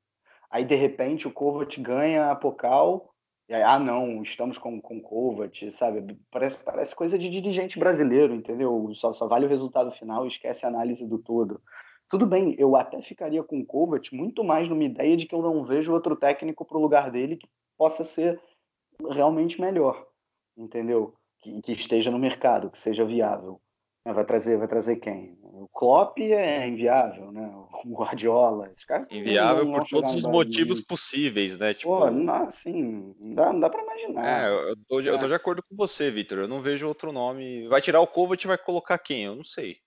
Aí, 0.51 0.65
de 0.65 0.75
repente, 0.75 1.29
o 1.29 1.33
Kovac 1.33 1.79
ganha 1.81 2.31
a 2.31 2.35
Pocal 2.35 3.15
e 3.49 3.55
aí, 3.55 3.63
ah, 3.63 3.79
não, 3.79 4.23
estamos 4.23 4.59
com, 4.59 4.79
com 4.79 5.01
Kovac, 5.01 5.73
sabe? 5.73 6.19
Parece, 6.31 6.59
parece 6.59 6.95
coisa 6.95 7.19
de 7.19 7.31
dirigente 7.31 7.79
brasileiro, 7.79 8.35
entendeu? 8.35 8.93
Só, 8.95 9.15
só 9.15 9.27
vale 9.27 9.47
o 9.47 9.49
resultado 9.49 9.91
final 9.93 10.27
e 10.27 10.29
esquece 10.29 10.67
a 10.67 10.69
análise 10.69 11.07
do 11.07 11.19
todo. 11.19 11.63
Tudo 12.11 12.27
bem, 12.27 12.55
eu 12.59 12.77
até 12.77 13.01
ficaria 13.01 13.43
com 13.43 13.59
o 13.59 13.65
Kovac 13.65 14.15
muito 14.15 14.45
mais 14.45 14.69
numa 14.69 14.85
ideia 14.85 15.17
de 15.17 15.25
que 15.25 15.35
eu 15.35 15.41
não 15.41 15.65
vejo 15.65 15.95
outro 15.95 16.15
técnico 16.15 16.63
para 16.63 16.77
o 16.77 16.81
lugar 16.81 17.11
dele 17.11 17.37
que 17.37 17.49
possa 17.77 18.05
ser 18.05 18.39
realmente 19.11 19.61
melhor, 19.61 20.07
entendeu? 20.57 21.15
Que, 21.41 21.61
que 21.63 21.73
esteja 21.73 22.11
no 22.11 22.19
mercado, 22.19 22.71
que 22.71 22.79
seja 22.79 23.05
viável. 23.05 23.61
Né, 24.05 24.13
vai 24.13 24.25
trazer, 24.25 24.57
vai 24.57 24.67
trazer 24.67 24.97
quem? 24.97 25.39
O 25.43 25.69
Klopp 25.69 26.19
é 26.19 26.67
inviável, 26.67 27.31
né? 27.31 27.47
O 27.85 27.95
Guardiola, 27.95 28.73
inviável 29.11 29.71
por 29.71 29.85
todos 29.89 30.15
os 30.15 30.23
motivos 30.23 30.81
possíveis, 30.81 31.59
né? 31.59 31.75
Tipo, 31.75 31.99
Pô, 31.99 32.11
não, 32.11 32.47
assim, 32.47 33.15
não 33.19 33.35
dá, 33.35 33.53
não 33.53 33.61
dá 33.61 33.71
para 33.71 33.83
imaginar. 33.83 34.27
É, 34.27 34.71
eu 34.71 34.77
tô, 34.87 35.01
é. 35.01 35.09
eu 35.09 35.19
tô 35.19 35.27
de 35.27 35.35
acordo 35.35 35.63
com 35.63 35.77
você, 35.77 36.11
Vitor. 36.11 36.39
Eu 36.39 36.49
não 36.49 36.63
vejo 36.63 36.89
outro 36.89 37.13
nome. 37.13 37.69
Vai 37.69 37.81
tirar 37.81 38.01
o 38.01 38.07
Kovac 38.07 38.43
e 38.43 38.49
vai 38.49 38.59
colocar 38.59 38.99
quem? 38.99 39.25
Eu 39.25 39.37
não 39.37 39.45
sei. 39.45 39.79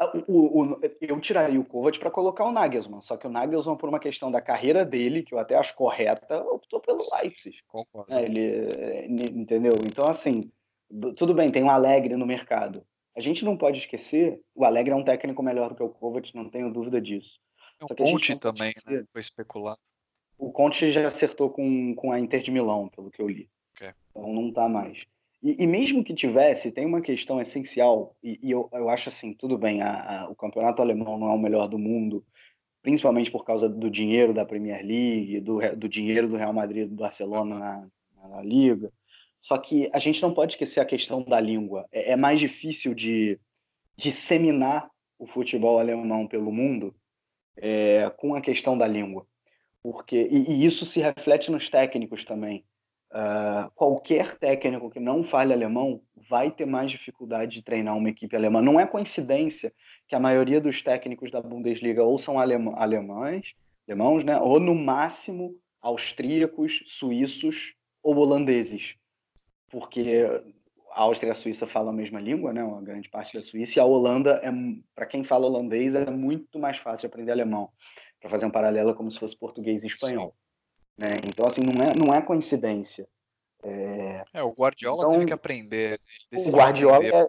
É, 0.00 0.04
o, 0.28 0.62
o, 0.62 0.80
eu 1.00 1.20
tiraria 1.20 1.58
o 1.58 1.64
Kovac 1.64 1.98
para 1.98 2.10
colocar 2.10 2.44
o 2.44 2.52
Nagelsmann, 2.52 3.00
só 3.00 3.16
que 3.16 3.26
o 3.26 3.30
Nagelsmann, 3.30 3.76
por 3.76 3.88
uma 3.88 3.98
questão 3.98 4.30
da 4.30 4.40
carreira 4.40 4.84
dele, 4.84 5.22
que 5.22 5.34
eu 5.34 5.38
até 5.38 5.56
acho 5.56 5.74
correta, 5.74 6.40
optou 6.42 6.80
pelo 6.80 7.00
Leipzig. 7.16 7.58
Concordo. 7.66 8.14
É, 8.14 8.24
ele, 8.24 9.06
entendeu? 9.08 9.74
Então, 9.84 10.06
assim, 10.06 10.50
tudo 11.16 11.34
bem, 11.34 11.50
tem 11.50 11.64
um 11.64 11.70
Alegre 11.70 12.14
no 12.16 12.26
mercado. 12.26 12.84
A 13.16 13.20
gente 13.20 13.44
não 13.44 13.56
pode 13.56 13.78
esquecer, 13.78 14.40
o 14.54 14.64
Alegre 14.64 14.92
é 14.92 14.96
um 14.96 15.04
técnico 15.04 15.42
melhor 15.42 15.70
do 15.70 15.74
que 15.74 15.82
o 15.82 15.88
Kovac, 15.88 16.34
não 16.34 16.48
tenho 16.48 16.72
dúvida 16.72 17.00
disso. 17.00 17.40
O 17.80 17.94
Conte 17.94 18.36
também, 18.36 18.72
né? 18.86 19.04
Foi 19.12 19.20
especulado. 19.20 19.78
O 20.36 20.52
Conte 20.52 20.92
já 20.92 21.06
acertou 21.06 21.50
com, 21.50 21.94
com 21.96 22.12
a 22.12 22.20
Inter 22.20 22.40
de 22.40 22.52
Milão, 22.52 22.88
pelo 22.88 23.10
que 23.10 23.20
eu 23.20 23.28
li. 23.28 23.50
Okay. 23.74 23.92
Então 24.10 24.32
não 24.32 24.52
tá 24.52 24.68
mais. 24.68 25.04
E, 25.42 25.62
e, 25.62 25.66
mesmo 25.66 26.02
que 26.02 26.14
tivesse, 26.14 26.72
tem 26.72 26.84
uma 26.84 27.00
questão 27.00 27.40
essencial, 27.40 28.16
e, 28.22 28.38
e 28.42 28.50
eu, 28.50 28.68
eu, 28.72 28.88
acho 28.88 29.08
assim, 29.08 29.32
tudo 29.32 29.56
bem, 29.56 29.82
a, 29.82 30.22
a, 30.22 30.28
o 30.28 30.34
campeonato 30.34 30.82
alemão 30.82 31.16
não 31.16 31.30
é 31.30 31.34
o 31.34 31.38
melhor 31.38 31.68
do 31.68 31.78
mundo, 31.78 32.24
principalmente 32.82 33.30
por 33.30 33.44
causa 33.44 33.68
do 33.68 33.88
dinheiro 33.88 34.34
da 34.34 34.44
Premier 34.44 34.84
League, 34.84 35.40
do, 35.40 35.60
do 35.76 35.88
dinheiro 35.88 36.28
do 36.28 36.36
Real 36.36 36.52
Madrid 36.52 36.88
do 36.88 36.96
Barcelona 36.96 37.58
na, 37.58 38.28
na 38.28 38.42
Liga. 38.42 38.92
Só 39.40 39.56
que 39.58 39.88
a 39.92 39.98
gente 39.98 40.20
não 40.20 40.34
pode 40.34 40.54
esquecer 40.54 40.80
a 40.80 40.84
questão 40.84 41.22
da 41.22 41.40
língua. 41.40 41.86
É, 41.92 42.12
é 42.12 42.16
mais 42.16 42.40
difícil 42.40 42.94
de 42.94 43.38
disseminar 43.96 44.90
o 45.18 45.26
futebol 45.26 45.78
alemão 45.78 46.26
pelo 46.26 46.52
mundo 46.52 46.94
é, 47.56 48.10
com 48.16 48.34
a 48.34 48.40
questão 48.40 48.76
da 48.76 48.86
língua. 48.86 49.26
Porque, 49.82 50.28
e, 50.30 50.52
e 50.52 50.64
isso 50.64 50.84
se 50.84 51.00
reflete 51.00 51.50
nos 51.50 51.68
técnicos 51.68 52.24
também. 52.24 52.64
Uh, 53.10 53.70
qualquer 53.74 54.36
técnico 54.36 54.90
que 54.90 55.00
não 55.00 55.22
fale 55.22 55.52
alemão 55.52 56.02
vai 56.28 56.50
ter 56.50 56.66
mais 56.66 56.90
dificuldade 56.90 57.52
de 57.52 57.62
treinar 57.62 57.96
uma 57.96 58.10
equipe 58.10 58.36
alemã. 58.36 58.60
Não 58.60 58.78
é 58.78 58.86
coincidência 58.86 59.72
que 60.06 60.14
a 60.14 60.20
maioria 60.20 60.60
dos 60.60 60.82
técnicos 60.82 61.30
da 61.30 61.40
Bundesliga 61.40 62.04
ou 62.04 62.18
são 62.18 62.38
alema 62.38 62.74
alemães, 62.76 63.54
alemãos, 63.88 64.24
né? 64.24 64.38
ou 64.38 64.60
no 64.60 64.74
máximo 64.74 65.56
austríacos, 65.80 66.82
suíços 66.86 67.74
ou 68.02 68.16
holandeses 68.16 68.98
porque 69.70 70.24
a 70.92 71.02
Áustria 71.02 71.28
e 71.28 71.32
a 71.32 71.34
Suíça 71.34 71.66
falam 71.66 71.90
a 71.90 71.96
mesma 71.96 72.20
língua, 72.20 72.52
né, 72.52 72.62
uma 72.62 72.82
grande 72.82 73.08
parte 73.08 73.36
da 73.36 73.42
Suíça, 73.42 73.78
e 73.78 73.80
a 73.80 73.84
Holanda, 73.84 74.40
é, 74.42 74.50
para 74.94 75.06
quem 75.06 75.22
fala 75.22 75.46
holandês, 75.46 75.94
é 75.94 76.10
muito 76.10 76.58
mais 76.58 76.78
fácil 76.78 77.00
de 77.00 77.06
aprender 77.06 77.32
alemão, 77.32 77.70
para 78.20 78.30
fazer 78.30 78.46
um 78.46 78.50
paralelo 78.50 78.94
como 78.94 79.10
se 79.10 79.18
fosse 79.18 79.36
português 79.36 79.84
e 79.84 79.86
espanhol. 79.86 80.34
Né? 80.98 81.10
Então, 81.24 81.46
assim, 81.46 81.60
não 81.62 81.84
é, 81.84 81.94
não 81.94 82.12
é 82.12 82.20
coincidência. 82.20 83.08
É, 83.62 84.24
é 84.34 84.42
o 84.42 84.50
Guardiola 84.50 85.04
então, 85.04 85.12
teve 85.12 85.26
que 85.26 85.32
aprender. 85.32 86.00
O 86.32 86.50
Guardiola, 86.50 87.06
é, 87.06 87.28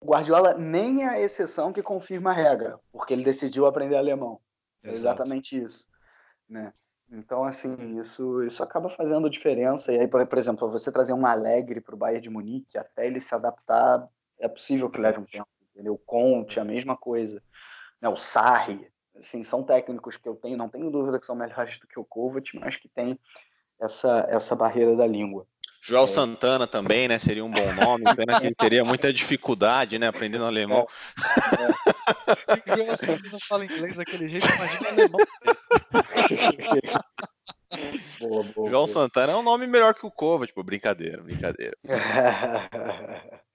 o 0.00 0.06
Guardiola 0.06 0.54
nem 0.54 1.04
é 1.04 1.08
a 1.08 1.20
exceção 1.20 1.72
que 1.72 1.82
confirma 1.82 2.30
a 2.30 2.34
regra, 2.34 2.78
porque 2.92 3.14
ele 3.14 3.24
decidiu 3.24 3.66
aprender 3.66 3.96
alemão. 3.96 4.40
É 4.82 4.90
exatamente 4.90 5.62
isso. 5.62 5.86
Né? 6.48 6.72
Então, 7.10 7.44
assim, 7.44 7.98
isso, 7.98 8.42
isso 8.44 8.62
acaba 8.62 8.88
fazendo 8.90 9.28
diferença. 9.28 9.92
E 9.92 9.98
aí, 9.98 10.06
por, 10.06 10.24
por 10.26 10.38
exemplo, 10.38 10.70
você 10.70 10.92
trazer 10.92 11.12
um 11.12 11.26
Alegre 11.26 11.80
para 11.80 11.94
o 11.94 11.98
Bayern 11.98 12.22
de 12.22 12.30
Munique, 12.30 12.78
até 12.78 13.06
ele 13.06 13.20
se 13.20 13.34
adaptar, 13.34 14.08
é 14.38 14.48
possível 14.48 14.88
que 14.88 15.00
leve 15.00 15.18
um 15.18 15.24
tempo. 15.24 15.48
Entendeu? 15.72 15.94
O 15.94 15.98
Conte, 15.98 16.60
a 16.60 16.64
mesma 16.64 16.96
coisa. 16.96 17.42
Né? 18.00 18.08
O 18.08 18.16
Sarri, 18.16 18.90
assim, 19.20 19.42
são 19.42 19.62
técnicos 19.62 20.16
que 20.16 20.28
eu 20.28 20.34
tenho, 20.34 20.56
não 20.56 20.68
tenho 20.68 20.90
dúvida 20.90 21.18
que 21.18 21.26
são 21.26 21.36
melhores 21.36 21.78
do 21.78 21.86
que 21.86 21.98
o 21.98 22.04
Kovac, 22.04 22.56
mas 22.58 22.76
que 22.76 22.88
tem 22.88 23.18
essa, 23.80 24.26
essa 24.28 24.54
barreira 24.56 24.96
da 24.96 25.06
língua. 25.06 25.46
Joel 25.82 26.04
é. 26.04 26.06
Santana 26.06 26.66
também, 26.66 27.08
né? 27.08 27.18
Seria 27.18 27.44
um 27.44 27.50
bom 27.50 27.72
nome. 27.72 28.04
Pena 28.14 28.38
que 28.38 28.46
ele 28.46 28.54
teria 28.54 28.84
muita 28.84 29.12
dificuldade, 29.12 29.98
né? 29.98 30.08
Aprendendo 30.08 30.44
alemão. 30.44 30.86
É. 31.58 31.64
é. 32.52 32.76
Joel 32.76 32.96
Santana 32.96 33.38
fala 33.48 33.64
inglês 33.64 33.96
daquele 33.96 34.28
jeito, 34.28 34.46
imagina 34.46 34.88
alemão. 34.90 35.20
boa, 38.20 38.42
boa, 38.42 38.68
João 38.68 38.84
boa. 38.84 38.88
Santana 38.88 39.32
é 39.32 39.36
um 39.36 39.42
nome 39.42 39.66
melhor 39.66 39.94
que 39.94 40.04
o 40.06 40.10
Cova, 40.10 40.46
tipo, 40.46 40.62
brincadeira, 40.62 41.22
brincadeira. 41.22 41.76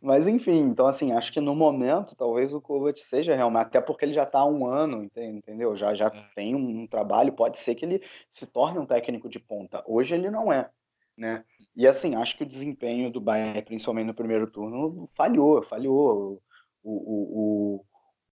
Mas 0.00 0.26
enfim, 0.26 0.60
então 0.60 0.86
assim, 0.86 1.12
acho 1.12 1.32
que 1.32 1.40
no 1.40 1.54
momento 1.54 2.14
talvez 2.14 2.52
o 2.52 2.60
Kovac 2.60 2.98
seja 3.00 3.34
realmente, 3.34 3.66
até 3.66 3.80
porque 3.80 4.04
ele 4.04 4.12
já 4.12 4.22
está 4.22 4.40
há 4.40 4.46
um 4.46 4.66
ano, 4.66 5.08
entendeu? 5.16 5.74
Já, 5.74 5.94
já 5.94 6.06
é. 6.06 6.28
tem 6.34 6.54
um 6.54 6.86
trabalho, 6.86 7.32
pode 7.32 7.58
ser 7.58 7.74
que 7.74 7.84
ele 7.84 8.02
se 8.30 8.46
torne 8.46 8.78
um 8.78 8.86
técnico 8.86 9.28
de 9.28 9.38
ponta. 9.38 9.82
Hoje 9.86 10.14
ele 10.14 10.30
não 10.30 10.52
é, 10.52 10.70
né? 11.16 11.44
E 11.74 11.86
assim, 11.86 12.14
acho 12.14 12.36
que 12.36 12.42
o 12.42 12.48
desempenho 12.48 13.10
do 13.10 13.20
Bayern, 13.20 13.62
principalmente 13.62 14.06
no 14.06 14.14
primeiro 14.14 14.46
turno, 14.46 15.08
falhou, 15.14 15.62
falhou. 15.62 16.42
O, 16.82 16.92
o, 16.92 17.84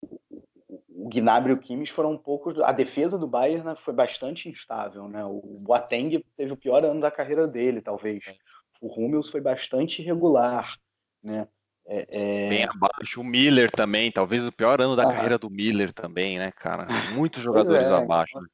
o, 0.00 0.42
o 0.88 1.08
Gnabry 1.08 1.52
e 1.52 1.54
o 1.54 1.58
Kimmich 1.58 1.92
foram 1.92 2.12
um 2.12 2.18
poucos. 2.18 2.58
A 2.60 2.70
defesa 2.70 3.18
do 3.18 3.26
Bayern 3.26 3.64
né, 3.64 3.74
foi 3.76 3.94
bastante 3.94 4.48
instável, 4.48 5.08
né? 5.08 5.24
O 5.24 5.58
Boateng 5.60 6.22
teve 6.36 6.52
o 6.52 6.56
pior 6.56 6.84
ano 6.84 7.00
da 7.00 7.10
carreira 7.10 7.48
dele, 7.48 7.80
talvez. 7.80 8.26
É. 8.28 8.36
O 8.80 8.88
Hummels 8.88 9.30
foi 9.30 9.40
bastante 9.40 10.02
irregular, 10.02 10.76
né? 11.22 11.46
É, 11.86 12.06
é... 12.08 12.48
Bem 12.48 12.64
abaixo. 12.64 13.20
O 13.20 13.24
Miller 13.24 13.70
também, 13.70 14.10
talvez 14.10 14.44
o 14.44 14.52
pior 14.52 14.80
ano 14.80 14.96
da 14.96 15.04
ah. 15.04 15.12
carreira 15.12 15.38
do 15.38 15.50
Miller 15.50 15.92
também, 15.92 16.38
né, 16.38 16.50
cara? 16.52 16.86
Muitos 17.16 17.42
jogadores 17.42 17.88
é, 17.88 17.92
abaixo. 17.92 18.40
Né? 18.40 18.46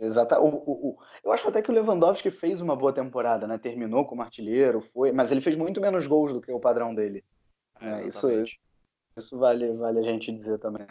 Exato. 0.00 0.34
O, 0.36 0.48
o, 0.48 0.88
o, 0.88 0.98
eu 1.24 1.32
acho 1.32 1.48
até 1.48 1.62
que 1.62 1.70
o 1.70 1.74
Lewandowski 1.74 2.30
fez 2.30 2.60
uma 2.60 2.74
boa 2.74 2.92
temporada, 2.92 3.46
né? 3.46 3.58
Terminou 3.58 4.04
como 4.04 4.22
artilheiro, 4.22 4.80
foi, 4.80 5.12
mas 5.12 5.30
ele 5.30 5.40
fez 5.40 5.56
muito 5.56 5.80
menos 5.80 6.06
gols 6.06 6.32
do 6.32 6.40
que 6.40 6.50
o 6.50 6.60
padrão 6.60 6.94
dele. 6.94 7.24
É, 7.80 8.06
isso, 8.06 8.28
isso 9.16 9.38
vale, 9.38 9.72
vale 9.74 9.98
a 9.98 10.02
gente 10.02 10.32
dizer 10.32 10.58
também. 10.58 10.86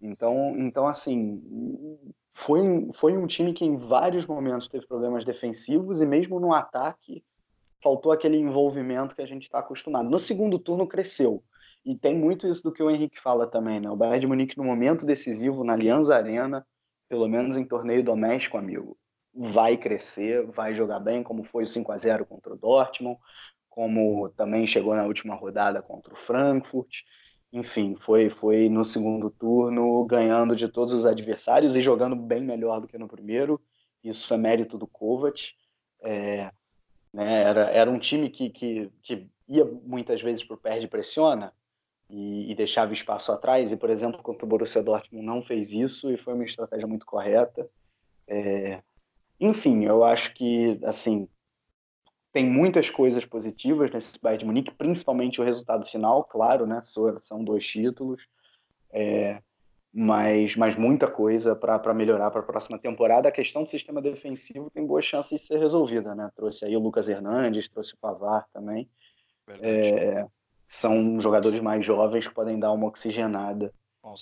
Então, 0.00 0.54
então 0.58 0.86
assim, 0.86 1.42
foi, 2.34 2.60
foi 2.94 3.16
um 3.16 3.26
time 3.26 3.52
que 3.52 3.64
em 3.64 3.76
vários 3.76 4.26
momentos 4.26 4.68
teve 4.68 4.86
problemas 4.86 5.24
defensivos 5.24 6.00
e 6.00 6.06
mesmo 6.06 6.40
no 6.40 6.54
ataque 6.54 7.22
faltou 7.82 8.12
aquele 8.12 8.36
envolvimento 8.36 9.14
que 9.14 9.22
a 9.22 9.26
gente 9.26 9.42
está 9.42 9.58
acostumado. 9.58 10.08
No 10.08 10.18
segundo 10.18 10.58
turno 10.58 10.86
cresceu. 10.86 11.42
E 11.84 11.96
tem 11.96 12.14
muito 12.14 12.46
isso 12.46 12.62
do 12.62 12.72
que 12.72 12.82
o 12.82 12.90
Henrique 12.90 13.18
fala 13.18 13.46
também, 13.46 13.80
né? 13.80 13.90
O 13.90 13.96
Bayern 13.96 14.20
de 14.20 14.26
Munique 14.26 14.58
no 14.58 14.64
momento 14.64 15.06
decisivo 15.06 15.64
na 15.64 15.72
Allianz 15.72 16.10
Arena, 16.10 16.66
pelo 17.08 17.26
menos 17.26 17.56
em 17.56 17.64
torneio 17.64 18.04
doméstico, 18.04 18.58
amigo, 18.58 18.98
vai 19.32 19.76
crescer, 19.76 20.46
vai 20.46 20.74
jogar 20.74 21.00
bem, 21.00 21.22
como 21.22 21.42
foi 21.42 21.64
o 21.64 21.66
5 21.66 21.90
a 21.90 21.96
0 21.96 22.26
contra 22.26 22.52
o 22.52 22.56
Dortmund, 22.56 23.18
como 23.68 24.28
também 24.30 24.66
chegou 24.66 24.94
na 24.94 25.04
última 25.04 25.34
rodada 25.34 25.80
contra 25.80 26.12
o 26.12 26.16
Frankfurt 26.16 27.02
enfim, 27.52 27.96
foi, 27.96 28.30
foi 28.30 28.68
no 28.68 28.84
segundo 28.84 29.28
turno 29.28 30.04
ganhando 30.04 30.54
de 30.54 30.68
todos 30.68 30.94
os 30.94 31.04
adversários 31.04 31.74
e 31.74 31.80
jogando 31.80 32.14
bem 32.14 32.40
melhor 32.40 32.80
do 32.80 32.86
que 32.86 32.96
no 32.96 33.08
primeiro. 33.08 33.60
Isso 34.04 34.26
foi 34.26 34.36
mérito 34.36 34.78
do 34.78 34.86
Kovac. 34.86 35.52
É, 36.02 36.50
Né? 37.12 37.42
Era, 37.42 37.70
era 37.70 37.90
um 37.90 37.98
time 37.98 38.30
que, 38.30 38.50
que, 38.50 38.90
que 39.02 39.26
ia 39.48 39.64
muitas 39.64 40.22
vezes 40.22 40.44
por 40.44 40.58
perde 40.58 40.86
e 40.86 40.88
pressiona 40.88 41.52
e, 42.08 42.50
e, 42.50 42.54
deixava 42.54 42.92
espaço 42.92 43.32
atrás. 43.32 43.72
E, 43.72 43.76
por 43.76 43.90
exemplo, 43.90 44.22
contra 44.22 44.44
o 44.44 44.48
Borussia 44.48 44.82
Dortmund 44.82 45.24
não 45.24 45.42
fez 45.42 45.72
isso 45.72 46.10
e 46.10 46.16
foi 46.16 46.34
uma 46.34 46.44
estratégia 46.44 46.86
muito 46.86 47.06
correta. 47.06 47.68
É... 48.26 48.82
Enfim, 49.40 49.84
eu 49.84 50.04
acho 50.04 50.34
que 50.34 50.78
assim 50.84 51.28
tem 52.32 52.48
muitas 52.48 52.88
coisas 52.88 53.24
positivas 53.24 53.90
nesse 53.90 54.20
Bayern 54.20 54.40
de 54.40 54.46
Munique, 54.46 54.70
principalmente 54.70 55.40
o 55.40 55.44
resultado 55.44 55.84
final, 55.86 56.22
claro, 56.24 56.66
né? 56.66 56.80
São 56.84 57.42
dois 57.42 57.66
títulos. 57.66 58.22
É, 58.92 59.42
mas, 59.92 60.54
mas 60.54 60.76
muita 60.76 61.08
coisa 61.08 61.56
para 61.56 61.92
melhorar 61.92 62.30
para 62.30 62.40
a 62.40 62.44
próxima 62.44 62.78
temporada. 62.78 63.28
A 63.28 63.32
questão 63.32 63.64
do 63.64 63.68
sistema 63.68 64.00
defensivo 64.00 64.70
tem 64.70 64.86
boas 64.86 65.04
chances 65.04 65.40
de 65.40 65.46
ser 65.46 65.58
resolvida, 65.58 66.14
né? 66.14 66.30
Trouxe 66.36 66.64
aí 66.64 66.76
o 66.76 66.80
Lucas 66.80 67.08
Hernandes, 67.08 67.68
trouxe 67.68 67.94
o 67.94 67.98
Pavar 67.98 68.46
também. 68.52 68.88
É, 69.60 70.26
são 70.68 71.18
jogadores 71.18 71.60
mais 71.60 71.84
jovens 71.84 72.28
que 72.28 72.34
podem 72.34 72.58
dar 72.58 72.70
uma 72.72 72.86
oxigenada 72.86 73.72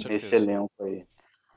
nesse 0.07 0.35
elenco 0.35 0.73
aí. 0.81 1.05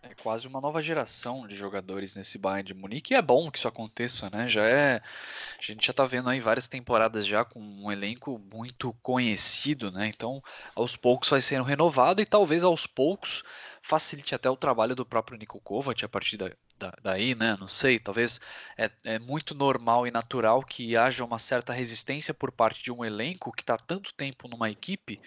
É 0.03 0.15
quase 0.15 0.47
uma 0.47 0.59
nova 0.59 0.81
geração 0.81 1.47
de 1.47 1.55
jogadores 1.55 2.15
nesse 2.15 2.39
Bayern 2.39 2.63
de 2.63 2.73
Munique 2.73 3.13
e 3.13 3.15
é 3.15 3.21
bom 3.21 3.51
que 3.51 3.59
isso 3.59 3.67
aconteça, 3.67 4.31
né? 4.31 4.47
Já 4.47 4.65
é, 4.65 4.95
a 4.95 5.61
gente 5.61 5.85
já 5.85 5.93
tá 5.93 6.03
vendo 6.05 6.27
aí 6.27 6.39
várias 6.39 6.67
temporadas 6.67 7.25
já 7.25 7.45
com 7.45 7.59
um 7.59 7.91
elenco 7.91 8.41
muito 8.51 8.93
conhecido, 9.03 9.91
né? 9.91 10.07
Então, 10.07 10.41
aos 10.73 10.97
poucos 10.97 11.29
vai 11.29 11.39
sendo 11.39 11.63
renovado 11.63 12.19
e 12.19 12.25
talvez 12.25 12.63
aos 12.63 12.87
poucos 12.87 13.43
facilite 13.83 14.33
até 14.33 14.49
o 14.49 14.57
trabalho 14.57 14.95
do 14.95 15.05
próprio 15.05 15.37
Niko 15.37 15.59
Kovac 15.59 16.03
a 16.03 16.09
partir 16.09 16.35
da, 16.35 16.51
da, 16.79 16.93
daí, 17.03 17.35
né? 17.35 17.55
Não 17.59 17.67
sei, 17.67 17.99
talvez 17.99 18.41
é, 18.75 18.89
é 19.03 19.19
muito 19.19 19.53
normal 19.53 20.07
e 20.07 20.11
natural 20.11 20.63
que 20.63 20.97
haja 20.97 21.23
uma 21.23 21.37
certa 21.37 21.73
resistência 21.73 22.33
por 22.33 22.51
parte 22.51 22.83
de 22.83 22.91
um 22.91 23.05
elenco 23.05 23.51
que 23.51 23.61
está 23.61 23.77
tanto 23.77 24.11
tempo 24.15 24.47
numa 24.47 24.71
equipe 24.71 25.21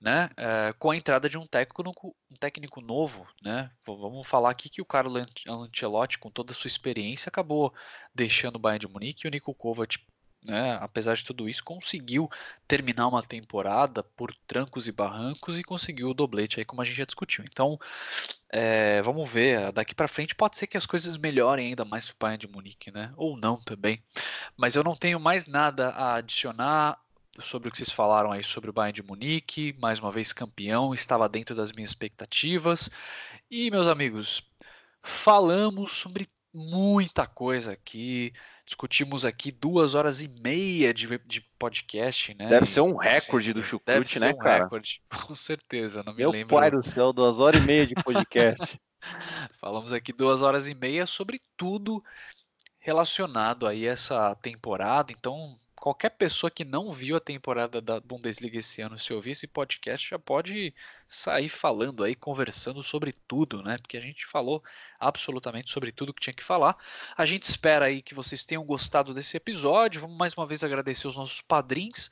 né, 0.00 0.30
é, 0.36 0.74
com 0.78 0.90
a 0.90 0.96
entrada 0.96 1.28
de 1.28 1.38
um 1.38 1.46
técnico, 1.46 2.14
um 2.30 2.36
técnico 2.36 2.80
novo, 2.80 3.26
né? 3.42 3.70
Vamos 3.84 4.26
falar 4.26 4.50
aqui 4.50 4.68
que 4.68 4.82
o 4.82 4.84
Carlo 4.84 5.24
Ancelotti, 5.48 6.18
com 6.18 6.30
toda 6.30 6.52
a 6.52 6.54
sua 6.54 6.68
experiência, 6.68 7.28
acabou 7.28 7.72
deixando 8.14 8.56
o 8.56 8.58
Bayern 8.58 8.86
de 8.86 8.92
Munique 8.92 9.26
e 9.26 9.28
o 9.28 9.30
Niko 9.30 9.54
Kovac, 9.54 9.98
né, 10.44 10.78
apesar 10.80 11.16
de 11.16 11.24
tudo 11.24 11.48
isso, 11.48 11.64
conseguiu 11.64 12.30
terminar 12.68 13.08
uma 13.08 13.22
temporada 13.22 14.02
por 14.02 14.32
trancos 14.46 14.86
e 14.86 14.92
barrancos 14.92 15.58
e 15.58 15.64
conseguiu 15.64 16.10
o 16.10 16.14
doblete 16.14 16.60
aí, 16.60 16.64
como 16.64 16.80
a 16.80 16.84
gente 16.84 16.98
já 16.98 17.04
discutiu. 17.04 17.44
Então, 17.44 17.78
é, 18.48 19.02
vamos 19.02 19.28
ver, 19.28 19.72
daqui 19.72 19.94
para 19.94 20.06
frente 20.06 20.34
pode 20.34 20.56
ser 20.56 20.68
que 20.68 20.76
as 20.76 20.86
coisas 20.86 21.16
melhorem 21.16 21.68
ainda 21.68 21.84
mais 21.84 22.06
para 22.06 22.14
o 22.14 22.18
Bayern 22.20 22.46
de 22.46 22.52
Munique, 22.52 22.92
né? 22.92 23.12
Ou 23.16 23.36
não 23.36 23.60
também. 23.60 24.00
Mas 24.56 24.76
eu 24.76 24.84
não 24.84 24.94
tenho 24.94 25.18
mais 25.18 25.46
nada 25.46 25.88
a 25.90 26.14
adicionar 26.16 27.00
sobre 27.40 27.68
o 27.68 27.72
que 27.72 27.78
vocês 27.78 27.90
falaram 27.90 28.32
aí 28.32 28.42
sobre 28.42 28.70
o 28.70 28.72
Bayern 28.72 28.94
de 28.94 29.02
Munique, 29.02 29.74
mais 29.78 29.98
uma 29.98 30.10
vez 30.10 30.32
campeão, 30.32 30.94
estava 30.94 31.28
dentro 31.28 31.54
das 31.54 31.72
minhas 31.72 31.90
expectativas. 31.90 32.90
E, 33.50 33.70
meus 33.70 33.86
amigos, 33.86 34.42
falamos 35.02 35.92
sobre 35.92 36.28
muita 36.52 37.26
coisa 37.26 37.72
aqui. 37.72 38.32
Discutimos 38.64 39.24
aqui 39.24 39.52
duas 39.52 39.94
horas 39.94 40.20
e 40.20 40.28
meia 40.28 40.92
de, 40.92 41.06
de 41.26 41.40
podcast, 41.58 42.34
né? 42.34 42.48
Deve 42.48 42.66
ser 42.66 42.80
um 42.80 42.96
recorde 42.96 43.52
do 43.52 43.62
Chucrute, 43.62 44.18
né, 44.18 44.30
um 44.30 44.38
cara? 44.38 44.64
Recorde, 44.64 45.02
com 45.26 45.34
certeza, 45.34 46.02
não 46.02 46.12
me 46.12 46.18
Meu 46.18 46.30
lembro. 46.30 46.54
Meu 46.54 46.60
pai 46.60 46.70
do 46.70 46.82
céu, 46.82 47.12
duas 47.12 47.38
horas 47.38 47.62
e 47.62 47.64
meia 47.66 47.86
de 47.86 47.94
podcast. 47.94 48.80
Falamos 49.60 49.92
aqui 49.92 50.12
duas 50.12 50.42
horas 50.42 50.66
e 50.66 50.74
meia 50.74 51.06
sobre 51.06 51.40
tudo 51.56 52.02
relacionado 52.78 53.66
aí 53.66 53.88
a 53.88 53.92
essa 53.92 54.34
temporada, 54.36 55.12
então 55.12 55.58
qualquer 55.86 56.10
pessoa 56.10 56.50
que 56.50 56.64
não 56.64 56.90
viu 56.90 57.14
a 57.14 57.20
temporada 57.20 57.80
da 57.80 58.00
Bundesliga 58.00 58.58
esse 58.58 58.82
ano, 58.82 58.98
se 58.98 59.12
ouvir 59.12 59.30
esse 59.30 59.46
podcast, 59.46 60.10
já 60.10 60.18
pode 60.18 60.74
sair 61.06 61.48
falando 61.48 62.02
aí, 62.02 62.16
conversando 62.16 62.82
sobre 62.82 63.12
tudo, 63.28 63.62
né? 63.62 63.78
Porque 63.78 63.96
a 63.96 64.00
gente 64.00 64.26
falou 64.26 64.64
absolutamente 64.98 65.70
sobre 65.70 65.92
tudo 65.92 66.12
que 66.12 66.20
tinha 66.20 66.34
que 66.34 66.42
falar. 66.42 66.76
A 67.16 67.24
gente 67.24 67.44
espera 67.44 67.84
aí 67.84 68.02
que 68.02 68.14
vocês 68.14 68.44
tenham 68.44 68.64
gostado 68.64 69.14
desse 69.14 69.36
episódio. 69.36 70.00
Vamos 70.00 70.18
mais 70.18 70.34
uma 70.34 70.44
vez 70.44 70.64
agradecer 70.64 71.06
os 71.06 71.14
nossos 71.14 71.40
padrinhos. 71.40 72.10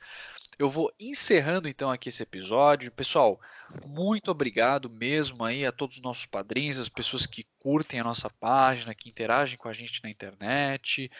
Eu 0.57 0.69
vou 0.69 0.91
encerrando 0.99 1.67
então 1.67 1.91
aqui 1.91 2.09
esse 2.09 2.23
episódio. 2.23 2.91
Pessoal, 2.91 3.39
muito 3.85 4.31
obrigado 4.31 4.89
mesmo 4.89 5.43
aí 5.43 5.65
a 5.65 5.71
todos 5.71 5.97
os 5.97 6.03
nossos 6.03 6.25
padrinhos, 6.25 6.79
as 6.79 6.87
pessoas 6.87 7.25
que 7.25 7.45
curtem 7.59 7.99
a 7.99 8.03
nossa 8.03 8.29
página, 8.29 8.95
que 8.95 9.09
interagem 9.09 9.57
com 9.57 9.67
a 9.67 9.73
gente 9.73 10.01
na 10.03 10.09
internet. 10.09 11.11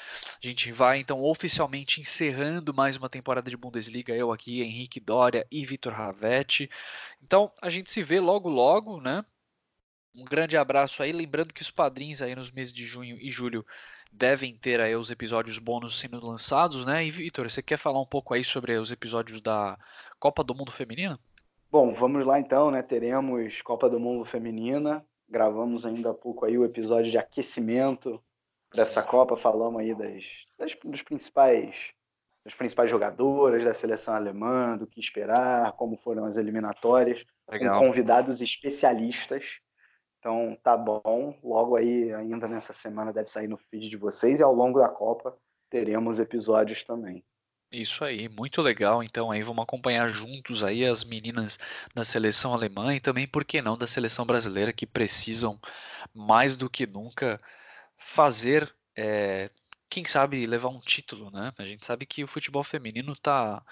A 0.42 0.48
gente 0.48 0.72
vai 0.72 1.00
então 1.00 1.22
oficialmente 1.22 2.00
encerrando 2.00 2.74
mais 2.74 2.96
uma 2.96 3.10
temporada 3.10 3.50
de 3.50 3.58
Bundesliga, 3.58 4.14
eu 4.14 4.32
aqui, 4.32 4.62
Henrique 4.62 5.00
Dória 5.00 5.46
e 5.52 5.66
Vitor 5.66 5.94
Ravetti. 5.94 6.70
Então, 7.22 7.52
a 7.62 7.70
gente 7.70 7.92
se 7.92 8.02
vê 8.02 8.20
logo 8.20 8.48
logo, 8.48 9.02
né? 9.02 9.26
Um 10.16 10.24
grande 10.24 10.56
abraço 10.56 11.04
aí, 11.04 11.12
lembrando 11.12 11.54
que 11.54 11.62
os 11.62 11.72
padrinhos 11.72 12.22
aí 12.22 12.34
nos 12.36 12.52
meses 12.52 12.72
de 12.72 12.86
junho 12.86 13.18
e 13.20 13.30
julho 13.30 13.66
devem 14.16 14.56
ter 14.58 14.80
aí 14.80 14.96
os 14.96 15.12
episódios 15.12 15.60
bônus 15.60 16.00
sendo 16.00 16.26
lançados, 16.26 16.86
né? 16.86 17.06
E 17.06 17.12
Vitor, 17.12 17.50
você 17.50 17.62
quer 17.62 17.78
falar 17.78 18.02
um 18.02 18.06
pouco 18.06 18.34
aí 18.34 18.44
sobre 18.44 18.78
os 18.78 18.92
episódios 18.92 19.42
da 19.42 19.78
Copa 20.20 20.44
do 20.44 20.56
Mundo 20.56 20.72
Feminina? 20.72 21.20
Bom, 21.70 21.94
vamos 21.94 22.26
lá 22.26 22.40
então, 22.40 22.72
né? 22.72 22.82
Teremos 22.82 23.62
Copa 23.62 23.90
do 23.90 24.00
Mundo 24.00 24.24
Feminina. 24.24 25.06
Gravamos 25.30 25.86
ainda 25.86 26.12
há 26.12 26.14
pouco 26.14 26.46
aí 26.46 26.58
o 26.58 26.64
episódio 26.64 27.12
de 27.12 27.18
aquecimento 27.18 28.22
dessa 28.74 29.02
Copa, 29.02 29.36
falamos 29.36 29.82
aí 29.82 29.94
das, 29.94 30.24
das 30.58 30.76
dos 30.84 31.02
principais 31.02 31.76
das 32.44 32.54
principais 32.54 32.92
jogadoras 32.92 33.64
da 33.64 33.74
seleção 33.74 34.14
alemã, 34.14 34.78
do 34.78 34.86
que 34.86 35.00
esperar, 35.00 35.72
como 35.72 35.98
foram 35.98 36.26
as 36.26 36.38
eliminatórias, 36.38 37.26
Legal. 37.50 37.80
com 37.80 37.88
convidados 37.88 38.40
especialistas 38.40 39.60
então 40.26 40.58
tá 40.64 40.76
bom. 40.76 41.38
Logo 41.44 41.76
aí, 41.76 42.12
ainda 42.12 42.48
nessa 42.48 42.74
semana, 42.74 43.14
deve 43.14 43.30
sair 43.30 43.48
no 43.48 43.58
feed 43.58 43.88
de 43.88 43.96
vocês 43.96 44.40
e 44.40 44.44
ao 44.44 44.52
longo 44.52 44.80
da 44.80 44.90
Copa 44.90 45.38
teremos 45.70 46.20
episódios 46.20 46.84
também. 46.84 47.24
Isso 47.72 48.04
aí, 48.04 48.28
muito 48.28 48.60
legal. 48.60 49.04
Então 49.04 49.30
aí 49.30 49.44
vamos 49.44 49.62
acompanhar 49.62 50.08
juntos 50.08 50.64
aí 50.64 50.84
as 50.84 51.04
meninas 51.04 51.60
da 51.94 52.04
seleção 52.04 52.56
alemã 52.56 52.96
e 52.96 53.00
também, 53.00 53.28
por 53.28 53.46
que 53.46 53.62
não, 53.62 53.78
da 53.78 53.86
seleção 53.86 54.26
brasileira 54.26 54.74
que 54.74 54.88
precisam 54.88 55.60
mais 56.12 56.58
do 56.58 56.72
que 56.72 56.88
nunca 56.88 57.40
fazer, 57.96 58.74
é, 58.98 59.52
quem 59.88 60.06
sabe, 60.06 60.48
levar 60.48 60.70
um 60.70 60.80
título, 60.80 61.30
né? 61.30 61.54
A 61.56 61.66
gente 61.66 61.86
sabe 61.86 62.04
que 62.08 62.24
o 62.24 62.28
futebol 62.28 62.64
feminino 62.64 63.14
está 63.14 63.64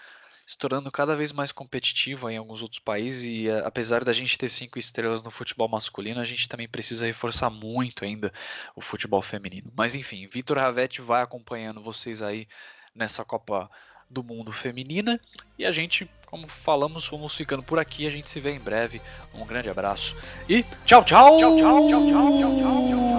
se 0.46 0.58
tornando 0.58 0.92
cada 0.92 1.16
vez 1.16 1.32
mais 1.32 1.52
competitivo 1.52 2.30
em 2.30 2.38
alguns 2.38 2.62
outros 2.62 2.80
países 2.80 3.24
e 3.24 3.48
eh, 3.48 3.62
apesar 3.66 4.04
da 4.04 4.12
gente 4.12 4.38
ter 4.38 4.50
cinco 4.50 4.78
estrelas 4.78 5.24
no 5.24 5.32
futebol 5.32 5.70
masculino, 5.70 6.20
a 6.20 6.26
gente 6.26 6.50
também 6.50 6.68
precisa 6.68 7.06
reforçar 7.06 7.50
muito 7.50 8.04
ainda 8.04 8.32
o 8.76 8.82
futebol 8.82 9.22
feminino. 9.22 9.72
Mas 9.76 9.96
enfim, 9.96 10.28
Vitor 10.28 10.58
Ravetti 10.58 11.02
vai 11.02 11.22
acompanhando 11.22 11.82
vocês 11.82 12.22
aí 12.22 12.48
nessa 12.94 13.24
Copa 13.24 13.70
do 14.10 14.24
Mundo 14.24 14.52
Feminina 14.52 15.20
e 15.58 15.66
a 15.66 15.72
gente, 15.72 16.10
como 16.28 16.48
falamos, 16.48 17.08
vamos 17.08 17.36
ficando 17.36 17.64
por 17.64 17.80
aqui. 17.80 18.06
A 18.06 18.12
gente 18.12 18.30
se 18.30 18.40
vê 18.40 18.52
em 18.52 18.60
breve. 18.60 19.02
Um 19.34 19.46
grande 19.46 19.70
abraço 19.70 20.16
e 20.48 20.64
tchau, 20.86 21.04
tchau, 21.04 21.38
tchau, 21.38 21.58
tchau, 21.58 21.88
tchau. 21.88 23.13